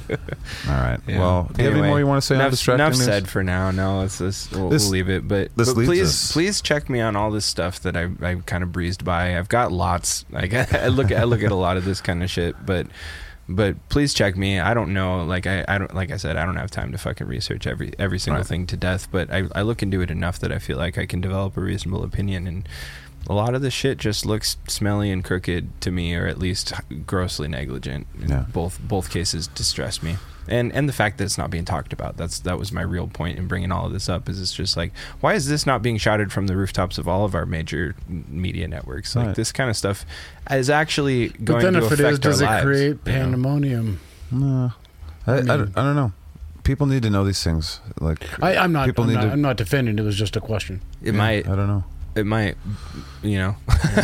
right. 0.68 0.98
Yeah. 1.06 1.18
Well, 1.18 1.50
do 1.52 1.62
you 1.62 1.68
have 1.68 1.72
any 1.76 1.80
Anyway, 1.80 1.88
more 1.88 1.98
you 1.98 2.06
want 2.06 2.22
to 2.22 2.26
say 2.26 2.36
on 2.36 2.40
enough, 2.40 2.52
distracting 2.52 2.84
enough 2.86 2.92
news? 2.96 3.04
said 3.04 3.28
for 3.28 3.42
now. 3.44 3.70
No, 3.70 3.98
let's 4.00 4.18
just 4.18 4.50
we'll, 4.50 4.70
This- 4.70 4.84
we'll 4.84 4.92
leave 4.92 5.10
it. 5.10 5.28
But, 5.28 5.54
this 5.56 5.68
but 5.68 5.76
leads 5.76 5.88
please, 5.90 6.08
us- 6.08 6.32
please 6.32 6.60
check 6.62 6.88
me 6.88 7.00
on 7.02 7.16
all 7.16 7.30
this 7.30 7.44
stuff 7.44 7.80
that 7.80 7.96
I 7.96 8.08
I 8.22 8.36
kind 8.46 8.62
of 8.62 8.72
breezed 8.72 9.04
by. 9.04 9.36
I've 9.38 9.50
got 9.50 9.70
lots. 9.70 10.24
Like 10.30 10.54
I 10.54 10.88
look 10.88 11.12
I 11.12 11.24
look 11.24 11.42
at 11.42 11.52
a 11.52 11.54
lot 11.56 11.76
of 11.76 11.84
this 11.84 12.00
kind 12.00 12.22
of 12.22 12.30
shit, 12.30 12.56
but. 12.64 12.86
But 13.52 13.88
please 13.88 14.14
check 14.14 14.36
me. 14.36 14.60
I 14.60 14.74
don't 14.74 14.94
know. 14.94 15.24
Like 15.24 15.44
I, 15.46 15.64
I 15.66 15.76
don't. 15.78 15.92
Like 15.92 16.12
I 16.12 16.16
said, 16.18 16.36
I 16.36 16.44
don't 16.46 16.54
have 16.54 16.70
time 16.70 16.92
to 16.92 16.98
fucking 16.98 17.26
research 17.26 17.66
every 17.66 17.92
every 17.98 18.20
single 18.20 18.42
Right. 18.42 18.46
thing 18.46 18.66
to 18.68 18.76
death. 18.76 19.08
But 19.10 19.28
I, 19.32 19.48
I 19.56 19.62
look 19.62 19.82
into 19.82 20.00
it 20.02 20.10
enough 20.10 20.38
that 20.38 20.52
I 20.52 20.60
feel 20.60 20.76
like 20.78 20.96
I 20.98 21.04
can 21.04 21.20
develop 21.20 21.56
a 21.56 21.60
reasonable 21.60 22.04
opinion. 22.04 22.46
And 22.46 22.68
a 23.28 23.34
lot 23.34 23.54
of 23.54 23.62
the 23.62 23.70
shit 23.70 23.98
just 23.98 24.24
looks 24.26 24.56
smelly 24.66 25.10
and 25.10 25.24
crooked 25.24 25.80
to 25.82 25.90
me, 25.90 26.14
or 26.14 26.26
at 26.26 26.38
least 26.38 26.72
grossly 27.06 27.48
negligent. 27.48 28.06
Yeah. 28.26 28.46
Both 28.52 28.80
both 28.82 29.10
cases 29.10 29.46
distress 29.46 30.02
me, 30.02 30.16
and 30.48 30.72
and 30.72 30.88
the 30.88 30.92
fact 30.92 31.18
that 31.18 31.24
it's 31.24 31.38
not 31.38 31.50
being 31.50 31.64
talked 31.64 31.92
about. 31.92 32.16
That's 32.16 32.40
that 32.40 32.58
was 32.58 32.72
my 32.72 32.82
real 32.82 33.06
point 33.06 33.38
in 33.38 33.46
bringing 33.46 33.70
all 33.70 33.86
of 33.86 33.92
this 33.92 34.08
up. 34.08 34.28
Is 34.28 34.40
it's 34.40 34.52
just 34.54 34.76
like 34.76 34.92
why 35.20 35.34
is 35.34 35.48
this 35.48 35.64
not 35.66 35.82
being 35.82 35.96
shouted 35.98 36.32
from 36.32 36.46
the 36.48 36.56
rooftops 36.56 36.98
of 36.98 37.06
all 37.06 37.24
of 37.24 37.34
our 37.34 37.46
major 37.46 37.94
media 38.08 38.66
networks? 38.66 39.14
Like 39.14 39.26
Right. 39.28 39.36
this 39.36 39.52
kind 39.52 39.70
of 39.70 39.76
stuff 39.76 40.04
is 40.50 40.68
actually 40.70 41.28
But 41.28 41.44
going 41.44 41.62
then 41.64 41.72
to 41.74 41.78
if 41.86 41.92
it 41.92 42.00
affect 42.00 42.12
is, 42.14 42.18
does 42.18 42.42
our 42.42 42.48
it 42.48 42.50
lives, 42.56 42.64
create 42.64 42.82
you 42.88 42.94
know? 42.94 43.00
pandemonium? 43.04 44.00
No. 44.32 44.72
I, 45.26 45.32
I, 45.32 45.36
mean- 45.36 45.46
don't, 45.46 45.78
I 45.78 45.82
don't 45.82 45.96
know. 45.96 46.12
People 46.64 46.86
need 46.86 47.02
to 47.04 47.10
know 47.10 47.24
these 47.24 47.42
things. 47.42 47.80
Like 48.00 48.24
I, 48.42 48.56
I'm 48.56 48.72
not. 48.72 48.86
People 48.86 49.04
I'm 49.04 49.10
need 49.10 49.16
not, 49.16 49.24
to. 49.24 49.30
I'm 49.32 49.40
not 49.42 49.56
defending. 49.56 49.98
It 49.98 50.02
was 50.02 50.16
just 50.16 50.36
a 50.36 50.40
question. 50.40 50.80
It 51.02 51.12
Yeah, 51.14 51.18
might. 51.18 51.48
I 51.48 51.56
don't 51.56 51.66
know. 51.68 51.84
It 52.14 52.26
might, 52.26 52.56
you 53.22 53.38
know. 53.38 53.56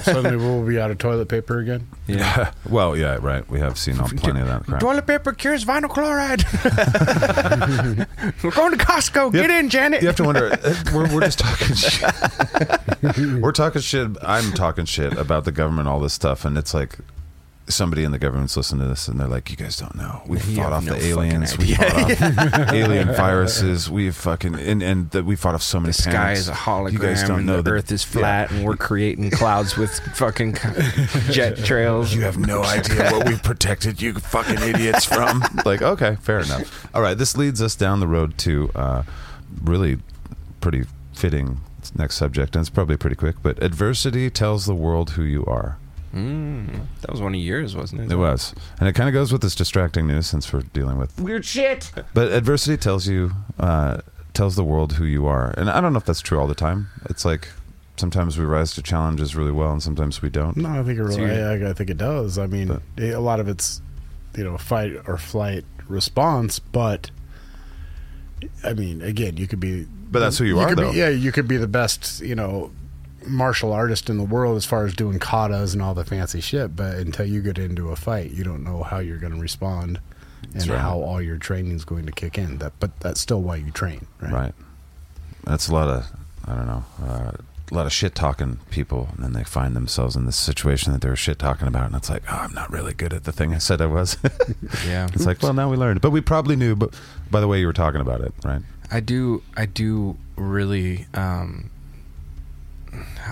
Suddenly 0.03 0.37
we'll 0.37 0.65
be 0.67 0.79
out 0.79 0.91
of 0.91 0.99
toilet 1.07 1.29
paper 1.29 1.59
again. 1.59 1.89
Yeah. 2.07 2.53
well, 2.71 2.97
yeah, 2.97 3.19
right. 3.21 3.49
We 3.51 3.59
have 3.61 3.79
seen 3.79 3.99
all, 3.99 4.09
plenty 4.09 4.41
of 4.41 4.47
that 4.47 4.65
crap. 4.65 4.81
Toilet 4.81 5.07
paper 5.07 5.33
cures 5.33 5.65
vinyl 5.65 5.89
chloride. 5.89 6.45
We're 8.43 8.51
going 8.53 8.77
to 8.77 8.85
Costco. 8.85 9.33
Get 9.33 9.51
in, 9.51 9.69
Janet. 9.69 10.03
You 10.03 10.09
have 10.09 10.17
to 10.17 10.25
wonder. 10.25 10.53
uh, 10.53 10.75
We're, 10.95 11.13
we're 11.15 11.21
just 11.21 11.39
talking 11.39 11.75
shit. 11.75 13.41
we're 13.43 13.53
talking 13.53 13.83
shit. 13.83 14.17
I'm 14.23 14.53
talking 14.53 14.85
shit 14.85 15.13
about 15.17 15.45
the 15.45 15.53
government, 15.53 15.89
all 15.89 16.01
this 16.01 16.13
stuff, 16.15 16.45
and 16.45 16.57
it's 16.57 16.75
like 16.75 16.99
somebody 17.69 18.05
in 18.05 18.13
the 18.13 18.19
government's 18.19 18.57
listening 18.57 18.83
to 18.83 18.89
this, 18.89 19.09
and 19.09 19.19
they're 19.19 19.29
like, 19.29 19.51
"You 19.51 19.57
guys 19.57 19.77
don't 19.77 19.95
know. 19.95 20.23
We 20.27 20.39
You 20.39 20.57
fought 20.57 20.73
off 20.73 20.85
no 20.85 20.95
the 20.95 21.07
aliens. 21.07 21.59
We 21.59 21.75
fought 21.75 21.95
off 22.23 22.73
alien 22.73 23.09
viruses. 23.09 23.91
We 23.91 24.11
fucking 24.11 24.55
and 24.55 24.83
and 24.83 25.11
that 25.11 25.25
we 25.25 25.37
fought 25.37 25.55
off 25.55 25.63
so 25.63 25.81
many. 25.81 25.89
The 25.91 26.03
sky 26.03 26.13
panics. 26.13 26.41
is 26.41 26.49
a 26.49 26.53
hologram 26.53 26.93
You 26.93 26.99
guys 26.99 27.23
don't 27.25 27.47
know 27.47 27.63
the 27.63 27.73
Earth 27.73 27.91
is 27.93 28.05
yeah. 28.05 28.21
flat, 28.21 28.51
and 28.51 28.65
we're 28.65 28.77
creating 28.77 29.31
clouds 29.31 29.77
with 29.77 29.99
fucking 30.15 30.55
jet 31.31 31.57
trails. 31.65 32.15
You 32.15 32.23
have 32.23 32.39
no 32.39 32.63
idea 32.63 33.11
what 33.11 33.27
we've 33.27 33.43
protected 33.43 34.01
you 34.01 34.15
fucking 34.15 34.61
idiots 34.63 35.05
from. 35.05 35.43
like, 35.65 35.83
okay, 35.83 36.17
fair 36.23 36.41
enough. 36.41 36.87
All 36.95 37.03
right, 37.03 37.17
this 37.19 37.37
leads 37.37 37.61
us 37.61 37.75
down 37.75 38.01
the 38.01 38.09
road 38.09 38.39
to 38.39 38.71
uh, 38.75 39.03
really 39.63 39.99
pretty 40.61 40.85
fitting 41.13 41.61
next 41.97 42.17
subject, 42.17 42.55
and 42.57 42.61
it's 42.63 42.71
probably 42.71 42.97
pretty 42.97 43.17
quick. 43.17 43.37
But 43.43 43.63
adversity 43.63 44.31
tells 44.31 44.67
the 44.67 44.75
world 44.75 45.11
who 45.11 45.23
you 45.23 45.45
are. 45.47 45.79
Mm, 46.17 46.87
that 47.03 47.11
was 47.11 47.21
one 47.21 47.35
of 47.35 47.41
yours, 47.41 47.77
wasn't 47.77 48.01
it? 48.03 48.11
It 48.13 48.17
was, 48.17 48.55
and 48.81 48.89
it 48.89 48.95
kind 48.95 49.09
of 49.09 49.13
goes 49.13 49.33
with 49.33 49.43
this 49.43 49.55
distracting 49.55 50.07
news 50.07 50.27
since 50.27 50.51
we're 50.53 50.63
dealing 50.63 50.97
with 50.99 51.21
Weird 51.21 51.45
shit. 51.45 51.93
But 52.15 52.33
adversity 52.33 52.77
tells 52.79 53.07
you, 53.07 53.33
uh, 53.61 53.99
tells 54.33 54.57
the 54.57 54.65
world 54.65 54.95
who 54.95 55.05
you 55.05 55.27
are, 55.27 55.51
and 55.59 55.69
I 55.69 55.81
don't 55.81 55.93
know 55.93 55.99
if 55.99 56.07
that's 56.07 56.21
true 56.23 56.39
all 56.41 56.47
the 56.47 56.55
time. 56.55 56.89
It's 57.11 57.25
like 57.27 57.49
sometimes 57.97 58.39
we 58.39 58.45
rise 58.47 58.75
to 58.75 58.83
challenges 58.83 59.37
really 59.37 59.53
well, 59.53 59.73
and 59.73 59.83
sometimes 59.83 60.23
we 60.23 60.31
don't. 60.31 60.57
No, 60.57 60.71
I 60.71 60.83
think 60.83 60.99
it 60.99 61.03
really. 61.03 61.21
you're- 61.23 61.67
I, 61.67 61.71
I 61.71 61.73
think 61.75 61.91
it 61.91 61.99
does. 61.99 62.39
I 62.39 62.47
mean, 62.47 62.69
But- 62.69 62.83
it- 62.97 63.15
a 63.15 63.21
lot 63.21 63.39
of 63.41 63.49
it's 63.49 63.83
you 64.37 64.45
know 64.45 64.57
fight 64.57 64.93
or 65.07 65.19
flight 65.19 65.65
response, 65.87 66.59
but 66.59 67.11
I 68.65 68.73
mean, 68.75 69.03
again, 69.03 69.37
you 69.37 69.47
could 69.47 69.61
be. 69.61 69.87
But 70.11 70.21
that's 70.21 70.39
who 70.39 70.45
you 70.45 70.59
are, 70.61 70.69
could 70.69 70.79
though. 70.79 70.93
Be, 70.93 70.99
yeah, 70.99 71.09
you 71.09 71.33
could 71.33 71.49
be 71.49 71.57
the 71.57 71.67
best, 71.67 72.21
you 72.23 72.35
know, 72.35 72.71
martial 73.27 73.73
artist 73.73 74.09
in 74.11 74.19
the 74.19 74.25
world 74.25 74.57
as 74.57 74.65
far 74.65 74.87
as 74.87 74.95
doing 74.95 75.19
katas 75.19 75.73
and 75.73 75.83
all 75.83 75.95
the 75.95 76.05
fancy 76.05 76.41
shit. 76.41 76.77
But 76.77 76.95
until 76.95 77.27
you 77.27 77.43
get 77.43 77.59
into 77.59 77.91
a 77.91 77.97
fight, 77.97 78.31
you 78.31 78.45
don't 78.45 78.65
know 78.65 78.83
how 78.83 78.99
you're 78.99 79.19
going 79.19 79.35
to 79.35 79.41
respond 79.41 80.01
That's 80.53 80.65
and 80.65 80.73
right. 80.75 80.81
how 80.81 81.01
all 81.01 81.21
your 81.21 81.39
training 81.39 81.73
is 81.73 81.85
going 81.85 82.07
to 82.07 82.13
kick 82.13 82.39
in. 82.39 82.59
That, 82.59 82.73
but 82.81 82.99
that's 83.01 83.21
still 83.21 83.43
why 83.43 83.57
you 83.57 83.71
train, 83.71 84.07
right? 84.21 84.33
Right. 84.33 84.55
That's 85.45 85.69
a 85.69 85.75
lot 85.75 85.89
of, 85.89 86.07
I 86.47 86.55
don't 86.55 86.67
know, 86.67 86.85
uh, 87.03 87.33
a 87.71 87.75
lot 87.75 87.87
of 87.87 87.93
shit 87.93 88.15
talking 88.15 88.61
people, 88.71 89.09
and 89.15 89.25
then 89.25 89.33
they 89.33 89.43
find 89.43 89.75
themselves 89.75 90.15
in 90.15 90.25
this 90.27 90.37
situation 90.37 90.93
that 90.93 91.03
they're 91.03 91.17
shit 91.17 91.39
talking 91.39 91.67
about, 91.67 91.87
and 91.87 91.97
it's 91.97 92.09
like, 92.09 92.23
oh, 92.31 92.37
I'm 92.37 92.53
not 92.53 92.71
really 92.71 92.95
good 92.95 93.13
at 93.13 93.25
the 93.25 93.33
thing 93.33 93.53
I 93.53 93.59
said 93.59 93.81
I 93.81 93.87
was. 93.87 94.17
Yeah. 94.87 95.09
it's 95.13 95.27
like, 95.27 95.43
well, 95.43 95.53
now 95.53 95.69
we 95.69 95.77
learned, 95.77 96.01
but 96.01 96.11
we 96.11 96.21
probably 96.21 96.55
knew, 96.55 96.77
but 96.77 96.95
by 97.31 97.41
the 97.41 97.49
way 97.49 97.59
you 97.59 97.67
were 97.67 97.73
talking 97.73 98.01
about 98.01 98.21
it, 98.21 98.33
right? 98.45 98.63
I 98.91 99.01
do. 99.01 99.43
I 99.57 99.67
do 99.67 100.17
really. 100.37 101.07
Um, 101.15 101.71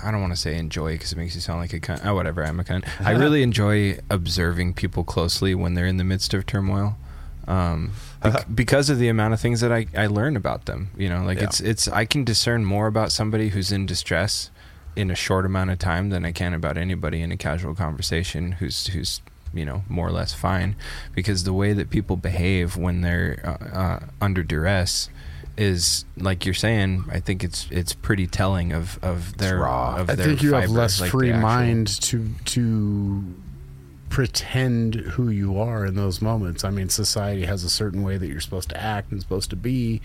I 0.03 0.11
don't 0.11 0.21
want 0.21 0.33
to 0.33 0.37
say 0.39 0.57
enjoy 0.57 0.93
because 0.93 1.11
it 1.11 1.17
makes 1.17 1.35
you 1.35 1.41
sound 1.41 1.59
like 1.59 1.73
a 1.73 1.79
cunt. 1.79 2.05
Oh, 2.05 2.13
whatever. 2.15 2.43
I'm 2.43 2.59
a 2.59 2.63
cunt. 2.63 2.87
I 2.99 3.11
really 3.23 3.43
enjoy 3.43 3.99
observing 4.09 4.73
people 4.73 5.03
closely 5.03 5.55
when 5.55 5.73
they're 5.73 5.85
in 5.87 5.97
the 5.97 6.03
midst 6.03 6.33
of 6.33 6.45
turmoil, 6.45 6.97
um, 7.47 7.91
bec- 8.21 8.45
because 8.55 8.89
of 8.89 8.97
the 8.99 9.07
amount 9.07 9.33
of 9.33 9.39
things 9.39 9.61
that 9.61 9.71
I, 9.71 9.87
I 9.97 10.07
learn 10.07 10.35
about 10.35 10.65
them. 10.65 10.89
You 10.97 11.09
know, 11.09 11.23
like 11.23 11.37
Yeah. 11.37 11.45
it's 11.45 11.59
it's 11.61 11.87
I 11.87 12.05
can 12.05 12.23
discern 12.23 12.65
more 12.65 12.87
about 12.87 13.11
somebody 13.11 13.49
who's 13.49 13.71
in 13.71 13.85
distress 13.85 14.49
in 14.95 15.11
a 15.11 15.15
short 15.15 15.45
amount 15.45 15.71
of 15.71 15.79
time 15.79 16.09
than 16.09 16.25
I 16.25 16.31
can 16.31 16.53
about 16.53 16.77
anybody 16.77 17.21
in 17.21 17.31
a 17.31 17.37
casual 17.37 17.75
conversation 17.75 18.53
who's 18.53 18.87
who's 18.87 19.21
you 19.53 19.65
know 19.65 19.83
more 19.89 20.07
or 20.07 20.11
less 20.11 20.33
fine 20.33 20.75
because 21.13 21.43
the 21.45 21.53
way 21.53 21.71
that 21.73 21.89
people 21.89 22.15
behave 22.17 22.75
when 22.77 23.01
they're 23.01 23.39
uh, 23.45 23.77
uh, 23.77 23.99
under 24.21 24.43
duress 24.43 25.09
is 25.57 26.05
like 26.17 26.45
you're 26.45 26.53
saying 26.53 27.05
I 27.11 27.19
think 27.19 27.43
it's 27.43 27.67
it's 27.71 27.93
pretty 27.93 28.27
telling 28.27 28.73
of 28.73 28.99
of 29.03 29.37
their 29.37 29.59
raw. 29.59 29.97
of 29.97 30.09
I 30.09 30.15
their 30.15 30.27
think 30.27 30.41
you 30.41 30.53
have 30.53 30.69
less 30.69 30.99
like 30.99 31.11
free 31.11 31.31
actual- 31.31 31.41
mind 31.41 31.87
to 32.03 32.29
to 32.45 33.23
pretend 34.09 34.95
who 34.95 35.29
you 35.29 35.59
are 35.59 35.85
in 35.85 35.95
those 35.95 36.21
moments. 36.21 36.63
I 36.63 36.69
mean, 36.69 36.89
society 36.89 37.45
has 37.45 37.63
a 37.63 37.69
certain 37.69 38.01
way 38.03 38.17
that 38.17 38.27
you're 38.27 38.39
supposed 38.39 38.69
to 38.69 38.81
act 38.81 39.11
and 39.11 39.19
supposed 39.21 39.49
to 39.49 39.55
be, 39.55 40.01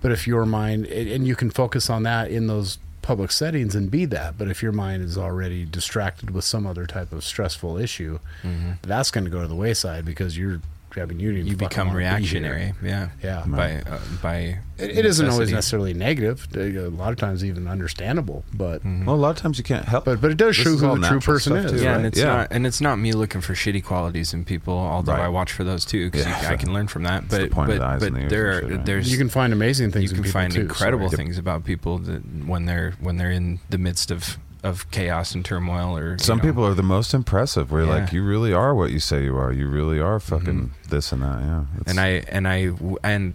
but 0.00 0.12
if 0.12 0.26
your 0.26 0.44
mind 0.44 0.86
and 0.86 1.08
and 1.08 1.26
you 1.26 1.36
can 1.36 1.50
focus 1.50 1.88
on 1.88 2.02
that 2.04 2.30
in 2.30 2.46
those 2.46 2.78
public 3.02 3.32
settings 3.32 3.74
and 3.74 3.90
be 3.90 4.04
that, 4.06 4.38
but 4.38 4.48
if 4.48 4.62
your 4.62 4.72
mind 4.72 5.02
is 5.02 5.18
already 5.18 5.64
distracted 5.64 6.30
with 6.30 6.44
some 6.44 6.66
other 6.66 6.86
type 6.86 7.12
of 7.12 7.24
stressful 7.24 7.76
issue, 7.76 8.18
mm-hmm. 8.42 8.72
that's 8.82 9.10
going 9.10 9.24
to 9.24 9.30
go 9.30 9.42
to 9.42 9.48
the 9.48 9.56
wayside 9.56 10.04
because 10.04 10.38
you're 10.38 10.60
I 10.96 11.04
mean, 11.06 11.18
you 11.20 11.30
you 11.30 11.56
become 11.56 11.88
wanna 11.88 11.98
be 11.98 12.04
here. 12.04 12.10
reactionary 12.12 12.72
yeah 12.82 13.08
Yeah. 13.22 13.44
by 13.46 13.76
uh, 13.90 13.98
by 14.22 14.36
It, 14.78 14.98
it 14.98 15.06
isn't 15.06 15.28
always 15.28 15.50
necessarily 15.52 15.94
negative. 15.94 16.46
A 16.56 16.88
lot 16.88 17.12
of 17.12 17.18
times, 17.18 17.44
even 17.44 17.68
understandable. 17.68 18.44
But 18.52 18.84
Well, 18.84 19.14
a 19.14 19.16
lot 19.16 19.30
of 19.30 19.36
times 19.36 19.56
you 19.58 19.64
can't 19.64 19.84
help. 19.86 20.04
but 20.04 20.20
but 20.20 20.30
it 20.30 20.36
does 20.36 20.56
This 20.56 20.64
show 20.64 20.76
who 20.76 20.98
the 20.98 21.08
true 21.08 21.20
person 21.20 21.56
is. 21.56 21.70
too, 21.72 21.78
yeah, 21.78 21.88
right? 21.90 21.96
and 21.96 22.06
it's 22.06 22.18
Yeah. 22.18 22.24
not, 22.26 22.48
and 22.50 22.66
it's 22.66 22.80
not 22.80 22.96
me 22.98 23.12
looking 23.12 23.40
for 23.40 23.54
shitty 23.54 23.82
qualities 23.84 24.34
in 24.34 24.44
people. 24.44 24.74
Although 24.74 25.12
Right. 25.12 25.22
I 25.22 25.28
watch 25.28 25.52
for 25.52 25.64
those 25.64 25.84
too, 25.84 26.10
because 26.10 26.26
Yeah. 26.26 26.48
I 26.50 26.56
can 26.56 26.72
learn 26.72 26.88
from 26.88 27.04
that. 27.04 27.24
It's 27.24 27.34
But 27.34 27.50
point 27.50 27.68
but 27.70 27.78
the 28.00 28.10
but 28.10 28.14
the 28.20 28.26
there 28.28 28.50
are 28.58 28.68
shit, 28.68 28.84
there's 28.86 29.10
You 29.12 29.18
can 29.18 29.28
find 29.28 29.52
amazing 29.52 29.92
things. 29.92 30.10
you 30.10 30.16
can 30.20 30.30
find 30.30 30.52
too, 30.52 30.60
so- 30.60 30.62
incredible 30.62 31.08
things 31.10 31.38
about 31.38 31.64
people 31.64 31.98
that 31.98 32.22
when 32.46 32.66
they're 32.66 32.94
when 33.00 33.16
they're 33.16 33.30
in 33.30 33.60
the 33.70 33.78
midst 33.78 34.10
of 34.10 34.36
of 34.62 34.88
chaos 34.90 35.34
and 35.34 35.44
turmoil 35.44 35.96
or 35.96 36.18
Some 36.18 36.38
know, 36.38 36.44
people 36.44 36.64
are 36.64 36.74
the 36.74 36.82
most 36.82 37.14
impressive. 37.14 37.70
Where 37.72 37.84
Yeah. 37.84 37.90
like 37.90 38.12
you 38.12 38.22
really 38.24 38.52
are 38.52 38.74
what 38.74 38.90
you 38.92 39.00
say 39.00 39.24
you 39.24 39.36
are. 39.36 39.52
You 39.52 39.68
really 39.68 39.98
are 40.00 40.20
fucking 40.20 40.72
this 40.88 41.12
and 41.12 41.22
that. 41.22 41.40
Yeah. 41.40 41.64
It's- 41.80 41.90
and 41.90 41.98
I 42.00 42.08
and 42.28 42.46
I 42.48 42.70
and 43.02 43.34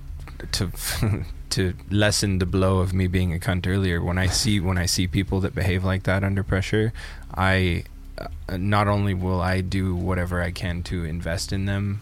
to 0.53 0.71
to 1.49 1.73
lessen 1.89 2.39
the 2.39 2.45
blow 2.45 2.79
of 2.79 2.93
me 2.93 3.07
being 3.07 3.33
a 3.33 3.39
cunt 3.39 3.65
earlier 3.67 4.01
when 4.03 4.17
I 4.17 4.27
see 4.27 4.59
when 4.59 4.77
I 4.77 4.85
see 4.85 5.07
people 5.07 5.39
that 5.41 5.55
behave 5.55 5.83
like 5.83 6.03
that 6.03 6.23
under 6.23 6.43
pressure 6.43 6.91
I 7.33 7.83
uh, 8.17 8.57
not 8.57 8.87
only 8.87 9.13
will 9.13 9.41
I 9.41 9.61
do 9.61 9.95
whatever 9.95 10.41
I 10.41 10.51
can 10.51 10.83
to 10.83 11.05
invest 11.05 11.51
in 11.53 11.65
them 11.65 12.01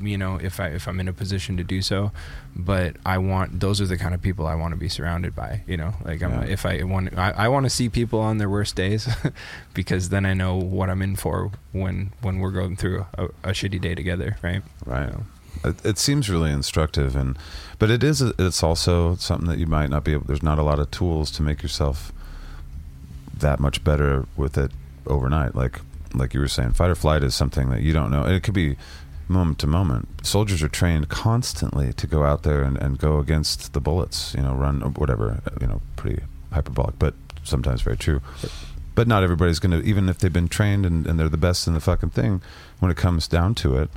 you 0.00 0.18
know 0.18 0.36
if 0.36 0.60
I 0.60 0.68
if 0.68 0.86
I'm 0.86 1.00
in 1.00 1.08
a 1.08 1.12
position 1.12 1.56
to 1.56 1.64
do 1.64 1.80
so 1.82 2.12
but 2.54 2.96
I 3.06 3.18
want 3.18 3.60
those 3.60 3.80
are 3.80 3.86
the 3.86 3.96
kind 3.96 4.14
of 4.14 4.20
people 4.20 4.46
I 4.46 4.54
want 4.54 4.72
to 4.72 4.76
be 4.78 4.88
surrounded 4.88 5.34
by 5.34 5.62
you 5.66 5.76
know 5.76 5.94
like 6.04 6.22
I'm, 6.22 6.32
Yeah. 6.32 6.44
if 6.44 6.66
I 6.66 6.82
want 6.82 7.16
I, 7.18 7.30
I 7.30 7.48
want 7.48 7.64
to 7.64 7.70
see 7.70 7.88
people 7.88 8.20
on 8.20 8.38
their 8.38 8.48
worst 8.50 8.76
days 8.76 9.08
because 9.74 10.10
then 10.10 10.26
I 10.26 10.34
know 10.34 10.56
what 10.56 10.90
I'm 10.90 11.00
in 11.02 11.16
for 11.16 11.50
when 11.72 12.12
when 12.20 12.40
we're 12.40 12.50
going 12.50 12.76
through 12.76 13.06
a, 13.14 13.24
a 13.42 13.50
shitty 13.52 13.80
day 13.80 13.94
together 13.94 14.36
right 14.42 14.62
Right. 14.84 15.06
You 15.06 15.12
know? 15.12 15.22
It, 15.64 15.84
it 15.84 15.98
seems 15.98 16.28
really 16.28 16.50
instructive, 16.50 17.14
and 17.14 17.38
but 17.78 17.88
it 17.90 18.02
is. 18.02 18.20
It's 18.20 18.62
also 18.64 19.14
something 19.16 19.46
that 19.48 19.58
you 19.58 19.66
might 19.66 19.90
not 19.90 20.02
be 20.02 20.12
able. 20.14 20.24
There's 20.24 20.42
not 20.42 20.58
a 20.58 20.62
lot 20.62 20.78
of 20.80 20.90
tools 20.90 21.30
to 21.32 21.42
make 21.42 21.62
yourself 21.62 22.10
that 23.38 23.60
much 23.60 23.84
better 23.84 24.26
with 24.36 24.56
it 24.58 24.72
overnight. 25.06 25.54
Like 25.54 25.80
like 26.14 26.34
you 26.34 26.40
were 26.40 26.48
saying, 26.48 26.72
fight 26.72 26.90
or 26.90 26.94
flight 26.96 27.22
is 27.22 27.34
something 27.34 27.68
that 27.70 27.82
you 27.82 27.92
don't 27.92 28.10
know. 28.10 28.24
It 28.24 28.42
could 28.42 28.54
be 28.54 28.76
moment 29.32 29.58
to 29.60 29.66
moment. 29.66 30.26
Soldiers 30.26 30.62
are 30.62 30.68
trained 30.68 31.08
constantly 31.08 31.92
to 31.94 32.06
go 32.06 32.22
out 32.22 32.42
there 32.42 32.62
and, 32.62 32.76
and 32.78 32.98
go 32.98 33.18
against 33.18 33.72
the 33.72 33.80
bullets. 33.80 34.34
You 34.34 34.42
know, 34.42 34.54
run 34.54 34.80
whatever. 34.94 35.40
You 35.60 35.66
know, 35.66 35.80
pretty 35.96 36.22
hyperbolic, 36.52 36.98
but 36.98 37.14
sometimes 37.42 37.82
very 37.82 37.96
true. 37.96 38.20
But 38.94 39.08
not 39.08 39.22
everybody's 39.22 39.58
going 39.58 39.72
to, 39.80 39.88
even 39.88 40.08
if 40.10 40.18
they've 40.18 40.32
been 40.32 40.48
trained 40.48 40.84
and, 40.84 41.06
and 41.06 41.18
they're 41.18 41.30
the 41.30 41.38
best 41.38 41.66
in 41.66 41.72
the 41.72 41.80
fucking 41.80 42.10
thing, 42.10 42.42
when 42.78 42.90
it 42.90 42.96
comes 42.96 43.26
down 43.26 43.54
to 43.56 43.76
it, 43.76 43.90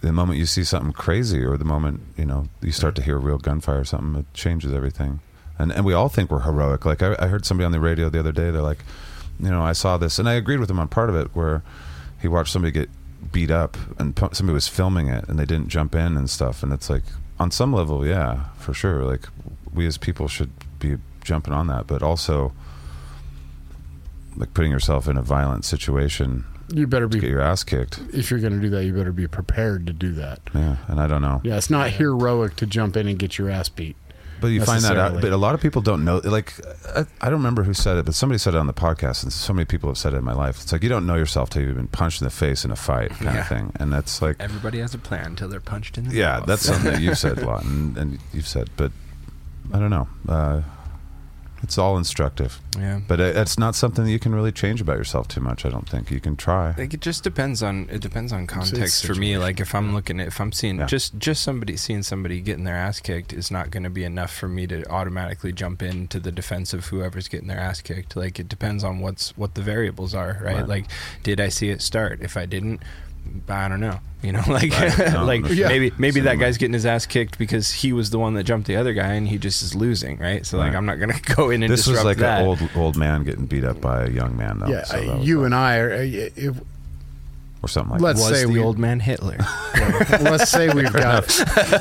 the 0.00 0.12
moment 0.12 0.38
you 0.38 0.46
see 0.46 0.64
something 0.64 0.92
crazy 0.92 1.42
or 1.42 1.56
the 1.56 1.64
moment 1.64 2.00
you 2.16 2.24
know 2.24 2.48
you 2.62 2.72
start 2.72 2.94
to 2.96 3.02
hear 3.02 3.18
real 3.18 3.38
gunfire 3.38 3.80
or 3.80 3.84
something 3.84 4.20
it 4.20 4.34
changes 4.34 4.72
everything 4.72 5.20
and 5.58 5.72
and 5.72 5.84
we 5.84 5.92
all 5.92 6.08
think 6.08 6.30
we're 6.30 6.40
heroic 6.40 6.84
like 6.84 7.02
I, 7.02 7.16
I 7.18 7.26
heard 7.28 7.44
somebody 7.44 7.66
on 7.66 7.72
the 7.72 7.80
radio 7.80 8.08
the 8.08 8.18
other 8.18 8.32
day 8.32 8.50
they're 8.50 8.62
like 8.62 8.84
you 9.40 9.50
know 9.50 9.62
i 9.62 9.72
saw 9.72 9.96
this 9.96 10.18
and 10.18 10.28
i 10.28 10.34
agreed 10.34 10.60
with 10.60 10.70
him 10.70 10.78
on 10.78 10.88
part 10.88 11.08
of 11.08 11.16
it 11.16 11.34
where 11.34 11.62
he 12.20 12.28
watched 12.28 12.52
somebody 12.52 12.72
get 12.72 12.90
beat 13.32 13.50
up 13.50 13.76
and 13.98 14.16
somebody 14.32 14.54
was 14.54 14.68
filming 14.68 15.08
it 15.08 15.28
and 15.28 15.38
they 15.38 15.44
didn't 15.44 15.68
jump 15.68 15.94
in 15.94 16.16
and 16.16 16.28
stuff 16.30 16.62
and 16.62 16.72
it's 16.72 16.88
like 16.90 17.02
on 17.38 17.50
some 17.50 17.72
level 17.72 18.06
yeah 18.06 18.44
for 18.58 18.72
sure 18.74 19.02
like 19.04 19.26
we 19.72 19.86
as 19.86 19.98
people 19.98 20.28
should 20.28 20.50
be 20.78 20.96
jumping 21.22 21.52
on 21.52 21.66
that 21.66 21.86
but 21.86 22.02
also 22.02 22.52
like 24.36 24.52
putting 24.54 24.70
yourself 24.70 25.08
in 25.08 25.16
a 25.16 25.22
violent 25.22 25.64
situation 25.64 26.44
You 26.68 26.86
better 26.86 27.08
to 27.08 27.18
get 27.18 27.22
be 27.22 27.28
your 27.28 27.40
ass 27.40 27.64
kicked 27.64 28.00
if 28.12 28.30
you're 28.30 28.40
going 28.40 28.52
to 28.54 28.60
do 28.60 28.68
that. 28.70 28.84
You 28.84 28.92
better 28.92 29.12
be 29.12 29.26
prepared 29.26 29.86
to 29.86 29.92
do 29.92 30.12
that. 30.14 30.40
yeah 30.54 30.76
and 30.88 31.00
i 31.00 31.06
don't 31.06 31.22
know 31.22 31.40
Yeah, 31.44 31.56
it's 31.56 31.70
not 31.70 31.90
heroic 31.90 32.56
to 32.56 32.66
jump 32.66 32.96
in 32.96 33.06
and 33.08 33.18
get 33.18 33.38
your 33.38 33.50
ass 33.50 33.68
beat. 33.68 33.96
But 34.44 34.52
you 34.52 34.64
find 34.64 34.82
that 34.84 34.96
out. 34.98 35.20
But 35.20 35.32
a 35.32 35.36
lot 35.36 35.54
of 35.54 35.60
people 35.60 35.80
don't 35.82 36.04
know. 36.04 36.20
Like, 36.24 36.52
I, 36.94 37.00
I 37.20 37.24
don't 37.30 37.38
remember 37.38 37.62
who 37.62 37.74
said 37.74 37.96
it, 37.96 38.04
but 38.04 38.14
somebody 38.14 38.38
said 38.38 38.54
it 38.54 38.58
on 38.58 38.66
the 38.66 38.72
podcast, 38.74 39.22
and 39.22 39.32
so 39.32 39.52
many 39.52 39.64
people 39.64 39.88
have 39.90 39.98
said 39.98 40.12
it 40.14 40.16
in 40.18 40.24
my 40.24 40.32
life. 40.34 40.60
It's 40.62 40.72
like 40.72 40.82
you 40.82 40.88
don't 40.88 41.06
know 41.06 41.14
yourself 41.16 41.50
till 41.50 41.62
you've 41.62 41.76
been 41.76 41.88
punched 41.88 42.20
in 42.20 42.24
the 42.26 42.30
face 42.30 42.64
in 42.64 42.70
a 42.70 42.76
fight, 42.76 43.10
kind 43.18 43.24
Yeah. 43.34 43.40
of 43.40 43.48
thing. 43.48 43.72
And 43.76 43.92
that's 43.92 44.20
like, 44.22 44.36
Everybody 44.40 44.78
has 44.80 44.94
a 44.94 44.98
plan 44.98 45.26
until 45.26 45.48
they're 45.48 45.60
punched 45.60 45.96
in 45.98 46.04
the 46.04 46.10
face. 46.10 46.18
yeah, 46.18 46.38
mouth. 46.38 46.46
that's 46.46 46.62
something 46.62 46.92
that 46.92 47.00
you've 47.00 47.18
said 47.18 47.38
a 47.38 47.46
lot, 47.46 47.64
and, 47.64 47.96
and 47.96 48.18
you've 48.32 48.48
said. 48.48 48.70
But 48.76 48.92
I 49.72 49.78
don't 49.78 49.90
know. 49.90 50.08
Uh, 50.28 50.62
it's 51.64 51.78
all 51.78 51.98
instructive. 51.98 52.60
Yeah. 52.78 53.00
But 53.08 53.20
uh, 53.20 53.24
it's 53.36 53.58
not 53.58 53.74
something 53.74 54.04
that 54.04 54.10
you 54.10 54.18
can 54.20 54.34
really 54.34 54.52
change 54.52 54.80
about 54.80 54.96
yourself 54.96 55.26
too 55.28 55.40
much. 55.40 55.64
I 55.64 55.70
don't 55.70 55.88
think 55.88 56.10
you 56.10 56.20
can 56.20 56.36
try. 56.36 56.74
Like 56.78 56.94
it 56.94 57.00
just 57.00 57.24
depends 57.24 57.62
on 57.62 57.88
it 57.90 58.00
depends 58.00 58.32
on 58.32 58.46
context 58.46 59.04
for 59.06 59.14
me. 59.14 59.38
Like 59.38 59.58
if 59.60 59.74
I'm 59.74 59.94
looking 59.94 60.20
at 60.20 60.28
if 60.28 60.40
I'm 60.40 60.52
seeing 60.52 60.78
Yeah. 60.78 60.86
just 60.86 61.18
just 61.18 61.42
somebody 61.42 61.76
seeing 61.76 62.02
somebody 62.02 62.40
getting 62.40 62.64
their 62.64 62.76
ass 62.76 63.00
kicked 63.00 63.32
is 63.32 63.50
not 63.50 63.70
going 63.70 63.82
to 63.84 63.90
be 63.90 64.04
enough 64.04 64.32
for 64.32 64.48
me 64.48 64.66
to 64.68 64.88
automatically 64.90 65.52
jump 65.52 65.82
into 65.82 66.20
the 66.20 66.30
defense 66.32 66.72
of 66.74 66.86
whoever's 66.86 67.28
getting 67.28 67.48
their 67.48 67.58
ass 67.60 67.80
kicked. 67.80 68.14
Like 68.16 68.38
it 68.38 68.48
depends 68.48 68.84
on 68.84 69.00
what's 69.00 69.36
what 69.36 69.54
the 69.54 69.62
variables 69.62 70.14
are, 70.14 70.38
right? 70.42 70.56
Right. 70.56 70.68
Like 70.68 70.84
did 71.22 71.40
I 71.40 71.48
see 71.48 71.70
it 71.70 71.80
start? 71.82 72.20
If 72.20 72.36
I 72.36 72.46
didn't, 72.46 72.82
I 73.48 73.68
don't 73.68 73.80
know. 73.80 73.98
You 74.22 74.32
know, 74.32 74.42
like 74.48 74.70
Right. 74.72 74.98
No, 75.12 75.24
like 75.24 75.42
no, 75.42 75.48
Yeah. 75.50 75.68
maybe 75.68 75.92
maybe 75.98 76.20
that 76.20 76.36
guy's 76.38 76.56
getting 76.56 76.72
his 76.72 76.86
ass 76.86 77.04
kicked 77.06 77.36
because 77.38 77.70
he 77.70 77.92
was 77.92 78.08
the 78.10 78.18
one 78.18 78.34
that 78.34 78.44
jumped 78.44 78.66
the 78.66 78.76
other 78.76 78.94
guy 78.94 79.12
and 79.14 79.28
he 79.28 79.36
just 79.38 79.62
is 79.62 79.74
losing, 79.74 80.18
right? 80.18 80.46
So 80.46 80.56
like 80.58 80.74
I'm 80.74 80.86
not 80.86 80.98
going 80.98 81.12
to 81.22 81.34
go 81.34 81.50
in 81.50 81.62
and 81.62 81.70
This 81.72 81.80
disrupt 81.84 81.98
was 81.98 82.04
like 82.04 82.16
that. 82.18 82.40
an 82.40 82.46
old 82.46 82.60
old 82.74 82.96
man 82.96 83.24
getting 83.24 83.46
beat 83.46 83.64
up 83.64 83.80
by 83.80 84.04
a 84.04 84.10
young 84.10 84.36
man, 84.36 84.60
though. 84.60 84.68
yeah, 84.68 84.84
so 84.84 84.96
I- 84.96 85.06
that 85.06 85.20
you 85.22 85.38
like- 85.38 85.44
and 85.46 85.54
I 85.54 85.76
are. 85.78 85.92
uh, 85.92 85.98
If, 86.00 86.60
or 87.62 87.68
something 87.68 87.92
like 87.92 88.00
let's 88.02 88.22
that. 88.22 88.30
was 88.30 88.40
say 88.40 88.46
the 88.46 88.52
we 88.52 88.60
old 88.60 88.78
man 88.78 89.00
Hitler. 89.00 89.38
let's 90.20 90.50
say 90.50 90.68
we've 90.72 90.92
got 90.92 91.34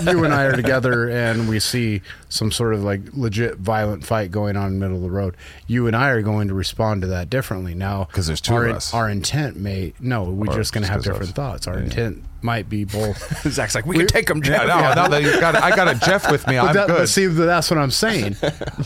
you 0.04 0.24
and 0.24 0.34
I 0.34 0.44
are 0.44 0.54
together 0.54 1.10
and 1.10 1.50
we 1.50 1.60
see 1.60 2.02
some 2.34 2.52
sort 2.52 2.74
of 2.74 2.84
like 2.84 3.02
legit 3.14 3.58
violent 3.58 4.04
fight 4.04 4.32
going 4.32 4.58
on 4.58 4.68
in 4.68 4.74
the 4.74 4.80
middle 4.80 4.98
of 4.98 5.04
the 5.04 5.12
road. 5.12 5.38
You 5.68 5.86
and 5.86 5.96
I 5.96 6.10
are 6.10 6.24
going 6.24 6.48
to 6.48 6.56
respond 6.56 7.02
to 7.04 7.08
that 7.10 7.30
differently. 7.30 7.76
now 7.76 8.06
because 8.06 8.26
there's 8.26 8.42
two 8.42 8.56
our, 8.56 8.66
of 8.66 8.78
us. 8.78 8.92
Our 8.94 9.08
intent 9.08 9.56
may 9.56 9.94
no, 10.00 10.24
we're 10.24 10.50
Or 10.50 10.56
just 10.56 10.74
going 10.74 10.84
to 10.84 10.92
have 10.92 11.04
different 11.04 11.30
us. 11.30 11.32
thoughts. 11.32 11.68
Our 11.68 11.78
Yeah. 11.78 11.84
intent 11.84 12.24
might 12.42 12.68
be 12.70 12.86
both. 12.86 13.20
Zaq's 13.44 13.76
like, 13.76 13.86
we, 13.86 13.98
can 13.98 14.08
take 14.08 14.30
Yeah, 14.30 14.40
Jeff. 14.42 14.68
no, 14.68 15.04
no, 15.04 15.10
that 15.10 15.22
you 15.22 15.40
got, 15.40 15.56
I 15.56 15.76
got 15.76 15.88
a 15.88 15.94
Jeff 16.00 16.30
with 16.32 16.48
me. 16.48 16.56
But, 16.58 16.66
I'm 16.70 16.74
that, 16.74 16.88
but 16.88 16.98
good. 16.98 17.10
see, 17.10 17.28
that's 17.28 17.70
what 17.70 17.78
I'm 17.78 17.92
saying. 17.92 18.36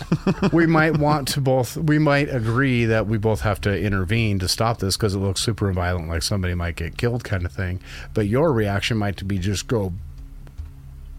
we 0.52 0.65
might 0.68 0.98
want 0.98 1.30
to 1.30 1.41
both. 1.41 1.78
We 1.78 1.99
might 1.99 2.30
agree 2.30 2.86
that 2.86 3.07
we 3.07 3.18
both 3.18 3.41
have 3.41 3.61
to 3.61 3.80
intervene 3.80 4.40
to 4.40 4.48
stop 4.49 4.80
this 4.80 4.98
because 4.98 5.15
it 5.15 5.19
looks 5.19 5.41
super 5.41 5.72
violent, 5.72 6.10
like 6.10 6.22
somebody 6.22 6.53
might 6.53 6.76
get 6.76 6.98
killed, 6.98 7.24
kind 7.24 7.45
of 7.45 7.52
thing. 7.53 7.80
But 8.14 8.28
your 8.28 8.52
reaction 8.52 8.98
might 8.98 9.26
be 9.28 9.40
just 9.40 9.68
go 9.68 9.94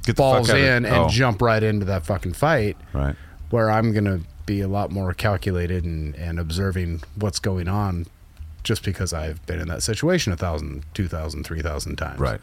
Get 0.09 0.17
the 0.17 0.23
fuck 0.23 0.33
balls 0.37 0.49
of- 0.49 0.57
in 0.57 0.87
and 0.87 0.95
oh, 0.95 1.09
jump 1.09 1.43
right 1.43 1.63
into 1.63 1.85
that 1.85 2.07
fucking 2.07 2.33
fight. 2.33 2.79
Right. 2.95 3.15
Where 3.51 3.71
I'm 3.71 3.93
gonna 3.93 4.21
be 4.47 4.63
a 4.63 4.69
lot 4.69 4.91
more 4.91 5.13
calculated 5.13 5.85
and, 5.85 6.15
and 6.15 6.41
observing 6.41 7.03
what's 7.17 7.39
going 7.39 7.69
on, 7.69 8.07
just 8.65 8.83
because 8.83 9.13
I've 9.13 9.45
been 9.45 9.61
in 9.61 9.69
that 9.69 9.83
situation 9.83 10.33
a 10.33 10.37
thousand, 10.37 10.85
two 10.95 11.09
thousand, 11.09 11.45
three 11.45 11.61
thousand 11.61 11.97
times. 11.97 12.21
Right. 12.21 12.41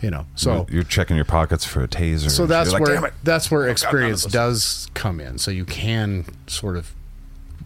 You 0.00 0.10
know. 0.10 0.26
So 0.36 0.68
you're 0.70 0.84
checking 0.84 1.16
your 1.16 1.24
pockets 1.24 1.64
for 1.64 1.82
a 1.82 1.88
taser. 1.88 2.30
so 2.30 2.46
that's 2.46 2.70
like, 2.70 2.82
where 2.82 3.12
that's 3.24 3.50
where 3.50 3.62
oh, 3.62 3.64
of 3.64 3.70
experience 3.72 4.22
those. 4.22 4.32
does 4.32 4.88
come 4.94 5.18
in. 5.18 5.38
So 5.38 5.50
you 5.50 5.64
can 5.64 6.24
sort 6.46 6.76
of 6.76 6.94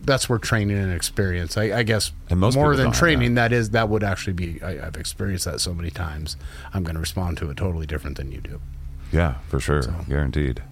that's 0.00 0.30
where 0.30 0.38
training 0.38 0.78
and 0.78 0.94
experience. 0.94 1.58
I, 1.58 1.78
I 1.78 1.82
guess 1.82 2.12
more 2.30 2.74
than 2.74 2.90
training, 2.92 3.34
that 3.34 3.52
is 3.52 3.70
that 3.70 3.90
would 3.90 4.02
actually 4.02 4.32
be. 4.32 4.62
I, 4.62 4.86
I've 4.86 4.96
experienced 4.96 5.44
that 5.44 5.60
so 5.60 5.74
many 5.74 5.90
times. 5.90 6.36
I'm 6.72 6.84
going 6.84 6.94
to 6.94 7.00
respond 7.00 7.36
to 7.38 7.50
it 7.50 7.58
totally 7.58 7.86
different 7.86 8.16
than 8.16 8.32
you 8.32 8.40
do. 8.40 8.60
Yeah, 9.12 9.34
for 9.48 9.60
sure, 9.60 9.82
guaranteed. 10.08 10.62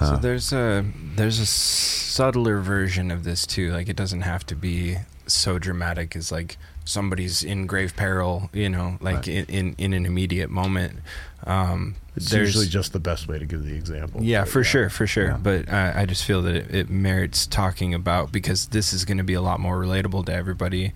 So 0.00 0.16
there's 0.16 0.52
a 0.52 0.84
there's 1.16 1.38
a 1.38 1.46
subtler 1.46 2.60
version 2.60 3.10
of 3.10 3.22
this 3.24 3.46
too. 3.46 3.72
Like 3.72 3.88
it 3.88 3.96
doesn't 3.96 4.22
have 4.22 4.44
to 4.46 4.56
be 4.56 4.96
so 5.26 5.58
dramatic 5.58 6.16
as 6.16 6.32
like 6.32 6.56
somebody's 6.84 7.42
in 7.44 7.66
grave 7.66 7.94
peril, 7.96 8.50
you 8.52 8.68
know, 8.68 8.98
like 9.00 9.16
Right. 9.16 9.28
in, 9.28 9.44
in 9.46 9.74
in 9.78 9.92
an 9.92 10.04
immediate 10.04 10.50
moment. 10.50 10.98
Um, 11.46 11.94
It's 12.16 12.30
there's 12.30 12.48
usually 12.48 12.66
just 12.66 12.92
the 12.92 12.98
best 12.98 13.28
way 13.28 13.38
to 13.38 13.46
give 13.46 13.64
the 13.64 13.74
example. 13.74 14.22
yeah, 14.22 14.40
But 14.42 14.48
for 14.50 14.64
sure, 14.64 14.88
for 14.90 15.06
sure. 15.06 15.26
Yeah. 15.28 15.36
But 15.42 15.68
uh, 15.68 15.92
I 15.94 16.06
just 16.06 16.24
feel 16.24 16.42
that 16.42 16.54
it, 16.56 16.74
it 16.74 16.90
merits 16.90 17.46
talking 17.46 17.94
about 17.94 18.32
because 18.32 18.66
this 18.68 18.92
is 18.92 19.04
going 19.04 19.18
to 19.18 19.24
be 19.24 19.34
a 19.34 19.42
lot 19.42 19.60
more 19.60 19.78
relatable 19.80 20.26
to 20.26 20.32
everybody 20.34 20.92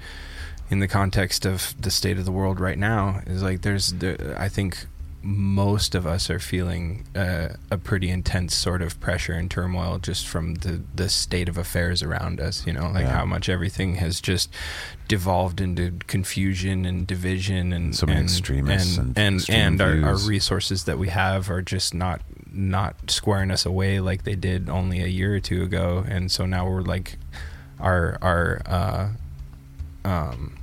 in 0.70 0.80
the 0.80 0.88
context 0.88 1.46
of 1.46 1.74
the 1.80 1.90
state 1.90 2.18
of 2.18 2.24
the 2.24 2.32
world 2.32 2.58
right 2.60 2.78
now. 2.78 3.20
Is 3.26 3.42
like 3.42 3.62
there's, 3.62 3.92
there, 3.92 4.36
I 4.38 4.48
think 4.48 4.86
most 5.22 5.94
of 5.96 6.06
us 6.06 6.30
are 6.30 6.38
feeling 6.38 7.04
uh, 7.16 7.48
a 7.70 7.76
pretty 7.76 8.08
intense 8.08 8.54
sort 8.54 8.80
of 8.82 9.00
pressure 9.00 9.32
and 9.32 9.50
turmoil 9.50 9.98
just 9.98 10.26
from 10.26 10.54
the 10.56 10.80
the 10.94 11.08
state 11.08 11.48
of 11.48 11.58
affairs 11.58 12.02
around 12.02 12.40
us. 12.40 12.64
You 12.66 12.72
know, 12.72 12.88
like 12.90 13.04
Yeah. 13.04 13.12
how 13.18 13.24
much 13.24 13.48
everything 13.48 13.96
has 13.96 14.20
just 14.20 14.48
devolved 15.08 15.60
into 15.60 15.92
confusion 16.06 16.84
and 16.84 17.06
division 17.06 17.72
and 17.72 17.96
So 17.96 18.06
many 18.06 18.20
and, 18.20 18.28
extremists 18.28 18.96
and 18.96 19.18
and 19.18 19.44
and, 19.48 19.80
and 19.80 20.04
our, 20.04 20.10
our 20.12 20.16
resources 20.18 20.84
that 20.84 20.98
we 20.98 21.08
have 21.08 21.50
are 21.50 21.62
just 21.62 21.94
not 21.94 22.20
not 22.50 23.10
squaring 23.10 23.50
us 23.50 23.66
away 23.66 24.00
like 24.00 24.24
they 24.24 24.34
did 24.36 24.68
only 24.70 25.02
a 25.02 25.06
year 25.06 25.34
or 25.34 25.40
two 25.40 25.62
ago 25.62 26.04
and 26.08 26.30
so 26.30 26.46
now 26.46 26.66
we're 26.68 26.80
like 26.82 27.18
our 27.80 28.16
our 28.22 28.62
uh 28.66 29.08
um 30.04 30.57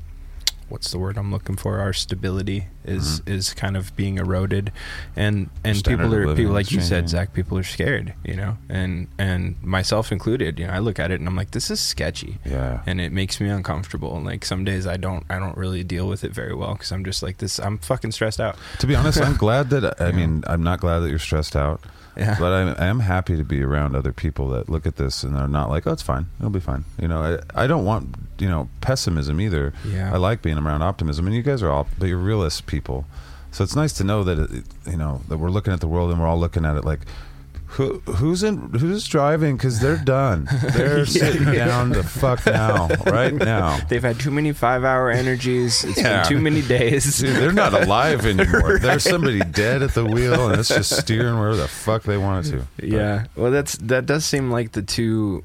what's 0.70 0.92
the 0.92 1.00
word 1.00 1.18
I'm 1.18 1.32
looking 1.32 1.56
for? 1.56 1.80
Our 1.80 1.94
stability 1.94 2.68
is 2.84 3.22
mm-hmm. 3.22 3.34
is 3.34 3.54
kind 3.54 3.78
of 3.78 3.96
being 3.96 4.18
eroded. 4.18 4.72
And 5.16 5.50
and 5.64 5.78
Standard 5.78 6.04
people 6.04 6.16
are 6.16 6.36
people 6.36 6.54
like 6.54 6.72
you 6.72 6.82
said. 6.82 7.06
Zaq 7.06 7.34
people 7.34 7.58
are 7.58 7.64
scared 7.64 8.14
you 8.24 8.36
know? 8.36 8.58
And 8.70 9.08
and 9.18 9.62
myself 9.64 10.12
included 10.12 10.60
you 10.60 10.68
know 10.68 10.74
I 10.74 10.80
look 10.80 11.00
at 11.00 11.12
it 11.12 11.20
and 11.20 11.28
I'm 11.28 11.36
like 11.36 11.52
this 11.52 11.70
is 11.70 11.80
sketchy. 11.80 12.40
Yeah. 12.46 12.82
and 12.86 13.00
it 13.00 13.12
makes 13.12 13.40
me 13.40 13.50
uncomfortable. 13.50 14.16
And 14.16 14.26
like 14.26 14.46
some 14.46 14.64
days 14.64 14.88
I 14.88 14.98
don't 14.98 15.26
I 15.30 15.40
don't 15.40 15.58
really 15.58 15.84
deal 15.84 16.08
with 16.08 16.24
it 16.24 16.32
very 16.32 16.54
well 16.54 16.74
because 16.74 16.92
I'm 16.92 17.06
just 17.06 17.24
like 17.24 17.38
this 17.38 17.60
I'm 17.60 17.78
fucking 17.78 18.12
stressed 18.12 18.40
out. 18.40 18.58
To 18.80 18.88
be 18.88 18.96
honest, 18.96 19.22
I'm 19.22 19.38
glad 19.46 19.70
that. 19.70 20.02
I 20.02 20.12
mean, 20.12 20.44
I'm 20.48 20.64
not 20.64 20.80
glad 20.80 21.00
that 21.00 21.10
you're 21.10 21.20
stressed 21.20 21.56
out, 21.56 21.82
yeah 22.18 22.38
but 22.40 22.54
I'm, 22.54 22.76
I 22.78 22.86
am 22.88 23.00
happy 23.00 23.36
to 23.38 23.44
be 23.44 23.62
around 23.62 23.96
other 23.96 24.14
people 24.14 24.50
that 24.50 24.70
look 24.70 24.86
at 24.86 24.96
this 24.96 25.24
and 25.24 25.36
are 25.36 25.48
not 25.48 25.70
like, 25.70 25.86
"Oh, 25.88 25.92
it's 25.92 26.02
fine. 26.02 26.28
It'll 26.40 26.50
be 26.50 26.60
fine." 26.60 26.86
You 27.00 27.08
know, 27.08 27.40
I, 27.56 27.64
I 27.64 27.68
don't 27.68 27.86
want 27.86 28.16
you 28.40 28.50
know 28.50 28.70
pessimism 28.82 29.40
either. 29.42 29.74
Yeah. 29.86 30.14
I 30.14 30.18
like 30.18 30.42
being 30.42 30.58
around 30.58 30.82
optimism, 30.82 31.26
and 31.28 31.36
you 31.36 31.42
guys 31.42 31.62
are 31.64 31.70
all, 31.70 31.88
but 31.98 32.08
you're 32.08 32.18
realist 32.18 32.66
people. 32.68 33.06
So 33.52 33.64
it's 33.64 33.76
nice 33.76 33.94
to 33.94 34.04
know 34.04 34.24
that 34.24 34.40
it, 34.40 34.64
you 34.86 34.98
know 34.98 35.22
that 35.30 35.38
we're 35.38 35.50
looking 35.50 35.74
at 35.74 35.80
the 35.80 35.88
world 35.88 36.12
and 36.12 36.20
we're 36.20 36.28
all 36.28 36.40
looking 36.40 36.66
at 36.66 36.76
it 36.78 36.86
like. 36.86 37.02
Who, 37.76 38.00
who's 38.06 38.42
in? 38.44 38.70
Who's 38.74 39.06
driving? 39.08 39.58
Because 39.58 39.80
they're 39.82 39.98
done. 39.98 40.48
They're 40.76 41.06
sitting 41.06 41.44
down 41.54 41.90
the 41.90 42.04
fuck 42.04 42.46
now, 42.46 42.88
right 43.06 43.34
now. 43.34 43.78
They've 43.90 44.02
had 44.02 44.18
too 44.18 44.32
many 44.32 44.54
five-hour 44.54 45.12
energies. 45.12 45.84
It's 45.84 45.98
Yeah. 45.98 46.22
been 46.24 46.30
too 46.30 46.40
many 46.40 46.62
days. 46.62 47.18
Dude, 47.20 47.36
they're 47.36 47.52
not 47.52 47.74
alive 47.74 48.26
anymore. 48.26 48.80
There's 48.80 49.04
somebody 49.04 49.40
dead 49.42 49.84
at 49.84 49.94
the 49.94 50.06
wheel, 50.06 50.48
and 50.50 50.58
it's 50.60 50.70
just 50.70 50.98
steering 50.98 51.38
where 51.38 51.56
the 51.56 51.68
fuck 51.68 52.04
they 52.04 52.18
want 52.18 52.48
it 52.48 52.52
to. 52.52 52.68
But- 52.78 52.86
yeah, 52.86 53.26
well, 53.36 53.52
that's 53.52 53.76
that 53.80 54.06
does 54.06 54.24
seem 54.26 54.52
like 54.52 54.72
the 54.72 54.82
two 54.82 55.44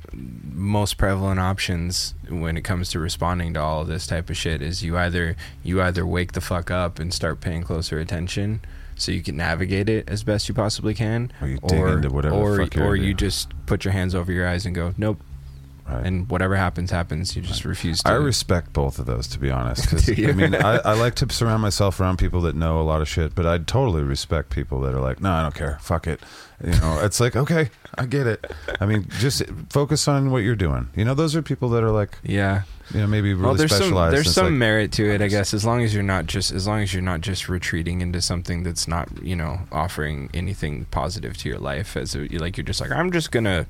most 0.55 0.98
prevalent 0.98 1.40
options 1.40 2.15
when 2.28 2.57
it 2.57 2.62
comes 2.62 2.90
to 2.90 3.01
responding 3.01 3.55
to 3.55 3.61
all 3.61 3.85
this 3.85 4.07
type 4.07 4.31
of 4.31 4.36
shit. 4.36 4.62
Is 4.62 4.85
you 4.85 4.97
either 4.97 5.35
you 5.65 5.82
either 5.82 6.07
wake 6.07 6.32
the 6.32 6.40
fuck 6.40 6.70
up 6.70 7.01
and 7.01 7.12
start 7.12 7.40
paying 7.40 7.65
closer 7.65 7.98
attention, 7.98 8.61
so 9.01 9.12
you 9.12 9.22
can 9.22 9.36
navigate 9.36 9.89
it 9.89 10.09
as 10.09 10.22
best 10.22 10.48
you 10.48 10.55
possibly 10.55 10.94
can, 10.94 11.32
Or 11.40 11.48
you 11.48 11.59
dig 11.66 11.81
into 11.81 12.10
whatever 12.10 12.35
or 12.35 12.68
or 12.81 12.97
you 12.97 13.14
just 13.14 13.48
put 13.66 13.85
your 13.85 13.93
hands 13.93 14.14
over 14.14 14.31
your 14.32 14.47
eyes 14.47 14.66
and 14.66 14.74
go, 14.74 14.94
nope, 14.97 15.20
Right. 15.89 16.06
and 16.06 16.28
whatever 16.31 16.55
happens 16.55 16.93
happens. 16.93 17.35
You 17.35 17.43
just 17.43 17.64
refuse 17.64 18.01
to. 18.05 18.10
I 18.10 18.14
respect 18.14 18.72
both 18.72 19.01
of 19.01 19.06
those, 19.06 19.27
to 19.28 19.40
be 19.40 19.51
honest. 19.51 19.89
'cause, 19.89 20.02
Do 20.06 20.14
you? 20.14 20.28
I 20.28 20.32
mean, 20.32 20.55
I, 20.55 20.77
I 20.77 20.93
like 20.93 21.16
to 21.16 21.32
surround 21.32 21.62
myself 21.62 21.98
around 21.98 22.18
people 22.18 22.43
that 22.43 22.55
know 22.55 22.81
a 22.81 22.85
lot 22.85 23.01
of 23.01 23.09
shit, 23.09 23.35
but 23.35 23.44
I 23.44 23.59
totally 23.59 24.02
respect 24.05 24.51
people 24.51 24.81
that 24.82 24.94
are 24.94 25.01
like, 25.01 25.20
no, 25.20 25.32
I 25.32 25.43
don't 25.43 25.55
care. 25.55 25.78
Fuck 25.81 26.06
it. 26.06 26.20
You 26.64 26.72
know, 26.78 27.01
it's 27.02 27.18
like, 27.18 27.35
okay, 27.35 27.70
I 27.96 28.06
get 28.06 28.26
it. 28.26 28.50
I 28.80 28.86
mean, 28.86 29.06
just 29.18 29.42
focus 29.68 30.08
on 30.08 30.30
what 30.30 30.38
you're 30.38 30.56
doing. 30.56 30.88
You 30.96 31.04
know, 31.04 31.14
those 31.14 31.36
are 31.36 31.42
people 31.42 31.68
that 31.70 31.82
are 31.82 31.90
like, 31.90 32.18
yeah. 32.22 32.62
you 32.92 33.00
know, 33.00 33.06
maybe 33.06 33.34
really 33.34 33.44
well, 33.44 33.54
there's 33.54 33.76
some 33.76 33.92
there's 34.10 34.32
some 34.32 34.46
like, 34.46 34.54
merit 34.54 34.92
to 34.92 35.10
it, 35.10 35.20
I 35.20 35.28
guess, 35.28 35.52
as 35.52 35.64
long 35.64 35.82
as 35.82 35.92
you're 35.92 36.02
not 36.02 36.26
just 36.26 36.52
as 36.52 36.66
long 36.66 36.80
as 36.80 36.94
you're 36.94 37.02
not 37.02 37.20
just 37.20 37.48
retreating 37.48 38.00
into 38.00 38.20
something 38.22 38.62
that's 38.62 38.86
not 38.86 39.08
you 39.22 39.36
know 39.36 39.60
offering 39.72 40.30
anything 40.34 40.86
positive 40.86 41.36
to 41.38 41.48
your 41.48 41.58
life. 41.58 41.96
As 41.96 42.14
a, 42.14 42.28
like 42.38 42.56
you're 42.56 42.64
just 42.64 42.80
like 42.80 42.90
I'm 42.90 43.12
just 43.12 43.30
gonna 43.30 43.66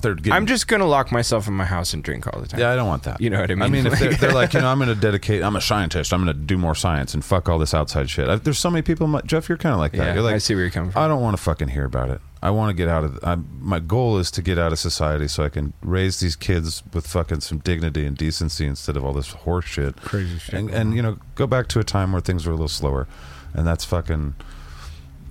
they're 0.00 0.14
getting, 0.14 0.32
I'm 0.32 0.46
just 0.46 0.68
gonna 0.68 0.86
lock 0.86 1.12
myself 1.12 1.48
in 1.48 1.54
my 1.54 1.64
house 1.64 1.92
and 1.92 2.02
drink 2.02 2.26
all 2.26 2.40
the 2.40 2.48
time. 2.48 2.60
Yeah, 2.60 2.72
I 2.72 2.76
don't 2.76 2.88
want 2.88 3.02
that. 3.04 3.20
You 3.20 3.30
know 3.30 3.40
what 3.40 3.50
I 3.50 3.54
mean? 3.54 3.62
I 3.62 3.68
mean, 3.68 3.86
if 3.86 3.98
they're, 3.98 4.14
they're 4.14 4.32
like, 4.32 4.54
you 4.54 4.60
know, 4.60 4.68
I'm 4.68 4.78
going 4.78 4.88
to 4.88 5.00
dedicate. 5.00 5.42
I'm 5.42 5.56
a 5.56 5.60
scientist. 5.60 6.12
I'm 6.12 6.24
going 6.24 6.36
to 6.36 6.42
do 6.42 6.56
more 6.56 6.74
science 6.74 7.14
and 7.14 7.24
fuck 7.24 7.48
all 7.48 7.58
this 7.58 7.74
outside 7.74 8.08
shit. 8.08 8.28
I, 8.28 8.36
there's 8.36 8.58
so 8.58 8.70
many 8.70 8.82
people. 8.82 9.06
Jeff, 9.22 9.48
you're 9.48 9.58
kind 9.58 9.72
of 9.72 9.78
like 9.78 9.92
that. 9.92 9.98
yeah, 9.98 10.14
you're 10.14 10.22
like, 10.22 10.34
I 10.34 10.38
see 10.38 10.54
where 10.54 10.62
you're 10.62 10.70
coming 10.70 10.90
from. 10.92 11.02
I 11.02 11.08
don't 11.08 11.20
want 11.20 11.36
to 11.36 11.42
fucking 11.42 11.68
hear 11.68 11.84
about 11.84 12.10
it. 12.10 12.20
I 12.42 12.50
want 12.50 12.70
to 12.70 12.74
get 12.74 12.86
out 12.88 13.02
of. 13.04 13.18
I'm, 13.22 13.48
my 13.60 13.80
goal 13.80 14.18
is 14.18 14.30
to 14.32 14.42
get 14.42 14.58
out 14.58 14.70
of 14.72 14.78
society 14.78 15.26
so 15.26 15.42
I 15.42 15.48
can 15.48 15.72
raise 15.82 16.20
these 16.20 16.36
kids 16.36 16.82
with 16.92 17.06
fucking 17.06 17.40
some 17.40 17.58
dignity 17.58 18.04
and 18.06 18.16
decency 18.16 18.66
instead 18.66 18.96
of 18.96 19.04
all 19.04 19.12
this 19.14 19.28
horse 19.32 19.64
shit. 19.64 19.96
Crazy 20.02 20.38
shit 20.38 20.54
And, 20.54 20.70
and 20.70 20.94
you 20.94 21.02
know, 21.02 21.18
go 21.34 21.46
back 21.46 21.66
to 21.68 21.80
a 21.80 21.84
time 21.84 22.12
where 22.12 22.20
things 22.20 22.44
were 22.46 22.52
a 22.52 22.54
little 22.56 22.68
slower, 22.68 23.08
and 23.54 23.66
that's 23.66 23.84
fucking. 23.84 24.34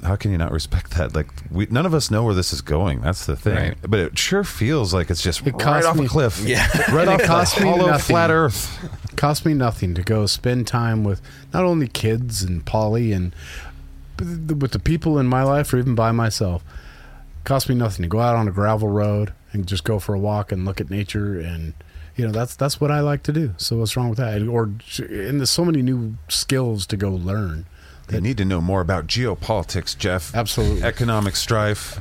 How 0.03 0.15
can 0.15 0.31
you 0.31 0.37
not 0.37 0.51
respect 0.51 0.91
that? 0.97 1.15
Like, 1.15 1.29
we 1.49 1.65
none 1.71 1.85
of 1.85 1.93
us 1.95 2.11
know 2.11 2.23
where 2.23 2.33
this 2.35 2.53
is 2.53 2.61
going. 2.61 3.01
That's 3.01 3.25
the 3.25 3.35
thing. 3.35 3.55
Right. 3.55 3.77
But 3.87 3.99
it 4.01 4.19
sure 4.19 4.43
feels 4.43 4.93
like 4.93 5.09
it's 5.09 5.21
just 5.23 5.45
It 5.47 5.53
right 5.53 5.83
off 5.85 5.97
me- 5.97 6.05
a 6.05 6.09
cliff. 6.09 6.43
Yeah. 6.45 6.67
right 6.93 7.07
off 7.07 7.21
it 7.21 7.25
cost 7.25 7.55
the 7.55 7.63
me 7.63 7.69
hollow, 7.69 7.87
nothing. 7.87 8.13
flat 8.13 8.29
Earth. 8.29 8.89
cost 9.15 9.45
me 9.47 9.53
nothing 9.55 9.95
to 9.95 10.03
go 10.03 10.25
spend 10.27 10.67
time 10.67 11.03
with 11.03 11.21
not 11.53 11.63
only 11.63 11.87
kids 11.87 12.43
and 12.43 12.63
Polly 12.65 13.13
and 13.13 13.33
but 14.17 14.47
the- 14.47 14.55
with 14.55 14.73
the 14.73 14.79
people 14.79 15.17
in 15.17 15.25
my 15.27 15.41
life 15.43 15.73
or 15.73 15.77
even 15.77 15.95
by 15.95 16.11
myself. 16.11 16.63
Costs 17.45 17.69
me 17.69 17.75
nothing 17.75 18.03
to 18.03 18.09
go 18.09 18.19
out 18.19 18.35
on 18.35 18.47
a 18.47 18.51
gravel 18.51 18.89
road 18.89 19.33
and 19.53 19.67
just 19.67 19.83
go 19.83 19.99
for 19.99 20.13
a 20.13 20.19
walk 20.19 20.51
and 20.51 20.65
look 20.65 20.81
at 20.81 20.89
nature 20.89 21.39
and 21.39 21.73
you 22.15 22.25
know 22.25 22.31
that's 22.31 22.55
that's 22.55 22.79
what 22.79 22.91
I 22.91 23.01
like 23.01 23.23
to 23.23 23.33
do. 23.33 23.53
So 23.57 23.77
what's 23.77 23.95
wrong 23.97 24.09
with 24.09 24.17
that? 24.17 24.41
Or 24.47 24.63
and 24.99 25.39
there's 25.39 25.49
so 25.49 25.65
many 25.65 25.81
new 25.81 26.15
skills 26.27 26.85
to 26.87 26.97
go 26.97 27.11
learn. 27.11 27.65
They 28.07 28.21
need 28.21 28.37
to 28.37 28.45
know 28.45 28.61
more 28.61 28.81
about 28.81 29.07
geopolitics, 29.07 29.97
Jeff. 29.97 30.33
Absolutely. 30.35 30.83
Economic 30.83 31.35
strife. 31.35 31.99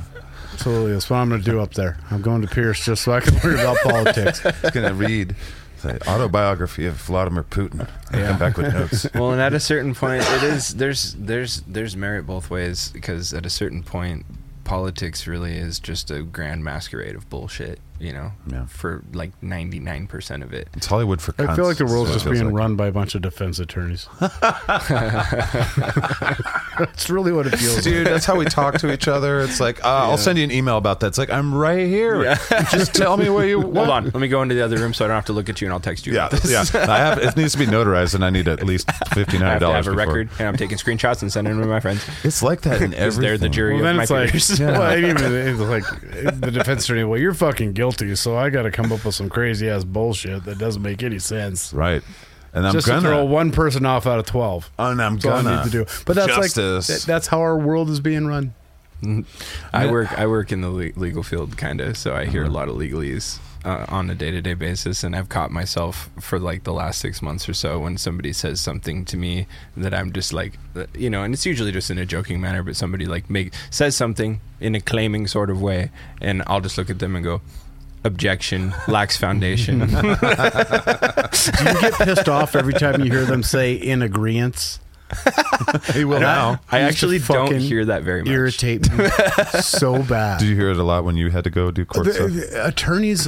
Absolutely, 0.53 0.93
that's 0.93 1.09
what 1.09 1.17
I'm 1.17 1.29
going 1.29 1.41
to 1.41 1.51
do 1.51 1.59
up 1.59 1.73
there. 1.73 1.97
I'm 2.11 2.21
going 2.21 2.41
to 2.41 2.47
Pierce 2.47 2.85
just 2.85 3.03
so 3.03 3.11
I 3.11 3.19
can 3.19 3.37
learn 3.39 3.59
about 3.59 3.77
politics. 3.83 4.39
He's 4.61 4.71
going 4.71 4.87
to 4.87 4.93
read 4.93 5.35
the 5.81 6.09
autobiography 6.09 6.85
of 6.85 6.95
Vladimir 6.95 7.43
Putin. 7.43 7.89
and 8.11 8.27
Come 8.27 8.39
back 8.39 8.55
with 8.55 8.73
notes. 8.73 9.07
well, 9.15 9.31
and 9.31 9.41
at 9.41 9.53
a 9.53 9.59
certain 9.59 9.93
point, 9.93 10.23
it 10.25 10.43
is 10.43 10.75
there's 10.75 11.13
there's 11.15 11.61
there's 11.61 11.97
merit 11.97 12.25
both 12.25 12.49
ways 12.49 12.89
because 12.93 13.33
at 13.33 13.45
a 13.45 13.49
certain 13.49 13.83
point, 13.83 14.25
politics 14.65 15.27
really 15.27 15.55
is 15.55 15.79
just 15.79 16.11
a 16.11 16.21
grand 16.21 16.63
masquerade 16.63 17.15
of 17.15 17.29
bullshit. 17.29 17.79
You 17.97 18.11
know, 18.11 18.31
Yeah. 18.51 18.65
for 18.65 19.03
like 19.13 19.31
ninety 19.41 19.79
nine 19.79 20.07
percent 20.07 20.43
of 20.43 20.51
it. 20.53 20.67
It's 20.75 20.85
Hollywood 20.85 21.21
for 21.21 21.31
cunts. 21.31 21.49
I 21.49 21.55
feel 21.55 21.65
like 21.65 21.77
the 21.77 21.85
world's 21.85 22.09
what 22.09 22.15
just 22.19 22.29
being 22.29 22.45
like. 22.45 22.53
run 22.53 22.75
by 22.75 22.87
a 22.87 22.91
bunch 22.91 23.15
of 23.15 23.21
defense 23.21 23.57
attorneys. 23.59 24.07
That's 26.77 27.09
really 27.09 27.31
what 27.31 27.47
it 27.47 27.55
feels 27.57 27.75
like. 27.75 27.83
Dude, 27.85 28.07
that's 28.07 28.25
how 28.25 28.35
we 28.35 28.45
talk 28.45 28.77
to 28.79 28.91
each 28.91 29.07
other. 29.07 29.39
It's 29.41 29.59
like, 29.61 29.83
uh, 29.85 29.87
I'll 30.09 30.17
send 30.17 30.37
you 30.37 30.43
an 30.43 30.51
email 30.51 30.75
about 30.77 30.99
that. 30.99 31.07
It's 31.07 31.17
like, 31.17 31.29
I'm 31.29 31.53
right 31.55 31.87
here. 31.87 32.35
Just 32.69 32.93
tell 32.93 33.15
me 33.15 33.29
where 33.29 33.45
you 33.47 33.61
Hold 33.61 33.77
on, 33.89 34.03
let 34.05 34.15
me 34.15 34.27
go 34.27 34.41
into 34.41 34.55
the 34.55 34.61
other 34.63 34.77
room 34.77 34.93
so 34.93 35.05
I 35.05 35.07
don't 35.07 35.15
have 35.15 35.25
to 35.25 35.33
look 35.33 35.47
at 35.47 35.61
you, 35.61 35.67
and 35.67 35.73
I'll 35.73 35.79
text 35.79 36.05
you. 36.05 36.13
Yeah, 36.13 36.27
this. 36.27 36.51
yeah. 36.51 36.63
I 36.91 36.97
have. 36.97 37.17
It 37.19 37.37
needs 37.37 37.53
to 37.53 37.57
be 37.59 37.65
notarized, 37.65 38.13
and 38.15 38.25
I 38.25 38.29
need 38.29 38.47
at 38.49 38.63
least 38.63 38.91
fifteen 39.13 39.41
I 39.41 39.53
hundred 39.53 39.65
have 39.67 39.69
to 39.69 39.73
have 39.73 39.87
a 39.87 39.91
record, 39.91 40.29
and 40.39 40.47
I'm 40.49 40.57
taking 40.57 40.77
screenshots 40.77 41.21
and 41.21 41.31
sending 41.31 41.53
them 41.53 41.61
to 41.63 41.67
my 41.69 41.79
friends. 41.79 42.05
It's 42.23 42.43
like 42.43 42.61
that 42.61 42.81
in 42.81 42.89
Because 42.91 43.17
everything. 43.17 43.21
they're 43.21 43.37
the 43.37 43.49
jury 43.49 43.73
Well, 43.75 43.79
of 43.81 43.85
then 43.85 43.95
my 43.95 44.03
it's 44.03 44.11
like, 44.11 44.31
peers. 44.31 44.59
well, 44.59 44.81
and 44.91 45.05
even 45.05 45.33
it's 45.33 45.59
like 45.59 45.83
the 46.41 46.51
defense 46.51 46.83
attorney. 46.83 47.03
Well, 47.05 47.19
you're 47.19 47.33
fucking 47.33 47.71
guilty, 47.73 47.84
so 47.91 48.37
I 48.37 48.49
got 48.49 48.63
to 48.63 48.71
come 48.71 48.91
up 48.91 49.05
with 49.05 49.15
some 49.15 49.29
crazy 49.29 49.69
ass 49.69 49.83
bullshit 49.83 50.43
that 50.45 50.57
doesn't 50.57 50.81
make 50.81 51.03
any 51.03 51.19
sense. 51.19 51.73
right? 51.73 52.01
And 52.53 52.65
I'm 52.65 52.71
Just 52.73 52.87
gonna. 52.87 53.01
throw 53.01 53.25
one 53.25 53.51
person 53.51 53.85
off 53.85 54.07
out 54.07 54.17
of 54.19 54.25
twelve. 54.25 54.71
and 54.79 55.01
I'm 55.01 55.15
That's 55.17 55.25
gonna 55.25 55.49
I 55.49 55.55
need 55.63 55.71
to 55.71 55.83
do. 55.83 55.85
But 56.05 56.15
that's 56.15 56.33
Justice. 56.35 56.89
like 56.89 57.01
that's 57.01 57.27
how 57.27 57.41
our 57.41 57.57
world 57.57 57.89
is 57.89 57.99
being 57.99 58.27
run. 58.27 58.53
I 59.73 59.91
work 59.91 60.17
I 60.17 60.25
work 60.25 60.51
in 60.51 60.61
the 60.61 60.69
le- 60.69 60.91
legal 60.95 61.21
field 61.21 61.57
kind 61.57 61.81
of, 61.81 61.97
so 61.97 62.15
I 62.15 62.25
hear 62.25 62.43
a 62.45 62.49
lot 62.49 62.69
of 62.69 62.75
legalese 62.75 63.39
uh, 63.65 63.85
on 63.89 64.09
a 64.09 64.15
day 64.15 64.31
to 64.31 64.41
day 64.41 64.53
basis, 64.53 65.03
and 65.03 65.15
I've 65.15 65.27
caught 65.29 65.51
myself 65.51 66.09
for 66.19 66.39
like 66.39 66.63
the 66.63 66.71
last 66.73 66.99
six 67.01 67.21
months 67.21 67.47
or 67.49 67.53
so 67.53 67.79
when 67.79 67.97
somebody 67.97 68.31
says 68.33 68.61
something 68.61 69.03
to 69.05 69.17
me 69.17 69.47
that 69.75 69.93
I'm 69.93 70.11
just 70.13 70.31
like, 70.33 70.57
uh, 70.75 70.85
you 70.97 71.09
know, 71.09 71.23
and 71.23 71.33
it's 71.33 71.45
usually 71.45 71.71
just 71.73 71.91
in 71.91 71.97
a 71.97 72.05
joking 72.05 72.39
manner, 72.39 72.63
but 72.63 72.75
somebody 72.77 73.05
like 73.05 73.29
make 73.29 73.53
says 73.69 73.95
something 73.97 74.39
in 74.61 74.75
a 74.75 74.81
claiming 74.81 75.27
sort 75.27 75.49
of 75.49 75.61
way, 75.61 75.91
and 76.21 76.41
I'll 76.47 76.61
just 76.61 76.77
look 76.77 76.89
at 76.89 76.99
them 76.99 77.15
and 77.17 77.23
go. 77.25 77.41
Objection 78.05 78.73
lacks 78.87 79.17
foundation. 79.17 79.79
Do 79.79 79.85
you 79.87 80.05
get 81.81 81.93
pissed 81.93 82.29
off 82.29 82.55
every 82.55 82.73
time 82.73 83.03
you 83.03 83.11
hear 83.11 83.25
them 83.25 83.41
say 83.41 83.73
"in 83.73 84.03
agreement"? 84.03 84.79
he 85.93 86.05
will 86.05 86.19
now. 86.19 86.59
I 86.71 86.85
Used 86.85 86.99
to 86.99 87.07
actually 87.07 87.19
don't 87.19 87.59
hear 87.59 87.85
that 87.85 88.03
very 88.03 88.21
much. 88.21 88.31
Irritate 88.31 88.91
me 88.91 89.07
so 89.61 90.01
bad. 90.09 90.39
Did 90.39 90.49
you 90.49 90.55
hear 90.55 90.69
it 90.69 90.77
a 90.77 90.83
lot 90.83 91.03
when 91.03 91.17
you 91.17 91.31
had 91.31 91.43
to 91.45 91.49
go 91.49 91.71
do 91.71 91.83
court 91.83 92.05
the, 92.05 92.13
stuff? 92.13 92.31
the 92.31 92.67
attorneys 92.67 93.27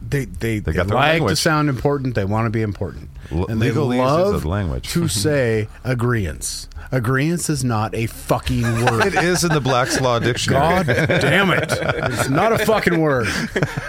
they 0.00 0.24
they, 0.26 0.60
they, 0.60 0.72
got 0.72 0.86
their 0.86 0.96
like 0.96 1.26
to 1.26 1.36
sound 1.36 1.68
important 1.68 2.14
they 2.14 2.24
want 2.24 2.46
to 2.46 2.50
be 2.50 2.62
important 2.62 3.10
L- 3.32 3.46
and 3.46 3.60
they 3.60 3.70
love 3.72 4.44
language. 4.44 4.88
to 4.92 5.08
say 5.26 5.68
agreeance 5.84 6.68
agreeance 6.92 7.50
is 7.50 7.64
not 7.64 7.94
a 7.94 8.06
fucking 8.06 8.62
word 8.84 9.06
It 9.06 9.14
is 9.14 9.44
in 9.44 9.52
the 9.52 9.60
Black's 9.60 10.00
Law 10.00 10.18
Dictionary. 10.18 10.84
God 10.84 10.86
damn 11.08 11.50
it! 11.50 11.68
It's 11.72 12.28
not 12.28 12.52
a 12.52 12.58
fucking 12.64 13.00
word. 13.00 13.26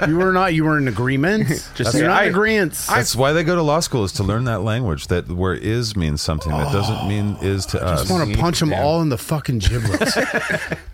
You 0.07 0.17
were 0.17 0.31
not. 0.31 0.53
You 0.53 0.63
were 0.65 0.77
in 0.77 0.87
agreement. 0.87 1.47
Just 1.75 1.91
say, 1.91 1.99
you're 1.99 2.07
not 2.07 2.21
I- 2.21 2.25
in 2.25 2.29
agreement. 2.29 2.73
That's 2.89 3.15
why 3.15 3.33
they 3.33 3.43
go 3.43 3.55
to 3.55 3.61
law 3.61 3.79
school 3.79 4.03
is 4.03 4.11
to 4.13 4.23
learn 4.23 4.45
that 4.45 4.61
language 4.61 5.07
that 5.07 5.29
where 5.29 5.53
is 5.53 5.95
means 5.95 6.21
something 6.21 6.51
that 6.51 6.71
doesn't 6.71 6.95
oh. 6.95 7.07
mean 7.07 7.37
is 7.41 7.65
to 7.67 7.79
I 7.79 7.93
us. 7.93 7.99
just 8.01 8.11
want 8.11 8.31
to 8.31 8.37
punch 8.37 8.59
them 8.59 8.71
Yeah. 8.71 8.83
all 8.83 9.01
in 9.01 9.09
the 9.09 9.17
fucking 9.17 9.59
giblets. 9.59 10.17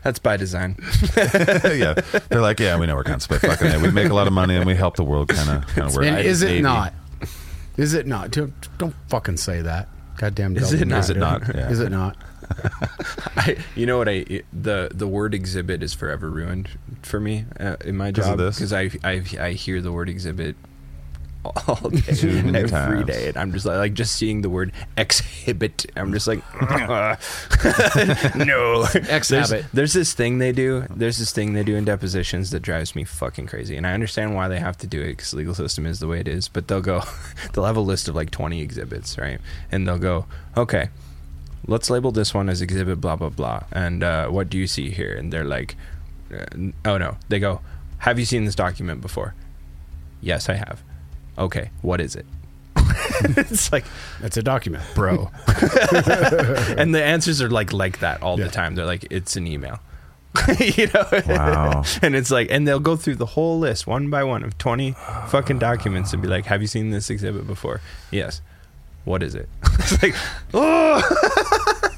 That's 0.04 0.20
by 0.20 0.38
design. 0.38 0.76
yeah, 1.16 1.94
they're 2.30 2.42
like, 2.42 2.60
yeah, 2.60 2.78
we 2.78 2.86
know 2.86 2.96
we're 2.96 3.04
cunts, 3.04 3.28
but 3.28 3.40
fucking, 3.42 3.68
yeah, 3.68 3.82
we 3.82 3.92
make 3.92 4.10
a 4.10 4.14
lot 4.14 4.28
of 4.28 4.34
money 4.34 4.56
and 4.56 4.66
we 4.66 4.76
help 4.76 4.96
the 4.98 5.04
world, 5.04 5.30
kind 5.30 5.50
of, 5.50 5.68
kind 5.68 5.88
of 5.88 5.96
work. 5.96 6.06
and 6.06 6.20
is 6.20 6.42
it 6.42 6.48
maybe. 6.48 6.62
not? 6.62 6.94
Is 7.78 7.94
it 7.94 8.06
not? 8.06 8.32
Don't, 8.32 8.54
don't 8.78 8.96
fucking 9.10 9.38
say 9.38 9.62
that. 9.62 9.90
Goddamn. 10.18 10.56
Is 10.58 10.74
it 10.74 10.88
not? 10.88 11.00
Is 11.00 11.10
it 11.10 11.18
not? 11.18 11.42
Yeah. 11.56 11.70
Is 11.70 11.80
it 11.80 11.90
not? 11.90 12.18
I, 13.38 13.58
you 13.76 13.86
know 13.86 13.98
what 13.98 14.10
I 14.10 14.44
the 14.52 14.90
the 14.94 15.08
word 15.08 15.34
exhibit 15.34 15.82
is 15.82 15.94
forever 15.94 16.30
ruined 16.30 16.70
for 17.02 17.20
me 17.20 17.46
uh, 17.60 17.78
in 17.84 17.98
my 17.98 18.12
job 18.12 18.38
because 18.38 18.74
I, 18.74 18.92
I 19.04 19.24
I 19.40 19.52
hear 19.54 19.82
the 19.82 19.92
word 19.92 20.10
exhibit 20.10 20.56
all 21.46 21.90
day 21.90 22.14
Too 22.14 22.42
many 22.44 22.58
every 22.60 22.70
times. 22.70 23.06
day. 23.06 23.28
And 23.28 23.38
I'm 23.38 23.52
just 23.52 23.66
like, 23.66 23.78
like 23.78 23.94
just 23.94 24.16
seeing 24.16 24.42
the 24.42 24.50
word 24.50 24.72
exhibit. 24.98 25.86
I'm 25.96 26.14
just 26.14 26.28
like 26.28 26.40
no. 28.36 28.86
There's, 28.86 29.10
Exhibit. 29.32 29.66
there's 29.74 29.94
this 29.94 30.14
thing 30.14 30.38
they 30.38 30.52
do 30.52 30.86
there's 30.90 31.18
this 31.18 31.32
thing 31.32 31.54
they 31.54 31.64
do 31.64 31.76
in 31.76 31.86
depositions 31.86 32.52
that 32.52 32.62
drives 32.62 32.96
me 32.96 33.04
fucking 33.04 33.48
crazy. 33.48 33.76
And 33.76 33.86
I 33.86 33.94
understand 33.94 34.36
why 34.36 34.48
they 34.48 34.60
have 34.60 34.78
to 34.78 34.88
do 34.88 35.02
it 35.02 35.08
because 35.18 35.32
the 35.32 35.38
legal 35.38 35.54
system 35.54 35.86
is 35.86 36.00
the 36.00 36.08
way 36.08 36.20
it 36.20 36.28
is 36.28 36.48
but 36.48 36.68
they'll 36.68 36.82
go 36.82 37.02
they'll 37.54 37.66
have 37.66 37.78
a 37.78 37.82
list 37.82 38.08
of 38.08 38.16
like 38.16 38.32
20 38.32 38.62
exhibits 38.62 39.18
right? 39.18 39.40
And 39.72 39.88
they'll 39.88 39.98
go 40.00 40.26
okay 40.56 40.90
let's 41.68 41.90
label 41.90 42.12
this 42.12 42.34
one 42.34 42.50
as 42.50 42.62
exhibit 42.62 43.02
blah 43.02 43.16
blah 43.16 43.30
blah. 43.30 43.64
And 43.72 44.04
uh, 44.04 44.28
what 44.30 44.50
do 44.50 44.58
you 44.58 44.68
see 44.68 44.90
here? 44.92 45.14
And 45.16 45.32
they're 45.34 45.44
like 45.46 45.76
uh, 46.34 46.46
oh 46.86 46.98
no. 46.98 47.18
They 47.30 47.40
go 47.40 47.62
have 48.00 48.18
you 48.20 48.26
seen 48.26 48.46
this 48.46 48.56
document 48.56 49.02
before? 49.02 49.34
Yes 50.22 50.48
i 50.48 50.54
have 50.54 50.82
okay 51.38 51.70
what 51.82 52.00
is 52.02 52.16
it 52.16 52.26
it's 53.38 53.72
like 53.72 53.86
It's 54.22 54.38
a 54.38 54.44
document. 54.44 54.84
bro 54.96 55.30
and 56.78 56.94
the 56.94 57.02
answers 57.04 57.42
are 57.42 57.50
like 57.50 57.72
like 57.74 58.00
that 58.00 58.22
all 58.22 58.38
Yeah. 58.40 58.46
the 58.46 58.52
time 58.52 58.76
they're 58.76 58.86
like 58.86 59.06
it's 59.12 59.36
an 59.36 59.48
email 59.48 59.80
you 60.60 60.88
know 60.94 61.06
Wow. 61.28 61.84
and 62.02 62.16
it's 62.16 62.32
like 62.32 62.50
and 62.52 62.68
they'll 62.68 62.80
go 62.80 62.96
through 62.96 63.16
the 63.16 63.26
whole 63.28 63.60
list 63.60 63.86
one 63.88 64.10
by 64.10 64.24
one 64.24 64.44
of 64.44 64.58
20 64.58 64.94
fucking 65.28 65.60
documents 65.60 66.12
and 66.14 66.22
be 66.22 66.28
like 66.28 66.46
have 66.46 66.62
you 66.62 66.68
seen 66.68 66.90
this 66.90 67.10
exhibit 67.10 67.46
before 67.48 67.82
yes 68.12 68.42
what 69.06 69.22
is 69.22 69.36
it 69.36 69.48
it's 69.80 70.02
like 70.02 70.16
oh 70.54 71.02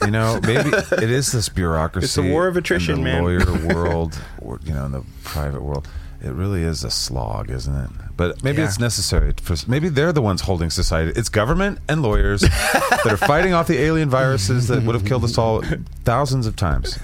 you 0.04 0.12
know, 0.12 0.40
maybe 0.44 0.70
it 0.70 1.10
is 1.10 1.32
this 1.32 1.50
bureaucracy. 1.50 2.06
It's 2.06 2.18
a 2.18 2.22
war 2.22 2.46
of 2.48 2.58
attrition, 2.58 2.96
in 3.00 3.04
the 3.04 3.04
man. 3.06 3.24
Lawyer 3.24 3.74
world, 3.74 4.20
or 4.40 4.60
you 4.64 4.72
know, 4.72 4.86
in 4.86 4.92
the 4.92 5.04
private 5.24 5.64
world, 5.64 5.88
it 6.22 6.30
really 6.30 6.62
is 6.62 6.84
a 6.84 6.92
slog, 6.92 7.50
isn't 7.50 7.76
it? 7.76 7.90
But 8.18 8.44
maybe 8.44 8.60
Yeah. 8.60 8.66
it's 8.68 8.80
necessary. 8.80 9.34
For, 9.42 9.56
maybe 9.68 9.90
they're 9.90 10.14
the 10.14 10.22
ones 10.22 10.42
holding 10.42 10.70
society. 10.70 11.12
It's 11.16 11.30
government 11.30 11.80
and 11.90 12.02
lawyers 12.02 12.42
that 12.74 13.08
are 13.08 13.18
fighting 13.18 13.54
off 13.54 13.68
the 13.68 13.78
alien 13.80 14.10
viruses 14.10 14.68
that 14.70 14.84
would 14.84 14.96
have 14.96 15.06
killed 15.06 15.24
us 15.24 15.38
all 15.38 15.62
thousands 16.06 16.48
of 16.48 16.56
times. 16.56 16.98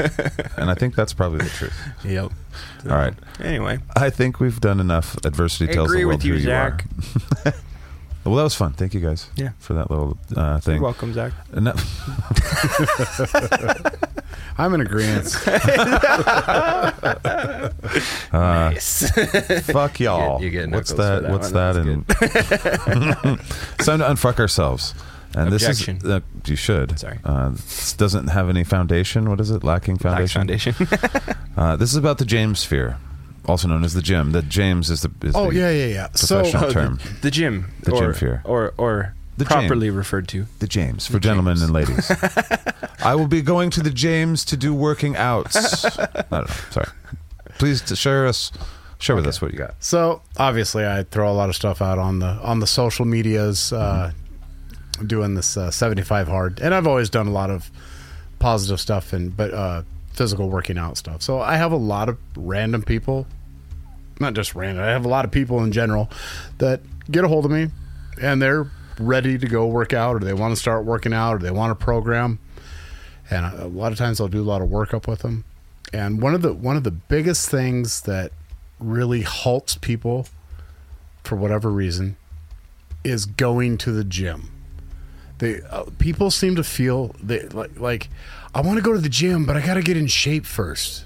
And 0.57 0.69
I 0.71 0.73
think 0.73 0.95
that's 0.95 1.13
probably 1.13 1.39
the 1.39 1.49
truth. 1.49 1.73
yep 2.05 2.31
All 2.85 2.91
right. 2.95 3.13
anyway 3.41 3.79
I 3.95 4.09
think 4.09 4.39
we've 4.39 4.59
done 4.61 4.79
enough. 4.79 5.17
Adversity 5.25 5.69
I 5.69 5.73
tells 5.73 5.91
the 5.91 6.05
world 6.05 6.17
with 6.19 6.25
you, 6.25 6.33
who 6.35 6.39
you 6.39 6.51
are. 6.51 6.77
Zaq. 8.23 8.26
well, 8.26 8.35
that 8.35 8.43
was 8.43 8.56
fun. 8.56 8.73
Thank 8.73 8.93
you 8.93 8.99
guys. 9.02 9.30
Yeah. 9.35 9.49
For 9.60 9.73
that 9.73 9.89
little 9.91 10.18
uh, 10.35 10.60
thing. 10.60 10.76
You're 10.76 10.84
welcome, 10.84 11.14
Zaq. 11.14 11.34
And 11.52 11.68
that- 11.68 11.77
I'm 14.57 14.73
in 14.73 14.81
agreement. 14.81 15.27
fuck 19.64 19.99
y'all. 19.99 20.41
You 20.41 20.49
get- 20.49 20.61
you 20.65 20.68
get 20.68 20.76
what's 20.76 20.93
that? 20.93 21.23
that 21.23 21.31
What's 21.31 21.52
one. 21.52 21.53
that? 21.53 21.73
That 21.73 21.88
in 21.88 22.06
it's 23.77 23.85
time 23.85 23.99
to 23.99 24.06
unfuck 24.06 24.39
ourselves. 24.39 24.93
And 25.34 25.53
Objection. 25.53 25.95
this 25.99 26.03
is 26.03 26.10
uh, 26.11 26.19
you 26.45 26.57
should. 26.57 26.99
Sorry. 26.99 27.18
Uh, 27.23 27.52
this 27.52 27.93
doesn't 27.93 28.27
have 28.27 28.49
any 28.49 28.65
foundation. 28.65 29.30
What 29.30 29.39
is 29.39 29.49
it? 29.49 29.64
Lacking 29.64 29.95
Black 29.95 30.27
foundation. 30.27 30.73
Foundation. 30.73 31.35
Uh, 31.56 31.77
this 31.77 31.89
is 31.89 31.95
about 31.95 32.18
the 32.18 32.26
James 32.26 32.60
sphere, 32.60 32.98
also 33.45 33.68
known 33.68 33.84
as 33.84 33.93
the 33.93 34.01
gym. 34.01 34.31
The 34.31 34.41
James 34.41 34.89
is 34.89 35.01
the 35.01 35.11
is 35.23 35.35
Oh 35.35 35.49
the 35.49 35.55
yeah, 35.59 35.69
yeah, 35.72 35.85
yeah. 35.88 36.07
So 36.13 36.38
professional 36.41 36.65
Oh, 36.65 36.72
term. 36.72 36.95
the, 36.97 37.22
the 37.23 37.31
gym. 37.31 37.72
The 37.84 37.91
or, 37.93 37.99
gym 37.99 38.13
fear. 38.13 38.41
Or, 38.45 38.73
or 38.77 39.15
The 39.38 39.45
properly 39.45 39.89
referred 39.89 40.27
to. 40.30 40.45
The 40.59 40.68
James 40.68 41.07
for 41.07 41.19
gentlemen 41.19 41.57
and 41.61 41.72
ladies. 41.73 42.11
I 43.03 43.15
will 43.15 43.27
be 43.27 43.41
going 43.41 43.69
to 43.72 43.81
the 43.81 43.89
James 43.89 44.45
to 44.45 44.57
do 44.57 44.73
working 44.73 45.15
outs. 45.15 45.84
I 45.99 46.05
don't 46.30 46.31
know. 46.31 46.45
Sorry. 46.69 46.88
Please 47.57 47.81
to 47.81 47.95
share 47.95 48.27
us. 48.27 48.51
Share 48.99 49.15
with 49.15 49.26
us 49.26 49.41
what 49.41 49.51
you 49.51 49.57
got. 49.57 49.73
So 49.80 50.22
obviously, 50.38 50.85
I 50.85 51.01
throw 51.03 51.31
a 51.31 51.34
lot 51.34 51.49
of 51.49 51.55
stuff 51.55 51.81
out 51.81 51.97
on 51.97 52.19
the 52.19 52.27
on 52.27 52.59
the 52.59 52.68
social 52.68 53.03
medias, 53.03 53.73
uh, 53.73 54.11
doing 55.05 55.34
this 55.34 55.57
uh, 55.57 55.72
seventy 55.72 56.03
five 56.03 56.27
hard, 56.27 56.59
and 56.59 56.76
I've 56.76 56.85
always 56.85 57.09
done 57.09 57.26
a 57.26 57.31
lot 57.31 57.49
of 57.49 57.72
positive 58.38 58.80
stuff 58.80 59.11
and 59.13 59.35
but 59.35 59.51
uh, 59.53 59.81
physical 60.13 60.49
working 60.49 60.77
out 60.77 60.97
stuff. 60.97 61.21
So 61.21 61.39
I 61.39 61.57
have 61.57 61.71
a 61.71 61.77
lot 61.77 62.09
of 62.09 62.17
random 62.35 62.83
people, 62.83 63.27
not 64.19 64.33
just 64.33 64.55
random. 64.55 64.83
I 64.83 64.89
have 64.89 65.05
a 65.05 65.09
lot 65.09 65.25
of 65.25 65.31
people 65.31 65.63
in 65.63 65.71
general 65.71 66.09
that 66.57 66.81
get 67.09 67.23
a 67.23 67.27
hold 67.27 67.45
of 67.45 67.51
me, 67.51 67.69
and 68.21 68.41
they're 68.41 68.69
ready 68.99 69.38
to 69.38 69.47
go 69.47 69.65
work 69.65 69.93
out, 69.93 70.15
or 70.15 70.19
they 70.19 70.33
want 70.33 70.53
to 70.53 70.59
start 70.59 70.85
working 70.85 71.13
out, 71.13 71.35
or 71.35 71.39
they 71.39 71.51
want 71.51 71.71
a 71.71 71.75
program. 71.75 72.39
And 73.29 73.45
a 73.45 73.67
lot 73.67 73.91
of 73.91 73.97
times 73.97 74.19
I'll 74.19 74.27
do 74.27 74.41
a 74.41 74.43
lot 74.43 74.61
of 74.61 74.69
workup 74.69 75.07
with 75.07 75.19
them. 75.19 75.45
And 75.93 76.21
one 76.21 76.33
of 76.33 76.41
the 76.41 76.53
one 76.53 76.77
of 76.77 76.83
the 76.83 76.91
biggest 76.91 77.49
things 77.49 78.01
that 78.01 78.31
really 78.79 79.21
halts 79.21 79.75
people 79.75 80.27
for 81.23 81.35
whatever 81.35 81.69
reason 81.69 82.17
is 83.03 83.25
going 83.25 83.77
to 83.79 83.91
the 83.91 84.03
gym. 84.03 84.49
They 85.41 85.59
uh, 85.72 85.85
people 85.97 86.30
seem 86.31 86.55
to 86.55 86.63
feel 86.63 87.15
they 87.22 87.41
like 87.47 87.80
like 87.80 88.09
I 88.55 88.61
want 88.61 88.77
to 88.77 88.84
go 88.84 88.93
to 88.93 88.99
the 88.99 89.09
gym, 89.09 89.45
but 89.45 89.57
I 89.57 89.65
got 89.65 89.73
to 89.73 89.81
get 89.81 89.97
in 89.97 90.05
shape 90.07 90.45
first. 90.45 91.05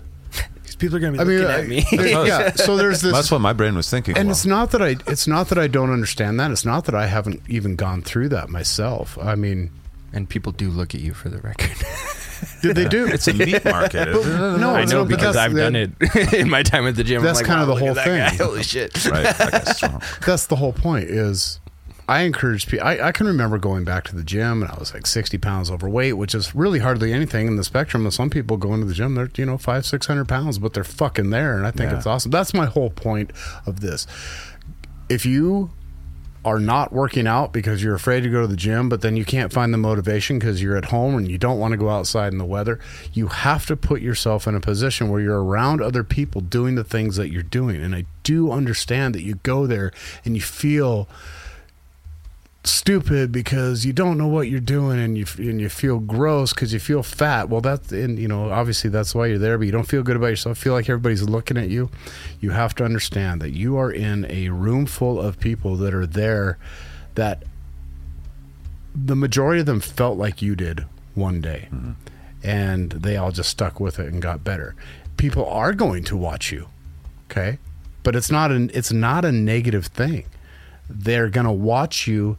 Because 0.54 0.76
people 0.76 0.98
are 0.98 1.00
gonna 1.00 1.14
be 1.14 1.20
I 1.20 1.24
mean, 1.24 1.38
looking 1.40 1.52
I- 1.56 1.60
at 1.60 1.68
me. 1.68 1.86
there- 1.98 2.28
yeah. 2.28 2.52
So 2.54 2.76
there's 2.76 3.00
this 3.02 3.14
That's 3.14 3.32
what 3.32 3.40
my 3.40 3.54
brain 3.54 3.76
was 3.76 3.90
thinking. 3.90 4.18
and 4.18 4.28
Well, 4.28 4.34
it's 4.34 4.46
not 4.46 4.72
that 4.72 4.82
I 4.82 4.98
it's 5.08 5.26
not 5.26 5.48
that 5.50 5.58
I 5.58 5.68
don't 5.68 5.90
understand 5.92 6.38
that. 6.42 6.52
It's 6.52 6.66
not 6.66 6.84
that 6.86 6.96
I 6.96 7.08
haven't 7.08 7.42
even 7.48 7.76
gone 7.78 8.02
through 8.02 8.30
that 8.30 8.50
myself. 8.50 9.18
I 9.22 9.36
mean, 9.36 9.72
and 10.12 10.28
people 10.28 10.52
do 10.52 10.70
look 10.70 10.94
at 10.94 11.00
you 11.02 11.14
for 11.14 11.30
the 11.30 11.38
record. 11.38 11.72
did 12.62 12.76
they 12.76 12.90
do? 12.90 13.08
it's 13.12 13.30
a 13.30 13.34
meat 13.34 13.64
market. 13.64 14.10
isn't 14.10 14.32
it? 14.34 14.58
no, 14.60 14.72
I 14.76 14.84
know 14.84 15.06
but 15.06 15.10
because 15.16 15.38
I've 15.38 15.56
done 15.56 15.78
it 15.78 15.92
in 16.34 16.50
my 16.50 16.62
time 16.64 16.86
at 16.88 16.96
the 16.98 17.06
gym. 17.06 17.24
That's 17.24 17.38
like, 17.40 17.46
kind 17.48 17.62
of 17.62 17.68
the 17.68 17.76
whole 17.76 17.94
thing. 17.96 18.18
guy. 18.18 18.36
Holy 18.36 18.64
shit! 18.64 19.06
Right. 19.06 19.24
That 19.38 20.04
that's 20.26 20.48
the 20.48 20.58
whole 20.58 20.74
point 20.74 21.06
is 21.06 21.62
I 22.08 22.22
encourage 22.22 22.68
people. 22.68 22.86
I, 22.86 23.00
I 23.08 23.12
can 23.12 23.26
remember 23.26 23.58
going 23.58 23.84
back 23.84 24.04
to 24.06 24.16
the 24.16 24.24
gym 24.24 24.62
and 24.62 24.72
I 24.72 24.78
was 24.78 24.94
like 24.94 25.08
60 25.08 25.38
pounds 25.40 25.72
overweight, 25.72 26.18
which 26.18 26.36
is 26.36 26.54
really 26.54 26.80
hardly 26.80 27.12
anything 27.12 27.48
in 27.48 27.56
the 27.56 27.64
spectrum 27.64 28.06
of 28.06 28.14
some 28.14 28.30
people 28.30 28.58
going 28.58 28.80
to 28.82 28.86
the 28.86 28.94
gym. 28.94 29.16
They're, 29.16 29.30
you 29.38 29.46
know, 29.46 29.58
five, 29.58 29.86
600 29.86 30.28
pounds, 30.28 30.60
but 30.60 30.74
they're 30.74 30.84
fucking 30.84 31.32
there. 31.32 31.58
And 31.58 31.66
I 31.66 31.72
think 31.72 31.92
Yeah. 31.92 31.98
it's 31.98 32.06
awesome. 32.06 32.30
That's 32.32 32.54
my 32.54 32.66
whole 32.68 32.92
point 32.92 33.32
of 33.66 33.80
this. 33.80 34.06
If 35.10 35.26
you 35.26 35.72
are 36.44 36.60
not 36.60 36.94
working 36.94 37.26
out 37.26 37.52
because 37.52 37.82
you're 37.82 37.96
afraid 37.96 38.22
to 38.22 38.30
go 38.30 38.42
to 38.42 38.48
the 38.48 38.56
gym, 38.56 38.88
but 38.88 39.02
then 39.02 39.18
you 39.18 39.26
can't 39.26 39.52
find 39.52 39.74
the 39.74 39.78
motivation 39.80 40.38
because 40.38 40.62
you're 40.62 40.78
at 40.78 40.86
home 40.86 41.16
and 41.18 41.28
you 41.28 41.40
don't 41.40 41.58
want 41.58 41.72
to 41.72 41.78
go 41.78 41.90
outside 41.90 42.32
in 42.32 42.38
the 42.38 42.46
weather, 42.46 42.80
you 43.14 43.26
have 43.30 43.66
to 43.66 43.76
put 43.76 44.00
yourself 44.00 44.46
in 44.46 44.54
a 44.54 44.60
position 44.60 45.10
where 45.10 45.20
you're 45.22 45.44
around 45.44 45.82
other 45.82 46.04
people 46.04 46.42
doing 46.42 46.76
the 46.76 46.84
things 46.84 47.16
that 47.16 47.32
you're 47.32 47.42
doing. 47.42 47.82
And 47.82 47.96
I 47.96 48.06
do 48.22 48.52
understand 48.52 49.16
that 49.16 49.24
you 49.24 49.36
go 49.42 49.66
there 49.66 49.92
and 50.24 50.36
you 50.36 50.42
feel 50.44 51.10
stupid 52.68 53.32
because 53.32 53.86
you 53.86 53.94
don't 53.94 54.18
know 54.18 54.28
what 54.28 54.48
you're 54.48 54.60
doing 54.60 55.00
and 55.00 55.18
you 55.18 55.26
and 55.38 55.60
you 55.60 55.70
feel 55.70 56.00
gross 56.00 56.54
because 56.54 56.74
you 56.74 56.80
feel 56.80 57.04
fat. 57.04 57.50
Well, 57.50 57.62
that's 57.62 57.92
and 57.92 58.18
you 58.18 58.28
know 58.28 58.50
obviously 58.50 58.90
that's 58.90 59.14
why 59.14 59.28
you're 59.28 59.40
there, 59.40 59.58
but 59.58 59.66
you 59.66 59.72
don't 59.72 59.88
feel 59.88 60.04
good 60.04 60.16
about 60.16 60.28
yourself. 60.28 60.58
Feel 60.58 60.74
like 60.74 60.90
everybody's 60.90 61.24
looking 61.24 61.58
at 61.58 61.70
you. 61.70 61.90
You 62.40 62.52
have 62.52 62.76
to 62.76 62.86
understand 62.86 63.42
that 63.42 63.52
you 63.52 63.78
are 63.78 63.92
in 63.92 64.26
a 64.30 64.50
room 64.50 64.86
full 64.86 65.20
of 65.20 65.40
people 65.40 65.76
that 65.78 65.94
are 65.94 66.06
there 66.06 66.58
that 67.16 67.44
the 68.94 69.16
majority 69.16 69.60
of 69.60 69.66
them 69.66 69.80
felt 69.82 70.18
like 70.18 70.42
you 70.42 70.56
did 70.56 70.86
one 71.14 71.42
day, 71.42 71.68
mm-hmm. 71.72 71.92
and 72.44 72.92
they 72.92 73.18
all 73.18 73.32
just 73.32 73.50
stuck 73.50 73.80
with 73.80 74.00
it 74.00 74.12
and 74.12 74.22
got 74.22 74.44
better. 74.44 74.76
People 75.18 75.46
are 75.46 75.74
going 75.74 76.04
to 76.06 76.18
watch 76.18 76.52
you, 76.52 76.68
okay, 77.30 77.60
but 78.04 78.16
it's 78.16 78.32
not 78.32 78.52
an 78.52 78.72
it's 78.74 78.92
not 78.92 79.26
a 79.26 79.32
negative 79.32 79.88
thing. 79.88 80.26
They're 80.90 81.30
gonna 81.30 81.54
watch 81.54 82.08
you 82.08 82.38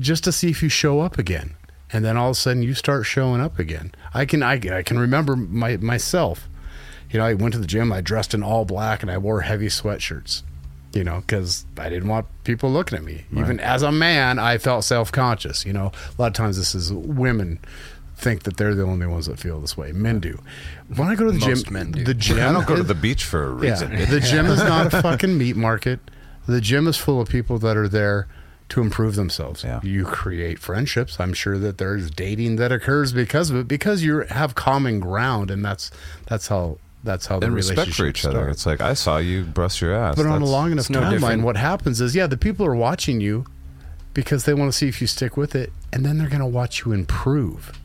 just 0.00 0.24
to 0.24 0.32
see 0.32 0.50
if 0.50 0.62
you 0.62 0.68
show 0.68 1.00
up 1.00 1.18
again. 1.18 1.54
And 1.92 2.04
then 2.04 2.16
all 2.16 2.30
of 2.30 2.32
a 2.32 2.34
sudden 2.34 2.62
you 2.62 2.74
start 2.74 3.06
showing 3.06 3.40
up 3.40 3.58
again. 3.58 3.92
I 4.12 4.24
can 4.24 4.42
I, 4.42 4.54
I 4.54 4.82
can 4.82 4.98
remember 4.98 5.36
my 5.36 5.76
myself. 5.76 6.48
You 7.10 7.20
know, 7.20 7.26
I 7.26 7.34
went 7.34 7.54
to 7.54 7.60
the 7.60 7.66
gym, 7.66 7.92
I 7.92 8.00
dressed 8.00 8.34
in 8.34 8.42
all 8.42 8.64
black 8.64 9.02
and 9.02 9.10
I 9.10 9.18
wore 9.18 9.42
heavy 9.42 9.68
sweatshirts. 9.68 10.42
You 10.92 11.04
know, 11.04 11.22
cuz 11.26 11.66
I 11.78 11.88
didn't 11.88 12.08
want 12.08 12.26
people 12.44 12.70
looking 12.70 12.98
at 12.98 13.04
me. 13.04 13.24
Even 13.36 13.60
as 13.60 13.82
a 13.82 13.92
man, 13.92 14.38
I 14.38 14.58
felt 14.58 14.84
self-conscious, 14.84 15.64
you 15.66 15.72
know. 15.72 15.92
A 16.18 16.22
lot 16.22 16.28
of 16.28 16.32
times 16.34 16.56
this 16.56 16.74
is 16.74 16.92
women 16.92 17.58
think 18.16 18.44
that 18.44 18.56
they're 18.56 18.74
the 18.74 18.84
only 18.84 19.06
ones 19.06 19.26
that 19.26 19.38
feel 19.38 19.60
this 19.60 19.76
way. 19.76 19.92
Men 19.92 20.20
do. 20.20 20.40
When 20.96 21.08
I 21.08 21.14
go 21.16 21.24
to 21.26 21.32
the 21.32 21.46
Most 21.46 21.66
gym, 21.66 21.72
men 21.74 21.92
do. 21.92 22.04
the 22.04 22.14
gym 22.14 22.38
I 22.38 22.52
don't 22.52 22.66
go 22.66 22.76
to 22.76 22.82
the 22.82 22.94
beach 22.94 23.24
for 23.24 23.44
a 23.44 23.50
reason. 23.50 23.92
yeah, 23.92 24.04
the 24.06 24.20
gym 24.20 24.46
is 24.46 24.58
not 24.60 24.92
a 24.92 25.02
fucking 25.02 25.36
meat 25.36 25.56
market. 25.56 25.98
The 26.46 26.60
gym 26.60 26.86
is 26.86 26.96
full 26.96 27.20
of 27.20 27.28
people 27.28 27.58
that 27.60 27.76
are 27.76 27.88
there 27.88 28.28
to 28.70 28.80
improve 28.80 29.14
themselves. 29.14 29.62
Yeah. 29.62 29.80
You 29.82 30.04
create 30.04 30.58
friendships. 30.58 31.20
I'm 31.20 31.32
sure 31.32 31.58
that 31.58 31.78
there's 31.78 32.10
dating 32.10 32.56
that 32.56 32.72
occurs 32.72 33.12
because 33.12 33.50
of 33.50 33.56
it 33.56 33.68
because 33.68 34.02
you 34.02 34.20
have 34.20 34.54
common 34.54 35.00
ground, 35.00 35.50
and 35.50 35.64
that's 35.64 35.90
that's 36.26 36.48
how 36.48 36.78
that's 37.04 37.26
how 37.26 37.38
the 37.38 37.46
and 37.46 37.54
respect 37.54 37.76
for 37.76 38.02
relationship 38.04 38.16
each 38.16 38.24
other. 38.24 38.38
starts. 38.38 38.56
It's 38.58 38.66
like 38.66 38.80
I 38.80 38.94
saw 38.94 39.18
you 39.18 39.44
bust 39.44 39.80
your 39.80 39.94
ass. 39.94 40.16
But 40.16 40.26
on 40.26 40.42
a 40.42 40.46
long 40.46 40.72
enough 40.72 40.88
no 40.90 41.00
timeline, 41.00 41.10
different. 41.10 41.42
what 41.42 41.56
happens 41.56 42.00
is, 42.00 42.14
yeah, 42.16 42.26
the 42.26 42.36
people 42.36 42.64
are 42.66 42.74
watching 42.74 43.20
you 43.20 43.44
because 44.14 44.44
they 44.44 44.54
want 44.54 44.72
to 44.72 44.76
see 44.76 44.88
if 44.88 45.00
you 45.00 45.06
stick 45.06 45.36
with 45.36 45.54
it, 45.54 45.72
and 45.92 46.04
then 46.04 46.18
they're 46.18 46.28
going 46.28 46.40
to 46.40 46.46
watch 46.46 46.84
you 46.84 46.92
improve. 46.92 47.78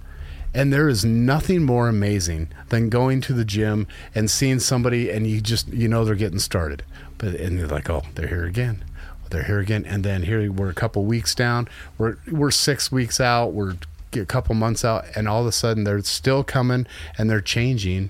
And 0.54 0.74
there 0.74 0.90
is 0.90 1.06
nothing 1.06 1.64
more 1.64 1.88
amazing 1.88 2.50
than 2.70 2.90
going 2.90 3.22
to 3.22 3.34
the 3.34 3.46
gym 3.46 3.88
and 4.16 4.32
seeing 4.32 4.60
somebody, 4.60 5.12
and 5.12 5.28
you 5.28 5.42
just 5.42 5.68
you 5.68 5.88
know 5.88 6.06
they're 6.06 6.16
getting 6.16 6.40
started, 6.40 6.84
but 7.18 7.36
and 7.36 7.60
they're 7.60 7.68
like, 7.68 7.90
oh, 7.90 8.04
they're 8.16 8.28
here 8.28 8.46
again, 8.46 8.84
they're 9.30 9.44
here 9.44 9.60
again, 9.60 9.86
and 9.86 10.04
then 10.04 10.24
here 10.24 10.52
we're 10.52 10.70
a 10.70 10.74
couple 10.74 11.06
weeks 11.06 11.36
down, 11.36 11.68
we're 11.98 12.18
we're 12.30 12.52
six 12.52 12.92
weeks 12.92 13.20
out, 13.20 13.54
we're 13.54 13.76
a 14.14 14.26
couple 14.26 14.56
months 14.56 14.84
out, 14.84 15.06
and 15.16 15.28
all 15.28 15.42
of 15.42 15.48
a 15.48 15.52
sudden 15.52 15.84
they're 15.84 16.02
still 16.02 16.44
coming 16.44 16.88
and 17.18 17.30
they're 17.30 17.42
changing, 17.42 18.10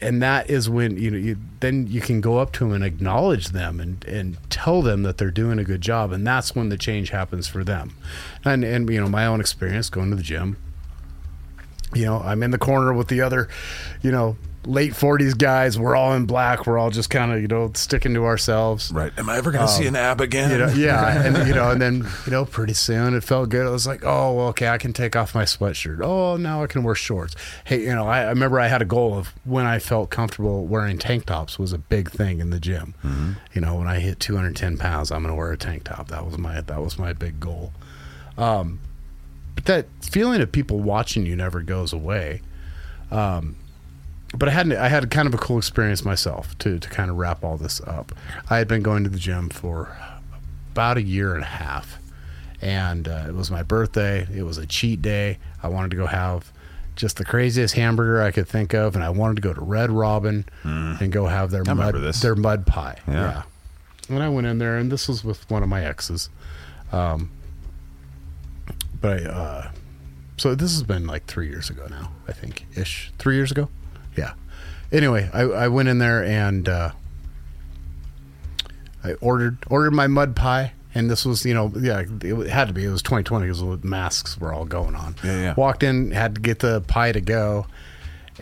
and 0.00 0.22
that 0.22 0.48
is 0.48 0.68
when 0.70 0.96
you 0.96 1.10
know 1.10 1.18
you 1.18 1.36
then 1.60 1.86
you 1.86 2.00
can 2.00 2.20
go 2.20 2.38
up 2.38 2.52
to 2.52 2.64
them 2.64 2.72
and 2.72 2.84
acknowledge 2.84 3.48
them 3.48 3.80
and 3.80 4.04
and 4.04 4.38
tell 4.50 4.82
them 4.82 5.02
that 5.02 5.18
they're 5.18 5.30
doing 5.30 5.58
a 5.58 5.64
good 5.64 5.80
job. 5.80 6.12
And 6.12 6.26
that's 6.26 6.54
when 6.54 6.68
the 6.68 6.78
change 6.78 7.10
happens 7.10 7.48
for 7.48 7.64
them. 7.64 7.94
And 8.44 8.64
and 8.64 8.88
you 8.88 9.00
know 9.00 9.08
my 9.08 9.26
own 9.26 9.40
experience 9.40 9.90
going 9.90 10.10
to 10.10 10.16
the 10.16 10.22
gym. 10.22 10.56
You 11.92 12.06
know 12.06 12.20
i'm 12.24 12.42
in 12.42 12.50
the 12.50 12.58
corner 12.58 12.92
with 12.92 13.06
the 13.06 13.20
other 13.20 13.48
you 14.02 14.10
know 14.10 14.36
late 14.66 14.92
40s 14.92 15.36
guys 15.36 15.78
we're 15.78 15.94
all 15.94 16.14
in 16.14 16.24
black 16.26 16.66
we're 16.66 16.78
all 16.78 16.90
just 16.90 17.10
kind 17.10 17.32
of 17.32 17.40
you 17.40 17.48
know 17.48 17.70
sticking 17.74 18.14
to 18.14 18.24
ourselves 18.24 18.90
Right. 18.92 19.12
Am 19.18 19.28
I 19.28 19.36
ever 19.36 19.50
going 19.50 19.66
to 19.66 19.72
see 19.72 19.86
an 19.86 19.96
ab 19.96 20.20
again? 20.20 20.50
you 20.50 20.58
know, 20.58 20.68
yeah, 20.68 21.22
and 21.26 21.46
you 21.48 21.54
know, 21.54 21.70
and 21.70 21.80
then 21.82 22.06
you 22.26 22.32
know, 22.32 22.44
pretty 22.44 22.74
soon 22.74 23.14
it 23.14 23.22
felt 23.24 23.48
good. 23.48 23.66
I 23.66 23.70
was 23.70 23.86
like, 23.86 24.04
oh, 24.04 24.34
well, 24.34 24.48
okay, 24.48 24.68
I 24.68 24.78
can 24.78 24.92
take 24.92 25.16
off 25.16 25.34
my 25.34 25.44
sweatshirt. 25.44 26.00
Oh, 26.02 26.36
now 26.36 26.62
I 26.62 26.66
can 26.66 26.82
wear 26.82 26.94
shorts. 26.94 27.34
Hey, 27.64 27.82
you 27.82 27.94
know, 27.94 28.06
I, 28.06 28.20
I 28.22 28.28
remember 28.30 28.60
I 28.60 28.68
had 28.68 28.82
a 28.82 28.84
goal 28.84 29.16
of 29.16 29.32
when 29.44 29.66
I 29.66 29.78
felt 29.78 30.10
comfortable 30.10 30.66
wearing 30.66 30.98
tank 30.98 31.26
tops 31.26 31.58
was 31.58 31.72
a 31.72 31.78
big 31.78 32.10
thing 32.10 32.40
in 32.40 32.50
the 32.50 32.60
gym. 32.60 32.94
You 33.52 33.60
know, 33.60 33.76
when 33.76 33.86
I 33.88 33.98
hit 34.00 34.20
210 34.20 34.76
pounds, 34.78 35.10
I'm 35.10 35.22
going 35.22 35.32
to 35.32 35.36
wear 35.38 35.52
a 35.52 35.56
tank 35.58 35.84
top. 35.84 36.08
That 36.08 36.24
was 36.24 36.38
my 36.38 36.60
that 36.60 36.82
was 36.82 36.98
my 36.98 37.12
big 37.12 37.40
goal. 37.40 37.72
Um, 38.38 38.80
but 39.54 39.64
that 39.66 39.86
feeling 40.02 40.40
of 40.40 40.50
people 40.52 40.80
watching 40.80 41.26
you 41.26 41.36
never 41.36 41.62
goes 41.62 41.92
away. 41.92 42.42
Um, 43.10 43.56
but 44.36 44.48
I 44.48 44.52
had 44.52 44.72
I 44.72 44.88
had 44.88 45.10
kind 45.10 45.26
of 45.26 45.34
a 45.34 45.38
cool 45.38 45.58
experience 45.58 46.04
myself 46.04 46.56
to 46.58 46.78
to 46.78 46.88
kind 46.88 47.10
of 47.10 47.16
wrap 47.16 47.44
all 47.44 47.56
this 47.56 47.80
up. 47.80 48.12
I 48.50 48.58
had 48.58 48.68
been 48.68 48.82
going 48.82 49.04
to 49.04 49.10
the 49.10 49.18
gym 49.18 49.48
for 49.48 49.96
about 50.72 50.96
a 50.96 51.02
year 51.02 51.34
and 51.34 51.42
a 51.42 51.46
half, 51.46 51.98
and 52.60 53.08
uh, 53.08 53.24
it 53.28 53.34
was 53.34 53.50
my 53.50 53.62
birthday. 53.62 54.26
It 54.34 54.42
was 54.42 54.58
a 54.58 54.66
cheat 54.66 55.02
day. 55.02 55.38
I 55.62 55.68
wanted 55.68 55.90
to 55.92 55.96
go 55.96 56.06
have 56.06 56.52
just 56.96 57.16
the 57.16 57.24
craziest 57.24 57.74
hamburger 57.74 58.22
I 58.22 58.30
could 58.30 58.48
think 58.48 58.72
of, 58.72 58.94
and 58.94 59.04
I 59.04 59.10
wanted 59.10 59.36
to 59.36 59.42
go 59.42 59.52
to 59.52 59.60
Red 59.60 59.90
Robin 59.90 60.44
and 60.62 61.12
go 61.12 61.26
have 61.26 61.50
their 61.50 61.64
mud 61.64 61.94
this. 61.96 62.20
their 62.20 62.36
mud 62.36 62.66
pie. 62.66 62.98
Yeah. 63.08 63.42
And 64.08 64.22
I 64.22 64.28
went 64.28 64.46
in 64.46 64.58
there, 64.58 64.76
and 64.76 64.92
this 64.92 65.08
was 65.08 65.24
with 65.24 65.48
one 65.50 65.62
of 65.62 65.68
my 65.68 65.84
exes. 65.84 66.28
Um, 66.92 67.30
but 69.00 69.22
I, 69.22 69.26
uh, 69.26 69.70
so 70.36 70.54
this 70.54 70.72
has 70.72 70.82
been 70.82 71.06
like 71.06 71.26
three 71.26 71.48
years 71.48 71.70
ago 71.70 71.86
now, 71.88 72.12
I 72.28 72.32
think, 72.32 72.66
ish. 72.76 73.12
Three 73.18 73.36
years 73.36 73.50
ago, 73.50 73.68
yeah. 74.16 74.34
Anyway, 74.92 75.28
I, 75.32 75.42
I 75.42 75.68
went 75.68 75.88
in 75.88 75.98
there 75.98 76.22
and 76.22 76.68
uh, 76.68 76.90
I 79.02 79.14
ordered 79.14 79.58
ordered 79.68 79.92
my 79.92 80.06
mud 80.06 80.34
pie, 80.36 80.72
and 80.94 81.10
this 81.10 81.24
was 81.24 81.44
you 81.44 81.52
know 81.52 81.72
yeah 81.78 82.04
it 82.22 82.48
had 82.48 82.68
to 82.68 82.74
be 82.74 82.84
it 82.84 82.88
was 82.88 83.02
2020 83.02 83.46
because 83.46 83.60
the 83.60 83.86
masks 83.86 84.38
were 84.38 84.52
all 84.52 84.64
going 84.64 84.94
on. 84.94 85.16
Yeah, 85.22 85.40
yeah. 85.40 85.54
Walked 85.54 85.82
in, 85.82 86.10
had 86.10 86.36
to 86.36 86.40
get 86.40 86.60
the 86.60 86.80
pie 86.82 87.12
to 87.12 87.20
go, 87.20 87.66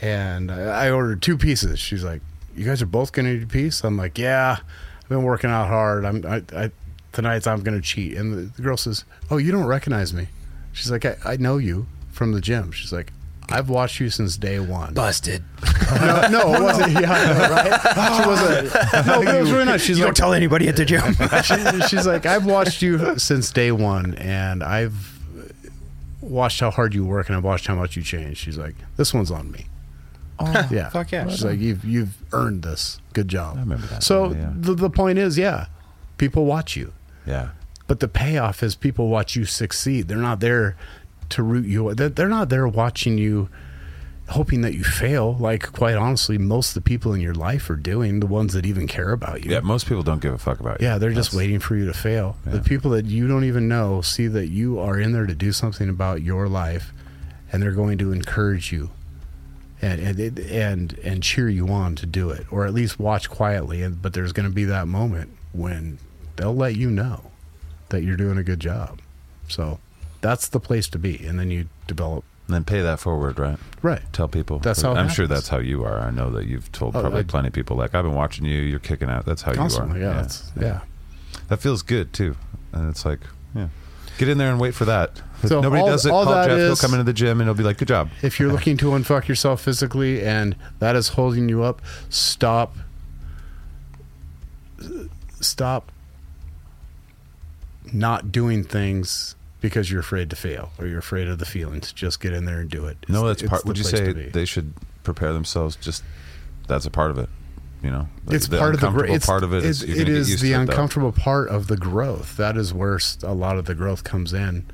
and 0.01 0.51
I 0.51 0.91
ordered 0.91 1.23
two 1.23 1.37
pieces. 1.37 1.79
She's 1.81 2.05
like, 2.05 2.23
"You 2.55 2.65
guys 2.65 2.81
are 2.81 2.87
both 2.87 3.13
gonna 3.13 3.31
eat 3.31 3.43
a 3.43 3.47
piece?" 3.47 3.83
I'm 3.83 3.97
like, 3.97 4.19
"Yeah, 4.19 4.59
I've 5.03 5.09
been 5.09 5.25
working 5.25 5.51
out 5.51 5.69
hard. 5.69 6.05
I'm 6.05 6.25
I, 6.27 6.43
I 6.55 6.71
tonight's 7.13 7.47
I'm 7.47 7.63
gonna 7.63 7.81
cheat." 7.81 8.17
And 8.17 8.33
the, 8.33 8.41
the 8.57 8.63
girl 8.63 8.77
says, 8.77 9.05
"Oh, 9.31 9.39
you 9.39 9.51
don't 9.53 9.67
recognize 9.67 10.13
me?" 10.13 10.29
She's 10.73 10.91
like, 10.91 11.05
I, 11.05 11.17
"I 11.25 11.37
know 11.37 11.57
you 11.57 11.87
from 12.11 12.33
the 12.33 12.41
gym." 12.41 12.73
She's 12.73 12.93
like. 12.93 13.13
I've 13.53 13.69
watched 13.69 14.01
you 14.01 14.11
since 14.11 14.37
day 14.37 14.59
one. 14.59 14.95
Busted. 14.95 15.43
No, 16.01 16.29
no, 16.31 16.55
it 16.55 16.63
wasn't. 16.63 16.93
Yeah, 16.93 17.13
I 17.13 17.33
know, 17.33 17.55
right? 17.55 17.81
Oh. 17.97 18.21
She 18.23 18.29
wasn't. 18.29 19.07
No, 19.07 19.25
but 19.25 19.35
it 19.35 19.41
was 19.41 19.53
really 19.53 19.65
nice. 19.67 19.83
She's 19.83 19.99
you 19.99 20.05
like, 20.05 20.15
don't 20.15 20.17
tell 20.17 20.33
anybody 20.33 20.69
at 20.69 20.77
the 20.77 20.85
gym. 20.85 21.15
she, 21.45 21.89
she's 21.89 22.07
like, 22.07 22.27
I've 22.27 22.47
watched 22.47 22.83
you 22.83 23.19
since 23.19 23.51
day 23.51 23.71
one, 23.73 24.15
and 24.15 24.63
I've 24.63 25.19
watched 26.21 26.61
how 26.61 26.71
hard 26.71 26.95
you 26.95 27.05
work, 27.05 27.29
and 27.29 27.37
I've 27.37 27.45
watched 27.45 27.67
how 27.67 27.75
much 27.75 27.97
you 27.97 28.03
change. 28.03 28.39
She's 28.39 28.59
like, 28.59 28.75
this 28.97 29.13
one's 29.13 29.31
on 29.31 29.51
me. 29.51 29.67
Oh, 30.39 30.69
Yeah, 30.71 30.89
Fuck 30.89 31.13
yeah. 31.13 31.29
She's 31.29 31.45
like, 31.45 31.61
you've 31.61 31.85
you've 31.85 32.17
earned 32.33 32.63
this. 32.63 33.01
Good 33.13 33.29
job. 33.29 33.57
I 33.57 33.61
remember 33.61 33.87
that. 33.89 34.03
So 34.03 34.33
Yeah. 34.33 34.51
the 34.55 34.75
the 34.75 34.91
point 34.91 35.19
is, 35.19 35.37
yeah, 35.39 35.67
people 36.19 36.47
watch 36.47 36.75
you, 36.77 36.93
yeah. 37.27 37.51
but 37.87 38.01
the 38.01 38.09
payoff 38.09 38.63
is 38.63 38.75
people 38.75 39.09
watch 39.09 39.37
you 39.37 39.45
succeed. 39.45 40.09
They're 40.09 40.17
not 40.17 40.41
there 40.41 40.77
to 41.33 41.43
root 41.43 41.67
you. 41.67 41.95
They're, 41.95 42.09
they're 42.09 42.29
not 42.29 42.49
there 42.49 42.67
watching 42.69 43.19
you. 43.19 43.49
hoping 44.29 44.63
that 44.63 44.75
you 44.75 44.85
fail. 44.85 45.35
Like 45.35 45.73
quite 45.73 45.97
honestly, 45.97 46.39
most 46.39 46.69
of 46.71 46.75
the 46.75 46.89
people 46.89 47.13
in 47.13 47.21
your 47.21 47.35
life 47.35 47.69
are 47.69 47.77
doing 47.77 48.21
the 48.21 48.27
ones 48.27 48.55
that 48.55 48.65
even 48.65 48.87
care 48.87 49.13
about 49.13 49.45
you. 49.45 49.51
Yeah, 49.51 49.61
most 49.61 49.87
people 49.87 50.03
don't 50.03 50.23
give 50.23 50.33
a 50.33 50.39
fuck 50.39 50.61
about 50.61 50.81
you. 50.81 50.87
Yeah, 50.87 50.99
they're 50.99 51.13
just 51.13 51.35
waiting 51.35 51.59
for 51.59 51.77
you 51.77 51.87
to 51.87 51.93
fail. 51.93 52.37
Yeah. 52.47 52.53
The 52.53 52.61
people 52.61 52.93
that 52.93 53.07
you 53.07 53.27
don't 53.29 53.45
even 53.45 53.69
know 53.69 54.01
see 54.01 54.29
that 54.29 54.49
you 54.49 54.79
are 54.79 54.99
in 54.99 55.13
there 55.13 55.27
to 55.27 55.35
do 55.35 55.53
something 55.53 55.89
about 55.89 56.23
your 56.23 56.49
life, 56.49 56.93
and 57.53 57.63
they're 57.63 57.73
going 57.73 57.99
to 57.99 58.13
encourage 58.13 58.73
you, 58.73 58.91
and 59.83 60.01
and 60.01 60.39
and 60.39 60.99
and 61.03 61.23
cheer 61.23 61.49
you 61.49 61.69
on 61.69 61.95
to 61.97 62.07
do 62.07 62.31
it, 62.31 62.47
or 62.51 62.65
at 62.65 62.73
least 62.73 62.99
watch 62.99 63.29
quietly. 63.29 63.83
And 63.83 64.01
but 64.01 64.15
there's 64.15 64.33
going 64.33 64.49
to 64.49 64.55
be 64.55 64.65
that 64.65 64.89
moment 64.89 65.31
when 65.53 65.99
they'll 66.37 66.55
let 66.55 66.77
you 66.77 66.91
know 66.91 67.31
that 67.91 68.03
you're 68.03 68.17
doing 68.17 68.39
a 68.39 68.43
good 68.45 68.61
job. 68.61 69.01
So 69.49 69.81
that's 70.23 70.49
the 70.49 70.59
place 70.61 70.89
to 70.89 70.99
be, 70.99 71.25
and 71.27 71.39
then 71.39 71.51
you 71.51 71.69
develop. 71.87 72.25
And 72.47 72.55
then 72.55 72.65
pay 72.65 72.81
that 72.81 72.99
forward, 72.99 73.39
right? 73.39 73.59
Right. 73.83 74.01
Tell 74.13 74.27
people. 74.29 74.59
That's 74.59 74.81
how 74.83 74.95
I'm 74.95 75.09
sure 75.11 75.27
that's 75.27 75.49
how 75.49 75.59
you 75.59 75.85
are. 75.85 76.01
I 76.01 76.11
know 76.11 76.31
that 76.31 76.47
you've 76.47 76.73
told 76.73 76.97
Oh, 76.97 77.01
probably 77.03 77.21
I- 77.21 77.25
plenty 77.25 77.49
of 77.49 77.55
people. 77.55 77.77
Like 77.77 77.95
I've 77.95 78.05
been 78.05 78.15
watching 78.15 78.47
you. 78.47 78.61
You're 78.63 78.79
kicking 78.81 79.09
out. 79.11 79.27
That's 79.27 79.43
how 79.43 79.53
Constantly, 79.55 80.01
you 80.01 80.07
are. 80.07 80.09
yeah, 80.09 80.15
that's- 80.15 80.53
yeah. 80.59 80.81
That 81.49 81.59
feels 81.59 81.83
good 81.83 82.13
too. 82.15 82.37
And 82.73 82.89
it's 82.91 83.05
like, 83.05 83.21
yeah, 83.55 83.69
get 84.19 84.29
in 84.29 84.39
there 84.39 84.51
and 84.51 84.59
wait 84.59 84.75
for 84.75 84.87
that. 84.87 85.21
If 85.43 85.49
So 85.51 85.61
nobody 85.61 85.83
all- 85.83 85.89
does 85.89 86.07
it. 86.07 86.11
all 86.13 86.25
Call 86.25 86.45
Jeff. 86.47 86.57
He'll 86.59 86.77
come 86.77 86.93
into 86.95 87.05
the 87.05 87.13
gym 87.13 87.41
and 87.41 87.49
he'll 87.49 87.55
be 87.55 87.63
like, 87.65 87.79
"Good 87.79 87.89
job." 87.89 88.11
If 88.23 88.39
you're 88.41 88.51
looking 88.53 88.77
to 88.79 88.87
unfuck 88.87 89.29
yourself 89.29 89.61
physically 89.61 90.23
and 90.23 90.55
that 90.79 90.95
is 90.97 91.09
holding 91.09 91.49
you 91.49 91.63
up, 91.63 91.81
stop. 92.09 92.77
Stop 95.41 95.91
not 97.93 98.31
doing 98.33 98.63
things 98.65 99.35
because 99.63 99.91
you're 99.91 100.01
afraid 100.01 100.29
to 100.29 100.37
fail 100.37 100.71
or 100.79 100.87
you're 100.87 100.99
afraid 100.99 101.29
of 101.29 101.39
the 101.39 101.47
feelings. 101.47 101.93
Just 101.93 102.21
get 102.21 102.35
in 102.35 102.45
there 102.45 102.61
and 102.61 102.69
do 102.69 102.85
it. 102.87 102.99
No, 103.09 103.27
that's 103.27 103.43
it's 103.43 103.49
part. 103.49 103.63
the 103.63 103.69
Would 103.69 103.79
you 103.79 103.85
say 103.85 104.13
they 104.13 104.45
should 104.45 104.75
prepare 105.05 105.33
themselves? 105.33 105.77
Just 105.77 106.05
that's 106.69 106.85
a 106.85 106.91
part 106.91 107.11
of 107.11 107.19
it. 107.19 107.31
You 107.83 107.91
know, 107.91 108.09
The- 108.27 108.37
it's 108.37 108.49
part 108.49 108.75
of 108.75 108.81
the. 108.81 109.13
It's, 109.13 109.27
part 109.27 109.43
of 109.43 109.53
it. 109.55 109.65
It's, 109.65 109.83
is 109.83 109.99
it 109.99 110.09
is 110.09 110.41
the 110.41 110.51
to 110.51 110.55
it, 110.55 110.57
though. 110.57 110.61
uncomfortable 110.73 111.13
part 111.13 111.49
of 111.49 111.67
the 111.69 111.77
growth. 111.77 112.37
That 112.37 112.57
is 112.57 112.75
where 112.75 113.01
a 113.23 113.35
lot 113.35 113.57
of 113.59 113.65
the 113.65 113.75
growth 113.75 114.05
comes 114.05 114.33
in 114.33 114.67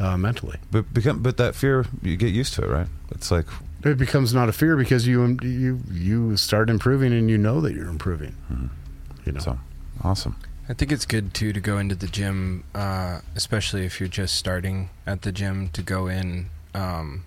uh, 0.00 0.16
mentally. 0.16 0.58
But 0.70 0.92
become, 0.92 1.22
but 1.22 1.36
that 1.36 1.54
fear, 1.54 1.84
you 2.02 2.16
get 2.16 2.32
used 2.32 2.54
to 2.54 2.64
it, 2.64 2.68
right? 2.68 2.88
It's 3.12 3.30
like, 3.30 3.46
It 3.84 3.98
becomes 3.98 4.34
not 4.34 4.48
a 4.48 4.52
fear 4.52 4.76
because 4.76 5.06
you 5.06 5.38
you 5.42 5.80
you 5.90 6.36
start 6.36 6.68
improving 6.68 7.12
and 7.12 7.30
you 7.30 7.38
know 7.38 7.60
that 7.60 7.72
you're 7.72 7.88
improving. 7.88 8.34
You 9.24 9.32
know. 9.32 9.40
so 9.40 9.58
awesome. 10.02 10.36
I 10.68 10.74
think 10.74 10.90
it's 10.90 11.06
good 11.06 11.32
too 11.32 11.52
to 11.52 11.60
go 11.60 11.78
into 11.78 11.94
the 11.94 12.08
gym, 12.08 12.64
uh, 12.74 13.20
especially 13.36 13.86
if 13.86 14.00
you're 14.00 14.08
just 14.08 14.34
starting 14.34 14.90
at 15.06 15.22
the 15.22 15.30
gym. 15.30 15.68
To 15.70 15.82
go 15.82 16.08
in, 16.08 16.46
um, 16.74 17.24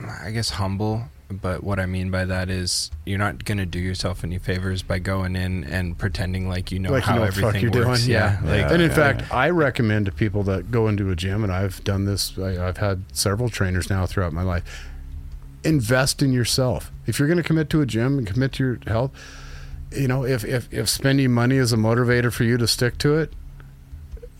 I 0.00 0.30
guess 0.30 0.50
humble. 0.50 1.04
But 1.30 1.64
what 1.64 1.78
I 1.78 1.86
mean 1.86 2.10
by 2.10 2.26
that 2.26 2.50
is 2.50 2.90
you're 3.06 3.18
not 3.18 3.44
gonna 3.44 3.64
do 3.64 3.78
yourself 3.78 4.22
any 4.22 4.38
favors 4.38 4.82
by 4.82 4.98
going 4.98 5.34
in 5.34 5.64
and 5.64 5.96
pretending 5.96 6.46
like 6.46 6.70
you 6.70 6.78
know 6.78 6.90
like 6.90 7.04
how 7.04 7.14
you 7.14 7.20
know 7.20 7.26
everything 7.26 7.62
you're 7.62 7.86
works. 7.86 8.00
doing. 8.00 8.12
Yeah. 8.12 8.40
Yeah. 8.44 8.50
like 8.50 8.72
and 8.72 8.82
in 8.82 8.90
yeah, 8.90 8.96
fact, 8.96 9.32
I 9.32 9.50
recommend 9.50 10.06
to 10.06 10.12
people 10.12 10.42
that 10.44 10.70
go 10.70 10.88
into 10.88 11.10
a 11.10 11.16
gym, 11.16 11.42
and 11.42 11.52
I've 11.52 11.82
done 11.84 12.06
this. 12.06 12.38
I, 12.38 12.66
I've 12.66 12.78
had 12.78 13.04
several 13.12 13.48
trainers 13.48 13.90
now 13.90 14.06
throughout 14.06 14.32
my 14.32 14.42
life. 14.42 14.88
Invest 15.64 16.22
in 16.22 16.32
yourself. 16.32 16.90
If 17.06 17.18
you're 17.18 17.28
going 17.28 17.36
to 17.36 17.44
commit 17.44 17.70
to 17.70 17.80
a 17.80 17.86
gym 17.86 18.18
and 18.18 18.26
commit 18.26 18.52
to 18.54 18.64
your 18.64 18.78
health, 18.86 19.12
you 19.96 20.08
know, 20.08 20.24
if 20.24 20.44
if 20.44 20.72
if 20.72 20.88
spending 20.88 21.32
money 21.32 21.56
is 21.56 21.72
a 21.72 21.76
motivator 21.76 22.32
for 22.32 22.44
you 22.44 22.56
to 22.58 22.66
stick 22.66 22.98
to 22.98 23.16
it, 23.16 23.32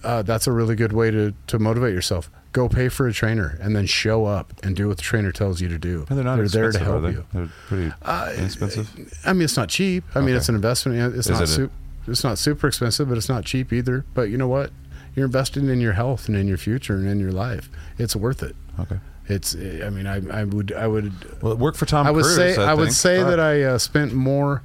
uh, 0.05 0.23
that's 0.23 0.47
a 0.47 0.53
really 0.53 0.74
good 0.74 0.93
way 0.93 1.11
to 1.11 1.35
to 1.49 1.59
motivate 1.59 1.95
yourself. 1.95 2.31
Go 2.53 2.69
pay 2.69 2.89
for 2.91 3.07
a 3.07 3.12
trainer 3.15 3.59
and 3.62 3.74
then 3.74 3.87
show 3.87 4.27
up 4.27 4.53
and 4.62 4.77
do 4.77 4.87
what 4.89 4.99
the 4.99 5.03
trainer 5.03 5.33
tells 5.33 5.62
you 5.62 5.69
to 5.69 5.79
do. 5.79 6.05
And 6.11 6.19
they're 6.19 6.24
not 6.24 6.39
there 6.51 6.70
to 6.70 6.79
help 6.79 7.03
they? 7.03 7.11
you. 7.12 7.24
They're 7.33 7.49
pretty 7.66 7.93
Uh, 8.03 8.33
inexpensive. 8.37 8.91
I 9.24 9.33
mean, 9.33 9.43
it's 9.43 9.57
not 9.57 9.70
cheap. 9.70 10.05
I 10.15 10.20
mean, 10.20 10.37
it's 10.37 10.51
an 10.51 10.55
investment. 10.55 11.15
It's 11.16 11.29
Is 11.29 11.31
not 11.31 11.43
it 11.45 11.47
super. 11.47 11.73
It's 12.09 12.24
not 12.24 12.37
super 12.37 12.66
expensive, 12.66 13.09
but 13.09 13.16
it's 13.16 13.29
not 13.29 13.45
cheap 13.45 13.73
either. 13.73 14.05
But 14.12 14.29
you 14.29 14.37
know 14.37 14.49
what? 14.49 14.70
You're 15.15 15.24
investing 15.27 15.69
in 15.69 15.81
your 15.81 15.93
health 15.93 16.27
and 16.29 16.37
in 16.37 16.47
your 16.49 16.57
future 16.59 16.95
and 16.95 17.09
in 17.09 17.20
your 17.20 17.33
life. 17.33 17.70
It's 17.97 18.15
worth 18.16 18.43
it. 18.43 18.57
Okay. 18.81 18.99
It's. 19.29 19.55
I 19.55 19.89
mean, 19.89 20.07
I, 20.07 20.20
I 20.41 20.45
would. 20.45 20.73
I 20.73 20.87
would. 20.89 21.12
Well, 21.43 21.53
it 21.53 21.59
worked 21.59 21.79
for 21.79 21.87
Tom 21.87 22.07
I 22.07 22.11
would 22.11 22.24
Cruise. 22.24 22.37
say. 22.37 22.57
I, 22.57 22.74
would 22.74 22.93
say 22.93 23.23
that 23.23 23.39
I 23.41 23.62
uh, 23.62 23.79
spent 23.79 24.12
more 24.12 24.62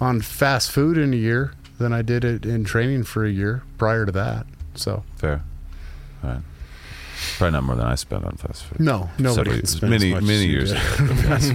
on 0.00 0.20
fast 0.20 0.70
food 0.70 0.96
in 0.98 1.12
a 1.12 1.16
year 1.16 1.52
than 1.78 1.92
I 1.92 2.02
did 2.02 2.24
it 2.24 2.44
in 2.46 2.64
training 2.64 3.04
for 3.04 3.24
a 3.24 3.30
year 3.30 3.62
prior 3.78 4.06
to 4.06 4.12
that. 4.12 4.46
So 4.74 5.02
fair. 5.16 5.42
All 6.22 6.30
right. 6.30 6.40
Probably 7.36 7.52
not 7.52 7.64
more 7.64 7.76
than 7.76 7.86
I 7.86 7.96
spent 7.96 8.24
on 8.24 8.36
fast 8.38 8.64
food. 8.64 8.80
no, 8.80 9.10
nobody 9.18 9.60
Several- 9.66 9.80
can 9.80 9.90
many 9.90 10.08
as 10.08 10.14
much 10.14 10.22
many 10.24 10.44
as 10.44 10.46
years. 10.46 10.72
did. 10.72 10.80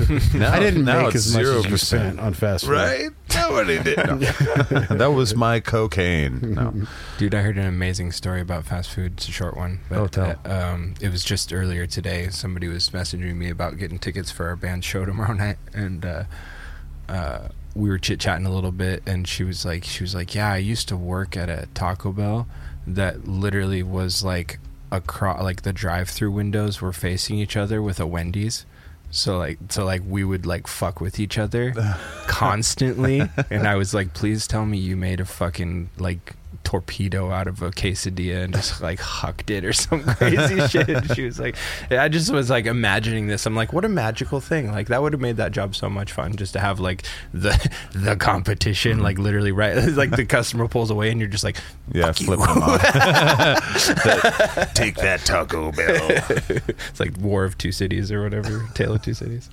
ago. 0.06 0.20
Now- 0.40 0.54
I 0.54 0.60
didn't 0.60 0.86
now 0.86 0.98
make 1.02 1.16
it's 1.16 1.26
as 1.28 1.34
much 1.36 1.46
as 1.46 1.66
you 1.66 1.72
0%. 1.72 1.80
spent 1.80 2.20
on 2.20 2.34
fast 2.36 2.66
food. 2.66 2.72
Right? 2.72 3.10
Nobody 3.34 3.80
did. 3.82 3.98
No. 3.98 4.16
that 4.96 5.12
was 5.14 5.36
my 5.36 5.60
cocaine. 5.60 6.54
No. 6.54 6.74
Dude, 7.18 7.34
I 7.34 7.42
heard 7.42 7.58
an 7.58 7.66
amazing 7.66 8.12
story 8.12 8.42
about 8.42 8.66
fast 8.66 8.92
food. 8.92 9.14
It's 9.18 9.28
a 9.28 9.32
short 9.32 9.58
one, 9.58 9.80
but 9.90 9.98
Oh, 9.98 10.08
tell. 10.08 10.36
uh, 10.46 10.50
um, 10.74 10.94
it 11.02 11.10
was 11.12 11.24
just 11.24 11.52
earlier 11.52 11.88
today. 11.88 12.30
Somebody 12.30 12.68
was 12.68 12.92
messaging 12.92 13.36
me 13.36 13.50
about 13.50 13.78
getting 13.78 13.98
tickets 13.98 14.30
for 14.30 14.46
our 14.48 14.56
band 14.56 14.86
show 14.86 15.04
tomorrow 15.04 15.34
night, 15.34 15.58
and 15.74 16.06
uh, 16.06 16.24
uh, 17.10 17.48
we 17.76 17.90
were 17.90 18.00
chit 18.00 18.20
chatting 18.20 18.46
a 18.46 18.52
little 18.52 18.72
bit. 18.72 19.04
And 19.06 19.28
she 19.28 19.44
was 19.44 19.66
like, 19.66 19.84
she 19.84 20.04
was 20.04 20.16
like, 20.16 20.34
yeah, 20.34 20.52
I 20.52 20.58
used 20.58 20.88
to 20.88 20.98
work 20.98 21.38
at 21.38 21.50
a 21.50 21.68
Taco 21.74 22.12
Bell 22.12 22.48
that 22.88 23.28
literally 23.28 23.84
was 23.84 24.24
like 24.24 24.60
across, 24.92 25.42
like 25.44 25.64
the 25.64 25.74
drive-through 25.74 26.32
windows 26.32 26.82
were 26.82 26.94
facing 26.94 27.38
each 27.38 27.58
other 27.58 27.82
with 27.82 28.00
a 28.00 28.08
Wendy's. 28.08 28.66
So 29.12 29.38
like, 29.38 29.60
so 29.70 29.86
like 29.86 30.02
we 30.08 30.24
would 30.24 30.46
like 30.46 30.68
fuck 30.68 31.00
with 31.00 31.20
each 31.20 31.38
other 31.38 31.74
constantly, 32.28 33.22
and 33.50 33.66
I 33.66 33.76
was 33.76 33.94
like, 33.94 34.14
"Please 34.14 34.46
tell 34.46 34.66
me 34.66 34.78
you 34.78 34.98
made 34.98 35.22
a 35.22 35.26
fucking 35.26 35.90
like 35.98 36.34
torpedo 36.66 37.32
out 37.32 37.48
of 37.48 37.62
a 37.62 37.72
quesadilla 37.72 38.44
and 38.44 38.54
just 38.54 38.82
like 38.82 39.00
hucked 39.00 39.50
it 39.50 39.64
or 39.64 39.72
some 39.72 40.04
crazy 40.16 40.68
shit." 40.68 40.90
And 40.90 41.16
she 41.16 41.24
was 41.24 41.40
like, 41.40 41.56
"I 41.92 42.10
just 42.10 42.32
was 42.32 42.50
like 42.50 42.66
imagining 42.66 43.28
this. 43.28 43.46
I'm 43.46 43.56
like, 43.56 43.72
what 43.72 43.86
a 43.86 43.90
magical 43.90 44.42
thing! 44.42 44.72
Like 44.72 44.88
that 44.88 45.02
would 45.02 45.14
have 45.14 45.22
made 45.22 45.38
that 45.38 45.52
job 45.52 45.76
so 45.76 45.90
much 45.90 46.12
fun 46.12 46.36
just 46.36 46.54
to 46.54 46.60
have 46.60 46.80
like 46.80 47.04
the 47.34 47.56
the 47.94 48.16
competition, 48.16 49.00
like 49.00 49.16
mm-hmm. 49.16 49.24
literally 49.24 49.52
right, 49.52 49.76
like 49.94 50.12
the 50.12 50.26
customer 50.26 50.68
pulls 50.68 50.90
away 50.90 51.12
and 51.12 51.20
you're 51.20 51.30
just 51.30 51.44
like, 51.44 51.58
Yeah, 51.94 52.08
Fuck 52.08 52.22
you. 52.22 52.26
flip 52.28 52.40
them 52.40 52.64
off. 52.64 52.82
Take 54.74 54.96
that 54.96 55.22
Taco 55.24 55.72
Bell. 55.72 56.08
it's 56.90 57.00
like 57.00 57.18
War 57.18 57.46
of 57.46 57.58
Two 57.58 57.72
Cities 57.72 58.12
or 58.12 58.24
whatever, 58.24 58.68
Tale 58.74 58.96
of 58.96 59.02
Two 59.02 59.14
Cities. 59.14 59.50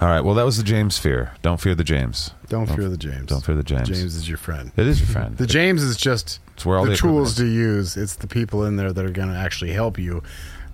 All 0.00 0.08
right. 0.08 0.20
Well, 0.20 0.34
that 0.34 0.44
was 0.44 0.56
the 0.56 0.62
James 0.64 0.98
fear. 0.98 1.32
Don't 1.42 1.60
fear 1.60 1.74
the 1.74 1.84
James. 1.84 2.32
Don't 2.48 2.66
fear 2.66 2.88
the 2.88 2.96
James. 2.96 3.26
Don't 3.26 3.44
fear 3.44 3.54
the 3.54 3.62
James. 3.62 3.88
James 3.88 4.14
is 4.14 4.28
your 4.28 4.38
friend. 4.38 4.72
It 4.76 4.86
is 4.86 5.00
your 5.00 5.08
friend. 5.08 5.36
The 5.38 5.46
James 5.46 5.82
is 5.82 5.96
just 5.96 6.40
It's 6.54 6.64
where 6.64 6.78
all 6.78 6.84
the 6.84 6.92
the 6.92 6.96
tools 6.96 7.36
to 7.36 7.46
use. 7.46 7.96
It's 7.96 8.16
the 8.16 8.26
people 8.26 8.64
in 8.64 8.76
there 8.76 8.92
that 8.92 9.04
are 9.04 9.10
going 9.10 9.28
to 9.28 9.36
actually 9.36 9.72
help 9.72 9.98
you, 9.98 10.22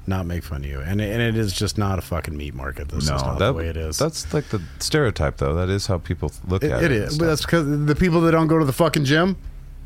not 0.07 0.27
make 0.27 0.45
fun 0.45 0.65
of 0.65 0.71
you. 0.71 0.81
And 0.81 1.01
and 1.01 1.21
it 1.21 1.37
is 1.37 1.53
just 1.53 1.77
not 1.77 1.99
a 1.99 2.03
fucking 2.03 2.37
meat 2.37 2.55
market. 2.55 2.89
That's 2.89 3.09
just 3.09 3.25
not 3.25 3.39
that, 3.39 3.47
the 3.47 3.53
way 3.53 3.69
it 3.69 3.77
is. 3.77 3.99
That's 3.99 4.33
like 4.33 4.49
the 4.49 4.63
stereotype, 4.79 5.39
though. 5.39 5.55
That 5.55 5.69
is 5.69 5.87
how 5.87 5.99
people 5.99 6.31
look 6.47 6.63
it, 6.63 6.71
at 6.71 6.85
it 6.85 6.93
it. 6.93 7.03
is, 7.03 7.19
but 7.19 7.27
that's 7.27 7.43
because 7.43 7.67
the 7.87 7.97
people 7.97 8.21
that 8.23 8.33
don't 8.33 8.47
go 8.47 8.59
to 8.59 8.65
the 8.65 8.73
fucking 8.73 9.05
gym. 9.05 9.37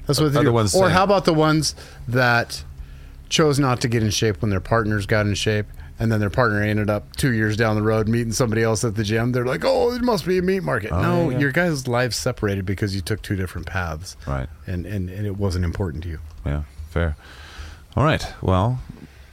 That's 0.07 0.21
what 0.21 0.33
they 0.33 0.41
do. 0.41 0.47
the 0.47 0.53
ones 0.53 0.75
or 0.75 0.89
how 0.89 1.05
about 1.05 1.25
the 1.27 1.35
ones 1.35 1.75
that 2.07 2.65
chose 3.29 3.59
not 3.59 3.81
to 3.83 3.89
get 3.89 4.03
in 4.03 4.11
shape 4.11 4.41
when 4.41 4.51
their 4.51 4.61
partners 4.61 5.05
got 5.07 5.27
in 5.27 5.35
shape, 5.35 5.67
and 5.99 6.11
then 6.13 6.21
their 6.21 6.31
partner 6.31 6.63
ended 6.63 6.89
up 6.91 7.17
two 7.17 7.33
years 7.33 7.57
down 7.57 7.77
the 7.77 7.83
road 7.83 8.09
meeting 8.09 8.33
somebody 8.33 8.63
else 8.63 8.85
at 8.85 8.95
the 8.95 9.05
gym. 9.05 9.33
They're 9.33 9.45
like, 9.47 9.65
"Oh, 9.65 9.93
it 9.93 10.03
must 10.03 10.27
be 10.27 10.39
a 10.39 10.43
meat 10.43 10.63
market." 10.63 10.93
Oh, 10.93 11.01
no, 11.03 11.25
yeah, 11.25 11.31
yeah. 11.37 11.39
your 11.41 11.53
guys' 11.53 11.87
lives 11.89 12.17
separated 12.17 12.65
because 12.67 12.95
you 12.95 13.01
took 13.01 13.23
two 13.23 13.37
different 13.37 13.67
paths, 13.67 14.17
right. 14.27 14.49
and 14.67 14.87
and, 14.87 15.09
and 15.11 15.27
it 15.27 15.37
wasn't 15.37 15.65
important 15.65 16.03
to 16.05 16.09
you. 16.09 16.19
Yeah. 16.47 16.63
Fair. 16.91 17.17
All 17.97 18.05
right. 18.05 18.25
Well, 18.43 18.81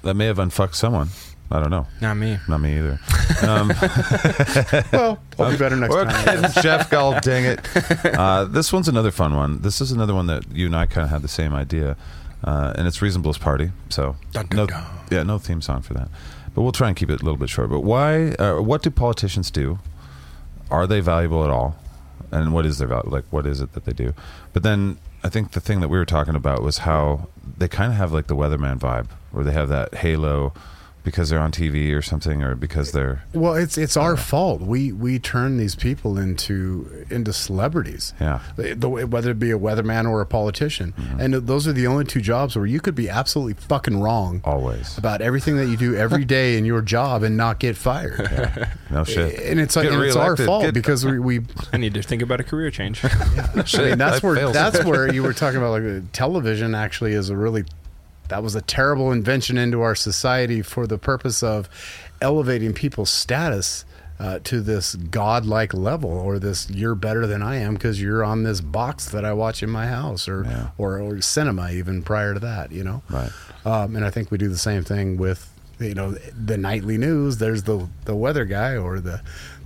that 0.04 0.16
may 0.16 0.26
have 0.26 0.40
unfucked 0.40 0.76
someone. 0.76 1.10
I 1.52 1.60
don't 1.60 1.70
know. 1.70 1.86
Not 2.02 2.16
me. 2.16 2.40
Not 2.48 2.60
me 2.60 2.78
either. 2.80 3.00
Um, 3.42 3.70
Well, 4.92 5.20
I'll 5.40 5.52
be 5.52 5.58
better 5.58 5.76
next 5.76 5.94
We're 5.94 6.06
time. 6.06 6.26
getting 6.26 6.62
Jeff 6.64 6.90
Gall, 6.90 7.20
dang 7.20 7.44
it. 7.46 7.60
Uh, 8.06 8.46
this 8.46 8.72
one's 8.72 8.88
another 8.88 9.12
fun 9.12 9.36
one. 9.36 9.62
This 9.62 9.82
is 9.82 9.92
another 9.92 10.14
one 10.16 10.28
that 10.28 10.44
you 10.54 10.68
and 10.68 10.76
I 10.76 10.86
kind 10.86 11.04
of 11.04 11.10
had 11.12 11.22
the 11.22 11.28
same 11.28 11.54
idea, 11.54 11.98
uh, 12.44 12.74
and 12.76 12.88
it's 12.88 13.02
Reasonable's 13.02 13.38
Party. 13.38 13.72
So 13.90 14.16
Dun, 14.32 14.46
dun, 14.48 14.58
no, 14.58 14.66
dun. 14.68 14.84
yeah, 15.12 15.24
no 15.24 15.38
theme 15.38 15.62
song 15.62 15.82
for 15.82 15.94
that. 15.96 16.10
But 16.56 16.61
we'll 16.61 16.72
try 16.72 16.88
and 16.88 16.98
keep 16.98 17.10
it 17.10 17.22
a 17.22 17.23
little 17.23 17.38
bit 17.38 17.49
short. 17.49 17.69
But 17.69 17.82
why? 17.82 18.30
Uh, 18.32 18.61
what 18.61 18.82
do 18.82 18.90
politicians 18.90 19.52
do? 19.52 19.80
Are 20.72 20.88
they 20.88 21.02
valuable 21.02 21.44
at 21.44 21.49
all? 21.49 21.77
And 22.32 22.53
what 22.53 22.65
is 22.65 22.80
their 22.80 22.88
value? 22.88 23.10
Like, 23.10 23.26
what 23.30 23.45
is 23.45 23.61
it 23.61 23.73
that 23.73 23.86
they 23.86 23.94
do? 23.94 24.14
But 24.53 24.64
then 24.64 24.98
I 25.23 25.30
think 25.30 25.52
the 25.52 25.60
thing 25.60 25.82
that 25.82 25.90
we 25.90 25.98
were 25.98 26.06
talking 26.06 26.36
about 26.36 26.64
was 26.64 26.80
how 26.80 27.27
they 27.57 27.68
kind 27.68 27.91
of 27.91 27.98
have 27.98 28.14
like 28.14 28.27
the 28.27 28.36
weatherman 28.36 28.80
vibe, 28.80 29.10
where 29.32 29.44
they 29.44 29.52
have 29.52 29.69
that 29.69 29.95
halo 29.95 30.53
because 31.06 31.30
they're 31.30 31.40
on 31.40 31.52
TV 31.53 31.95
or 31.95 32.02
something, 32.02 32.44
or 32.44 32.56
because 32.56 32.91
they're 32.91 33.23
Well, 33.34 33.53
it's 33.56 33.77
it's 33.77 33.95
our 33.95 34.18
fault. 34.18 34.60
We 34.61 34.91
we 34.91 35.19
turn 35.19 35.56
these 35.57 35.76
people 35.76 36.18
into 36.18 37.06
into 37.10 37.32
celebrities. 37.32 38.14
yeah. 38.19 38.40
The- 38.57 38.73
the- 38.76 38.90
whether 38.90 39.32
it 39.32 39.40
be 39.40 39.52
a 39.52 39.57
weatherman 39.60 40.10
or 40.10 40.19
a 40.19 40.26
politician, 40.26 40.94
Mm-hmm. 40.99 41.19
and 41.22 41.34
those 41.36 41.68
are 41.68 41.73
the 41.73 41.88
only 41.88 42.03
two 42.06 42.19
jobs 42.22 42.56
where 42.57 42.65
you 42.65 42.80
could 42.82 42.95
be 42.95 43.07
absolutely 43.10 43.53
fucking 43.53 44.02
wrong 44.02 44.41
Always. 44.44 44.98
about 44.98 45.22
everything 45.22 45.56
that 45.57 45.68
you 45.68 45.77
do 45.77 45.95
every 45.95 46.26
day 46.38 46.57
in 46.57 46.65
your 46.65 46.82
job 46.82 47.23
and 47.23 47.38
not 47.38 47.60
get 47.60 47.77
fired. 47.77 48.68
No 48.90 49.03
shit. 49.03 49.40
And 49.40 49.60
it's 49.60 49.76
Get 49.76 49.86
and 49.94 50.02
it's 50.03 50.15
our 50.15 50.36
fault 50.36 50.64
Get- 50.64 50.73
because 50.73 51.06
we, 51.06 51.19
we 51.19 51.41
I 51.73 51.77
need 51.77 51.94
to 51.94 52.02
think 52.02 52.22
about 52.23 52.40
a 52.40 52.44
career 52.44 52.72
change. 52.72 52.99
I 53.06 53.10
mean, 53.10 53.98
that's 53.98 54.23
I 54.23 54.27
where 54.27 54.52
that's 54.52 54.84
where 54.84 55.14
you 55.14 55.22
were 55.23 55.34
talking 55.34 55.57
about 55.60 55.82
like 55.82 56.11
television 56.11 56.73
actually 56.73 57.14
is 57.14 57.30
a 57.30 57.38
really 57.38 57.64
that 58.30 58.42
was 58.44 58.56
a 58.56 58.62
terrible 58.62 59.12
invention 59.12 59.58
into 59.58 59.82
our 59.82 59.96
society 59.96 60.62
for 60.62 60.88
the 60.88 60.98
purpose 60.98 61.44
of 61.44 61.70
elevating 62.22 62.74
people's 62.74 63.10
status 63.10 63.86
uh, 64.20 64.40
to 64.46 64.62
this 64.62 64.96
godlike 64.96 65.74
level 65.74 66.10
or 66.10 66.40
this 66.40 66.70
you're 66.70 66.96
better 66.96 67.28
than 67.28 67.42
I 67.42 67.58
am 67.58 67.74
because 67.74 68.02
you're 68.02 68.24
on 68.24 68.44
this 68.44 68.62
box 68.62 69.10
that 69.10 69.26
I 69.26 69.34
watch 69.34 69.62
in 69.62 69.70
my 69.70 69.88
house 69.88 70.28
or 70.30 70.46
Yeah. 70.46 70.70
or, 70.78 71.00
or 71.00 71.22
cinema 71.22 71.72
even 71.72 72.02
prior 72.02 72.34
to 72.34 72.40
that 72.40 72.72
you 72.72 72.84
know 72.84 73.04
Right. 73.10 73.32
um, 73.66 73.96
and 73.96 74.06
I 74.06 74.10
think 74.10 74.32
we 74.32 74.38
do 74.38 74.48
the 74.48 74.58
same 74.58 74.84
thing 74.84 75.18
with 75.18 75.52
you 75.80 75.94
know 75.94 76.12
the 76.12 76.58
nightly 76.58 76.98
news. 76.98 77.40
There's 77.40 77.64
the 77.64 77.90
the 78.06 78.16
weather 78.16 78.46
guy 78.46 78.78
or 78.78 79.02
the 79.02 79.20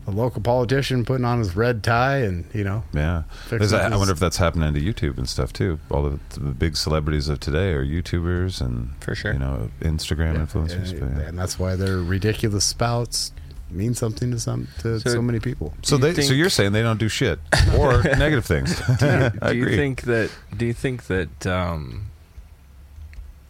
the 0.10 0.16
local 0.16 0.42
politician 0.42 1.06
putting 1.06 1.26
on 1.26 1.40
his 1.40 1.56
red 1.56 1.84
tie 1.84 2.18
and 2.18 2.46
you 2.54 2.64
know 2.64 2.84
Yeah. 2.94 3.24
Fix 3.48 3.70
There's- 3.72 3.92
I 3.94 3.96
wonder 3.96 4.14
if 4.14 4.20
that's 4.20 4.38
happening 4.38 4.74
to 4.74 4.80
YouTube 4.82 5.18
and 5.18 5.28
stuff 5.30 5.54
too. 5.54 5.80
All 5.92 6.04
the, 6.04 6.20
the 6.40 6.52
big 6.52 6.76
celebrities 6.78 7.28
of 7.30 7.40
today 7.40 7.74
are 7.74 7.86
YouTubers 7.86 8.62
and 8.62 8.92
For 9.02 9.16
sure. 9.16 9.34
you 9.34 9.40
know 9.40 9.70
Instagram 9.82 10.36
influencers. 10.46 10.92
and, 10.92 11.00
but 11.00 11.22
yeah. 11.22 11.28
and 11.30 11.38
that's 11.38 11.60
why 11.60 11.76
their 11.76 11.98
ridiculous 11.98 12.66
spouts 12.66 13.32
mean 13.72 13.94
something 13.94 14.32
to 14.32 14.40
some 14.40 14.68
to 14.80 15.00
so, 15.00 15.10
So- 15.12 15.22
many 15.22 15.40
people. 15.40 15.74
So 15.84 15.98
Do 15.98 16.08
you 16.08 16.14
they, 16.14 16.22
so 16.24 16.28
think- 16.30 16.40
you're 16.40 16.50
saying 16.50 16.72
they 16.72 16.82
don't 16.82 17.00
do 17.00 17.10
shit 17.10 17.40
or 17.78 18.02
negative 18.04 18.46
things? 18.46 18.82
I 18.90 19.52
do 19.52 19.58
you 19.58 19.64
agree. 19.64 19.76
think 19.76 20.02
that 20.04 20.32
do 20.58 20.66
you 20.66 20.74
think 20.74 21.06
that 21.08 21.46
um, 21.46 22.06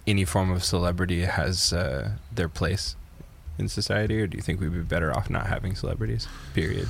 any 0.07 0.25
form 0.25 0.51
of 0.51 0.63
celebrity 0.63 1.21
has 1.21 1.71
uh, 1.71 2.11
their 2.33 2.49
place 2.49 2.95
in 3.59 3.67
society 3.67 4.19
or 4.21 4.27
do 4.27 4.37
you 4.37 4.41
think 4.43 4.59
we'd 4.61 4.73
be 4.73 4.79
better 4.79 5.15
off 5.15 5.29
not 5.29 5.47
having 5.47 5.75
celebrities 5.75 6.27
period 6.53 6.87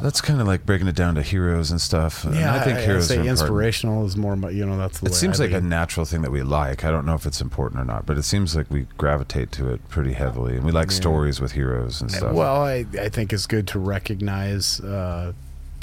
that's 0.00 0.22
kind 0.22 0.40
of 0.40 0.46
like 0.46 0.64
breaking 0.64 0.88
it 0.88 0.96
down 0.96 1.14
to 1.14 1.20
heroes 1.20 1.70
and 1.70 1.78
stuff. 1.78 2.24
And 2.24 2.34
I 2.38 2.64
think 2.64 2.78
I'd 2.78 2.84
heroes 2.84 3.06
say 3.08 3.16
are 3.16 3.20
important. 3.20 3.40
inspirational 3.40 4.06
is 4.06 4.16
more. 4.16 4.34
my- 4.34 4.48
You 4.48 4.64
know, 4.64 4.78
that's 4.78 4.98
the 5.00 5.06
It 5.06 5.12
way 5.12 5.14
seems 5.18 5.38
I 5.42 5.44
like 5.44 5.52
a 5.52 5.60
natural 5.60 6.06
thing 6.06 6.22
that 6.22 6.30
we 6.30 6.40
like. 6.42 6.86
I 6.86 6.90
don't 6.90 7.04
know 7.04 7.14
if 7.14 7.26
it's 7.26 7.42
important 7.42 7.82
or 7.82 7.84
not, 7.84 8.06
but 8.06 8.16
it 8.16 8.22
seems 8.22 8.56
like 8.56 8.70
we 8.70 8.86
gravitate 8.96 9.52
to 9.52 9.68
it 9.70 9.86
pretty 9.90 10.14
heavily, 10.14 10.56
and 10.56 10.64
we 10.64 10.72
like 10.72 10.88
Yeah. 10.88 10.96
stories 10.96 11.38
with 11.38 11.52
heroes 11.52 12.00
and 12.00 12.10
stuff. 12.10 12.32
Well, 12.32 12.62
I, 12.64 12.86
I 12.98 13.10
think 13.10 13.30
it's 13.34 13.46
good 13.46 13.68
to 13.68 13.78
recognize 13.78 14.80
uh, 14.80 15.34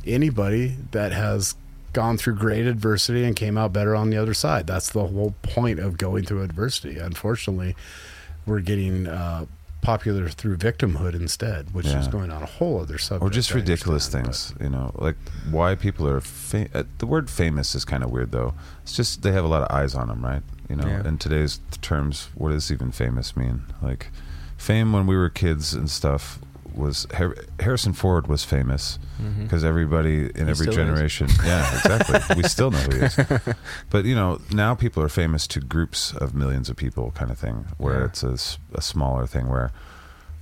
anybody 0.07 0.77
that 0.91 1.11
has 1.11 1.53
gone 1.93 2.17
through 2.17 2.35
great 2.37 2.65
adversity 2.65 3.23
and 3.23 3.35
came 3.35 3.55
out 3.55 3.71
better 3.71 3.95
on 3.95 4.09
the 4.09 4.17
other 4.17 4.33
side. 4.33 4.65
That's 4.65 4.89
the 4.89 5.05
whole 5.05 5.35
point 5.43 5.79
of 5.79 5.99
going 5.99 6.25
through 6.25 6.41
adversity. 6.41 6.97
Unfortunately, 6.97 7.75
we're 8.45 8.59
getting 8.59 9.07
uh, 9.07 9.45
popular 9.81 10.29
through 10.29 10.57
victimhood 10.57 11.15
instead, 11.15 11.73
which 11.73 11.87
is 11.87 12.07
going 12.07 12.29
on 12.31 12.43
a 12.43 12.45
whole 12.45 12.79
other 12.81 12.97
subject. 12.97 13.23
or 13.23 13.29
just 13.29 13.51
I 13.51 13.55
ridiculous 13.55 14.13
understand, 14.13 14.25
things, 14.59 14.61
you 14.61 14.69
know, 14.69 14.91
like 14.95 15.15
why 15.49 15.75
people 15.75 16.07
are. 16.07 16.21
Fa- 16.21 16.69
uh, 16.73 16.83
the 16.99 17.07
word 17.07 17.29
famous 17.29 17.73
is 17.75 17.83
kind 17.85 18.03
of 18.03 18.11
weird, 18.11 18.31
though. 18.31 18.53
It's 18.83 18.95
just 18.95 19.23
they 19.23 19.31
have 19.31 19.43
a 19.43 19.47
lot 19.47 19.63
of 19.63 19.75
eyes 19.75 19.95
on 19.95 20.07
them, 20.07 20.23
right? 20.23 20.43
You 20.69 20.75
know, 20.75 20.87
Yeah. 20.87 21.07
in 21.07 21.17
today's 21.17 21.59
terms, 21.81 22.29
what 22.35 22.49
does 22.49 22.71
even 22.71 22.91
famous 22.91 23.35
mean? 23.35 23.63
Like, 23.81 24.07
fame 24.57 24.93
when 24.93 25.07
we 25.07 25.15
were 25.17 25.29
kids 25.29 25.73
and 25.73 25.89
stuff 25.89 26.37
was 26.75 27.07
Har- 27.13 27.35
Harrison 27.59 27.93
Ford 27.93 28.27
was 28.27 28.43
famous 28.43 28.99
because 29.43 29.63
everybody 29.63 30.25
in 30.25 30.45
He 30.45 30.51
every 30.51 30.55
still 30.55 30.69
is. 30.69 30.75
generation, 30.75 31.27
yeah, 31.45 31.75
exactly. 31.75 32.35
we 32.41 32.43
still 32.43 32.71
know 32.71 32.77
who 32.79 32.95
he 32.97 33.01
is. 33.05 33.19
But 33.89 34.05
you 34.05 34.15
know, 34.15 34.39
now 34.51 34.73
people 34.75 35.03
are 35.03 35.09
famous 35.09 35.47
to 35.47 35.59
groups 35.59 36.11
of 36.13 36.33
millions 36.33 36.69
of 36.69 36.75
people, 36.77 37.11
kind 37.11 37.29
of 37.31 37.37
thing. 37.37 37.65
Where 37.77 37.99
Yeah. 37.99 38.05
it's 38.05 38.23
a 38.23 38.81
smaller 38.81 39.27
thing 39.27 39.47
where 39.47 39.71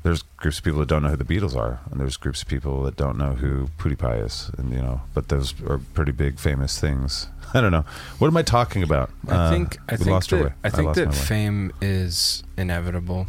there's 0.04 0.22
groups 0.38 0.60
of 0.60 0.64
people 0.64 0.80
that 0.80 0.88
don't 0.88 1.04
know 1.04 1.10
who 1.10 1.18
the 1.18 1.26
Beatles 1.26 1.56
are, 1.58 1.82
and 1.92 2.00
there's 2.00 2.16
groups 2.16 2.42
of 2.42 2.48
people 2.48 2.84
that 2.84 2.96
don't 2.96 3.18
know 3.18 3.34
who 3.34 3.68
PewDiePie 3.78 4.26
is, 4.26 4.50
and 4.58 4.72
you 4.72 4.80
know, 4.82 5.02
but 5.14 5.28
those 5.28 5.54
are 5.64 5.80
pretty 5.94 6.14
big 6.14 6.40
famous 6.40 6.80
things. 6.80 7.28
I 7.54 7.60
don't 7.62 7.72
know. 7.72 7.84
What 8.20 8.28
am 8.28 8.38
I 8.38 8.44
talking 8.44 8.82
about? 8.84 9.10
I 9.28 9.34
Uh, 9.36 9.50
think 9.50 9.78
I 9.90 9.98
think 9.98 10.24
that 10.24 10.32
way. 10.32 10.54
I 10.64 10.70
think 10.70 10.86
lost 10.86 10.96
that 11.00 11.14
fame 11.14 11.72
is 11.82 12.44
inevitable 12.58 13.28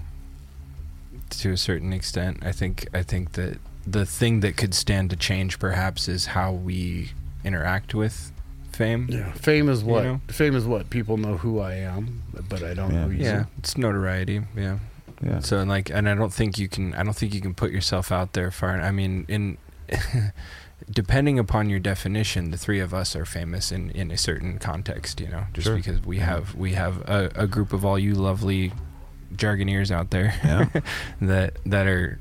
to 1.30 1.52
a 1.52 1.56
certain 1.56 1.92
extent. 1.92 2.38
I 2.42 2.52
think 2.52 2.86
I 2.94 3.02
think 3.02 3.32
that 3.32 3.58
the 3.86 4.04
thing 4.06 4.40
that 4.40 4.56
could 4.56 4.74
stand 4.74 5.10
to 5.10 5.16
change 5.16 5.58
perhaps 5.58 6.08
is 6.08 6.26
how 6.26 6.52
we 6.52 7.12
interact 7.44 7.94
with 7.94 8.32
fame. 8.72 9.06
Yeah, 9.10 9.32
fame 9.32 9.68
is 9.68 9.82
what 9.82 10.04
know? 10.04 10.20
fame 10.28 10.54
is 10.54 10.64
what 10.66 10.90
people 10.90 11.16
know 11.16 11.36
who 11.38 11.58
I 11.60 11.74
am, 11.74 12.22
but 12.48 12.62
I 12.62 12.74
don't 12.74 12.92
Yeah. 12.92 13.04
know 13.06 13.10
you. 13.10 13.24
Yeah, 13.24 13.44
it's 13.58 13.76
notoriety. 13.78 14.42
Yeah. 14.56 14.78
Yeah. 15.22 15.40
So 15.40 15.62
like, 15.64 15.90
and 15.90 16.08
I 16.08 16.14
don't 16.14 16.32
think 16.32 16.58
you 16.58 16.68
can. 16.68 16.94
I 16.94 17.02
don't 17.02 17.14
think 17.16 17.34
you 17.34 17.40
can 17.42 17.54
put 17.54 17.70
yourself 17.72 18.10
out 18.10 18.32
there 18.32 18.50
far. 18.50 18.80
I 18.80 18.90
mean, 18.90 19.24
in 19.28 19.58
depending 20.90 21.38
upon 21.38 21.68
your 21.68 21.78
definition, 21.80 22.50
the 22.50 22.56
three 22.56 22.80
of 22.80 22.92
us 22.94 23.14
are 23.14 23.24
famous 23.24 23.70
in 23.70 23.90
in 23.90 24.10
a 24.10 24.16
certain 24.16 24.58
context. 24.58 25.20
You 25.20 25.28
know, 25.28 25.44
just 25.52 25.66
Sure. 25.66 25.76
because 25.76 26.02
we 26.04 26.18
Yeah. 26.18 26.24
have 26.26 26.54
we 26.54 26.72
have 26.72 26.98
a, 27.08 27.30
a 27.34 27.46
group 27.46 27.72
of 27.72 27.84
all 27.84 27.98
you 27.98 28.14
lovely 28.14 28.72
jargoneers 29.34 29.90
out 29.90 30.10
there 30.10 30.34
Yeah. 30.44 30.80
that 31.20 31.56
that 31.66 31.86
are 31.86 32.18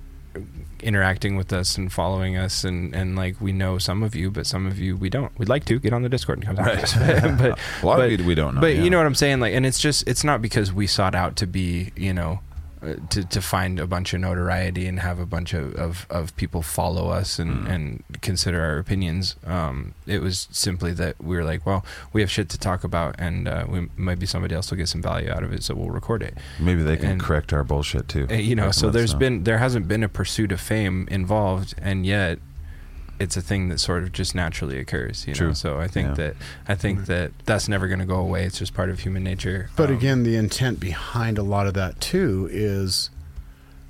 interacting 0.81 1.35
with 1.35 1.51
us 1.51 1.77
and 1.77 1.91
following 1.91 2.37
us 2.37 2.63
and 2.63 2.95
and 2.95 3.15
like 3.17 3.39
we 3.41 3.51
know 3.51 3.77
some 3.77 4.01
of 4.01 4.15
you 4.15 4.31
but 4.31 4.47
some 4.47 4.65
of 4.65 4.79
you 4.79 4.95
we 4.95 5.09
don't 5.09 5.37
we'd 5.37 5.49
like 5.49 5.65
to 5.65 5.77
get 5.77 5.91
on 5.91 6.03
the 6.03 6.07
discord 6.09 6.37
and 6.37 6.45
come 6.47 6.55
talk 6.55 6.71
to 6.73 6.81
us 6.83 6.93
but 7.37 7.59
a 7.83 7.85
lot 7.85 7.97
but- 7.97 8.11
of 8.11 8.19
you 8.19 8.25
we 8.25 8.33
don't 8.35 8.55
know. 8.55 8.61
but 8.61 8.75
yeah. 8.75 8.81
you 8.83 8.89
know 8.89 8.97
what 8.97 9.05
I'm 9.05 9.15
saying, 9.15 9.39
like, 9.41 9.53
and 9.53 9.65
it's 9.65 9.79
just 9.79 10.07
it's 10.07 10.23
not 10.23 10.41
because 10.41 10.71
we 10.71 10.87
sought 10.87 11.15
out 11.15 11.35
to 11.37 11.47
be, 11.47 11.91
you 11.97 12.13
know, 12.13 12.39
to 13.09 13.23
to 13.25 13.41
find 13.41 13.79
a 13.79 13.85
bunch 13.87 14.13
of 14.13 14.21
notoriety 14.21 14.87
and 14.87 14.99
have 14.99 15.19
a 15.19 15.25
bunch 15.25 15.53
of 15.53 15.73
of, 15.75 16.05
of 16.09 16.35
people 16.37 16.61
follow 16.61 17.09
us 17.09 17.37
and 17.39 17.49
Mm. 17.49 17.69
and 17.69 18.03
consider 18.21 18.61
our 18.61 18.77
opinions. 18.77 19.35
Um, 19.45 19.93
it 20.07 20.21
was 20.21 20.47
simply 20.51 20.93
that 20.93 21.15
we 21.21 21.35
were 21.35 21.43
like, 21.43 21.65
well, 21.65 21.83
we 22.13 22.21
have 22.21 22.31
shit 22.31 22.47
to 22.49 22.57
talk 22.57 22.83
about, 22.83 23.15
and 23.19 23.47
uh, 23.47 23.65
we 23.67 23.89
maybe 23.97 24.25
somebody 24.25 24.55
else 24.55 24.69
will 24.71 24.77
get 24.77 24.87
some 24.87 25.01
value 25.01 25.29
out 25.29 25.43
of 25.43 25.51
it, 25.51 25.63
so 25.63 25.75
we'll 25.75 25.89
record 25.91 26.21
it. 26.23 26.37
maybe 26.59 26.81
they 26.83 26.95
can 26.97 27.11
and- 27.11 27.21
correct 27.21 27.51
our 27.53 27.63
bullshit 27.63 28.07
too. 28.07 28.27
Uh, 28.29 28.35
you 28.35 28.55
know, 28.55 28.71
so 28.71 28.89
there's 28.89 29.13
know. 29.13 29.19
been 29.19 29.43
there 29.43 29.57
hasn't 29.57 29.87
been 29.87 30.03
a 30.03 30.09
pursuit 30.09 30.51
of 30.51 30.61
fame 30.61 31.07
involved, 31.11 31.73
and 31.81 32.05
yet 32.05 32.39
it's 33.19 33.35
a 33.37 33.41
thing 33.41 33.69
that 33.69 33.79
sort 33.79 34.03
of 34.03 34.11
just 34.11 34.33
naturally 34.33 34.79
occurs. 34.79 35.27
You 35.27 35.33
know, 35.35 35.53
so 35.53 35.79
I 35.79 35.87
think 35.87 36.09
Yeah. 36.09 36.13
that 36.15 36.35
I 36.67 36.75
think 36.75 37.05
that 37.07 37.31
that's 37.45 37.67
never 37.67 37.87
going 37.87 37.99
to 37.99 38.05
go 38.05 38.15
away. 38.17 38.45
It's 38.45 38.59
just 38.59 38.73
part 38.73 38.89
of 38.89 38.99
human 38.99 39.23
nature. 39.23 39.69
But 39.75 39.89
Um, 39.89 39.97
again, 39.97 40.23
the 40.23 40.35
intent 40.35 40.79
behind 40.79 41.37
a 41.37 41.43
lot 41.43 41.67
of 41.67 41.73
that 41.73 41.99
too 41.99 42.47
is 42.51 43.09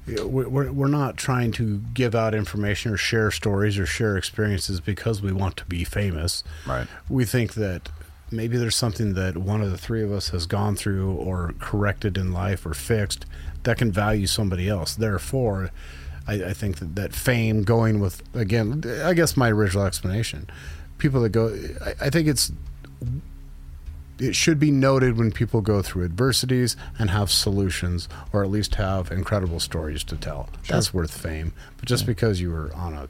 you 0.08 0.16
know, 0.16 0.28
we're, 0.28 0.50
we're 0.50 0.72
we're 0.72 0.88
not 0.88 1.16
trying 1.18 1.52
to 1.54 1.82
give 1.94 2.16
out 2.16 2.34
information 2.34 2.92
or 2.92 2.98
share 2.98 3.30
stories 3.30 3.78
or 3.78 3.86
share 3.86 4.18
experiences 4.18 4.80
because 4.82 5.22
we 5.22 5.32
want 5.32 5.56
to 5.58 5.66
be 5.66 5.84
famous. 5.84 6.44
right. 6.66 6.88
We 7.08 7.26
think 7.26 7.54
that 7.54 7.90
maybe 8.32 8.58
there's 8.58 8.76
something 8.76 9.14
that 9.14 9.38
one 9.38 9.62
of 9.62 9.70
the 9.72 9.78
three 9.78 10.02
of 10.04 10.12
us 10.12 10.30
has 10.30 10.46
gone 10.48 10.76
through 10.76 11.12
or 11.14 11.54
corrected 11.60 12.18
in 12.18 12.32
life 12.32 12.66
or 12.66 12.74
fixed 12.74 13.26
that 13.64 13.78
can 13.78 13.92
value 13.92 14.26
somebody 14.28 14.68
else. 14.70 14.96
Therefore, 14.96 15.70
I, 16.30 16.50
I 16.50 16.54
think 16.54 16.78
that, 16.78 16.96
that 16.96 17.14
fame 17.14 17.64
going 17.64 18.00
with, 18.00 18.22
again, 18.36 18.84
I 19.04 19.14
guess 19.14 19.36
my 19.36 19.50
original 19.52 19.86
explanation, 19.86 20.50
people 20.98 21.22
that 21.22 21.30
go, 21.30 21.58
I, 21.84 22.06
I 22.06 22.10
think 22.10 22.28
it's 22.28 22.52
it 24.20 24.36
should 24.36 24.60
be 24.60 24.70
noted 24.70 25.18
when 25.18 25.32
people 25.32 25.62
go 25.62 25.82
through 25.82 26.04
adversities 26.04 26.76
and 27.00 27.10
have 27.10 27.32
solutions 27.32 28.10
or 28.34 28.44
at 28.44 28.50
least 28.50 28.76
have 28.76 29.12
incredible 29.12 29.60
stories 29.60 30.04
to 30.04 30.18
tell. 30.18 30.50
That's 30.68 30.94
worth 30.94 31.18
fame. 31.18 31.54
But 31.78 31.88
just 31.88 32.06
because 32.06 32.42
you 32.42 32.52
were 32.52 32.72
on 32.76 32.94
a 32.94 33.08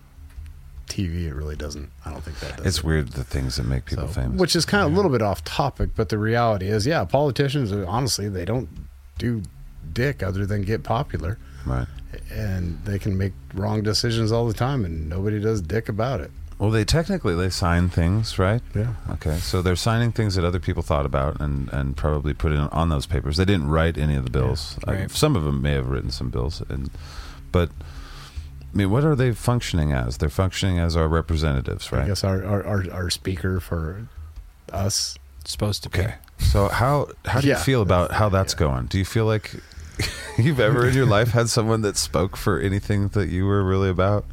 TV, 0.88 1.26
it 1.26 1.34
really 1.34 1.56
doesn't. 1.56 1.90
I 2.06 2.12
don't 2.12 2.24
think 2.24 2.40
that 2.40 2.58
does. 2.58 2.66
It's 2.66 2.78
it. 2.80 2.84
weird 2.84 3.10
the 3.10 3.24
things 3.24 3.56
that 3.56 3.64
make 3.64 3.86
people 3.86 4.08
So, 4.08 4.14
famous. 4.14 4.40
Which 4.40 4.56
is 4.56 4.66
kind 4.66 4.86
of 4.86 4.94
a 4.94 4.96
little 4.96 5.12
bit 5.12 5.22
off 5.22 5.44
topic, 5.44 5.90
but 5.96 6.10
the 6.10 6.20
reality 6.20 6.68
is, 6.68 6.86
yeah, 6.86 7.04
politicians, 7.06 7.72
uh, 7.72 7.86
honestly, 7.88 8.30
they 8.30 8.46
don't 8.46 8.70
do 9.18 9.42
dick 9.92 10.22
other 10.22 10.46
than 10.46 10.62
get 10.62 10.84
popular. 10.84 11.38
right. 11.66 11.88
And 12.32 12.84
they 12.86 12.98
can 13.00 13.18
make 13.18 13.34
wrong 13.54 13.84
decisions 13.84 14.32
all 14.32 14.48
the 14.48 14.54
time, 14.54 14.84
and 14.86 15.10
nobody 15.10 15.40
does 15.40 15.62
dick 15.62 15.90
about 15.90 16.22
it. 16.22 16.32
Well, 16.58 16.72
they 16.72 16.84
technically 16.84 17.36
they 17.36 17.50
sign 17.50 17.90
things, 17.90 18.38
right? 18.38 18.62
Yeah. 18.76 18.96
Okay, 19.12 19.38
so 19.38 19.62
they're 19.62 19.78
signing 19.78 20.12
things 20.12 20.36
that 20.36 20.44
other 20.44 20.60
people 20.60 20.84
thought 20.84 21.06
about 21.06 21.40
and, 21.40 21.72
and 21.72 21.96
probably 21.96 22.34
put 22.34 22.52
in 22.52 22.58
on 22.60 22.90
those 22.90 23.06
papers. 23.06 23.38
They 23.38 23.46
didn't 23.46 23.70
write 23.70 23.98
any 23.98 24.16
of 24.16 24.26
the 24.26 24.30
bills. 24.30 24.78
Yeah, 24.86 24.94
right. 24.94 25.12
some 25.12 25.36
of 25.38 25.44
them 25.44 25.62
may 25.62 25.72
have 25.74 25.88
written 25.88 26.12
some 26.12 26.30
bills, 26.30 26.62
and 26.68 26.90
but 27.54 27.70
I 28.74 28.78
mean, 28.78 28.92
what 28.92 29.06
are 29.06 29.16
they 29.16 29.32
functioning 29.32 29.94
as? 29.94 30.18
They're 30.18 30.30
functioning 30.30 30.80
as 30.80 30.98
our 30.98 31.08
representatives, 31.08 31.90
I 31.94 31.98
right? 32.00 32.08
guess 32.08 32.24
our, 32.26 32.44
our, 32.44 32.66
our, 32.66 32.84
our 32.92 33.10
speaker 33.10 33.60
for 33.62 34.08
us 34.74 35.16
it's 35.42 35.52
supposed 35.52 35.84
to 35.84 35.90
be. 35.90 36.00
Okay. 36.00 36.16
So 36.40 36.68
how 36.68 37.08
how 37.26 37.40
do 37.40 37.48
Yeah. 37.48 37.58
you 37.58 37.64
feel 37.64 37.82
about 37.82 38.12
how 38.12 38.28
that's 38.30 38.54
going? 38.54 38.88
Do 38.88 38.98
you 38.98 39.06
feel 39.06 39.26
like 39.26 39.56
you've 40.38 40.60
ever 40.60 40.88
in 40.88 40.94
your 40.96 41.06
life 41.06 41.30
had 41.30 41.50
someone 41.50 41.82
that 41.82 41.98
spoke 41.98 42.36
for 42.38 42.60
anything 42.60 43.10
that 43.10 43.30
you 43.30 43.46
were 43.46 43.64
really 43.64 43.90
about? 43.90 44.26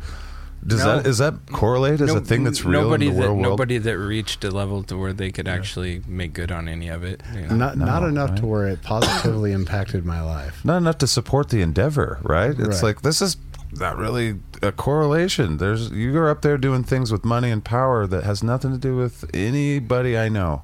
Does 0.66 0.80
No. 0.84 0.96
that 0.96 1.06
is 1.06 1.18
that 1.18 1.34
correlate 1.52 2.00
as 2.00 2.08
No- 2.12 2.16
a 2.16 2.20
thing 2.20 2.42
that's 2.42 2.64
real 2.64 2.82
nobody 2.82 3.06
in 3.08 3.14
the 3.14 3.20
that 3.20 3.26
real 3.26 3.34
world? 3.36 3.42
nobody 3.50 3.78
that 3.78 3.98
reached 3.98 4.42
a 4.42 4.50
level 4.50 4.82
to 4.84 4.96
where 4.96 5.12
they 5.12 5.30
could 5.30 5.46
actually 5.46 6.02
make 6.08 6.32
good 6.32 6.50
on 6.50 6.68
any 6.68 6.88
of 6.88 7.04
it. 7.04 7.22
you 7.34 7.42
know? 7.42 7.54
Not 7.54 7.76
No, 7.78 7.84
not 7.84 8.02
enough 8.02 8.30
right? 8.30 8.38
to 8.40 8.46
where 8.46 8.66
it 8.66 8.82
positively 8.82 9.52
impacted 9.60 10.04
my 10.04 10.20
life. 10.22 10.64
Not 10.64 10.78
enough 10.78 10.98
to 10.98 11.06
support 11.06 11.50
the 11.50 11.62
endeavor, 11.62 12.18
right? 12.22 12.50
It's 12.50 12.60
Right. 12.68 12.82
like 12.82 13.02
this 13.02 13.22
is 13.22 13.36
not 13.78 13.96
really 13.96 14.36
a 14.62 14.72
correlation. 14.72 15.58
There's 15.58 15.90
you're 15.90 16.28
up 16.30 16.42
there 16.42 16.58
doing 16.58 16.82
things 16.82 17.12
with 17.12 17.24
money 17.24 17.50
and 17.50 17.62
power 17.62 18.06
that 18.08 18.24
has 18.24 18.42
nothing 18.42 18.72
to 18.72 18.78
do 18.78 18.96
with 18.96 19.24
anybody 19.34 20.18
I 20.18 20.28
know, 20.28 20.62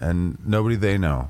and 0.00 0.38
nobody 0.46 0.76
they 0.76 0.96
know. 0.96 1.28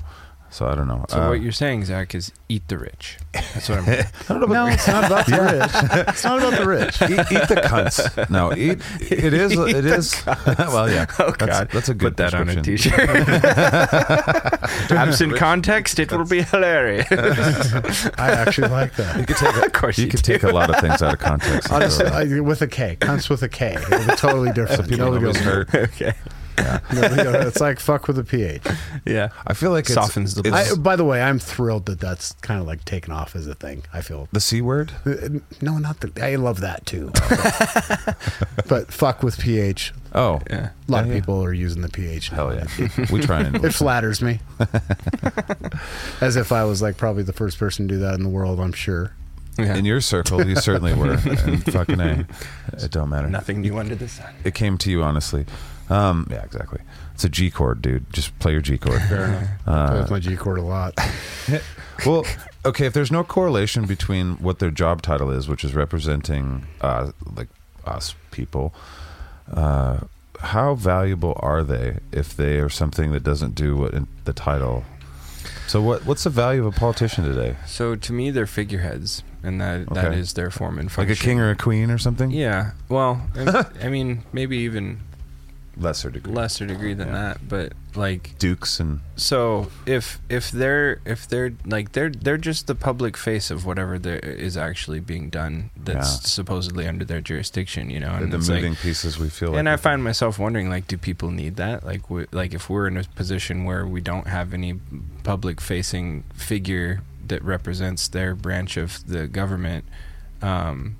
So 0.52 0.66
I 0.66 0.74
don't 0.74 0.86
know. 0.86 1.04
So 1.08 1.18
Uh, 1.18 1.28
what 1.30 1.40
you're 1.40 1.50
saying, 1.50 1.84
Zaq, 1.84 2.14
is 2.14 2.30
eat 2.50 2.68
the 2.68 2.76
rich. 2.76 3.16
That's 3.32 3.70
what 3.70 3.78
I'm. 3.78 3.88
I 3.88 4.04
don't 4.28 4.40
know 4.40 4.46
No, 4.46 4.64
about 4.66 4.72
it's 4.74 4.86
not 4.86 5.04
about 5.06 5.26
the 5.26 5.40
rich. 5.40 6.08
It's 6.08 6.24
not 6.24 6.38
about 6.40 6.58
the 6.60 6.66
rich. 6.68 7.02
eat, 7.02 7.10
eat 7.32 7.48
the 7.48 7.62
cunts. 7.64 8.28
No, 8.30 8.52
eat. 8.52 8.78
It 9.00 9.32
is. 9.32 9.52
It 9.58 9.86
is. 9.86 10.22
well, 10.26 10.90
yeah. 10.90 11.06
Oh 11.18 11.30
that's, 11.30 11.46
God, 11.46 11.70
that's 11.70 11.88
a 11.88 11.94
good 11.94 12.16
Put 12.18 12.30
that 12.30 12.34
on 12.34 12.50
a 12.50 12.62
prescription. 12.62 12.92
T-shirt. 12.92 14.90
Absent 14.92 15.36
context, 15.36 15.98
it 15.98 16.12
will 16.12 16.26
be 16.26 16.42
hilarious. 16.42 17.06
I 17.10 18.30
actually 18.32 18.68
like 18.68 18.94
that. 18.96 19.16
You 19.20 19.24
could 19.26 19.36
take. 19.38 19.56
A, 19.56 19.64
Of 19.66 19.72
course 19.72 19.96
you 19.96 20.04
you 20.04 20.10
could 20.10 20.22
take 20.22 20.42
a 20.42 20.50
lot 20.50 20.68
of 20.68 20.80
things 20.80 21.00
out 21.00 21.14
of 21.14 21.18
context. 21.18 21.72
I'll 21.72 21.80
just 21.80 21.96
say, 21.96 22.06
I, 22.06 22.40
with 22.40 22.60
a 22.60 22.66
K. 22.66 22.96
Cunts 23.00 23.30
with 23.30 23.42
a 23.42 23.48
K. 23.48 23.74
It'll 23.74 24.06
be 24.06 24.16
totally 24.16 24.52
different. 24.52 24.88
People 24.90 25.06
Nobody 25.06 25.24
always 25.26 25.40
goes, 25.40 25.66
hurt. 25.68 26.14
Okay. 26.58 26.78
nobody 26.92 27.22
goes, 27.22 27.46
it's 27.46 27.60
like 27.60 27.80
fuck 27.80 28.06
with 28.08 28.18
a 28.18 28.24
PH. 28.24 28.66
Yeah. 29.06 29.28
I 29.46 29.54
feel 29.54 29.70
like 29.70 29.84
it's, 29.86 29.94
Softens 29.94 30.34
the 30.34 30.42
it's 30.48 30.72
I, 30.72 30.76
by 30.76 30.96
the 30.96 31.04
way, 31.04 31.22
I'm 31.22 31.38
thrilled 31.38 31.86
that 31.86 32.00
that's 32.00 32.32
kind 32.34 32.60
of 32.60 32.66
like 32.66 32.84
taken 32.84 33.12
off 33.12 33.34
as 33.34 33.46
a 33.46 33.54
thing. 33.54 33.84
I 33.92 34.00
feel. 34.00 34.28
the 34.32 34.40
c 34.40 34.60
word. 34.60 34.92
Uh, 35.06 35.40
No, 35.60 35.78
not 35.78 36.00
the. 36.00 36.12
I 36.24 36.36
love 36.36 36.60
that 36.60 36.84
too. 36.86 37.10
but 38.68 38.92
fuck 38.92 39.22
with 39.22 39.38
PH. 39.38 39.92
Oh, 40.14 40.40
Yeah. 40.50 40.70
A 40.88 40.90
lot 40.92 40.98
Yeah, 40.98 41.00
of 41.00 41.08
yeah. 41.08 41.14
people 41.14 41.42
are 41.42 41.52
using 41.54 41.82
the 41.82 41.88
PH. 41.88 42.32
now. 42.32 42.48
hell 42.50 42.54
yeah. 42.54 43.06
we 43.10 43.20
try 43.20 43.40
and 43.40 43.64
It 43.64 43.72
flatters 43.72 44.20
me. 44.20 44.40
As 46.20 46.36
if 46.36 46.52
I 46.52 46.64
was 46.64 46.82
like 46.82 46.96
probably 46.96 47.22
the 47.22 47.32
first 47.32 47.58
person 47.58 47.88
to 47.88 47.94
do 47.94 48.00
that 48.00 48.14
in 48.14 48.22
the 48.22 48.28
world, 48.28 48.60
I'm 48.60 48.72
sure. 48.72 49.12
yeah. 49.58 49.74
in 49.76 49.84
your 49.84 50.00
circle, 50.00 50.46
you 50.46 50.56
certainly 50.56 50.94
were. 50.94 51.12
And 51.44 51.64
fucking 51.72 52.00
a, 52.00 52.26
it 52.74 52.90
don't 52.90 53.08
matter. 53.08 53.28
Nothing 53.28 53.60
new 53.62 53.78
under 53.78 53.94
the 53.94 54.08
sun. 54.08 54.32
It 54.44 54.54
came 54.54 54.78
to 54.78 54.90
you 54.90 55.02
honestly. 55.02 55.46
Um, 55.93 56.27
yeah, 56.31 56.43
exactly. 56.43 56.81
It's 57.14 57.24
a 57.24 57.28
G 57.28 57.51
chord, 57.51 57.82
dude. 57.82 58.10
Just 58.12 58.36
play 58.39 58.52
your 58.52 58.60
G 58.62 58.78
chord. 58.78 59.01
Fair 59.02 59.24
enough. 59.27 59.48
Play 59.64 59.74
Uh, 59.74 60.01
with 60.01 60.10
my 60.10 60.19
G 60.20 60.36
chord 60.36 60.59
a 60.59 60.62
lot. 60.62 60.94
well, 62.06 62.24
okay. 62.64 62.86
If 62.86 62.93
there's 62.94 63.12
no 63.12 63.23
correlation 63.24 63.85
between 63.86 64.36
what 64.36 64.59
their 64.59 64.70
job 64.70 65.02
title 65.02 65.31
is, 65.31 65.48
which 65.48 65.64
is 65.64 65.74
representing 65.74 66.66
uh, 66.81 67.12
like 67.36 67.48
us 67.85 68.14
people, 68.31 68.73
uh, 69.52 69.98
how 70.40 70.74
valuable 70.74 71.36
are 71.40 71.62
they 71.62 71.98
if 72.10 72.36
they 72.36 72.59
are 72.59 72.69
something 72.69 73.12
that 73.12 73.23
doesn't 73.23 73.55
do 73.55 73.77
what 73.77 73.93
in 73.94 74.09
the 74.24 74.32
title? 74.32 74.85
So 75.69 75.81
what 75.81 76.05
what's 76.06 76.24
the 76.24 76.31
value 76.31 76.66
of 76.66 76.74
a 76.74 76.78
politician 76.78 77.24
today? 77.24 77.56
So 77.66 77.94
to 77.97 78.12
me, 78.12 78.31
they're 78.31 78.47
figureheads, 78.47 79.23
and 79.43 79.60
that 79.60 79.89
that 79.94 80.06
Okay. 80.06 80.19
is 80.19 80.32
their 80.35 80.51
form 80.51 80.78
and 80.78 80.90
function. 80.90 81.10
Like 81.10 81.19
a 81.19 81.23
king 81.23 81.39
or 81.40 81.51
a 81.51 81.56
queen 81.56 81.90
or 81.90 81.98
something? 81.98 82.31
Yeah. 82.31 82.73
Well, 82.89 83.20
I- 83.36 83.66
I 83.82 83.89
mean, 83.89 84.23
maybe 84.32 84.56
even 84.59 85.01
Lesser 85.76 86.10
degree. 86.10 86.32
lesser 86.32 86.66
degree 86.66 86.92
than 86.94 87.08
Yeah. 87.08 87.14
that, 87.14 87.48
but 87.48 87.72
like 87.94 88.38
Dukes 88.38 88.80
and 88.80 89.00
so 89.16 89.70
if 89.86 90.18
if 90.28 90.50
they're 90.50 91.00
if 91.04 91.26
they're 91.28 91.52
like 91.66 91.92
they're 91.92 92.10
they're 92.10 92.38
just 92.38 92.66
the 92.66 92.74
public 92.74 93.16
face 93.16 93.50
of 93.50 93.64
whatever 93.66 93.98
there 93.98 94.18
is 94.18 94.56
actually 94.56 95.00
being 95.00 95.28
done 95.30 95.70
that's 95.76 96.14
Yeah. 96.14 96.20
supposedly 96.28 96.86
under 96.86 97.04
their 97.04 97.20
jurisdiction, 97.20 97.90
you 97.90 98.00
know. 98.00 98.16
the, 98.16 98.22
And 98.24 98.32
the 98.32 98.36
it's 98.38 98.48
moving 98.48 98.72
like, 98.72 98.80
pieces 98.80 99.18
we 99.18 99.28
feel. 99.28 99.54
and 99.56 99.66
like 99.66 99.74
I 99.74 99.76
find 99.76 100.02
myself 100.04 100.38
wondering, 100.38 100.68
like, 100.70 100.86
do 100.86 100.96
people 100.98 101.30
need 101.30 101.56
that? 101.56 101.84
Like, 101.84 102.02
w- 102.04 102.26
like 102.32 102.54
if 102.54 102.68
we're 102.70 102.86
in 102.86 102.96
a 102.96 103.04
position 103.04 103.64
where 103.64 103.86
we 103.86 104.00
don't 104.00 104.26
have 104.28 104.52
any 104.54 104.78
public-facing 105.32 106.24
figure 106.34 107.00
that 107.26 107.42
represents 107.42 108.08
their 108.08 108.34
branch 108.34 108.76
of 108.76 109.06
the 109.06 109.26
government, 109.26 109.84
um, 110.42 110.96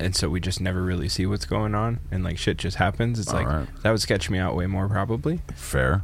and 0.00 0.16
so 0.16 0.28
we 0.28 0.40
just 0.40 0.60
never 0.60 0.82
really 0.82 1.08
see 1.08 1.26
what's 1.26 1.44
going 1.46 1.74
on, 1.74 2.00
and 2.10 2.24
like 2.24 2.38
shit 2.38 2.56
just 2.56 2.76
happens. 2.78 3.18
It's 3.18 3.28
All 3.28 3.36
like 3.40 3.46
right. 3.46 3.68
that 3.82 3.90
would 3.90 4.00
sketch 4.00 4.28
me 4.30 4.38
out 4.38 4.56
way 4.56 4.66
more, 4.66 4.88
probably, 4.88 5.40
fair. 5.54 6.02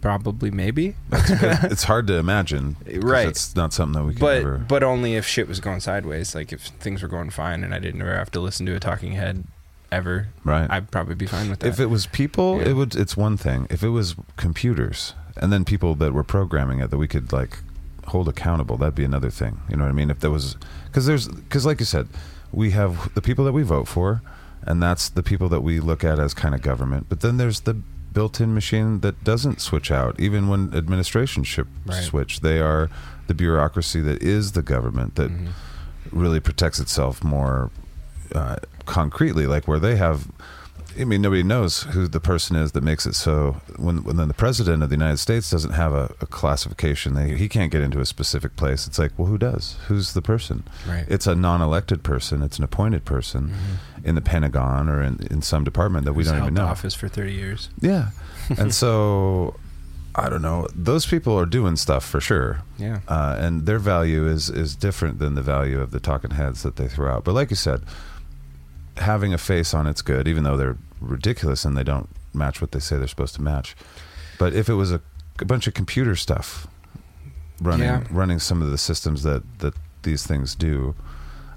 probably, 0.00 0.50
maybe, 0.50 0.94
it's 1.12 1.84
hard 1.84 2.06
to 2.06 2.14
imagine, 2.14 2.76
'cause 2.84 2.96
Right. 2.98 3.28
It's 3.28 3.54
not 3.56 3.72
something 3.72 4.00
that 4.00 4.06
we 4.06 4.12
can 4.14 4.20
but 4.20 4.36
ever. 4.38 4.58
but 4.68 4.82
only 4.82 5.16
if 5.16 5.26
shit 5.26 5.48
was 5.48 5.60
going 5.60 5.80
sideways. 5.80 6.34
Like 6.34 6.52
if 6.52 6.62
things 6.80 7.02
were 7.02 7.08
going 7.08 7.30
fine, 7.30 7.64
and 7.64 7.74
I 7.74 7.78
didn't 7.78 8.00
ever 8.00 8.14
have 8.16 8.30
to 8.32 8.40
listen 8.40 8.64
to 8.66 8.74
a 8.74 8.80
talking 8.80 9.12
head 9.12 9.44
ever, 9.90 10.28
right. 10.44 10.70
I'd 10.70 10.90
probably 10.90 11.14
be 11.16 11.26
fine 11.26 11.50
with 11.50 11.60
that. 11.60 11.68
if 11.68 11.80
it 11.80 11.86
was 11.86 12.06
people, 12.06 12.58
Yeah. 12.60 12.68
it 12.68 12.72
would. 12.74 12.94
It's 12.94 13.16
one 13.16 13.36
thing. 13.36 13.66
If 13.70 13.82
it 13.82 13.88
was 13.90 14.14
computers, 14.36 15.14
and 15.36 15.52
then 15.52 15.64
people 15.64 15.94
that 15.96 16.12
were 16.12 16.24
programming 16.24 16.78
it 16.80 16.90
that 16.90 16.98
we 16.98 17.08
could 17.08 17.32
like 17.32 17.58
hold 18.06 18.28
accountable, 18.28 18.76
that'd 18.76 18.94
be 18.94 19.04
another 19.04 19.30
thing. 19.30 19.60
You 19.68 19.76
know 19.76 19.84
what 19.84 19.90
I 19.90 19.92
mean? 19.94 20.10
If 20.10 20.20
there 20.20 20.30
was, 20.30 20.56
because 20.86 21.06
there's, 21.06 21.28
because 21.28 21.66
like 21.66 21.80
you 21.80 21.86
said, 21.86 22.08
we 22.52 22.70
have 22.70 23.12
the 23.14 23.22
people 23.22 23.44
that 23.44 23.52
we 23.52 23.62
vote 23.62 23.88
for, 23.88 24.22
and 24.62 24.82
that's 24.82 25.08
the 25.08 25.22
people 25.22 25.48
that 25.50 25.60
we 25.60 25.80
look 25.80 26.04
at 26.04 26.18
as 26.18 26.34
kind 26.34 26.54
of 26.54 26.62
government. 26.62 27.06
But 27.08 27.20
then 27.20 27.36
there's 27.36 27.60
the 27.60 27.74
built-in 27.74 28.54
machine 28.54 29.00
that 29.00 29.22
doesn't 29.22 29.60
switch 29.60 29.90
out, 29.90 30.18
even 30.18 30.48
when 30.48 30.74
administration 30.74 31.44
Right. 31.86 32.02
switch. 32.02 32.40
They 32.40 32.60
are 32.60 32.88
the 33.26 33.34
bureaucracy 33.34 34.00
that 34.00 34.22
is 34.22 34.52
the 34.52 34.62
government 34.62 35.14
that 35.16 35.30
Mhm. 35.30 35.48
really 36.10 36.40
protects 36.40 36.80
itself 36.80 37.22
more 37.22 37.70
uh, 38.34 38.56
concretely, 38.84 39.46
like 39.46 39.66
where 39.66 39.78
they 39.78 39.96
have. 39.96 40.26
I 40.98 41.04
mean, 41.04 41.22
nobody 41.22 41.42
knows 41.42 41.82
who 41.84 42.08
the 42.08 42.18
person 42.20 42.56
is 42.56 42.72
that 42.72 42.82
makes 42.82 43.06
it 43.06 43.14
so. 43.14 43.60
When 43.76 44.02
when 44.04 44.16
the 44.16 44.34
president 44.34 44.82
of 44.82 44.88
the 44.88 44.96
United 44.96 45.18
States 45.18 45.50
doesn't 45.50 45.72
have 45.72 45.92
a, 45.92 46.12
a 46.20 46.26
classification, 46.26 47.14
they, 47.14 47.36
he 47.36 47.48
can't 47.48 47.70
get 47.70 47.82
into 47.82 48.00
a 48.00 48.06
specific 48.06 48.56
place. 48.56 48.86
It's 48.86 48.98
like, 48.98 49.12
well, 49.16 49.28
who 49.28 49.38
does? 49.38 49.76
Who's 49.86 50.12
the 50.14 50.22
person? 50.22 50.64
right. 50.88 51.04
It's 51.08 51.26
a 51.26 51.34
non-elected 51.34 52.02
person. 52.02 52.42
It's 52.42 52.58
an 52.58 52.64
appointed 52.64 53.04
person 53.04 53.54
in 54.02 54.14
the 54.16 54.20
Pentagon 54.20 54.88
or 54.88 55.02
in, 55.02 55.20
in 55.30 55.42
some 55.42 55.62
department 55.64 56.04
that 56.04 56.14
we 56.14 56.24
don't 56.24 56.38
even 56.42 56.54
know. 56.54 56.66
Office 56.66 56.94
for 56.94 57.08
thirty 57.08 57.32
years. 57.34 57.68
Yeah, 57.80 58.10
and 58.58 58.74
so 58.74 59.54
I 60.14 60.28
don't 60.28 60.42
know. 60.42 60.66
Those 60.74 61.06
people 61.06 61.38
are 61.38 61.46
doing 61.46 61.76
stuff 61.76 62.04
for 62.04 62.20
sure 62.20 62.62
Yeah. 62.76 63.00
uh, 63.06 63.36
and 63.38 63.66
their 63.66 63.78
value 63.78 64.26
is 64.26 64.50
is 64.50 64.74
different 64.74 65.20
than 65.20 65.36
the 65.36 65.42
value 65.42 65.80
of 65.80 65.92
the 65.92 66.00
talking 66.00 66.32
heads 66.32 66.62
that 66.64 66.74
they 66.76 66.88
throw 66.88 67.12
out. 67.12 67.24
But 67.24 67.34
like 67.34 67.50
you 67.50 67.56
said, 67.56 67.82
having 68.96 69.32
a 69.32 69.38
face 69.38 69.74
on 69.74 69.86
it's 69.86 70.02
good, 70.02 70.26
even 70.26 70.42
though 70.44 70.56
they're 70.56 70.76
ridiculous 71.00 71.64
and 71.64 71.76
they 71.76 71.84
don't 71.84 72.08
match 72.34 72.60
what 72.60 72.72
they 72.72 72.78
say 72.80 72.96
they're 72.98 73.08
supposed 73.08 73.34
to 73.36 73.42
match. 73.42 73.76
But 74.38 74.52
if 74.54 74.68
it 74.68 74.74
was 74.74 74.92
a, 74.92 75.00
a 75.40 75.44
bunch 75.44 75.66
of 75.66 75.74
computer 75.74 76.14
stuff 76.16 76.66
running 77.60 77.86
Yeah. 77.86 78.04
running 78.10 78.38
some 78.38 78.62
of 78.62 78.70
the 78.70 78.78
systems 78.78 79.22
that 79.24 79.42
that 79.58 79.74
these 80.02 80.26
things 80.26 80.54
do, 80.54 80.94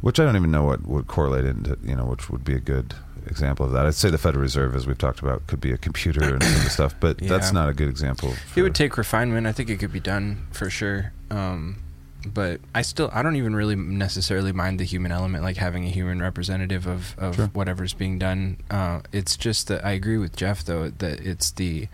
which 0.01 0.19
I 0.19 0.25
don't 0.25 0.35
even 0.35 0.51
know 0.51 0.63
what 0.63 0.85
would 0.87 1.07
correlate 1.07 1.45
into, 1.45 1.77
you 1.83 1.95
know, 1.95 2.05
which 2.05 2.29
would 2.29 2.43
be 2.43 2.55
a 2.55 2.59
good 2.59 2.95
example 3.27 3.65
of 3.67 3.71
that. 3.73 3.85
I'd 3.85 3.93
say 3.93 4.09
the 4.09 4.17
Federal 4.17 4.41
Reserve, 4.41 4.75
as 4.75 4.87
we've 4.87 4.97
talked 4.97 5.19
about, 5.19 5.45
could 5.45 5.61
be 5.61 5.71
a 5.71 5.77
computer 5.77 6.23
and 6.33 6.43
some 6.43 6.55
of 6.55 6.63
the 6.63 6.69
stuff, 6.71 6.95
but 6.99 7.17
that's 7.21 7.51
not 7.53 7.69
a 7.69 7.73
good 7.73 7.87
example. 7.87 8.33
It 8.55 8.63
would 8.63 8.73
take 8.73 8.97
refinement. 8.97 9.45
I 9.45 9.51
think 9.51 9.69
it 9.69 9.77
could 9.77 9.93
be 9.93 9.99
done 9.99 10.47
for 10.51 10.71
sure. 10.71 11.13
Um, 11.29 11.77
but 12.25 12.59
I 12.75 12.81
still, 12.83 13.09
I 13.13 13.21
don't 13.23 13.35
even 13.35 13.55
really 13.55 13.75
necessarily 13.75 14.51
mind 14.51 14.79
the 14.79 14.83
human 14.83 15.11
element, 15.11 15.43
like 15.43 15.57
having 15.57 15.85
a 15.85 15.89
human 15.89 16.21
representative 16.21 16.85
of, 16.87 17.15
of 17.17 17.35
Sure. 17.35 17.47
whatever's 17.47 17.93
being 17.93 18.19
done. 18.19 18.57
Uh, 18.69 19.01
it's 19.11 19.35
just 19.37 19.67
that 19.69 19.83
I 19.85 19.91
agree 19.91 20.17
with 20.17 20.35
Jeff 20.35 20.63
though 20.63 20.89
that 20.89 21.19
it's 21.19 21.51
the, 21.51 21.87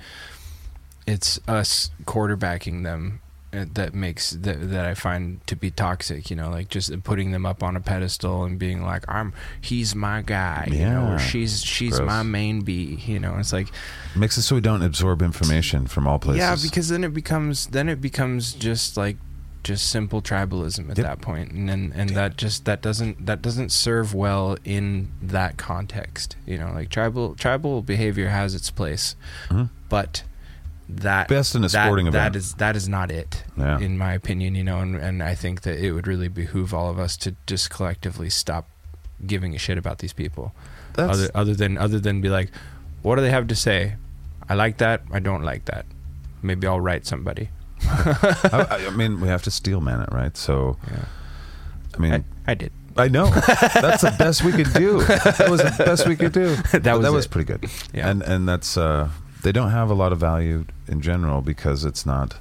it's 1.05 1.39
us 1.47 1.89
quarterbacking 2.05 2.83
them 2.83 3.21
uh, 3.53 3.63
that 3.75 3.93
makes 3.93 4.31
that 4.31 4.71
that 4.71 4.85
I 4.85 4.93
find 4.93 5.39
to 5.47 5.55
be 5.55 5.71
toxic. 5.71 6.29
You 6.29 6.35
know, 6.35 6.49
like 6.49 6.67
just 6.67 6.91
putting 7.03 7.31
them 7.31 7.45
up 7.45 7.63
on 7.63 7.77
a 7.77 7.79
pedestal 7.79 8.43
and 8.43 8.59
being 8.59 8.83
like, 8.83 9.05
"I'm, 9.07 9.31
he's 9.61 9.95
my 9.95 10.21
guy," 10.21 10.67
you 10.69 10.79
know, 10.83 11.13
or 11.13 11.19
she's 11.19 11.63
she's 11.63 11.95
Gross. 11.97 12.05
my 12.07 12.23
main 12.23 12.61
bee. 12.61 13.01
You 13.05 13.19
know, 13.19 13.37
it's 13.39 13.53
like 13.53 13.69
makes 14.17 14.37
it 14.37 14.41
so 14.41 14.55
we 14.55 14.61
don't 14.61 14.81
absorb 14.83 15.21
information 15.21 15.87
from 15.87 16.07
all 16.07 16.19
places. 16.19 16.39
yeah, 16.39 16.57
because 16.61 16.89
then 16.89 17.05
it 17.05 17.13
becomes 17.13 17.67
then 17.67 17.87
it 17.87 18.01
becomes 18.01 18.51
just 18.53 18.97
like 18.97 19.15
just 19.63 19.89
simple 19.89 20.21
tribalism 20.21 20.89
at 20.91 20.97
Yep. 20.97 21.05
that 21.05 21.21
point, 21.21 21.51
and 21.51 21.67
then 21.69 21.91
and 21.95 22.09
that 22.11 22.37
just 22.37 22.65
that 22.65 22.81
doesn't 22.81 23.25
that 23.25 23.41
doesn't 23.41 23.71
serve 23.71 24.13
well 24.13 24.57
in 24.63 25.09
that 25.21 25.57
context. 25.57 26.35
You 26.45 26.57
know, 26.57 26.71
like 26.73 26.89
tribal 26.89 27.35
tribal 27.35 27.81
behavior 27.81 28.29
has 28.29 28.55
its 28.55 28.69
place, 28.71 29.15
Mhm. 29.49 29.69
but 29.89 30.23
that 30.89 31.27
Best 31.27 31.53
in 31.53 31.63
a 31.65 31.67
that- 31.67 31.85
sporting 31.85 32.07
event. 32.07 32.33
that 32.33 32.37
is 32.37 32.53
that 32.55 32.75
is 32.77 32.87
not 32.87 33.11
it, 33.11 33.43
Yeah. 33.57 33.77
in 33.79 33.97
my 33.97 34.13
opinion. 34.13 34.55
You 34.55 34.63
know, 34.63 34.79
and 34.79 34.95
and 34.95 35.21
I 35.21 35.35
think 35.35 35.61
that 35.61 35.77
it 35.79 35.91
would 35.91 36.07
really 36.07 36.29
behoove 36.29 36.73
all 36.73 36.89
of 36.89 36.97
us 36.97 37.17
to 37.17 37.35
just 37.45 37.69
collectively 37.69 38.29
stop 38.29 38.69
giving 39.25 39.53
a 39.55 39.57
shit 39.57 39.77
about 39.77 39.97
these 39.97 40.13
people 40.13 40.53
That's, 40.93 41.11
other 41.11 41.29
other 41.35 41.55
than 41.55 41.77
other 41.77 41.99
than 41.99 42.21
be 42.21 42.29
like, 42.29 42.51
what 43.01 43.15
do 43.15 43.21
they 43.21 43.31
have 43.31 43.47
to 43.47 43.55
say? 43.55 43.95
I 44.47 44.53
like 44.53 44.77
that. 44.77 45.01
I 45.11 45.19
don't 45.19 45.41
like 45.43 45.65
that. 45.65 45.85
Maybe 46.41 46.67
I'll 46.67 46.79
write 46.79 47.05
somebody. 47.05 47.49
I, 47.89 48.87
I 48.87 48.89
mean, 48.91 49.19
we 49.21 49.27
have 49.27 49.43
to 49.43 49.51
steel 49.51 49.81
man 49.81 50.01
it, 50.01 50.09
right? 50.11 50.35
So, 50.37 50.77
Yeah. 50.91 51.05
I 51.95 51.99
mean, 51.99 52.13
I, 52.13 52.51
I 52.51 52.53
did. 52.53 52.71
I 52.95 53.07
know. 53.09 53.27
That's 53.29 54.01
the 54.01 54.15
best 54.17 54.43
we 54.43 54.51
could 54.51 54.71
do. 54.73 55.01
That 55.03 55.47
was 55.49 55.61
the 55.61 55.83
best 55.83 56.07
we 56.07 56.15
could 56.15 56.31
do. 56.33 56.55
That 56.71 56.93
was 56.95 57.03
that 57.03 57.11
was 57.13 57.27
pretty 57.27 57.45
good. 57.45 57.69
Yeah. 57.93 58.09
And 58.09 58.21
and 58.23 58.47
that's 58.47 58.75
uh, 58.77 59.09
they 59.43 59.51
don't 59.51 59.69
have 59.71 59.89
a 59.91 59.93
lot 59.93 60.11
of 60.11 60.19
value 60.19 60.65
in 60.87 61.01
general 61.01 61.41
because 61.41 61.85
it's 61.85 62.05
not 62.07 62.37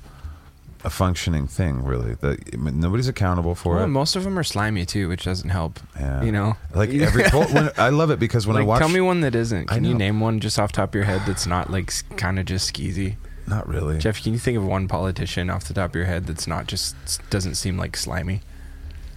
a 0.85 0.89
functioning 0.91 1.47
thing 1.47 1.85
really. 1.85 2.15
That 2.15 2.39
I 2.55 2.57
mean, 2.57 2.81
nobody's 2.81 3.09
accountable 3.09 3.55
for 3.55 3.75
Well, 3.75 3.85
it. 3.85 3.89
most 3.89 4.17
of 4.17 4.25
them 4.25 4.39
are 4.39 4.45
slimy 4.45 4.87
too, 4.87 5.09
which 5.09 5.25
doesn't 5.25 5.51
help. 5.51 5.79
Yeah. 5.99 6.23
You 6.23 6.33
know, 6.33 6.57
Like 6.75 6.89
every 7.09 7.25
when, 7.31 7.71
I 7.77 7.91
love 7.91 8.11
it 8.11 8.19
because 8.19 8.47
when 8.47 8.57
I 8.57 8.63
watch, 8.63 8.79
tell 8.81 8.89
me 8.89 9.01
one 9.03 9.21
that 9.23 9.35
isn't. 9.35 9.67
Can 9.69 9.85
you 9.85 9.95
name 9.95 10.21
one 10.21 10.41
just 10.41 10.59
off 10.59 10.73
top 10.73 10.91
of 10.91 10.95
your 10.95 11.05
head 11.05 11.23
that's 11.27 11.47
not 11.47 11.71
like 11.71 11.93
kind 12.17 12.39
of 12.39 12.47
just 12.47 12.73
skeezy? 12.73 13.17
Not 13.47 13.69
really. 13.69 13.99
Jeff, 13.99 14.23
can 14.23 14.33
you 14.33 14.39
think 14.39 14.57
of 14.59 14.67
one 14.67 14.89
politician 14.89 15.51
off 15.51 15.65
the 15.65 15.75
top 15.75 15.91
of 15.91 15.97
your 15.97 16.05
head 16.07 16.27
that's 16.27 16.47
not 16.47 16.67
just 16.67 16.95
doesn't 17.31 17.55
seem 17.55 17.77
like 17.77 17.97
slimy? 17.97 18.43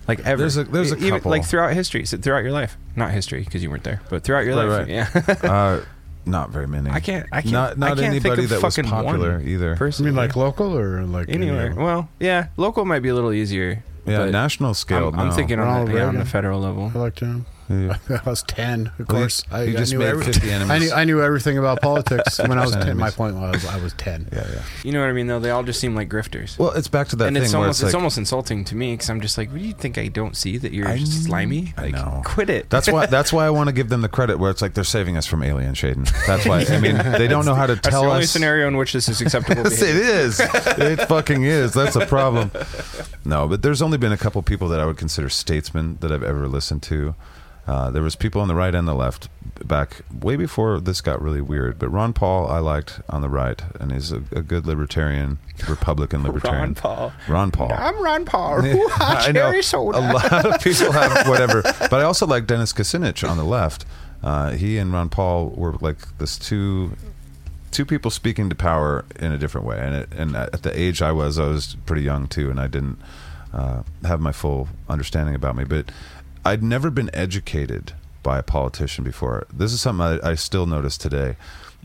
Like 0.07 0.19
ever. 0.26 0.38
There's 0.41 0.57
a- 0.57 0.64
there's 0.64 0.91
a 0.91 0.97
Even, 0.97 1.10
couple. 1.11 1.31
like 1.31 1.45
throughout 1.45 1.73
history, 1.73 2.06
so 2.06 2.18
throughout 2.18 2.43
your 2.43 2.51
life, 2.51 2.77
not 2.95 3.11
history 3.11 3.43
because 3.43 3.61
you 3.64 3.69
weren't 3.69 3.84
there, 3.84 4.01
but 4.10 4.23
throughout 4.23 4.45
your 4.45 4.56
Right, 4.56 4.88
life, 4.88 5.15
right. 5.27 5.38
yeah. 5.43 5.49
uh, 5.51 5.81
not 6.26 6.49
very 6.49 6.68
many. 6.76 6.89
I 6.89 6.99
can't. 6.99 7.27
I 7.31 7.41
can't. 7.41 7.53
Not 7.53 7.77
not 7.77 7.91
I 7.91 7.95
can't 7.95 8.06
anybody 8.07 8.35
think 8.35 8.43
of 8.45 8.49
that 8.49 8.64
was 8.64 8.76
fucking 8.76 8.89
popular 8.89 9.38
one 9.38 9.47
either. 9.47 9.73
I 9.73 9.77
Personally, 9.77 10.11
mean, 10.11 10.18
like 10.18 10.35
local 10.35 10.76
or 10.77 11.03
like 11.03 11.30
anywhere. 11.30 11.68
any- 11.68 11.76
Well, 11.76 12.10
yeah, 12.19 12.47
local 12.57 12.85
might 12.85 12.99
be 13.01 13.10
a 13.10 13.15
little 13.15 13.34
easier. 13.34 13.84
Yeah, 14.06 14.18
but 14.19 14.31
national 14.31 14.73
scale. 14.73 15.10
I'm, 15.10 15.19
I'm 15.19 15.31
thinking 15.31 15.60
on 15.60 15.68
Ronald 15.68 15.89
the, 15.89 15.93
yeah, 15.95 16.06
on 16.07 16.15
the 16.15 16.26
federal 16.26 16.60
level. 16.60 16.91
I 16.95 16.97
liked 16.97 17.19
him. 17.19 17.45
Yeah. 17.70 17.98
I 18.26 18.30
was 18.30 18.41
ten, 18.44 18.88
of 18.88 19.08
Well, 19.08 19.20
course. 19.22 19.44
you- 19.52 19.58
I, 19.58 19.64
you 19.64 19.74
I 19.74 19.80
just 19.80 19.91
knew 19.94 20.00
made 20.00 20.08
every- 20.08 20.26
50 20.26 20.50
I 20.52 20.54
enemies. 20.56 20.82
knew, 20.90 20.91
I 20.96 21.04
knew 21.04 21.22
everything 21.22 21.58
about 21.58 21.82
politics 21.84 22.40
when 22.40 22.58
I 22.58 22.62
was 22.66 22.72
10 22.72 22.86
ten. 22.86 22.98
My 22.98 23.12
point 23.12 23.36
was 23.36 23.66
I 23.66 23.78
was 23.80 23.94
ten. 23.94 24.28
Yeah, 24.34 24.48
yeah. 24.52 24.64
You 24.84 24.91
know 24.91 25.02
what 25.02 25.10
I 25.10 25.14
mean? 25.14 25.28
Though 25.28 25.40
they 25.40 25.52
all 25.52 25.64
just 25.64 25.80
seem 25.80 25.94
like 25.96 26.10
grifters. 26.10 26.58
Well, 26.58 26.72
it's 26.72 26.88
back 26.88 27.10
to 27.10 27.16
that 27.18 27.28
and 27.28 27.36
thing 27.38 27.44
it's 27.44 27.54
where 27.54 27.62
almost 27.62 27.80
it's 27.82 27.84
it's, 27.90 27.94
like 27.94 28.00
almost 28.00 28.18
insulting 28.18 28.66
to 28.66 28.76
me 28.76 28.94
because 28.94 29.10
I'm 29.10 29.22
just 29.22 29.38
like, 29.38 29.50
what 29.52 29.60
do 29.60 29.66
you 29.66 29.74
think 29.74 29.98
I 29.98 30.08
don't 30.08 30.36
see 30.36 30.58
that 30.58 30.72
you're 30.74 30.88
I 30.88 30.98
just 30.98 31.12
kn- 31.14 31.24
slimy? 31.26 31.74
I 31.78 31.82
Like, 31.84 31.94
know. 31.94 32.22
quit 32.26 32.50
it. 32.50 32.70
That's 32.70 32.91
why. 32.91 33.06
That's 33.06 33.32
why 33.32 33.46
I 33.46 33.50
want 33.52 33.68
to 33.68 33.74
give 33.74 33.90
them 33.90 34.02
the 34.02 34.10
credit 34.10 34.40
where 34.40 34.50
it's 34.50 34.62
like 34.64 34.74
they're 34.74 34.84
saving 34.84 35.16
us 35.18 35.28
from 35.28 35.44
alien 35.44 35.74
Shaiden. 35.76 36.10
That's 36.26 36.46
why. 36.48 36.66
I 36.66 36.80
mean, 36.80 36.98
they 36.98 37.28
don't 37.28 37.46
know 37.46 37.56
how 37.56 37.68
to 37.68 37.76
That's 37.76 37.90
tell 37.90 38.02
the 38.04 38.10
only 38.10 38.24
us. 38.24 38.32
scenario 38.32 38.68
in 38.68 38.78
which 38.78 38.94
this 38.94 39.08
is 39.10 39.22
acceptable. 39.22 39.64
Yes, 39.64 39.82
it 39.82 39.94
behavior. 39.94 40.04
is. 40.04 40.40
It 41.00 41.08
fucking 41.08 41.44
is. 41.44 41.74
That's 41.74 41.96
a 41.96 42.06
problem. 42.08 42.52
No, 43.26 43.48
but 43.48 43.62
there's 43.62 43.82
only 43.82 43.98
been 43.98 44.12
a 44.12 44.18
couple 44.18 44.41
people 44.41 44.68
that 44.70 44.80
I 44.80 44.86
would 44.86 44.98
consider 44.98 45.30
statesmen 45.30 45.98
that 46.02 46.12
I've 46.12 46.24
ever 46.24 46.48
listened 46.48 46.82
to. 46.84 47.14
Uh, 47.70 47.91
there 47.91 48.02
was 48.02 48.16
people 48.16 48.41
on 48.41 48.48
the 48.48 48.56
right 48.56 48.74
and 48.74 48.88
the 48.88 48.96
left 48.96 49.30
back 49.64 50.02
way 50.12 50.36
before 50.36 50.80
this 50.80 51.02
got 51.02 51.22
really 51.22 51.40
weird. 51.40 51.78
But 51.78 51.90
Ron 51.90 52.14
Paul 52.14 52.48
I 52.48 52.58
liked 52.58 53.00
on 53.10 53.22
the 53.22 53.30
right, 53.30 53.62
and 53.80 53.91
he's 53.91 54.12
a, 54.12 54.24
a 54.32 54.41
good 54.41 54.66
libertarian, 54.66 55.38
Republican 55.68 56.24
libertarian. 56.24 56.62
Ron 56.64 56.74
Paul. 56.74 57.14
Ron 57.28 57.52
Paul. 57.52 57.72
I'm 57.72 58.04
Ron 58.04 58.26
Paul. 58.26 58.62
I 58.66 59.32
know. 59.32 59.62
soda. 59.62 60.00
A 60.00 60.02
lot 60.02 60.46
of 60.48 60.62
people 60.64 60.91
have 60.94 61.28
whatever, 61.28 61.62
but 61.62 61.94
I 61.94 62.02
also 62.02 62.26
like 62.26 62.48
Dennis 62.48 62.74
Kucinich 62.74 63.30
on 63.30 63.38
the 63.38 63.44
left. 63.44 63.86
Uh, 64.24 64.52
he 64.54 64.80
and 64.80 64.91
Ron 64.91 65.10
Paul 65.10 65.50
were 65.50 65.74
like 65.74 66.18
this 66.18 66.40
two 66.40 66.94
two 67.70 67.86
people 67.86 68.10
speaking 68.10 68.50
to 68.50 68.56
power 68.56 69.06
in 69.20 69.32
a 69.32 69.38
different 69.38 69.68
way. 69.68 69.78
And 69.80 69.94
it, 69.94 70.10
and 70.18 70.36
at 70.36 70.64
the 70.64 70.78
age 70.78 71.04
I 71.04 71.12
was, 71.12 71.38
I 71.38 71.46
was 71.46 71.78
pretty 71.86 72.02
young 72.02 72.26
too, 72.26 72.50
and 72.50 72.60
I 72.60 72.66
didn't 72.66 72.98
uh, 73.54 73.84
have 74.04 74.20
my 74.20 74.32
full 74.32 74.68
understanding 74.88 75.36
about 75.36 75.56
me. 75.56 75.66
But 75.66 75.91
I'd 76.49 76.63
never 76.63 76.89
been 76.89 77.11
educated 77.13 77.93
by 78.23 78.39
a 78.39 78.43
politician 78.43 79.03
before. 79.03 79.45
This 79.53 79.71
is 79.71 79.81
something 79.81 80.19
I, 80.23 80.31
I 80.31 80.34
still 80.34 80.65
notice 80.65 80.97
today. 80.97 81.35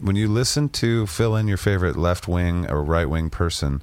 When 0.00 0.16
you 0.16 0.26
listen 0.26 0.70
to 0.70 1.06
fill 1.06 1.36
in 1.36 1.46
your 1.46 1.58
favorite 1.58 1.96
left 1.96 2.26
wing 2.26 2.66
or 2.70 2.82
right 2.82 3.04
wing 3.04 3.28
person, 3.28 3.82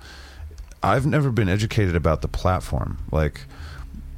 I've 0.81 1.05
never 1.05 1.29
been 1.29 1.49
educated 1.49 1.95
about 1.95 2.23
the 2.23 2.27
platform. 2.27 2.97
Like, 3.11 3.41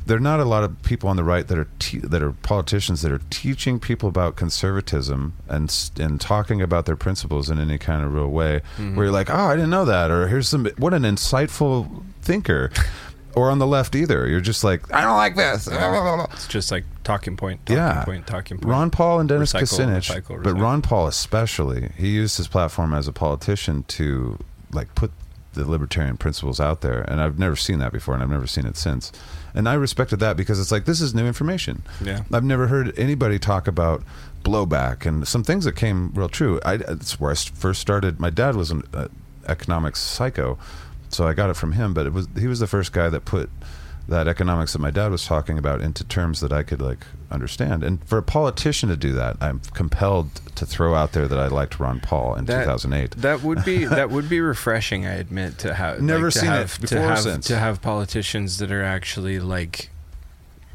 there 0.06 0.16
are 0.16 0.22
not 0.22 0.40
a 0.40 0.46
lot 0.46 0.64
of 0.64 0.82
people 0.84 1.10
on 1.10 1.18
the 1.18 1.24
right 1.26 1.46
that 1.46 1.58
are 1.58 1.68
te- 1.80 2.00
that 2.00 2.24
are 2.24 2.32
politicians 2.32 3.02
that 3.02 3.12
are 3.12 3.22
teaching 3.30 3.78
people 3.78 4.08
about 4.08 4.38
conservatism 4.38 5.34
and 5.50 5.92
and 6.00 6.22
talking 6.22 6.62
about 6.62 6.86
their 6.86 6.96
principles 6.96 7.50
in 7.50 7.60
any 7.60 7.78
kind 7.78 8.06
of 8.06 8.14
real 8.14 8.30
way. 8.30 8.62
Mm-hmm. 8.78 8.96
Where 8.96 9.08
you're 9.08 9.14
like, 9.14 9.30
oh, 9.30 9.48
I 9.48 9.56
didn't 9.56 9.70
know 9.70 9.86
that, 9.86 10.12
or 10.12 10.30
here's 10.30 10.48
some 10.48 10.66
what 10.78 10.94
an 10.94 11.04
insightful 11.04 12.04
thinker. 12.22 12.72
Or 13.36 13.50
on 13.50 13.58
the 13.60 13.68
left 13.68 13.96
either. 13.96 14.28
You're 14.28 14.42
just 14.42 14.64
like, 14.64 14.94
I 14.94 15.02
don't 15.02 15.18
like 15.18 15.36
this. 15.36 15.68
It's 15.72 16.48
just 16.48 16.72
like 16.72 16.86
talking 17.04 17.36
point, 17.36 17.66
talking 17.66 17.78
Yeah. 17.78 18.04
point, 18.04 18.28
talking 18.28 18.58
point. 18.58 18.70
Ron 18.70 18.90
Paul 18.92 19.20
and 19.20 19.28
Dennis 19.30 19.54
Recycle, 19.54 19.62
Kucinich, 19.64 20.22
recycle, 20.22 20.44
but. 20.44 20.54
Ron 20.54 20.82
Paul 20.82 21.08
especially, 21.08 21.92
he 21.98 22.10
used 22.10 22.38
his 22.38 22.48
platform 22.48 22.94
as 22.94 23.08
a 23.08 23.12
politician 23.14 23.84
to 23.90 24.38
like 24.72 24.94
put 24.96 25.12
the 25.54 25.70
libertarian 25.70 26.18
principles 26.18 26.60
out 26.60 26.82
there, 26.82 27.02
and 27.02 27.22
I've 27.22 27.38
never 27.38 27.56
seen 27.56 27.80
that 27.80 27.92
before, 27.92 28.14
and 28.16 28.24
I've 28.24 28.30
never 28.30 28.48
seen 28.48 28.66
it 28.66 28.76
since. 28.76 29.12
And 29.54 29.70
I 29.70 29.76
respected 29.76 30.20
that 30.20 30.36
because 30.36 30.60
it's 30.60 30.72
like 30.72 30.86
this 30.86 31.00
is 31.02 31.14
new 31.14 31.26
information. 31.26 31.84
Yeah. 32.04 32.24
I've 32.32 32.44
never 32.44 32.68
heard 32.68 32.98
anybody 32.98 33.38
talk 33.40 33.68
about 33.68 34.04
blowback 34.44 35.06
and 35.06 35.28
some 35.28 35.44
things 35.44 35.66
that 35.66 35.76
came 35.76 36.12
real 36.14 36.30
true. 36.30 36.60
I, 36.66 36.76
it's 36.76 37.18
I 37.22 37.34
first 37.36 37.82
started. 37.82 38.20
My 38.20 38.30
dad 38.30 38.56
was 38.56 38.72
an 38.72 38.84
uh, 38.94 39.08
economics 39.48 40.00
psycho, 40.00 40.58
so 41.14 41.28
I 41.28 41.34
got 41.34 41.50
it 41.50 41.56
from 41.56 41.74
him. 41.74 41.94
But 41.94 42.06
it 42.06 42.14
was 42.14 42.28
he 42.38 42.48
was 42.48 42.60
the 42.60 42.68
first 42.68 42.92
guy 42.92 43.10
that 43.10 43.26
put 43.26 43.50
that 44.08 44.28
economics 44.28 44.74
that 44.74 44.80
my 44.80 44.92
dad 44.92 45.12
was 45.12 45.26
talking 45.26 45.58
about 45.58 45.80
into 45.80 46.04
terms 46.04 46.42
that 46.42 46.52
I 46.52 46.62
could 46.64 46.82
like 46.82 47.06
understand. 47.32 47.84
And 47.84 48.04
for 48.06 48.18
a 48.18 48.24
politician 48.24 48.90
to 48.90 48.98
do 48.98 49.14
that, 49.14 49.38
I'm 49.40 49.62
compelled 49.74 50.36
to 50.56 50.66
throw 50.66 50.94
out 50.94 51.14
there 51.14 51.26
that 51.28 51.40
I 51.40 51.48
liked 51.48 51.80
Ron 51.80 52.02
Paul 52.02 52.36
in 52.36 52.44
That- 52.46 52.66
2008. 52.66 53.12
That 53.22 53.42
would 53.44 53.64
be 53.64 53.86
that 54.00 54.10
would 54.10 54.28
be 54.28 54.42
refreshing. 54.42 55.06
I 55.06 55.14
admit 55.14 55.58
to 55.60 55.74
have 55.74 56.02
Never 56.02 56.26
like, 56.26 56.34
to 56.34 56.40
seen 56.40 56.52
it 56.52 56.78
before 56.82 56.98
to 56.98 57.02
have, 57.02 57.20
since. 57.20 57.48
to 57.48 57.58
have 57.58 57.82
politicians 57.82 58.58
that 58.58 58.72
are 58.72 58.84
actually 58.84 59.40
like 59.40 59.90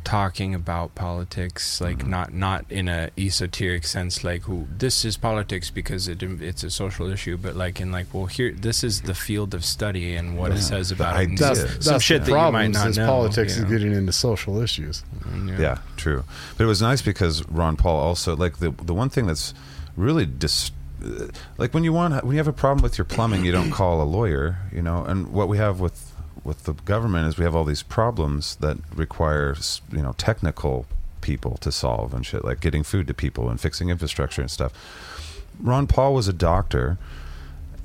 talking 0.09 0.55
about 0.55 0.95
politics, 0.95 1.81
like 1.81 1.99
Mm-hmm. 1.99 2.11
not 2.11 2.33
not 2.33 2.61
in 2.71 2.89
a 2.89 3.11
esoteric 3.19 3.85
sense, 3.85 4.25
like 4.25 4.43
who 4.49 4.67
this 4.79 5.05
is 5.05 5.17
politics 5.19 5.69
because 5.71 6.09
it 6.09 6.23
it's 6.23 6.65
a 6.65 6.71
social 6.71 7.07
issue, 7.11 7.37
but 7.37 7.55
like 7.57 7.81
in 7.83 7.93
like 7.93 8.07
well 8.15 8.27
here 8.27 8.53
this 8.53 8.83
is 8.83 9.03
the 9.03 9.15
field 9.15 9.53
of 9.55 9.63
study 9.65 10.17
and 10.17 10.37
what 10.39 10.51
Yeah. 10.51 10.59
it 10.59 10.63
says 10.63 10.89
The 10.89 10.95
about 10.97 11.15
it. 11.21 11.25
and 11.25 11.33
idea. 11.43 11.55
That's, 11.55 11.85
some 11.87 12.01
shit 12.01 12.25
that 12.25 12.31
you 12.31 12.53
might 12.53 12.69
not 12.73 12.89
is 12.89 12.97
know. 12.99 13.07
politics 13.07 13.57
you 13.59 13.65
is 13.65 13.71
getting 13.71 13.93
into 13.93 14.13
social 14.13 14.61
issues. 14.63 15.05
Mm, 15.29 15.59
Yeah, 15.59 15.79
true. 15.97 16.25
But 16.57 16.65
it 16.65 16.69
was 16.75 16.81
nice 16.81 17.03
because 17.03 17.47
Ron 17.49 17.77
Paul 17.77 17.99
also 18.01 18.35
like 18.37 18.59
the 18.59 18.71
the 18.91 18.95
one 18.95 19.11
thing 19.11 19.27
that's 19.27 19.53
really 19.97 20.25
dis 20.27 20.71
uh, 21.05 21.29
like 21.59 21.75
when 21.75 21.85
you 21.85 21.93
want 21.93 22.25
when 22.25 22.33
you 22.35 22.39
have 22.45 22.49
a 22.49 22.53
problem 22.65 22.83
with 22.83 22.97
your 22.99 23.05
plumbing, 23.05 23.45
you 23.45 23.53
don't 23.53 23.71
call 23.71 24.01
a 24.03 24.09
lawyer, 24.19 24.57
you 24.73 24.83
know. 24.83 25.05
And 25.05 25.29
what 25.33 25.49
we 25.49 25.59
have 25.59 25.81
with 25.81 26.08
with 26.49 26.65
the 26.65 26.73
government 26.73 27.29
is 27.29 27.39
we 27.39 27.45
have 27.45 27.55
all 27.55 27.65
these 27.65 27.83
problems 27.85 28.57
that 28.57 28.79
require 28.95 29.55
you 29.93 30.03
know 30.03 30.15
technical 30.19 30.87
people 31.21 31.57
to 31.59 31.71
solve 31.71 32.15
and 32.15 32.25
shit 32.27 32.45
like 32.45 32.61
getting 32.61 32.83
food 32.83 33.07
to 33.07 33.15
people 33.15 33.51
and 33.51 33.61
fixing 33.61 33.89
infrastructure 33.91 34.41
and 34.41 34.51
stuff. 34.51 34.73
Ron 35.61 35.87
Paul 35.87 36.15
was 36.15 36.27
a 36.29 36.33
doctor 36.33 36.99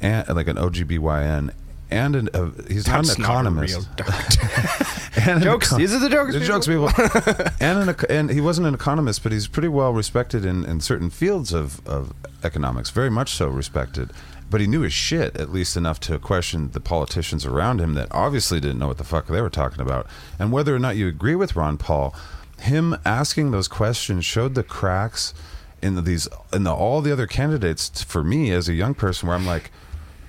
and 0.01 0.27
like 0.29 0.47
an 0.47 0.57
OGBYN 0.57 1.51
and 1.91 2.15
an, 2.15 2.29
uh, 2.33 2.51
he's 2.67 2.85
That's 2.85 3.17
not 3.17 3.17
an 3.17 3.21
not 3.21 3.29
a 3.29 3.33
economist. 3.33 3.95
doctor. 3.95 4.47
And 5.15 5.37
an 5.37 5.41
jokes. 5.49 5.71
econ- 5.71 5.77
These 5.77 5.93
are 5.93 5.99
the 5.99 6.09
jokes. 6.09 6.33
the 6.33 6.39
people. 6.39 6.87
jokes, 6.87 7.27
people. 7.27 7.45
and 7.59 7.87
an, 7.89 7.95
and 8.09 8.29
he 8.31 8.41
wasn't 8.41 8.65
an 8.65 8.73
economist, 8.73 9.21
but 9.21 9.31
he's 9.31 9.45
pretty 9.47 9.67
well 9.67 9.93
respected 9.93 10.43
in, 10.43 10.65
in 10.65 10.81
certain 10.81 11.11
fields 11.11 11.53
of, 11.53 11.85
of 11.87 12.13
economics. 12.43 12.89
Very 12.89 13.11
much 13.11 13.29
so 13.35 13.47
respected. 13.47 14.09
But 14.49 14.61
he 14.61 14.67
knew 14.67 14.81
his 14.81 14.93
shit 14.93 15.35
at 15.37 15.51
least 15.51 15.75
enough 15.75 15.99
to 16.01 16.19
question 16.19 16.71
the 16.71 16.79
politicians 16.79 17.45
around 17.45 17.81
him 17.81 17.93
that 17.95 18.07
obviously 18.11 18.59
didn't 18.59 18.79
know 18.79 18.87
what 18.87 18.97
the 18.99 19.03
fuck 19.03 19.27
they 19.27 19.41
were 19.41 19.49
talking 19.49 19.81
about. 19.81 20.05
And 20.37 20.51
whether 20.51 20.75
or 20.75 20.79
not 20.79 20.95
you 20.95 21.07
agree 21.07 21.35
with 21.35 21.55
Ron 21.55 21.77
Paul, 21.77 22.15
him 22.59 22.95
asking 23.03 23.51
those 23.51 23.67
questions 23.67 24.25
showed 24.25 24.53
the 24.55 24.63
cracks 24.63 25.33
in 25.81 25.95
the, 25.95 26.01
these 26.01 26.27
in 26.53 26.63
the, 26.63 26.73
all 26.73 27.01
the 27.01 27.11
other 27.11 27.27
candidates. 27.27 28.03
For 28.03 28.23
me, 28.23 28.51
as 28.51 28.69
a 28.69 28.73
young 28.73 28.93
person, 28.93 29.27
where 29.27 29.35
I'm 29.37 29.45
like. 29.45 29.71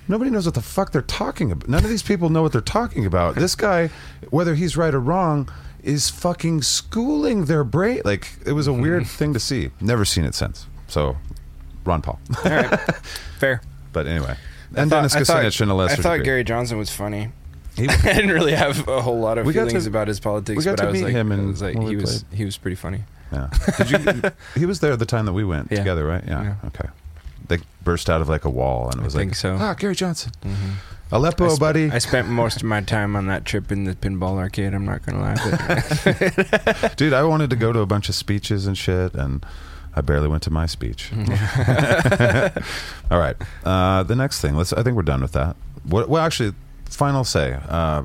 Nobody 0.07 0.29
knows 0.29 0.45
what 0.45 0.53
the 0.53 0.61
fuck 0.61 0.91
they're 0.91 1.01
talking 1.01 1.51
about. 1.51 1.67
None 1.67 1.83
of 1.83 1.89
these 1.89 2.03
people 2.03 2.29
know 2.29 2.43
what 2.43 2.51
they're 2.51 2.61
talking 2.61 3.07
about. 3.07 3.33
This 3.33 3.55
guy, 3.55 3.89
whether 4.29 4.53
he's 4.53 4.77
right 4.77 4.93
or 4.93 4.99
wrong, 4.99 5.49
is 5.81 6.11
fucking 6.11 6.61
schooling 6.61 7.45
their 7.45 7.63
brain. 7.63 8.03
Like 8.05 8.27
it 8.45 8.51
was 8.51 8.67
a 8.67 8.69
Mm-hmm. 8.69 8.81
weird 8.83 9.07
thing 9.07 9.33
to 9.33 9.39
see. 9.39 9.71
Never 9.81 10.05
seen 10.05 10.23
it 10.23 10.35
since. 10.35 10.67
So, 10.87 11.17
Ron 11.85 12.03
Paul. 12.03 12.19
All 12.45 12.51
right, 12.51 12.79
fair. 13.39 13.61
But 13.95 14.05
anyway, 14.05 14.35
I 14.75 14.81
and 14.81 14.89
thought- 14.91 14.97
Dennis 15.09 15.15
I 15.15 15.21
Kucinich 15.21 15.59
in 15.61 15.69
a 15.69 15.75
lesser 15.75 15.93
I 15.93 16.03
thought 16.03 16.11
degree. 16.17 16.25
Gary 16.25 16.43
Johnson 16.43 16.77
was 16.77 16.91
funny. 16.91 17.29
He- 17.75 17.89
I 17.89 17.95
didn't 18.13 18.29
really 18.31 18.53
have 18.53 18.87
a 18.87 19.01
whole 19.01 19.19
lot 19.19 19.37
of 19.39 19.51
feelings 19.51 19.83
to- 19.85 19.89
about 19.89 20.07
his 20.07 20.19
politics, 20.19 20.63
but 20.65 20.79
I 20.79 20.85
was 20.91 21.01
like, 21.01 21.11
him 21.13 21.31
I 21.31 21.35
in- 21.35 21.47
was 21.47 21.61
like 21.63 21.77
he 21.79 21.95
was 21.95 22.23
played. 22.23 22.37
he 22.37 22.45
was 22.45 22.57
pretty 22.57 22.75
funny. 22.75 23.01
yeah. 23.31 23.49
Did 23.77 23.89
you? 23.91 24.31
he 24.55 24.65
was 24.67 24.79
there 24.81 24.95
the 24.95 25.05
time 25.07 25.25
that 25.25 25.33
we 25.33 25.43
went 25.43 25.71
Yeah. 25.71 25.79
together, 25.79 26.05
right? 26.05 26.23
Yeah. 26.27 26.43
Yeah. 26.43 26.55
Okay. 26.67 26.87
They 27.47 27.57
burst 27.83 28.09
out 28.09 28.21
of 28.21 28.29
like 28.29 28.45
a 28.45 28.49
wall, 28.49 28.85
and 28.89 28.95
it 28.99 29.01
I 29.01 29.05
was 29.05 29.13
think 29.15 29.31
like, 29.31 29.35
so. 29.35 29.57
ah, 29.59 29.73
Gary 29.73 29.95
Johnson, 29.95 30.31
hmm 30.43 30.53
Aleppo, 31.11 31.45
I 31.45 31.49
sp- 31.53 31.59
buddy. 31.59 31.91
I 31.91 31.99
spent 31.99 32.27
most 32.27 32.57
of 32.57 32.63
my 32.63 32.81
time 32.81 33.15
on 33.15 33.27
that 33.27 33.45
trip 33.45 33.71
in 33.71 33.83
the 33.83 33.93
pinball 33.93 34.37
arcade. 34.39 34.73
I'm 34.73 34.85
not 34.85 35.05
gonna 35.05 35.21
lie. 35.21 36.89
Dude, 36.95 37.13
I 37.13 37.23
wanted 37.23 37.49
to 37.51 37.55
go 37.55 37.71
to 37.71 37.79
a 37.79 37.85
bunch 37.85 38.09
of 38.09 38.15
speeches 38.15 38.65
and 38.65 38.75
shit, 38.77 39.13
and 39.13 39.45
I 39.95 40.01
barely 40.01 40.27
went 40.27 40.43
to 40.43 40.51
my 40.51 40.65
speech. 40.65 41.11
All 43.11 43.19
right, 43.19 43.35
uh, 43.63 44.03
the 44.03 44.15
next 44.15 44.41
thing. 44.41 44.55
Let's. 44.55 44.73
I 44.73 44.83
think 44.83 44.95
we're 44.95 45.03
done 45.03 45.21
with 45.21 45.31
that. 45.33 45.55
What, 45.83 46.09
well, 46.09 46.23
actually, 46.23 46.53
final 46.85 47.23
say. 47.23 47.57
Uh, 47.69 48.03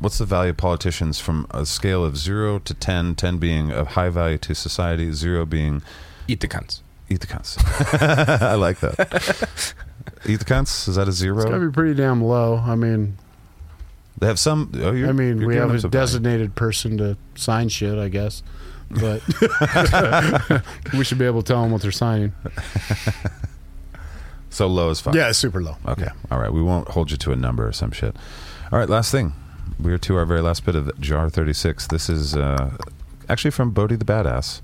what's 0.00 0.18
the 0.18 0.24
value 0.24 0.50
of 0.50 0.56
politicians 0.56 1.20
from 1.20 1.46
a 1.50 1.66
scale 1.66 2.04
of 2.04 2.16
zero 2.16 2.58
to 2.60 2.72
10, 2.72 3.14
10 3.16 3.36
being 3.38 3.70
of 3.70 3.88
high 3.88 4.08
value 4.08 4.38
to 4.38 4.54
society, 4.54 5.12
zero 5.12 5.44
being 5.44 5.82
Eat 6.26 6.40
the 6.40 6.48
cunts. 6.48 6.80
eat 7.10 7.20
the 7.20 7.26
cunts? 7.26 7.58
I 8.42 8.54
like 8.54 8.80
that. 8.80 9.74
eat 10.26 10.36
the 10.38 10.44
cunts? 10.46 10.88
Is 10.88 10.96
that 10.96 11.06
a 11.08 11.12
zero? 11.12 11.36
It's 11.36 11.44
got 11.44 11.58
to 11.58 11.66
be 11.66 11.72
pretty 11.72 11.94
damn 11.94 12.22
low. 12.24 12.56
I 12.56 12.74
mean, 12.76 13.18
They 14.18 14.26
have 14.26 14.38
some. 14.38 14.72
Oh, 14.76 14.92
you're, 14.92 15.08
I 15.08 15.12
mean, 15.12 15.38
you're 15.38 15.48
we 15.48 15.56
have 15.56 15.70
a 15.74 15.80
some 15.80 15.90
value. 15.90 16.02
designated 16.06 16.54
person 16.54 16.96
to 16.98 17.16
sign 17.34 17.68
shit, 17.68 17.98
I 17.98 18.08
guess. 18.08 18.42
But 18.90 19.22
we 20.92 21.04
should 21.04 21.18
be 21.18 21.24
able 21.24 21.42
to 21.42 21.52
tell 21.52 21.62
them 21.62 21.70
what 21.70 21.82
they're 21.82 21.92
signing. 21.92 22.32
So 24.50 24.66
low 24.66 24.90
as 24.90 25.00
fuck. 25.00 25.14
Yeah, 25.14 25.30
super 25.32 25.62
low. 25.62 25.76
Okay. 25.86 26.08
All 26.30 26.40
right. 26.40 26.52
We 26.52 26.60
won't 26.60 26.88
hold 26.88 27.12
you 27.12 27.16
to 27.18 27.32
a 27.32 27.36
number 27.36 27.66
or 27.66 27.72
some 27.72 27.92
shit. 27.92 28.16
All 28.72 28.78
right. 28.78 28.88
Last 28.88 29.12
thing. 29.12 29.32
We're 29.78 29.98
to 29.98 30.16
our 30.16 30.26
very 30.26 30.42
last 30.42 30.66
bit 30.66 30.74
of 30.74 31.00
Jar 31.00 31.30
36. 31.30 31.86
This 31.86 32.10
is 32.10 32.36
uh, 32.36 32.76
actually 33.28 33.52
from 33.52 33.70
Bodie 33.70 33.96
the 33.96 34.04
Badass. 34.04 34.60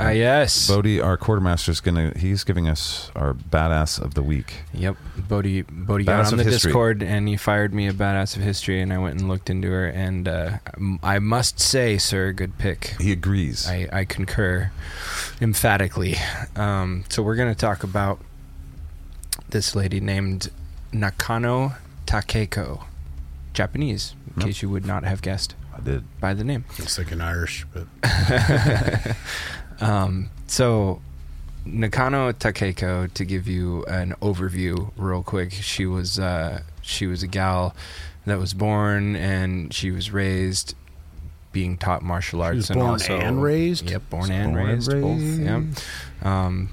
Ah, 0.00 0.10
yes. 0.10 0.68
Bodie, 0.68 1.00
our 1.00 1.16
quartermaster, 1.16 1.70
is 1.72 1.80
gonna. 1.80 2.12
He's 2.16 2.44
giving 2.44 2.68
us 2.68 3.10
our 3.16 3.34
badass 3.34 4.00
of 4.00 4.14
the 4.14 4.22
week. 4.22 4.54
Yep, 4.72 4.96
Bodie. 5.28 5.62
Bodie 5.62 6.04
Badass 6.04 6.06
got 6.24 6.32
on 6.32 6.38
the 6.38 6.44
history. 6.44 6.68
Discord 6.70 7.02
and 7.02 7.26
he 7.28 7.36
fired 7.36 7.74
me 7.74 7.88
a 7.88 7.92
badass 7.92 8.36
of 8.36 8.42
history, 8.42 8.80
and 8.80 8.92
I 8.92 8.98
went 8.98 9.18
and 9.18 9.28
looked 9.28 9.50
into 9.50 9.68
her, 9.70 9.86
and 9.88 10.28
uh, 10.28 10.58
m- 10.76 11.00
I 11.02 11.18
must 11.18 11.58
say, 11.58 11.98
sir, 11.98 12.32
good 12.32 12.58
pick. 12.58 12.94
He 13.00 13.10
agrees. 13.12 13.66
I, 13.68 13.88
I 13.92 14.04
concur 14.04 14.70
emphatically. 15.40 16.16
Um, 16.54 17.04
so 17.08 17.22
we're 17.22 17.36
going 17.36 17.52
to 17.52 17.58
talk 17.58 17.82
about 17.82 18.20
this 19.48 19.74
lady 19.74 19.98
named 20.00 20.50
Nakano 20.92 21.72
Takeko, 22.06 22.84
Japanese, 23.52 24.14
in 24.28 24.40
Yep. 24.42 24.46
case 24.46 24.62
you 24.62 24.68
would 24.70 24.86
not 24.86 25.02
have 25.04 25.22
guessed 25.22 25.54
I 25.76 25.80
did. 25.80 26.04
by 26.20 26.34
the 26.34 26.44
name. 26.44 26.64
It's 26.76 26.98
like 26.98 27.10
an 27.12 27.20
Irish, 27.20 27.66
but 27.72 27.86
Um, 29.80 30.30
so 30.46 31.00
Nakano 31.64 32.32
Takeko, 32.32 33.12
to 33.14 33.24
give 33.24 33.46
you 33.48 33.84
an 33.86 34.14
overview 34.22 34.90
real 34.96 35.22
quick, 35.22 35.52
she 35.52 35.86
was 35.86 36.18
uh, 36.18 36.62
she 36.82 37.06
was 37.06 37.22
a 37.22 37.26
gal 37.26 37.74
that 38.26 38.38
was 38.38 38.54
born 38.54 39.16
and 39.16 39.72
she 39.72 39.90
was 39.90 40.10
raised 40.10 40.74
being 41.52 41.78
taught 41.78 42.02
martial 42.02 42.42
arts 42.42 42.56
was 42.56 42.70
and 42.70 42.78
born 42.80 42.90
also 42.90 43.18
and 43.18 43.42
raised? 43.42 43.90
Yep, 43.90 44.10
born 44.10 44.30
and 44.30 44.52
Born 44.54 44.68
and 44.68 44.86
raised, 44.86 44.90
both. 44.90 45.72
Yep. 46.20 46.26
Um, 46.26 46.70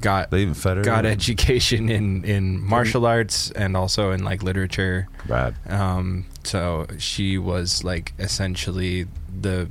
got 0.00 0.30
They 0.30 0.42
even 0.42 0.54
fed 0.54 0.78
her. 0.78 0.82
got 0.82 1.06
education 1.06 1.88
in 1.88 2.24
in 2.24 2.60
martial 2.60 3.06
arts 3.06 3.50
and 3.52 3.76
also 3.76 4.10
in 4.12 4.24
like 4.24 4.42
literature. 4.42 5.08
Rad. 5.28 5.54
Um, 5.68 6.26
so 6.44 6.86
she 6.98 7.38
was 7.38 7.84
like 7.84 8.12
essentially 8.18 9.06
the 9.40 9.68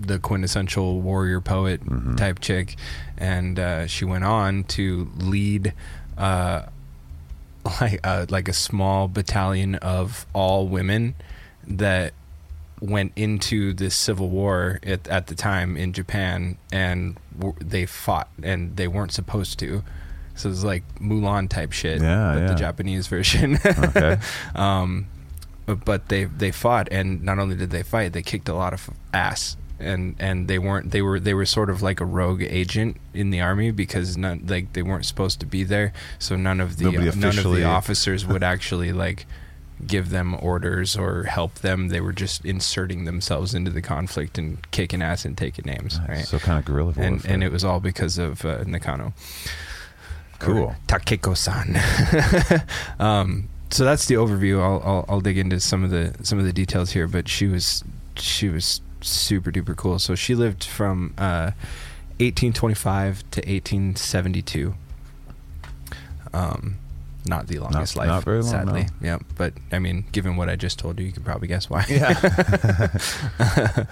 the 0.00 0.18
quintessential 0.18 1.00
warrior 1.00 1.40
poet 1.40 1.84
Mhm. 1.84 2.16
type 2.16 2.40
chick, 2.40 2.76
and 3.18 3.58
uh, 3.58 3.86
she 3.86 4.04
went 4.04 4.24
on 4.24 4.64
to 4.64 5.10
lead 5.18 5.72
uh, 6.18 6.62
like 7.80 8.00
uh, 8.04 8.26
like 8.30 8.48
a 8.48 8.52
small 8.52 9.08
battalion 9.08 9.74
of 9.76 10.26
all 10.32 10.66
women 10.66 11.14
that 11.66 12.12
went 12.80 13.12
into 13.14 13.74
this 13.74 13.94
civil 13.94 14.30
war 14.30 14.78
at, 14.82 15.06
at 15.08 15.26
the 15.26 15.34
time 15.34 15.76
in 15.76 15.92
Japan, 15.92 16.56
and 16.72 17.18
w- 17.38 17.54
they 17.60 17.84
fought, 17.84 18.28
and 18.42 18.76
they 18.76 18.88
weren't 18.88 19.12
supposed 19.12 19.58
to. 19.58 19.82
So 20.34 20.48
it 20.48 20.52
was 20.52 20.64
like 20.64 20.84
Mulan 20.98 21.50
type 21.50 21.72
shit, 21.72 22.00
Yeah, 22.00 22.32
but 22.34 22.40
yeah. 22.40 22.46
the 22.48 22.54
Japanese 22.54 23.06
version. 23.08 23.58
Okay. 23.64 24.16
um, 24.54 25.06
but 25.66 26.08
they 26.08 26.24
they 26.24 26.50
fought, 26.50 26.88
and 26.90 27.22
not 27.22 27.38
only 27.38 27.54
did 27.56 27.68
they 27.70 27.82
fight, 27.82 28.14
they 28.14 28.22
kicked 28.22 28.48
a 28.48 28.54
lot 28.54 28.72
of 28.72 28.88
ass. 29.12 29.58
And 29.80 30.14
and 30.18 30.46
they 30.46 30.58
weren't 30.58 30.90
they 30.90 31.02
were 31.02 31.18
they 31.18 31.34
were 31.34 31.46
sort 31.46 31.70
of 31.70 31.80
like 31.82 32.00
a 32.00 32.04
rogue 32.04 32.42
agent 32.42 32.98
in 33.14 33.30
the 33.30 33.40
army 33.40 33.70
because 33.70 34.16
none 34.16 34.44
like 34.46 34.74
they 34.74 34.82
weren't 34.82 35.06
supposed 35.06 35.40
to 35.40 35.46
be 35.46 35.64
there, 35.64 35.92
so 36.18 36.36
none 36.36 36.60
of 36.60 36.76
the 36.76 36.90
none 37.16 37.38
of 37.38 37.44
the 37.52 37.64
officers 37.64 38.26
would 38.26 38.42
actually 38.52 38.92
like 38.92 39.26
give 39.86 40.10
them 40.10 40.36
orders 40.40 40.96
or 40.96 41.24
help 41.24 41.54
them. 41.56 41.88
They 41.88 42.00
were 42.00 42.12
just 42.12 42.44
inserting 42.44 43.04
themselves 43.04 43.54
into 43.54 43.70
the 43.70 43.80
conflict 43.82 44.36
and 44.36 44.58
kicking 44.70 45.00
ass 45.02 45.24
and 45.24 45.36
taking 45.36 45.64
names, 45.64 45.98
right? 46.08 46.24
So 46.24 46.38
kind 46.38 46.58
of 46.58 46.64
guerrilla 46.64 46.86
warfare. 46.88 47.04
and 47.04 47.24
and 47.24 47.42
it 47.42 47.50
was 47.50 47.64
all 47.64 47.80
because 47.80 48.18
of 48.18 48.44
uh, 48.44 48.64
Nakano. 48.66 49.14
Cool. 50.38 50.74
Takeko-san. 50.88 51.78
um, 52.98 53.48
so 53.70 53.84
that's 53.84 54.06
the 54.06 54.14
overview. 54.16 54.60
I'll, 54.60 54.82
I'll 54.84 55.04
I'll 55.08 55.20
dig 55.20 55.38
into 55.38 55.60
some 55.60 55.84
of 55.84 55.90
the 55.90 56.14
some 56.22 56.38
of 56.38 56.44
the 56.44 56.52
details 56.52 56.90
here, 56.90 57.06
but 57.06 57.28
she 57.28 57.46
was 57.46 57.84
she 58.16 58.48
was 58.48 58.80
super 59.04 59.50
duper 59.50 59.76
cool. 59.76 59.98
So 59.98 60.14
she 60.14 60.34
lived 60.34 60.64
from 60.64 61.14
uh, 61.18 61.52
1825 62.18 63.18
to 63.32 63.40
1872. 63.40 64.74
Um, 66.32 66.76
not 67.26 67.48
the 67.48 67.58
longest 67.58 67.96
Not- 67.96 68.02
life, 68.02 68.08
not 68.08 68.24
very 68.24 68.40
long, 68.42 68.50
sadly. 68.50 68.82
no. 68.82 68.88
Yeah, 69.06 69.18
but 69.36 69.52
I 69.72 69.78
mean, 69.78 70.04
given 70.12 70.36
what 70.36 70.48
I 70.48 70.56
just 70.56 70.78
told 70.78 70.98
you, 70.98 71.06
you 71.06 71.12
can 71.12 71.22
probably 71.22 71.48
guess 71.48 71.68
why. 71.68 71.84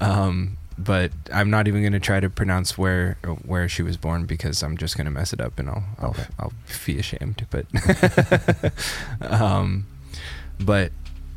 um, 0.00 0.56
but 0.78 1.12
I'm 1.32 1.50
not 1.50 1.68
even 1.68 1.82
going 1.82 1.92
to 1.92 2.00
try 2.00 2.20
to 2.20 2.30
pronounce 2.30 2.78
where 2.78 3.16
where 3.44 3.68
she 3.68 3.82
was 3.82 3.96
born 3.96 4.26
because 4.26 4.62
I'm 4.62 4.76
just 4.76 4.96
going 4.96 5.04
to 5.06 5.10
mess 5.10 5.32
it 5.32 5.40
up 5.40 5.58
and 5.58 5.68
I'll 5.68 5.84
I'll, 5.98 6.10
Okay. 6.10 6.24
I'll 6.38 6.52
be 6.86 6.98
ashamed. 6.98 7.46
But 7.50 7.66
um, 9.20 9.86
but 10.58 10.92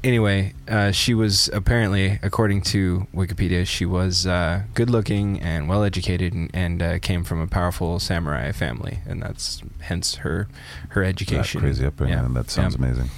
anyway, 0.06 0.54
uh, 0.70 0.92
she 0.92 1.14
was 1.14 1.50
apparently, 1.52 2.20
according 2.22 2.62
to 2.74 3.08
Wikipedia, 3.14 3.66
she 3.66 3.86
was 3.86 4.26
uh, 4.28 4.64
good 4.74 4.90
looking 4.90 5.42
and 5.42 5.68
well 5.68 5.84
educated 5.84 6.34
and, 6.34 6.50
and 6.54 6.82
uh, 6.82 7.00
came 7.00 7.24
from 7.24 7.42
a 7.42 7.48
powerful 7.48 8.00
samurai 8.00 8.52
family, 8.52 9.00
and 9.06 9.22
that's 9.22 9.62
hence 9.82 10.16
her 10.18 10.48
her 10.90 11.02
That 11.04 11.10
education. 11.10 11.60
crazy 11.62 11.86
upbringing. 11.86 12.18
Yeah. 12.18 12.28
That 12.32 12.50
sounds 12.50 12.76
Yeah. 12.76 12.86
amazing. 12.86 13.10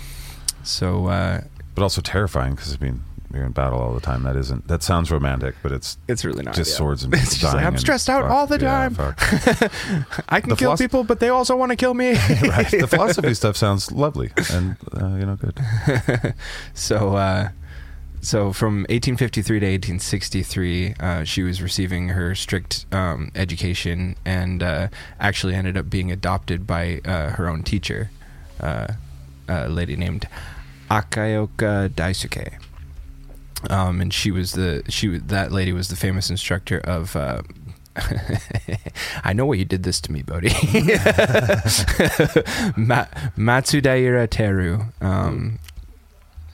So 0.64 1.08
uh, 1.08 1.42
But 1.76 1.84
also 1.84 2.02
terrifying 2.02 2.56
because 2.56 2.76
I 2.80 2.84
mean 2.84 3.04
you're 3.34 3.44
in 3.44 3.52
battle 3.52 3.80
all 3.80 3.94
the 3.94 4.00
time. 4.02 4.24
That 4.24 4.36
isn't. 4.36 4.68
That 4.68 4.84
sounds 4.84 5.12
romantic, 5.12 5.56
but 5.62 5.72
it's 5.72 5.98
it's 6.08 6.24
really 6.24 6.44
not 6.44 6.56
just 6.56 6.72
yeah. 6.72 6.78
swords 6.78 7.04
and 7.04 7.14
It's 7.16 7.32
just 7.38 7.44
like, 7.44 7.54
dying 7.56 7.68
I'm 7.68 7.78
stressed 7.78 8.10
out 8.10 8.24
fuck. 8.24 8.32
all 8.32 8.48
the 8.48 8.58
time. 8.58 8.94
fuck. 8.96 9.20
I 10.30 10.40
can 10.42 10.50
The 10.50 10.56
kill 10.56 10.72
philosoph- 10.72 10.78
people, 10.80 11.04
but 11.04 11.20
they 11.20 11.30
also 11.30 11.56
want 11.56 11.72
to 11.72 11.76
kill 11.76 11.94
me. 11.94 12.10
right. 12.42 12.70
The 12.72 12.88
philosophy 12.90 13.34
stuff 13.34 13.58
sounds 13.58 13.92
lovely 13.92 14.32
and 14.52 14.78
uh, 14.94 15.16
you 15.16 15.26
know 15.26 15.36
good. 15.36 15.60
so, 16.74 17.16
uh, 17.18 17.50
so 18.22 18.52
from 18.54 18.80
1853 18.90 19.60
to 19.60 19.66
1863, 19.66 20.94
uh, 21.00 21.24
she 21.24 21.44
was 21.44 21.62
receiving 21.62 22.10
her 22.10 22.34
strict 22.34 22.86
um, 22.94 23.32
education 23.36 24.16
and 24.26 24.64
uh, 24.64 24.88
actually 25.20 25.54
ended 25.54 25.78
up 25.78 25.90
being 25.90 26.12
adopted 26.12 26.66
by 26.66 27.02
uh, 27.06 27.32
her 27.32 27.48
own 27.50 27.62
teacher, 27.64 28.10
uh, 28.62 28.88
a 29.48 29.68
lady 29.70 29.96
named 29.96 30.28
Akaoka 30.90 31.90
Daisuke. 31.90 32.54
Um, 33.70 34.02
and 34.02 34.14
she 34.14 34.32
was 34.32 34.52
the 34.54 34.84
she 34.90 35.08
was 35.08 35.22
that 35.24 35.52
lady 35.52 35.74
was 35.74 35.88
the 35.90 35.96
famous 35.96 36.30
instructor 36.30 36.80
of. 36.80 37.16
Uh, 37.16 37.42
I 39.24 39.34
know 39.34 39.48
why 39.48 39.56
you 39.56 39.66
did 39.66 39.82
this 39.84 40.00
to 40.02 40.12
me, 40.12 40.22
Bodhi. 40.22 40.50
Ma- 42.78 43.08
Matsudaira 43.38 44.28
Teru. 44.30 44.86
Um, 45.02 45.60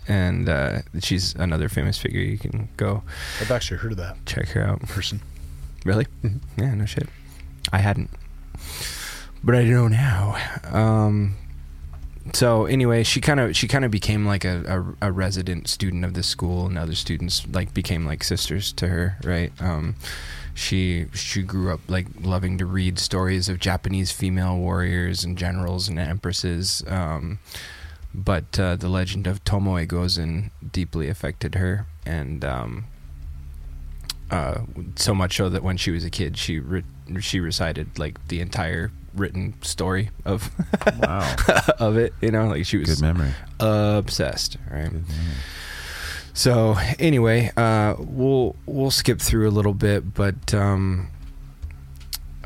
and 0.07 0.49
uh, 0.49 0.81
she's 1.01 1.35
another 1.35 1.69
famous 1.69 1.97
figure. 1.97 2.21
You 2.21 2.37
can 2.37 2.69
go 2.77 3.03
I've 3.41 3.51
actually 3.51 3.77
heard 3.77 3.91
of 3.93 3.97
that 3.97 4.17
check 4.25 4.49
her 4.49 4.61
out. 4.63 4.81
in 4.81 4.87
person. 4.87 5.21
Really? 5.85 6.07
Mhm. 6.23 6.39
Yeah, 6.57 6.73
no 6.75 6.85
shit. 6.85 7.07
I 7.71 7.77
hadn't, 7.79 8.09
but 9.43 9.55
I 9.55 9.63
know 9.63 9.87
now. 9.87 10.35
Um, 10.71 11.35
so 12.31 12.65
anyway, 12.65 13.03
she 13.03 13.19
kind 13.19 13.39
of 13.39 13.55
she 13.55 13.67
kind 13.67 13.83
of 13.83 13.91
became 13.91 14.25
like 14.25 14.45
a, 14.45 14.95
a 15.01 15.07
a 15.07 15.11
resident 15.11 15.67
student 15.67 16.05
of 16.05 16.13
the 16.13 16.23
school, 16.23 16.65
and 16.65 16.77
other 16.77 16.95
students 16.95 17.45
like 17.51 17.73
became 17.73 18.05
like 18.05 18.23
sisters 18.23 18.71
to 18.73 18.87
her, 18.87 19.17
right? 19.23 19.51
Um, 19.61 19.95
she 20.53 21.07
she 21.13 21.41
grew 21.41 21.73
up 21.73 21.81
like 21.87 22.07
loving 22.21 22.57
to 22.59 22.65
read 22.65 22.97
stories 22.97 23.49
of 23.49 23.59
Japanese 23.59 24.11
female 24.11 24.57
warriors 24.57 25.23
and 25.23 25.37
generals 25.37 25.89
and 25.89 25.99
empresses. 25.99 26.83
Um, 26.87 27.39
but 28.13 28.59
uh, 28.59 28.75
the 28.75 28.89
legend 28.89 29.27
of 29.27 29.43
Tomoe 29.43 29.87
Gozen 29.87 30.51
deeply 30.71 31.09
affected 31.09 31.55
her, 31.55 31.87
and 32.05 32.45
um, 32.45 32.85
uh, 34.31 34.61
so 34.95 35.13
much 35.13 35.35
so 35.37 35.49
that 35.49 35.63
when 35.63 35.75
she 35.77 35.91
was 35.91 36.05
a 36.05 36.09
kid, 36.09 36.37
she 36.37 36.59
re- 36.59 36.83
she 37.19 37.39
recited 37.39 37.99
like 37.99 38.27
the 38.29 38.39
entire 38.39 38.91
written 39.15 39.53
story 39.61 40.09
of 40.25 40.49
Wow. 40.99 41.35
of 41.79 41.97
it. 41.97 42.13
You 42.21 42.31
know, 42.31 42.47
like 42.47 42.65
she 42.65 42.77
was 42.77 42.89
Good 42.89 43.01
memory. 43.01 43.31
obsessed. 43.59 44.57
Right. 44.71 44.91
So 46.33 46.75
anyway, 46.99 47.51
uh, 47.55 47.95
we'll 47.99 48.55
we'll 48.65 48.91
skip 48.91 49.19
through 49.21 49.47
a 49.47 49.51
little 49.51 49.73
bit, 49.73 50.13
but 50.15 50.53
um, 50.53 51.09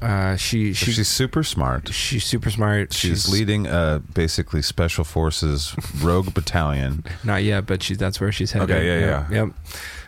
Uh, 0.02 0.35
she 0.35 0.73
she 0.73 0.91
she's 0.91 1.07
super 1.07 1.41
smart. 1.44 1.89
she's 1.94 2.23
super 2.26 2.52
smart. 2.52 2.94
She's, 2.94 3.30
leading 3.30 3.65
a 3.65 4.02
basically 4.14 4.61
special 4.61 5.03
forces 5.03 5.73
rogue 6.03 6.34
battalion, 6.34 7.03
Not 7.23 7.44
yet, 7.44 7.65
but 7.65 7.81
she 7.81 7.95
that's 7.95 8.19
where 8.22 8.31
she's 8.31 8.52
headed. 8.52 8.69
Okay, 8.72 8.85
yeah, 8.88 9.22
Yep, 9.22 9.31
Yep. 9.31 9.49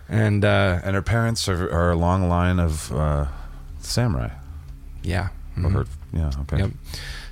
And 0.10 0.44
uh, 0.45 0.81
and 0.84 0.95
her 0.95 1.02
parents 1.02 1.48
are, 1.48 1.69
are 1.72 1.91
a 1.91 1.95
long 1.95 2.27
line 2.30 2.60
of 2.60 2.91
uh, 2.91 3.26
samurai. 3.80 4.30
yeah. 5.03 5.30
Or 5.57 5.61
Mhm. 5.64 5.73
her, 5.73 5.86
yeah, 6.14 6.31
okay. 6.41 6.57
Yep. 6.57 6.72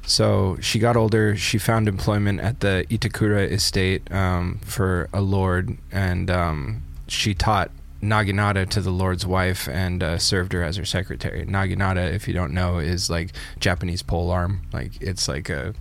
So 0.05 0.57
she 0.61 0.79
got 0.79 0.95
older. 0.95 1.35
She 1.35 1.57
found 1.57 1.87
employment 1.87 2.39
at 2.39 2.61
the 2.61 2.85
Itakura 2.89 3.49
estate 3.51 4.09
um, 4.11 4.59
for 4.63 5.09
a 5.13 5.21
lord, 5.21 5.77
and 5.91 6.31
um, 6.31 6.83
she 7.07 7.33
taught 7.33 7.71
Naginata 8.01 8.69
to 8.69 8.81
the 8.81 8.91
lord's 8.91 9.25
wife 9.25 9.67
and 9.67 10.01
uh, 10.03 10.17
served 10.17 10.53
her 10.53 10.63
as 10.63 10.77
her 10.77 10.85
secretary. 10.85 11.45
Naginata, 11.45 12.13
if 12.13 12.27
you 12.27 12.33
don't 12.33 12.53
know, 12.53 12.77
is 12.77 13.09
like 13.09 13.31
Japanese 13.59 14.01
pole 14.01 14.31
arm. 14.31 14.61
Like 14.71 15.01
it's 15.01 15.27
like 15.27 15.49
a 15.49 15.73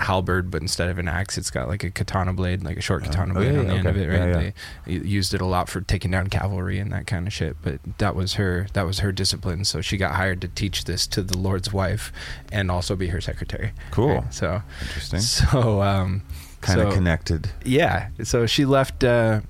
halberd, 0.00 0.50
but 0.50 0.62
instead 0.62 0.88
of 0.88 0.98
an 0.98 1.08
axe, 1.08 1.36
it's 1.38 1.50
got 1.50 1.68
like 1.68 1.84
a 1.84 1.90
katana 1.90 2.32
blade, 2.32 2.62
like 2.64 2.76
a 2.76 2.80
short 2.80 3.02
Oh. 3.02 3.06
katana 3.06 3.32
Oh, 3.32 3.34
blade 3.34 3.52
yeah, 3.52 3.58
on 3.60 3.66
the 3.66 3.72
yeah, 3.72 3.78
end 3.78 3.86
of 3.88 3.96
it. 3.96 4.06
Right? 4.08 4.16
Yeah, 4.28 4.40
yeah. 4.40 4.98
They 5.00 5.08
used 5.08 5.34
it 5.34 5.40
a 5.40 5.46
lot 5.46 5.68
for 5.68 5.80
taking 5.80 6.10
down 6.10 6.28
cavalry 6.28 6.78
and 6.78 6.92
that 6.92 7.06
kind 7.06 7.26
of 7.26 7.32
shit. 7.32 7.56
But 7.62 7.80
that 7.98 8.14
was 8.16 8.34
her 8.34 8.66
that 8.72 8.86
was 8.86 8.98
her 9.00 9.12
discipline. 9.12 9.64
So 9.64 9.80
she 9.80 9.96
got 9.96 10.14
hired 10.16 10.40
to 10.40 10.48
teach 10.48 10.84
this 10.84 11.06
to 11.08 11.22
the 11.22 11.36
lord's 11.38 11.72
wife 11.72 12.12
and 12.50 12.70
also 12.70 12.96
be 12.96 13.08
her 13.08 13.20
secretary. 13.20 13.72
Cool. 13.90 14.16
Right? 14.20 14.34
So 14.34 14.62
Interesting. 14.82 15.20
so 15.20 15.82
um 15.82 16.22
Kind 16.60 16.80
of 16.80 16.90
so- 16.90 16.94
connected. 16.96 17.50
yeah. 17.64 18.08
So 18.22 18.46
she 18.46 18.64
left. 18.64 19.02
Uh, 19.04 19.40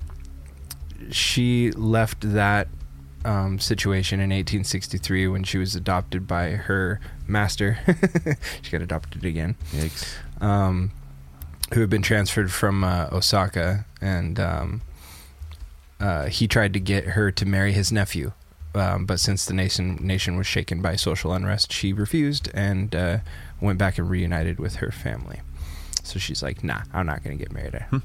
she 1.09 1.71
left 1.71 2.21
that 2.33 2.67
um, 3.25 3.59
situation 3.59 4.19
in 4.19 4.29
1863 4.29 5.27
when 5.27 5.43
she 5.43 5.57
was 5.57 5.75
adopted 5.75 6.25
by 6.27 6.51
her 6.51 6.99
master. 7.27 7.79
she 8.61 8.71
got 8.71 8.81
adopted 8.81 9.25
again. 9.25 9.55
Yikes. 9.71 10.13
Um, 10.41 10.91
who 11.73 11.79
had 11.79 11.89
been 11.89 12.01
transferred 12.01 12.51
from 12.51 12.83
uh, 12.83 13.07
Osaka, 13.13 13.85
and 14.01 14.37
um, 14.39 14.81
uh, 16.01 16.25
he 16.25 16.47
tried 16.47 16.73
to 16.73 16.79
get 16.81 17.05
her 17.09 17.31
to 17.31 17.45
marry 17.45 17.71
his 17.71 17.91
nephew. 17.93 18.33
Um, 18.75 19.05
but 19.05 19.19
since 19.19 19.45
the 19.45 19.53
nation 19.53 19.97
nation 20.01 20.35
was 20.35 20.47
shaken 20.47 20.81
by 20.81 20.95
social 20.97 21.31
unrest, 21.31 21.71
she 21.71 21.93
refused 21.93 22.49
and 22.53 22.93
uh, 22.95 23.17
went 23.61 23.77
back 23.77 23.97
and 23.97 24.09
reunited 24.09 24.59
with 24.59 24.75
her 24.77 24.91
family. 24.91 25.41
So 26.03 26.19
she's 26.19 26.41
like, 26.41 26.63
"Nah, 26.63 26.81
I'm 26.93 27.05
not 27.05 27.23
gonna 27.23 27.35
get 27.35 27.51
married. 27.53 27.75
So 27.91 27.99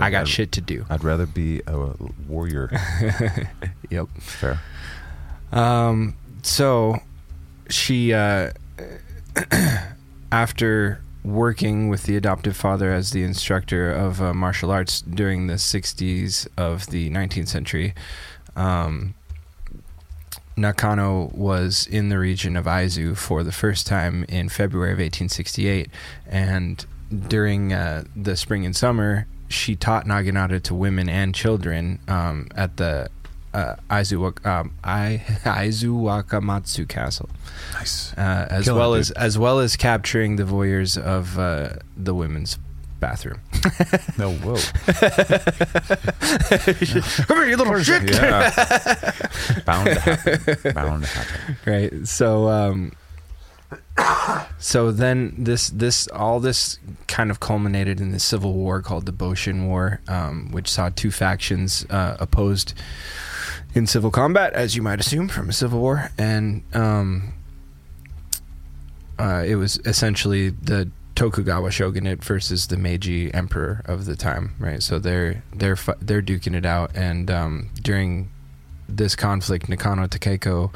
I 0.00 0.10
got 0.10 0.22
I'd- 0.22 0.30
shit 0.30 0.52
to 0.52 0.60
do." 0.60 0.84
I'd 0.90 1.04
rather 1.04 1.26
be 1.26 1.62
a 1.66 1.92
warrior. 2.28 2.70
Yep. 3.90 4.08
Fair. 4.18 4.60
Um, 5.52 6.14
so 6.42 7.00
she, 7.68 8.12
uh, 8.12 8.52
after 10.32 11.00
working 11.24 11.88
with 11.88 12.04
the 12.04 12.16
adoptive 12.16 12.56
father 12.56 12.92
as 12.92 13.10
the 13.10 13.22
instructor 13.22 13.90
of 13.90 14.22
uh, 14.22 14.32
martial 14.32 14.70
arts 14.70 15.02
during 15.02 15.46
the 15.46 15.54
60s 15.54 16.48
of 16.56 16.86
the 16.86 17.10
19th 17.10 17.48
century, 17.48 17.94
um, 18.56 19.14
Nakano 20.56 21.30
was 21.32 21.86
in 21.86 22.08
the 22.08 22.18
region 22.18 22.56
of 22.56 22.66
Aizu 22.66 23.16
for 23.16 23.42
the 23.42 23.52
first 23.52 23.86
time 23.86 24.24
in 24.28 24.48
February 24.48 24.92
of 24.92 24.98
1868, 24.98 25.88
and 26.26 26.84
during 27.28 27.72
uh, 27.72 28.04
the 28.14 28.36
spring 28.36 28.64
and 28.64 28.76
summer, 28.76 29.26
she 29.48 29.74
taught 29.74 30.06
Naginata 30.06 30.62
to 30.62 30.74
women 30.74 31.08
and 31.08 31.34
children 31.34 31.98
um, 32.06 32.48
at 32.54 32.76
the 32.76 33.08
uh, 33.52 33.76
Aizu, 33.90 34.46
um, 34.46 34.72
I, 34.84 35.22
Aizu 35.44 35.92
Wakamatsu 35.92 36.86
Castle, 36.88 37.28
Nice. 37.74 38.12
uh, 38.16 38.46
as 38.50 38.64
Killing 38.64 38.78
well 38.78 38.94
it, 38.94 39.00
as 39.00 39.10
as 39.12 39.38
well 39.38 39.58
as 39.58 39.76
capturing 39.76 40.36
the 40.36 40.44
voyeurs 40.44 40.96
of 40.96 41.38
uh, 41.38 41.70
the 41.96 42.14
women's 42.14 42.58
bathroom. 43.00 43.40
No, 44.18 44.32
whoa. 44.32 44.56
Come 47.26 47.36
here, 47.38 47.46
you 47.46 47.56
little 47.56 47.78
shit! 47.82 48.10
Yeah. 48.10 48.50
Bound 49.64 49.86
to 49.86 50.00
happen. 50.00 50.72
Bound 50.74 51.04
to 51.04 51.08
happen. 51.08 51.56
right 51.66 52.06
so 52.06 52.48
um 52.48 52.92
so 54.58 54.90
then 54.92 55.34
this 55.38 55.68
this 55.70 56.08
all 56.08 56.40
this 56.40 56.78
kind 57.06 57.30
of 57.30 57.40
culminated 57.40 58.00
in 58.00 58.10
the 58.12 58.18
civil 58.20 58.52
war 58.54 58.82
called 58.82 59.06
the 59.06 59.12
Boshin 59.12 59.66
War, 59.68 60.00
um, 60.08 60.50
which 60.52 60.68
saw 60.68 60.88
two 60.88 61.10
factions 61.10 61.86
uh, 61.90 62.16
opposed 62.18 62.74
in 63.74 63.86
civil 63.86 64.10
combat, 64.10 64.52
as 64.52 64.74
you 64.76 64.82
might 64.82 65.00
assume 65.00 65.28
from 65.28 65.48
a 65.48 65.52
civil 65.52 65.80
war, 65.80 66.10
and 66.18 66.62
um, 66.74 67.34
uh, 69.18 69.44
it 69.46 69.56
was 69.56 69.78
essentially 69.84 70.50
the 70.50 70.90
Tokugawa 71.14 71.70
shogunate 71.70 72.24
versus 72.24 72.68
the 72.68 72.76
Meiji 72.76 73.32
emperor 73.34 73.82
of 73.84 74.06
the 74.06 74.16
time, 74.16 74.54
right? 74.58 74.82
So 74.82 74.98
they're 74.98 75.42
they're 75.54 75.76
they're 76.00 76.22
duking 76.22 76.54
it 76.54 76.64
out, 76.64 76.90
and 76.96 77.30
um, 77.30 77.68
during 77.82 78.30
this 78.88 79.14
conflict, 79.14 79.68
Nakano 79.68 80.06
Takeko 80.06 80.74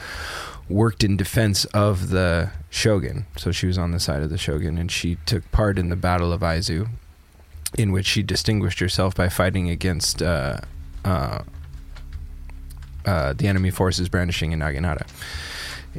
worked 0.68 1.02
in 1.02 1.16
defense 1.16 1.64
of 1.66 2.10
the 2.10 2.50
shogun. 2.70 3.26
So 3.36 3.52
she 3.52 3.66
was 3.66 3.78
on 3.78 3.90
the 3.90 4.00
side 4.00 4.22
of 4.22 4.30
the 4.30 4.38
shogun, 4.38 4.78
and 4.78 4.90
she 4.90 5.16
took 5.26 5.50
part 5.50 5.78
in 5.78 5.88
the 5.88 5.96
Battle 5.96 6.32
of 6.32 6.42
Aizu, 6.42 6.88
in 7.76 7.92
which 7.92 8.06
she 8.06 8.22
distinguished 8.22 8.80
herself 8.80 9.14
by 9.14 9.28
fighting 9.28 9.68
against 9.68 10.22
uh, 10.22 10.58
uh, 11.04 11.42
uh, 13.04 13.32
the 13.32 13.46
enemy 13.46 13.70
forces 13.70 14.08
brandishing 14.08 14.52
in 14.52 14.60
Naginata. 14.60 15.06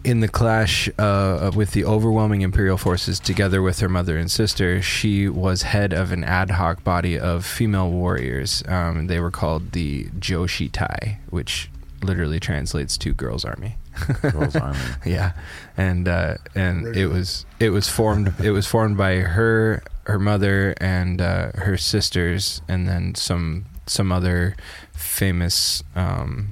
In 0.03 0.19
the 0.19 0.27
clash 0.27 0.90
uh, 0.99 1.52
with 1.56 1.72
the 1.72 1.86
overwhelming 1.86 2.41
imperial 2.41 2.77
forces, 2.77 3.18
together 3.18 3.61
with 3.61 3.80
her 3.80 3.88
mother 3.88 4.18
and 4.18 4.30
sister, 4.30 4.82
she 4.82 5.30
was 5.30 5.61
head 5.61 5.94
of 5.94 6.11
an 6.11 6.23
ad 6.26 6.52
hoc 6.52 6.84
body 6.84 7.18
of 7.18 7.45
female 7.45 7.90
warriors. 7.90 8.61
Um, 8.68 9.07
they 9.07 9.22
were 9.22 9.32
called 9.32 9.72
the 9.72 10.06
Joshi 10.19 10.69
Tai, 10.69 11.19
which 11.30 11.69
literally 12.03 12.41
translates 12.41 12.98
to 12.98 13.14
"girls' 13.14 13.45
army." 13.45 13.77
Girls 14.22 14.56
Army. 14.57 14.77
Yeah, 15.06 15.32
and 15.77 16.07
uh, 16.07 16.36
and 16.53 16.95
it 16.95 17.07
was 17.07 17.45
it 17.61 17.69
was 17.69 17.88
formed 17.88 18.34
it 18.44 18.52
was 18.52 18.68
formed 18.68 18.98
by 18.98 19.19
her 19.19 19.82
her 20.03 20.19
mother 20.19 20.76
and 20.82 21.22
uh, 21.22 21.52
her 21.56 21.77
sisters, 21.77 22.61
and 22.68 22.88
then 22.88 23.15
some 23.15 23.65
some 23.88 24.11
other 24.11 24.56
famous 24.91 25.84
um, 25.95 26.49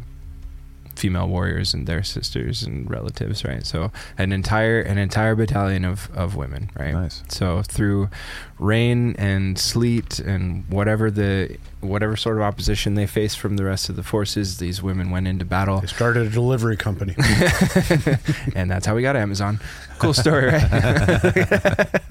female 1.04 1.28
warriors 1.28 1.74
and 1.74 1.86
their 1.86 2.02
sisters 2.02 2.64
and 2.64 2.90
relatives. 2.90 3.44
Right, 3.44 3.66
so 3.66 3.92
an 4.18 4.32
entire 4.32 4.80
an 4.80 4.98
entire 4.98 5.36
battalion 5.36 5.84
of 5.84 6.10
of 6.16 6.38
women. 6.38 6.70
Right. 6.80 6.94
Nice. 6.94 7.24
So 7.28 7.62
through 7.62 8.10
rain 8.60 9.16
and 9.18 9.58
sleet 9.58 10.20
and 10.20 10.64
whatever 10.70 11.10
the 11.12 11.58
whatever 11.82 12.16
sort 12.16 12.38
of 12.38 12.44
opposition 12.44 12.96
they 12.96 13.06
faced 13.06 13.38
from 13.40 13.58
the 13.58 13.64
rest 13.66 13.90
of 13.90 13.98
the 13.98 14.04
forces, 14.04 14.58
these 14.58 14.82
women 14.82 15.10
went 15.10 15.28
into 15.28 15.44
battle 15.44 15.82
They 15.82 15.88
started 15.88 16.28
a 16.28 16.30
delivery 16.30 16.78
company. 16.78 17.14
and 18.56 18.72
that's 18.72 18.86
how 18.86 18.96
we 18.96 19.02
got 19.02 19.18
Amazon. 19.18 19.60
Cool 20.00 20.14
story, 20.14 20.46
right? 20.48 20.64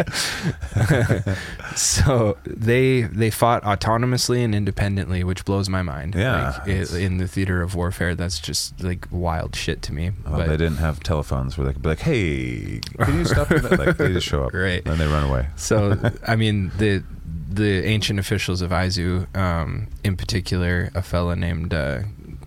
so 1.76 2.36
they 2.46 3.02
they 3.02 3.30
fought 3.30 3.62
autonomously 3.64 4.44
and 4.44 4.54
independently, 4.54 5.24
which 5.24 5.44
blows 5.44 5.68
my 5.68 5.82
mind. 5.82 6.14
Yeah, 6.14 6.58
like, 6.58 6.68
it, 6.68 6.92
in 6.94 7.18
the 7.18 7.26
theater 7.28 7.60
of 7.62 7.74
warfare, 7.74 8.14
that's 8.14 8.38
just 8.38 8.82
like 8.82 9.06
wild 9.10 9.56
shit 9.56 9.82
to 9.82 9.92
me. 9.92 10.12
Well, 10.24 10.38
but 10.38 10.46
they 10.48 10.56
didn't 10.56 10.78
have 10.78 11.00
telephones 11.00 11.58
where 11.58 11.66
they 11.66 11.72
could 11.72 11.82
be 11.82 11.88
like, 11.90 12.00
"Hey, 12.00 12.80
can 13.00 13.18
you 13.18 13.24
stop?" 13.24 13.50
Like 13.72 13.96
they 13.96 14.12
just 14.12 14.26
show 14.26 14.44
up, 14.44 14.52
Right. 14.54 14.84
Then 14.84 14.98
they 14.98 15.06
run 15.06 15.24
away. 15.24 15.48
so 15.56 15.94
I 16.32 16.36
mean 16.36 16.70
the 16.78 17.02
the 17.50 17.84
ancient 17.84 18.18
officials 18.18 18.62
of 18.62 18.70
Aizu, 18.70 19.12
um, 19.36 19.88
in 20.02 20.16
particular, 20.16 20.90
a 20.94 21.02
fella 21.02 21.36
named 21.36 21.74
uh, 21.74 22.02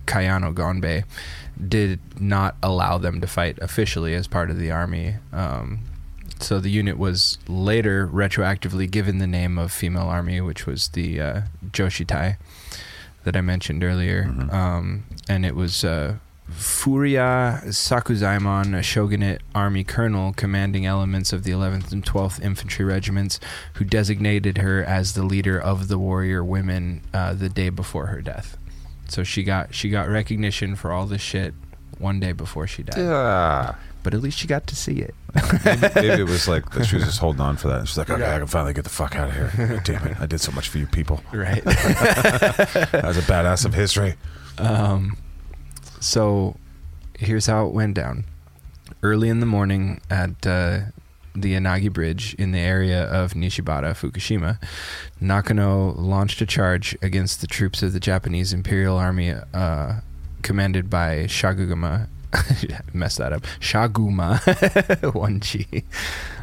Kayano 0.06 0.52
Gonbei, 0.52 1.04
did 1.76 2.00
not 2.20 2.56
allow 2.62 2.98
them 2.98 3.20
to 3.20 3.28
fight 3.28 3.56
officially 3.60 4.14
as 4.14 4.26
part 4.26 4.50
of 4.50 4.58
the 4.58 4.72
army. 4.72 5.14
Um, 5.32 5.80
so 6.40 6.58
the 6.58 6.70
unit 6.70 6.98
was 6.98 7.38
later 7.46 8.08
retroactively 8.08 8.90
given 8.90 9.18
the 9.18 9.28
name 9.28 9.56
of 9.58 9.70
female 9.72 10.08
army, 10.08 10.40
which 10.40 10.66
was 10.66 10.88
the 10.88 11.20
uh, 11.20 11.40
Joshitai 11.70 12.36
that 13.22 13.36
I 13.36 13.40
mentioned 13.40 13.84
earlier, 13.84 14.24
Mhm. 14.24 14.52
um, 14.52 15.04
and 15.28 15.46
it 15.46 15.54
was 15.54 15.84
uh, 15.84 16.16
Furuya 16.50 17.64
Sakuzaemon, 17.66 18.76
a 18.76 18.82
shogunate 18.82 19.42
army 19.54 19.84
colonel 19.84 20.32
commanding 20.32 20.86
elements 20.86 21.32
of 21.32 21.42
the 21.42 21.50
11th 21.50 21.92
and 21.92 22.04
12th 22.04 22.40
infantry 22.40 22.84
regiments, 22.84 23.40
who 23.74 23.84
designated 23.84 24.58
her 24.58 24.84
as 24.84 25.14
the 25.14 25.24
leader 25.24 25.60
of 25.60 25.88
the 25.88 25.98
warrior 25.98 26.44
women 26.44 27.02
uh, 27.12 27.34
the 27.34 27.48
day 27.48 27.68
before 27.68 28.06
her 28.06 28.20
death. 28.20 28.56
So 29.08 29.22
she 29.24 29.42
got 29.42 29.74
she 29.74 29.88
got 29.88 30.08
recognition 30.08 30.76
for 30.76 30.92
all 30.92 31.06
this 31.06 31.20
shit 31.20 31.54
one 31.98 32.20
day 32.20 32.32
before 32.32 32.66
she 32.66 32.82
died. 32.82 32.98
Yeah. 32.98 33.74
But 34.02 34.14
at 34.14 34.20
least 34.20 34.38
she 34.38 34.46
got 34.46 34.68
to 34.68 34.76
see 34.76 35.00
it. 35.00 35.14
Maybe, 35.64 35.88
maybe 35.96 36.22
it 36.22 36.28
was 36.28 36.46
like 36.48 36.72
she 36.84 36.94
was 36.96 37.04
just 37.04 37.18
holding 37.18 37.40
on 37.40 37.56
for 37.56 37.68
that. 37.68 37.88
She's 37.88 37.98
like, 37.98 38.08
"Okay, 38.08 38.24
I 38.24 38.38
can 38.38 38.46
finally 38.46 38.72
get 38.72 38.84
the 38.84 38.90
fuck 38.90 39.16
out 39.16 39.28
of 39.30 39.34
here." 39.34 39.80
Damn 39.84 40.06
it! 40.06 40.20
I 40.20 40.26
did 40.26 40.40
so 40.40 40.52
much 40.52 40.68
for 40.68 40.78
you 40.78 40.86
people. 40.86 41.20
Right. 41.32 41.66
As 41.66 43.18
a 43.18 43.22
badass 43.22 43.64
of 43.64 43.74
history. 43.74 44.14
Um, 44.58 45.16
so 46.06 46.56
here's 47.18 47.46
how 47.46 47.66
it 47.66 47.72
went 47.72 47.94
down. 47.94 48.24
early 49.02 49.28
in 49.28 49.40
the 49.40 49.46
morning 49.46 50.00
at 50.10 50.46
uh, 50.46 50.80
the 51.34 51.54
Inagi 51.54 51.92
Bridge 51.92 52.34
in 52.38 52.52
the 52.52 52.58
area 52.58 53.04
of 53.04 53.34
Nishibata, 53.34 53.92
Fukushima, 53.94 54.58
Nakano 55.20 55.92
launched 55.92 56.40
a 56.40 56.46
charge 56.46 56.96
against 57.02 57.40
the 57.40 57.46
troops 57.46 57.82
of 57.82 57.92
the 57.92 58.00
Japanese 58.00 58.52
Imperial 58.52 58.96
Army, 58.96 59.34
uh, 59.52 60.00
commanded 60.42 60.88
by 60.88 61.24
Shaguma. 61.26 62.08
messed 62.92 63.18
that 63.18 63.32
up. 63.32 63.42
Shaguma 63.60 65.14
One-chi. 65.14 65.82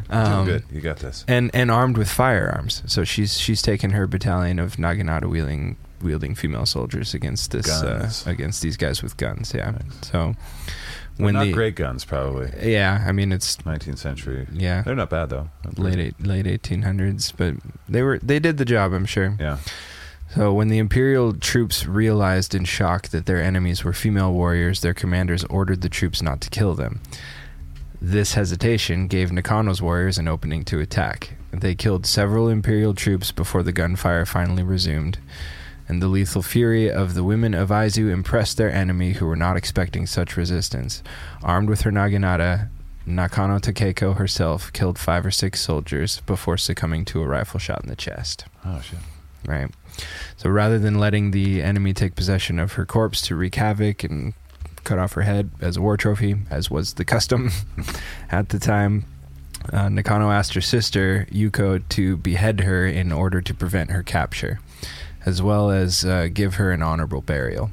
Um, 0.09 0.45
good. 0.45 0.63
You 0.71 0.81
got 0.81 0.97
this. 0.97 1.23
and 1.27 1.49
and 1.53 1.69
armed 1.71 1.97
with 1.97 2.09
firearms. 2.09 2.83
So 2.87 3.03
she's 3.03 3.37
she's 3.39 3.61
taken 3.61 3.91
her 3.91 4.05
battalion 4.07 4.59
of 4.59 4.75
Naginata 4.77 5.29
wielding 5.29 5.77
wielding 6.03 6.35
female 6.35 6.65
soldiers 6.65 7.13
against 7.13 7.51
this 7.51 7.69
uh, 7.69 8.11
against 8.25 8.61
these 8.61 8.77
guys 8.77 9.01
with 9.01 9.17
guns. 9.17 9.53
Yeah. 9.55 9.73
So 10.01 10.35
When 11.17 11.33
not 11.35 11.45
the 11.45 11.51
great 11.53 11.75
guns, 11.75 12.05
probably. 12.05 12.51
yeah, 12.61 13.03
I 13.07 13.11
mean 13.11 13.31
it's 13.31 13.57
19th 13.57 13.97
century. 13.99 14.47
yeah 14.51 14.81
They're 14.83 14.95
not 14.95 15.09
bad 15.09 15.29
though. 15.29 15.49
late 15.77 15.99
eight, 15.99 16.15
late 16.25 16.45
eighteen 16.47 16.81
hundreds, 16.83 17.31
but 17.31 17.55
they 17.87 18.01
were 18.03 18.19
they 18.19 18.39
did 18.39 18.57
the 18.57 18.65
job. 18.65 18.93
I'm 18.93 19.05
sure. 19.05 19.35
Yeah. 19.39 19.57
So 20.35 20.51
when 20.51 20.67
the 20.69 20.79
imperial 20.79 21.33
troops 21.33 21.85
realized 21.85 22.55
in 22.55 22.65
shock 22.65 23.09
that 23.09 23.27
their 23.27 23.39
enemies 23.41 23.83
were 23.83 23.93
female 23.93 24.33
warriors, 24.33 24.81
their 24.81 24.95
commanders 24.95 25.43
ordered 25.45 25.81
the 25.81 25.89
troops 25.89 26.21
not 26.23 26.41
to 26.41 26.49
kill 26.49 26.73
them. 26.73 27.01
This 28.01 28.33
hesitation 28.33 29.07
gave 29.07 29.29
Nakano's 29.29 29.81
warriors 29.81 30.17
an 30.17 30.27
opening 30.27 30.65
to 30.65 30.79
attack. 30.79 31.35
They 31.51 31.75
killed 31.75 32.05
several 32.07 32.49
imperial 32.49 32.93
troops 32.95 33.31
before 33.31 33.61
the 33.63 33.71
gunfire 33.71 34.25
finally 34.25 34.63
resumed. 34.63 35.19
And 35.87 36.01
the 36.01 36.07
lethal 36.07 36.41
fury 36.41 36.89
of 36.89 37.13
the 37.13 37.23
women 37.23 37.53
of 37.53 37.69
Aizu 37.69 38.11
impressed 38.11 38.57
their 38.57 38.71
enemy, 38.71 39.13
who 39.13 39.25
were 39.25 39.35
not 39.35 39.57
expecting 39.57 40.07
such 40.07 40.37
resistance. 40.37 41.03
Armed 41.43 41.69
with 41.69 41.81
her 41.81 41.91
naginata, 41.91 42.69
Nakano 43.05 43.59
Takeko 43.59 44.15
herself 44.15 44.71
killed 44.71 44.97
five 44.97 45.25
or 45.25 45.31
six 45.31 45.61
soldiers 45.61 46.21
before 46.21 46.57
succumbing 46.57 47.05
to 47.05 47.21
a 47.21 47.27
rifle 47.27 47.59
shot 47.59 47.83
in 47.83 47.89
the 47.89 47.95
chest. 47.95 48.45
Oh 48.65 48.79
shit. 48.81 48.99
Right. 49.45 49.69
So 50.37 50.49
rather 50.49 50.79
than 50.79 50.99
letting 50.99 51.31
the 51.31 51.61
enemy 51.61 51.93
take 51.93 52.15
possession 52.15 52.59
of 52.59 52.73
her 52.73 52.85
corpse 52.85 53.21
to 53.23 53.35
wreak 53.35 53.55
havoc 53.55 54.03
and 54.03 54.33
cut 54.85 54.99
off 54.99 55.13
her 55.13 55.21
head 55.23 55.51
as 55.59 55.77
a 55.77 55.81
war 55.81 55.97
trophy, 55.97 56.35
as 56.49 56.71
was 56.71 56.93
the 56.93 57.05
custom 57.05 57.51
at 58.31 58.49
the 58.49 58.59
time, 58.59 59.05
uh, 59.71 59.89
Nakano 59.89 60.31
asked 60.31 60.53
her 60.55 60.61
sister, 60.61 61.27
Yuko, 61.31 61.87
to 61.89 62.17
behead 62.17 62.61
her 62.61 62.85
in 62.85 63.11
order 63.11 63.41
to 63.41 63.53
prevent 63.53 63.91
her 63.91 64.03
capture, 64.03 64.59
as 65.25 65.41
well 65.41 65.71
as 65.71 66.05
uh, 66.05 66.27
give 66.33 66.55
her 66.55 66.71
an 66.71 66.81
honorable 66.81 67.21
burial. 67.21 67.71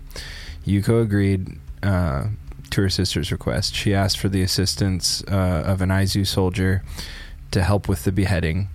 Yuko 0.67 1.03
agreed 1.03 1.59
uh, 1.83 2.27
to 2.71 2.83
her 2.83 2.91
sister's 2.91 3.33
request. 3.33 3.75
She 3.75 3.95
asked 3.95 4.19
for 4.19 4.29
the 4.29 4.43
assistance 4.43 5.23
uh, 5.29 5.63
of 5.67 5.83
an 5.83 5.89
Aizu 5.89 6.27
soldier 6.27 6.83
to 7.51 7.63
help 7.63 7.89
with 7.89 8.05
the 8.05 8.13
beheading. 8.13 8.69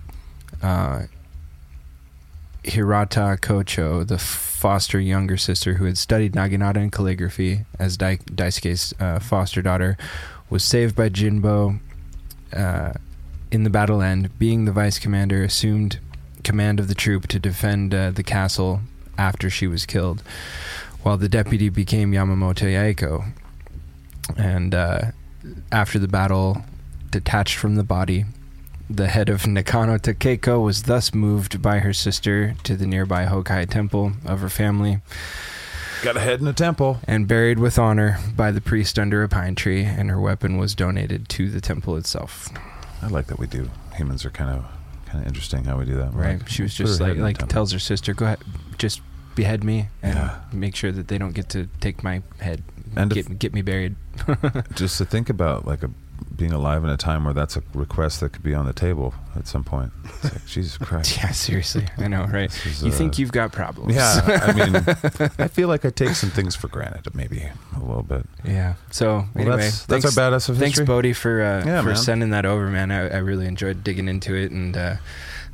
Uh, 0.62 1.04
Hirata 2.64 3.38
Kocho, 3.40 4.06
the 4.06 4.18
foster 4.18 4.98
younger 4.98 5.36
sister 5.36 5.74
who 5.74 5.84
had 5.84 5.96
studied 5.96 6.32
naginata 6.32 6.76
and 6.76 6.90
calligraphy 6.90 7.64
as 7.78 7.96
Dai- 7.96 8.16
Daisuke's 8.16 8.92
uh, 9.00 9.20
foster 9.20 9.62
daughter, 9.62 9.96
was 10.50 10.64
saved 10.64 10.96
by 10.96 11.08
Jinbo 11.08 11.78
uh, 12.52 12.92
in 13.52 13.62
the 13.62 13.70
battle 13.70 14.02
end. 14.02 14.36
Being 14.38 14.64
the 14.64 14.72
vice 14.72 14.98
commander, 14.98 15.44
assumed 15.44 16.00
command 16.46 16.78
of 16.78 16.86
the 16.86 16.94
troop 16.94 17.26
to 17.26 17.38
defend 17.40 17.92
uh, 17.92 18.10
the 18.12 18.22
castle 18.22 18.80
after 19.18 19.50
she 19.50 19.66
was 19.66 19.84
killed, 19.84 20.22
while 21.02 21.16
the 21.16 21.28
deputy 21.28 21.68
became 21.68 22.12
Yamamoto 22.12 22.66
Yaeko. 22.66 23.32
And 24.36 24.72
uh, 24.74 25.00
after 25.72 25.98
the 25.98 26.08
battle, 26.08 26.62
detached 27.10 27.56
from 27.56 27.74
the 27.74 27.82
body, 27.82 28.24
the 28.88 29.08
head 29.08 29.28
of 29.28 29.44
Nakano 29.46 29.98
Takeko 29.98 30.62
was 30.62 30.84
thus 30.84 31.12
moved 31.12 31.60
by 31.60 31.80
her 31.80 31.92
sister 31.92 32.54
to 32.62 32.76
the 32.76 32.86
nearby 32.86 33.24
Hokai 33.26 33.68
temple 33.68 34.12
of 34.24 34.40
her 34.40 34.48
family 34.48 35.00
Got 36.04 36.16
a 36.16 36.20
head 36.20 36.40
in 36.40 36.46
a 36.46 36.52
temple. 36.52 37.00
and 37.08 37.26
buried 37.26 37.58
with 37.58 37.78
honor 37.78 38.18
by 38.36 38.52
the 38.52 38.60
priest 38.60 38.98
under 38.98 39.24
a 39.24 39.28
pine 39.28 39.56
tree, 39.56 39.82
and 39.82 40.10
her 40.10 40.20
weapon 40.20 40.56
was 40.58 40.74
donated 40.76 41.28
to 41.30 41.50
the 41.50 41.60
temple 41.60 41.96
itself. 41.96 42.48
I 43.02 43.08
like 43.08 43.26
that 43.26 43.38
we 43.40 43.46
do. 43.48 43.70
Humans 43.96 44.24
are 44.24 44.30
kind 44.30 44.50
of 44.50 44.64
kind 45.06 45.20
of 45.22 45.26
interesting 45.26 45.64
how 45.64 45.78
we 45.78 45.84
do 45.84 45.96
that. 45.96 46.12
We're 46.12 46.22
Right? 46.22 46.38
like, 46.38 46.48
she 46.48 46.62
was 46.62 46.74
just 46.74 47.00
like 47.00 47.16
like 47.16 47.38
tells 47.48 47.72
her 47.72 47.78
sister, 47.78 48.12
"Go 48.14 48.26
ahead, 48.26 48.38
just 48.78 49.00
behead 49.34 49.62
me 49.64 49.88
and 50.02 50.14
Yeah. 50.14 50.38
make 50.52 50.74
sure 50.76 50.92
that 50.92 51.08
they 51.08 51.18
don't 51.18 51.32
get 51.34 51.48
to 51.50 51.68
take 51.80 52.02
my 52.02 52.22
head 52.40 52.62
And 52.96 53.10
get 53.10 53.38
get 53.38 53.52
me 53.54 53.62
buried." 53.62 53.96
just 54.74 54.98
to 54.98 55.04
think 55.04 55.28
about 55.30 55.66
like 55.66 55.82
a 55.82 55.90
being 56.36 56.52
alive 56.52 56.84
in 56.84 56.90
a 56.90 56.96
time 56.96 57.24
where 57.24 57.34
that's 57.34 57.56
a 57.56 57.62
request 57.74 58.20
that 58.20 58.32
could 58.32 58.42
be 58.42 58.54
on 58.54 58.66
the 58.66 58.72
table 58.72 59.14
at 59.34 59.46
some 59.46 59.64
point. 59.64 59.90
It's 60.04 60.24
like, 60.24 60.46
Jesus 60.46 60.76
Christ. 60.78 61.16
yeah, 61.16 61.30
seriously, 61.30 61.86
I 61.98 62.08
know, 62.08 62.24
right? 62.24 62.50
Is, 62.66 62.82
You 62.82 62.90
uh, 62.90 62.94
think 62.94 63.18
you've 63.18 63.32
got 63.32 63.52
problems? 63.52 63.94
Yeah, 63.94 64.20
I 64.42 64.52
mean, 64.52 64.76
I 65.38 65.48
feel 65.48 65.68
like 65.68 65.84
I 65.84 65.90
take 65.90 66.10
some 66.10 66.30
things 66.30 66.54
for 66.54 66.68
granted, 66.68 67.14
maybe 67.14 67.48
a 67.76 67.78
little 67.80 68.02
bit. 68.02 68.26
Yeah. 68.44 68.74
So 68.90 69.06
Well, 69.16 69.28
anyway, 69.36 69.56
that's, 69.56 69.86
that's 69.86 70.04
thanks, 70.04 70.16
our 70.18 70.30
badass 70.30 70.48
of 70.48 70.56
thanks, 70.58 70.78
history. 70.78 70.84
Bodie, 70.86 71.12
for 71.12 71.42
uh, 71.42 71.64
Yeah, 71.64 71.80
for 71.82 71.88
man. 71.88 71.96
sending 71.96 72.30
that 72.30 72.46
over, 72.46 72.68
man. 72.68 72.90
I, 72.90 73.08
I 73.08 73.16
really 73.18 73.46
enjoyed 73.46 73.82
digging 73.84 74.08
into 74.08 74.34
it, 74.34 74.50
and 74.50 74.76
uh, 74.76 74.96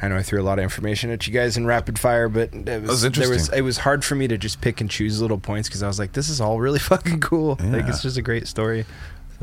I 0.00 0.08
know 0.08 0.16
I 0.16 0.22
threw 0.22 0.40
a 0.40 0.44
lot 0.44 0.58
of 0.58 0.62
information 0.64 1.10
at 1.10 1.26
you 1.28 1.32
guys 1.32 1.56
in 1.56 1.64
rapid 1.64 1.96
fire, 1.98 2.28
but 2.28 2.52
it 2.52 2.54
was, 2.54 2.66
was 2.66 2.70
There 2.82 2.88
was 2.88 3.04
interesting. 3.04 3.58
it 3.58 3.62
was 3.62 3.78
hard 3.78 4.04
for 4.04 4.14
me 4.16 4.26
to 4.28 4.36
just 4.36 4.60
pick 4.60 4.80
and 4.80 4.90
choose 4.90 5.20
little 5.22 5.38
points 5.38 5.68
because 5.68 5.82
I 5.82 5.86
was 5.86 5.98
like, 6.00 6.12
this 6.12 6.28
is 6.28 6.40
all 6.40 6.58
really 6.60 6.78
fucking 6.92 7.20
cool. 7.20 7.56
Like 7.62 7.86
it's 7.86 8.02
just 8.02 8.16
a 8.16 8.22
great 8.22 8.48
story. 8.48 8.84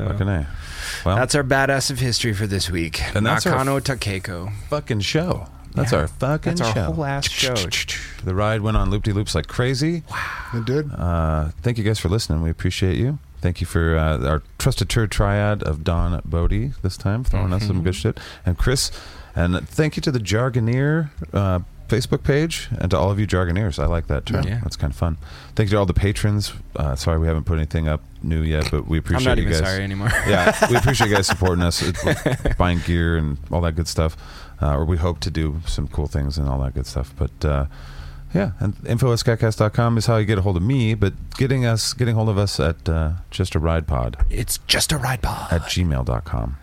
So, 0.00 0.08
Fucking 0.12 0.28
A. 0.28 0.46
Well, 1.04 1.16
that's 1.16 1.34
our 1.34 1.44
badass 1.44 1.90
of 1.90 1.98
history 1.98 2.32
for 2.32 2.46
this 2.46 2.70
week. 2.70 3.02
And 3.14 3.24
that's 3.26 3.46
our- 3.46 3.52
Nakano 3.52 3.80
Takeko. 3.80 4.52
fucking 4.70 5.00
show. 5.00 5.46
That's 5.74 5.92
Yeah. 5.92 5.98
our 6.00 6.06
fucking 6.08 6.54
That's 6.56 6.60
our 6.62 6.74
show. 6.74 6.92
whole 6.92 7.04
ass 7.04 7.28
show. 7.28 7.54
The 8.24 8.34
ride 8.34 8.60
went 8.62 8.76
on 8.76 8.90
loop 8.90 9.04
de 9.04 9.12
loops 9.12 9.34
like 9.34 9.46
crazy. 9.46 10.02
Wow. 10.10 10.16
It 10.54 10.64
did. 10.64 10.90
Uh, 10.92 11.48
thank 11.62 11.78
you 11.78 11.84
guys 11.84 11.98
for 12.00 12.08
listening. 12.08 12.42
We 12.42 12.50
appreciate 12.50 12.96
you. 12.96 13.18
Thank 13.40 13.60
you 13.60 13.66
for 13.66 13.96
uh, 13.96 14.26
our 14.26 14.42
trusted 14.58 14.88
tour 14.88 15.06
triad 15.06 15.62
of 15.62 15.84
Don 15.84 16.20
Bodie 16.24 16.72
this 16.82 16.96
time, 16.96 17.22
throwing 17.24 17.52
us 17.52 17.66
some 17.66 17.80
Mhm. 17.80 17.84
good 17.84 17.94
shit. 17.94 18.18
And 18.44 18.58
Chris. 18.58 18.90
And 19.36 19.66
thank 19.68 19.96
you 19.96 20.02
to 20.02 20.10
the 20.10 20.18
Jargoneer 20.18 21.10
uh, 21.32 21.60
Facebook 21.90 22.22
page 22.22 22.68
and 22.78 22.90
to 22.90 22.98
all 22.98 23.10
of 23.10 23.18
you 23.18 23.26
Jargoneers. 23.26 23.78
I 23.82 23.86
like 23.86 24.06
that 24.06 24.26
term. 24.26 24.46
Yeah. 24.46 24.60
That's 24.62 24.76
kind 24.76 24.92
of 24.92 24.96
fun. 24.96 25.16
Thank 25.54 25.68
you 25.68 25.74
to 25.74 25.78
all 25.78 25.86
the 25.86 25.94
patrons. 25.94 26.52
Uh, 26.76 26.94
sorry 26.96 27.18
we 27.18 27.26
haven't 27.26 27.44
put 27.44 27.58
anything 27.58 27.88
up 27.88 28.00
new 28.22 28.42
yet, 28.42 28.70
but 28.70 28.86
we 28.86 28.98
I'm 28.98 29.04
appreciate 29.04 29.26
not 29.28 29.36
you 29.38 29.42
even 29.48 29.60
guys. 29.60 29.70
sorry 29.70 29.82
anymore. 29.82 30.10
yeah, 30.26 30.56
we 30.70 30.76
appreciate 30.82 31.08
you 31.10 31.16
guys 31.16 31.26
supporting 31.26 31.62
us, 31.64 31.82
buying 32.56 32.78
gear 32.86 33.16
and 33.16 33.38
all 33.50 33.60
that 33.62 33.76
good 33.76 33.88
stuff. 33.88 34.16
Uh, 34.62 34.76
or 34.76 34.84
we 34.84 34.96
hope 34.98 35.20
to 35.20 35.30
do 35.30 35.60
some 35.66 35.88
cool 35.88 36.06
things 36.06 36.36
and 36.38 36.48
all 36.48 36.60
that 36.60 36.74
good 36.74 36.86
stuff. 36.86 37.12
But 37.18 37.44
uh, 37.44 37.66
yeah, 38.34 38.52
and 38.60 38.74
info 38.86 39.12
at 39.12 39.18
skatcast.com 39.18 39.98
is 39.98 40.06
how 40.06 40.18
you 40.18 40.26
get 40.26 40.38
a 40.38 40.42
hold 40.42 40.56
of 40.56 40.62
me. 40.62 40.94
But 40.94 41.14
getting 41.36 41.64
us, 41.64 41.92
getting 41.94 42.14
hold 42.14 42.28
of 42.28 42.38
us 42.38 42.60
at 42.60 42.88
uh, 42.88 43.12
just 43.30 43.54
a 43.54 43.58
ride 43.58 43.86
pod 43.88 44.18
it's 44.30 44.58
just 44.66 44.92
a 44.92 44.98
ride 44.98 45.22
pod. 45.22 45.52
at 45.52 45.62
gmail.com. 45.62 46.56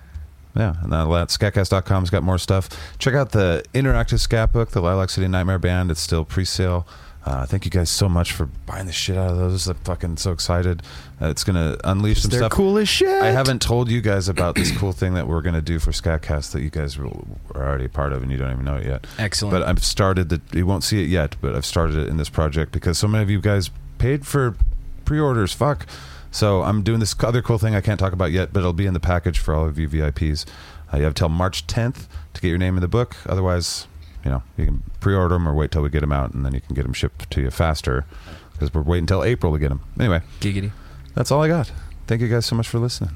Yeah, 0.57 0.73
and 0.81 0.91
that 0.91 1.05
that 1.09 1.27
skatcast.com's 1.29 2.09
got 2.09 2.23
more 2.23 2.37
stuff. 2.37 2.69
Check 2.97 3.13
out 3.13 3.31
the 3.31 3.63
interactive 3.73 4.19
scat 4.19 4.51
book, 4.51 4.71
the 4.71 4.81
Lilac 4.81 5.09
City 5.09 5.27
Nightmare 5.27 5.59
Band. 5.59 5.91
It's 5.91 6.01
still 6.01 6.25
pre-sale. 6.25 6.87
Uh, 7.25 7.45
thank 7.45 7.65
you 7.65 7.71
guys 7.71 7.89
so 7.89 8.07
much 8.07 8.31
for 8.31 8.45
buying 8.65 8.85
the 8.85 8.91
shit 8.93 9.17
out 9.17 9.31
of 9.31 9.37
those. 9.37 9.67
I'm 9.67 9.75
fucking 9.83 10.15
so 10.15 10.31
excited. 10.31 10.81
Uh, 11.21 11.27
it's 11.27 11.43
gonna 11.43 11.77
unleash 11.83 12.21
some 12.21 12.31
They're 12.31 12.39
stuff. 12.39 12.53
cool 12.53 12.77
as 12.77 12.87
shit. 12.87 13.21
I 13.21 13.31
haven't 13.31 13.61
told 13.61 13.89
you 13.91 13.99
guys 13.99 14.29
about 14.29 14.55
this 14.55 14.71
cool 14.77 14.93
thing 14.93 15.13
that 15.15 15.27
we're 15.27 15.41
going 15.41 15.55
to 15.55 15.61
do 15.61 15.77
for 15.77 15.91
Skatcast 15.91 16.53
that 16.53 16.61
you 16.61 16.69
guys 16.69 16.97
were 16.97 17.07
are 17.53 17.67
already 17.67 17.85
a 17.85 17.89
part 17.89 18.13
of 18.13 18.23
and 18.23 18.31
you 18.31 18.37
don't 18.37 18.53
even 18.53 18.63
know 18.63 18.77
it 18.77 18.85
yet. 18.85 19.05
Excellent. 19.19 19.51
But 19.51 19.63
I've 19.63 19.83
started 19.83 20.29
the. 20.29 20.41
You 20.53 20.65
won't 20.65 20.85
see 20.85 21.03
it 21.03 21.09
yet, 21.09 21.35
but 21.41 21.53
I've 21.53 21.65
started 21.65 21.97
it 21.97 22.07
in 22.07 22.15
this 22.15 22.29
project 22.29 22.71
because 22.71 22.97
so 22.97 23.09
many 23.09 23.23
of 23.23 23.29
you 23.29 23.41
guys 23.41 23.71
paid 23.97 24.25
for 24.25 24.55
pre-orders. 25.03 25.51
Fuck. 25.51 25.85
So 26.31 26.63
I'm 26.63 26.83
doing 26.83 26.99
this 26.99 27.15
other 27.23 27.41
cool 27.41 27.57
thing 27.57 27.75
I 27.75 27.81
can't 27.81 27.99
talk 27.99 28.13
about 28.13 28.31
yet, 28.31 28.53
but 28.53 28.59
it'll 28.59 28.73
be 28.73 28.85
in 28.85 28.93
the 28.93 28.99
package 28.99 29.39
for 29.39 29.53
all 29.53 29.65
of 29.65 29.79
you 29.79 29.87
VIPs. 29.89 30.45
Uh, 30.93 30.97
you 30.97 31.03
have 31.03 31.13
till 31.13 31.29
March 31.29 31.67
10th 31.67 32.07
to 32.33 32.41
get 32.41 32.49
your 32.49 32.57
name 32.57 32.75
in 32.75 32.81
the 32.81 32.87
book. 32.87 33.15
Otherwise, 33.25 33.87
you 34.23 34.31
know, 34.31 34.43
you 34.57 34.65
can 34.65 34.83
pre-order 34.99 35.35
them 35.35 35.47
or 35.47 35.53
wait 35.53 35.71
till 35.71 35.81
we 35.81 35.89
get 35.89 36.01
them 36.01 36.11
out, 36.11 36.33
and 36.33 36.45
then 36.45 36.53
you 36.53 36.61
can 36.61 36.75
get 36.75 36.83
them 36.83 36.93
shipped 36.93 37.29
to 37.31 37.41
you 37.41 37.49
faster 37.51 38.05
because 38.53 38.73
we're 38.73 38.81
waiting 38.81 39.03
until 39.03 39.23
April 39.23 39.53
to 39.53 39.59
get 39.59 39.69
them. 39.69 39.81
Anyway, 39.99 40.21
Giggity. 40.39 40.71
that's 41.15 41.31
all 41.31 41.41
I 41.41 41.47
got. 41.47 41.71
Thank 42.07 42.21
you 42.21 42.27
guys 42.27 42.45
so 42.45 42.55
much 42.55 42.67
for 42.67 42.79
listening. 42.79 43.11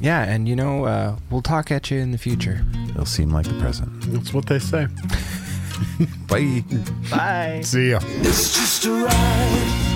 Yeah, 0.00 0.22
and 0.22 0.48
you 0.48 0.56
know, 0.56 0.84
uh, 0.84 1.16
we'll 1.30 1.42
talk 1.42 1.70
at 1.70 1.90
you 1.90 1.98
in 1.98 2.10
the 2.12 2.18
future. 2.18 2.64
It'll 2.88 3.04
seem 3.04 3.30
like 3.30 3.46
the 3.46 3.58
present. 3.60 3.90
That's 4.12 4.32
what 4.32 4.46
they 4.46 4.58
say. 4.58 4.86
Bye. 6.28 6.64
Bye. 7.10 7.60
See 7.64 7.90
ya. 7.90 8.00
It's 8.02 8.54
just 8.54 8.86
a 8.86 8.92
ride. 8.92 9.89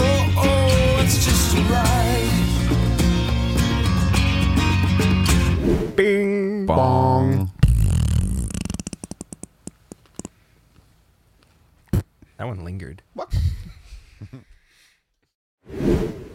Oh, 0.00 0.32
oh, 0.36 1.00
Bing. 5.96 6.66
Bong. 6.66 7.50
That 12.36 12.46
one 12.46 12.64
lingered. 12.64 13.02